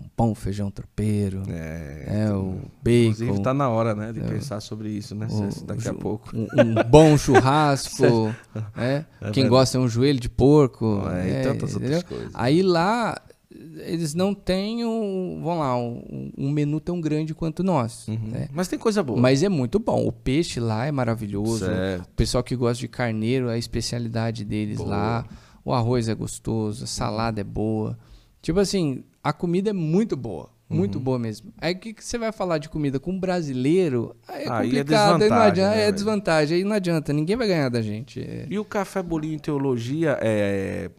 um 0.00 0.08
pão, 0.16 0.32
feijão 0.32 0.70
tropeiro, 0.70 1.42
é, 1.48 2.26
é 2.26 2.32
o 2.32 2.60
bacon. 2.80 3.10
Inclusive, 3.10 3.42
tá 3.42 3.52
na 3.52 3.68
hora, 3.68 3.96
né, 3.96 4.12
de 4.12 4.20
é, 4.20 4.22
pensar 4.22 4.60
sobre 4.60 4.90
isso, 4.90 5.12
né? 5.12 5.26
O, 5.28 5.64
daqui 5.64 5.88
a 5.88 5.94
pouco. 5.94 6.30
Um, 6.36 6.46
um 6.56 6.84
bom 6.88 7.18
churrasco, 7.18 8.32
é, 8.78 9.04
é 9.20 9.30
Quem 9.32 9.48
gosta 9.48 9.76
é 9.76 9.80
um 9.80 9.88
joelho 9.88 10.20
de 10.20 10.28
porco. 10.28 11.02
E 11.26 11.30
é, 11.30 11.42
tantas 11.42 11.74
outras 11.74 12.04
coisas. 12.04 12.30
Aí 12.32 12.62
lá 12.62 13.20
eles 13.58 14.14
não 14.14 14.34
têm 14.34 14.84
um, 14.84 15.40
vamos 15.42 15.58
lá, 15.58 15.76
um, 15.76 16.30
um 16.36 16.50
menu 16.50 16.80
tão 16.80 17.00
grande 17.00 17.34
quanto 17.34 17.62
nós. 17.62 18.06
Uhum. 18.06 18.18
Né? 18.28 18.48
Mas 18.52 18.68
tem 18.68 18.78
coisa 18.78 19.02
boa. 19.02 19.20
Mas 19.20 19.42
é 19.42 19.48
muito 19.48 19.78
bom. 19.78 20.06
O 20.06 20.12
peixe 20.12 20.60
lá 20.60 20.86
é 20.86 20.92
maravilhoso. 20.92 21.66
Certo. 21.66 22.04
O 22.04 22.14
pessoal 22.14 22.44
que 22.44 22.54
gosta 22.54 22.80
de 22.80 22.88
carneiro, 22.88 23.48
a 23.48 23.58
especialidade 23.58 24.44
deles 24.44 24.78
boa. 24.78 24.88
lá. 24.88 25.26
O 25.64 25.72
arroz 25.72 26.08
é 26.08 26.14
gostoso, 26.14 26.84
a 26.84 26.86
salada 26.86 27.40
é 27.40 27.44
boa. 27.44 27.98
Tipo 28.40 28.60
assim, 28.60 29.02
a 29.22 29.32
comida 29.32 29.70
é 29.70 29.72
muito 29.72 30.16
boa. 30.16 30.50
Muito 30.70 30.98
uhum. 30.98 31.04
boa 31.04 31.18
mesmo. 31.18 31.52
Aí 31.58 31.72
o 31.72 31.78
que, 31.78 31.94
que, 31.94 32.04
você 32.04 32.18
vai 32.18 32.30
falar 32.30 32.58
de 32.58 32.68
comida 32.68 33.00
com 33.00 33.12
um 33.12 33.18
brasileiro? 33.18 34.14
Aí 34.28 34.44
é 34.44 34.50
aí 34.50 34.68
é 34.68 34.80
complicado, 34.80 35.22
é 35.22 35.24
aí 35.24 35.30
não 35.30 35.38
adianta, 35.38 35.76
né, 35.76 35.88
é 35.88 35.92
desvantagem, 35.92 36.58
aí 36.58 36.64
não 36.64 36.72
adianta, 36.76 37.12
ninguém 37.12 37.36
vai 37.36 37.48
ganhar 37.48 37.70
da 37.70 37.80
gente. 37.80 38.20
É. 38.20 38.46
E 38.50 38.58
o 38.58 38.64
Café 38.66 39.02
Bolinho 39.02 39.34
em 39.34 39.38
Teologia 39.38 40.18
é 40.20 40.90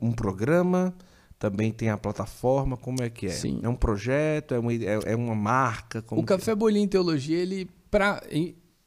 um 0.00 0.12
programa 0.12 0.94
também 1.38 1.72
tem 1.72 1.88
a 1.88 1.96
plataforma, 1.96 2.76
como 2.76 3.02
é 3.02 3.08
que 3.08 3.26
é? 3.26 3.30
Sim. 3.30 3.60
É 3.62 3.68
um 3.68 3.76
projeto, 3.76 4.54
é 4.54 4.58
uma, 4.58 4.72
é, 4.72 4.98
é 5.06 5.16
uma 5.16 5.34
marca? 5.34 6.04
o 6.10 6.24
Café 6.24 6.50
é? 6.50 6.54
Bolinho 6.54 6.88
Teologia, 6.88 7.38
ele, 7.38 7.70
pra, 7.90 8.20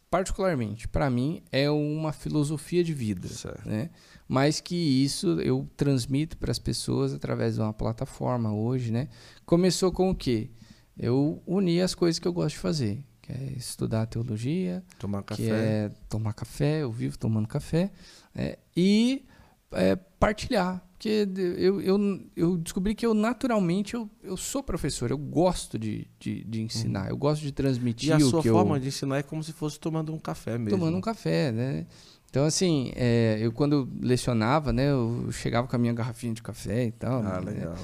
particularmente, 0.10 0.88
para 0.88 1.10
mim, 1.10 1.41
é 1.52 1.69
uma 1.69 2.11
filosofia 2.11 2.84
de 2.84 2.94
vida, 2.94 3.30
certo. 3.30 3.68
né? 3.68 3.90
Mas 4.28 4.60
que 4.60 4.76
isso 4.76 5.40
eu 5.41 5.68
transmito 5.78 6.38
para 6.38 6.52
as 6.52 6.60
pessoas 6.60 7.14
através 7.14 7.56
de 7.56 7.61
uma 7.61 7.73
plataforma 7.73 8.53
hoje, 8.53 8.91
né? 8.91 9.07
Começou 9.45 9.91
com 9.91 10.10
o 10.10 10.15
quê? 10.15 10.49
Eu 10.98 11.41
uni 11.48 11.82
as 11.82 11.95
coisas 11.95 12.19
que 12.19 12.28
eu 12.28 12.34
gosto 12.34 12.56
de 12.56 12.60
fazer, 12.60 13.03
que 13.22 13.32
é 13.32 13.53
estudar 13.56 14.06
teologia, 14.06 14.84
tomar 14.99 15.23
café, 15.23 15.44
que 15.44 15.49
é 15.49 15.91
tomar 16.10 16.34
café, 16.34 16.84
eu 16.84 16.91
vivo 16.91 17.18
tomando 17.18 17.48
café, 17.48 17.91
é, 18.36 18.60
e 18.76 19.26
é, 19.72 19.95
partilhar. 19.95 20.86
Porque 21.02 21.28
eu, 21.57 21.82
eu, 21.82 22.22
eu 22.36 22.57
descobri 22.57 22.94
que 22.94 23.03
eu 23.03 23.15
naturalmente 23.15 23.95
eu, 23.95 24.07
eu 24.22 24.38
sou 24.38 24.61
professor, 24.61 25.10
eu 25.10 25.18
gosto 25.18 25.80
de, 25.80 26.07
de, 26.19 26.44
de 26.44 26.61
ensinar, 26.61 27.06
uhum. 27.06 27.10
eu 27.10 27.18
gosto 27.18 27.41
de 27.41 27.52
transmitir 27.52 28.10
e 28.10 28.14
a 28.14 28.19
sua 28.19 28.44
forma 28.44 28.76
eu... 28.76 28.82
de 28.82 28.90
ensinar 28.90 29.18
é 29.18 29.23
como 29.23 29.44
se 29.44 29.52
fosse 29.52 29.80
tomando 29.80 30.14
um 30.14 30.19
café 30.19 30.60
mesmo. 30.60 30.78
Tomando 30.78 30.95
um 30.95 31.02
café, 31.02 31.52
né? 31.52 31.88
Então, 32.30 32.45
assim, 32.45 32.91
é, 32.95 33.40
eu 33.41 33.52
quando 33.52 33.90
lecionava, 33.99 34.72
né, 34.72 34.91
eu 34.91 35.28
chegava 35.32 35.68
com 35.68 35.76
a 35.76 35.80
minha 35.80 35.91
garrafinha 35.91 36.36
de 36.36 36.44
café 36.44 36.86
e 36.86 36.91
tal. 36.91 37.23
Ah, 37.23 37.41
né? 37.41 37.52
legal. 37.52 37.76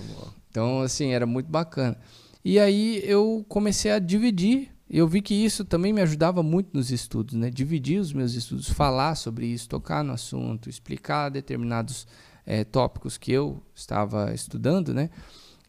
Então, 0.52 0.81
assim, 0.81 1.11
era 1.11 1.26
muito 1.26 1.49
bacana. 1.49 1.98
E 2.45 2.60
aí 2.60 3.02
eu 3.03 3.44
comecei 3.49 3.89
a 3.89 3.98
dividir. 3.98 4.69
Eu 4.88 5.07
vi 5.07 5.23
que 5.23 5.34
isso 5.34 5.65
também 5.65 5.91
me 5.91 6.02
ajudava 6.02 6.44
muito 6.44 6.69
nos 6.72 6.91
estudos, 6.91 7.34
né? 7.34 7.49
Dividir 7.49 7.99
os 7.99 8.14
meus 8.14 8.35
estudos, 8.35 8.69
falar 8.69 9.15
sobre 9.15 9.48
isso, 9.48 9.68
tocar 9.68 10.03
no 10.03 10.14
assunto, 10.14 10.69
explicar 10.69 11.30
determinados 11.30 12.06
é, 12.48 12.64
tópicos 12.64 13.18
que 13.18 13.32
eu 13.32 13.61
estava 13.76 14.34
estudando, 14.34 14.94
né? 14.94 15.10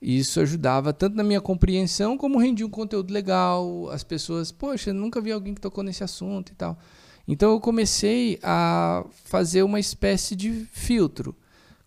E 0.00 0.16
isso 0.16 0.40
ajudava 0.40 0.92
tanto 0.92 1.16
na 1.16 1.24
minha 1.24 1.40
compreensão 1.40 2.16
como 2.16 2.38
rendia 2.38 2.64
um 2.64 2.70
conteúdo 2.70 3.12
legal. 3.12 3.90
As 3.90 4.04
pessoas, 4.04 4.52
poxa, 4.52 4.92
nunca 4.92 5.20
vi 5.20 5.32
alguém 5.32 5.54
que 5.54 5.60
tocou 5.60 5.82
nesse 5.82 6.04
assunto 6.04 6.52
e 6.52 6.54
tal. 6.54 6.78
Então 7.26 7.50
eu 7.50 7.60
comecei 7.60 8.38
a 8.42 9.04
fazer 9.24 9.64
uma 9.64 9.80
espécie 9.80 10.36
de 10.36 10.66
filtro. 10.70 11.34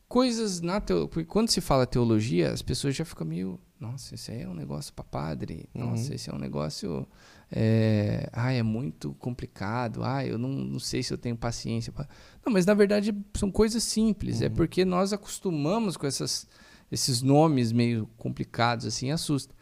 Coisas 0.09 0.59
na 0.59 0.81
teologia. 0.81 1.25
Quando 1.25 1.49
se 1.49 1.61
fala 1.61 1.87
teologia, 1.87 2.51
as 2.51 2.61
pessoas 2.61 2.93
já 2.93 3.05
ficam 3.05 3.25
meio 3.25 3.57
nossa, 3.81 4.13
esse 4.13 4.31
aí 4.31 4.43
é 4.43 4.47
um 4.47 4.53
negócio 4.53 4.93
para 4.93 5.03
padre. 5.03 5.67
Nossa, 5.73 6.09
uhum. 6.09 6.13
esse 6.13 6.29
é 6.29 6.33
um 6.33 6.37
negócio. 6.37 7.07
É, 7.51 8.29
ah, 8.31 8.51
é 8.53 8.61
muito 8.61 9.15
complicado. 9.15 10.03
Ah, 10.03 10.23
eu 10.23 10.37
não, 10.37 10.49
não 10.49 10.79
sei 10.79 11.01
se 11.01 11.11
eu 11.11 11.17
tenho 11.17 11.35
paciência. 11.35 11.91
Pra... 11.91 12.07
Não, 12.45 12.51
mas 12.51 12.65
na 12.65 12.73
verdade 12.73 13.15
são 13.35 13.51
coisas 13.51 13.83
simples. 13.83 14.41
É 14.41 14.45
uhum. 14.45 14.51
É 14.51 14.55
porque 14.55 14.83
nós 14.85 15.13
acostumamos 15.13 15.97
com 15.97 16.07
essas, 16.07 16.47
esses 16.91 17.21
nomes 17.21 17.71
meio 17.71 18.09
complicados, 18.17 18.85
assim, 18.85 19.11
assusta. 19.11 19.53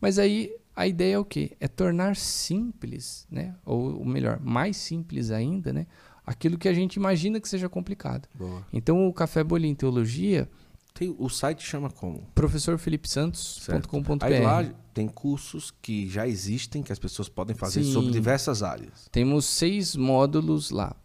Mas 0.00 0.18
aí 0.18 0.54
a 0.74 0.86
ideia 0.86 1.14
é 1.14 1.18
o 1.18 1.24
quê? 1.24 1.56
É 1.58 1.66
tornar 1.66 2.14
simples, 2.16 3.26
né? 3.30 3.54
Ou, 3.66 3.98
ou 3.98 4.04
melhor, 4.04 4.38
mais 4.40 4.76
simples 4.76 5.30
ainda, 5.30 5.72
né? 5.72 5.86
Aquilo 6.24 6.56
que 6.56 6.68
a 6.68 6.74
gente 6.74 6.94
imagina 6.94 7.40
que 7.40 7.48
seja 7.48 7.68
complicado. 7.68 8.28
Boa. 8.34 8.64
Então 8.72 9.08
o 9.08 9.12
Café 9.12 9.42
Bolinho 9.42 9.74
Teologia 9.74 10.48
tem, 10.94 11.14
o 11.18 11.28
site 11.28 11.64
chama 11.64 11.90
como? 11.90 12.26
professorfelipesantos.com.br. 12.34 14.24
Aí 14.24 14.40
lá 14.40 14.64
tem 14.92 15.06
cursos 15.06 15.72
que 15.82 16.08
já 16.08 16.26
existem, 16.26 16.82
que 16.82 16.92
as 16.92 16.98
pessoas 16.98 17.28
podem 17.28 17.54
fazer 17.54 17.84
Sim. 17.84 17.92
sobre 17.92 18.10
diversas 18.10 18.62
áreas. 18.62 19.08
Temos 19.10 19.44
seis 19.44 19.94
módulos 19.94 20.70
lá. 20.70 20.96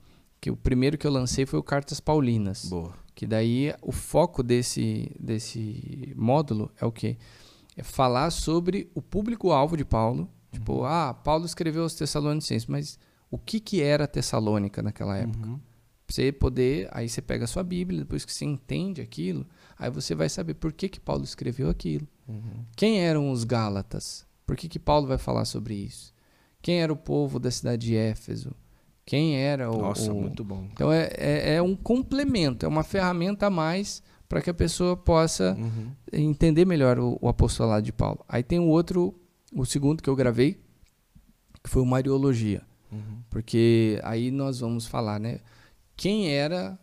Que 0.44 0.52
o 0.52 0.58
primeiro 0.58 0.98
que 0.98 1.08
eu 1.08 1.12
lancei 1.12 1.46
foi 1.46 1.58
o 1.58 1.64
Cartas 1.64 2.02
Paulinas. 2.02 2.66
Boa. 2.66 2.94
Que 3.16 3.26
daí 3.26 3.74
o 3.82 3.94
foco 3.94 4.44
desse, 4.44 5.10
desse 5.18 6.14
módulo 6.18 6.70
é 6.82 6.86
o 6.86 6.92
quê? 6.92 7.18
É 7.78 7.84
falar 7.84 8.30
sobre 8.30 8.92
o 8.94 9.02
público-alvo 9.02 9.78
de 9.78 9.86
Paulo. 9.86 10.30
Tipo, 10.52 10.80
uhum. 10.80 10.86
Ah, 10.86 11.14
Paulo 11.14 11.46
escreveu 11.46 11.84
aos 11.84 11.96
Tessalonicenses, 11.96 12.68
mas 12.68 13.00
o 13.32 13.38
que, 13.38 13.58
que 13.62 13.82
era 13.82 14.06
Tessalônica 14.06 14.82
naquela 14.82 15.16
época? 15.16 15.48
Uhum. 15.48 15.60
Pra 16.06 16.14
você 16.14 16.32
poder, 16.34 16.90
aí 16.92 17.08
você 17.08 17.22
pega 17.22 17.46
a 17.46 17.48
sua 17.48 17.64
Bíblia, 17.64 18.02
depois 18.02 18.26
que 18.26 18.34
você 18.34 18.44
entende 18.44 19.00
aquilo, 19.00 19.48
Aí 19.78 19.90
você 19.90 20.14
vai 20.14 20.30
saber 20.30 20.56
por 20.56 20.72
que, 20.72 20.88
que 20.90 21.00
Paulo 21.00 21.24
escreveu 21.24 21.70
aquilo. 21.70 22.08
Uhum. 22.28 22.66
Quem 22.76 23.00
eram 23.00 23.32
os 23.32 23.44
Gálatas? 23.44 24.26
Por 24.46 24.56
que, 24.56 24.68
que 24.68 24.80
Paulo 24.80 25.08
vai 25.08 25.18
falar 25.18 25.46
sobre 25.46 25.74
isso? 25.74 26.14
Quem 26.62 26.82
era 26.82 26.92
o 26.94 26.98
povo 26.98 27.40
da 27.40 27.50
cidade 27.50 27.88
de 27.88 27.96
Éfeso? 27.96 28.54
Quem 29.06 29.36
era 29.36 29.70
o. 29.70 29.78
Nossa, 29.78 30.12
o... 30.12 30.22
muito 30.22 30.44
bom. 30.44 30.68
Então 30.72 30.92
é, 30.92 31.10
é, 31.18 31.56
é, 31.56 31.62
um 31.62 31.76
complemento, 31.76 32.66
é 32.66 32.70
uma 32.70 32.84
ferramenta 32.84 33.48
a 33.48 33.50
mais 33.50 34.02
para 34.30 34.42
que 34.42 34.50
a 34.50 34.54
pessoa 34.54 34.96
possa 34.96 35.56
uhum. 35.60 35.92
entender 36.12 36.66
melhor 36.66 36.98
o, 36.98 37.18
o, 37.22 37.28
apostolado 37.28 37.86
de 37.86 37.92
Paulo. 37.92 38.24
Aí 38.28 38.42
tem 38.42 38.60
o 38.60 38.68
outro, 38.68 39.14
o 39.54 39.66
segundo 39.66 40.02
que 40.02 40.10
eu 40.10 40.16
gravei, 40.16 40.60
que 41.64 41.70
foi 41.70 41.82
o 41.82 41.86
Mariologia. 41.86 42.64
Uhum. 42.92 43.22
Porque 43.30 44.00
aí 44.04 44.32
nós 44.32 44.60
vamos 44.60 44.88
falar, 44.88 45.20
né? 45.20 45.40
Quem 45.96 46.30
era 46.30 46.80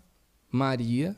Maria 0.50 1.16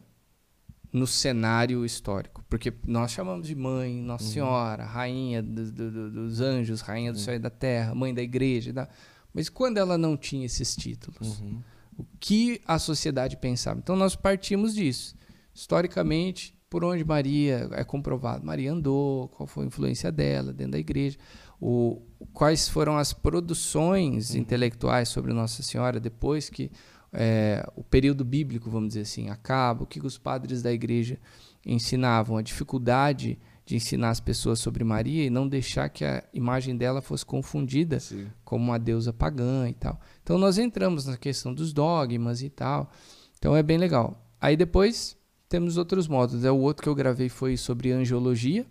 no 0.92 1.06
cenário 1.06 1.84
histórico. 1.84 2.44
Porque 2.48 2.72
nós 2.86 3.10
chamamos 3.10 3.48
de 3.48 3.54
mãe, 3.54 3.94
Nossa 4.02 4.24
uhum. 4.24 4.30
Senhora, 4.30 4.84
rainha 4.84 5.42
do, 5.42 5.72
do, 5.72 6.10
dos 6.10 6.40
anjos, 6.40 6.82
rainha 6.82 7.12
do 7.12 7.18
céu 7.18 7.34
e 7.34 7.38
da 7.38 7.50
terra, 7.50 7.94
mãe 7.94 8.12
da 8.12 8.22
igreja. 8.22 8.72
Da... 8.72 8.88
Mas 9.32 9.48
quando 9.48 9.78
ela 9.78 9.96
não 9.96 10.16
tinha 10.16 10.46
esses 10.46 10.76
títulos, 10.76 11.40
uhum. 11.40 11.60
o 11.98 12.04
que 12.20 12.60
a 12.66 12.78
sociedade 12.78 13.36
pensava? 13.36 13.78
Então 13.78 13.96
nós 13.96 14.14
partimos 14.14 14.74
disso. 14.74 15.14
Historicamente, 15.54 16.54
por 16.68 16.84
onde 16.84 17.04
Maria 17.04 17.68
é 17.72 17.84
comprovado? 17.84 18.44
Maria 18.44 18.72
andou, 18.72 19.28
qual 19.28 19.46
foi 19.46 19.64
a 19.64 19.66
influência 19.66 20.10
dela 20.10 20.52
dentro 20.52 20.72
da 20.72 20.78
igreja? 20.78 21.18
O, 21.60 22.02
quais 22.32 22.68
foram 22.68 22.96
as 22.96 23.12
produções 23.12 24.30
uhum. 24.30 24.40
intelectuais 24.40 25.08
sobre 25.08 25.32
Nossa 25.32 25.62
Senhora 25.62 26.00
depois 26.00 26.48
que 26.48 26.70
é, 27.12 27.64
o 27.76 27.84
período 27.84 28.24
bíblico, 28.24 28.70
vamos 28.70 28.88
dizer 28.88 29.02
assim, 29.02 29.28
acaba, 29.28 29.84
o 29.84 29.86
que 29.86 30.04
os 30.04 30.16
padres 30.16 30.62
da 30.62 30.72
igreja 30.72 31.18
ensinavam, 31.64 32.38
a 32.38 32.42
dificuldade 32.42 33.38
de 33.64 33.76
ensinar 33.76 34.10
as 34.10 34.20
pessoas 34.20 34.58
sobre 34.58 34.82
Maria 34.82 35.24
e 35.24 35.30
não 35.30 35.48
deixar 35.48 35.88
que 35.88 36.04
a 36.04 36.22
imagem 36.32 36.76
dela 36.76 37.00
fosse 37.00 37.24
confundida 37.24 38.00
Sim. 38.00 38.26
como 38.44 38.64
uma 38.64 38.78
deusa 38.78 39.12
pagã 39.12 39.68
e 39.68 39.74
tal. 39.74 40.00
Então 40.22 40.36
nós 40.36 40.58
entramos 40.58 41.06
na 41.06 41.16
questão 41.16 41.54
dos 41.54 41.72
dogmas 41.72 42.42
e 42.42 42.50
tal. 42.50 42.90
Então 43.38 43.56
é 43.56 43.62
bem 43.62 43.78
legal. 43.78 44.26
Aí 44.40 44.56
depois 44.56 45.16
temos 45.48 45.76
outros 45.76 46.08
módulos. 46.08 46.44
É 46.44 46.50
o 46.50 46.58
outro 46.58 46.82
que 46.82 46.88
eu 46.88 46.94
gravei 46.94 47.28
foi 47.28 47.56
sobre 47.56 47.92
angiologia 47.92 48.66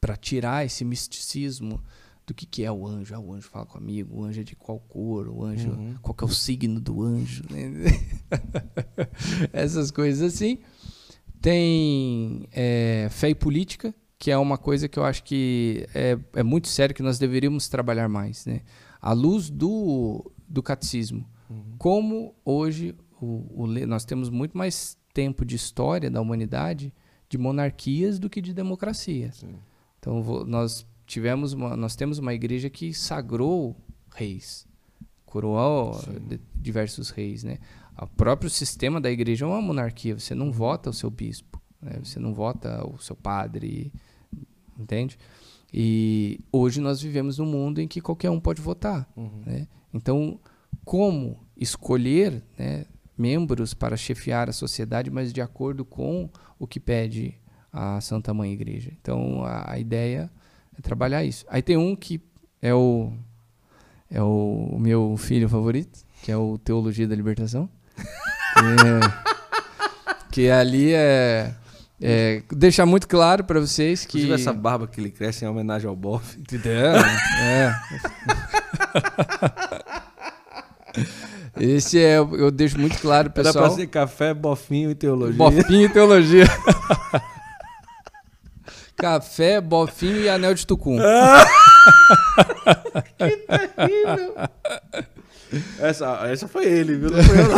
para 0.00 0.16
tirar 0.16 0.64
esse 0.64 0.84
misticismo 0.84 1.82
do 2.26 2.34
que, 2.34 2.44
que 2.44 2.64
é 2.64 2.70
o 2.70 2.86
anjo. 2.86 3.14
Ah, 3.14 3.18
o 3.18 3.32
anjo 3.32 3.48
fala 3.48 3.64
comigo, 3.64 4.20
o 4.20 4.24
anjo 4.24 4.40
é 4.40 4.44
de 4.44 4.54
qual 4.54 4.78
cor, 4.78 5.28
o 5.28 5.44
anjo, 5.44 5.70
uhum. 5.70 5.94
qual 6.02 6.14
que 6.14 6.24
é 6.24 6.26
o 6.26 6.30
signo 6.30 6.80
do 6.80 7.02
anjo, 7.02 7.42
né? 7.50 7.72
Essas 9.52 9.90
coisas 9.90 10.34
assim. 10.34 10.58
Tem 11.40 12.48
é, 12.52 13.08
fé 13.10 13.30
e 13.30 13.34
política, 13.34 13.94
que 14.18 14.30
é 14.30 14.36
uma 14.36 14.58
coisa 14.58 14.88
que 14.88 14.98
eu 14.98 15.04
acho 15.04 15.22
que 15.22 15.86
é, 15.94 16.18
é 16.34 16.42
muito 16.42 16.68
sério, 16.68 16.94
que 16.94 17.02
nós 17.02 17.18
deveríamos 17.18 17.68
trabalhar 17.68 18.08
mais, 18.08 18.44
né? 18.46 18.62
À 19.00 19.12
luz 19.12 19.48
do, 19.48 20.30
do 20.48 20.62
catecismo. 20.62 21.24
Uhum. 21.48 21.76
Como 21.78 22.34
hoje 22.44 22.94
o, 23.20 23.62
o, 23.62 23.66
nós 23.86 24.04
temos 24.04 24.28
muito 24.28 24.58
mais 24.58 24.96
tempo 25.14 25.44
de 25.44 25.56
história 25.56 26.10
da 26.10 26.20
humanidade 26.20 26.92
de 27.28 27.38
monarquias 27.38 28.18
do 28.18 28.28
que 28.28 28.40
de 28.40 28.52
democracia. 28.52 29.32
Sim. 29.32 29.56
Então 29.98 30.22
vou, 30.22 30.44
nós 30.44 30.86
tivemos 31.06 31.52
uma, 31.52 31.76
nós 31.76 31.94
temos 31.94 32.18
uma 32.18 32.34
igreja 32.34 32.68
que 32.70 32.92
sagrou 32.94 33.76
reis, 34.14 34.66
coroou 35.24 36.00
diversos 36.54 37.10
reis, 37.10 37.44
né? 37.44 37.58
O 38.00 38.06
próprio 38.06 38.48
sistema 38.48 39.00
da 39.00 39.10
igreja 39.10 39.44
é 39.44 39.48
uma 39.48 39.60
monarquia. 39.60 40.18
Você 40.18 40.34
não 40.34 40.52
vota 40.52 40.90
o 40.90 40.92
seu 40.92 41.10
bispo, 41.10 41.60
né? 41.80 41.98
você 42.02 42.18
não 42.18 42.32
vota 42.32 42.86
o 42.86 42.98
seu 42.98 43.16
padre, 43.16 43.92
entende? 44.78 45.18
E 45.72 46.40
hoje 46.52 46.80
nós 46.80 47.00
vivemos 47.00 47.38
num 47.38 47.46
mundo 47.46 47.80
em 47.80 47.88
que 47.88 48.00
qualquer 48.00 48.30
um 48.30 48.40
pode 48.40 48.62
votar. 48.62 49.08
Uhum. 49.16 49.42
Né? 49.44 49.66
Então, 49.92 50.38
como 50.84 51.38
escolher 51.56 52.42
né, 52.58 52.86
membros 53.16 53.74
para 53.74 53.96
chefiar 53.96 54.48
a 54.48 54.52
sociedade, 54.52 55.10
mas 55.10 55.32
de 55.32 55.40
acordo 55.40 55.84
com 55.84 56.30
o 56.58 56.66
que 56.66 56.80
pede 56.80 57.34
a 57.72 58.00
Santa 58.00 58.32
Mãe 58.32 58.52
Igreja? 58.52 58.92
Então, 59.00 59.44
a, 59.44 59.72
a 59.72 59.78
ideia 59.78 60.30
é 60.78 60.80
trabalhar 60.80 61.24
isso. 61.24 61.44
Aí 61.48 61.60
tem 61.60 61.76
um 61.76 61.94
que 61.94 62.20
é 62.62 62.72
o 62.72 63.12
é 64.10 64.22
o, 64.22 64.78
meu 64.80 65.16
filho 65.18 65.48
favorito, 65.48 66.00
que 66.22 66.32
é 66.32 66.36
o 66.36 66.56
Teologia 66.58 67.06
da 67.06 67.14
Libertação. 67.14 67.68
É, 68.56 69.00
que 70.30 70.50
ali 70.50 70.92
é, 70.92 71.54
é, 72.00 72.42
deixar 72.52 72.86
muito 72.86 73.08
claro 73.08 73.44
para 73.44 73.60
vocês 73.60 74.04
que 74.04 74.18
Inclusive 74.18 74.40
essa 74.40 74.52
barba 74.52 74.86
que 74.86 75.00
ele 75.00 75.10
cresce 75.10 75.44
em 75.44 75.48
homenagem 75.48 75.88
ao 75.88 75.96
Boff. 75.96 76.38
É. 76.64 76.92
é. 77.42 77.74
Esse 81.60 81.98
é, 81.98 82.18
eu 82.18 82.50
deixo 82.50 82.78
muito 82.78 82.98
claro, 83.00 83.30
pessoal. 83.30 83.64
Era 83.64 83.74
pra 83.74 83.76
ser 83.76 83.86
café, 83.88 84.32
bofinho 84.32 84.90
e 84.90 84.94
teologia. 84.94 85.36
Bofinho 85.36 85.86
e 85.86 85.88
teologia. 85.88 86.44
Café, 88.96 89.60
bofinho 89.60 90.20
e 90.22 90.28
anel 90.28 90.54
de 90.54 90.66
tucum. 90.66 90.98
que 93.18 93.36
terrível. 93.76 94.34
Essa, 95.78 96.26
essa 96.28 96.48
foi 96.48 96.66
ele, 96.66 96.96
viu? 96.96 97.10
Não 97.10 97.22
foi 97.22 97.38
eu, 97.38 97.48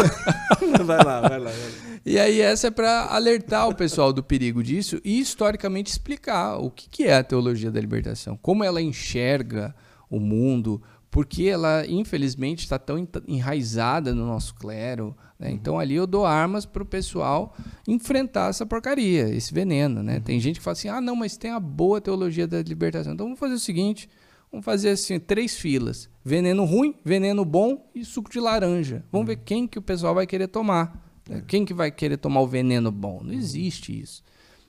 não. 0.78 0.84
vai 0.86 0.98
lá, 0.98 1.20
vai 1.20 1.38
lá. 1.38 1.50
Vai 1.50 1.70
lá. 1.84 1.90
E 2.04 2.18
aí 2.18 2.40
essa 2.40 2.68
é 2.68 2.70
para 2.70 3.06
alertar 3.06 3.68
o 3.68 3.74
pessoal 3.74 4.12
do 4.12 4.22
perigo 4.22 4.62
disso 4.62 5.00
e 5.04 5.20
historicamente 5.20 5.90
explicar 5.90 6.56
o 6.56 6.70
que, 6.70 6.88
que 6.88 7.04
é 7.04 7.16
a 7.16 7.24
teologia 7.24 7.70
da 7.70 7.80
libertação, 7.80 8.38
como 8.40 8.64
ela 8.64 8.80
enxerga 8.80 9.74
o 10.08 10.18
mundo, 10.18 10.82
porque 11.10 11.44
ela 11.44 11.84
infelizmente 11.86 12.60
está 12.60 12.78
tão 12.78 13.06
enraizada 13.28 14.14
no 14.14 14.26
nosso 14.26 14.54
clero. 14.54 15.14
Né? 15.38 15.48
Uhum. 15.48 15.54
Então 15.54 15.78
ali 15.78 15.94
eu 15.94 16.06
dou 16.06 16.24
armas 16.24 16.64
para 16.64 16.82
o 16.82 16.86
pessoal 16.86 17.54
enfrentar 17.86 18.48
essa 18.48 18.64
porcaria, 18.64 19.28
esse 19.28 19.52
veneno. 19.52 20.02
Né? 20.02 20.16
Uhum. 20.16 20.22
Tem 20.22 20.40
gente 20.40 20.58
que 20.58 20.64
fala 20.64 20.72
assim: 20.72 20.88
ah, 20.88 21.00
não, 21.00 21.16
mas 21.16 21.36
tem 21.36 21.50
a 21.50 21.60
boa 21.60 22.00
teologia 22.00 22.46
da 22.46 22.62
libertação. 22.62 23.12
Então 23.12 23.26
vamos 23.26 23.38
fazer 23.38 23.54
o 23.54 23.58
seguinte: 23.58 24.08
vamos 24.50 24.64
fazer 24.64 24.90
assim 24.90 25.18
três 25.18 25.56
filas: 25.56 26.08
veneno 26.24 26.64
ruim, 26.64 26.94
veneno 27.04 27.44
bom 27.44 27.90
e 27.94 28.04
suco 28.04 28.30
de 28.30 28.40
laranja. 28.40 29.04
Vamos 29.10 29.28
uhum. 29.28 29.34
ver 29.34 29.42
quem 29.44 29.66
que 29.66 29.78
o 29.78 29.82
pessoal 29.82 30.14
vai 30.14 30.26
querer 30.26 30.48
tomar. 30.48 31.10
É. 31.28 31.40
Quem 31.42 31.64
que 31.64 31.72
vai 31.72 31.90
querer 31.90 32.16
tomar 32.16 32.40
o 32.40 32.46
veneno 32.46 32.90
bom? 32.90 33.22
Não 33.22 33.32
existe 33.32 33.98
isso. 33.98 34.22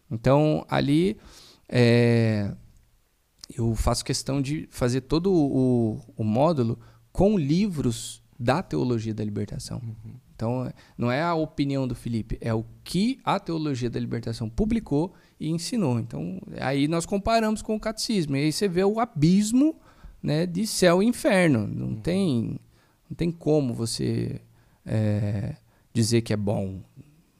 Então, 0.10 0.66
ali, 0.70 1.18
é, 1.68 2.54
eu 3.58 3.74
faço 3.76 4.06
questão 4.06 4.42
de 4.42 4.68
fazer 4.70 5.02
todo 5.02 5.34
o, 5.34 6.00
o, 6.16 6.24
módulo 6.24 6.78
com 7.12 7.38
livros 7.38 8.22
da 8.38 8.62
teologia 8.62 9.14
da 9.14 9.24
libertação. 9.24 9.82
Uhum. 9.84 10.16
Então, 10.36 10.74
não 10.98 11.12
é 11.12 11.22
a 11.22 11.34
opinião 11.34 11.88
do 11.88 11.96
Felipe, 11.96 12.38
é 12.42 12.54
o 12.54 12.66
que 12.84 13.20
a 13.24 13.40
teologia 13.40 13.90
da 13.90 14.00
libertação 14.00 14.50
publicou 14.50 15.14
e 15.42 15.50
ensinou. 15.50 16.00
Então, 16.00 16.40
aí 16.60 16.88
nós 16.88 17.04
comparamos 17.04 17.64
com 17.64 17.76
o 17.76 17.80
catecismo. 17.80 18.38
E 18.38 18.44
aí 18.44 18.52
você 18.52 18.68
vê 18.68 18.84
o 18.84 19.00
abismo 19.00 19.76
né, 20.22 20.46
de 20.46 20.68
céu 20.68 21.02
e 21.02 21.08
inferno. 21.08 21.66
Não, 21.66 21.88
uhum. 21.88 21.96
tem, 21.96 22.60
não 23.10 23.16
tem 23.18 23.32
como 23.32 23.74
você 23.74 24.40
é, 24.86 25.56
dizer 25.92 26.22
que 26.22 26.32
é 26.32 26.38
bom. 26.38 26.82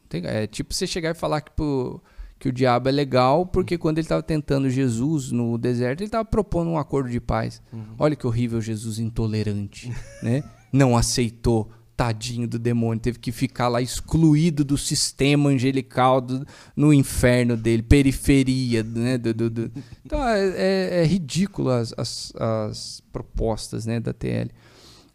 Tem, 0.08 0.26
é 0.26 0.48
tipo 0.48 0.74
você 0.74 0.84
chegar 0.84 1.10
e 1.10 1.14
falar 1.14 1.42
que, 1.42 1.52
pro, 1.52 2.02
que 2.40 2.48
o 2.48 2.52
diabo 2.52 2.88
é 2.88 2.92
legal, 2.92 3.46
porque 3.46 3.78
quando 3.78 3.98
ele 3.98 4.04
estava 4.04 4.22
tentando 4.22 4.68
Jesus 4.68 5.30
no 5.30 5.56
deserto, 5.56 6.00
ele 6.00 6.08
estava 6.08 6.24
propondo 6.24 6.70
um 6.70 6.78
acordo 6.78 7.08
de 7.08 7.20
paz. 7.20 7.62
Uhum. 7.72 7.94
Olha 8.00 8.16
que 8.16 8.26
horrível 8.26 8.60
Jesus 8.60 8.98
intolerante, 8.98 9.92
né? 10.20 10.42
Não 10.72 10.96
aceitou 10.96 11.70
tadinho 11.96 12.48
do 12.48 12.58
demônio, 12.58 13.00
teve 13.00 13.18
que 13.18 13.30
ficar 13.30 13.68
lá 13.68 13.80
excluído 13.80 14.64
do 14.64 14.76
sistema 14.76 15.50
angelical, 15.50 16.20
do, 16.20 16.46
no 16.74 16.92
inferno 16.92 17.56
dele, 17.56 17.82
periferia, 17.82 18.82
né? 18.82 19.18
Do, 19.18 19.34
do, 19.34 19.50
do. 19.50 19.72
Então 20.04 20.26
é, 20.26 20.48
é, 20.48 21.02
é 21.02 21.04
ridículo 21.04 21.70
as, 21.70 21.94
as, 21.96 22.32
as, 22.36 23.02
propostas 23.12 23.86
né, 23.86 24.00
da 24.00 24.12
TL. 24.12 24.50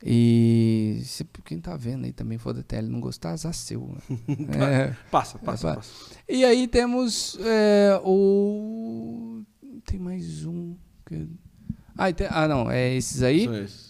E 0.04 1.02
se 1.04 1.26
quem 1.44 1.60
tá 1.60 1.76
vendo 1.76 2.06
aí 2.06 2.14
também 2.14 2.38
for 2.38 2.54
da 2.54 2.62
tele 2.62 2.88
não 2.88 3.00
gostar, 3.00 3.32
azar 3.32 3.54
seu. 3.54 3.98
é, 4.60 4.96
passa, 5.10 5.40
passa, 5.40 5.72
é, 5.72 5.76
passa. 5.76 5.92
E 6.30 6.46
aí 6.46 6.68
temos 6.68 7.38
é, 7.42 8.00
o. 8.04 9.42
Tem 9.86 10.00
mais 10.00 10.46
um. 10.46 10.76
Ah, 11.98 12.14
tem... 12.14 12.28
ah, 12.30 12.48
não, 12.48 12.70
é 12.70 12.94
esses 12.94 13.24
aí. 13.24 13.46
São 13.46 13.56
esses. 13.56 13.87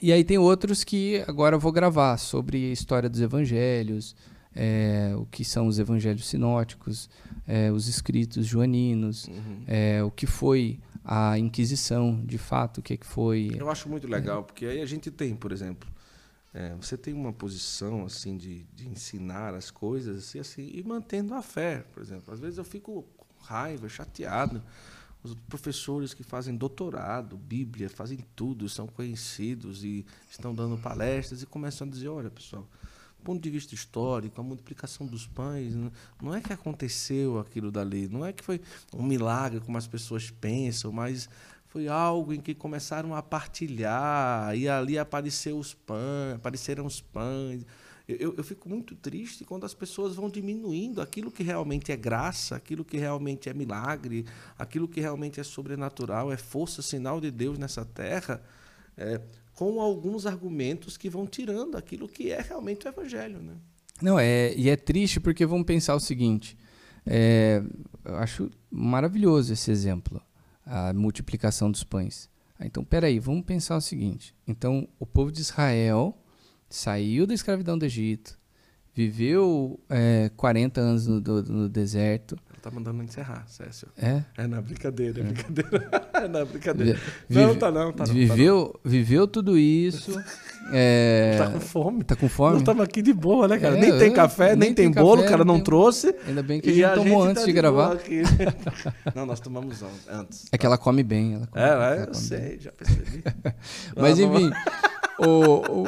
E 0.00 0.12
aí 0.12 0.22
tem 0.24 0.38
outros 0.38 0.84
que 0.84 1.24
agora 1.26 1.56
eu 1.56 1.60
vou 1.60 1.72
gravar 1.72 2.16
sobre 2.18 2.70
a 2.70 2.72
história 2.72 3.08
dos 3.08 3.20
evangelhos, 3.20 4.14
é, 4.54 5.12
o 5.16 5.26
que 5.26 5.44
são 5.44 5.66
os 5.66 5.78
evangelhos 5.78 6.26
sinóticos, 6.26 7.08
é, 7.46 7.70
os 7.70 7.88
escritos 7.88 8.46
joaninos, 8.46 9.26
uhum. 9.26 9.64
é, 9.66 10.02
o 10.02 10.10
que 10.10 10.26
foi 10.26 10.80
a 11.04 11.38
Inquisição, 11.38 12.22
de 12.24 12.38
fato, 12.38 12.78
o 12.78 12.82
que, 12.82 12.94
é 12.94 12.96
que 12.96 13.06
foi. 13.06 13.50
Eu 13.56 13.70
acho 13.70 13.88
muito 13.88 14.06
legal, 14.06 14.44
porque 14.44 14.66
aí 14.66 14.80
a 14.80 14.86
gente 14.86 15.10
tem, 15.10 15.34
por 15.34 15.52
exemplo, 15.52 15.88
é, 16.52 16.74
você 16.74 16.96
tem 16.96 17.14
uma 17.14 17.32
posição 17.32 18.04
assim 18.04 18.36
de, 18.36 18.64
de 18.74 18.88
ensinar 18.88 19.54
as 19.54 19.70
coisas 19.70 20.18
assim, 20.18 20.38
assim, 20.38 20.70
e 20.74 20.82
mantendo 20.82 21.34
a 21.34 21.42
fé, 21.42 21.84
por 21.92 22.02
exemplo. 22.02 22.32
Às 22.32 22.40
vezes 22.40 22.58
eu 22.58 22.64
fico 22.64 23.06
com 23.16 23.44
raiva, 23.44 23.88
chateado. 23.88 24.62
Os 25.22 25.34
professores 25.48 26.14
que 26.14 26.22
fazem 26.22 26.56
doutorado, 26.56 27.36
Bíblia, 27.36 27.90
fazem 27.90 28.24
tudo, 28.36 28.68
são 28.68 28.86
conhecidos 28.86 29.82
e 29.84 30.06
estão 30.30 30.54
dando 30.54 30.78
palestras 30.78 31.42
e 31.42 31.46
começam 31.46 31.86
a 31.86 31.90
dizer: 31.90 32.08
olha, 32.08 32.30
pessoal, 32.30 32.66
ponto 33.28 33.42
de 33.42 33.50
vista 33.50 33.74
histórico, 33.74 34.40
a 34.40 34.44
multiplicação 34.44 35.06
dos 35.06 35.26
pães, 35.26 35.74
não 36.22 36.34
é 36.34 36.40
que 36.40 36.50
aconteceu 36.50 37.38
aquilo 37.38 37.70
dali, 37.70 38.08
não 38.08 38.24
é 38.24 38.32
que 38.32 38.42
foi 38.42 38.58
um 38.94 39.02
milagre 39.02 39.60
como 39.60 39.76
as 39.76 39.86
pessoas 39.86 40.30
pensam, 40.30 40.90
mas 40.90 41.28
foi 41.66 41.88
algo 41.88 42.32
em 42.32 42.40
que 42.40 42.54
começaram 42.54 43.14
a 43.14 43.22
partilhar 43.22 44.56
e 44.56 44.66
ali 44.66 44.98
apareceu 44.98 45.58
os 45.58 45.74
pães, 45.74 46.36
apareceram 46.36 46.86
os 46.86 47.02
pães. 47.02 47.66
Eu, 48.08 48.34
eu 48.38 48.42
fico 48.42 48.70
muito 48.70 48.94
triste 48.94 49.44
quando 49.44 49.66
as 49.66 49.74
pessoas 49.74 50.14
vão 50.14 50.30
diminuindo 50.30 51.02
aquilo 51.02 51.30
que 51.30 51.42
realmente 51.42 51.92
é 51.92 51.96
graça, 51.96 52.56
aquilo 52.56 52.82
que 52.82 52.96
realmente 52.96 53.50
é 53.50 53.54
milagre, 53.54 54.24
aquilo 54.58 54.88
que 54.88 54.98
realmente 54.98 55.38
é 55.38 55.44
sobrenatural, 55.44 56.32
é 56.32 56.38
força, 56.38 56.80
sinal 56.80 57.20
de 57.20 57.30
Deus 57.30 57.58
nessa 57.58 57.84
terra. 57.84 58.42
É, 58.96 59.20
com 59.52 59.80
alguns 59.80 60.24
argumentos 60.24 60.96
que 60.96 61.10
vão 61.10 61.26
tirando 61.26 61.76
aquilo 61.76 62.08
que 62.08 62.30
é 62.30 62.40
realmente 62.40 62.86
o 62.86 62.88
evangelho, 62.88 63.40
né? 63.40 63.56
Não, 64.00 64.18
é, 64.18 64.54
e 64.54 64.70
é 64.70 64.76
triste 64.76 65.18
porque 65.18 65.44
vamos 65.44 65.66
pensar 65.66 65.94
o 65.96 66.00
seguinte, 66.00 66.56
é, 67.04 67.62
eu 68.04 68.16
acho 68.16 68.50
maravilhoso 68.70 69.52
esse 69.52 69.70
exemplo, 69.70 70.22
a 70.64 70.92
multiplicação 70.92 71.70
dos 71.70 71.82
pães. 71.82 72.30
Ah, 72.58 72.66
então, 72.66 72.84
peraí, 72.84 73.18
vamos 73.18 73.44
pensar 73.44 73.76
o 73.76 73.80
seguinte, 73.80 74.34
então 74.46 74.88
o 74.98 75.04
povo 75.04 75.32
de 75.32 75.40
Israel 75.40 76.16
saiu 76.68 77.26
da 77.26 77.34
escravidão 77.34 77.78
do 77.78 77.84
Egito, 77.84 78.38
viveu 78.94 79.80
é, 79.88 80.30
40 80.36 80.80
anos 80.80 81.06
no, 81.06 81.20
no 81.20 81.68
deserto, 81.68 82.36
tá 82.68 82.70
mandando 82.70 83.02
encerrar, 83.02 83.44
Cécio. 83.46 83.88
É? 83.96 84.22
É 84.36 84.46
na 84.46 84.60
brincadeira, 84.60 85.20
é, 85.20 85.22
é. 85.22 85.24
brincadeira. 85.24 85.90
é 86.14 86.28
na 86.28 86.44
brincadeira. 86.44 87.00
Vive, 87.28 87.46
não, 87.46 87.54
tá 87.56 87.70
não, 87.70 87.92
tá 87.92 88.06
não. 88.06 88.14
Viveu, 88.14 88.66
tá 88.66 88.80
não. 88.84 88.90
viveu 88.90 89.26
tudo 89.26 89.58
isso. 89.58 90.12
É... 90.70 91.36
Tá 91.38 91.50
com 91.50 91.60
fome. 91.60 92.04
Tá 92.04 92.14
com 92.14 92.28
fome? 92.28 92.52
Nós 92.52 92.60
estamos 92.60 92.84
aqui 92.84 93.00
de 93.00 93.14
boa, 93.14 93.48
né, 93.48 93.58
cara? 93.58 93.74
É, 93.78 93.80
nem 93.80 93.98
tem 93.98 94.12
café, 94.12 94.54
nem, 94.54 94.74
tem, 94.74 94.92
tem 94.92 95.02
bolo, 95.02 95.22
o 95.22 95.24
cara 95.24 95.42
não 95.42 95.54
tem... 95.54 95.64
trouxe. 95.64 96.14
Ainda 96.26 96.42
bem 96.42 96.60
que 96.60 96.68
a 96.68 96.72
gente 96.74 96.84
a 96.84 96.92
tomou 96.92 97.20
gente 97.20 97.30
antes 97.30 97.42
tá 97.42 97.46
de, 97.46 97.46
de 97.46 97.52
gravar. 97.54 97.96
não, 99.16 99.24
nós 99.24 99.40
tomamos 99.40 99.82
antes. 100.10 100.44
É 100.52 100.58
que 100.58 100.66
ela 100.66 100.76
come 100.76 101.02
bem. 101.02 101.36
Ela 101.36 101.46
come, 101.46 101.64
é, 101.64 102.02
é 102.02 102.08
eu 102.10 102.12
sei, 102.12 102.38
bem. 102.40 102.60
já 102.60 102.72
percebi. 102.72 103.24
Mas 103.96 104.18
enfim, 104.18 104.50
o, 105.18 105.82
o, 105.82 105.86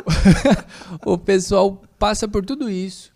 o 1.14 1.18
pessoal 1.18 1.82
passa 1.98 2.26
por 2.26 2.44
tudo 2.44 2.68
isso. 2.68 3.12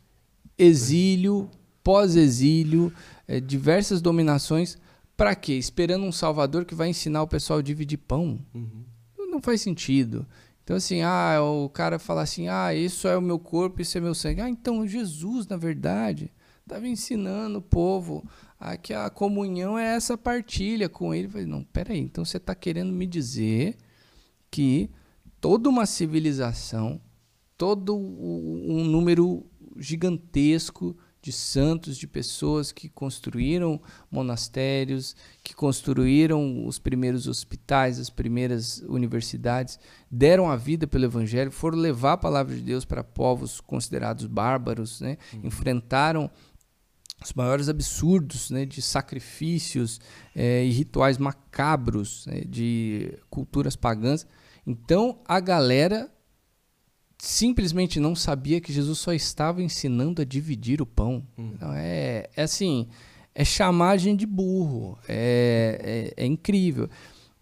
Exílio, 0.56 1.50
pós-exílio, 1.82 2.92
é, 3.26 3.40
diversas 3.40 4.00
dominações. 4.00 4.78
Para 5.16 5.34
quê? 5.34 5.54
Esperando 5.54 6.04
um 6.04 6.12
salvador 6.12 6.64
que 6.64 6.74
vai 6.74 6.88
ensinar 6.88 7.22
o 7.22 7.28
pessoal 7.28 7.58
a 7.58 7.62
dividir 7.62 7.98
pão. 7.98 8.38
Uhum. 8.54 8.84
Não 9.30 9.40
faz 9.40 9.60
sentido. 9.60 10.26
Então, 10.62 10.76
assim, 10.76 11.02
ah, 11.02 11.40
o 11.42 11.68
cara 11.68 11.98
fala 11.98 12.22
assim: 12.22 12.48
ah, 12.48 12.74
isso 12.74 13.06
é 13.06 13.16
o 13.16 13.22
meu 13.22 13.38
corpo, 13.38 13.82
isso 13.82 13.98
é 13.98 14.00
meu 14.00 14.14
sangue. 14.14 14.40
Ah, 14.40 14.48
então 14.48 14.86
Jesus, 14.86 15.46
na 15.46 15.56
verdade, 15.56 16.32
estava 16.62 16.88
ensinando 16.88 17.58
o 17.58 17.62
povo 17.62 18.24
a 18.58 18.76
que 18.76 18.94
a 18.94 19.10
comunhão 19.10 19.78
é 19.78 19.94
essa 19.94 20.16
partilha 20.16 20.88
com 20.88 21.14
ele. 21.14 21.26
Eu 21.26 21.30
falei, 21.30 21.46
não, 21.46 21.62
peraí, 21.64 22.00
então 22.00 22.24
você 22.24 22.38
está 22.38 22.54
querendo 22.54 22.92
me 22.92 23.06
dizer 23.06 23.76
que 24.50 24.90
toda 25.44 25.68
uma 25.68 25.84
civilização, 25.84 26.98
todo 27.54 27.94
um 27.94 28.82
número 28.82 29.44
gigantesco 29.76 30.96
de 31.20 31.32
santos, 31.32 31.98
de 31.98 32.06
pessoas 32.06 32.72
que 32.72 32.88
construíram 32.88 33.78
monastérios, 34.10 35.14
que 35.42 35.52
construíram 35.52 36.66
os 36.66 36.78
primeiros 36.78 37.26
hospitais, 37.26 38.00
as 38.00 38.08
primeiras 38.08 38.82
universidades, 38.88 39.78
deram 40.10 40.50
a 40.50 40.56
vida 40.56 40.86
pelo 40.86 41.04
evangelho, 41.04 41.50
foram 41.50 41.76
levar 41.76 42.14
a 42.14 42.16
palavra 42.16 42.56
de 42.56 42.62
Deus 42.62 42.86
para 42.86 43.04
povos 43.04 43.60
considerados 43.60 44.26
bárbaros, 44.26 45.02
né? 45.02 45.18
Uhum. 45.34 45.40
enfrentaram 45.44 46.30
os 47.22 47.34
maiores 47.34 47.68
absurdos 47.68 48.48
né, 48.48 48.64
de 48.64 48.80
sacrifícios 48.80 50.00
é, 50.34 50.64
e 50.64 50.70
rituais 50.70 51.18
macabros 51.18 52.24
né, 52.28 52.44
de 52.48 53.18
culturas 53.28 53.76
pagãs. 53.76 54.26
Então 54.66 55.20
a 55.26 55.40
galera 55.40 56.10
simplesmente 57.18 57.98
não 57.98 58.14
sabia 58.14 58.60
que 58.60 58.72
Jesus 58.72 58.98
só 58.98 59.12
estava 59.12 59.62
ensinando 59.62 60.20
a 60.20 60.24
dividir 60.24 60.82
o 60.82 60.86
pão. 60.86 61.26
Hum. 61.38 61.52
Então, 61.54 61.72
é, 61.72 62.28
é 62.36 62.42
assim, 62.42 62.88
é 63.34 63.44
chamagem 63.44 64.14
de 64.14 64.26
burro, 64.26 64.98
é, 65.08 66.12
é, 66.16 66.24
é, 66.24 66.26
incrível. 66.26 66.88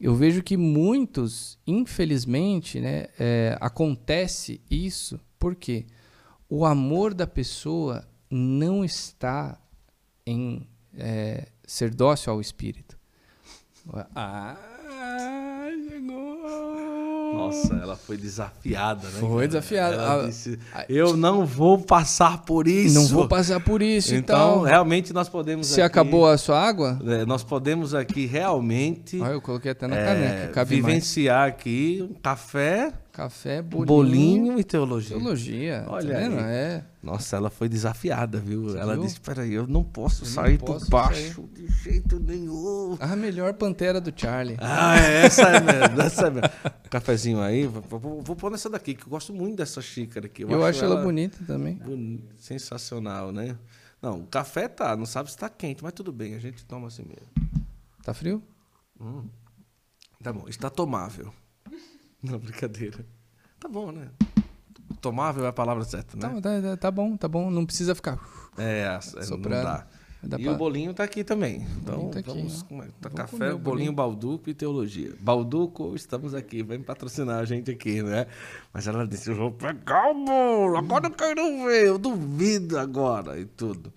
Eu 0.00 0.14
vejo 0.14 0.42
que 0.42 0.56
muitos, 0.56 1.58
infelizmente, 1.66 2.80
né, 2.80 3.06
é, 3.18 3.56
acontece 3.60 4.60
isso 4.70 5.20
porque 5.38 5.86
o 6.48 6.64
amor 6.64 7.14
da 7.14 7.26
pessoa 7.26 8.06
não 8.30 8.84
está 8.84 9.60
em 10.26 10.66
é, 10.96 11.48
ser 11.64 11.94
dócil 11.94 12.32
ao 12.32 12.40
Espírito. 12.40 12.98
Ah, 14.14 14.56
chegou! 15.88 16.81
Nossa, 17.32 17.74
ela 17.74 17.96
foi 17.96 18.16
desafiada, 18.16 19.08
né? 19.08 19.20
Foi 19.20 19.46
desafiada. 19.46 19.94
Ela 19.96 20.26
disse, 20.26 20.58
eu 20.88 21.16
não 21.16 21.44
vou 21.46 21.78
passar 21.78 22.42
por 22.42 22.66
isso. 22.68 22.94
Não 22.94 23.06
vou 23.06 23.26
passar 23.28 23.60
por 23.60 23.80
isso. 23.82 24.14
Então, 24.14 24.50
Então, 24.56 24.60
realmente 24.62 25.12
nós 25.12 25.28
podemos. 25.28 25.66
se 25.66 25.74
aqui- 25.80 25.82
acabou 25.98 26.26
a 26.28 26.36
sua 26.38 26.60
água? 26.60 26.98
é, 27.06 27.24
nós 27.24 27.42
podemos 27.42 27.94
aqui 27.94 28.26
realmente 28.26 29.20
Olha, 29.20 29.32
eu 29.32 29.40
coloquei 29.40 29.70
até 29.72 29.86
na 29.86 29.96
é, 29.96 30.04
caneca. 30.04 30.52
Cabe 30.52 30.74
mais. 30.80 30.86
vivenciar 30.86 31.48
aqui 31.48 32.06
um 32.10 32.14
café, 32.14 32.92
Café, 33.12 33.60
bolinho. 33.60 33.86
bolinho, 33.86 34.58
e 34.58 34.64
teologia. 34.64 35.14
Teologia. 35.16 35.84
Olha 35.86 36.14
tá 36.14 36.18
vendo? 36.18 36.38
aí. 36.38 36.44
É. 36.44 36.84
Nossa, 37.02 37.36
ela 37.36 37.50
foi 37.50 37.68
desafiada, 37.68 38.40
viu? 38.40 38.74
ela 38.78 38.94
viu? 38.94 39.02
disse: 39.04 39.20
peraí, 39.20 39.52
eu 39.52 39.66
não 39.66 39.84
posso 39.84 40.24
Eu 40.24 40.28
não 40.28 40.34
sair 40.34 40.58
posso 40.58 40.86
por 40.86 40.90
baixo 40.90 41.42
de 41.52 41.66
jeito 41.82 42.18
nenhum. 42.18 42.96
A 42.98 43.14
melhor 43.14 43.52
pantera 43.52 44.00
do 44.00 44.10
Charlie. 44.18 44.56
Ah, 44.58 44.96
é, 44.98 45.26
essa 45.26 45.42
é 45.42 45.60
mesmo. 45.60 46.00
Essa 46.00 46.26
é 46.28 46.30
mesmo. 46.30 46.48
Cafezinho 46.88 47.40
aí, 47.42 47.66
vou, 47.66 47.98
vou, 47.98 48.22
vou 48.22 48.34
pôr 48.34 48.50
nessa 48.50 48.70
daqui, 48.70 48.94
que 48.94 49.04
eu 49.04 49.10
gosto 49.10 49.34
muito 49.34 49.56
dessa 49.56 49.82
xícara 49.82 50.24
aqui. 50.24 50.42
Eu, 50.42 50.64
acho 50.64 50.82
ela 50.82 51.02
bonita 51.02 51.36
também. 51.46 51.74
boni- 51.74 52.24
Sensacional, 52.38 53.30
né? 53.30 53.56
Não, 54.00 54.20
o 54.20 54.26
café 54.26 54.68
tá, 54.68 54.96
não 54.96 55.04
sabe 55.06 55.30
se 55.30 55.36
tá 55.36 55.50
quente, 55.50 55.82
mas 55.82 55.92
tudo 55.92 56.10
bem, 56.12 56.34
a 56.34 56.38
gente 56.38 56.64
toma 56.64 56.88
assim 56.88 57.04
mesmo. 57.04 57.28
Tá 58.02 58.14
frio? 58.14 58.42
Tá 60.22 60.32
bom, 60.32 60.48
está 60.48 60.70
tomável. 60.70 61.32
Não, 62.30 62.38
brincadeira. 62.38 63.04
Tá 63.58 63.68
bom, 63.68 63.90
né? 63.92 64.08
Tomável 65.00 65.44
é 65.44 65.48
a 65.48 65.52
palavra 65.52 65.84
certa, 65.84 66.16
né? 66.16 66.40
Tá, 66.40 66.60
tá, 66.62 66.76
tá 66.76 66.90
bom, 66.90 67.16
tá 67.16 67.26
bom. 67.28 67.50
Não 67.50 67.64
precisa 67.66 67.94
ficar. 67.94 68.18
É, 68.56 68.82
é, 68.82 68.94
não 69.16 69.22
Soprando. 69.22 69.64
dá. 69.64 69.86
Dá 70.24 70.38
e 70.38 70.44
pra- 70.44 70.52
o 70.52 70.56
bolinho 70.56 70.94
tá 70.94 71.02
aqui 71.02 71.24
também. 71.24 71.66
Então, 71.80 72.08
tá 72.10 72.20
aqui, 72.20 72.28
vamos, 72.28 72.62
é? 72.62 72.66
Tá 73.00 73.08
Vamos 73.08 73.16
café, 73.16 73.36
comer 73.38 73.54
o 73.54 73.58
bolinho, 73.58 73.92
balduco 73.92 74.48
e 74.48 74.54
teologia. 74.54 75.12
Balduco, 75.18 75.96
estamos 75.96 76.32
aqui, 76.32 76.62
vem 76.62 76.80
patrocinar 76.80 77.40
a 77.40 77.44
gente 77.44 77.72
aqui, 77.72 78.00
né? 78.04 78.26
Mas 78.72 78.86
ela 78.86 79.04
disse, 79.04 79.30
eu 79.30 79.34
vou 79.34 79.50
pegar 79.50 80.10
o 80.12 80.24
bolo, 80.24 80.76
agora 80.76 81.08
eu 81.08 81.10
quero 81.10 81.42
ver, 81.64 81.86
eu 81.88 81.98
duvido 81.98 82.78
agora 82.78 83.36
e 83.40 83.44
tudo. 83.44 83.92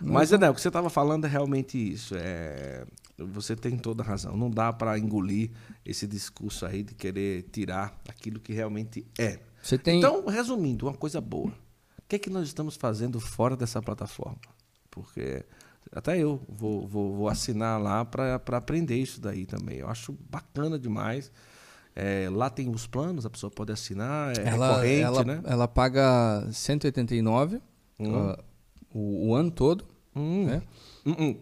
Mas, 0.00 0.32
Enel, 0.32 0.52
o 0.52 0.54
que 0.54 0.62
você 0.62 0.68
estava 0.68 0.88
falando 0.88 1.26
é 1.26 1.28
realmente 1.28 1.76
isso. 1.76 2.14
É, 2.16 2.86
você 3.26 3.54
tem 3.56 3.76
toda 3.78 4.02
a 4.02 4.06
razão. 4.06 4.36
Não 4.36 4.50
dá 4.50 4.72
para 4.72 4.98
engolir 4.98 5.50
esse 5.84 6.06
discurso 6.06 6.64
aí 6.66 6.82
de 6.82 6.94
querer 6.94 7.42
tirar 7.52 7.98
aquilo 8.08 8.40
que 8.40 8.52
realmente 8.52 9.06
é. 9.18 9.38
Tem. 9.82 9.98
Então, 9.98 10.24
resumindo, 10.26 10.86
uma 10.86 10.94
coisa 10.94 11.20
boa. 11.20 11.50
O 11.50 12.02
que 12.08 12.16
é 12.16 12.18
que 12.18 12.30
nós 12.30 12.46
estamos 12.46 12.76
fazendo 12.76 13.20
fora 13.20 13.56
dessa 13.56 13.80
plataforma? 13.82 14.38
Porque 14.90 15.44
até 15.92 16.18
eu 16.18 16.40
vou, 16.48 16.86
vou, 16.86 17.14
vou 17.14 17.28
assinar 17.28 17.80
lá 17.80 18.04
para 18.04 18.36
aprender 18.56 18.96
isso 18.96 19.20
daí 19.20 19.44
também. 19.46 19.78
Eu 19.78 19.88
acho 19.88 20.12
bacana 20.30 20.78
demais. 20.78 21.30
É, 21.94 22.28
lá 22.30 22.48
tem 22.48 22.68
os 22.70 22.86
planos, 22.86 23.26
a 23.26 23.30
pessoa 23.30 23.50
pode 23.50 23.72
assinar, 23.72 24.36
é 24.38 24.46
ela, 24.48 24.68
recorrente, 24.68 25.02
ela, 25.02 25.24
né? 25.24 25.40
ela 25.44 25.68
paga 25.68 26.48
189 26.52 27.60
Hum. 27.98 28.12
ó, 28.14 28.36
o, 28.94 29.28
o 29.28 29.34
ano 29.34 29.50
todo, 29.50 29.84
Hum, 30.16 30.46
né? 30.46 30.62
hum, 31.04 31.14
hum. 31.18 31.36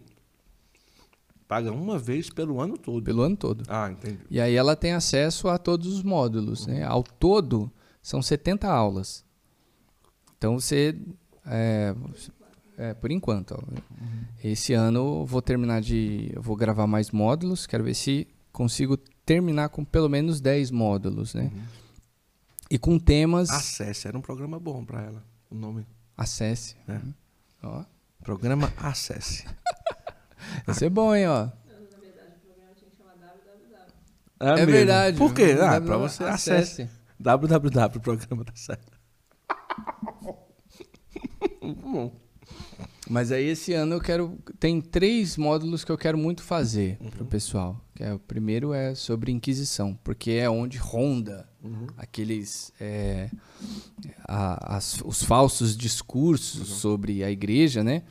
Paga 1.49 1.71
uma 1.71 1.97
vez 1.97 2.29
pelo 2.29 2.61
ano 2.61 2.77
todo. 2.77 3.03
Pelo 3.03 3.23
ano 3.23 3.35
todo. 3.35 3.63
Ah, 3.67 3.89
entendi. 3.89 4.19
E 4.29 4.39
aí 4.39 4.53
ela 4.53 4.75
tem 4.75 4.93
acesso 4.93 5.47
a 5.47 5.57
todos 5.57 5.87
os 5.91 6.03
módulos. 6.03 6.67
Né? 6.67 6.83
Ao 6.83 7.01
todo, 7.01 7.71
são 8.03 8.21
70 8.21 8.67
aulas. 8.69 9.25
Então 10.37 10.59
você. 10.59 10.95
É, 11.47 11.95
é, 12.77 12.93
por 12.93 13.09
enquanto. 13.09 13.55
ó. 13.55 13.81
Esse 14.43 14.73
ano 14.73 14.99
eu 14.99 15.25
vou 15.25 15.41
terminar 15.41 15.81
de. 15.81 16.31
Vou 16.37 16.55
gravar 16.55 16.85
mais 16.85 17.09
módulos. 17.09 17.65
Quero 17.65 17.83
ver 17.83 17.95
se 17.95 18.27
consigo 18.51 18.95
terminar 19.25 19.69
com 19.69 19.83
pelo 19.83 20.07
menos 20.07 20.39
10 20.39 20.69
módulos. 20.69 21.33
Né? 21.33 21.51
E 22.69 22.77
com 22.77 22.99
temas. 22.99 23.49
Acesse, 23.49 24.07
era 24.07 24.15
um 24.15 24.21
programa 24.21 24.59
bom 24.59 24.85
para 24.85 25.01
ela, 25.01 25.25
o 25.49 25.55
nome. 25.55 25.83
Acesse. 26.15 26.75
É. 26.87 27.01
Ó. 27.63 27.83
Programa 28.23 28.71
Acesse. 28.77 29.45
Vai 30.65 30.75
ser 30.75 30.89
bom, 30.89 31.13
hein, 31.15 31.27
ó. 31.27 31.47
É, 34.41 34.51
É 34.51 34.55
mesmo. 34.55 34.71
verdade. 34.71 35.17
Por 35.17 35.33
quê? 35.33 35.57
Ah, 35.59 35.71
Acesse. 35.71 35.85
para 35.85 35.97
você 35.97 36.23
acesse. 36.23 36.89
www, 37.19 37.99
programa 37.99 38.43
da 38.45 38.53
Sé. 38.55 38.77
Bom. 41.83 42.11
Mas 43.09 43.31
aí 43.31 43.45
esse 43.45 43.73
ano 43.73 43.95
eu 43.95 44.01
quero. 44.01 44.37
Tem 44.59 44.79
três 44.79 45.35
módulos 45.35 45.83
que 45.83 45.91
eu 45.91 45.97
quero 45.97 46.17
muito 46.17 46.43
fazer 46.43 46.97
pro 47.17 47.25
pessoal. 47.25 47.79
Que 47.95 48.03
é, 48.03 48.13
o 48.13 48.19
primeiro 48.19 48.71
é 48.73 48.93
sobre 48.95 49.31
Inquisição, 49.31 49.97
porque 50.03 50.31
é 50.31 50.49
onde 50.49 50.77
ronda 50.77 51.49
aqueles. 51.97 52.71
é, 52.79 53.29
a- 54.27 54.77
as- 54.77 55.01
os 55.03 55.23
falsos 55.23 55.75
discursos 55.75 56.67
sobre 56.69 57.23
a 57.23 57.31
igreja, 57.31 57.83
né? 57.83 58.03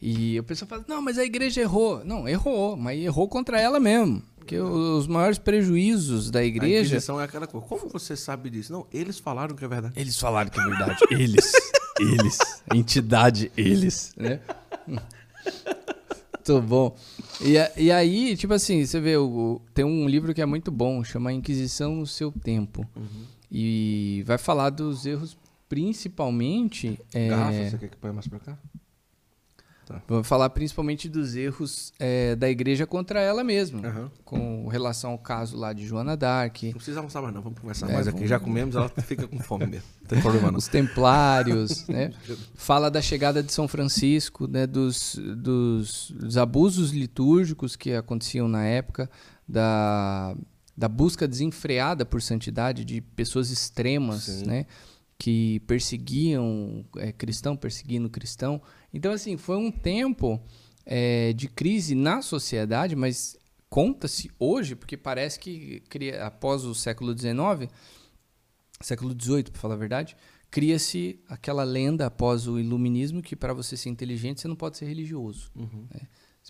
E 0.00 0.38
o 0.38 0.44
pessoal 0.44 0.68
fala, 0.68 0.84
não, 0.86 1.00
mas 1.00 1.18
a 1.18 1.24
igreja 1.24 1.60
errou. 1.60 2.04
Não, 2.04 2.28
errou, 2.28 2.76
mas 2.76 2.98
errou 3.00 3.28
contra 3.28 3.60
ela 3.60 3.80
mesmo. 3.80 4.22
Porque 4.36 4.58
os 4.58 5.06
maiores 5.06 5.38
prejuízos 5.38 6.30
da 6.30 6.40
A 6.40 6.44
igreja. 6.44 6.90
Inquisição 6.90 7.20
é 7.20 7.24
aquela 7.24 7.46
coisa. 7.46 7.66
Como 7.66 7.88
você 7.88 8.14
sabe 8.16 8.48
disso? 8.50 8.72
Não, 8.72 8.86
eles 8.92 9.18
falaram 9.18 9.56
que 9.56 9.64
é 9.64 9.68
verdade. 9.68 9.94
Eles 9.98 10.18
falaram 10.18 10.50
que 10.50 10.60
é 10.60 10.64
verdade. 10.64 10.98
Eles. 11.10 11.52
eles. 11.98 12.38
A 12.70 12.76
entidade, 12.76 13.50
eles. 13.56 14.12
Né? 14.16 14.40
Muito 14.86 16.62
bom. 16.62 16.96
E, 17.40 17.54
e 17.82 17.90
aí, 17.90 18.36
tipo 18.36 18.52
assim, 18.54 18.84
você 18.84 19.00
vê, 19.00 19.16
o, 19.16 19.60
tem 19.74 19.84
um 19.84 20.08
livro 20.08 20.32
que 20.32 20.40
é 20.40 20.46
muito 20.46 20.70
bom, 20.70 21.02
chama 21.02 21.32
Inquisição 21.32 21.96
no 21.96 22.06
Seu 22.06 22.30
Tempo. 22.30 22.86
E 23.50 24.22
vai 24.26 24.38
falar 24.38 24.70
dos 24.70 25.06
erros, 25.06 25.36
principalmente. 25.68 27.00
é, 27.12 27.28
Garrafa, 27.28 27.70
você 27.70 27.78
quer 27.78 27.88
que 27.88 27.96
ponha 27.96 28.12
mais 28.12 28.28
pra 28.28 28.38
cá? 28.38 28.58
Vai 30.08 30.22
falar 30.24 30.50
principalmente 30.50 31.08
dos 31.08 31.36
erros 31.36 31.92
é, 31.98 32.34
da 32.36 32.48
igreja 32.50 32.86
contra 32.86 33.20
ela 33.20 33.42
mesma. 33.44 33.86
Aham. 33.86 34.10
Com 34.24 34.66
relação 34.68 35.12
ao 35.12 35.18
caso 35.18 35.56
lá 35.56 35.72
de 35.72 35.86
Joana 35.86 36.16
Dark. 36.16 36.62
Não 36.64 36.72
precisa 36.72 36.98
almoçar 37.00 37.22
mais 37.22 37.34
não, 37.34 37.42
vamos 37.42 37.58
conversar 37.60 37.88
É, 37.90 37.92
mais 37.94 38.06
aqui. 38.08 38.16
vamos- 38.16 38.30
Já 38.30 38.38
comemos, 38.40 38.74
ela 38.76 38.88
fica 38.88 39.26
com 39.28 39.38
fome 39.38 39.66
mesmo. 39.66 39.86
Não 40.02 40.08
tem 40.08 40.20
problema 40.20 40.50
não. 40.52 40.58
os 40.58 40.68
templários, 40.68 41.86
né? 41.88 42.12
Fala 42.54 42.88
da 42.90 43.00
chegada 43.02 43.42
de 43.42 43.52
São 43.52 43.66
Francisco, 43.66 44.46
né? 44.46 44.66
Dos, 44.66 45.16
dos, 45.36 46.12
dos 46.12 46.36
abusos 46.38 46.92
litúrgicos 46.92 47.74
que 47.74 47.92
aconteciam 47.92 48.46
na 48.46 48.64
época, 48.64 49.10
da, 49.48 50.36
da 50.76 50.88
busca 50.88 51.26
desenfreada 51.26 52.04
por 52.06 52.22
santidade 52.22 52.84
de 52.84 53.00
pessoas 53.00 53.50
extremas, 53.50 54.22
Sim. 54.24 54.46
né? 54.46 54.66
Que 55.18 55.60
perseguiam 55.60 56.84
é, 56.98 57.10
cristão, 57.12 57.56
perseguindo 57.56 58.10
cristão. 58.10 58.60
Então, 58.92 59.12
assim, 59.12 59.36
foi 59.36 59.56
um 59.56 59.70
tempo 59.70 60.40
é, 60.84 61.32
de 61.32 61.48
crise 61.48 61.94
na 61.94 62.20
sociedade, 62.22 62.94
mas 62.94 63.36
conta-se 63.70 64.30
hoje, 64.38 64.74
porque 64.76 64.96
parece 64.96 65.40
que 65.40 65.80
cria- 65.88 66.26
após 66.26 66.64
o 66.64 66.74
século 66.74 67.16
XIX, 67.18 67.70
século 68.80 69.16
XVIII, 69.18 69.44
para 69.44 69.60
falar 69.60 69.74
a 69.74 69.78
verdade, 69.78 70.16
cria-se 70.50 71.18
aquela 71.28 71.64
lenda 71.64 72.06
após 72.06 72.46
o 72.46 72.58
iluminismo 72.60 73.22
que 73.22 73.34
para 73.34 73.52
você 73.54 73.76
ser 73.76 73.88
inteligente 73.88 74.40
você 74.40 74.48
não 74.48 74.54
pode 74.56 74.76
ser 74.76 74.84
religioso. 74.86 75.50
Uhum. 75.54 75.86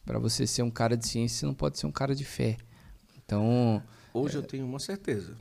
Para 0.05 0.18
você 0.18 0.47
ser 0.47 0.62
um 0.62 0.70
cara 0.70 0.97
de 0.97 1.06
ciência 1.09 1.38
você 1.38 1.47
não 1.47 1.55
pode 1.55 1.78
ser 1.78 1.86
um 1.86 1.93
cara 1.93 2.14
de 2.14 2.24
fé. 2.24 2.56
Então, 3.24 3.82
Hoje 4.12 4.36
eu 4.36 4.43
tenho 4.43 4.66
uma 4.66 4.78
certeza. 4.78 5.36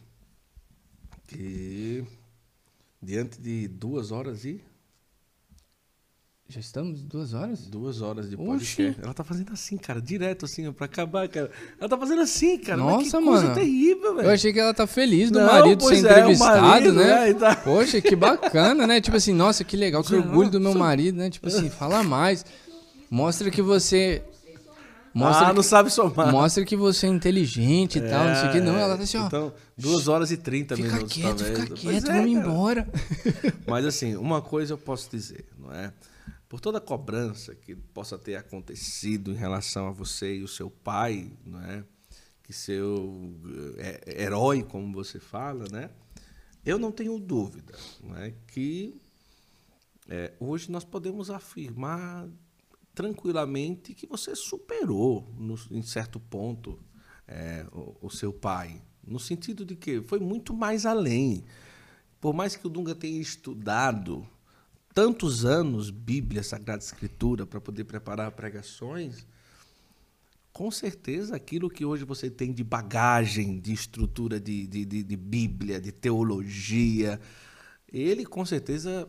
Que 1.27 2.03
diante 3.05 3.39
de 3.39 3.67
duas 3.67 4.11
horas 4.11 4.43
e... 4.45 4.59
já 6.49 6.59
estamos 6.59 7.03
duas 7.03 7.33
horas? 7.33 7.67
Duas 7.67 8.01
horas 8.01 8.29
de 8.29 8.35
Oxi. 8.35 8.47
podcast. 8.47 9.01
Ela 9.03 9.13
tá 9.13 9.23
fazendo 9.23 9.53
assim, 9.53 9.77
cara, 9.77 10.01
direto 10.01 10.45
assim, 10.45 10.67
ó, 10.67 10.71
pra 10.71 10.85
acabar, 10.85 11.29
cara. 11.29 11.51
Ela 11.79 11.87
tá 11.87 11.97
fazendo 11.97 12.21
assim, 12.21 12.57
cara. 12.57 12.77
Nossa, 12.77 13.17
que 13.19 13.23
coisa 13.25 13.43
mano. 13.43 13.55
terrível, 13.55 14.15
velho. 14.15 14.27
Eu 14.27 14.33
achei 14.33 14.51
que 14.51 14.59
ela 14.59 14.73
tá 14.73 14.87
feliz 14.87 15.29
do 15.29 15.39
Não, 15.39 15.45
marido 15.45 15.83
ser 15.83 15.95
é, 15.95 15.99
entrevistado, 15.99 16.61
marido, 16.61 16.93
né? 16.93 17.29
e 17.29 17.33
tá- 17.35 17.55
Poxa, 17.57 18.01
que 18.01 18.15
bacana, 18.15 18.87
né? 18.87 18.99
Tipo 18.99 19.17
assim, 19.17 19.33
nossa, 19.33 19.63
que 19.63 19.77
legal, 19.77 20.03
que 20.03 20.15
orgulho 20.15 20.49
do 20.49 20.59
meu 20.59 20.73
marido, 20.73 21.17
né? 21.17 21.29
Tipo 21.29 21.47
assim, 21.47 21.69
fala 21.69 22.03
mais. 22.03 22.43
Mostra 23.09 23.51
que 23.51 23.61
você. 23.61 24.23
Mostra 25.15 25.47
ah, 25.47 25.53
não 25.53 25.63
sabe 25.63 25.89
somar. 25.89 26.29
Mostra 26.29 26.65
que 26.65 26.75
você 26.75 27.07
é 27.07 27.09
inteligente 27.09 27.99
e 27.99 28.01
tal, 28.01 28.27
não 28.27 28.35
sei 28.35 28.49
o 28.49 28.51
que. 28.51 28.59
Não, 28.59 28.75
ela 28.75 28.97
tá 28.97 29.03
assim, 29.03 29.17
ó. 29.17 29.27
Então, 29.27 29.53
duas 29.77 30.09
horas 30.09 30.29
e 30.29 30.35
trinta 30.35 30.75
fica 30.75 30.89
minutos, 30.89 31.13
quieto, 31.13 31.37
talvez. 31.37 31.59
fica 31.59 31.73
quieto, 31.73 32.11
é, 32.11 32.13
vamos 32.17 32.33
cara. 32.33 32.49
embora. 32.49 32.89
Mas 33.65 33.85
assim, 33.85 34.17
uma 34.17 34.41
coisa 34.41 34.73
eu 34.73 34.77
posso 34.77 35.09
dizer, 35.09 35.47
não 35.57 35.71
é? 35.71 35.93
Por 36.49 36.59
toda 36.59 36.79
a 36.79 36.81
cobrança 36.81 37.55
que 37.55 37.73
possa 37.73 38.17
ter 38.17 38.35
acontecido 38.35 39.31
em 39.31 39.35
relação 39.35 39.87
a 39.87 39.91
você 39.91 40.35
e 40.35 40.43
o 40.43 40.49
seu 40.49 40.69
pai, 40.69 41.31
não 41.45 41.61
é? 41.61 41.81
Que 42.43 42.51
seu 42.51 43.39
é, 43.77 44.21
herói, 44.21 44.63
como 44.63 44.91
você 44.91 45.17
fala, 45.17 45.65
né? 45.71 45.91
Eu 46.65 46.77
não 46.77 46.91
tenho 46.91 47.17
dúvida, 47.19 47.73
não 48.03 48.17
é? 48.17 48.33
Que 48.47 48.99
é, 50.09 50.33
hoje 50.41 50.69
nós 50.69 50.83
podemos 50.83 51.29
afirmar 51.29 52.27
tranquilamente 52.95 53.93
que 53.93 54.07
você 54.07 54.35
superou, 54.35 55.31
no, 55.37 55.55
em 55.69 55.83
certo 55.83 56.19
ponto, 56.19 56.79
é, 57.27 57.65
o, 57.71 58.07
o 58.07 58.09
seu 58.09 58.31
pai, 58.31 58.81
No 59.05 59.19
sentido 59.19 59.63
de 59.63 59.75
que 59.75 60.01
foi 60.01 60.19
muito 60.19 60.53
mais 60.53 60.85
além. 60.85 61.43
Por 62.19 62.33
mais 62.33 62.55
que 62.55 62.65
o 62.65 62.69
Dunga 62.69 62.95
tenha 62.95 63.21
estudado 63.21 64.27
tantos 64.95 65.45
anos 65.45 65.91
Bíblia, 65.91 66.41
Sagrada 66.41 66.81
Escritura, 66.81 67.45
para 67.45 67.61
poder 67.61 67.83
preparar 67.83 68.31
pregações, 68.31 69.27
com 70.53 70.71
certeza 70.71 71.35
aquilo 71.35 71.69
que 71.69 71.83
hoje 71.83 72.05
você 72.05 72.29
tem 72.29 72.53
de 72.53 72.63
bagagem, 72.63 73.59
de 73.59 73.73
estrutura 73.73 74.39
de, 74.39 74.65
de, 74.65 74.85
de, 74.85 75.03
de 75.03 75.17
Bíblia, 75.17 75.81
de 75.81 75.91
teologia, 75.91 77.19
ele 77.91 78.25
com 78.25 78.45
certeza 78.45 79.07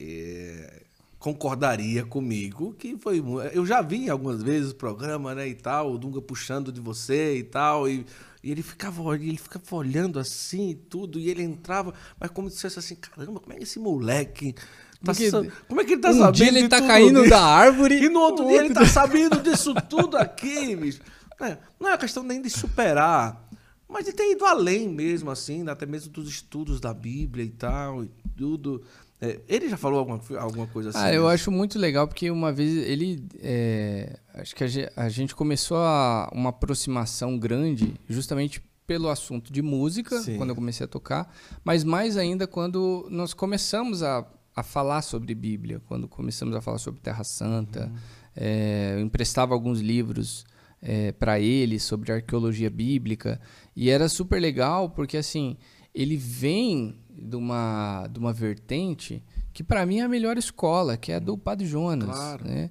é, 0.00 0.83
concordaria 1.24 2.04
comigo 2.04 2.74
que 2.74 2.98
foi 2.98 3.24
eu 3.54 3.64
já 3.64 3.80
vi 3.80 4.10
algumas 4.10 4.42
vezes 4.42 4.72
o 4.72 4.74
programa 4.74 5.34
né 5.34 5.48
e 5.48 5.54
tal 5.54 5.94
o 5.94 5.96
Dunga 5.96 6.20
puxando 6.20 6.70
de 6.70 6.82
você 6.82 7.38
e 7.38 7.42
tal 7.42 7.88
e, 7.88 8.04
e 8.42 8.50
ele 8.50 8.62
ficava 8.62 9.14
ele 9.14 9.38
ficava 9.38 9.64
olhando 9.74 10.18
assim 10.18 10.68
e 10.68 10.74
tudo 10.74 11.18
e 11.18 11.30
ele 11.30 11.42
entrava 11.42 11.94
mas 12.20 12.30
como 12.30 12.50
se 12.50 12.56
dissesse 12.56 12.78
assim 12.78 12.94
caramba 12.96 13.40
como 13.40 13.54
é 13.54 13.56
que 13.56 13.62
esse 13.62 13.78
moleque 13.78 14.54
Tá 15.02 15.12
Porque 15.12 15.30
como 15.68 15.80
é 15.82 15.84
que 15.84 15.92
ele 15.92 16.00
tá 16.00 16.10
um 16.10 16.18
sabendo? 16.18 16.32
Dia 16.32 16.48
ele 16.48 16.68
tá 16.68 16.80
caindo 16.80 17.28
da 17.28 17.42
árvore. 17.42 18.02
E 18.02 18.08
no 18.08 18.20
outro 18.20 18.46
dia 18.46 18.64
ele 18.64 18.72
tá 18.72 18.86
sabendo 18.86 19.42
disso 19.42 19.74
tudo 19.86 20.16
aqui, 20.16 20.74
bicho. 20.74 21.00
É, 21.42 21.58
não 21.78 21.90
é 21.90 21.98
questão 21.98 22.22
nem 22.22 22.40
de 22.40 22.48
superar, 22.48 23.46
mas 23.86 24.06
de 24.06 24.14
ter 24.14 24.32
ido 24.32 24.46
além 24.46 24.88
mesmo, 24.88 25.30
assim, 25.30 25.68
até 25.68 25.84
mesmo 25.84 26.10
dos 26.10 26.26
estudos 26.26 26.80
da 26.80 26.94
Bíblia 26.94 27.44
e 27.44 27.50
tal, 27.50 28.02
e 28.02 28.10
tudo. 28.34 28.82
É, 29.24 29.40
ele 29.48 29.68
já 29.68 29.76
falou 29.76 29.98
alguma, 29.98 30.20
alguma 30.38 30.66
coisa 30.66 30.90
assim? 30.90 30.98
Ah, 30.98 31.12
eu 31.12 31.28
acho 31.28 31.50
muito 31.50 31.78
legal 31.78 32.06
porque 32.06 32.30
uma 32.30 32.52
vez 32.52 32.76
ele. 32.86 33.26
É, 33.40 34.18
acho 34.34 34.54
que 34.54 34.64
a 34.96 35.08
gente 35.08 35.34
começou 35.34 35.78
a, 35.78 36.30
uma 36.32 36.50
aproximação 36.50 37.38
grande 37.38 37.94
justamente 38.08 38.62
pelo 38.86 39.08
assunto 39.08 39.52
de 39.52 39.62
música, 39.62 40.20
Sim. 40.20 40.36
quando 40.36 40.50
eu 40.50 40.54
comecei 40.54 40.84
a 40.84 40.88
tocar, 40.88 41.34
mas 41.64 41.84
mais 41.84 42.18
ainda 42.18 42.46
quando 42.46 43.08
nós 43.10 43.32
começamos 43.32 44.02
a 44.02 44.26
a 44.56 44.62
falar 44.62 45.02
sobre 45.02 45.34
Bíblia, 45.34 45.80
quando 45.86 46.06
começamos 46.06 46.54
a 46.54 46.60
falar 46.60 46.78
sobre 46.78 47.00
Terra 47.00 47.24
Santa. 47.24 47.86
Uhum. 47.86 47.96
É, 48.36 48.92
eu 48.94 49.00
emprestava 49.00 49.52
alguns 49.52 49.80
livros 49.80 50.44
é, 50.80 51.12
para 51.12 51.40
ele 51.40 51.80
sobre 51.80 52.12
arqueologia 52.12 52.70
bíblica 52.70 53.40
e 53.74 53.90
era 53.90 54.08
super 54.08 54.40
legal 54.40 54.90
porque 54.90 55.16
assim 55.16 55.56
ele 55.94 56.16
vem 56.16 56.98
de 57.08 57.36
uma, 57.36 58.08
de 58.10 58.18
uma 58.18 58.32
vertente 58.32 59.22
que 59.52 59.62
para 59.62 59.86
mim 59.86 59.98
é 59.98 60.02
a 60.02 60.08
melhor 60.08 60.36
escola, 60.36 60.96
que 60.96 61.12
é 61.12 61.16
a 61.16 61.18
do 61.20 61.38
Padre 61.38 61.66
Jonas. 61.66 62.08
Claro. 62.08 62.44
Né? 62.44 62.70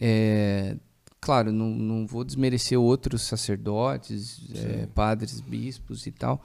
É, 0.00 0.76
claro, 1.20 1.52
não, 1.52 1.68
não 1.68 2.06
vou 2.06 2.24
desmerecer 2.24 2.80
outros 2.80 3.22
sacerdotes, 3.22 4.40
é, 4.54 4.86
padres, 4.86 5.40
bispos 5.40 6.06
e 6.06 6.10
tal, 6.10 6.42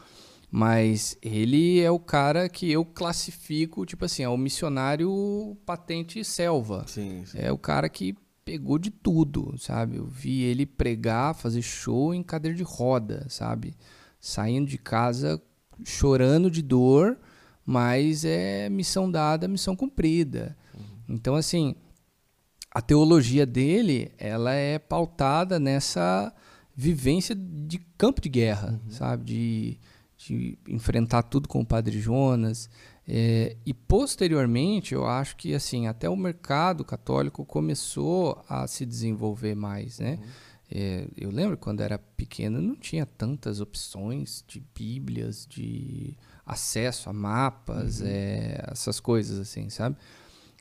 mas 0.52 1.18
ele 1.22 1.80
é 1.80 1.90
o 1.90 2.00
cara 2.00 2.50
que 2.50 2.70
eu 2.70 2.84
classifico, 2.84 3.86
tipo 3.86 4.04
assim, 4.04 4.24
é 4.24 4.30
o 4.30 4.38
missionário 4.38 5.58
patente 5.66 6.22
selva. 6.24 6.84
Sim, 6.88 7.24
sim. 7.26 7.38
É 7.40 7.52
o 7.52 7.58
cara 7.58 7.88
que 7.88 8.14
pegou 8.44 8.78
de 8.78 8.92
tudo, 8.92 9.56
sabe? 9.58 9.98
Eu 9.98 10.06
vi 10.06 10.44
ele 10.44 10.66
pregar, 10.66 11.34
fazer 11.34 11.62
show 11.62 12.14
em 12.14 12.24
cadeira 12.24 12.56
de 12.56 12.64
roda, 12.64 13.26
sabe? 13.30 13.74
Saindo 14.20 14.70
de 14.70 14.78
casa 14.78 15.42
chorando 15.84 16.50
de 16.50 16.62
dor, 16.62 17.18
mas 17.66 18.26
é 18.26 18.70
missão 18.70 19.10
dada, 19.10 19.48
missão 19.48 19.76
cumprida. 19.76 20.58
Uhum. 20.74 21.16
Então, 21.16 21.36
assim, 21.36 21.76
a 22.72 22.82
teologia 22.82 23.46
dele, 23.46 24.12
ela 24.18 24.54
é 24.54 24.80
pautada 24.80 25.60
nessa 25.60 26.34
vivência 26.76 27.36
de 27.36 27.80
campo 27.98 28.22
de 28.22 28.30
guerra, 28.30 28.80
uhum. 28.86 28.92
sabe? 28.92 29.24
De 29.26 29.80
de 30.18 30.58
enfrentar 30.68 31.24
tudo 31.24 31.48
com 31.48 31.62
o 31.62 31.66
Padre 31.66 32.00
Jonas. 32.00 32.70
É, 33.08 33.56
e 33.66 33.74
posteriormente, 33.74 34.94
eu 34.94 35.06
acho 35.06 35.38
que 35.38 35.54
assim 35.54 35.88
até 35.88 36.10
o 36.10 36.16
mercado 36.16 36.84
católico 36.84 37.46
começou 37.46 38.44
a 38.50 38.68
se 38.68 38.86
desenvolver 38.86 39.56
mais, 39.56 40.00
né? 40.00 40.18
Uhum. 40.20 40.28
É, 40.70 41.08
eu 41.16 41.30
lembro 41.32 41.58
quando 41.58 41.82
era 41.82 41.98
pequeno 41.98 42.62
não 42.62 42.76
tinha 42.76 43.06
tantas 43.06 43.62
opções 43.62 44.44
de 44.46 44.62
bíblias, 44.76 45.46
de 45.50 46.18
acesso 46.46 47.10
a 47.10 47.14
mapas, 47.14 48.02
uhum. 48.02 48.08
é, 48.08 48.66
essas 48.72 49.00
coisas 49.00 49.40
assim, 49.40 49.70
sabe? 49.70 49.96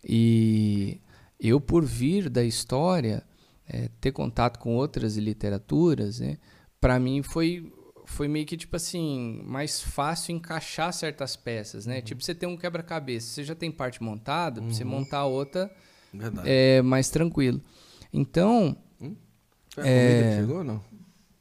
E 0.04 1.00
eu 1.40 1.60
por 1.60 1.85
vir 1.85 2.30
da 2.30 2.44
história, 2.44 3.24
é, 3.68 3.88
ter 4.01 4.12
contato 4.12 4.59
com 4.59 4.76
outras 4.76 5.16
literaturas, 5.16 6.20
né? 6.20 6.38
Para 6.80 7.01
mim 7.01 7.22
foi 7.22 7.72
foi 8.09 8.28
meio 8.28 8.46
que, 8.46 8.56
tipo 8.56 8.76
assim, 8.76 9.43
mais 9.44 9.80
fácil 9.80 10.32
encaixar 10.32 10.93
certas 10.93 11.35
peças, 11.35 11.86
né? 11.86 11.96
Uhum. 11.96 12.02
Tipo, 12.02 12.22
você 12.22 12.36
tem 12.36 12.48
um 12.48 12.56
quebra-cabeça, 12.56 13.26
você 13.26 13.43
já 13.43 13.56
tem 13.56 13.72
parte 13.72 14.01
montada, 14.01 14.60
uhum. 14.60 14.70
você 14.70 14.85
montar 14.85 15.18
a 15.18 15.26
outra 15.26 15.68
Verdade. 16.14 16.48
é 16.48 16.80
mais 16.82 17.10
tranquilo. 17.10 17.60
Então... 18.12 18.76
A 19.77 19.87
é... 19.87 20.09
comida 20.09 20.29
que 20.30 20.37
chegou 20.40 20.59
ou 20.59 20.64
não? 20.64 20.96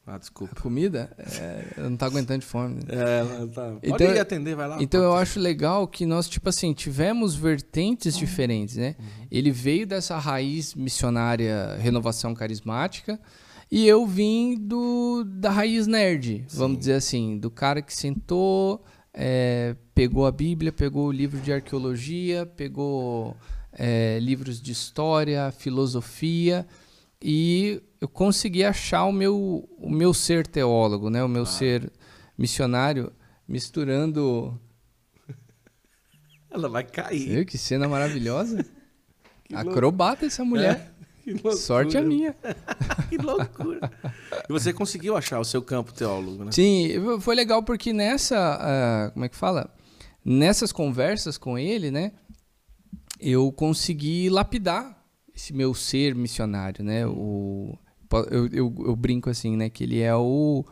Ah, 0.08 0.20
desculpa. 0.20 0.54
A 0.56 0.62
comida? 0.62 1.10
É, 1.18 1.64
eu 1.78 1.90
não 1.90 1.98
tá 1.98 2.06
aguentando 2.06 2.40
de 2.40 2.46
fome. 2.46 2.76
Né? 2.76 2.82
É, 2.90 3.48
tá. 3.48 3.72
Pode 3.72 3.80
então, 3.82 4.08
ir 4.08 4.20
atender, 4.20 4.56
vai 4.56 4.68
lá. 4.68 4.78
Então 4.80 5.02
eu 5.02 5.16
acho 5.16 5.40
legal 5.40 5.88
que 5.88 6.06
nós, 6.06 6.30
tipo 6.30 6.48
assim, 6.48 6.74
tivemos 6.74 7.34
vertentes 7.36 8.16
diferentes, 8.16 8.76
né? 8.76 8.96
Uhum. 9.00 9.06
Ele 9.32 9.50
veio 9.50 9.88
dessa 9.88 10.20
raiz 10.20 10.76
missionária 10.76 11.76
renovação 11.80 12.36
carismática, 12.36 13.20
e 13.72 13.88
eu 13.88 14.06
vim 14.06 14.56
do, 14.56 15.24
da 15.24 15.50
raiz 15.50 15.88
nerd, 15.88 16.46
Sim. 16.48 16.58
vamos 16.58 16.78
dizer 16.78 16.94
assim, 16.94 17.40
do 17.40 17.50
cara 17.50 17.82
que 17.82 17.94
sentou, 17.94 18.84
é, 19.12 19.76
pegou 19.96 20.28
a 20.28 20.32
Bíblia, 20.32 20.72
pegou 20.72 21.08
o 21.08 21.12
livro 21.12 21.40
de 21.40 21.52
arqueologia, 21.52 22.46
pegou 22.46 23.36
é, 23.74 24.20
livros 24.22 24.62
de 24.62 24.72
história, 24.72 25.52
filosofia, 25.52 26.68
e 27.22 27.82
eu 28.00 28.08
consegui 28.08 28.64
achar 28.64 29.06
o 29.06 29.11
meu, 29.11 29.68
o 29.77 29.90
meu 29.90 30.14
ser 30.14 30.45
teólogo, 30.45 31.10
né? 31.10 31.24
o 31.24 31.27
meu 31.27 31.44
ah. 31.44 31.48
ser 31.48 31.92
missionário, 32.38 33.11
misturando. 33.48 34.60
Ela 36.52 36.69
vai 36.69 36.84
cair. 36.84 37.30
Viu? 37.30 37.45
Que 37.45 37.58
cena 37.58 37.88
maravilhosa. 37.88 38.66
Acrobata 39.53 40.26
essa 40.26 40.44
mulher. 40.44 40.92
É. 40.92 41.52
Sorte 41.56 41.98
a 41.98 42.02
minha. 42.02 42.35
que 43.10 43.18
loucura. 43.18 43.92
E 44.48 44.53
você 44.53 44.72
conseguiu 44.72 45.18
achar 45.18 45.40
o 45.40 45.45
seu 45.45 45.61
campo 45.61 45.92
teólogo, 45.92 46.44
né? 46.44 46.52
Sim, 46.52 46.92
foi 47.19 47.35
legal 47.35 47.64
porque 47.64 47.92
nessa, 47.92 49.10
uh, 49.10 49.11
como 49.14 49.26
é 49.26 49.30
que 49.30 49.35
fala? 49.35 49.74
Nessas 50.24 50.72
conversas 50.72 51.38
com 51.38 51.58
ele, 51.58 51.90
né? 51.90 52.11
Eu 53.19 53.52
consegui 53.52 54.30
lapidar 54.30 55.05
esse 55.36 55.54
meu 55.54 55.74
ser 55.74 56.16
missionário, 56.16 56.84
né? 56.84 57.06
O, 57.06 57.78
eu, 58.32 58.48
eu, 58.48 58.76
eu 58.86 58.96
brinco 58.96 59.30
assim, 59.30 59.56
né? 59.56 59.70
Que 59.70 59.84
ele 59.84 60.02
é 60.02 60.16
o... 60.16 60.64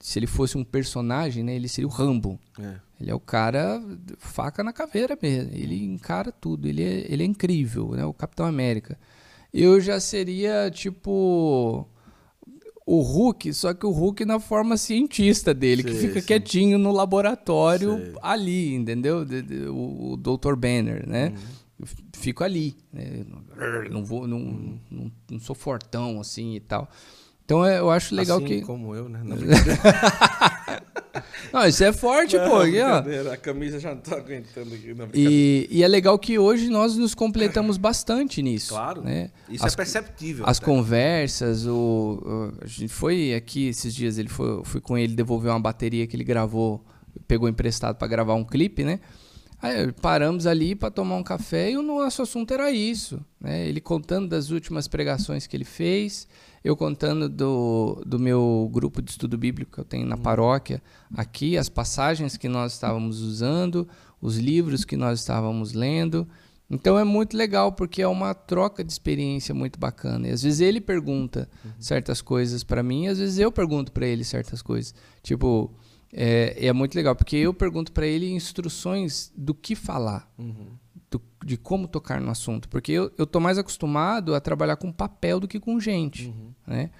Se 0.00 0.18
ele 0.18 0.26
fosse 0.26 0.56
um 0.56 0.62
personagem, 0.62 1.42
né? 1.42 1.54
Ele 1.56 1.68
seria 1.68 1.88
o 1.88 1.90
Rambo. 1.90 2.38
É. 2.58 2.76
Ele 3.00 3.10
é 3.10 3.14
o 3.14 3.20
cara 3.20 3.82
faca 4.18 4.62
na 4.62 4.72
caveira 4.72 5.18
mesmo. 5.20 5.50
Ele 5.52 5.84
encara 5.84 6.30
tudo. 6.30 6.68
Ele 6.68 6.82
é, 6.82 7.12
ele 7.12 7.22
é 7.22 7.26
incrível, 7.26 7.90
né? 7.90 8.04
O 8.04 8.14
Capitão 8.14 8.46
América 8.46 8.96
eu 9.52 9.80
já 9.80 9.98
seria 9.98 10.70
tipo 10.70 11.86
o 12.86 13.02
Hulk, 13.02 13.52
só 13.52 13.74
que 13.74 13.84
o 13.84 13.90
Hulk 13.90 14.24
na 14.24 14.40
forma 14.40 14.76
cientista 14.76 15.52
dele, 15.52 15.82
sim, 15.82 15.88
que 15.88 15.94
fica 15.94 16.20
sim. 16.20 16.26
quietinho 16.26 16.78
no 16.78 16.90
laboratório 16.90 17.98
sim. 17.98 18.12
ali, 18.22 18.74
entendeu? 18.74 19.26
O, 19.70 20.12
o 20.12 20.16
Dr. 20.16 20.54
Banner, 20.54 21.06
né? 21.06 21.28
Uhum. 21.28 21.57
Fico 22.16 22.42
ali, 22.42 22.76
né? 22.92 23.24
não 23.90 24.04
vou, 24.04 24.26
não, 24.26 24.38
uhum. 24.38 24.80
não, 24.90 25.12
não, 25.30 25.38
sou 25.38 25.54
fortão 25.54 26.20
assim 26.20 26.56
e 26.56 26.60
tal. 26.60 26.90
Então 27.44 27.64
é, 27.64 27.78
eu 27.78 27.88
acho 27.88 28.14
legal 28.14 28.38
assim 28.38 28.46
que. 28.46 28.60
como 28.62 28.94
eu, 28.94 29.08
né? 29.08 29.22
Não, 29.24 29.36
não 31.52 31.66
isso 31.66 31.84
é 31.84 31.92
forte, 31.92 32.36
não, 32.36 32.50
pô. 32.50 32.58
Aqui, 32.58 32.80
ó. 32.80 33.32
A 33.32 33.36
camisa 33.36 33.80
já 33.80 33.94
não 33.94 34.02
tá 34.02 34.16
aguentando 34.16 34.74
aqui. 34.74 34.92
Não, 34.92 35.08
e, 35.14 35.66
e 35.70 35.82
é 35.82 35.88
legal 35.88 36.18
que 36.18 36.38
hoje 36.38 36.68
nós 36.68 36.96
nos 36.96 37.14
completamos 37.14 37.78
bastante 37.78 38.42
nisso. 38.42 38.74
Claro. 38.74 39.02
Né? 39.02 39.30
Isso 39.48 39.64
as, 39.64 39.72
é 39.72 39.76
perceptível. 39.76 40.44
As 40.46 40.58
até. 40.58 40.66
conversas, 40.66 41.64
o, 41.64 42.20
o, 42.22 42.52
a 42.62 42.66
gente 42.66 42.92
foi 42.92 43.32
aqui 43.32 43.68
esses 43.68 43.94
dias, 43.94 44.18
ele 44.18 44.28
foi, 44.28 44.62
fui 44.64 44.80
com 44.80 44.98
ele 44.98 45.14
devolver 45.14 45.50
uma 45.50 45.60
bateria 45.60 46.06
que 46.06 46.16
ele 46.16 46.24
gravou, 46.24 46.84
pegou 47.26 47.48
emprestado 47.48 47.96
para 47.96 48.08
gravar 48.08 48.34
um 48.34 48.44
clipe, 48.44 48.84
né? 48.84 49.00
Aí 49.60 49.92
paramos 49.92 50.46
ali 50.46 50.74
para 50.74 50.90
tomar 50.90 51.16
um 51.16 51.22
café 51.22 51.72
e 51.72 51.76
o 51.76 51.82
nosso 51.82 52.22
assunto 52.22 52.54
era 52.54 52.70
isso. 52.70 53.20
Né? 53.40 53.66
Ele 53.66 53.80
contando 53.80 54.28
das 54.28 54.50
últimas 54.50 54.86
pregações 54.86 55.46
que 55.46 55.56
ele 55.56 55.64
fez 55.64 56.28
eu 56.62 56.76
contando 56.76 57.28
do, 57.28 58.02
do 58.04 58.18
meu 58.18 58.68
grupo 58.72 59.00
de 59.00 59.10
estudo 59.10 59.38
bíblico 59.38 59.72
que 59.72 59.78
eu 59.78 59.84
tenho 59.84 60.06
na 60.06 60.16
uhum. 60.16 60.22
paróquia 60.22 60.82
aqui, 61.16 61.56
as 61.56 61.68
passagens 61.68 62.36
que 62.36 62.48
nós 62.48 62.74
estávamos 62.74 63.20
usando, 63.20 63.88
os 64.20 64.36
livros 64.36 64.84
que 64.84 64.96
nós 64.96 65.20
estávamos 65.20 65.72
lendo. 65.72 66.28
Então 66.70 66.98
é 66.98 67.04
muito 67.04 67.36
legal 67.36 67.72
porque 67.72 68.02
é 68.02 68.08
uma 68.08 68.34
troca 68.34 68.84
de 68.84 68.92
experiência 68.92 69.54
muito 69.54 69.78
bacana. 69.78 70.28
E 70.28 70.30
às 70.30 70.42
vezes 70.42 70.60
ele 70.60 70.80
pergunta 70.80 71.48
uhum. 71.64 71.70
certas 71.78 72.20
coisas 72.20 72.62
para 72.62 72.82
mim, 72.82 73.06
às 73.06 73.18
vezes 73.18 73.38
eu 73.38 73.50
pergunto 73.50 73.92
para 73.92 74.06
ele 74.06 74.24
certas 74.24 74.60
coisas. 74.60 74.94
Tipo, 75.22 75.72
é, 76.12 76.66
é 76.66 76.72
muito 76.72 76.94
legal, 76.94 77.14
porque 77.14 77.36
eu 77.36 77.52
pergunto 77.52 77.92
para 77.92 78.06
ele 78.06 78.30
instruções 78.30 79.32
do 79.36 79.54
que 79.54 79.74
falar, 79.74 80.30
uhum. 80.38 80.70
do, 81.10 81.20
de 81.44 81.56
como 81.56 81.86
tocar 81.86 82.20
no 82.20 82.30
assunto. 82.30 82.68
Porque 82.68 82.92
eu, 82.92 83.12
eu 83.18 83.26
tô 83.26 83.40
mais 83.40 83.58
acostumado 83.58 84.34
a 84.34 84.40
trabalhar 84.40 84.76
com 84.76 84.90
papel 84.90 85.38
do 85.38 85.48
que 85.48 85.60
com 85.60 85.78
gente, 85.78 86.28
uhum. 86.28 86.52
né? 86.66 86.90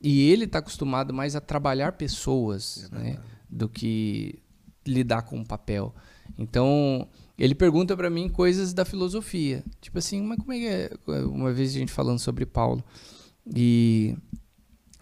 E 0.00 0.30
ele 0.30 0.44
está 0.44 0.60
acostumado 0.60 1.12
mais 1.12 1.34
a 1.34 1.40
trabalhar 1.40 1.92
pessoas, 1.92 2.88
é 2.92 2.94
né? 2.94 3.18
Do 3.50 3.68
que 3.68 4.40
lidar 4.86 5.22
com 5.22 5.42
papel. 5.44 5.94
Então, 6.38 7.08
ele 7.38 7.54
pergunta 7.54 7.96
para 7.96 8.10
mim 8.10 8.28
coisas 8.28 8.72
da 8.72 8.84
filosofia. 8.84 9.64
Tipo 9.80 9.98
assim, 9.98 10.22
mas 10.22 10.38
como 10.38 10.52
é 10.52 10.58
que 10.58 10.66
é? 10.66 10.90
Uma 11.24 11.52
vez 11.52 11.74
a 11.74 11.78
gente 11.78 11.92
falando 11.92 12.18
sobre 12.18 12.46
Paulo. 12.46 12.84
E 13.54 14.16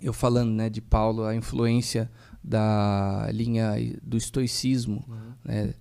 eu 0.00 0.12
falando, 0.12 0.52
né, 0.52 0.70
de 0.70 0.80
Paulo, 0.80 1.24
a 1.24 1.34
influência 1.34 2.10
da 2.46 3.28
linha 3.32 3.72
do 4.02 4.16
estoicismo, 4.16 5.04
uhum. 5.08 5.32
né? 5.44 5.74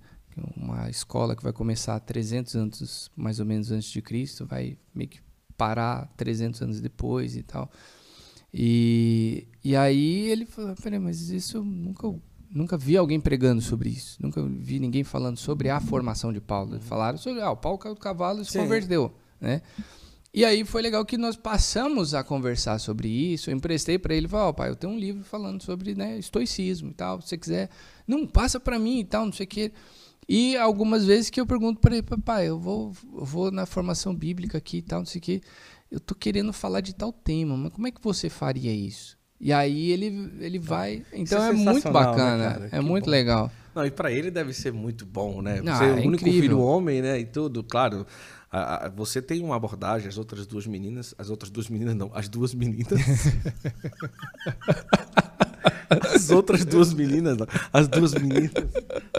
Uma 0.57 0.89
escola 0.89 1.35
que 1.35 1.43
vai 1.43 1.53
começar 1.53 1.97
300 1.99 2.55
anos, 2.55 3.11
mais 3.15 3.39
ou 3.39 3.45
menos 3.45 3.71
antes 3.71 3.89
de 3.89 4.01
Cristo, 4.01 4.45
vai 4.45 4.77
meio 4.93 5.09
que 5.09 5.21
parar 5.55 6.11
300 6.17 6.61
anos 6.63 6.81
depois 6.81 7.37
e 7.37 7.43
tal. 7.43 7.71
E, 8.53 9.47
e 9.63 9.75
aí 9.75 10.29
ele 10.29 10.45
falou, 10.45 10.75
peraí, 10.75 10.99
mas 10.99 11.29
isso 11.29 11.57
eu 11.57 11.63
nunca, 11.63 12.13
nunca 12.49 12.77
vi 12.77 12.97
alguém 12.97 13.19
pregando 13.19 13.61
sobre 13.61 13.89
isso. 13.89 14.17
Nunca 14.21 14.41
vi 14.43 14.79
ninguém 14.79 15.03
falando 15.03 15.37
sobre 15.37 15.69
a 15.69 15.79
formação 15.79 16.33
de 16.33 16.41
Paulo. 16.41 16.81
Falaram 16.81 17.17
sobre, 17.17 17.41
ah, 17.41 17.51
o 17.51 17.57
Paulo 17.57 17.77
caiu 17.77 17.95
do 17.95 18.01
cavalo 18.01 18.41
e 18.41 18.45
se 18.45 18.53
Sim. 18.53 18.59
converteu, 18.59 19.13
né? 19.39 19.61
E 20.35 20.43
aí 20.43 20.65
foi 20.65 20.81
legal 20.81 21.05
que 21.05 21.17
nós 21.17 21.37
passamos 21.37 22.13
a 22.13 22.21
conversar 22.21 22.77
sobre 22.77 23.07
isso. 23.07 23.49
Eu 23.49 23.55
emprestei 23.55 23.97
para 23.97 24.13
ele, 24.13 24.27
falei, 24.27 24.49
oh, 24.49 24.53
pai, 24.53 24.69
eu 24.69 24.75
tenho 24.75 24.91
um 24.91 24.99
livro 24.99 25.23
falando 25.23 25.63
sobre 25.63 25.95
né, 25.95 26.17
estoicismo 26.17 26.89
e 26.89 26.93
tal. 26.93 27.21
Se 27.21 27.29
você 27.29 27.37
quiser, 27.37 27.69
não 28.05 28.27
passa 28.27 28.59
para 28.59 28.77
mim 28.77 28.99
e 28.99 29.05
tal, 29.05 29.23
não 29.23 29.31
sei 29.31 29.45
o 29.45 29.47
quê. 29.47 29.71
E 30.27 30.57
algumas 30.57 31.05
vezes 31.05 31.29
que 31.29 31.39
eu 31.39 31.45
pergunto 31.45 31.79
para 31.79 31.93
ele, 31.93 32.03
papai, 32.03 32.49
eu 32.49 32.59
vou, 32.59 32.91
eu 33.17 33.23
vou 33.23 33.49
na 33.49 33.65
formação 33.65 34.13
bíblica 34.13 34.57
aqui 34.57 34.79
e 34.79 34.81
tal, 34.81 34.99
não 34.99 35.05
sei 35.05 35.19
o 35.19 35.21
quê. 35.21 35.41
Eu 35.89 36.01
tô 36.01 36.13
querendo 36.13 36.51
falar 36.51 36.81
de 36.81 36.93
tal 36.93 37.13
tema, 37.13 37.55
mas 37.55 37.71
como 37.71 37.87
é 37.87 37.91
que 37.91 38.03
você 38.03 38.29
faria 38.29 38.73
isso? 38.73 39.17
E 39.39 39.53
aí 39.53 39.89
ele, 39.89 40.33
ele 40.41 40.59
vai. 40.59 41.05
Então 41.13 41.41
é, 41.41 41.51
é 41.51 41.53
muito 41.53 41.85
né, 41.85 41.91
bacana, 41.91 42.59
né, 42.59 42.69
é 42.73 42.79
que 42.79 42.83
muito 42.83 43.05
bom. 43.05 43.11
legal. 43.11 43.49
Não, 43.73 43.85
e 43.85 43.91
para 43.91 44.11
ele 44.11 44.31
deve 44.31 44.53
ser 44.53 44.73
muito 44.73 45.05
bom, 45.05 45.41
né? 45.41 45.61
Você 45.61 45.69
ah, 45.69 45.85
é 45.85 45.91
o 45.91 45.93
único 45.93 46.27
incrível. 46.27 46.41
filho 46.41 46.59
homem, 46.59 47.01
né? 47.01 47.19
E 47.19 47.25
tudo, 47.25 47.61
claro. 47.61 48.05
A, 48.55 48.85
a, 48.85 48.89
você 48.89 49.21
tem 49.21 49.43
uma 49.43 49.57
abordagem, 49.57 50.07
as 50.07 50.17
outras 50.17 50.47
duas 50.47 50.65
meninas, 50.65 51.13
as 51.17 51.29
outras 51.29 51.51
duas 51.51 51.67
meninas 51.67 51.93
não, 51.93 52.09
as 52.13 52.29
duas 52.29 52.53
meninas. 52.53 52.87
as 56.13 56.29
outras 56.29 56.63
duas 56.63 56.93
meninas, 56.93 57.35
não, 57.35 57.45
as 57.73 57.89
duas 57.89 58.13
meninas 58.13 58.53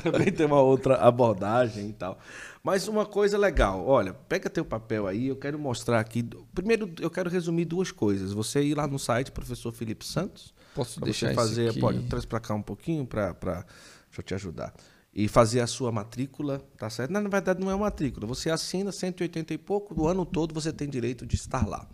também 0.02 0.32
tem 0.32 0.47
uma 0.47 0.62
outra 0.62 0.97
abordagem 0.97 1.90
e 1.90 1.92
tal. 1.92 2.18
Mas 2.65 2.89
uma 2.89 3.05
coisa 3.05 3.36
legal, 3.36 3.86
olha, 3.86 4.15
pega 4.15 4.48
teu 4.48 4.65
papel 4.65 5.06
aí, 5.06 5.28
eu 5.28 5.36
quero 5.36 5.58
mostrar 5.58 6.00
aqui. 6.00 6.26
Primeiro, 6.55 6.90
eu 6.98 7.10
quero 7.10 7.28
resumir 7.28 7.66
duas 7.66 7.92
coisas. 7.92 8.32
Você 8.32 8.62
ir 8.62 8.74
lá 8.74 8.86
no 8.86 8.98
site, 8.98 9.31
professor 9.31 9.70
Felipe 9.70 10.06
Santos. 10.06 10.55
Posso 10.74 10.98
deixar 10.98 11.28
você 11.28 11.34
fazer, 11.34 11.70
aqui. 11.73 11.81
pode, 11.81 12.02
traz 12.05 12.24
para 12.24 12.40
cá 12.40 12.55
um 12.55 12.62
pouquinho 12.62 13.05
para, 13.05 13.34
deixa 13.34 14.20
eu 14.20 14.23
te 14.23 14.32
ajudar 14.32 14.73
e 15.19 15.28
fazer 15.28 15.61
a 15.61 15.67
sua 15.67 15.91
matrícula, 15.91 16.62
tá 16.77 16.91
certo? 16.91 17.11
Na 17.11 17.23
verdade, 17.23 17.59
não 17.59 17.70
é 17.70 17.75
uma 17.75 17.86
matrícula. 17.86 18.27
Você 18.27 18.51
assina 18.51 18.93
180 18.93 19.55
e 19.55 19.57
pouco, 19.57 19.95
do 19.95 20.07
ano 20.07 20.27
todo 20.27 20.53
você 20.53 20.70
tem 20.70 20.86
direito 20.91 21.25
de 21.25 21.36
estar 21.36 21.67
lá. 21.67 21.89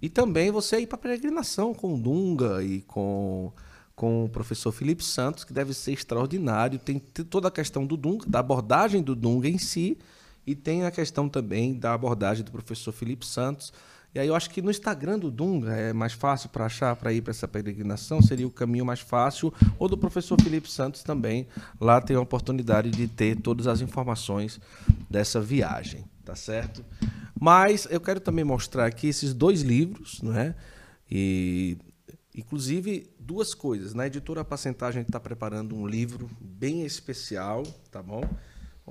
E 0.00 0.10
também 0.10 0.50
você 0.50 0.78
ir 0.78 0.86
para 0.86 0.98
peregrinação 0.98 1.72
com 1.72 1.94
o 1.94 1.98
Dunga 1.98 2.62
e 2.62 2.82
com, 2.82 3.50
com 3.96 4.26
o 4.26 4.28
professor 4.28 4.72
Felipe 4.72 5.02
Santos, 5.02 5.42
que 5.42 5.54
deve 5.54 5.72
ser 5.72 5.92
extraordinário. 5.92 6.78
Tem 6.78 6.98
toda 6.98 7.48
a 7.48 7.50
questão 7.50 7.86
do 7.86 7.96
Dunga, 7.96 8.26
da 8.28 8.40
abordagem 8.40 9.02
do 9.02 9.16
Dunga 9.16 9.48
em 9.48 9.56
si, 9.56 9.96
e 10.46 10.54
tem 10.54 10.84
a 10.84 10.90
questão 10.90 11.30
também 11.30 11.72
da 11.72 11.94
abordagem 11.94 12.44
do 12.44 12.52
professor 12.52 12.92
Felipe 12.92 13.24
Santos 13.24 13.72
e 14.14 14.18
aí 14.18 14.26
eu 14.26 14.34
acho 14.34 14.50
que 14.50 14.60
no 14.60 14.70
Instagram 14.70 15.18
do 15.18 15.30
Dunga 15.30 15.72
é 15.72 15.92
mais 15.92 16.12
fácil 16.12 16.48
para 16.48 16.66
achar, 16.66 16.96
para 16.96 17.12
ir 17.12 17.22
para 17.22 17.30
essa 17.30 17.46
peregrinação, 17.46 18.20
seria 18.20 18.46
o 18.46 18.50
caminho 18.50 18.84
mais 18.84 19.00
fácil, 19.00 19.52
ou 19.78 19.88
do 19.88 19.96
professor 19.96 20.40
Felipe 20.42 20.70
Santos 20.70 21.02
também. 21.02 21.46
Lá 21.80 22.00
tem 22.00 22.16
a 22.16 22.20
oportunidade 22.20 22.90
de 22.90 23.06
ter 23.06 23.40
todas 23.40 23.66
as 23.66 23.80
informações 23.80 24.60
dessa 25.08 25.40
viagem, 25.40 26.04
tá 26.24 26.34
certo? 26.34 26.84
Mas 27.38 27.86
eu 27.90 28.00
quero 28.00 28.20
também 28.20 28.44
mostrar 28.44 28.86
aqui 28.86 29.06
esses 29.06 29.32
dois 29.32 29.62
livros, 29.62 30.20
não 30.22 30.36
é? 30.36 30.54
E 31.10 31.78
inclusive 32.34 33.10
duas 33.18 33.54
coisas. 33.54 33.94
Na 33.94 34.06
editora 34.06 34.40
Apacentagem 34.40 35.02
está 35.02 35.20
preparando 35.20 35.76
um 35.76 35.86
livro 35.86 36.28
bem 36.40 36.84
especial, 36.84 37.62
tá 37.90 38.02
bom? 38.02 38.22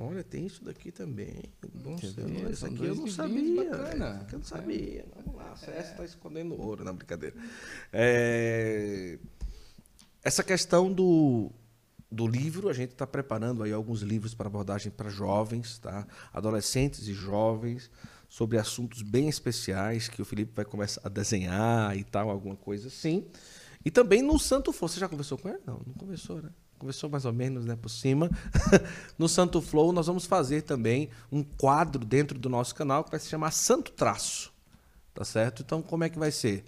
Olha, 0.02 0.24
tem 0.24 0.46
isso 0.46 0.64
daqui 0.64 0.92
também. 0.92 1.44
Nossa, 1.74 2.06
isso 2.50 2.66
aqui 2.66 2.86
eu 2.86 2.96
não 2.96 3.08
sabia. 3.08 3.70
Bacana. 3.70 4.28
eu 4.32 4.40
não 4.40 4.46
sabia. 4.46 5.00
É. 5.02 5.06
Vamos 5.16 5.36
lá, 5.36 5.52
a 5.52 5.56
CS 5.58 5.90
está 5.92 6.06
escondendo 6.06 6.60
ouro, 6.60 6.86
na 6.86 6.94
brincadeira. 6.94 7.36
É... 7.92 9.20
Essa 10.24 10.42
questão 10.42 10.92
do, 10.92 11.52
do 12.10 12.26
livro, 12.26 12.70
a 12.70 12.74
gente 12.74 12.92
está 12.92 13.06
preparando 13.06 13.62
aí 13.62 13.74
alguns 13.74 14.02
livros 14.02 14.34
para 14.34 14.48
abordagem 14.48 14.90
para 14.90 15.10
jovens, 15.10 15.78
tá? 15.80 16.08
adolescentes 16.32 17.06
e 17.08 17.14
jovens, 17.14 17.92
sobre 18.30 18.58
assuntos 18.58 19.02
bem 19.02 19.28
especiais 19.28 20.08
que 20.08 20.22
o 20.22 20.26
Felipe 20.26 20.54
vai 20.56 20.64
começar 20.64 21.02
a 21.04 21.10
desenhar 21.10 21.98
e 21.98 22.06
tal, 22.06 22.30
alguma 22.30 22.56
coisa 22.56 22.88
assim. 22.88 23.28
E 23.84 23.92
também 23.92 24.22
no 24.22 24.40
Santo 24.40 24.72
Flow. 24.72 24.88
Você 24.88 25.00
já 25.00 25.10
conversou 25.10 25.38
com 25.38 25.50
ele? 25.50 25.60
Não, 25.66 25.82
não 25.86 25.94
conversou, 25.94 26.42
né? 26.42 26.52
Conversou 26.80 27.10
mais 27.10 27.26
ou 27.26 27.34
menos 27.34 27.66
né, 27.66 27.76
por 27.76 27.90
cima. 27.90 28.30
no 29.20 29.28
Santo 29.28 29.62
Flow, 29.62 29.92
nós 29.92 30.08
vamos 30.08 30.26
fazer 30.26 30.64
também 30.64 31.10
um 31.32 31.44
quadro 31.44 32.04
dentro 32.04 32.40
do 32.40 32.50
nosso 32.50 32.74
canal 32.74 33.04
que 33.04 33.12
vai 33.12 33.20
se 33.20 33.30
chamar 33.30 33.52
Santo 33.52 33.92
Traço. 33.92 34.52
Tá 35.14 35.26
certo? 35.26 35.62
Então, 35.62 35.82
como 35.82 36.04
é 36.04 36.10
que 36.10 36.18
vai 36.18 36.32
ser? 36.32 36.64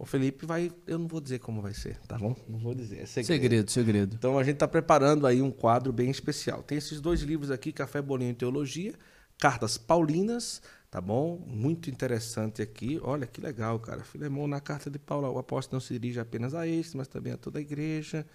O 0.00 0.06
Felipe 0.06 0.46
vai. 0.46 0.72
Eu 0.86 0.98
não 0.98 1.06
vou 1.06 1.20
dizer 1.20 1.40
como 1.40 1.60
vai 1.60 1.74
ser, 1.74 1.98
tá 2.08 2.16
bom? 2.16 2.34
Não 2.48 2.58
vou 2.58 2.74
dizer. 2.74 3.02
É 3.02 3.06
segredo. 3.06 3.26
segredo, 3.26 3.70
segredo. 3.70 4.16
Então 4.18 4.38
a 4.38 4.42
gente 4.42 4.54
está 4.54 4.66
preparando 4.66 5.26
aí 5.26 5.42
um 5.42 5.50
quadro 5.50 5.92
bem 5.92 6.10
especial. 6.10 6.62
Tem 6.62 6.78
esses 6.78 7.02
dois 7.02 7.20
livros 7.20 7.50
aqui, 7.50 7.70
Café, 7.70 8.00
Bolinho 8.00 8.30
e 8.30 8.34
Teologia, 8.34 8.94
Cartas 9.36 9.76
Paulinas, 9.76 10.62
tá 10.90 11.02
bom? 11.02 11.44
Muito 11.46 11.90
interessante 11.90 12.62
aqui. 12.62 12.98
Olha 13.02 13.26
que 13.26 13.42
legal, 13.42 13.78
cara. 13.78 14.02
Filemão, 14.02 14.46
na 14.46 14.58
carta 14.58 14.90
de 14.90 14.98
Paulo, 14.98 15.30
o 15.30 15.38
apóstolo 15.38 15.76
não 15.76 15.80
se 15.80 15.92
dirige 15.92 16.18
apenas 16.18 16.54
a 16.54 16.66
este, 16.66 16.96
mas 16.96 17.06
também 17.06 17.34
a 17.34 17.36
toda 17.36 17.58
a 17.58 17.62
igreja. 17.62 18.26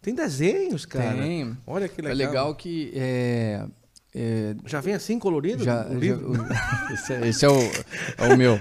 Tem 0.00 0.14
desenhos, 0.14 0.86
cara. 0.86 1.14
Tem. 1.16 1.56
Olha 1.66 1.88
que 1.88 2.00
legal. 2.00 2.12
É 2.12 2.26
legal 2.26 2.54
que. 2.54 2.92
É, 2.94 3.66
é, 4.14 4.56
já 4.64 4.80
vem 4.80 4.94
assim 4.94 5.18
colorido? 5.18 5.62
Já, 5.62 5.84
já 5.84 5.94
esse, 6.94 7.12
é, 7.12 7.28
esse 7.28 7.44
é, 7.44 7.48
o, 7.48 7.60
é, 7.60 8.32
o, 8.32 8.36
meu. 8.36 8.58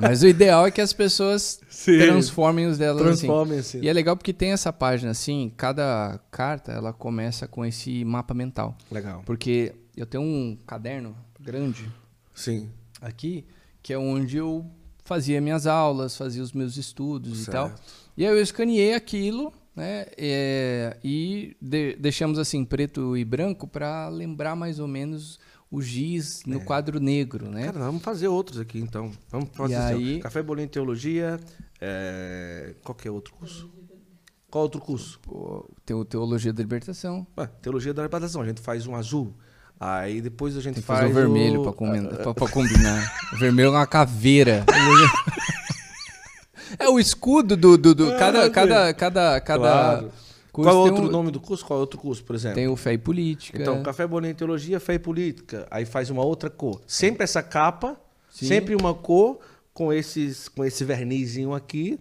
Mas 0.00 0.22
o 0.22 0.26
ideal 0.26 0.66
é 0.66 0.70
que 0.70 0.80
as 0.80 0.92
pessoas 0.92 1.60
Sim. 1.70 1.98
transformem 1.98 2.66
os 2.66 2.76
delas. 2.76 3.02
Transformem 3.02 3.60
assim. 3.60 3.78
assim. 3.78 3.86
E 3.86 3.88
é 3.88 3.92
legal 3.92 4.16
porque 4.16 4.32
tem 4.32 4.52
essa 4.52 4.72
página 4.72 5.12
assim, 5.12 5.52
cada 5.56 6.18
carta 6.30 6.72
ela 6.72 6.92
começa 6.92 7.46
com 7.46 7.64
esse 7.64 8.04
mapa 8.04 8.34
mental. 8.34 8.76
Legal. 8.90 9.22
Porque 9.24 9.74
eu 9.96 10.06
tenho 10.06 10.24
um 10.24 10.58
caderno 10.66 11.16
grande. 11.40 11.90
Sim. 12.34 12.68
Aqui, 13.00 13.46
que 13.82 13.92
é 13.92 13.98
onde 13.98 14.38
eu 14.38 14.66
fazia 15.04 15.40
minhas 15.40 15.66
aulas, 15.66 16.16
fazia 16.16 16.42
os 16.42 16.52
meus 16.52 16.76
estudos 16.76 17.44
certo. 17.44 17.48
e 17.48 17.52
tal. 17.52 17.74
E 18.16 18.26
aí 18.26 18.32
eu 18.32 18.42
escaneei 18.42 18.94
aquilo 18.94 19.52
né? 19.78 20.06
É, 20.16 20.96
e 21.04 21.56
de, 21.60 21.94
deixamos 21.96 22.36
assim 22.36 22.64
preto 22.64 23.16
e 23.16 23.24
branco 23.24 23.68
para 23.68 24.08
lembrar 24.08 24.56
mais 24.56 24.80
ou 24.80 24.88
menos 24.88 25.38
o 25.70 25.80
giz 25.80 26.42
no 26.44 26.56
é. 26.56 26.64
quadro 26.64 26.98
negro, 26.98 27.48
né? 27.48 27.66
Cara, 27.66 27.78
vamos 27.78 28.02
fazer 28.02 28.26
outros 28.26 28.58
aqui 28.58 28.80
então. 28.80 29.12
Vamos 29.30 29.50
fazer 29.52 29.76
aí... 29.76 30.18
café 30.18 30.42
bolinho 30.42 30.68
teologia. 30.68 31.38
É... 31.80 32.74
Qual 32.82 32.94
que 32.94 33.06
é 33.06 33.10
outro 33.10 33.32
curso? 33.34 33.70
Qual 34.50 34.64
outro 34.64 34.80
curso? 34.80 35.20
Tem 35.86 36.04
Teologia 36.06 36.52
da 36.52 36.62
Libertação. 36.62 37.24
Ué, 37.36 37.46
teologia 37.62 37.94
da 37.94 38.02
Libertação. 38.02 38.42
A 38.42 38.46
gente 38.46 38.60
faz 38.60 38.84
um 38.86 38.96
azul. 38.96 39.32
Aí 39.78 40.20
depois 40.20 40.56
a 40.56 40.60
gente 40.60 40.74
Tem 40.74 40.82
faz. 40.82 41.08
o 41.08 41.14
vermelho 41.14 41.60
o... 41.60 41.62
para 41.62 41.72
combinar. 42.50 43.14
o 43.32 43.36
vermelho 43.36 43.68
é 43.68 43.70
uma 43.70 43.86
caveira. 43.86 44.64
É 46.78 46.88
o 46.88 46.98
escudo 46.98 47.56
do. 47.56 47.78
do, 47.78 47.94
do 47.94 48.16
cada, 48.16 48.44
é, 48.44 48.50
cada, 48.50 48.94
cada, 48.94 49.40
cada. 49.40 49.62
Claro. 49.62 50.12
Qual 50.52 50.68
é 50.68 50.72
o 50.72 50.78
outro 50.78 51.04
um... 51.04 51.10
nome 51.10 51.30
do 51.30 51.40
curso? 51.40 51.64
Qual 51.64 51.78
é 51.78 51.80
outro 51.80 51.98
curso, 51.98 52.24
por 52.24 52.34
exemplo? 52.34 52.56
Tem 52.56 52.66
o 52.66 52.74
Fé 52.74 52.94
e 52.94 52.98
Política. 52.98 53.60
Então, 53.60 53.82
Café 53.82 54.06
Bolinha 54.06 54.34
Teologia, 54.34 54.80
Fé 54.80 54.94
e 54.94 54.98
Política. 54.98 55.66
Aí 55.70 55.84
faz 55.84 56.10
uma 56.10 56.24
outra 56.24 56.50
cor. 56.50 56.80
Sempre 56.86 57.22
essa 57.24 57.42
capa, 57.42 57.96
Sim. 58.30 58.46
sempre 58.46 58.74
uma 58.74 58.92
cor 58.92 59.38
com, 59.72 59.92
esses, 59.92 60.48
com 60.48 60.64
esse 60.64 60.84
vernizinho 60.84 61.54
aqui. 61.54 61.98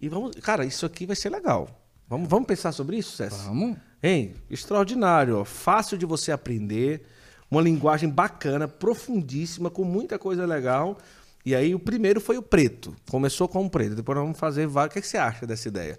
E 0.00 0.08
vamos. 0.08 0.34
Cara, 0.42 0.64
isso 0.64 0.84
aqui 0.84 1.06
vai 1.06 1.14
ser 1.14 1.30
legal. 1.30 1.68
Vamos, 2.08 2.28
vamos 2.28 2.46
pensar 2.46 2.72
sobre 2.72 2.96
isso, 2.96 3.16
César? 3.16 3.44
Vamos. 3.44 3.76
Hein? 4.02 4.34
Extraordinário, 4.50 5.38
ó. 5.38 5.44
Fácil 5.44 5.96
de 5.96 6.04
você 6.04 6.32
aprender. 6.32 7.06
Uma 7.48 7.60
linguagem 7.60 8.08
bacana, 8.08 8.66
profundíssima, 8.66 9.70
com 9.70 9.84
muita 9.84 10.18
coisa 10.18 10.44
legal. 10.46 10.98
E 11.44 11.54
aí 11.54 11.74
o 11.74 11.78
primeiro 11.78 12.20
foi 12.20 12.38
o 12.38 12.42
preto. 12.42 12.94
Começou 13.10 13.48
com 13.48 13.64
o 13.64 13.70
preto. 13.70 13.94
Depois 13.96 14.16
nós 14.16 14.24
vamos 14.24 14.38
fazer 14.38 14.66
vários. 14.66 14.90
O 14.90 14.92
que, 14.94 14.98
é 15.00 15.02
que 15.02 15.08
você 15.08 15.18
acha 15.18 15.46
dessa 15.46 15.68
ideia? 15.68 15.98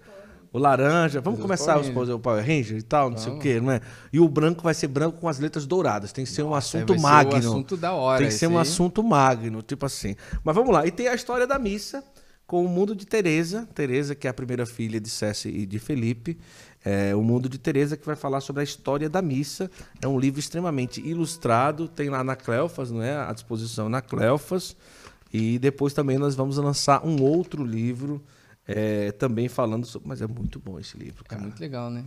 O 0.52 0.58
laranja, 0.58 1.20
vamos 1.20 1.40
começar 1.40 1.80
os, 1.80 1.88
o 1.88 2.18
Power 2.20 2.46
Ranger 2.46 2.78
e 2.78 2.82
tal, 2.82 3.10
não 3.10 3.18
vamos. 3.18 3.24
sei 3.24 3.32
o 3.32 3.38
quê, 3.40 3.60
não 3.60 3.72
é? 3.72 3.80
E 4.12 4.20
o 4.20 4.28
branco 4.28 4.62
vai 4.62 4.72
ser 4.72 4.86
branco 4.86 5.18
com 5.18 5.28
as 5.28 5.40
letras 5.40 5.66
douradas. 5.66 6.12
Tem 6.12 6.24
que 6.24 6.30
ser 6.30 6.44
um 6.44 6.54
assunto 6.54 6.96
magno. 6.96 7.32
Ser 7.32 7.48
um 7.48 7.50
assunto 7.50 7.76
da 7.76 7.92
hora. 7.92 8.18
Tem 8.18 8.28
que 8.28 8.34
ser 8.34 8.46
um 8.46 8.56
aí. 8.56 8.62
assunto 8.62 9.02
magno, 9.02 9.62
tipo 9.62 9.84
assim. 9.84 10.14
Mas 10.44 10.54
vamos 10.54 10.72
lá. 10.72 10.86
E 10.86 10.92
tem 10.92 11.08
a 11.08 11.14
história 11.14 11.44
da 11.44 11.58
missa 11.58 12.04
com 12.46 12.64
o 12.64 12.68
mundo 12.68 12.94
de 12.94 13.04
Teresa. 13.04 13.68
Teresa, 13.74 14.14
que 14.14 14.28
é 14.28 14.30
a 14.30 14.34
primeira 14.34 14.64
filha 14.64 15.00
de 15.00 15.10
César 15.10 15.48
e 15.48 15.66
de 15.66 15.80
Felipe. 15.80 16.38
É, 16.84 17.16
o 17.16 17.22
Mundo 17.22 17.48
de 17.48 17.58
Teresa, 17.58 17.96
que 17.96 18.06
vai 18.06 18.14
falar 18.14 18.40
sobre 18.40 18.60
a 18.60 18.64
história 18.64 19.08
da 19.08 19.20
missa. 19.20 19.68
É 20.00 20.06
um 20.06 20.20
livro 20.20 20.38
extremamente 20.38 21.00
ilustrado, 21.00 21.88
tem 21.88 22.08
lá 22.10 22.22
na 22.22 22.36
Cleofas, 22.36 22.92
não 22.92 23.02
é? 23.02 23.16
À 23.16 23.32
disposição 23.32 23.88
na 23.88 24.00
Cleofas. 24.00 24.76
E 25.36 25.58
depois 25.58 25.92
também 25.92 26.16
nós 26.16 26.36
vamos 26.36 26.58
lançar 26.58 27.04
um 27.04 27.20
outro 27.20 27.64
livro 27.64 28.22
é, 28.68 29.10
também 29.10 29.48
falando 29.48 29.84
sobre. 29.84 30.06
Mas 30.08 30.22
é 30.22 30.28
muito 30.28 30.60
bom 30.60 30.78
esse 30.78 30.96
livro, 30.96 31.24
é 31.24 31.28
cara. 31.28 31.42
É 31.42 31.44
muito 31.46 31.58
legal, 31.58 31.90
né? 31.90 32.04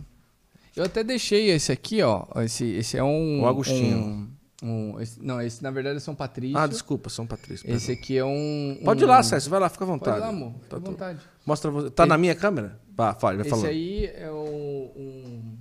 Eu 0.74 0.84
até 0.84 1.04
deixei 1.04 1.50
esse 1.50 1.70
aqui, 1.70 2.00
ó. 2.00 2.24
Esse, 2.36 2.64
esse 2.64 2.96
é 2.96 3.04
um. 3.04 3.42
O 3.42 3.46
Agostinho. 3.46 3.98
Um, 3.98 4.28
um, 4.62 5.00
esse, 5.00 5.22
não, 5.22 5.42
esse 5.42 5.62
na 5.62 5.70
verdade 5.70 5.98
é 5.98 6.00
São 6.00 6.14
Patrício. 6.14 6.56
Ah, 6.56 6.66
desculpa, 6.66 7.10
São 7.10 7.26
Patrício. 7.26 7.66
Perdão. 7.66 7.76
Esse 7.76 7.92
aqui 7.92 8.16
é 8.16 8.24
um, 8.24 8.80
Pode 8.82 9.04
ir 9.04 9.06
lá, 9.06 9.22
César, 9.22 9.50
vai 9.50 9.60
lá, 9.60 9.68
fica 9.68 9.84
à 9.84 9.86
vontade. 9.86 10.20
Pode 10.20 10.32
ir 10.32 10.32
lá, 10.32 10.46
amor, 10.46 10.54
fica 10.54 10.68
tá 10.68 10.76
à 10.76 10.80
vontade. 10.80 11.20
Mostra 11.44 11.70
você. 11.70 11.90
Tá 11.90 12.06
na 12.06 12.16
minha 12.16 12.34
câmera? 12.34 12.80
Vá, 12.96 13.14
fale, 13.14 13.36
vai 13.36 13.46
falando. 13.46 13.66
Esse 13.66 13.74
aí 13.74 14.06
é 14.06 14.32
um, 14.32 14.90
um... 14.96 15.58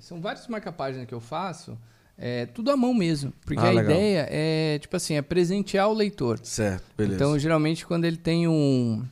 São 0.00 0.20
vários 0.20 0.48
marca-páginas 0.48 1.06
que 1.06 1.14
eu 1.14 1.20
faço. 1.20 1.78
É 2.18 2.46
tudo 2.46 2.70
à 2.70 2.76
mão 2.76 2.94
mesmo. 2.94 3.32
Porque 3.44 3.60
ah, 3.60 3.68
a 3.68 3.72
legal. 3.72 3.84
ideia 3.84 4.28
é, 4.30 4.78
tipo 4.78 4.96
assim, 4.96 5.14
é 5.14 5.22
presentear 5.22 5.88
o 5.88 5.92
leitor. 5.92 6.38
Certo, 6.42 6.84
beleza. 6.96 7.16
Então, 7.16 7.38
geralmente, 7.38 7.86
quando 7.86 8.04
ele 8.06 8.16
tem 8.16 8.48
um, 8.48 9.04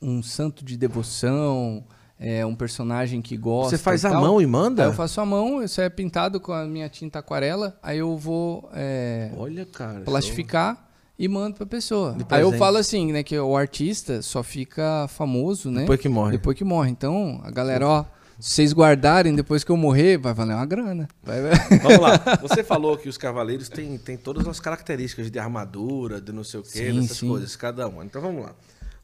um 0.00 0.22
santo 0.22 0.64
de 0.64 0.76
devoção, 0.76 1.84
é, 2.18 2.46
um 2.46 2.54
personagem 2.54 3.20
que 3.20 3.36
gosta. 3.36 3.76
Você 3.76 3.82
faz 3.82 4.04
a 4.04 4.12
mão 4.12 4.40
e 4.40 4.46
manda? 4.46 4.84
Eu 4.84 4.92
faço 4.92 5.20
a 5.20 5.26
mão, 5.26 5.62
isso 5.62 5.80
é 5.80 5.88
pintado 5.88 6.40
com 6.40 6.52
a 6.52 6.64
minha 6.64 6.88
tinta 6.88 7.18
aquarela, 7.18 7.78
aí 7.82 7.98
eu 7.98 8.16
vou 8.16 8.70
é, 8.72 9.32
Olha, 9.36 9.66
cara, 9.66 10.00
plastificar 10.00 10.88
e 11.18 11.28
mando 11.28 11.56
pra 11.56 11.66
pessoa. 11.66 12.16
Aí 12.30 12.42
eu 12.42 12.52
falo 12.52 12.76
assim, 12.76 13.12
né, 13.12 13.22
que 13.22 13.38
o 13.38 13.56
artista 13.56 14.22
só 14.22 14.42
fica 14.42 15.06
famoso, 15.08 15.70
né? 15.70 15.80
Depois 15.80 16.00
que 16.00 16.08
morre. 16.08 16.32
Depois 16.32 16.56
que 16.56 16.64
morre. 16.64 16.90
Então, 16.90 17.40
a 17.44 17.50
galera, 17.50 17.86
ó, 17.86 18.04
se 18.44 18.56
vocês 18.56 18.74
guardarem 18.74 19.34
depois 19.34 19.64
que 19.64 19.72
eu 19.72 19.76
morrer, 19.76 20.18
vai 20.18 20.34
valer 20.34 20.54
uma 20.54 20.66
grana. 20.66 21.08
Vai... 21.22 21.40
Vamos 21.82 21.98
lá. 21.98 22.18
Você 22.42 22.62
falou 22.62 22.94
que 22.98 23.08
os 23.08 23.16
cavaleiros 23.16 23.70
têm, 23.70 23.96
têm 23.96 24.18
todas 24.18 24.46
as 24.46 24.60
características 24.60 25.30
de 25.30 25.38
armadura, 25.38 26.20
de 26.20 26.30
não 26.30 26.44
sei 26.44 26.60
o 26.60 26.62
quê, 26.62 26.90
sim, 26.90 27.00
dessas 27.00 27.16
sim. 27.16 27.26
coisas, 27.26 27.56
cada 27.56 27.88
um. 27.88 28.02
Então 28.02 28.20
vamos 28.20 28.44
lá. 28.44 28.54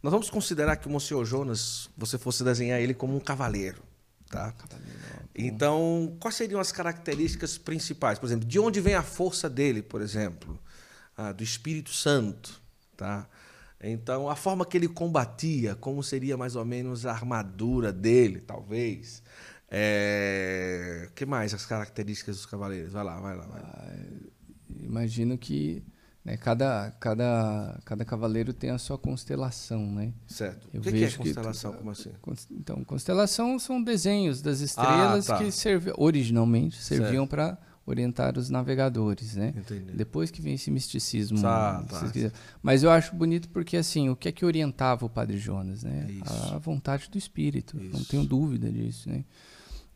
Nós 0.03 0.13
vamos 0.13 0.29
considerar 0.29 0.77
que 0.77 0.87
o 0.87 0.91
Monsenhor 0.91 1.25
Jonas, 1.25 1.89
você 1.97 2.19
fosse 2.19 2.45
desenhar 2.45 2.79
ele 2.83 2.93
como 2.93 3.17
um 3.17 3.19
cavaleiro, 3.19 3.83
tá? 4.29 4.53
Cavaleiro. 4.53 4.99
Então, 5.35 6.15
quais 6.21 6.35
seriam 6.35 6.61
as 6.61 6.71
características 6.71 7.57
principais? 7.57 8.19
Por 8.19 8.27
exemplo, 8.27 8.47
de 8.47 8.61
onde 8.61 8.79
vem 8.79 8.95
a 8.95 9.03
força 9.03 9.49
dele, 9.49 9.81
por 9.81 10.03
exemplo? 10.03 10.61
Ah, 11.17 11.33
do 11.33 11.43
Espírito 11.43 11.95
Santo, 11.95 12.61
tá? 12.95 13.27
Então, 13.83 14.29
a 14.29 14.37
forma 14.37 14.67
que 14.67 14.77
ele 14.77 14.89
combatia, 14.89 15.75
como 15.75 16.03
seria 16.03 16.37
mais 16.37 16.55
ou 16.55 16.65
menos 16.65 17.07
a 17.07 17.13
armadura 17.13 17.93
dele, 17.93 18.41
talvez. 18.41 19.23
É... 19.73 21.09
que 21.15 21.25
mais 21.25 21.55
as 21.55 21.65
características 21.65 22.37
dos 22.37 22.47
cavaleiros? 22.47 22.93
Vai 22.93 23.05
lá, 23.05 23.21
vai 23.21 23.37
lá. 23.37 23.47
Vai 23.47 23.61
lá. 23.63 23.71
Ah, 23.73 23.97
imagino 24.81 25.39
que 25.39 25.83
né? 26.25 26.37
Cada, 26.37 26.91
cada, 27.01 27.81
cada 27.85 28.05
cavaleiro 28.05 28.53
tem 28.53 28.71
a 28.71 28.79
sua 28.79 28.99
constelação, 28.99 29.91
né? 29.91 30.13
Certo. 30.27 30.69
Eu 30.73 30.81
o 30.81 30.83
que, 30.85 30.93
que 30.93 31.05
é 31.05 31.11
constelação? 31.11 31.73
Que, 31.73 31.79
Como 31.79 31.91
assim? 31.91 32.11
Então, 32.51 32.85
constelação 32.85 33.59
são 33.59 33.83
desenhos 33.83 34.43
das 34.43 34.61
estrelas 34.61 35.31
ah, 35.31 35.39
tá. 35.39 35.43
que 35.43 35.51
servi, 35.51 35.93
originalmente 35.97 36.77
serviam 36.77 37.27
para 37.27 37.59
orientar 37.91 38.39
os 38.39 38.49
navegadores, 38.51 39.37
né? 39.37 39.53
Entendi. 39.57 39.93
Depois 39.93 40.31
que 40.31 40.41
vem 40.41 40.55
esse 40.55 40.71
misticismo. 40.71 41.41
Tá, 41.41 41.83
tá. 41.83 42.01
Mas 42.63 42.83
eu 42.83 42.91
acho 42.91 43.15
bonito 43.15 43.49
porque, 43.49 43.77
assim, 43.77 44.09
o 44.09 44.17
que 44.17 44.29
é 44.29 44.33
que 44.33 44.45
orientava 44.45 45.05
o 45.05 45.11
Padre 45.11 45.39
Jonas, 45.39 45.83
né? 45.83 46.07
Isso. 46.09 46.55
A 46.55 46.59
vontade 46.59 47.11
do 47.11 47.19
Espírito, 47.19 47.81
Isso. 47.81 47.97
não 47.97 48.05
tenho 48.05 48.25
dúvida 48.25 48.71
disso, 48.71 49.09
né? 49.09 49.25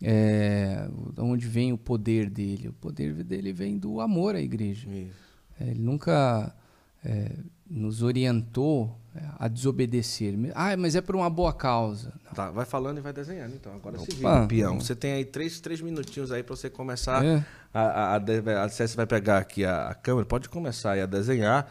É, 0.02 0.88
onde 1.18 1.46
vem 1.46 1.72
o 1.72 1.78
poder 1.78 2.28
dele? 2.28 2.68
O 2.68 2.72
poder 2.72 3.24
dele 3.24 3.52
vem 3.52 3.78
do 3.78 4.00
amor 4.00 4.34
à 4.34 4.40
igreja. 4.40 4.88
Isso. 4.88 5.24
É, 5.58 5.68
ele 5.70 5.80
nunca 5.80 6.54
é, 7.04 7.30
nos 7.68 8.02
orientou 8.02 8.98
é, 9.14 9.22
a 9.38 9.48
desobedecer. 9.48 10.34
Ah, 10.54 10.76
mas 10.76 10.94
é 10.94 11.00
por 11.00 11.16
uma 11.16 11.30
boa 11.30 11.52
causa. 11.52 12.12
Não. 12.24 12.32
Tá, 12.32 12.50
vai 12.50 12.64
falando 12.64 12.98
e 12.98 13.00
vai 13.00 13.12
desenhando 13.12 13.54
então. 13.54 13.74
Agora 13.74 13.96
Opa, 13.96 14.04
se 14.04 14.16
vira, 14.16 14.46
peão. 14.46 14.80
Você 14.80 14.94
tem 14.94 15.12
aí 15.12 15.24
três, 15.24 15.60
três 15.60 15.80
minutinhos 15.80 16.32
aí 16.32 16.42
para 16.42 16.54
você 16.54 16.68
começar. 16.68 17.24
É. 17.24 17.44
A, 17.72 17.80
a, 17.80 18.16
a, 18.16 18.64
a, 18.64 18.68
você 18.68 18.86
vai 18.88 19.06
pegar 19.06 19.38
aqui 19.38 19.64
a, 19.64 19.88
a 19.88 19.94
câmera, 19.94 20.26
pode 20.26 20.48
começar 20.48 20.92
aí 20.92 21.00
a 21.00 21.06
desenhar. 21.06 21.68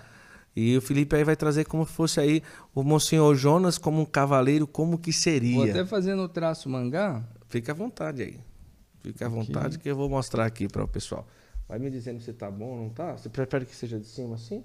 E 0.56 0.78
o 0.78 0.82
Felipe 0.82 1.16
aí 1.16 1.24
vai 1.24 1.36
trazer 1.36 1.66
como 1.66 1.84
fosse 1.84 2.20
aí 2.20 2.44
o 2.76 2.84
Monsenhor 2.84 3.34
Jonas 3.36 3.78
como 3.78 4.02
um 4.02 4.06
cavaleiro, 4.06 4.68
como 4.68 4.98
que 4.98 5.12
seria. 5.12 5.56
Vou 5.56 5.70
até 5.70 5.86
fazendo 5.86 6.22
o 6.22 6.30
traço 6.30 6.70
mangá. 6.70 7.24
Fica 7.50 7.72
à 7.72 7.76
vontade 7.76 8.22
aí. 8.22 8.40
Fica 9.02 9.26
à 9.26 9.30
vontade 9.30 9.76
aqui. 9.76 9.84
que 9.84 9.90
eu 9.90 9.96
vou 9.96 10.08
mostrar 10.08 10.46
aqui 10.46 10.68
para 10.68 10.84
o 10.84 10.88
pessoal. 10.88 11.28
Vai 11.68 11.80
me 11.80 11.90
dizendo 11.90 12.22
se 12.22 12.32
tá 12.34 12.52
bom 12.52 12.66
ou 12.66 12.78
não 12.84 12.90
tá? 12.90 13.18
Você 13.18 13.30
prefere 13.30 13.66
que 13.66 13.76
seja 13.76 14.00
de 14.00 14.06
cima 14.06 14.36
assim? 14.36 14.64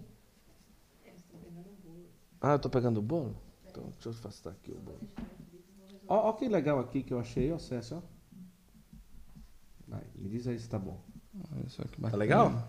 Ah, 2.40 2.52
eu 2.52 2.58
tô 2.58 2.70
pegando 2.70 2.98
o 2.98 3.02
bolo? 3.02 3.36
Então, 3.68 3.84
deixa 3.92 4.08
eu 4.08 4.12
afastar 4.12 4.50
aqui 4.50 4.72
o 4.72 4.78
bolo. 4.78 5.00
Ó, 6.06 6.28
ó 6.28 6.32
que 6.32 6.48
legal 6.48 6.78
aqui 6.78 7.02
que 7.02 7.12
eu 7.12 7.18
achei, 7.18 7.52
ó, 7.52 7.58
César, 7.58 7.96
ó. 7.96 8.02
Vai, 9.86 10.02
me 10.14 10.28
diz 10.28 10.46
aí 10.46 10.58
se 10.58 10.68
tá 10.68 10.78
bom. 10.78 11.00
Olha 11.52 11.68
só 11.68 11.82
que 11.82 12.00
bacana. 12.00 12.10
Tá 12.10 12.16
legal? 12.16 12.68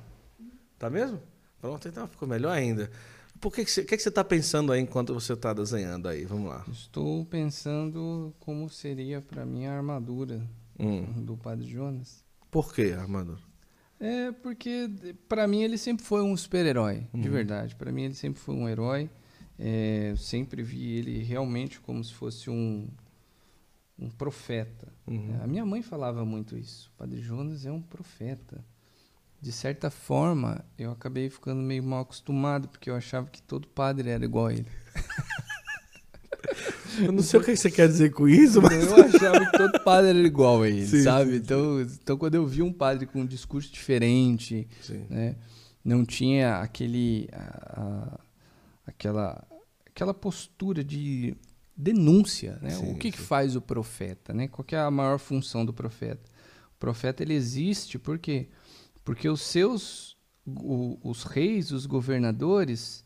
Tá 0.78 0.90
mesmo? 0.90 1.22
Pronto, 1.60 1.88
então 1.88 2.08
ficou 2.08 2.28
melhor 2.28 2.52
ainda. 2.52 2.90
Por 3.40 3.54
que, 3.54 3.64
que, 3.64 3.72
você, 3.72 3.84
que, 3.84 3.96
que 3.96 4.04
você 4.04 4.10
está 4.10 4.24
pensando 4.24 4.72
aí 4.72 4.82
enquanto 4.82 5.14
você 5.14 5.34
está 5.34 5.54
desenhando 5.54 6.08
aí? 6.08 6.26
Vamos 6.26 6.50
lá. 6.50 6.66
Estou 6.72 7.26
pensando 7.26 8.34
como 8.40 8.70
seria 8.70 9.22
para 9.22 9.46
mim 9.46 9.66
a 9.66 9.76
armadura 9.76 10.42
hum. 10.78 11.04
do 11.24 11.38
Padre 11.38 11.68
Jonas. 11.68 12.24
Por 12.52 12.74
que 12.74 12.92
a 12.92 13.02
armadura? 13.02 13.40
É 14.00 14.32
porque 14.32 14.90
para 15.28 15.46
mim 15.48 15.62
ele 15.62 15.78
sempre 15.78 16.06
foi 16.06 16.22
um 16.22 16.36
super-herói, 16.36 17.08
uhum. 17.14 17.22
de 17.22 17.30
verdade. 17.30 17.76
Para 17.76 17.92
mim 17.92 18.04
ele 18.04 18.14
sempre 18.14 18.40
foi 18.40 18.56
um 18.56 18.68
herói. 18.68 19.10
É, 19.60 20.14
sempre 20.18 20.64
vi 20.64 20.94
ele 20.94 21.22
realmente 21.24 21.80
como 21.82 22.04
se 22.04 22.14
fosse 22.14 22.50
um 22.50 22.88
um 24.02 24.10
profeta. 24.10 24.88
Uhum. 25.06 25.40
A 25.44 25.48
minha 25.48 25.66
mãe 25.66 25.82
falava 25.82 26.24
muito 26.24 26.58
isso. 26.58 26.90
O 26.96 26.98
Padre 26.98 27.22
Jonas 27.22 27.66
é 27.66 27.72
um 27.72 27.82
profeta. 27.82 28.64
De 29.42 29.52
certa 29.52 29.90
forma, 29.90 30.64
eu 30.78 30.92
acabei 30.92 31.30
ficando 31.30 31.62
meio 31.62 31.84
mal 31.84 32.02
acostumado 32.02 32.68
porque 32.68 32.90
eu 32.90 32.96
achava 32.96 33.28
que 33.28 33.42
todo 33.42 33.68
padre 33.68 34.10
era 34.10 34.24
igual 34.24 34.48
a 34.48 34.54
ele. 34.54 34.68
Eu 36.98 37.14
não 37.14 37.24
sei 37.24 37.40
o 37.40 37.44
que 37.44 37.56
você 37.56 37.72
quer 37.72 37.88
dizer 37.88 38.12
com 38.12 38.28
isso, 38.28 38.62
mas. 38.62 38.86
Eu 38.86 39.06
achava 39.06 39.46
que 39.46 39.58
todo 39.58 39.80
padre 39.84 40.10
era 40.10 40.28
igual 40.28 40.64
a 40.64 40.68
ele, 40.68 40.86
sim, 40.86 41.04
sabe? 41.04 41.32
Sim, 41.32 41.38
então, 41.38 41.82
então, 41.82 42.18
quando 42.18 42.36
eu 42.36 42.46
vi 42.46 42.62
um 42.62 42.74
padre 42.74 43.06
com 43.06 43.22
um 43.22 43.26
discurso 43.26 43.72
diferente, 43.72 44.68
né? 45.10 45.36
Não 45.84 46.04
tinha 46.04 46.58
aquele. 46.58 47.30
A, 47.32 47.82
a, 47.82 48.20
aquela, 49.00 49.48
aquela 49.86 50.14
postura 50.14 50.84
de 50.84 51.36
denúncia, 51.76 52.60
né? 52.62 52.72
Sim, 52.72 52.92
o 52.92 52.98
que, 52.98 53.12
que 53.12 53.18
faz 53.18 53.56
o 53.56 53.62
profeta, 53.62 54.34
né? 54.34 54.50
Qual 54.50 54.66
é 54.74 54.78
a 54.78 54.92
maior 54.92 55.18
função 55.18 55.66
do 55.66 55.74
profeta? 55.74 56.30
O 56.76 56.78
profeta 56.78 57.24
ele 57.24 57.34
existe 57.34 57.98
por 57.98 58.20
quê? 58.20 58.50
Porque 59.06 59.30
os 59.30 59.42
seus 59.42 60.18
o, 60.46 61.00
os 61.04 61.24
reis, 61.24 61.72
os 61.72 61.86
governadores, 61.86 63.06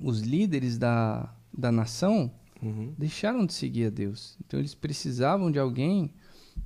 os 0.00 0.20
líderes 0.20 0.78
da, 0.78 1.34
da 1.52 1.72
nação, 1.72 2.32
uhum. 2.62 2.94
deixaram 2.96 3.44
de 3.44 3.54
seguir 3.54 3.86
a 3.86 3.90
Deus. 3.90 4.36
Então 4.44 4.60
eles 4.60 4.74
precisavam 4.74 5.50
de 5.50 5.58
alguém 5.58 6.14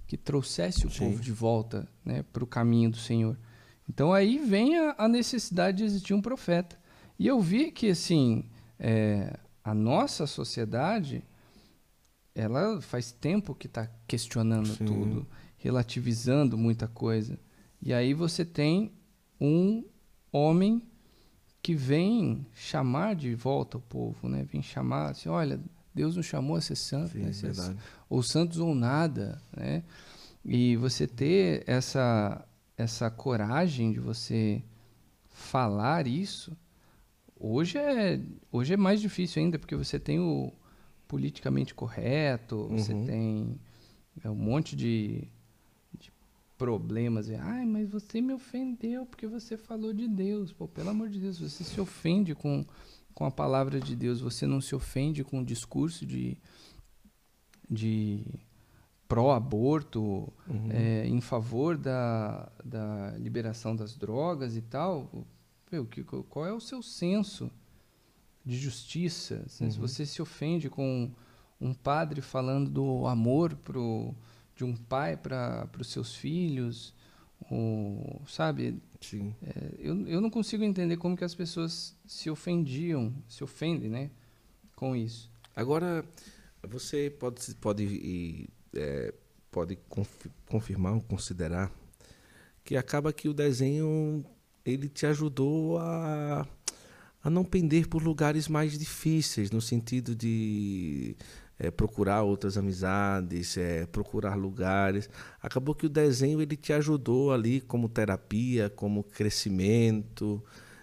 que 0.07 0.17
trouxesse 0.17 0.87
o 0.87 0.91
Sim. 0.91 0.99
povo 0.99 1.23
de 1.23 1.33
volta 1.33 1.89
né, 2.05 2.23
para 2.23 2.45
o 2.45 2.47
caminho 2.47 2.91
do 2.91 2.97
Senhor. 2.97 3.39
Então 3.89 4.13
aí 4.13 4.39
vem 4.39 4.79
a, 4.79 4.95
a, 4.99 5.09
necessidade 5.09 5.79
de 5.79 5.85
existir 5.85 6.15
um 6.15 6.23
profeta. 6.23 6.80
E 7.21 7.27
eu 7.27 7.39
vi 7.39 7.71
que 7.71 7.91
assim 7.91 8.45
é, 8.79 9.39
a 9.63 9.75
nossa 9.75 10.27
sociedade 10.27 11.23
ela 12.35 12.81
faz 12.81 13.13
tempo 13.13 13.55
que 13.55 13.67
está 13.67 13.87
questionando 14.09 14.75
Sim. 14.75 14.87
tudo, 14.87 15.27
relativizando 15.59 16.57
muita 16.57 16.89
coisa. 16.89 17.39
E 17.83 17.93
aí 17.93 18.15
você 18.15 18.43
tem 18.43 18.91
um 19.39 19.85
homem 20.33 20.83
que 21.63 21.75
vem 21.75 22.47
chamar 22.55 23.15
de 23.15 23.35
volta 23.35 23.77
o 23.77 23.83
povo, 23.83 24.27
né? 24.27 24.47
Vem 24.51 24.63
chamar 24.63 25.11
assim, 25.11 25.29
olha, 25.29 25.61
Deus 25.95 26.17
nos 26.17 26.25
chamou 26.25 26.57
a 26.57 26.63
ser 26.63 26.77
santos, 26.77 27.13
né? 27.13 27.35
ser, 27.35 27.53
ou 28.09 28.23
santos 28.23 28.57
ou 28.57 28.75
nada, 28.75 29.39
né? 29.55 29.85
E 30.43 30.75
você 30.77 31.07
ter 31.07 31.65
essa 31.67 32.47
essa 32.79 33.11
coragem 33.11 33.93
de 33.93 34.01
você 34.01 34.63
falar 35.29 36.07
isso, 36.07 36.57
hoje 37.41 37.79
é 37.79 38.21
hoje 38.53 38.75
é 38.75 38.77
mais 38.77 39.01
difícil 39.01 39.43
ainda 39.43 39.59
porque 39.59 39.75
você 39.75 39.99
tem 39.99 40.21
o 40.21 40.53
politicamente 41.09 41.75
correto, 41.75 42.57
uhum. 42.57 42.79
você 42.79 42.95
tem 42.95 43.59
é, 44.23 44.31
um 44.31 44.35
monte 44.37 44.77
de, 44.77 45.27
de 45.99 46.13
problemas. 46.57 47.29
Ai, 47.31 47.67
mas 47.67 47.91
você 47.91 48.21
me 48.21 48.33
ofendeu 48.33 49.05
porque 49.07 49.27
você 49.27 49.57
falou 49.57 49.93
de 49.93 50.07
Deus. 50.07 50.53
Pô, 50.53 50.69
pelo 50.69 50.91
amor 50.91 51.09
de 51.09 51.19
Deus, 51.19 51.41
você 51.41 51.65
se 51.65 51.81
ofende 51.81 52.33
com, 52.33 52.65
com 53.13 53.25
a 53.25 53.31
palavra 53.31 53.81
de 53.81 53.97
Deus, 53.97 54.21
você 54.21 54.47
não 54.47 54.61
se 54.61 54.73
ofende 54.73 55.25
com 55.25 55.41
o 55.41 55.45
discurso 55.45 56.07
de, 56.07 56.39
de 57.69 58.25
pró-aborto, 59.09 60.33
uhum. 60.49 60.69
é, 60.71 61.09
em 61.09 61.21
favor 61.21 61.77
da, 61.77 62.53
da 62.65 63.17
liberação 63.19 63.75
das 63.75 63.97
drogas 63.97 64.57
e 64.57 64.63
tal. 64.63 65.11
Meu, 65.71 65.87
que, 65.87 66.03
qual 66.03 66.47
é 66.47 66.53
o 66.53 66.61
seu 66.61 66.83
senso 66.83 67.51
de 68.45 68.57
justiça? 68.57 69.43
Assim, 69.47 69.65
uhum. 69.65 69.71
Se 69.71 69.79
você 69.79 70.07
se 70.07 70.21
ofende 70.21 70.69
com 70.69 71.11
um 71.61 71.75
padre 71.75 72.21
falando 72.21 72.71
do 72.71 73.07
amor 73.07 73.55
pro, 73.57 74.15
de 74.57 74.65
um 74.65 74.75
pai 74.75 75.17
para 75.17 75.69
os 75.79 75.89
seus 75.89 76.15
filhos, 76.15 76.95
ou, 77.51 78.23
sabe? 78.27 78.83
Sim. 79.01 79.35
É, 79.43 79.75
eu, 79.79 80.07
eu 80.07 80.21
não 80.21 80.31
consigo 80.31 80.65
entender 80.65 80.97
como 80.97 81.17
que 81.17 81.25
as 81.25 81.35
pessoas 81.35 81.97
se 82.07 82.29
ofendiam, 82.31 83.15
se 83.29 83.45
ofendem, 83.45 83.89
né? 83.89 84.11
Com 84.75 84.97
isso. 84.97 85.31
Agora, 85.55 86.05
você 86.69 87.11
pode, 87.11 87.55
pode 87.57 88.49
é, 88.75 89.15
pode 89.51 89.79
confirmar 90.49 90.95
ou 90.95 91.01
considerar 91.01 91.73
que 92.65 92.77
acaba 92.77 93.13
que 93.13 93.29
o 93.29 93.35
desenho 93.35 94.25
ele 94.65 94.89
te 94.89 95.07
ajudou 95.07 95.79
a, 95.79 96.47
a 97.23 97.31
não 97.31 97.45
pender 97.45 97.89
por 97.89 98.03
lugares 98.03 98.49
mais 98.49 98.79
difíceis, 98.79 99.51
no 99.51 99.61
sentido 99.61 100.15
de 100.15 101.17
é, 101.59 101.71
procurar 101.71 102.23
outras 102.23 102.57
amizades, 102.57 103.57
é, 103.57 103.87
procurar 103.87 104.35
lugares. 104.35 105.09
Acabou 105.43 105.75
que 105.75 105.87
o 105.87 105.91
desenho 105.91 106.41
ele 106.41 106.57
te 106.57 106.73
ajudou 106.73 107.33
ali 107.33 107.61
como 107.61 107.89
terapia, 107.89 108.71
como 108.71 109.05
crescimento, 109.05 110.43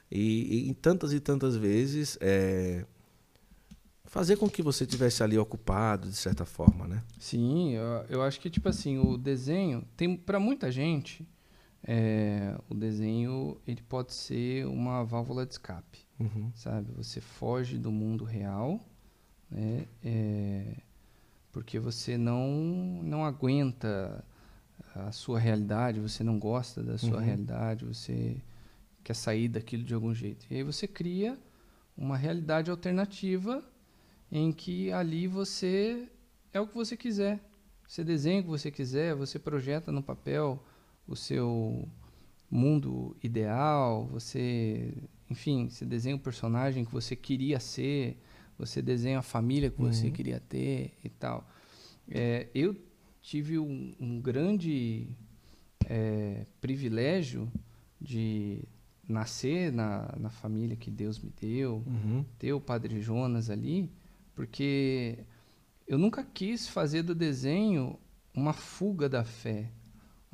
e, 0.09 0.65
e 0.65 0.69
em 0.69 0.73
tantas 0.73 1.13
e 1.13 1.19
tantas 1.19 1.55
vezes 1.55 2.17
é, 2.21 2.85
fazer 4.05 4.37
com 4.37 4.49
que 4.49 4.61
você 4.61 4.85
tivesse 4.85 5.21
ali 5.21 5.37
ocupado 5.37 6.09
de 6.09 6.15
certa 6.15 6.45
forma, 6.45 6.87
né? 6.87 7.03
Sim, 7.19 7.73
eu, 7.73 8.05
eu 8.09 8.21
acho 8.21 8.39
que 8.39 8.49
tipo 8.49 8.69
assim 8.69 8.97
o 8.97 9.17
desenho 9.17 9.83
tem 9.97 10.15
para 10.15 10.39
muita 10.39 10.71
gente 10.71 11.27
é, 11.87 12.53
o 12.69 12.75
desenho 12.75 13.57
ele 13.65 13.81
pode 13.81 14.13
ser 14.13 14.67
uma 14.67 15.05
válvula 15.05 15.45
de 15.45 15.53
escape, 15.53 15.99
uhum. 16.19 16.51
sabe? 16.53 16.91
Você 16.97 17.21
foge 17.21 17.77
do 17.77 17.89
mundo 17.89 18.25
real, 18.25 18.85
né? 19.49 19.87
É, 20.03 20.75
porque 21.49 21.79
você 21.79 22.17
não 22.17 23.01
não 23.01 23.23
aguenta 23.23 24.21
a 24.93 25.13
sua 25.13 25.39
realidade, 25.39 26.01
você 26.01 26.23
não 26.25 26.37
gosta 26.37 26.83
da 26.83 26.97
sua 26.97 27.19
uhum. 27.19 27.23
realidade, 27.23 27.85
você 27.85 28.35
quer 29.01 29.15
sair 29.15 29.47
daquilo 29.47 29.83
de 29.83 29.93
algum 29.93 30.13
jeito. 30.13 30.45
E 30.51 30.57
aí 30.57 30.63
você 30.63 30.87
cria 30.87 31.39
uma 31.95 32.17
realidade 32.17 32.69
alternativa 32.69 33.63
em 34.29 34.51
que 34.51 34.91
ali 34.91 35.25
você 35.25 36.09
é 36.51 36.59
o 36.59 36.67
que 36.67 36.75
você 36.75 36.97
quiser. 36.97 37.39
Você 37.87 38.03
desenha 38.03 38.41
o 38.41 38.43
que 38.43 38.49
você 38.49 38.69
quiser, 38.69 39.15
você 39.15 39.39
projeta 39.39 39.89
no 39.89 40.03
papel 40.03 40.61
o 41.07 41.15
seu 41.15 41.87
mundo 42.49 43.15
ideal, 43.23 44.05
você, 44.07 44.93
enfim, 45.29 45.69
você 45.69 45.85
desenha 45.85 46.15
o 46.15 46.19
personagem 46.19 46.85
que 46.85 46.91
você 46.91 47.15
queria 47.15 47.59
ser, 47.59 48.17
você 48.57 48.81
desenha 48.81 49.19
a 49.19 49.23
família 49.23 49.69
que 49.69 49.81
uhum. 49.81 49.91
você 49.91 50.09
queria 50.09 50.39
ter 50.39 50.93
e 51.03 51.09
tal. 51.09 51.47
É, 52.09 52.47
eu 52.53 52.75
tive 53.21 53.59
um, 53.59 53.93
um 53.99 54.21
grande 54.21 55.07
é, 55.85 56.45
privilégio 56.61 57.51
de 57.99 58.63
nascer 59.07 59.71
na, 59.71 60.13
na 60.17 60.29
família 60.29 60.75
que 60.75 60.91
Deus 60.91 61.19
me 61.19 61.31
deu, 61.39 61.83
uhum. 61.85 62.25
ter 62.37 62.53
o 62.53 62.61
Padre 62.61 63.01
Jonas 63.01 63.49
ali, 63.49 63.89
porque 64.35 65.19
eu 65.87 65.97
nunca 65.97 66.23
quis 66.23 66.67
fazer 66.67 67.03
do 67.03 67.15
desenho 67.15 67.97
uma 68.33 68.53
fuga 68.53 69.07
da 69.07 69.23
fé, 69.23 69.71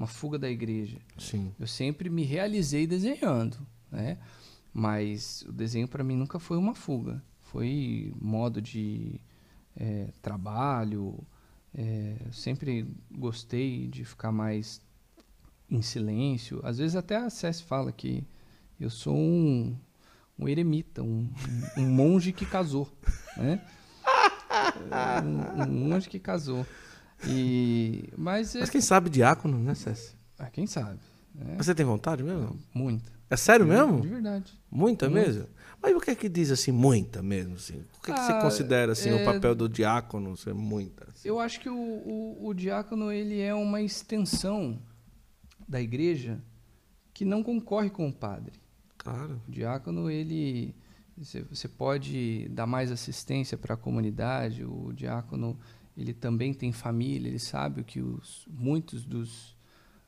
uma 0.04 0.08
fuga 0.08 0.38
da 0.38 0.50
igreja. 0.50 1.00
Sim. 1.18 1.54
Eu 1.58 1.66
sempre 1.66 2.10
me 2.10 2.24
realizei 2.24 2.86
desenhando, 2.86 3.66
né? 3.90 4.18
Mas 4.74 5.44
o 5.48 5.52
desenho 5.52 5.88
para 5.88 6.04
mim 6.04 6.16
nunca 6.16 6.40
foi 6.40 6.58
uma 6.58 6.76
fuga. 6.76 7.24
Foi 7.42 8.14
modo 8.20 8.62
de 8.62 9.22
é, 9.76 10.10
trabalho. 10.22 11.26
É, 11.74 12.16
sempre 12.32 12.86
gostei 13.10 13.88
de 13.88 14.04
ficar 14.04 14.32
mais 14.32 14.82
em 15.70 15.82
silêncio. 15.82 16.60
Às 16.64 16.80
vezes 16.80 16.96
até 16.96 17.16
a 17.16 17.30
Cess 17.30 17.62
fala 17.62 17.92
que 17.92 18.28
eu 18.80 18.90
sou 18.90 19.16
um, 19.16 19.78
um 20.38 20.50
eremita, 20.50 21.02
um, 21.02 21.32
um 21.78 21.90
monge 21.90 22.34
que 22.34 22.46
casou, 22.46 22.92
né? 23.38 23.62
um, 25.24 25.64
um 25.64 25.90
monge 25.90 26.10
que 26.10 26.20
casou. 26.20 26.66
E, 27.28 28.10
mas, 28.18 28.56
mas 28.56 28.70
quem 28.70 28.82
sabe 28.82 29.10
diácono, 29.10 29.58
né, 29.58 29.74
César? 29.76 30.12
Ah, 30.38 30.50
quem 30.50 30.68
sabe. 30.68 31.00
Né? 31.34 31.56
Você 31.58 31.74
tem 31.74 31.86
vontade 31.86 32.24
mesmo? 32.24 32.60
Muita. 32.74 33.12
É 33.30 33.36
sério 33.36 33.66
mesmo? 33.66 34.02
De 34.02 34.08
verdade. 34.08 34.54
Muita, 34.70 35.10
muita. 35.10 35.28
mesmo? 35.28 35.48
Mas 35.82 35.96
o 35.96 36.00
que 36.00 36.12
é 36.12 36.16
que 36.16 36.30
diz 36.30 36.52
assim, 36.52 36.72
muita 36.72 37.22
mesmo? 37.22 37.56
Assim? 37.56 37.84
O 37.98 38.02
que, 38.04 38.12
é 38.12 38.14
que 38.14 38.20
você 38.20 38.32
ah, 38.32 38.42
considera 38.42 38.92
assim, 38.92 39.10
é... 39.10 39.22
o 39.22 39.26
papel 39.26 39.56
do 39.56 39.68
diácono 39.68 40.38
ser 40.38 40.54
muita? 40.54 41.06
Assim? 41.10 41.28
Eu 41.28 41.40
acho 41.40 41.60
que 41.60 41.70
o, 41.70 41.76
o, 41.76 42.48
o 42.48 42.54
diácono 42.54 43.12
ele 43.12 43.42
é 43.42 43.54
uma 43.54 43.82
extensão 43.82 44.80
da 45.68 45.82
igreja 45.82 46.42
que 47.14 47.26
não 47.26 47.44
concorre 47.44 47.90
com 47.90 48.08
o 48.08 48.14
padre. 48.14 48.54
Claro. 48.98 49.42
O 49.48 49.52
diácono, 49.52 50.10
ele 50.10 50.76
você 51.50 51.68
pode 51.68 52.48
dar 52.50 52.66
mais 52.66 52.92
assistência 52.92 53.58
para 53.58 53.76
a 53.76 53.78
comunidade. 53.78 54.64
O 54.64 54.92
diácono 54.94 55.60
ele 55.98 56.14
também 56.14 56.54
tem 56.54 56.72
família. 56.72 57.28
Ele 57.28 57.40
sabe 57.40 57.82
o 57.82 57.84
que 57.84 58.02
os, 58.02 58.48
muitos 58.50 59.06
dos, 59.06 59.56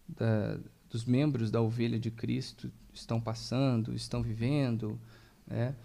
da, 0.07 0.57
dos 0.89 1.05
membros 1.05 1.51
da 1.51 1.61
ovelha 1.61 1.99
de 1.99 2.11
Cristo 2.11 2.71
estão 2.93 3.19
passando, 3.19 3.93
estão 3.93 4.21
vivendo. 4.21 4.99
Né? 5.47 5.75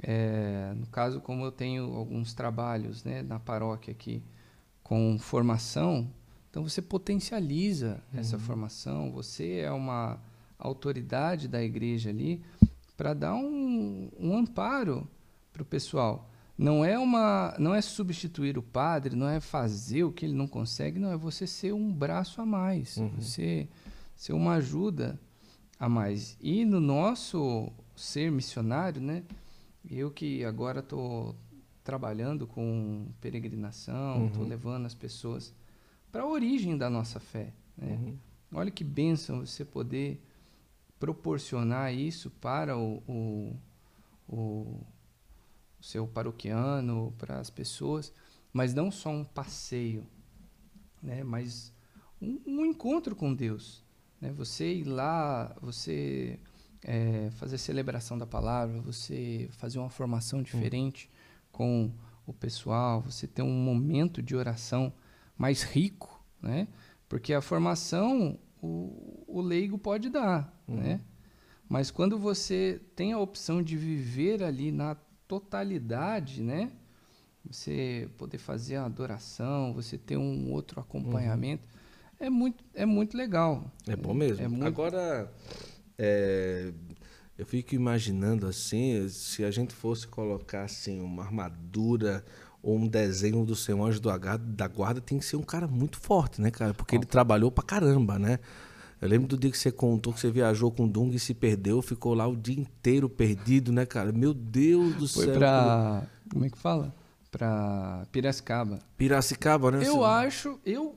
É, 0.00 0.72
no 0.76 0.86
caso, 0.86 1.20
como 1.20 1.44
eu 1.44 1.52
tenho 1.52 1.94
alguns 1.94 2.32
trabalhos 2.34 3.02
né, 3.04 3.22
na 3.22 3.38
paróquia 3.38 3.92
aqui 3.92 4.22
com 4.82 5.18
formação, 5.18 6.10
então 6.50 6.62
você 6.62 6.80
potencializa 6.80 8.02
uhum. 8.12 8.20
essa 8.20 8.38
formação. 8.38 9.10
Você 9.12 9.58
é 9.58 9.70
uma 9.70 10.18
autoridade 10.58 11.46
da 11.48 11.62
igreja 11.62 12.10
ali 12.10 12.42
para 12.96 13.14
dar 13.14 13.34
um, 13.34 14.10
um 14.18 14.36
amparo 14.36 15.06
para 15.52 15.62
o 15.62 15.64
pessoal. 15.64 16.27
Não 16.58 16.84
é 16.84 16.98
uma, 16.98 17.54
não 17.56 17.72
é 17.72 17.80
substituir 17.80 18.58
o 18.58 18.62
padre, 18.62 19.14
não 19.14 19.28
é 19.28 19.38
fazer 19.38 20.02
o 20.02 20.10
que 20.10 20.26
ele 20.26 20.34
não 20.34 20.48
consegue, 20.48 20.98
não 20.98 21.12
é 21.12 21.16
você 21.16 21.46
ser 21.46 21.72
um 21.72 21.92
braço 21.92 22.40
a 22.40 22.46
mais, 22.46 22.96
uhum. 22.96 23.10
você 23.10 23.68
ser 24.16 24.32
uma 24.32 24.54
ajuda 24.54 25.20
a 25.78 25.88
mais. 25.88 26.36
E 26.40 26.64
no 26.64 26.80
nosso 26.80 27.72
ser 27.94 28.32
missionário, 28.32 29.00
né? 29.00 29.22
Eu 29.88 30.10
que 30.10 30.44
agora 30.44 30.80
estou 30.80 31.36
trabalhando 31.84 32.44
com 32.46 33.06
peregrinação, 33.20 34.26
estou 34.26 34.42
uhum. 34.42 34.48
levando 34.48 34.86
as 34.86 34.94
pessoas 34.94 35.54
para 36.10 36.22
a 36.22 36.26
origem 36.26 36.76
da 36.76 36.90
nossa 36.90 37.20
fé. 37.20 37.52
Né? 37.76 37.92
Uhum. 37.92 38.18
Olha 38.52 38.70
que 38.70 38.82
bênção 38.82 39.46
você 39.46 39.64
poder 39.64 40.20
proporcionar 40.98 41.94
isso 41.94 42.30
para 42.30 42.76
o, 42.76 43.02
o, 43.06 43.56
o, 44.28 44.80
o 45.80 45.84
seu 45.84 46.06
paroquiano, 46.06 47.14
para 47.18 47.38
as 47.38 47.50
pessoas, 47.50 48.12
mas 48.52 48.74
não 48.74 48.90
só 48.90 49.10
um 49.10 49.24
passeio, 49.24 50.06
né? 51.02 51.22
mas 51.22 51.72
um, 52.20 52.40
um 52.46 52.66
encontro 52.66 53.14
com 53.14 53.34
Deus. 53.34 53.84
Né? 54.20 54.32
Você 54.32 54.72
ir 54.74 54.84
lá, 54.84 55.56
você 55.60 56.38
é, 56.82 57.30
fazer 57.32 57.58
celebração 57.58 58.18
da 58.18 58.26
palavra, 58.26 58.80
você 58.80 59.48
fazer 59.52 59.78
uma 59.78 59.90
formação 59.90 60.42
diferente 60.42 61.08
hum. 61.08 61.48
com 61.52 61.92
o 62.26 62.32
pessoal, 62.32 63.00
você 63.00 63.26
ter 63.26 63.42
um 63.42 63.50
momento 63.50 64.22
de 64.22 64.36
oração 64.36 64.92
mais 65.36 65.62
rico, 65.62 66.22
né? 66.42 66.68
Porque 67.08 67.32
a 67.32 67.40
formação 67.40 68.38
o, 68.60 69.24
o 69.26 69.40
leigo 69.40 69.78
pode 69.78 70.10
dar, 70.10 70.52
uhum. 70.68 70.76
né? 70.76 71.00
Mas 71.68 71.90
quando 71.90 72.18
você 72.18 72.80
tem 72.94 73.12
a 73.12 73.18
opção 73.18 73.62
de 73.62 73.76
viver 73.76 74.42
ali 74.42 74.72
na 74.72 74.96
totalidade, 75.28 76.42
né? 76.42 76.72
Você 77.48 78.08
poder 78.18 78.38
fazer 78.38 78.76
a 78.76 78.86
adoração, 78.86 79.72
você 79.72 79.96
ter 79.96 80.16
um 80.16 80.50
outro 80.50 80.80
acompanhamento, 80.80 81.62
uhum. 82.20 82.26
é, 82.26 82.30
muito, 82.30 82.64
é 82.74 82.86
muito 82.86 83.16
legal. 83.16 83.70
É 83.86 83.94
bom 83.94 84.12
mesmo. 84.12 84.44
É 84.44 84.48
muito... 84.48 84.66
Agora, 84.66 85.32
é, 85.96 86.72
eu 87.36 87.46
fico 87.46 87.74
imaginando 87.74 88.46
assim, 88.46 89.08
se 89.08 89.44
a 89.44 89.50
gente 89.50 89.72
fosse 89.72 90.06
colocar 90.08 90.64
assim 90.64 91.00
uma 91.00 91.22
armadura 91.22 92.24
ou 92.62 92.76
um 92.76 92.88
desenho 92.88 93.44
do 93.44 93.54
seu 93.54 93.82
anjo 93.84 94.00
do 94.00 94.10
H, 94.10 94.38
da 94.38 94.66
guarda 94.66 95.00
tem 95.00 95.18
que 95.18 95.24
ser 95.24 95.36
um 95.36 95.42
cara 95.42 95.68
muito 95.68 95.98
forte, 95.98 96.40
né, 96.40 96.50
cara? 96.50 96.74
Porque 96.74 96.96
ele 96.96 97.06
trabalhou 97.06 97.50
pra 97.52 97.62
caramba, 97.62 98.18
né? 98.18 98.40
Eu 99.00 99.08
lembro 99.08 99.28
do 99.28 99.36
dia 99.38 99.50
que 99.50 99.58
você 99.58 99.70
contou 99.70 100.12
que 100.12 100.20
você 100.20 100.30
viajou 100.30 100.70
com 100.72 100.84
o 100.84 100.88
Dung 100.88 101.10
e 101.14 101.18
se 101.18 101.32
perdeu, 101.34 101.80
ficou 101.80 102.14
lá 102.14 102.26
o 102.26 102.36
dia 102.36 102.58
inteiro 102.58 103.08
perdido, 103.08 103.72
né, 103.72 103.86
cara? 103.86 104.10
Meu 104.12 104.34
Deus 104.34 104.94
do 104.96 105.08
Foi 105.08 105.24
céu. 105.26 105.34
pra. 105.38 106.06
Como 106.32 106.44
é 106.44 106.50
que 106.50 106.58
fala? 106.58 106.94
Pra 107.30 108.06
Piracicaba. 108.10 108.78
Piracicaba, 108.96 109.70
né? 109.70 109.78
Eu 109.78 109.82
senhor? 109.92 110.04
acho, 110.04 110.58
eu 110.64 110.96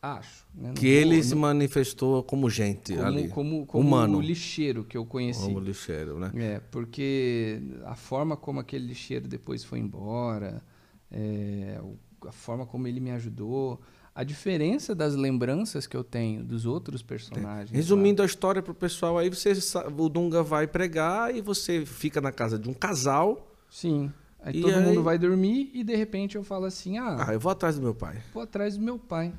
acho. 0.00 0.46
né, 0.54 0.72
Que 0.74 0.86
vou- 0.86 1.00
ele 1.10 1.16
não- 1.16 1.22
se 1.22 1.34
manifestou 1.34 2.22
como 2.22 2.48
gente 2.48 2.94
como, 2.94 3.06
ali. 3.06 3.28
como, 3.28 3.66
como 3.66 3.86
humano. 3.88 4.18
o 4.18 4.20
lixeiro 4.20 4.84
que 4.84 4.96
eu 4.96 5.04
conheci. 5.04 5.42
Como 5.42 5.60
lixeiro, 5.60 6.18
né? 6.18 6.30
É, 6.34 6.60
porque 6.70 7.60
a 7.84 7.94
forma 7.94 8.36
como 8.36 8.60
aquele 8.60 8.86
lixeiro 8.86 9.28
depois 9.28 9.62
foi 9.64 9.78
embora, 9.78 10.62
é, 11.10 11.80
a 12.26 12.32
forma 12.32 12.64
como 12.64 12.86
ele 12.88 13.00
me 13.00 13.10
ajudou, 13.10 13.80
a 14.14 14.22
diferença 14.24 14.94
das 14.94 15.14
lembranças 15.14 15.86
que 15.86 15.96
eu 15.96 16.04
tenho 16.04 16.44
dos 16.44 16.66
outros 16.66 17.02
personagens. 17.02 17.70
lá. 17.70 17.76
Resumindo 17.76 18.22
a 18.22 18.26
história 18.26 18.62
pro 18.62 18.74
pessoal 18.74 19.16
aí, 19.18 19.28
você 19.30 19.52
o 19.96 20.08
Dunga 20.08 20.42
vai 20.42 20.66
pregar 20.66 21.34
e 21.34 21.40
você 21.40 21.86
fica 21.86 22.20
na 22.20 22.30
casa 22.32 22.58
de 22.58 22.68
um 22.68 22.74
casal. 22.74 23.50
Sim. 23.70 24.12
Aí 24.40 24.58
E 24.58 24.60
todo 24.60 24.74
aí- 24.74 24.84
mundo 24.84 25.02
vai 25.02 25.18
dormir 25.18 25.70
e 25.72 25.82
de 25.84 25.94
repente 25.96 26.36
eu 26.36 26.44
falo 26.44 26.66
assim: 26.66 26.98
ah, 26.98 27.24
Ah, 27.28 27.32
eu 27.32 27.40
vou 27.40 27.50
atrás 27.52 27.76
do 27.76 27.82
meu 27.82 27.94
pai. 27.94 28.20
vou 28.34 28.42
atrás 28.42 28.76
do 28.76 28.82
meu 28.82 28.98
pai. 28.98 29.32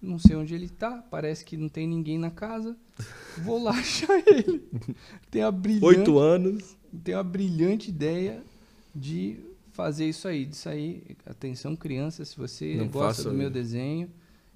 Não 0.00 0.18
sei 0.18 0.36
onde 0.36 0.54
ele 0.54 0.68
tá, 0.68 1.02
parece 1.10 1.44
que 1.44 1.56
não 1.56 1.68
tem 1.68 1.86
ninguém 1.88 2.18
na 2.18 2.30
casa. 2.30 2.76
Vou 3.38 3.62
lá 3.62 3.70
achar 3.78 4.16
ele. 4.28 4.62
Tem 5.30 5.42
a 5.42 5.50
brilhante, 5.50 6.10
anos. 6.18 6.76
tem 7.02 7.14
a 7.14 7.22
brilhante 7.22 7.88
ideia 7.90 8.42
de 8.94 9.40
fazer 9.72 10.06
isso 10.08 10.28
aí, 10.28 10.44
de 10.44 10.56
sair. 10.56 11.16
Atenção, 11.26 11.74
criança, 11.74 12.24
se 12.24 12.36
você 12.36 12.74
Não 12.76 12.88
gosta 12.88 13.24
do 13.24 13.32
meu 13.34 13.48
desenho 13.50 14.08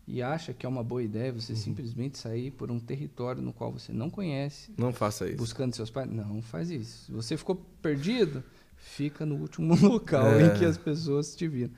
e 0.07 0.21
acha 0.23 0.53
que 0.53 0.67
é 0.67 0.69
uma 0.69 0.83
boa 0.83 1.03
ideia 1.03 1.33
você 1.33 1.55
simplesmente 1.55 2.19
sair 2.19 2.51
por 2.51 2.71
um 2.71 2.79
território 2.81 3.41
no 3.43 3.53
qual 3.53 3.71
você 3.73 3.93
não 3.93 4.11
conhece, 4.11 4.73
Não 4.77 4.93
faça 4.93 5.27
isso. 5.29 5.37
buscando 5.37 5.75
seus 5.75 5.91
pais, 5.91 6.11
não 6.11 6.43
faz 6.43 6.71
isso. 6.71 7.07
Se 7.07 7.13
você 7.13 7.37
ficou 7.37 7.57
perdido, 7.81 8.43
fica 8.77 9.25
no 9.25 9.37
último 9.37 9.75
local 9.87 10.27
É. 10.27 10.47
em 10.47 10.59
que 10.59 10.65
as 10.65 10.77
pessoas 10.77 11.35
te 11.37 11.47
viram. 11.47 11.73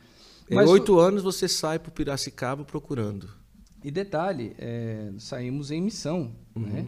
Em 0.51 0.59
o- 0.59 0.69
oito 0.71 0.99
anos 0.99 1.23
você 1.23 1.47
sai 1.49 1.79
pro 1.79 1.91
Piracicaba 1.93 2.65
procurando. 2.65 3.29
E 3.83 3.91
detalhe, 3.91 4.55
é, 4.59 5.13
saímos 5.19 5.71
em 5.71 5.81
missão, 5.83 6.35
Uhum. 6.57 6.63
né? 6.63 6.87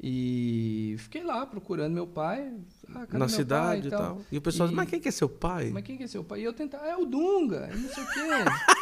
E 0.00 0.94
fiquei 0.98 1.24
lá 1.24 1.44
procurando 1.44 1.92
meu 1.92 2.06
pai. 2.06 2.52
Ah, 2.94 3.04
na 3.12 3.18
meu 3.18 3.28
cidade 3.28 3.88
pai 3.88 3.88
e 3.88 3.90
tal. 3.90 4.22
E 4.30 4.38
o 4.38 4.40
pessoal 4.40 4.68
diz, 4.68 4.72
E- 4.72 4.76
mas 4.76 4.88
quem 4.88 5.00
que 5.00 5.08
é 5.08 5.10
seu 5.10 5.28
pai? 5.28 5.70
Mas 5.70 5.82
quem 5.84 5.96
que 5.96 6.04
é 6.04 6.06
seu 6.06 6.22
pai? 6.22 6.40
E 6.40 6.44
eu 6.44 6.52
tentava, 6.52 6.86
é 6.86 6.96
o 6.96 7.04
Dunga, 7.04 7.66
não 7.74 7.88
sei 7.88 8.04
o 8.04 8.06
quê. 8.06 8.20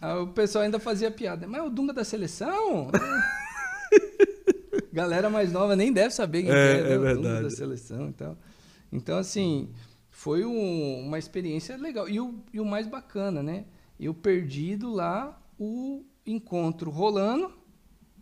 Aí 0.00 0.16
o 0.18 0.28
pessoal 0.28 0.64
ainda 0.64 0.78
fazia 0.78 1.10
piada, 1.10 1.46
mas 1.46 1.60
é 1.60 1.64
o 1.64 1.70
Dunga 1.70 1.92
da 1.92 2.04
seleção? 2.04 2.90
Galera 4.92 5.28
mais 5.30 5.52
nova 5.52 5.76
nem 5.76 5.92
deve 5.92 6.12
saber 6.14 6.42
quem 6.42 6.52
É, 6.52 6.54
é, 6.54 6.80
é 6.80 6.82
né? 6.82 6.96
o 6.96 6.98
Dunga 6.98 7.14
verdade. 7.14 7.42
da 7.44 7.50
seleção 7.50 8.08
e 8.08 8.12
tal. 8.12 8.38
Então, 8.92 9.18
assim, 9.18 9.70
foi 10.10 10.44
um- 10.44 11.06
uma 11.06 11.18
experiência 11.18 11.76
legal. 11.76 12.08
E 12.08 12.20
o, 12.20 12.42
e 12.52 12.60
o 12.60 12.64
mais 12.64 12.86
bacana, 12.86 13.42
né? 13.42 13.64
Eu 13.98 14.14
perdido 14.14 14.90
lá, 14.92 15.40
o 15.58 16.04
encontro 16.24 16.90
rolando, 16.90 17.52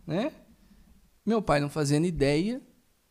né? 0.05 0.31
Meu 1.25 1.41
pai 1.41 1.59
não 1.59 1.69
fazendo 1.69 2.05
ideia 2.05 2.61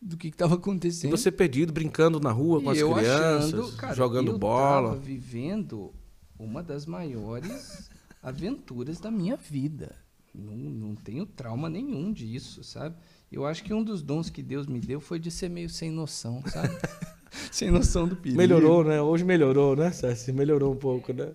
do 0.01 0.17
que 0.17 0.29
estava 0.29 0.55
E 0.55 0.59
acontecendo. 0.59 1.17
você 1.17 1.31
perdido, 1.31 1.73
brincando 1.73 2.19
na 2.21 2.31
rua 2.33 2.61
com 2.61 2.71
E 2.71 2.73
as 2.73 2.79
eu 2.79 2.93
crianças, 2.95 3.55
achando, 3.55 3.77
cara, 3.77 3.95
jogando 3.95 4.33
eu 4.33 4.39
bola. 4.39 4.97
vivendo 4.97 5.95
uma 6.39 6.63
das 6.63 6.85
maiores 6.87 7.91
aventuras 8.27 8.99
da 8.99 9.09
minha 9.09 9.37
vida. 9.37 9.95
Não, 10.35 10.53
não 10.57 10.95
tenho 10.97 11.25
trauma 11.25 11.71
nenhum 11.71 12.13
disso, 12.13 12.65
sabe? 12.65 12.97
Eu 13.31 13.47
acho 13.47 13.63
que 13.63 13.73
um 13.73 13.85
dos 13.85 14.03
dons 14.03 14.29
que 14.29 14.43
Deus 14.43 14.67
me 14.67 14.81
deu 14.81 15.01
foi 15.01 15.21
de 15.21 15.31
ser 15.31 15.49
meio 15.49 15.71
sem 15.71 15.93
noção, 15.93 16.43
sabe? 16.47 16.75
sem 17.53 17.71
noção 17.71 18.09
do 18.09 18.17
perigo. 18.17 18.37
Melhorou, 18.37 18.83
né? 18.83 19.01
Hoje 19.01 19.23
melhorou, 19.25 19.77
né, 19.77 19.93
César? 19.93 20.33
Melhorou 20.33 20.73
um 20.73 20.77
pouco, 20.77 21.13
né? 21.13 21.31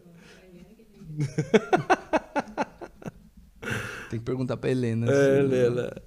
Tem 4.09 4.19
que 4.19 4.25
perguntar 4.25 4.57
pra 4.57 4.69
Helena. 4.69 5.09
É, 5.09 5.39
assim, 5.39 5.47
né? 5.47 5.53
Lela. 5.69 6.03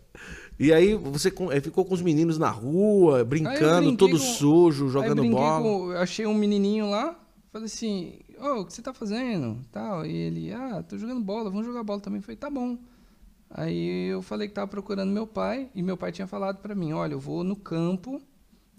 E 0.60 0.70
aí 0.72 0.94
você 0.94 1.32
eh, 1.50 1.60
ficou 1.62 1.84
com 1.86 1.94
os 1.94 2.02
meninos 2.02 2.36
na 2.38 2.50
rua, 2.50 3.24
brincando, 3.24 3.96
todo 3.96 4.12
com- 4.12 4.18
sujo, 4.18 4.88
jogando 4.90 5.24
bola. 5.28 5.62
com- 5.62 5.92
eu 5.92 5.98
achei 5.98 6.26
um 6.26 6.34
menininho 6.34 6.88
lá, 6.90 7.18
falei 7.50 7.66
assim, 7.66 8.18
ô, 8.44 8.60
o 8.60 8.66
que 8.66 8.72
você 8.72 8.82
tá 8.82 8.92
fazendo? 8.92 9.64
Tal, 9.72 10.04
e 10.04 10.12
ele, 10.14 10.52
ah, 10.52 10.82
tô 10.82 10.98
jogando 10.98 11.20
bola, 11.22 11.50
vamos 11.50 11.66
jogar 11.66 11.82
bola 11.82 12.00
também. 12.00 12.18
Eu 12.18 12.22
falei, 12.22 12.36
tá 12.36 12.50
bom. 12.50 12.78
Aí 13.50 14.08
eu 14.08 14.20
falei 14.22 14.48
que 14.48 14.54
tava 14.54 14.68
procurando 14.68 15.12
meu 15.12 15.26
pai, 15.26 15.70
e 15.74 15.82
meu 15.82 15.96
pai 15.96 16.12
tinha 16.12 16.26
falado 16.26 16.58
pra 16.58 16.74
mim, 16.74 16.92
olha, 16.92 17.12
eu 17.14 17.20
vou 17.20 17.44
no 17.44 17.56
campo, 17.56 18.20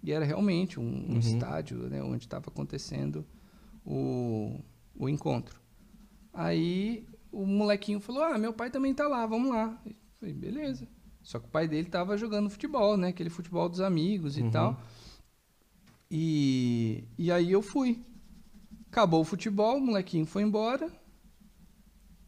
e 0.04 0.12
era 0.12 0.26
realmente 0.26 0.80
um, 0.80 1.14
um 1.14 1.18
estádio, 1.18 1.90
né, 1.90 2.04
onde 2.04 2.26
estava 2.26 2.50
acontecendo 2.50 3.26
o, 3.86 4.60
o 4.96 5.08
encontro. 5.10 5.60
Aí 6.34 7.08
o 7.32 7.46
molequinho 7.46 8.00
falou, 8.00 8.24
ah, 8.24 8.38
meu 8.38 8.54
pai 8.54 8.70
também 8.70 8.94
tá 8.94 9.08
lá, 9.08 9.26
vamos 9.26 9.50
lá. 9.50 9.82
Eu 9.86 9.96
falei, 10.20 10.34
beleza. 10.34 10.88
Só 11.24 11.40
que 11.40 11.48
o 11.48 11.50
pai 11.50 11.68
dele 11.68 11.90
tava 11.90 12.18
jogando 12.18 12.50
futebol, 12.50 12.98
né, 12.98 13.08
aquele 13.08 13.30
futebol 13.30 13.68
dos 13.68 13.82
amigos 13.82 14.38
e 14.38 14.44
tal. 14.52 14.80
E, 16.10 17.04
e 17.18 17.32
aí 17.32 17.52
eu 17.52 17.62
fui. 17.62 18.00
Acabou 18.96 19.20
o 19.20 19.26
futebol, 19.26 19.76
o 19.76 19.82
molequinho 19.82 20.26
foi 20.26 20.42
embora. 20.42 20.90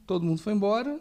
Todo 0.05 0.25
mundo 0.25 0.41
foi 0.41 0.51
embora. 0.51 0.99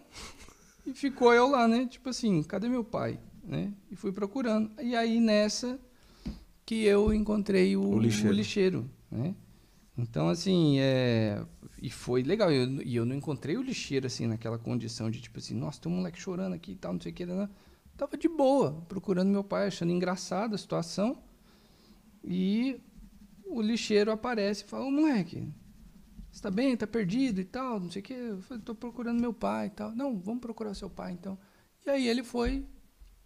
E 0.87 0.95
ficou 0.95 1.35
eu 1.35 1.49
lá, 1.51 1.67
né? 1.67 1.87
Tipo 1.87 2.09
assim, 2.11 2.41
cadê 2.45 2.69
meu 2.69 2.85
pai? 2.85 3.19
Né? 3.43 3.73
E 3.91 3.97
fui 3.97 4.13
procurando. 4.13 4.71
E 4.81 4.95
aí 4.95 5.19
nessa 5.19 5.77
que 6.65 6.85
eu 6.85 7.13
encontrei 7.13 7.77
o, 7.77 7.83
O 7.83 7.99
lixeiro. 7.99 8.29
o 8.29 8.33
lixeiro, 8.33 8.91
né? 9.11 9.35
Então, 9.99 10.29
assim, 10.29 10.79
é... 10.79 11.45
E 11.83 11.91
foi 11.91 12.23
legal. 12.23 12.53
Eu- 12.53 12.81
E 12.83 12.95
eu, 12.95 13.05
não 13.05 13.17
encontrei 13.17 13.57
o 13.57 13.63
lixeiro, 13.63 14.07
assim, 14.07 14.29
naquela 14.29 14.61
condição 14.61 15.11
de, 15.11 15.21
tipo 15.21 15.41
assim, 15.41 15.55
nossa, 15.55 15.81
tem 15.81 15.91
um 15.91 15.97
moleque 15.97 16.21
chorando 16.21 16.53
aqui 16.55 16.73
e 16.73 16.77
tal, 16.77 16.93
não 16.93 17.01
sei 17.01 17.11
o 17.11 17.15
que. 17.17 17.27
Né? 17.27 17.49
Tava 17.97 18.17
de 18.17 18.29
boa, 18.29 18.85
procurando 18.87 19.31
meu 19.31 19.43
pai, 19.43 19.67
achando 19.67 19.91
engraçada 19.91 20.55
a 20.55 20.59
situação. 20.59 21.19
E 22.23 22.81
o 23.47 23.61
lixeiro 23.63 24.11
aparece 24.11 24.65
e 24.65 24.67
fala, 24.67 24.85
ô 24.85 24.91
moleque, 24.91 25.49
você 26.31 26.43
tá 26.43 26.51
bem? 26.51 26.77
Tá 26.77 26.87
perdido 26.87 27.41
e 27.41 27.45
tal, 27.45 27.81
não 27.81 27.91
sei 27.91 28.03
o 28.03 28.05
quê. 28.05 28.15
Eu 28.15 28.43
falei, 28.43 28.63
tô 28.63 28.75
procurando 28.75 29.21
meu 29.21 29.33
pai 29.33 29.69
e 29.69 29.71
tal. 29.71 29.95
Não, 29.95 30.19
vamos 30.19 30.41
procurar 30.41 30.75
seu 30.75 30.91
pai 30.91 31.13
então. 31.13 31.39
E 31.87 31.91
aí 31.91 32.09
ele 32.09 32.23
foi 32.23 32.67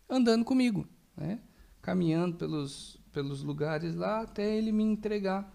andando 0.08 0.44
comigo, 0.44 0.86
né? 1.16 1.40
Caminhando 1.82 2.36
pelos, 2.36 3.00
pelos 3.12 3.42
lugares 3.42 3.94
lá 3.94 4.20
até 4.20 4.56
ele 4.56 4.70
me 4.70 4.84
entregar 4.84 5.52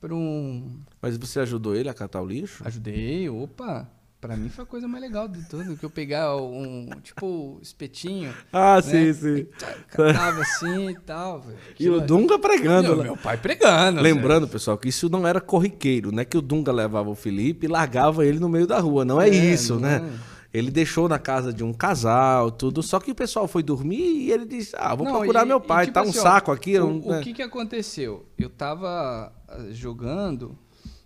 para 0.00 0.14
um... 0.14 0.80
Mas 1.00 1.16
você 1.16 1.40
ajudou 1.40 1.76
ele 1.76 1.88
a 1.88 1.94
catar 1.94 2.22
o 2.22 2.26
lixo? 2.26 2.66
Ajudei, 2.66 3.28
opa! 3.28 3.88
Pra 4.20 4.36
mim 4.36 4.50
foi 4.50 4.64
a 4.64 4.66
coisa 4.66 4.86
mais 4.86 5.02
legal 5.02 5.26
de 5.26 5.42
tudo, 5.48 5.78
que 5.78 5.84
eu 5.84 5.88
pegar 5.88 6.36
um, 6.36 6.86
tipo, 7.02 7.58
espetinho, 7.62 8.34
Ah, 8.52 8.76
né? 8.76 8.82
sim, 8.82 9.12
sim. 9.14 9.46
catava 9.88 10.42
assim 10.42 10.90
e 10.90 10.94
tal. 11.00 11.40
velho. 11.40 11.56
E 11.78 11.88
o 11.88 12.02
Dunga 12.02 12.38
pregando 12.38 12.88
Meu, 12.88 12.96
lá. 12.98 13.04
meu 13.04 13.16
pai 13.16 13.38
pregando. 13.38 14.00
Lembrando, 14.02 14.46
pessoal, 14.46 14.76
que 14.76 14.90
isso 14.90 15.08
não 15.08 15.26
era 15.26 15.40
corriqueiro, 15.40 16.12
né? 16.12 16.22
Que 16.26 16.36
o 16.36 16.42
Dunga 16.42 16.70
levava 16.70 17.08
o 17.08 17.14
Felipe 17.14 17.64
e 17.64 17.68
largava 17.68 18.26
ele 18.26 18.38
no 18.38 18.48
meio 18.48 18.66
da 18.66 18.78
rua. 18.78 19.06
Não 19.06 19.18
é, 19.22 19.30
É, 19.30 19.32
isso, 19.34 19.74
não 19.76 19.80
né? 19.80 20.02
é. 20.26 20.30
Ele 20.52 20.70
deixou 20.70 21.08
na 21.08 21.18
casa 21.18 21.50
de 21.52 21.64
um 21.64 21.72
casal, 21.72 22.50
tudo. 22.50 22.82
Só 22.82 23.00
que 23.00 23.12
o 23.12 23.14
pessoal 23.14 23.48
foi 23.48 23.62
dormir 23.62 24.02
e 24.26 24.32
ele 24.32 24.44
disse: 24.44 24.74
Ah, 24.76 24.94
vou 24.94 25.06
Não, 25.06 25.14
procurar 25.14 25.44
e- 25.44 25.48
meu 25.48 25.58
e, 25.58 25.62
pai. 25.62 25.86
tipo 25.86 25.94
tá 25.94 26.02
um 26.02 26.10
assim, 26.10 26.18
ó, 26.18 26.22
saco 26.22 26.52
aqui. 26.52 26.72
eu 26.72 26.86
O, 26.86 26.92
não- 26.92 27.00
o 27.06 27.10
né? 27.12 27.20
que 27.22 27.32
que 27.32 27.40
aconteceu? 27.42 28.26
Eu 28.36 28.50
tava 28.50 29.32
ah, 29.48 29.58
jogando, 29.70 30.58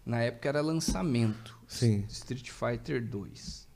na 0.05 0.21
época 0.23 0.49
era 0.49 0.61
lançamento. 0.63 1.54
Sim. 1.75 2.05
Street 2.09 2.51
Fighter 2.51 3.07
2. 3.07 3.69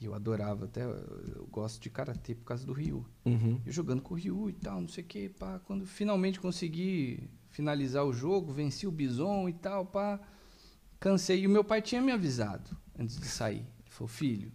E 0.00 0.04
eu 0.04 0.14
adorava 0.14 0.66
até, 0.66 0.84
eu 0.84 1.46
gosto 1.50 1.80
de 1.80 1.88
karatê 1.88 2.34
por 2.34 2.44
causa 2.44 2.66
do 2.66 2.72
Ryu. 2.72 3.06
Uhum. 3.24 3.60
Eu 3.64 3.72
jogando 3.72 4.02
com 4.02 4.14
o 4.14 4.16
Ryu 4.16 4.50
e 4.50 4.52
tal, 4.52 4.80
não 4.80 4.88
sei 4.88 5.02
o 5.02 5.06
que, 5.06 5.28
pá. 5.28 5.58
Quando 5.60 5.86
finalmente 5.86 6.38
consegui 6.38 7.30
finalizar 7.50 8.04
o 8.04 8.12
jogo, 8.12 8.52
venci 8.52 8.86
o 8.86 8.90
Bison 8.90 9.48
e 9.48 9.54
tal, 9.54 9.86
pá. 9.86 10.20
Cansei. 11.00 11.40
E 11.40 11.46
o 11.46 11.50
meu 11.50 11.64
pai 11.64 11.80
tinha 11.80 12.02
me 12.02 12.12
avisado 12.12 12.76
antes 12.98 13.18
de 13.18 13.26
sair. 13.26 13.66
Ele 13.80 13.90
falou, 13.90 14.08
filho, 14.08 14.52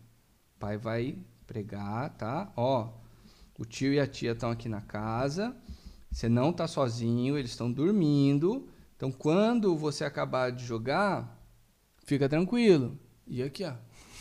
pai 0.60 0.78
vai 0.78 1.18
pregar, 1.48 2.12
tá? 2.18 2.52
Ó, 2.56 2.94
o 3.58 3.66
tio 3.66 3.94
e 3.94 4.00
a 4.00 4.06
tia 4.08 4.34
estão 4.34 4.52
aqui 4.52 4.70
na 4.70 4.82
casa. 4.82 5.56
Você 6.12 6.30
não 6.30 6.54
tá 6.54 6.68
sozinho, 6.68 7.38
eles 7.38 7.52
estão 7.52 7.72
dormindo. 7.72 8.68
Então, 8.96 9.12
quando 9.12 9.76
você 9.76 10.04
acabar 10.04 10.52
de 10.52 10.64
jogar, 10.64 11.41
fica 12.12 12.28
tranquilo. 12.28 13.00
E 13.26 13.42
aqui, 13.42 13.64
ó. 13.64 13.74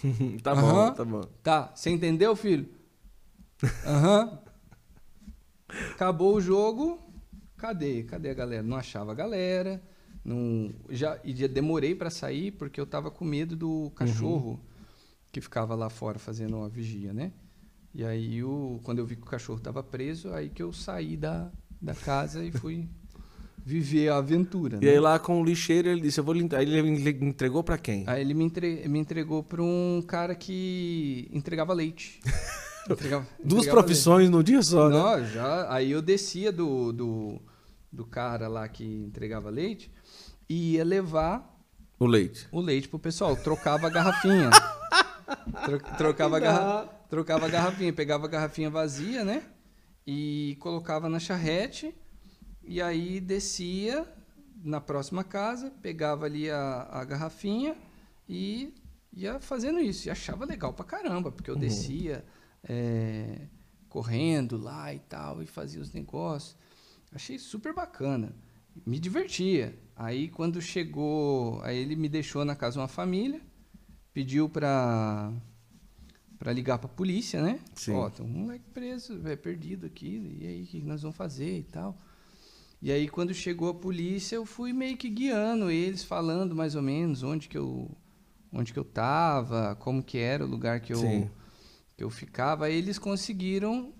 tá 0.42 0.52
Aham. 0.52 0.62
bom, 0.62 0.94
tá 0.94 1.04
bom. 1.04 1.20
Tá, 1.42 1.72
você 1.74 1.90
entendeu, 1.90 2.36
filho? 2.36 2.68
Aham. 3.84 4.38
Acabou 5.92 6.36
o 6.36 6.40
jogo. 6.40 7.00
Cadê? 7.56 8.04
Cadê 8.04 8.30
a 8.30 8.34
galera? 8.34 8.62
Não 8.62 8.76
achava 8.76 9.10
a 9.10 9.14
galera. 9.14 9.82
Não, 10.24 10.72
já, 10.88 11.18
e 11.24 11.34
já 11.34 11.48
demorei 11.48 11.94
para 11.94 12.10
sair 12.10 12.52
porque 12.52 12.80
eu 12.80 12.86
tava 12.86 13.10
com 13.10 13.24
medo 13.24 13.56
do 13.56 13.90
cachorro 13.96 14.50
uhum. 14.50 14.60
que 15.32 15.40
ficava 15.40 15.74
lá 15.74 15.90
fora 15.90 16.18
fazendo 16.18 16.56
uma 16.58 16.68
vigia, 16.68 17.12
né? 17.12 17.32
E 17.92 18.04
aí, 18.04 18.44
o, 18.44 18.78
quando 18.84 19.00
eu 19.00 19.06
vi 19.06 19.16
que 19.16 19.22
o 19.22 19.26
cachorro 19.26 19.58
tava 19.58 19.82
preso, 19.82 20.32
aí 20.32 20.48
que 20.48 20.62
eu 20.62 20.72
saí 20.72 21.16
da, 21.16 21.50
da 21.82 21.94
casa 21.94 22.44
e 22.44 22.52
fui 22.52 22.88
viver 23.64 24.08
a 24.08 24.16
aventura. 24.16 24.78
E 24.80 24.86
né? 24.86 24.92
aí 24.92 25.00
lá 25.00 25.18
com 25.18 25.40
o 25.40 25.44
lixeiro 25.44 25.88
ele 25.88 26.00
disse, 26.00 26.18
eu 26.18 26.24
vou 26.24 26.34
limpar. 26.34 26.58
Aí 26.58 26.74
ele 26.74 27.10
entregou 27.24 27.62
para 27.62 27.78
quem? 27.78 28.04
Aí 28.06 28.20
ele 28.20 28.34
me, 28.34 28.44
entre... 28.44 28.88
me 28.88 28.98
entregou 28.98 29.42
para 29.42 29.62
um 29.62 30.02
cara 30.06 30.34
que 30.34 31.28
entregava 31.32 31.72
leite. 31.72 32.20
entregava, 32.90 33.26
Duas 33.38 33.62
entregava 33.62 33.82
profissões 33.82 34.22
leite. 34.24 34.32
no 34.32 34.42
dia 34.42 34.62
só, 34.62 34.88
né? 34.88 34.96
Não, 34.96 35.26
já. 35.26 35.72
Aí 35.72 35.90
eu 35.90 36.02
descia 36.02 36.50
do, 36.50 36.92
do, 36.92 37.40
do 37.92 38.04
cara 38.04 38.48
lá 38.48 38.68
que 38.68 38.84
entregava 38.84 39.50
leite 39.50 39.90
e 40.48 40.74
ia 40.74 40.84
levar 40.84 41.48
o 41.98 42.06
leite. 42.06 42.48
O 42.50 42.60
leite 42.60 42.88
pro 42.88 42.98
pessoal, 42.98 43.36
trocava 43.36 43.86
a 43.86 43.90
garrafinha. 43.90 44.50
Tro, 45.64 45.78
trocava, 45.96 46.38
a 46.38 46.40
garra, 46.40 46.88
trocava 47.08 47.46
a 47.46 47.48
garrafinha, 47.48 47.92
pegava 47.92 48.26
a 48.26 48.28
garrafinha 48.28 48.68
vazia, 48.68 49.22
né? 49.22 49.44
E 50.04 50.56
colocava 50.58 51.08
na 51.08 51.20
charrete 51.20 51.94
e 52.62 52.80
aí 52.80 53.20
descia 53.20 54.06
na 54.62 54.80
próxima 54.80 55.24
casa, 55.24 55.70
pegava 55.82 56.26
ali 56.26 56.50
a, 56.50 56.88
a 56.90 57.04
garrafinha 57.04 57.76
e 58.28 58.74
ia 59.12 59.40
fazendo 59.40 59.80
isso. 59.80 60.08
E 60.08 60.10
achava 60.10 60.44
legal 60.44 60.72
pra 60.72 60.84
caramba, 60.84 61.32
porque 61.32 61.50
eu 61.50 61.54
uhum. 61.54 61.60
descia 61.60 62.24
é, 62.62 63.46
correndo 63.88 64.56
lá 64.56 64.92
e 64.94 64.98
tal, 64.98 65.42
e 65.42 65.46
fazia 65.46 65.80
os 65.80 65.92
negócios. 65.92 66.56
Achei 67.12 67.38
super 67.38 67.74
bacana. 67.74 68.34
Me 68.86 68.98
divertia. 68.98 69.76
Aí 69.96 70.28
quando 70.28 70.60
chegou, 70.60 71.60
aí 71.62 71.76
ele 71.76 71.96
me 71.96 72.08
deixou 72.08 72.44
na 72.44 72.54
casa 72.54 72.80
uma 72.80 72.88
família, 72.88 73.40
pediu 74.12 74.48
pra, 74.48 75.32
pra 76.38 76.52
ligar 76.52 76.78
pra 76.78 76.88
polícia, 76.88 77.42
né? 77.42 77.60
Sim. 77.74 77.94
Ó, 77.94 78.08
tem 78.08 78.24
um 78.24 78.28
moleque 78.28 78.64
preso, 78.72 79.26
é 79.26 79.36
perdido 79.36 79.86
aqui, 79.86 80.38
e 80.40 80.46
aí 80.46 80.62
o 80.62 80.66
que 80.66 80.80
nós 80.82 81.02
vamos 81.02 81.16
fazer 81.16 81.58
e 81.58 81.64
tal. 81.64 82.00
E 82.82 82.90
aí, 82.90 83.08
quando 83.08 83.34
chegou 83.34 83.68
a 83.68 83.74
polícia, 83.74 84.36
eu 84.36 84.46
fui 84.46 84.72
meio 84.72 84.96
que 84.96 85.10
guiando 85.10 85.70
eles, 85.70 86.02
falando 86.02 86.54
mais 86.54 86.74
ou 86.74 86.80
menos 86.80 87.22
onde 87.22 87.46
que 87.46 87.58
eu, 87.58 87.90
onde 88.50 88.72
que 88.72 88.78
eu 88.78 88.84
tava, 88.84 89.76
como 89.76 90.02
que 90.02 90.16
era 90.16 90.44
o 90.44 90.48
lugar 90.48 90.80
que 90.80 90.94
eu, 90.94 91.30
que 91.94 92.02
eu 92.02 92.08
ficava. 92.08 92.64
Aí 92.64 92.74
eles 92.74 92.98
conseguiram 92.98 93.92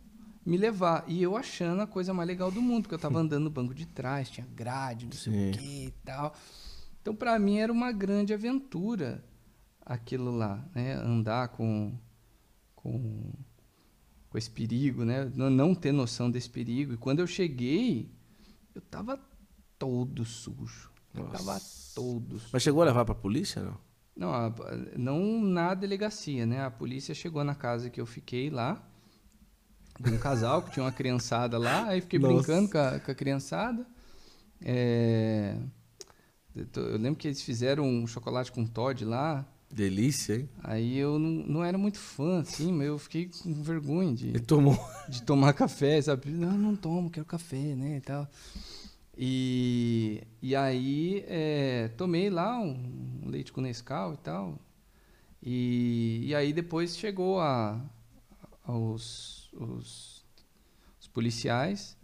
me 0.47 0.57
levar. 0.57 1.05
E 1.07 1.23
eu 1.23 1.37
achando 1.37 1.83
a 1.83 1.87
coisa 1.87 2.15
mais 2.15 2.27
legal 2.27 2.51
do 2.51 2.63
mundo, 2.63 2.85
porque 2.85 2.95
eu 2.95 2.99
tava 2.99 3.19
andando 3.21 3.45
no 3.45 3.51
banco 3.51 3.75
de 3.75 3.85
trás, 3.85 4.31
tinha 4.31 4.47
grade, 4.47 5.05
não 5.05 5.13
sei 5.13 5.33
Sim. 5.33 5.51
o 5.51 5.53
que 5.53 5.87
e 5.87 5.95
tal. 6.03 6.35
Então, 7.03 7.15
para 7.15 7.39
mim, 7.39 7.59
era 7.59 7.71
uma 7.71 7.93
grande 7.93 8.33
aventura 8.33 9.23
aquilo 9.85 10.31
lá, 10.31 10.65
né? 10.75 10.95
Andar 10.95 11.49
com, 11.49 11.93
com, 12.75 13.31
com 14.31 14.39
esse 14.39 14.51
perigo, 14.51 15.05
né? 15.05 15.31
Não, 15.35 15.51
não 15.51 15.75
ter 15.75 15.93
noção 15.93 16.31
desse 16.31 16.49
perigo. 16.49 16.95
E 16.95 16.97
quando 16.97 17.21
eu 17.21 17.27
cheguei 17.27 18.11
eu 18.75 18.81
tava 18.81 19.19
todo 19.79 20.25
sujo. 20.25 20.91
Eu 21.15 21.25
tava 21.29 21.61
todo 21.95 22.39
sujo. 22.39 22.51
Mas 22.53 22.63
chegou 22.63 22.83
a 22.83 22.87
levar 22.87 23.05
pra 23.05 23.15
polícia, 23.15 23.63
não? 23.63 23.79
Não, 24.17 24.35
a, 24.35 24.53
não 24.97 25.41
na 25.41 25.75
delegacia, 25.75 26.45
né? 26.45 26.65
A 26.65 26.71
polícia 26.71 27.15
chegou 27.15 27.43
na 27.43 27.55
casa 27.55 27.89
que 27.89 28.01
eu 28.01 28.07
fiquei 28.07 28.51
lá, 28.51 28.83
de 29.99 30.11
um 30.11 30.19
casal 30.19 30.63
que 30.63 30.71
tinha 30.73 30.85
uma 30.85 30.93
criançada 30.93 31.59
lá, 31.59 31.87
aí 31.87 32.01
fiquei 32.01 32.19
Nossa. 32.19 32.35
brincando 32.35 32.71
com 32.71 32.79
a, 32.79 33.01
com 33.01 33.11
a 33.11 33.15
criançada. 33.15 33.87
É... 34.63 35.57
Eu 36.55 36.99
lembro 36.99 37.17
que 37.17 37.29
eles 37.29 37.43
fizeram 37.43 37.85
um 37.85 38.07
chocolate 38.07 38.51
com 38.51 38.67
Todd 38.67 39.05
lá. 39.05 39.47
Delícia, 39.71 40.35
hein? 40.35 40.49
Aí 40.65 40.99
eu 40.99 41.17
não, 41.19 41.31
não 41.31 41.65
era 41.65 41.79
muito 41.79 41.99
fã, 41.99 42.41
assim, 42.41 42.73
mas 42.73 42.89
eu 42.89 42.99
fiquei 42.99 43.29
com 43.29 43.63
vergonha 43.63 44.13
de, 44.13 44.29
Ele 44.29 44.41
tomou. 44.41 44.77
de 45.09 45.23
tomar 45.23 45.53
café, 45.53 46.03
sabe? 46.03 46.31
Não, 46.31 46.59
não 46.59 46.75
tomo, 46.75 47.09
quero 47.09 47.25
café, 47.25 47.77
né? 47.77 47.99
E, 47.99 48.01
tal. 48.01 48.29
e, 49.17 50.23
e 50.43 50.57
aí 50.57 51.25
é, 51.29 51.89
tomei 51.97 52.29
lá 52.29 52.59
um, 52.59 53.23
leite 53.27 53.53
com 53.53 53.61
Nescau 53.61 54.15
e 54.15 54.17
tal. 54.17 54.59
E, 55.41 56.23
e 56.25 56.35
aí 56.35 56.53
depois 56.53 56.97
chegou 56.97 57.41
a, 57.41 57.81
aos, 58.65 59.49
os, 59.53 60.27
os 61.01 61.07
policiais 61.09 61.97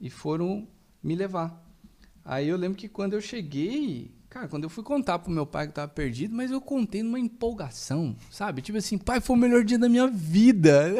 e 0.00 0.08
foram 0.08 0.68
me 1.02 1.16
levar. 1.16 1.68
Aí 2.24 2.48
eu 2.48 2.56
lembro 2.56 2.78
que 2.78 2.88
quando 2.88 3.14
eu 3.14 3.20
cheguei, 3.20 4.14
Cara, 4.32 4.48
quando 4.48 4.64
eu 4.64 4.70
fui 4.70 4.82
contar 4.82 5.18
pro 5.18 5.30
meu 5.30 5.44
pai 5.44 5.66
que 5.66 5.74
tava 5.74 5.88
perdido, 5.88 6.34
mas 6.34 6.50
eu 6.50 6.58
contei 6.58 7.02
numa 7.02 7.20
empolgação, 7.20 8.16
sabe? 8.30 8.62
Tipo 8.62 8.78
assim, 8.78 8.96
pai, 8.96 9.20
foi 9.20 9.36
o 9.36 9.38
melhor 9.38 9.62
dia 9.62 9.78
da 9.78 9.90
minha 9.90 10.08
vida. 10.08 10.96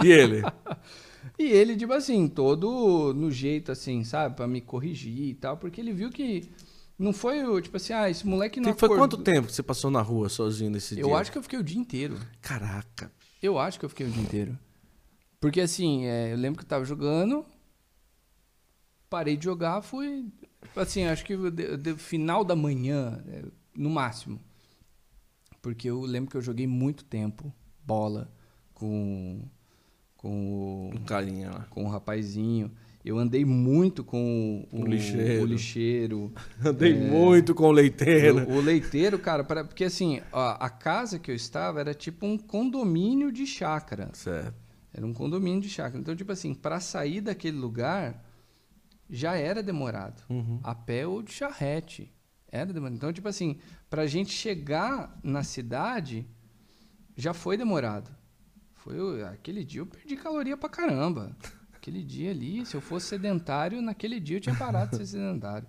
E 0.00 0.08
ele? 0.08 0.40
e 1.36 1.46
ele, 1.46 1.76
tipo 1.76 1.92
assim, 1.92 2.28
todo 2.28 3.12
no 3.12 3.28
jeito, 3.28 3.72
assim, 3.72 4.04
sabe? 4.04 4.36
Pra 4.36 4.46
me 4.46 4.60
corrigir 4.60 5.30
e 5.30 5.34
tal, 5.34 5.56
porque 5.56 5.80
ele 5.80 5.92
viu 5.92 6.10
que 6.10 6.48
não 6.96 7.12
foi, 7.12 7.42
tipo 7.60 7.76
assim, 7.76 7.92
ah, 7.92 8.08
esse 8.08 8.24
moleque 8.24 8.60
não 8.60 8.72
Foi 8.72 8.88
quanto 8.88 9.16
tempo 9.16 9.48
que 9.48 9.52
você 9.52 9.64
passou 9.64 9.90
na 9.90 10.00
rua 10.00 10.28
sozinho 10.28 10.70
nesse 10.70 10.94
eu 10.94 11.06
dia? 11.06 11.12
Eu 11.12 11.16
acho 11.16 11.32
que 11.32 11.38
eu 11.38 11.42
fiquei 11.42 11.58
o 11.58 11.64
dia 11.64 11.80
inteiro. 11.80 12.20
Caraca. 12.40 13.10
Eu 13.42 13.58
acho 13.58 13.80
que 13.80 13.84
eu 13.84 13.88
fiquei 13.90 14.06
o 14.06 14.10
dia 14.10 14.22
inteiro. 14.22 14.56
Porque 15.40 15.60
assim, 15.60 16.06
é, 16.06 16.32
eu 16.32 16.36
lembro 16.36 16.58
que 16.58 16.64
eu 16.64 16.68
tava 16.68 16.84
jogando, 16.84 17.44
parei 19.08 19.36
de 19.36 19.44
jogar, 19.44 19.82
fui 19.82 20.30
Assim, 20.76 21.04
acho 21.04 21.24
que 21.24 21.36
de, 21.50 21.96
final 21.96 22.44
da 22.44 22.54
manhã, 22.54 23.22
é, 23.26 23.44
no 23.74 23.90
máximo. 23.90 24.40
Porque 25.62 25.88
eu 25.88 26.00
lembro 26.02 26.30
que 26.30 26.36
eu 26.36 26.42
joguei 26.42 26.66
muito 26.66 27.04
tempo 27.04 27.52
bola 27.84 28.30
com 28.72 29.42
com 30.16 30.90
o 30.94 31.00
carinha 31.00 31.50
lá. 31.50 31.66
Com 31.70 31.84
o 31.84 31.88
rapazinho. 31.88 32.70
Eu 33.02 33.18
andei 33.18 33.42
muito 33.42 34.04
com 34.04 34.68
o, 34.70 34.82
o 34.82 34.86
lixeiro. 34.86 35.42
O 35.42 35.46
lixeiro. 35.46 36.32
andei 36.62 36.92
é, 36.92 37.10
muito 37.10 37.54
com 37.54 37.64
o 37.64 37.72
leiteiro. 37.72 38.46
O, 38.46 38.56
o 38.56 38.60
leiteiro, 38.60 39.18
cara, 39.18 39.42
pra, 39.42 39.64
porque 39.64 39.84
assim, 39.84 40.20
a, 40.30 40.66
a, 40.66 40.68
casa 40.68 41.18
que 41.18 41.30
eu 41.30 41.34
estava 41.34 41.80
era 41.80 41.94
tipo 41.94 42.26
um 42.26 42.36
condomínio 42.36 43.32
de 43.32 43.46
chácara. 43.46 44.10
Certo. 44.12 44.54
Era 44.92 45.06
um 45.06 45.14
condomínio 45.14 45.62
de 45.62 45.70
chácara. 45.70 45.98
Então, 45.98 46.14
tipo 46.14 46.30
assim, 46.30 46.52
para 46.52 46.80
sair 46.80 47.22
daquele 47.22 47.56
lugar, 47.56 48.22
já 49.10 49.34
era 49.34 49.62
demorado. 49.62 50.22
Uhum. 50.30 50.60
A 50.62 50.74
pé 50.74 51.06
ou 51.06 51.22
de 51.22 51.32
charrete. 51.32 52.12
Era 52.50 52.72
demorado. 52.72 52.96
Então, 52.96 53.12
tipo 53.12 53.28
assim, 53.28 53.58
pra 53.88 54.06
gente 54.06 54.32
chegar 54.32 55.18
na 55.22 55.42
cidade, 55.42 56.26
já 57.16 57.34
foi 57.34 57.56
demorado. 57.56 58.10
Foi 58.74 59.22
aquele 59.24 59.64
dia 59.64 59.80
eu 59.80 59.86
perdi 59.86 60.16
caloria 60.16 60.56
pra 60.56 60.68
caramba. 60.68 61.36
Aquele 61.72 62.04
dia 62.04 62.30
ali, 62.30 62.66
se 62.66 62.76
eu 62.76 62.80
fosse 62.82 63.06
sedentário, 63.06 63.80
naquele 63.80 64.20
dia 64.20 64.36
eu 64.36 64.40
tinha 64.40 64.54
parado 64.54 64.90
de 64.90 64.98
ser 64.98 65.06
sedentário. 65.06 65.66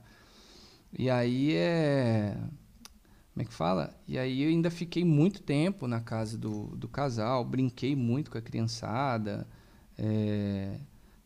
E 0.91 1.09
aí 1.09 1.55
é. 1.55 2.35
Como 3.33 3.43
é 3.43 3.45
que 3.45 3.53
fala? 3.53 3.97
E 4.05 4.19
aí 4.19 4.43
eu 4.43 4.49
ainda 4.49 4.69
fiquei 4.69 5.05
muito 5.05 5.41
tempo 5.41 5.87
na 5.87 6.01
casa 6.01 6.37
do, 6.37 6.75
do 6.75 6.89
casal, 6.89 7.45
brinquei 7.45 7.95
muito 7.95 8.29
com 8.29 8.37
a 8.37 8.41
criançada. 8.41 9.47
É, 9.97 10.81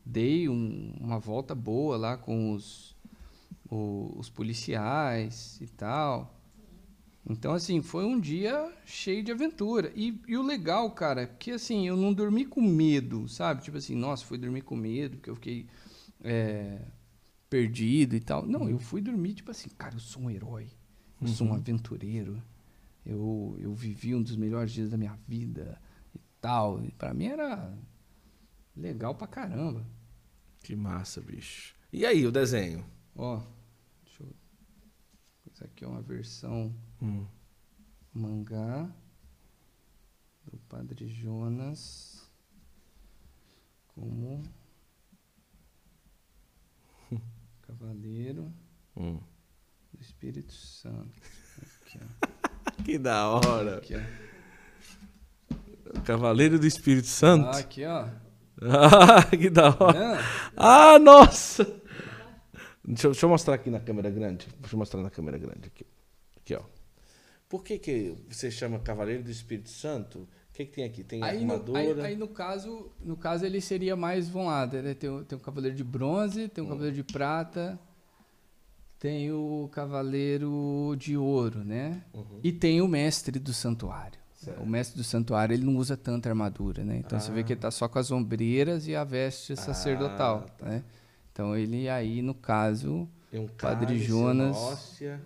dei 0.05 0.47
um, 0.47 0.93
uma 0.99 1.19
volta 1.19 1.55
boa 1.55 1.97
lá 1.97 2.15
com 2.17 2.53
os, 2.53 2.95
o, 3.69 4.13
os 4.17 4.29
policiais 4.29 5.59
e 5.59 5.67
tal. 5.67 6.35
Então, 7.27 7.53
assim, 7.53 7.81
foi 7.81 8.05
um 8.05 8.19
dia 8.19 8.71
cheio 8.85 9.23
de 9.23 9.31
aventura. 9.31 9.91
E, 9.95 10.21
e, 10.27 10.37
o 10.37 10.43
legal, 10.43 10.91
cara, 10.91 11.23
é 11.23 11.25
que 11.25 11.51
assim, 11.51 11.87
eu 11.87 11.97
não 11.97 12.13
dormi 12.13 12.45
com 12.45 12.61
medo, 12.61 13.27
sabe? 13.27 13.63
Tipo 13.63 13.77
assim, 13.77 13.95
nossa, 13.95 14.23
fui 14.23 14.37
dormir 14.37 14.61
com 14.61 14.75
medo, 14.75 15.17
que 15.17 15.29
eu 15.29 15.35
fiquei 15.35 15.65
é, 16.23 16.79
perdido 17.49 18.15
e 18.15 18.19
tal. 18.19 18.45
Não, 18.45 18.69
eu 18.69 18.77
fui 18.77 19.01
dormir, 19.01 19.33
tipo 19.33 19.49
assim, 19.49 19.69
cara, 19.69 19.95
eu 19.95 19.99
sou 19.99 20.21
um 20.21 20.29
herói. 20.29 20.67
Eu 21.19 21.27
uhum. 21.27 21.33
sou 21.33 21.47
um 21.47 21.49
uhum. 21.49 21.55
aventureiro. 21.55 22.41
Eu, 23.03 23.57
eu 23.59 23.73
vivi 23.73 24.13
um 24.13 24.21
dos 24.21 24.35
melhores 24.35 24.71
dias 24.71 24.91
da 24.91 24.97
minha 24.97 25.17
vida 25.27 25.81
e 26.13 26.19
tal. 26.39 26.83
E 26.83 26.91
pra 26.91 27.11
mim 27.11 27.25
era 27.25 27.73
legal 28.75 29.15
pra 29.15 29.25
caramba. 29.25 29.83
Que 30.65 30.75
massa, 30.75 31.21
bicho. 31.21 31.75
E 31.93 32.07
aí, 32.07 32.25
o 32.25 32.31
desenho? 32.31 32.83
Ó, 33.15 33.39
deixa 34.03 34.23
eu. 34.23 34.35
Isso 35.45 35.63
aqui 35.63 35.85
é 35.85 35.87
uma 35.87 36.01
versão 36.01 36.75
hum. 36.99 37.23
mangá 38.11 38.91
do 40.43 40.57
Padre 40.67 41.07
Jonas 41.07 42.27
como 43.89 44.41
Cavaleiro 47.61 48.51
hum. 48.97 49.19
do 49.93 50.01
Espírito 50.01 50.51
Santo. 50.51 51.21
Aqui, 51.61 51.99
que 52.83 52.97
da 52.97 53.29
hora. 53.29 53.77
Aqui, 53.77 53.93
Cavaleiro 56.03 56.57
do 56.57 56.65
Espírito 56.65 57.05
Santo. 57.05 57.49
Ah, 57.49 57.59
aqui, 57.59 57.85
ó. 57.85 58.24
Ah, 58.61 59.23
que 59.35 59.49
da 59.49 59.69
hora. 59.69 59.97
É. 59.97 60.19
Ah, 60.55 60.97
nossa! 60.99 61.63
Deixa, 62.83 63.07
eu- 63.07 63.11
deixa 63.11 63.25
eu 63.25 63.29
mostrar 63.29 63.55
aqui 63.55 63.69
na 63.69 63.79
câmera 63.79 64.09
grande. 64.09 64.47
Deixa 64.59 64.75
eu 64.75 64.79
mostrar 64.79 65.01
na 65.01 65.09
câmera 65.09 65.37
grande 65.37 65.67
aqui. 65.67 65.85
Aqui, 66.37 66.55
ó. 66.55 66.61
Por 67.49 67.63
que, 67.63 67.77
que 67.77 68.15
você 68.29 68.49
chama 68.51 68.79
Cavaleiro 68.79 69.23
do 69.23 69.31
Espírito 69.31 69.69
Santo? 69.69 70.19
O 70.19 70.27
que, 70.53 70.65
que 70.65 70.71
tem 70.71 70.85
aqui? 70.85 71.03
Tem 71.03 71.21
Aí 71.23 71.43
no, 71.43 71.53
armadura. 71.53 71.79
aí, 72.03 72.11
aí 72.11 72.15
no 72.15 72.27
caso, 72.27 72.91
no 73.03 73.17
caso 73.17 73.45
ele 73.45 73.59
seria 73.59 73.95
mais, 73.95 74.29
vamos 74.29 74.47
lá, 74.49 74.65
né? 74.67 74.93
tem, 74.93 75.09
o- 75.09 75.23
tem 75.25 75.37
o 75.37 75.41
cavaleiro 75.41 75.75
de 75.75 75.83
bronze, 75.83 76.47
tem 76.47 76.63
o 76.63 76.67
cavaleiro 76.67 76.95
de 76.95 77.03
prata, 77.03 77.77
tem 78.99 79.31
o 79.31 79.69
cavaleiro 79.71 80.95
de 80.97 81.17
ouro, 81.17 81.63
né? 81.63 82.03
Uhum. 82.13 82.39
E 82.43 82.51
tem 82.51 82.81
o 82.81 82.87
mestre 82.87 83.37
do 83.39 83.53
santuário. 83.53 84.19
Certo. 84.45 84.61
O 84.63 84.65
mestre 84.67 84.97
do 84.97 85.03
santuário, 85.03 85.53
ele 85.53 85.65
não 85.65 85.75
usa 85.75 85.97
tanta 85.97 86.29
armadura, 86.29 86.83
né? 86.83 86.97
Então 86.97 87.19
você 87.19 87.31
vê 87.31 87.43
que 87.43 87.53
ele 87.53 87.59
tá 87.59 87.71
só 87.71 87.87
com 87.87 87.99
as 87.99 88.11
ombreiras 88.11 88.87
e 88.87 88.95
a 88.95 89.03
veste 89.03 89.55
sacerdotal, 89.55 90.45
Ah, 90.47 90.51
tá. 90.51 90.65
né? 90.69 90.83
Então 91.31 91.55
ele 91.57 91.89
aí, 91.89 92.21
no 92.21 92.33
caso, 92.33 93.07
um 93.33 93.47
Padre 93.47 93.99
Jonas. 93.99 94.55
hóstia, 94.55 95.21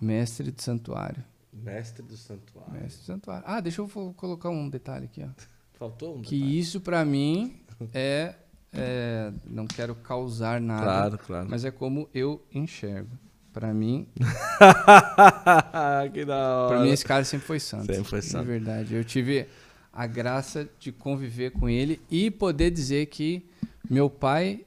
mestre 0.00 0.50
do 0.50 0.60
santuário. 0.62 1.22
mestre 1.52 2.02
do 2.02 2.16
santuário. 2.16 2.72
Mestre 2.72 3.00
do 3.02 3.04
santuário. 3.04 3.44
Ah, 3.46 3.60
deixa 3.60 3.80
eu 3.82 4.14
colocar 4.16 4.48
um 4.48 4.68
detalhe 4.70 5.04
aqui, 5.04 5.22
ó. 5.22 5.28
Faltou 5.74 6.16
um 6.16 6.22
Que 6.22 6.36
detalhe. 6.38 6.58
isso 6.58 6.80
pra 6.80 7.04
mim 7.04 7.60
é, 7.92 8.34
é- 8.72 9.32
não 9.44 9.66
quero 9.66 9.94
causar 9.96 10.60
nada, 10.60 10.82
Claro, 10.84 11.18
claro. 11.18 11.46
mas 11.50 11.64
é 11.64 11.70
como 11.70 12.08
eu 12.14 12.42
enxergo. 12.54 13.10
Pra 13.52 13.74
mim, 13.74 14.06
que 16.12 16.24
da 16.24 16.36
hora. 16.36 16.68
para 16.76 16.80
mim 16.84 16.90
esse 16.90 17.04
cara 17.04 17.24
sempre 17.24 17.46
foi 17.46 17.60
santo. 17.60 17.86
Sempre 17.86 18.04
foi 18.04 18.22
santo. 18.22 18.44
De 18.44 18.50
verdade. 18.50 18.94
Eu 18.94 19.04
tive 19.04 19.46
a 19.92 20.06
graça 20.06 20.68
de 20.78 20.90
conviver 20.90 21.50
com 21.52 21.68
ele 21.68 22.00
e 22.10 22.30
poder 22.30 22.70
dizer 22.70 23.06
que 23.06 23.44
meu 23.90 24.08
pai 24.08 24.64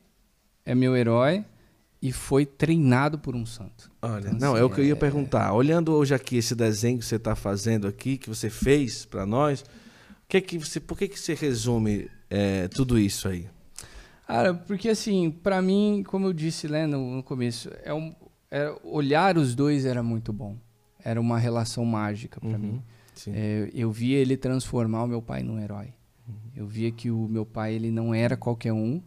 é 0.66 0.76
meu 0.76 0.96
herói 0.96 1.44
e 2.02 2.12
foi 2.12 2.46
treinado 2.46 3.18
por 3.18 3.36
um 3.36 3.46
santo. 3.46 3.90
Olha, 4.02 4.28
Então, 4.28 4.40
não, 4.40 4.52
assim, 4.54 4.62
é 4.62 4.64
o 4.64 4.70
que 4.70 4.82
eu 4.82 4.86
ia 4.86 4.92
é- 4.94 4.96
perguntar. 4.96 5.52
Olhando 5.54 5.92
hoje 5.94 6.14
aqui 6.14 6.38
esse 6.38 6.54
desenho 6.54 7.00
que 7.00 7.06
você 7.06 7.16
está 7.16 7.36
fazendo 7.36 7.88
aqui, 7.88 8.18
que 8.18 8.30
você 8.30 8.50
fez 8.50 9.04
para 9.06 9.26
nós, 9.26 9.66
que 10.28 10.40
que 10.42 10.60
você, 10.60 10.80
por 10.80 10.96
que, 10.98 11.08
que 11.08 11.20
você 11.20 11.34
resume 11.34 12.08
é, 12.30 12.68
tudo 12.68 13.00
isso 13.00 13.28
aí? 13.28 13.48
Cara, 14.28 14.54
porque 14.54 14.90
assim, 14.90 15.32
pra 15.32 15.62
mim, 15.62 16.04
como 16.06 16.28
eu 16.28 16.34
disse 16.34 16.68
né, 16.68 16.86
no, 16.86 17.16
no 17.18 17.24
começo, 17.24 17.70
é 17.84 17.94
um, 17.94 18.14
é- 18.56 18.76
olhar 18.84 19.38
os 19.38 19.54
dois 19.54 19.86
era 19.86 20.02
muito 20.02 20.32
bom. 20.32 20.56
Era 21.04 21.20
uma 21.20 21.38
relação 21.38 21.86
mágica 21.86 22.40
pra 22.40 22.58
mim. 22.58 22.82
Sim. 23.14 23.32
É, 23.34 23.70
eu 23.74 23.92
via 23.92 24.18
ele 24.18 24.36
transformar 24.38 25.04
o 25.04 25.08
meu 25.08 25.22
pai 25.22 25.44
num 25.44 25.60
herói. 25.60 25.90
Eu 26.56 26.66
via 26.66 26.90
que 26.92 27.12
o 27.12 27.28
meu 27.28 27.46
pai 27.46 27.74
ele 27.74 27.92
não 27.92 28.14
era 28.14 28.36
qualquer 28.36 28.74
um, 28.74 29.02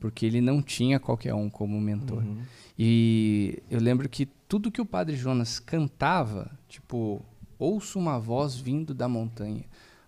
porque 0.00 0.26
ele 0.26 0.40
não 0.40 0.60
tinha 0.62 0.98
qualquer 0.98 1.34
um 1.34 1.48
como 1.48 1.80
mentor. 1.80 2.24
Uhum. 2.24 2.38
E 2.78 3.62
eu 3.70 3.78
lembro 3.78 4.08
que 4.08 4.26
tudo 4.48 4.70
que 4.70 4.80
o 4.80 4.86
Padre 4.86 5.14
Jonas 5.14 5.60
cantava, 5.60 6.50
tipo, 6.68 7.22
ouço 7.58 7.98
uma 7.98 8.18
voz 8.18 8.56
vindo 8.56 8.92
da 8.94 9.06
montanha. 9.08 9.64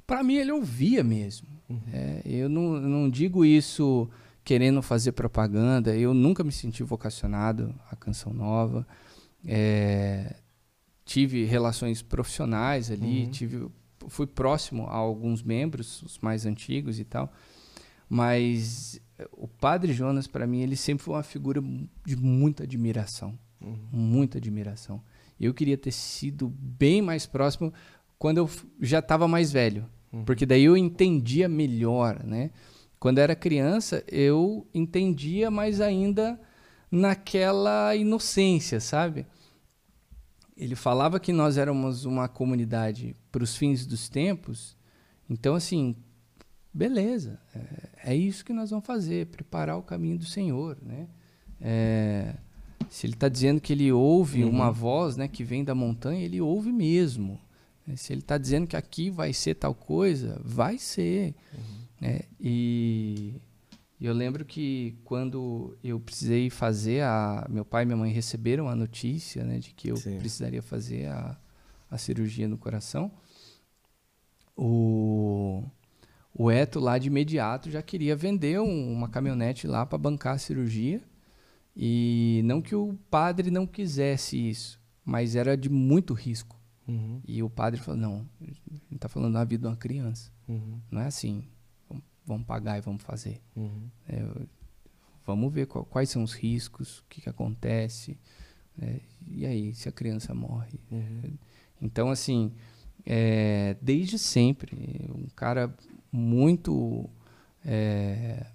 Para 0.06 0.22
mim 0.22 0.36
ele 0.36 0.52
ouvia 0.52 1.04
mesmo. 1.04 1.46
É, 1.92 2.22
eu 2.24 2.48
não, 2.48 2.80
não 2.80 3.10
digo 3.10 3.44
isso 3.44 4.08
querendo 4.46 4.80
fazer 4.80 5.10
propaganda. 5.10 5.94
Eu 5.96 6.14
nunca 6.14 6.44
me 6.44 6.52
senti 6.52 6.84
vocacionado 6.84 7.74
à 7.90 7.96
canção 7.96 8.32
nova. 8.32 8.86
É, 9.44 10.36
tive 11.04 11.44
relações 11.44 12.00
profissionais 12.00 12.88
ali, 12.92 13.24
Uhum. 13.24 13.30
tive, 13.32 13.68
fui 14.08 14.26
próximo 14.26 14.86
a 14.86 14.94
alguns 14.94 15.42
membros, 15.42 16.00
os 16.02 16.18
mais 16.20 16.46
antigos 16.46 17.00
e 17.00 17.04
tal. 17.04 17.32
Mas 18.08 19.00
o 19.32 19.48
Padre 19.48 19.92
Jonas, 19.92 20.26
para 20.28 20.46
mim, 20.46 20.60
ele 20.60 20.76
sempre 20.76 21.04
foi 21.04 21.14
uma 21.14 21.22
figura 21.24 21.60
de 22.04 22.16
muita 22.16 22.62
admiração. 22.62 23.36
Muita 23.90 24.38
admiração. 24.38 25.02
Eu 25.40 25.52
queria 25.52 25.76
ter 25.76 25.90
sido 25.90 26.48
bem 26.48 27.02
mais 27.02 27.26
próximo 27.26 27.72
quando 28.18 28.38
eu 28.38 28.48
já 28.80 29.00
estava 29.00 29.26
mais 29.26 29.50
velho. 29.50 29.86
Porque 30.24 30.46
daí 30.46 30.62
eu 30.64 30.76
entendia 30.76 31.48
melhor, 31.48 32.22
né? 32.24 32.50
Quando 32.98 33.18
era 33.18 33.36
criança, 33.36 34.02
eu 34.08 34.66
entendia, 34.72 35.50
mas 35.50 35.80
ainda 35.80 36.40
naquela 36.90 37.94
inocência, 37.94 38.80
sabe? 38.80 39.26
Ele 40.56 40.74
falava 40.74 41.20
que 41.20 41.32
nós 41.32 41.58
éramos 41.58 42.04
uma 42.04 42.28
comunidade 42.28 43.14
para 43.30 43.44
os 43.44 43.56
fins 43.56 43.84
dos 43.84 44.08
tempos. 44.08 44.76
Então, 45.28 45.54
assim, 45.54 45.94
beleza, 46.72 47.38
é, 47.54 48.12
é 48.12 48.16
isso 48.16 48.44
que 48.44 48.52
nós 48.52 48.70
vamos 48.70 48.86
fazer, 48.86 49.26
preparar 49.26 49.76
o 49.76 49.82
caminho 49.82 50.18
do 50.18 50.24
Senhor, 50.24 50.78
né? 50.82 51.08
É, 51.60 52.34
se 52.88 53.06
ele 53.06 53.14
está 53.14 53.28
dizendo 53.28 53.60
que 53.60 53.72
ele 53.72 53.90
ouve 53.92 54.44
uma 54.44 54.70
voz, 54.70 55.16
né, 55.16 55.26
que 55.26 55.42
vem 55.42 55.64
da 55.64 55.74
montanha, 55.74 56.24
ele 56.24 56.40
ouve 56.40 56.72
mesmo. 56.72 57.40
Se 57.94 58.12
ele 58.12 58.20
está 58.20 58.36
dizendo 58.36 58.66
que 58.66 58.76
aqui 58.76 59.10
vai 59.10 59.32
ser 59.32 59.54
tal 59.54 59.74
coisa, 59.74 60.40
vai 60.44 60.78
ser. 60.78 61.34
Né? 62.00 62.20
E 62.40 63.34
eu 64.00 64.12
lembro 64.12 64.44
que 64.44 64.96
quando 65.04 65.76
eu 65.82 65.98
precisei 65.98 66.50
fazer 66.50 67.02
a, 67.02 67.46
meu 67.50 67.64
pai 67.64 67.82
e 67.82 67.86
minha 67.86 67.96
mãe 67.96 68.12
receberam 68.12 68.68
a 68.68 68.74
notícia, 68.76 69.42
né, 69.44 69.58
de 69.58 69.72
que 69.72 69.88
eu 69.88 69.96
Sim. 69.96 70.18
precisaria 70.18 70.62
fazer 70.62 71.06
a, 71.06 71.36
a 71.90 71.98
cirurgia 71.98 72.46
no 72.48 72.58
coração. 72.58 73.10
O 74.56 75.62
o 76.38 76.50
Eto 76.50 76.78
lá 76.78 76.98
de 76.98 77.06
imediato 77.08 77.70
já 77.70 77.80
queria 77.80 78.14
vender 78.14 78.60
um- 78.60 78.92
uma 78.92 79.08
caminhonete 79.08 79.66
lá 79.66 79.86
para 79.86 79.96
bancar 79.96 80.34
a 80.34 80.38
cirurgia. 80.38 81.02
E 81.74 82.42
não 82.44 82.60
que 82.60 82.74
o 82.74 82.94
padre 83.10 83.50
não 83.50 83.66
quisesse 83.66 84.36
isso, 84.36 84.78
mas 85.04 85.34
era 85.34 85.56
de 85.56 85.70
muito 85.70 86.12
risco. 86.12 86.60
Uhum. 86.86 87.20
E 87.26 87.42
o 87.42 87.48
padre 87.48 87.80
falou: 87.80 87.98
não, 88.00 88.28
está 88.92 89.08
falando 89.08 89.32
da 89.34 89.44
vida 89.44 89.62
de 89.62 89.68
uma 89.68 89.76
criança. 89.76 90.30
Uhum. 90.46 90.78
Não 90.90 91.00
é 91.00 91.06
assim, 91.06 91.44
vamos- 92.26 92.46
pagar 92.46 92.78
e 92.78 92.80
vamos 92.80 93.02
fazer. 93.02 93.40
Uhum. 93.54 93.88
É, 94.08 94.24
vamos 95.24 95.52
ver 95.52 95.66
qual- 95.66 95.84
quais 95.84 96.10
são 96.10 96.22
os 96.22 96.32
riscos, 96.32 96.98
o 96.98 97.04
que, 97.08 97.20
que 97.22 97.28
acontece. 97.28 98.18
né? 98.76 99.00
e 99.28 99.44
aí, 99.46 99.74
se 99.74 99.88
a 99.88 99.92
criança 99.92 100.34
morre? 100.34 100.78
Uhum. 100.90 101.32
Então, 101.80 102.10
assim, 102.10 102.52
é, 103.04 103.76
desde 103.80 104.18
sempre, 104.18 105.08
um 105.14 105.26
cara 105.34 105.74
muito, 106.12 107.08
é, 107.64 108.46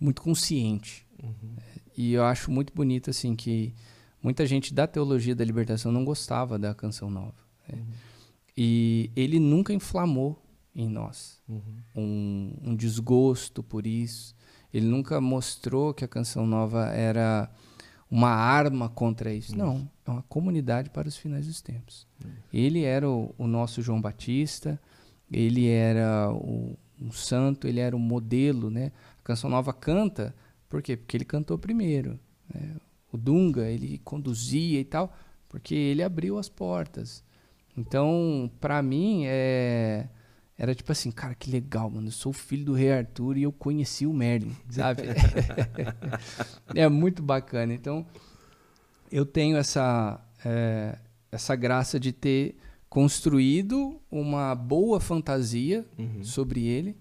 muito 0.00 0.20
consciente. 0.22 1.06
E 1.96 2.12
eu 2.12 2.24
acho 2.24 2.50
muito 2.50 2.72
bonito, 2.74 3.08
assim, 3.08 3.34
que 3.36 3.72
muita 4.22 4.44
gente 4.44 4.74
da 4.74 4.86
teologia 4.86 5.34
da 5.34 5.44
libertação 5.44 5.90
não 5.92 6.04
gostava 6.04 6.58
da 6.58 6.74
canção 6.74 7.08
nova. 7.10 7.34
né? 7.68 7.82
E 8.56 9.10
ele 9.16 9.38
nunca 9.38 9.72
inflamou 9.72 10.40
em 10.76 10.88
nós 10.88 11.40
Uhum. 11.48 11.62
um, 11.96 12.52
um 12.70 12.76
desgosto 12.76 13.62
por 13.62 13.86
isso. 13.86 14.34
Ele 14.72 14.86
nunca 14.86 15.20
mostrou 15.20 15.94
que 15.94 16.04
a 16.04 16.08
canção 16.08 16.46
nova 16.46 16.86
era 16.90 17.50
uma 18.10 18.28
arma 18.30 18.88
contra 18.88 19.32
isso. 19.32 19.56
Não, 19.56 19.88
é 20.06 20.10
uma 20.10 20.22
comunidade 20.22 20.90
para 20.90 21.08
os 21.08 21.16
finais 21.16 21.46
dos 21.46 21.60
tempos. 21.60 22.06
Ele 22.52 22.82
era 22.84 23.08
o, 23.10 23.34
o 23.38 23.46
nosso 23.46 23.80
João 23.80 24.00
Batista, 24.00 24.78
ele 25.32 25.66
era 25.66 26.30
o, 26.30 26.76
um 27.00 27.10
santo, 27.10 27.66
ele 27.66 27.80
era 27.80 27.96
um 27.96 28.00
modelo, 28.00 28.70
né? 28.70 28.92
A 29.20 29.22
canção 29.22 29.48
nova 29.50 29.72
canta, 29.72 30.34
por 30.68 30.82
quê? 30.82 30.96
Porque 30.96 31.16
ele 31.16 31.24
cantou 31.24 31.58
primeiro. 31.58 32.18
né? 32.52 32.76
O 33.12 33.16
Dunga, 33.16 33.68
ele 33.70 33.98
conduzia 34.04 34.78
e 34.80 34.84
tal, 34.84 35.12
porque 35.48 35.74
ele 35.74 36.02
abriu 36.02 36.38
as 36.38 36.48
portas. 36.48 37.24
Então, 37.76 38.50
para 38.60 38.82
mim, 38.82 39.22
é... 39.26 40.08
Era 40.58 40.74
tipo 40.74 40.90
assim, 40.90 41.10
cara, 41.10 41.34
que 41.34 41.50
legal, 41.50 41.90
mano. 41.90 42.08
Eu 42.08 42.12
sou 42.12 42.32
filho 42.32 42.64
do 42.64 42.72
rei 42.72 42.90
Arthur 42.92 43.36
e 43.36 43.42
eu 43.42 43.52
conheci 43.52 44.06
o 44.06 44.12
Merlin, 44.12 44.56
sabe? 44.70 45.02
é 46.74 46.88
muito 46.88 47.22
bacana. 47.22 47.74
Então, 47.74 48.06
eu 49.10 49.26
tenho 49.26 49.56
essa, 49.56 50.20
é, 50.44 50.98
essa 51.30 51.54
graça 51.54 52.00
de 52.00 52.12
ter 52.12 52.56
construído 52.88 54.00
uma 54.10 54.54
boa 54.54 54.98
fantasia 55.00 55.84
sobre 56.22 56.66
ele. 56.66 56.96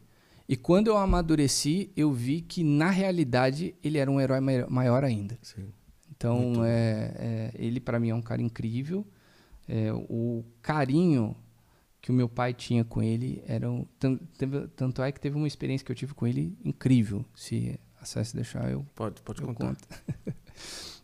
E 0.47 0.55
quando 0.55 0.87
eu 0.87 0.97
amadureci, 0.97 1.89
eu 1.95 2.11
vi 2.11 2.41
que, 2.41 2.63
na 2.63 2.89
realidade, 2.89 3.73
ele 3.83 3.97
era 3.97 4.11
um 4.11 4.19
herói 4.19 4.39
mai- 4.39 4.65
maior 4.67 5.03
ainda. 5.03 5.37
Sim. 5.41 5.69
Então, 6.11 6.63
é, 6.63 7.13
é, 7.17 7.51
ele 7.55 7.79
para 7.79 7.99
mim 7.99 8.09
é 8.09 8.15
um 8.15 8.21
cara 8.21 8.41
incrível. 8.41 9.05
É, 9.67 9.91
o 9.93 10.43
carinho 10.61 11.35
que 12.05 12.11
o 12.11 12.13
meu 12.13 12.29
pai 12.29 12.53
tinha 12.53 12.85
com 12.85 13.01
ele 13.01 13.41
era 13.47 13.65
tan- 13.97 14.17
teve- 14.37 14.67
tanto 14.75 15.01
é 15.01 15.11
que 15.11 15.19
teve 15.19 15.35
uma 15.35 15.47
experiência 15.47 15.83
que 15.83 15.91
eu 15.91 15.95
tive 15.95 16.13
com 16.13 16.27
ele 16.27 16.55
incrível. 16.63 17.25
Se 17.33 17.79
a 17.99 18.05
César 18.05 18.35
deixar, 18.35 18.69
eu, 18.69 18.85
Pode, 18.93 19.23
pode 19.23 19.41
eu 19.41 19.47
contar. 19.47 19.69
conto. 19.69 19.87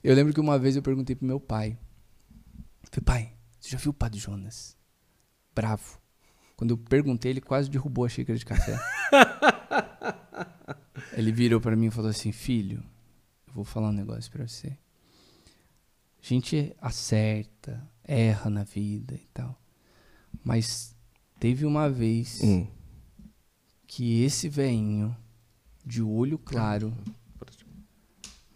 eu 0.03 0.13
lembro 0.13 0.31
que 0.31 0.39
uma 0.39 0.59
vez 0.59 0.75
eu 0.75 0.81
perguntei 0.83 1.15
pro 1.15 1.25
meu 1.25 1.39
pai. 1.39 1.75
Falei, 2.83 3.03
pai, 3.03 3.33
você 3.59 3.71
já 3.71 3.79
viu 3.79 3.89
o 3.89 3.93
Padre 3.95 4.19
Jonas? 4.19 4.77
Bravo. 5.55 5.99
Quando 6.55 6.69
eu 6.69 6.77
perguntei, 6.77 7.31
ele 7.31 7.41
quase 7.41 7.67
derrubou 7.67 8.05
a 8.05 8.09
xícara 8.09 8.37
de 8.37 8.45
café. 8.45 8.77
ele 11.13 11.31
virou 11.31 11.59
para 11.59 11.75
mim 11.75 11.87
e 11.87 11.91
falou 11.91 12.11
assim, 12.11 12.31
filho, 12.31 12.83
eu 13.47 13.53
vou 13.53 13.63
falar 13.63 13.89
um 13.89 13.93
negócio 13.93 14.31
para 14.31 14.47
você. 14.47 14.67
A 14.67 16.27
gente 16.27 16.75
acerta, 16.79 17.89
erra 18.03 18.51
na 18.51 18.63
vida 18.63 19.15
e 19.15 19.27
tal. 19.33 19.59
Mas 20.43 20.95
teve 21.39 21.65
uma 21.65 21.89
vez 21.89 22.41
hum. 22.43 22.67
que 23.87 24.23
esse 24.23 24.49
veinho 24.49 25.15
de 25.85 26.01
olho 26.01 26.37
claro, 26.37 26.93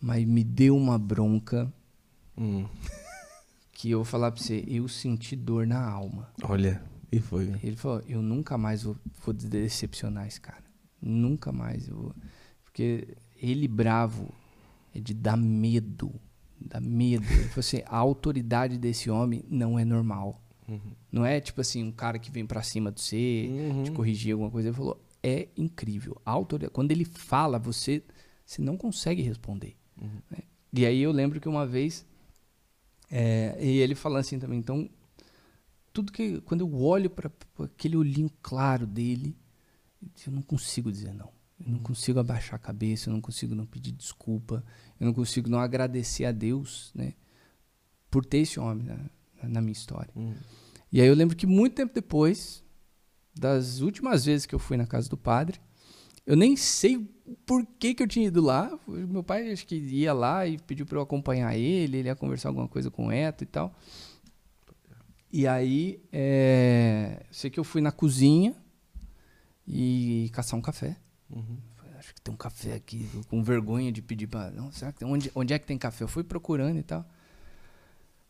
mas 0.01 0.25
me 0.25 0.43
deu 0.43 0.75
uma 0.75 0.97
bronca. 0.97 1.71
Hum. 2.37 2.67
Que 3.71 3.91
eu 3.91 3.99
vou 3.99 4.05
falar 4.05 4.31
pra 4.31 4.41
você, 4.41 4.63
eu 4.67 4.87
senti 4.87 5.35
dor 5.35 5.67
na 5.67 5.83
alma. 5.83 6.29
Olha, 6.43 6.81
e 7.11 7.19
foi. 7.19 7.53
Ele 7.61 7.75
falou, 7.75 8.01
eu 8.07 8.21
nunca 8.21 8.57
mais 8.57 8.83
vou, 8.83 8.97
vou 9.23 9.33
decepcionar 9.33 10.27
esse 10.27 10.39
cara. 10.39 10.63
Nunca 11.01 11.51
mais 11.51 11.87
eu 11.87 11.95
vou. 11.95 12.15
Porque 12.63 13.15
ele 13.35 13.67
bravo 13.67 14.33
é 14.93 14.99
de 14.99 15.13
dar 15.13 15.37
medo. 15.37 16.13
Dá 16.59 16.79
medo. 16.79 17.25
Ele 17.25 17.49
falou 17.49 17.59
assim, 17.59 17.81
a 17.85 17.97
autoridade 17.97 18.77
desse 18.77 19.09
homem 19.09 19.43
não 19.49 19.77
é 19.77 19.83
normal. 19.83 20.41
Uhum. 20.67 20.93
Não 21.11 21.25
é 21.25 21.39
tipo 21.39 21.61
assim, 21.61 21.83
um 21.83 21.91
cara 21.91 22.17
que 22.17 22.31
vem 22.31 22.45
para 22.45 22.61
cima 22.63 22.91
de 22.91 23.01
você, 23.01 23.47
uhum. 23.49 23.83
te 23.83 23.91
corrigir 23.91 24.33
alguma 24.33 24.49
coisa. 24.49 24.69
Ele 24.69 24.75
falou, 24.75 25.01
é 25.21 25.47
incrível. 25.57 26.19
A 26.25 26.31
autoridade, 26.31 26.73
quando 26.73 26.91
ele 26.91 27.05
fala, 27.05 27.57
você, 27.59 28.03
você 28.45 28.61
não 28.61 28.77
consegue 28.77 29.21
responder. 29.21 29.75
Uhum. 30.01 30.21
Né? 30.29 30.39
E 30.73 30.85
aí 30.85 31.01
eu 31.01 31.11
lembro 31.11 31.39
que 31.39 31.47
uma 31.47 31.65
vez, 31.65 32.05
é, 33.09 33.57
e 33.59 33.77
ele 33.79 33.95
falando 33.95 34.19
assim 34.19 34.39
também, 34.39 34.59
então, 34.59 34.89
tudo 35.93 36.11
que, 36.11 36.41
quando 36.41 36.61
eu 36.61 36.75
olho 36.75 37.09
para 37.09 37.31
aquele 37.63 37.95
olhinho 37.95 38.29
claro 38.41 38.85
dele, 38.85 39.37
eu 40.25 40.33
não 40.33 40.41
consigo 40.41 40.91
dizer 40.91 41.13
não. 41.13 41.33
Eu 41.59 41.71
não 41.71 41.79
consigo 41.79 42.19
abaixar 42.19 42.55
a 42.55 42.59
cabeça, 42.59 43.09
eu 43.09 43.13
não 43.13 43.21
consigo 43.21 43.55
não 43.55 43.65
pedir 43.65 43.93
desculpa, 43.93 44.63
eu 44.99 45.05
não 45.05 45.13
consigo 45.13 45.49
não 45.49 45.59
agradecer 45.59 46.25
a 46.25 46.31
Deus, 46.31 46.91
né? 46.93 47.13
Por 48.11 48.25
ter 48.25 48.39
esse 48.39 48.59
homem 48.59 48.85
na, 48.85 49.09
na 49.47 49.61
minha 49.61 49.73
história. 49.73 50.09
Uhum. 50.15 50.33
E 50.91 51.01
aí 51.01 51.07
eu 51.07 51.15
lembro 51.15 51.35
que 51.35 51.45
muito 51.45 51.75
tempo 51.75 51.93
depois, 51.93 52.63
das 53.35 53.81
últimas 53.81 54.25
vezes 54.25 54.45
que 54.45 54.55
eu 54.55 54.59
fui 54.59 54.77
na 54.77 54.85
casa 54.85 55.09
do 55.09 55.17
padre, 55.17 55.59
eu 56.25 56.35
nem 56.35 56.55
sei 56.55 57.07
por 57.45 57.65
que, 57.79 57.93
que 57.93 58.03
eu 58.03 58.07
tinha 58.07 58.27
ido 58.27 58.41
lá. 58.41 58.77
Meu 58.87 59.23
pai 59.23 59.51
acho 59.51 59.65
que 59.65 59.75
ia 59.75 60.13
lá 60.13 60.47
e 60.47 60.57
pediu 60.57 60.85
para 60.85 60.97
eu 60.97 61.01
acompanhar 61.01 61.55
ele, 61.55 61.97
ele 61.97 62.07
ia 62.07 62.15
conversar 62.15 62.49
alguma 62.49 62.67
coisa 62.67 62.89
com 62.89 63.07
o 63.07 63.11
Eto 63.11 63.43
e 63.43 63.47
tal. 63.47 63.75
E 65.31 65.45
aí, 65.45 66.01
é, 66.11 67.25
sei 67.29 67.49
que 67.49 67.59
eu 67.59 67.63
fui 67.63 67.81
na 67.81 67.91
cozinha 67.91 68.55
e 69.67 70.29
caçar 70.33 70.57
um 70.57 70.61
café. 70.61 70.95
Uhum. 71.29 71.57
Acho 71.97 72.13
que 72.13 72.21
tem 72.21 72.33
um 72.33 72.37
café 72.37 72.73
aqui, 72.73 73.09
com 73.29 73.43
vergonha 73.43 73.91
de 73.91 74.01
pedir 74.01 74.27
para. 74.27 74.51
Não, 74.51 74.71
será 74.71 74.91
que 74.91 74.99
tem, 74.99 75.07
onde, 75.07 75.31
onde 75.33 75.53
é 75.53 75.59
que 75.59 75.65
tem 75.65 75.77
café? 75.77 76.03
Eu 76.03 76.07
fui 76.07 76.23
procurando 76.23 76.77
e 76.77 76.83
tal. 76.83 77.05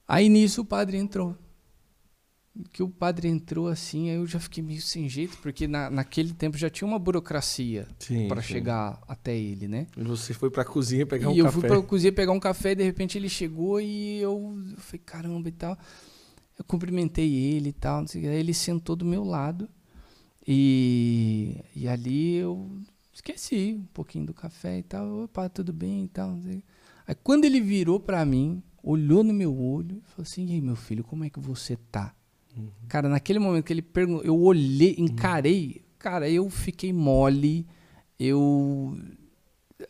Aí 0.07 0.29
nisso 0.29 0.61
o 0.61 0.65
padre 0.65 0.97
entrou. 0.97 1.35
Que 2.71 2.81
o 2.81 2.87
padre 2.87 3.27
entrou 3.27 3.67
assim, 3.67 4.09
aí 4.09 4.15
eu 4.15 4.25
já 4.25 4.39
fiquei 4.39 4.63
meio 4.63 4.81
sem 4.81 5.09
jeito, 5.09 5.37
porque 5.39 5.67
na, 5.67 5.89
naquele 5.89 6.33
tempo 6.33 6.57
já 6.57 6.69
tinha 6.69 6.87
uma 6.87 6.97
burocracia 6.97 7.85
para 8.29 8.41
chegar 8.41 9.01
até 9.09 9.35
ele, 9.35 9.67
né? 9.67 9.87
E 9.97 10.03
você 10.03 10.33
foi 10.33 10.49
pra 10.49 10.63
cozinha 10.63 11.05
pegar 11.05 11.25
e 11.25 11.27
um 11.27 11.29
café. 11.31 11.37
E 11.37 11.45
eu 11.45 11.51
fui 11.51 11.61
pra 11.67 11.81
cozinha 11.81 12.13
pegar 12.13 12.31
um 12.31 12.39
café, 12.39 12.71
e 12.71 12.75
de 12.75 12.83
repente 12.83 13.17
ele 13.17 13.27
chegou 13.27 13.81
e 13.81 14.21
eu, 14.21 14.57
eu 14.71 14.77
falei, 14.77 15.01
caramba 15.05 15.49
e 15.49 15.51
tal. 15.51 15.77
Eu 16.57 16.63
cumprimentei 16.63 17.33
ele 17.35 17.69
e 17.69 17.73
tal, 17.73 17.99
não 17.99 18.07
sei, 18.07 18.25
aí 18.25 18.37
ele 18.37 18.53
sentou 18.53 18.95
do 18.95 19.03
meu 19.03 19.25
lado. 19.25 19.67
E, 20.47 21.57
e 21.75 21.89
ali 21.89 22.35
eu 22.35 22.79
esqueci 23.13 23.75
um 23.81 23.85
pouquinho 23.93 24.27
do 24.27 24.33
café 24.33 24.79
e 24.79 24.83
tal. 24.83 25.23
Opa, 25.23 25.49
tudo 25.49 25.73
bem 25.73 26.05
e 26.05 26.07
tal. 26.07 26.39
Aí 27.05 27.15
quando 27.21 27.43
ele 27.43 27.59
virou 27.59 27.99
para 27.99 28.23
mim, 28.23 28.63
olhou 28.85 29.23
no 29.23 29.33
meu 29.33 29.57
olho 29.59 29.97
e 29.97 30.09
falou 30.09 30.23
assim: 30.23 30.45
E 30.45 30.53
aí, 30.53 30.61
meu 30.61 30.75
filho, 30.75 31.03
como 31.03 31.23
é 31.23 31.29
que 31.29 31.39
você 31.39 31.75
tá? 31.91 32.13
Uhum. 32.55 32.69
Cara, 32.87 33.09
naquele 33.09 33.39
momento 33.39 33.65
que 33.65 33.73
ele 33.73 33.81
perguntou, 33.81 34.23
eu 34.23 34.39
olhei, 34.39 34.95
uhum. 34.97 35.05
encarei, 35.05 35.67
uhum. 35.77 35.95
cara, 35.97 36.29
eu 36.29 36.49
fiquei 36.49 36.93
mole. 36.93 37.67
Eu. 38.19 38.97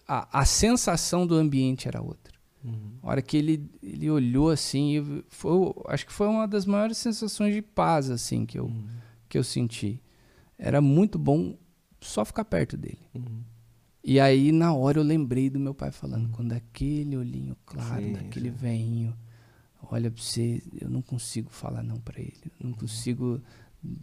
A, 0.08 0.40
a 0.40 0.46
sensação 0.46 1.28
do 1.28 1.36
ambiente 1.36 1.88
era 1.88 2.02
outra. 2.02 2.34
Uhum. 2.64 2.98
A 3.04 3.10
hora 3.10 3.22
que 3.22 3.38
ele, 3.38 3.70
ele 3.84 4.10
olhou 4.10 4.50
assim, 4.50 5.24
foi, 5.28 5.52
acho 5.88 6.08
que 6.08 6.14
foi 6.14 6.28
uma 6.28 6.48
das 6.48 6.66
maiores 6.66 6.98
sensações 6.98 7.54
de 7.54 7.62
paz 7.62 8.10
assim 8.10 8.46
que 8.46 8.58
eu, 8.58 8.66
uhum. 8.66 8.88
que 9.30 9.38
eu 9.38 9.44
senti 9.44 10.02
era 10.58 10.82
muito 10.82 11.20
bom 11.20 11.56
só 12.02 12.26
ficar 12.26 12.46
perto 12.46 12.76
dele. 12.76 13.00
E 14.08 14.20
aí, 14.20 14.52
na 14.52 14.72
hora, 14.72 15.00
eu 15.00 15.04
lembrei 15.04 15.50
do 15.50 15.60
meu 15.60 15.74
pai 15.74 15.92
falando: 15.92 16.26
uhum. 16.26 16.32
quando 16.32 16.54
aquele 16.54 17.18
olhinho 17.18 17.58
claro, 17.66 18.04
sim, 18.04 18.14
daquele 18.14 18.52
sim. 18.52 18.56
veinho, 18.56 19.18
olha 19.92 20.12
pra 20.12 20.22
você, 20.22 20.62
eu 20.80 20.88
não 20.88 21.02
consigo 21.02 21.50
falar 21.50 21.82
não 21.82 21.98
para 21.98 22.22
ele. 22.22 22.52
Não 22.60 22.70
uhum. 22.70 22.78
consigo 22.78 23.42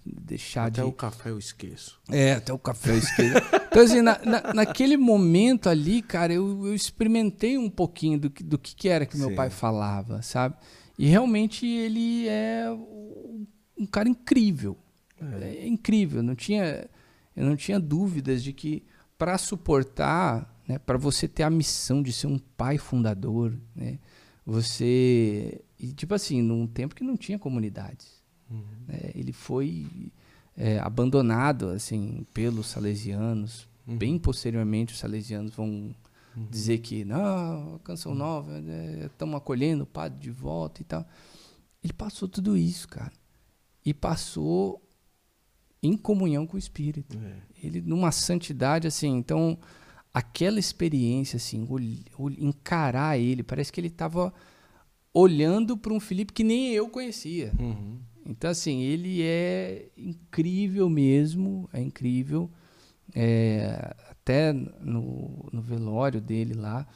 deixar 0.04 0.62
até 0.64 0.70
de. 0.72 0.80
Até 0.80 0.88
o 0.88 0.92
café 0.92 1.30
eu 1.30 1.38
esqueço. 1.38 2.00
É, 2.10 2.32
até 2.32 2.52
o 2.52 2.58
café 2.58 2.90
eu 2.90 2.98
esqueço. 2.98 3.36
então, 3.70 3.82
assim, 3.82 4.02
na, 4.02 4.18
na, 4.24 4.54
naquele 4.54 4.96
momento 4.96 5.68
ali, 5.68 6.02
cara, 6.02 6.32
eu, 6.32 6.66
eu 6.66 6.74
experimentei 6.74 7.56
um 7.56 7.70
pouquinho 7.70 8.18
do 8.18 8.28
que, 8.28 8.42
do 8.42 8.58
que 8.58 8.88
era 8.88 9.06
que 9.06 9.16
sim. 9.16 9.24
meu 9.24 9.36
pai 9.36 9.50
falava, 9.50 10.20
sabe? 10.20 10.56
E 10.98 11.06
realmente 11.06 11.64
ele 11.64 12.26
é 12.26 12.66
um 13.78 13.86
cara 13.86 14.08
incrível. 14.08 14.76
É, 15.40 15.58
é 15.58 15.68
incrível. 15.68 16.24
Não 16.24 16.34
tinha, 16.34 16.88
eu 17.36 17.46
não 17.46 17.54
tinha 17.54 17.78
dúvidas 17.78 18.42
de 18.42 18.52
que 18.52 18.82
para 19.22 19.38
suportar, 19.38 20.52
né, 20.66 20.80
para 20.80 20.98
você 20.98 21.28
ter 21.28 21.44
a 21.44 21.50
missão 21.50 22.02
de 22.02 22.12
ser 22.12 22.26
um 22.26 22.40
pai 22.40 22.76
fundador, 22.76 23.56
né, 23.72 24.00
você 24.44 25.60
e 25.78 25.92
tipo 25.92 26.12
assim, 26.12 26.42
num 26.42 26.66
tempo 26.66 26.92
que 26.92 27.04
não 27.04 27.16
tinha 27.16 27.38
comunidades, 27.38 28.20
uhum. 28.50 28.64
né, 28.88 29.12
ele 29.14 29.32
foi 29.32 30.10
é, 30.56 30.80
abandonado 30.80 31.68
assim 31.68 32.26
pelos 32.34 32.66
salesianos. 32.66 33.68
Uhum. 33.86 33.96
Bem 33.96 34.18
posteriormente, 34.18 34.92
os 34.92 34.98
salesianos 34.98 35.54
vão 35.54 35.94
uhum. 36.36 36.46
dizer 36.50 36.78
que 36.78 37.04
não, 37.04 37.78
canção 37.84 38.16
nova, 38.16 38.58
estamos 39.06 39.34
né, 39.34 39.38
acolhendo 39.38 39.84
o 39.84 39.86
padre 39.86 40.18
de 40.18 40.32
volta 40.32 40.82
e 40.82 40.84
tal. 40.84 41.06
Ele 41.80 41.92
passou 41.92 42.28
tudo 42.28 42.56
isso, 42.56 42.88
cara. 42.88 43.12
E 43.86 43.94
passou 43.94 44.81
em 45.82 45.96
comunhão 45.96 46.46
com 46.46 46.56
o 46.56 46.58
Espírito. 46.58 47.18
É. 47.18 47.66
Ele 47.66 47.80
numa 47.80 48.12
santidade 48.12 48.86
assim, 48.86 49.16
então 49.16 49.58
aquela 50.14 50.60
experiência 50.60 51.36
assim, 51.36 51.66
encarar 52.38 53.18
ele, 53.18 53.42
parece 53.42 53.72
que 53.72 53.80
ele 53.80 53.88
estava 53.88 54.32
olhando 55.12 55.76
para 55.76 55.92
um 55.92 56.00
Felipe 56.00 56.32
que 56.32 56.44
nem 56.44 56.70
eu 56.72 56.88
conhecia. 56.88 57.52
Uhum. 57.58 57.98
Então 58.24 58.50
assim, 58.50 58.80
ele 58.80 59.22
é 59.22 59.88
incrível 59.96 60.88
mesmo, 60.88 61.68
é 61.72 61.80
incrível. 61.80 62.50
É, 63.14 63.94
até 64.08 64.52
no, 64.52 65.48
no 65.52 65.60
velório 65.60 66.20
dele 66.20 66.54
lá, 66.54 66.86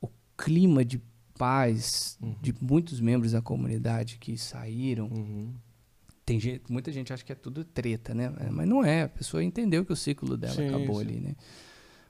o 0.00 0.08
clima 0.36 0.84
de 0.84 1.00
paz 1.36 2.18
uhum. 2.20 2.36
de 2.42 2.54
muitos 2.60 3.00
membros 3.00 3.32
da 3.32 3.40
comunidade 3.40 4.18
que 4.18 4.36
saíram. 4.36 5.06
Uhum 5.06 5.54
tem 6.28 6.38
gente, 6.38 6.70
muita 6.70 6.92
gente 6.92 7.10
acha 7.10 7.24
que 7.24 7.32
é 7.32 7.34
tudo 7.34 7.64
treta, 7.64 8.14
né? 8.14 8.30
É, 8.38 8.50
mas 8.50 8.68
não 8.68 8.84
é. 8.84 9.04
A 9.04 9.08
pessoa 9.08 9.42
entendeu 9.42 9.82
que 9.82 9.94
o 9.94 9.96
ciclo 9.96 10.36
dela 10.36 10.52
sim, 10.52 10.68
acabou 10.68 10.96
sim. 10.96 11.00
ali, 11.00 11.20
né? 11.20 11.34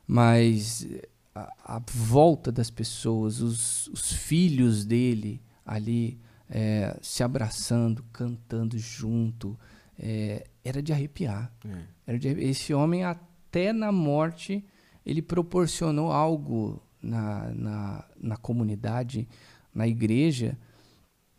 Mas 0.08 0.88
a, 1.32 1.76
a 1.76 1.82
volta 1.86 2.50
das 2.50 2.68
pessoas, 2.68 3.40
os, 3.40 3.86
os 3.86 4.12
filhos 4.12 4.84
dele 4.84 5.40
ali 5.64 6.18
é, 6.50 6.98
se 7.00 7.22
abraçando, 7.22 8.04
cantando 8.12 8.76
junto, 8.76 9.56
é, 9.96 10.48
era 10.64 10.82
de 10.82 10.92
arrepiar. 10.92 11.52
É. 11.64 11.82
Era 12.08 12.18
de, 12.18 12.28
esse 12.40 12.74
homem 12.74 13.04
até 13.04 13.72
na 13.72 13.92
morte 13.92 14.64
ele 15.06 15.22
proporcionou 15.22 16.10
algo 16.10 16.82
na, 17.00 17.52
na, 17.54 18.04
na 18.20 18.36
comunidade, 18.36 19.28
na 19.72 19.86
igreja, 19.86 20.58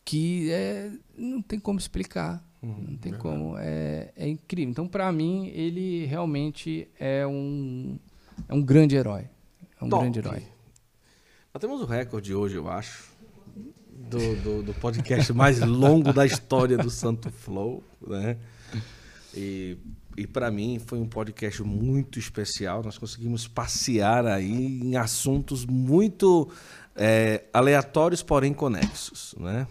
que 0.06 0.50
é, 0.50 0.94
não 1.18 1.42
tem 1.42 1.60
como 1.60 1.78
explicar. 1.78 2.48
Uhum, 2.62 2.86
não 2.90 2.98
tem 2.98 3.14
como. 3.14 3.56
É, 3.58 4.12
é 4.16 4.28
incrível. 4.28 4.72
Então, 4.72 4.88
para 4.88 5.12
mim, 5.12 5.48
ele 5.48 6.06
realmente 6.06 6.88
é 7.00 7.26
um, 7.26 7.98
é 8.48 8.54
um 8.54 8.62
grande 8.62 8.96
herói. 8.96 9.30
É 9.80 9.86
um 9.86 9.90
Top. 9.90 10.04
grande 10.04 10.20
herói. 10.20 10.44
Nós 11.54 11.62
temos 11.62 11.82
o 11.82 11.86
recorde 11.86 12.36
hoje, 12.36 12.56
eu 12.56 12.70
acho, 12.70 13.12
do, 13.56 14.36
do, 14.42 14.64
do 14.64 14.74
podcast 14.74 15.32
mais 15.34 15.60
longo 15.60 16.14
da 16.14 16.26
história 16.26 16.78
do 16.78 16.90
Santo 16.90 17.32
Flow, 17.32 17.84
né? 18.06 18.38
E, 19.34 19.78
e 20.18 20.28
para 20.28 20.52
mim 20.52 20.80
foi 20.80 21.00
um 21.00 21.08
podcast 21.08 21.64
muito 21.64 22.20
especial. 22.20 22.84
Nós 22.84 22.98
conseguimos 22.98 23.48
passear 23.48 24.26
aí 24.26 24.82
em 24.82 24.96
assuntos 24.96 25.66
muito 25.66 26.50
é, 26.96 27.46
aleatórios, 27.54 28.22
porém 28.22 28.54
conexos, 28.54 29.34
né? 29.40 29.68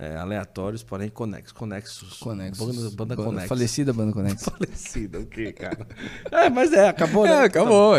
É, 0.00 0.14
aleatórios, 0.14 0.84
porém 0.84 1.08
conexos. 1.08 1.50
Conexos. 1.50 2.18
Conexos. 2.20 2.94
Banda, 2.94 3.16
banda, 3.16 3.16
banda. 3.16 3.48
Falecida 3.48 3.92
banda 3.92 4.12
Conexa. 4.12 4.48
Falecida, 4.56 5.18
o 5.18 5.26
quê, 5.26 5.52
cara? 5.52 5.88
é, 6.30 6.48
mas 6.48 6.72
é, 6.72 6.86
acabou, 6.86 7.24
né? 7.24 7.32
É, 7.32 7.42
acabou. 7.42 7.94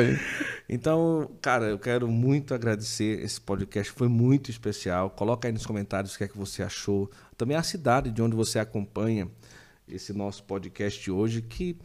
Então, 0.69 1.30
cara, 1.42 1.66
eu 1.66 1.78
quero 1.78 2.08
muito 2.08 2.53
agradecer 2.53 3.22
esse 3.22 3.42
podcast, 3.42 3.92
foi 3.92 4.08
muito 4.08 4.50
especial. 4.50 5.10
Coloca 5.10 5.50
aí 5.50 5.52
nos 5.52 5.66
comentários 5.66 6.16
o 6.16 6.18
que 6.18 6.24
é 6.24 6.28
que 6.30 6.38
você 6.38 6.64
achou. 6.64 7.11
Também 7.36 7.58
a 7.58 7.64
cidade 7.64 8.11
de 8.11 8.22
onde 8.22 8.34
você 8.34 8.60
acompanha 8.60 9.28
esse 9.86 10.14
nosso 10.14 10.44
podcast 10.44 11.11
hoje, 11.11 11.42
que 11.42 11.78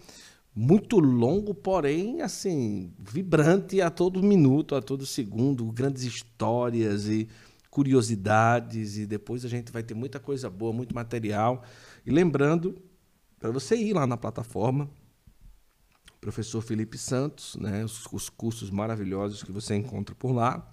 muito 0.55 1.01
longo, 1.01 1.53
porém, 1.53 2.23
assim, 2.23 2.93
vibrante 2.99 3.81
a 3.81 3.91
todo 3.91 4.23
minuto, 4.23 4.77
a 4.77 4.81
todo 4.81 5.05
segundo, 5.05 5.65
grandes 5.73 6.05
histórias 6.05 7.09
e 7.09 7.29
curiosidades 7.75 8.97
e 8.97 9.05
depois 9.05 9.45
a 9.45 9.49
gente 9.49 9.73
vai 9.73 9.83
ter 9.83 9.95
muita 9.95 10.21
coisa 10.21 10.49
boa, 10.49 10.73
muito 10.73 10.95
material. 10.95 11.65
E 12.07 12.11
lembrando, 12.13 12.81
para 13.41 13.51
você 13.51 13.75
ir 13.75 13.93
lá 13.93 14.07
na 14.07 14.17
plataforma, 14.17 14.89
professor 16.21 16.63
Felipe 16.63 16.97
Santos, 16.97 17.57
né, 17.57 17.85
os, 17.85 18.07
os 18.13 18.29
cursos 18.29 18.71
maravilhosos 18.71 19.43
que 19.43 19.51
você 19.51 19.75
encontra 19.75 20.15
por 20.15 20.31
lá. 20.31 20.65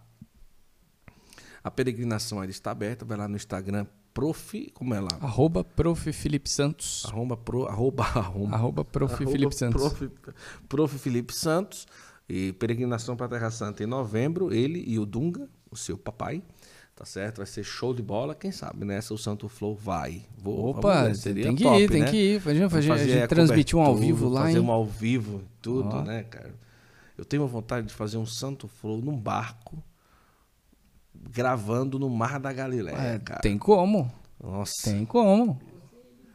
A 1.64 1.72
peregrinação 1.72 2.40
ainda 2.40 2.52
está 2.52 2.70
aberta, 2.70 3.04
vai 3.04 3.18
lá 3.18 3.28
no 3.28 3.36
Instagram 3.36 3.88
prof, 4.14 4.72
como 4.76 4.94
é 4.94 5.00
lá? 5.00 5.18
Arroba 5.22 5.64
prof. 5.64 6.14
Felipe 6.14 6.50
Santos. 6.50 7.04
Arroba, 7.08 7.36
pro, 7.36 7.66
arroba, 7.66 8.04
arroba, 8.14 8.56
arroba 8.56 8.86
prof. 8.86 9.16
Arroba 9.16 9.32
Felipe 9.32 9.56
Santos. 9.56 9.82
Prof, 9.82 10.12
prof. 10.70 11.00
Felipe 11.00 11.34
Santos. 11.34 11.88
E 12.30 12.54
peregrinação 12.54 13.16
para 13.16 13.26
a 13.26 13.30
Terra 13.30 13.50
Santa 13.50 13.84
em 13.84 13.88
novembro, 13.88 14.54
ele 14.54 14.84
e 14.86 15.00
o 15.00 15.06
Dunga, 15.06 15.50
o 15.72 15.76
seu 15.76 15.98
papai. 15.98 16.44
Tá 17.02 17.06
certo? 17.06 17.38
Vai 17.38 17.48
ser 17.48 17.64
show 17.64 17.96
de 17.96 18.02
bola. 18.04 18.36
Quem 18.36 18.52
sabe 18.52 18.86
nessa 18.86 19.12
o 19.12 19.18
Santo 19.18 19.50
Flow 19.50 19.74
vai. 19.74 20.22
Vou, 20.38 20.70
Opa, 20.70 21.10
tem 21.34 21.56
que 21.56 21.64
top, 21.64 21.82
ir, 21.82 21.90
tem 21.90 22.02
né? 22.02 22.12
que 22.12 22.16
ir. 22.16 22.40
Fazer, 22.40 22.70
fazer, 22.70 22.92
a 22.92 22.98
gente 22.98 23.28
transmitir 23.28 23.76
um 23.76 23.82
ao 23.82 23.96
vivo 23.96 24.30
lá, 24.30 24.42
Fazer 24.42 24.60
hein? 24.60 24.64
um 24.64 24.70
ao 24.70 24.86
vivo, 24.86 25.42
tudo, 25.64 25.96
oh. 25.96 26.02
né, 26.04 26.22
cara? 26.30 26.54
Eu 27.18 27.26
tenho 27.26 27.48
vontade 27.48 27.88
de 27.88 27.94
fazer 27.96 28.18
um 28.18 28.26
Santo 28.28 28.68
Flow 28.68 29.02
num 29.02 29.18
barco 29.18 29.84
gravando 31.16 31.98
no 31.98 32.08
Mar 32.08 32.40
da 32.40 32.54
Galileia, 32.54 33.16
é, 33.16 33.18
cara. 33.18 33.42
Tem 33.42 33.58
como. 33.58 34.12
Nossa. 34.40 34.92
Tem 34.92 35.04
como. 35.04 35.60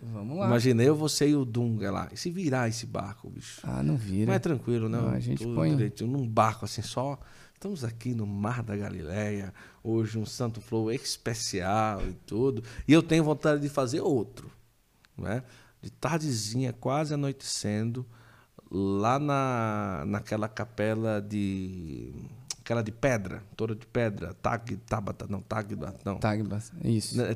Vamos 0.02 0.36
lá. 0.36 0.46
Imaginei 0.46 0.88
eu, 0.88 0.96
você 0.96 1.28
e 1.28 1.36
o 1.36 1.44
Dunga 1.44 1.92
lá. 1.92 2.08
E 2.10 2.16
se 2.16 2.28
virar 2.28 2.68
esse 2.68 2.86
barco, 2.86 3.30
bicho? 3.30 3.60
Ah, 3.62 3.84
não 3.84 3.96
vira. 3.96 4.26
Não 4.26 4.34
é 4.34 4.38
tranquilo, 4.40 4.88
não. 4.88 5.02
não 5.02 5.10
a 5.10 5.20
gente 5.20 5.44
Tudo 5.44 5.54
põe... 5.54 5.70
direitinho. 5.70 6.10
Num 6.10 6.26
barco 6.26 6.64
assim, 6.64 6.82
só... 6.82 7.16
Estamos 7.56 7.84
aqui 7.84 8.14
no 8.14 8.26
Mar 8.26 8.62
da 8.62 8.76
Galileia, 8.76 9.52
hoje 9.82 10.18
um 10.18 10.26
Santo 10.26 10.60
Flow 10.60 10.92
especial 10.92 12.06
e 12.06 12.12
tudo. 12.12 12.62
E 12.86 12.92
eu 12.92 13.02
tenho 13.02 13.24
vontade 13.24 13.62
de 13.62 13.70
fazer 13.70 14.02
outro, 14.02 14.52
né? 15.16 15.42
De 15.80 15.90
tardezinha, 15.90 16.74
quase 16.74 17.14
anoitecendo, 17.14 18.04
lá 18.70 19.18
na, 19.18 20.04
naquela 20.06 20.50
capela 20.50 21.18
de 21.18 22.12
aquela 22.58 22.82
de 22.82 22.92
pedra, 22.92 23.42
toda 23.56 23.74
de 23.74 23.86
pedra, 23.86 24.34
Tag, 24.34 24.76
Tabata, 24.86 25.26
não, 25.26 25.40
Tagba, 25.40 25.94
não. 26.04 26.18
Tagba, 26.18 26.62
isso. 26.84 27.16
Né, 27.16 27.34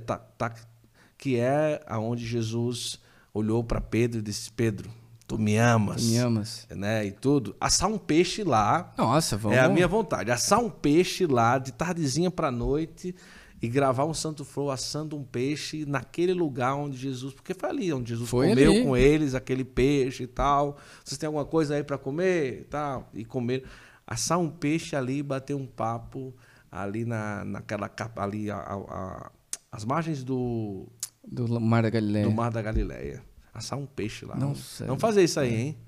que 1.16 1.38
é 1.38 1.82
aonde 1.86 2.26
Jesus 2.26 3.00
olhou 3.32 3.64
para 3.64 3.80
Pedro 3.80 4.18
e 4.18 4.22
disse: 4.22 4.52
Pedro, 4.52 4.90
tu 5.30 5.38
me 5.38 5.56
amas. 5.56 6.02
Tu 6.02 6.08
me 6.08 6.16
amas. 6.18 6.66
Né, 6.70 7.06
e 7.06 7.12
tudo. 7.12 7.54
Assar 7.60 7.88
um 7.88 7.98
peixe 7.98 8.42
lá. 8.42 8.92
Nossa, 8.98 9.36
vamos. 9.36 9.56
É 9.56 9.60
a 9.60 9.68
minha 9.68 9.86
vontade. 9.86 10.30
Assar 10.30 10.58
um 10.58 10.68
peixe 10.68 11.26
lá 11.26 11.56
de 11.56 11.72
tardezinha 11.72 12.30
para 12.30 12.50
noite 12.50 13.14
e 13.62 13.68
gravar 13.68 14.06
um 14.06 14.14
Santo 14.14 14.44
Flow 14.44 14.70
assando 14.70 15.16
um 15.16 15.22
peixe 15.22 15.84
naquele 15.86 16.34
lugar 16.34 16.74
onde 16.74 16.96
Jesus, 16.96 17.32
porque 17.32 17.54
foi 17.54 17.68
ali 17.68 17.92
onde 17.92 18.10
Jesus 18.10 18.28
foi 18.28 18.48
comeu 18.48 18.72
ali. 18.72 18.82
com 18.82 18.96
eles 18.96 19.34
aquele 19.34 19.64
peixe 19.64 20.24
e 20.24 20.26
tal. 20.26 20.78
Vocês 21.04 21.16
têm 21.16 21.28
alguma 21.28 21.44
coisa 21.44 21.76
aí 21.76 21.84
para 21.84 21.96
comer 21.96 22.62
e 22.62 22.64
tal? 22.64 23.08
E 23.14 23.24
comer 23.24 23.64
assar 24.04 24.38
um 24.38 24.50
peixe 24.50 24.96
ali 24.96 25.18
e 25.18 25.22
bater 25.22 25.54
um 25.54 25.66
papo 25.66 26.34
ali 26.72 27.04
na, 27.04 27.44
naquela 27.44 27.88
ali, 28.16 28.50
a, 28.50 28.56
a, 28.56 29.30
as 29.70 29.84
margens 29.84 30.24
do. 30.24 30.88
Do 31.24 31.60
Mar 31.60 31.82
da 31.82 31.90
Galileia. 31.90 32.24
Do 32.24 32.32
Mar 32.32 32.50
da 32.50 32.62
Galileia. 32.62 33.29
Assar 33.52 33.78
um 33.78 33.86
peixe 33.86 34.24
lá. 34.24 34.36
Não, 34.36 34.54
vamos 34.80 35.00
fazer 35.00 35.24
isso 35.24 35.40
aí, 35.40 35.54
hein? 35.54 35.78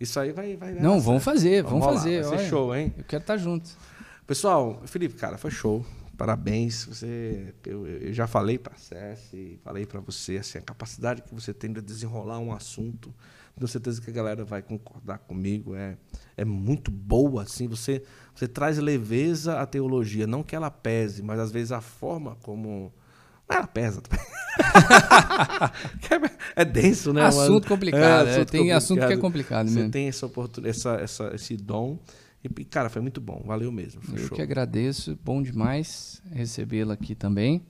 Isso 0.00 0.18
aí 0.18 0.32
vai. 0.32 0.56
vai 0.56 0.74
Não, 0.74 1.00
vamos 1.00 1.22
fazer, 1.22 1.62
vamos, 1.62 1.80
vamos 1.80 1.96
fazer. 1.96 2.24
Vai 2.24 2.38
ser 2.38 2.48
show, 2.48 2.74
hein? 2.74 2.92
Eu 2.96 3.04
quero 3.04 3.22
estar 3.22 3.36
junto. 3.36 3.70
Pessoal, 4.26 4.82
Felipe, 4.86 5.14
cara, 5.14 5.38
foi 5.38 5.50
show. 5.50 5.84
Parabéns. 6.16 6.84
Você, 6.84 7.54
eu, 7.66 7.86
eu 7.86 8.12
já 8.12 8.26
falei 8.26 8.58
para 8.58 8.74
a 8.74 8.76
SES, 8.76 9.58
falei 9.62 9.84
para 9.84 10.00
você 10.00 10.36
assim, 10.38 10.58
a 10.58 10.62
capacidade 10.62 11.22
que 11.22 11.34
você 11.34 11.52
tem 11.52 11.72
de 11.72 11.80
desenrolar 11.80 12.38
um 12.38 12.52
assunto 12.52 13.12
tenho 13.56 13.68
certeza 13.68 14.00
que 14.00 14.10
a 14.10 14.12
galera 14.12 14.44
vai 14.44 14.62
concordar 14.62 15.18
comigo. 15.18 15.74
É, 15.76 15.96
é 16.36 16.44
muito 16.44 16.90
boa, 16.90 17.42
assim. 17.42 17.68
Você, 17.68 18.02
você 18.34 18.48
traz 18.48 18.78
leveza 18.78 19.60
à 19.60 19.66
teologia. 19.66 20.26
Não 20.26 20.42
que 20.42 20.56
ela 20.56 20.70
pese, 20.70 21.22
mas 21.22 21.38
às 21.38 21.52
vezes 21.52 21.72
a 21.72 21.80
forma 21.80 22.36
como. 22.42 22.92
Ela 23.48 23.66
pesa 23.66 24.00
também. 24.00 24.24
é 26.56 26.64
denso, 26.64 27.12
né? 27.12 27.22
Assunto 27.22 27.68
complicado. 27.68 28.28
É, 28.28 28.32
assunto 28.32 28.50
tem 28.50 28.60
complicado. 28.60 28.76
assunto 28.76 29.06
que 29.06 29.12
é 29.12 29.16
complicado 29.16 29.68
Você 29.68 29.74
mesmo. 29.74 29.90
tem 29.90 30.08
essa 30.08 30.26
oportunidade, 30.26 30.76
essa, 30.76 30.94
essa, 30.94 31.34
esse 31.34 31.56
dom. 31.56 31.98
E, 32.42 32.64
cara, 32.64 32.88
foi 32.88 33.00
muito 33.00 33.20
bom. 33.20 33.42
Valeu 33.46 33.72
mesmo. 33.72 34.00
Eu 34.12 34.26
show. 34.26 34.36
que 34.36 34.42
agradeço. 34.42 35.18
Bom 35.24 35.42
demais 35.42 36.22
recebê-la 36.30 36.94
aqui 36.94 37.14
também. 37.14 37.62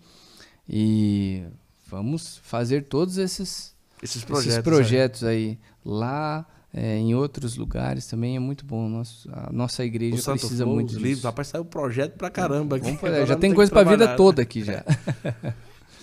E 0.69 1.45
vamos 1.87 2.39
fazer 2.43 2.85
todos 2.85 3.19
esses, 3.19 3.75
esses 4.03 4.25
projetos, 4.25 4.53
esses 4.53 4.63
projetos 4.63 5.25
aí. 5.25 5.37
aí 5.37 5.59
lá 5.85 6.47
é, 6.77 6.97
em 6.97 7.15
outros 7.15 7.57
lugares 7.57 8.07
também 8.07 8.35
é 8.35 8.41
muito 8.41 8.67
bom. 8.67 8.89
Nosso, 8.89 9.31
a 9.33 9.53
nossa 9.53 9.85
igreja 9.85 10.21
o 10.21 10.37
precisa 10.37 10.67
muito 10.67 10.89
disso. 10.89 11.01
Livros, 11.01 11.25
rapaz, 11.25 11.49
saiu 11.49 11.65
projeto 11.65 12.17
pra 12.17 12.29
caramba 12.29 12.77
aqui. 12.77 12.97
Fazer, 12.97 13.27
já 13.27 13.37
tem 13.37 13.55
coisa 13.55 13.71
pra 13.71 13.85
vida 13.85 14.17
toda 14.17 14.43
aqui 14.43 14.65
já. 14.65 14.85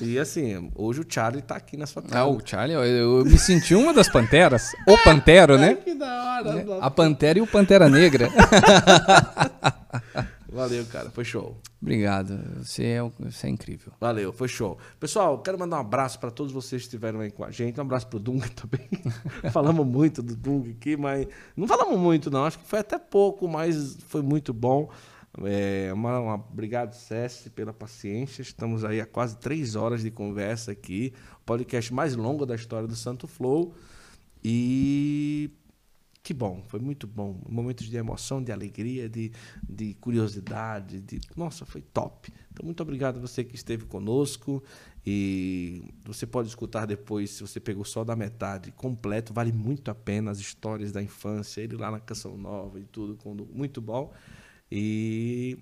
E 0.03 0.17
assim, 0.17 0.71
hoje 0.73 1.01
o 1.01 1.05
Charlie 1.07 1.43
tá 1.43 1.55
aqui 1.55 1.77
na 1.77 1.85
sua 1.85 2.01
casa. 2.01 2.17
Ah, 2.17 2.25
o 2.25 2.41
Charlie, 2.43 2.73
eu, 2.73 2.83
eu 2.83 3.23
me 3.23 3.37
senti 3.37 3.75
uma 3.75 3.93
das 3.93 4.09
panteras. 4.09 4.71
O 4.87 4.97
Pantero, 4.97 5.59
né? 5.59 5.75
que 5.85 5.93
da 5.93 6.39
hora. 6.39 6.53
Né? 6.53 6.65
A 6.81 6.89
Pantera 6.89 7.37
e 7.37 7.41
o 7.43 7.45
Pantera 7.45 7.87
Negra. 7.87 8.27
Valeu, 10.51 10.85
cara. 10.85 11.09
Foi 11.09 11.23
show. 11.23 11.57
Obrigado. 11.81 12.37
Você 12.57 12.83
é, 12.83 13.11
você 13.19 13.47
é 13.47 13.49
incrível. 13.49 13.93
Valeu, 13.99 14.33
foi 14.33 14.49
show. 14.49 14.77
Pessoal, 14.99 15.39
quero 15.39 15.57
mandar 15.57 15.77
um 15.77 15.79
abraço 15.79 16.19
para 16.19 16.29
todos 16.29 16.51
vocês 16.51 16.81
que 16.81 16.87
estiveram 16.87 17.21
aí 17.21 17.31
com 17.31 17.45
a 17.45 17.51
gente. 17.51 17.79
Um 17.79 17.83
abraço 17.83 18.07
pro 18.07 18.19
Dunga 18.19 18.49
também. 18.53 18.87
falamos 19.51 19.87
muito 19.87 20.21
do 20.21 20.35
Dunga 20.35 20.71
aqui, 20.71 20.97
mas 20.97 21.25
não 21.55 21.67
falamos 21.67 21.97
muito, 21.97 22.29
não. 22.29 22.43
Acho 22.43 22.59
que 22.59 22.67
foi 22.67 22.79
até 22.79 22.99
pouco, 22.99 23.47
mas 23.47 23.97
foi 24.07 24.21
muito 24.21 24.53
bom. 24.53 24.89
É, 25.45 25.89
uma, 25.93 26.19
uma, 26.19 26.35
obrigado, 26.35 26.93
César, 26.93 27.49
pela 27.51 27.71
paciência. 27.71 28.41
Estamos 28.41 28.83
aí 28.83 28.99
há 28.99 29.05
quase 29.05 29.37
três 29.37 29.77
horas 29.77 30.01
de 30.01 30.11
conversa 30.11 30.73
aqui. 30.73 31.13
O 31.37 31.45
podcast 31.45 31.93
mais 31.93 32.13
longo 32.13 32.45
da 32.45 32.55
história 32.55 32.87
do 32.87 32.95
Santo 32.95 33.25
Flow. 33.25 33.73
E 34.43 35.49
que 36.23 36.33
bom, 36.33 36.63
foi 36.67 36.79
muito 36.79 37.07
bom. 37.07 37.41
Momentos 37.49 37.87
de 37.87 37.97
emoção, 37.97 38.43
de 38.43 38.51
alegria, 38.51 39.09
de, 39.09 39.31
de 39.67 39.95
curiosidade, 39.95 40.99
de 40.99 41.19
nossa, 41.35 41.65
foi 41.65 41.81
top. 41.81 42.31
Então 42.51 42.63
muito 42.63 42.81
obrigado 42.81 43.17
a 43.17 43.19
você 43.19 43.43
que 43.43 43.55
esteve 43.55 43.85
conosco 43.85 44.63
e 45.05 45.91
você 46.05 46.27
pode 46.27 46.47
escutar 46.47 46.85
depois 46.85 47.31
se 47.31 47.41
você 47.41 47.59
pegou 47.59 47.83
só 47.83 48.03
da 48.03 48.15
metade 48.15 48.71
completo, 48.71 49.33
vale 49.33 49.51
muito 49.51 49.89
a 49.89 49.95
pena 49.95 50.29
as 50.29 50.39
histórias 50.39 50.91
da 50.91 51.01
infância, 51.01 51.61
ele 51.61 51.75
lá 51.75 51.89
na 51.89 51.99
Canção 51.99 52.37
Nova 52.37 52.79
e 52.79 52.83
tudo, 52.83 53.17
muito 53.51 53.81
bom. 53.81 54.13
E 54.71 55.57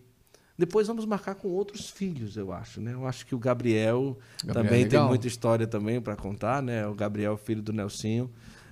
depois 0.58 0.88
vamos 0.88 1.06
marcar 1.06 1.36
com 1.36 1.48
outros 1.48 1.90
filhos, 1.90 2.36
eu 2.36 2.52
acho, 2.52 2.82
né? 2.82 2.94
Eu 2.94 3.08
acho 3.08 3.26
que 3.26 3.34
o 3.34 3.40
Gabriel, 3.40 4.20
Gabriel 4.44 4.66
também 4.66 4.84
é 4.84 4.88
tem 4.88 5.02
muita 5.02 5.26
história 5.26 5.66
também 5.66 6.02
para 6.02 6.18
contar, 6.18 6.62
né? 6.62 6.86
O 6.86 6.94
Gabriel, 6.94 7.38
filho 7.38 7.62
do 7.62 7.72
Nelsinho. 7.72 8.30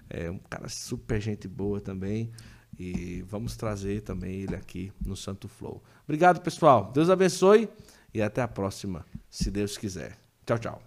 É 0.09 0.29
um 0.29 0.39
cara 0.49 0.69
super 0.69 1.21
gente 1.21 1.47
boa 1.47 1.81
também. 1.81 2.31
E 2.79 3.23
vamos 3.27 3.55
trazer 3.55 4.01
também 4.01 4.41
ele 4.41 4.55
aqui 4.55 4.91
no 5.03 5.15
Santo 5.15 5.47
Flow. 5.47 5.83
Obrigado, 6.03 6.41
pessoal. 6.41 6.91
Deus 6.93 7.09
abençoe 7.09 7.67
e 8.13 8.21
até 8.21 8.41
a 8.41 8.47
próxima, 8.47 9.05
se 9.29 9.49
Deus 9.49 9.77
quiser. 9.77 10.17
Tchau, 10.45 10.59
tchau. 10.59 10.81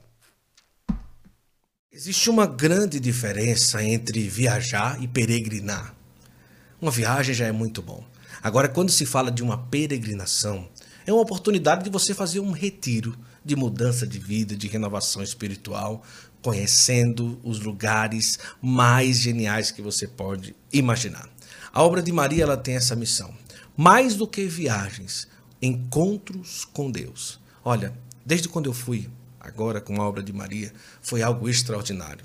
Existe 1.93 2.31
uma 2.31 2.47
grande 2.47 3.01
diferença 3.01 3.83
entre 3.83 4.29
viajar 4.29 5.03
e 5.03 5.09
peregrinar. 5.09 5.95
Uma 6.81 6.91
viagem 6.91 7.35
já 7.35 7.47
é 7.47 7.53
muito 7.53 7.83
bom. 7.83 8.05
Agora, 8.43 8.69
quando 8.69 8.91
se 8.91 9.05
fala 9.05 9.31
de 9.31 9.43
uma 9.43 9.59
peregrinação, 9.67 10.69
é 11.05 11.13
uma 11.13 11.23
oportunidade 11.23 11.83
de 11.83 11.91
você 11.91 12.15
fazer 12.15 12.39
um 12.41 12.53
retiro 12.53 13.19
de 13.45 13.57
mudança 13.57 14.07
de 14.07 14.19
vida, 14.19 14.55
de 14.55 14.69
renovação 14.69 15.23
espiritual, 15.23 16.05
conhecendo 16.43 17.39
os 17.43 17.61
lugares 17.61 18.39
mais 18.61 19.19
geniais 19.19 19.71
que 19.71 19.83
você 19.83 20.07
pode 20.07 20.55
imaginar. 20.73 21.29
A 21.73 21.83
obra 21.83 22.03
de 22.03 22.13
Maria 22.13 22.45
ela 22.45 22.57
tem 22.57 22.77
essa 22.77 22.97
missão. 22.97 23.33
Mais 23.77 24.15
do 24.15 24.27
que 24.27 24.45
viagens, 24.47 25.29
encontros 25.63 26.67
com 26.73 26.91
Deus. 26.91 27.39
Olha, 27.65 27.93
desde 28.25 28.49
quando 28.49 28.67
eu 28.67 28.73
fui 28.73 29.09
agora 29.39 29.81
com 29.81 30.01
a 30.01 30.07
obra 30.07 30.23
de 30.23 30.33
Maria, 30.33 30.73
foi 31.01 31.23
algo 31.23 31.49
extraordinário. 31.49 32.25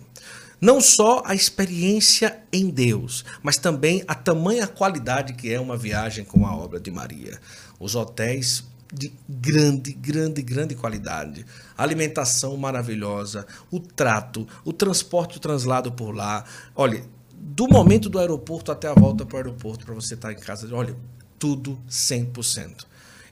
Não 0.59 0.79
só 0.79 1.21
a 1.25 1.35
experiência 1.35 2.41
em 2.51 2.69
Deus, 2.69 3.25
mas 3.43 3.57
também 3.57 4.03
a 4.07 4.15
tamanha 4.15 4.65
qualidade 4.65 5.33
que 5.33 5.51
é 5.51 5.59
uma 5.59 5.77
viagem 5.77 6.23
com 6.23 6.45
a 6.45 6.55
obra 6.55 6.79
de 6.79 6.89
Maria. 6.89 7.39
Os 7.79 7.93
hotéis 7.93 8.63
de 8.95 9.13
grande, 9.27 9.93
grande, 9.93 10.41
grande 10.41 10.75
qualidade. 10.75 11.45
alimentação 11.77 12.55
maravilhosa, 12.55 13.45
o 13.69 13.79
trato, 13.79 14.47
o 14.63 14.71
transporte, 14.71 15.37
o 15.37 15.39
translado 15.39 15.91
por 15.91 16.15
lá. 16.15 16.45
Olha, 16.75 17.03
do 17.33 17.67
momento 17.67 18.09
do 18.09 18.17
aeroporto 18.17 18.71
até 18.71 18.87
a 18.87 18.93
volta 18.93 19.25
para 19.25 19.35
o 19.35 19.37
aeroporto, 19.37 19.85
para 19.85 19.93
você 19.93 20.13
estar 20.13 20.31
em 20.31 20.37
casa, 20.37 20.73
olha, 20.73 20.95
tudo 21.37 21.77
100%. 21.89 22.85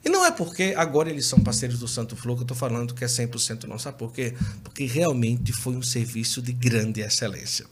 E 0.04 0.08
não 0.10 0.24
é 0.24 0.30
porque 0.30 0.74
agora 0.76 1.08
eles 1.08 1.24
são 1.24 1.40
parceiros 1.40 1.78
do 1.78 1.88
Santo 1.88 2.14
Flow 2.14 2.36
que 2.36 2.42
eu 2.42 2.44
estou 2.44 2.56
falando 2.56 2.94
que 2.94 3.02
é 3.02 3.06
100% 3.06 3.64
não. 3.64 3.78
Sabe 3.78 3.96
por 3.96 4.12
quê? 4.12 4.34
Porque 4.62 4.84
realmente 4.84 5.50
foi 5.50 5.74
um 5.74 5.82
serviço 5.82 6.42
de 6.42 6.52
grande 6.52 7.00
excelência. 7.00 7.64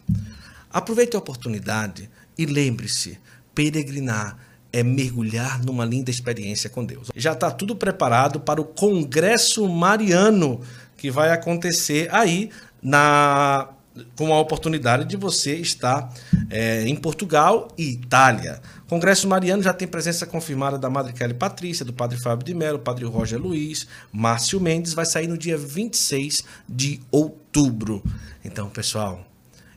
Aproveite 0.71 1.15
a 1.15 1.19
oportunidade 1.19 2.09
e 2.39 2.47
lembre-se, 2.47 3.19
peregrinar 3.55 4.39
é 4.73 4.83
mergulhar 4.83 5.63
numa 5.63 5.85
linda 5.85 6.11
experiência 6.11 6.71
com 6.71 6.85
Deus. 6.85 7.09
Já 7.15 7.33
está 7.33 7.51
tudo 7.51 7.77
preparado 7.77 8.41
para 8.41 8.61
o 8.61 8.65
Congresso 8.65 9.69
Mariano 9.69 10.61
que 10.97 11.11
vai 11.11 11.31
acontecer 11.31 12.09
aí 12.13 12.51
na 12.81 13.69
com 14.17 14.33
a 14.33 14.41
oportunidade 14.41 15.05
de 15.05 15.17
você 15.17 15.57
estar 15.57 16.11
é, 16.49 16.87
em 16.87 16.97
Portugal 16.97 17.69
e 17.77 17.91
Itália. 17.91 18.61
O 18.87 18.89
Congresso 18.89 19.29
Mariano 19.29 19.63
já 19.63 19.75
tem 19.75 19.87
presença 19.87 20.25
confirmada 20.25 20.79
da 20.79 20.89
Madre 20.89 21.13
Kelly 21.13 21.35
Patrícia, 21.35 21.85
do 21.85 21.93
Padre 21.93 22.19
Fábio 22.23 22.47
de 22.47 22.55
Mello, 22.55 22.79
Padre 22.79 23.05
Roger 23.05 23.39
Luiz, 23.39 23.87
Márcio 24.11 24.61
Mendes, 24.61 24.95
vai 24.95 25.05
sair 25.05 25.27
no 25.27 25.37
dia 25.37 25.59
26 25.59 26.43
de 26.67 27.01
outubro. 27.11 28.03
Então, 28.45 28.71
pessoal, 28.71 29.27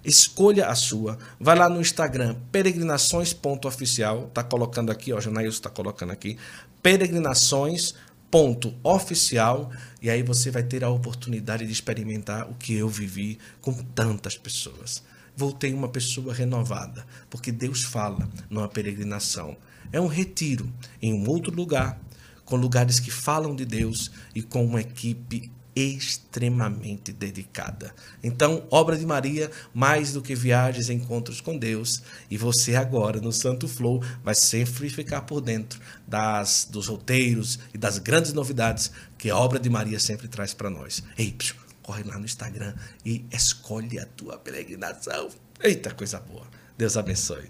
escolha 0.06 0.68
a 0.68 0.76
sua. 0.76 1.18
Vai 1.40 1.58
lá 1.58 1.68
no 1.68 1.82
Instagram, 1.82 2.36
peregrinações.oficial, 2.52 4.30
tá 4.34 4.44
colocando 4.44 4.92
aqui, 4.92 5.12
ó, 5.12 5.20
Janaílson 5.20 5.58
está 5.58 5.70
colocando 5.70 6.12
aqui, 6.12 6.38
peregrinações.oficial 6.82 9.72
e 10.02 10.10
aí 10.10 10.22
você 10.22 10.52
vai 10.52 10.64
ter 10.64 10.84
a 10.84 10.90
oportunidade 10.90 11.66
de 11.66 11.72
experimentar 11.72 12.50
o 12.50 12.54
que 12.54 12.76
eu 12.76 12.88
vivi 12.88 13.40
com 13.62 13.74
tantas 13.74 14.38
pessoas. 14.38 15.02
Voltei 15.36 15.74
uma 15.74 15.90
pessoa 15.90 16.34
renovada, 16.34 17.06
porque 17.30 17.52
Deus 17.52 17.84
fala 17.84 18.30
numa 18.50 18.70
peregrinação. 18.70 19.58
É 19.92 20.00
um 20.00 20.08
retiro 20.08 20.72
em 21.02 21.14
um 21.14 21.30
outro 21.30 21.54
lugar, 21.54 22.00
com 22.46 22.56
lugares 22.56 23.00
que 23.00 23.12
falam 23.12 23.56
de 23.56 23.66
Deus 23.66 24.12
e 24.34 24.42
com 24.42 24.64
uma 24.64 24.80
equipe 24.80 25.52
extremamente 25.76 27.12
dedicada. 27.12 27.94
Então, 28.24 28.66
obra 28.72 28.98
de 28.98 29.06
Maria, 29.06 29.52
mais 29.74 30.14
do 30.14 30.22
que 30.22 30.34
viagens 30.34 30.90
encontros 30.90 31.42
com 31.42 31.58
Deus, 31.58 32.02
e 32.32 32.38
você 32.38 32.76
agora 32.76 33.20
no 33.20 33.34
Santo 33.34 33.68
Flow 33.68 34.02
vai 34.24 34.34
sempre 34.34 34.90
ficar 34.90 35.22
por 35.24 35.42
dentro 35.42 35.82
das 36.08 36.68
dos 36.70 36.88
roteiros 36.88 37.60
e 37.74 37.78
das 37.78 37.98
grandes 37.98 38.32
novidades 38.32 38.92
que 39.18 39.30
a 39.30 39.38
obra 39.38 39.60
de 39.60 39.70
Maria 39.70 40.00
sempre 40.00 40.28
traz 40.28 40.54
para 40.54 40.70
nós. 40.70 41.04
Ei, 41.18 41.32
psiu, 41.34 41.56
corre 41.82 42.04
lá 42.04 42.18
no 42.18 42.26
Instagram 42.26 42.74
e 43.06 43.26
escolhe 43.32 44.00
a 44.00 44.06
tua 44.06 44.38
peregrinação. 44.38 45.30
Eita, 45.62 45.94
coisa 45.94 46.20
boa. 46.20 46.48
Deus 46.78 46.98
abençoe. 46.98 47.50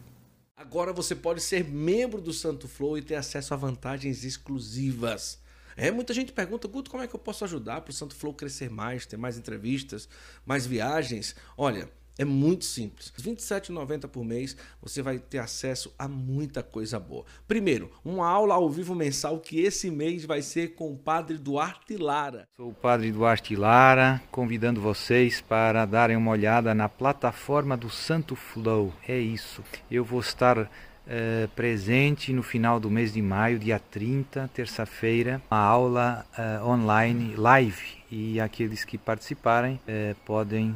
Agora 0.58 0.94
você 0.94 1.14
pode 1.14 1.42
ser 1.42 1.64
membro 1.64 2.22
do 2.22 2.34
Santo 2.34 2.68
Flow 2.68 2.98
e 2.98 3.02
ter 3.02 3.16
acesso 3.16 3.54
a 3.54 3.58
vantagens 3.58 4.24
exclusivas. 4.24 5.38
É, 5.78 5.92
muita 5.92 6.14
gente 6.14 6.32
pergunta, 6.32 6.68
Guto, 6.68 6.90
como 6.90 7.04
é 7.04 7.08
que 7.08 7.16
eu 7.16 7.20
posso 7.20 7.44
ajudar 7.44 7.82
para 7.82 7.92
o 7.92 7.94
Santo 7.94 8.16
Flow 8.16 8.34
crescer 8.34 8.70
mais, 8.70 9.06
ter 9.06 9.18
mais 9.18 9.38
entrevistas, 9.38 10.08
mais 10.46 10.66
viagens? 10.66 11.36
Olha, 11.58 11.90
é 12.18 12.24
muito 12.24 12.64
simples. 12.64 13.12
R$ 13.18 13.32
27,90 13.32 14.08
por 14.08 14.24
mês 14.24 14.56
você 14.82 15.02
vai 15.02 15.20
ter 15.20 15.40
acesso 15.40 15.94
a 16.00 16.08
muita 16.08 16.64
coisa 16.64 16.98
boa. 16.98 17.26
Primeiro, 17.46 17.92
uma 18.06 18.28
aula 18.28 18.54
ao 18.56 18.70
vivo 18.70 18.96
mensal 18.96 19.38
que 19.40 19.60
esse 19.60 19.92
mês 19.92 20.24
vai 20.24 20.42
ser 20.42 20.76
com 20.76 20.94
o 20.94 20.98
Padre 20.98 21.38
Duarte 21.38 21.98
Lara. 21.98 22.48
Sou 22.56 22.70
o 22.70 22.74
Padre 22.74 23.12
Duarte 23.12 23.54
Lara, 23.56 24.22
convidando 24.32 24.80
vocês 24.80 25.42
para 25.42 25.86
darem 25.86 26.16
uma 26.16 26.32
olhada 26.32 26.74
na 26.74 26.88
plataforma 26.88 27.76
do 27.76 27.90
Santo 27.90 28.34
Flow. 28.34 28.94
É 29.06 29.20
isso. 29.20 29.62
Eu 29.92 30.06
vou 30.06 30.22
estar 30.22 30.72
Uh, 31.06 31.48
presente 31.50 32.34
no 32.34 32.42
final 32.42 32.80
do 32.80 32.90
mês 32.90 33.14
de 33.14 33.22
maio, 33.22 33.60
dia 33.60 33.78
30, 33.78 34.50
terça-feira, 34.52 35.40
uma 35.52 35.60
aula 35.60 36.26
uh, 36.36 36.68
online 36.68 37.36
live 37.36 37.98
e 38.10 38.40
aqueles 38.40 38.84
que 38.84 38.98
participarem 38.98 39.76
uh, 39.76 40.16
podem 40.26 40.76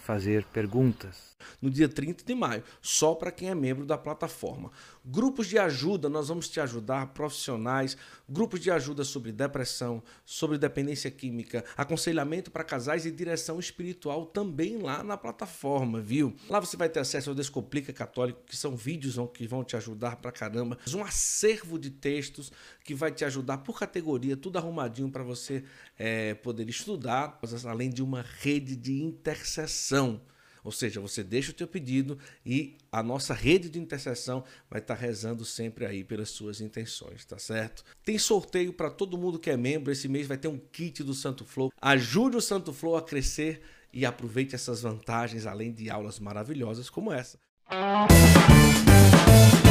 fazer 0.00 0.44
perguntas. 0.52 1.34
No 1.62 1.70
dia 1.70 1.88
30 1.88 2.24
de 2.24 2.34
maio, 2.34 2.62
só 2.82 3.14
para 3.14 3.30
quem 3.30 3.48
é 3.48 3.54
membro 3.54 3.86
da 3.86 3.96
plataforma. 3.96 4.70
Grupos 5.02 5.46
de 5.46 5.58
ajuda, 5.58 6.10
nós 6.10 6.28
vamos 6.28 6.46
te 6.46 6.60
ajudar, 6.60 7.06
profissionais, 7.14 7.96
grupos 8.28 8.60
de 8.60 8.70
ajuda 8.70 9.02
sobre 9.02 9.32
depressão, 9.32 10.02
sobre 10.26 10.58
dependência 10.58 11.10
química, 11.10 11.64
aconselhamento 11.74 12.50
para 12.50 12.62
casais 12.62 13.06
e 13.06 13.10
direção 13.10 13.58
espiritual 13.58 14.26
também 14.26 14.76
lá 14.76 15.02
na 15.02 15.16
plataforma, 15.16 16.00
viu? 16.00 16.36
Lá 16.50 16.60
você 16.60 16.76
vai 16.76 16.88
ter 16.88 17.00
acesso 17.00 17.30
ao 17.30 17.34
Descomplica 17.34 17.94
Católico, 17.94 18.42
que 18.44 18.54
são 18.54 18.76
vídeos 18.76 19.16
que 19.32 19.46
vão 19.46 19.64
te 19.64 19.74
ajudar 19.74 20.16
pra 20.16 20.30
caramba, 20.30 20.78
um 20.94 21.02
acervo 21.02 21.78
de 21.78 21.90
textos 21.90 22.52
que 22.84 22.94
vai 22.94 23.10
te 23.10 23.24
ajudar 23.24 23.58
por 23.58 23.78
categoria, 23.78 24.36
tudo 24.36 24.58
arrumadinho 24.58 25.10
para 25.10 25.22
você 25.22 25.64
é, 25.98 26.34
poder 26.34 26.68
estudar, 26.68 27.40
além 27.66 27.88
de 27.88 28.02
uma 28.02 28.22
rede 28.40 28.76
de 28.76 29.02
intercessão. 29.02 30.20
Ou 30.64 30.72
seja, 30.72 31.00
você 31.00 31.22
deixa 31.22 31.50
o 31.50 31.54
teu 31.54 31.66
pedido 31.66 32.18
e 32.44 32.76
a 32.90 33.02
nossa 33.02 33.34
rede 33.34 33.68
de 33.68 33.78
intercessão 33.78 34.44
vai 34.70 34.80
estar 34.80 34.94
rezando 34.94 35.44
sempre 35.44 35.86
aí 35.86 36.04
pelas 36.04 36.30
suas 36.30 36.60
intenções, 36.60 37.24
tá 37.24 37.38
certo? 37.38 37.84
Tem 38.04 38.18
sorteio 38.18 38.72
para 38.72 38.90
todo 38.90 39.18
mundo 39.18 39.38
que 39.38 39.50
é 39.50 39.56
membro. 39.56 39.92
Esse 39.92 40.08
mês 40.08 40.26
vai 40.26 40.36
ter 40.36 40.48
um 40.48 40.58
kit 40.58 41.02
do 41.02 41.14
Santo 41.14 41.44
Flow. 41.44 41.72
Ajude 41.80 42.36
o 42.36 42.40
Santo 42.40 42.72
Flow 42.72 42.96
a 42.96 43.02
crescer 43.02 43.62
e 43.92 44.06
aproveite 44.06 44.54
essas 44.54 44.82
vantagens 44.82 45.46
além 45.46 45.72
de 45.72 45.90
aulas 45.90 46.18
maravilhosas 46.18 46.88
como 46.88 47.12
essa. 47.12 47.38
Música 47.70 49.69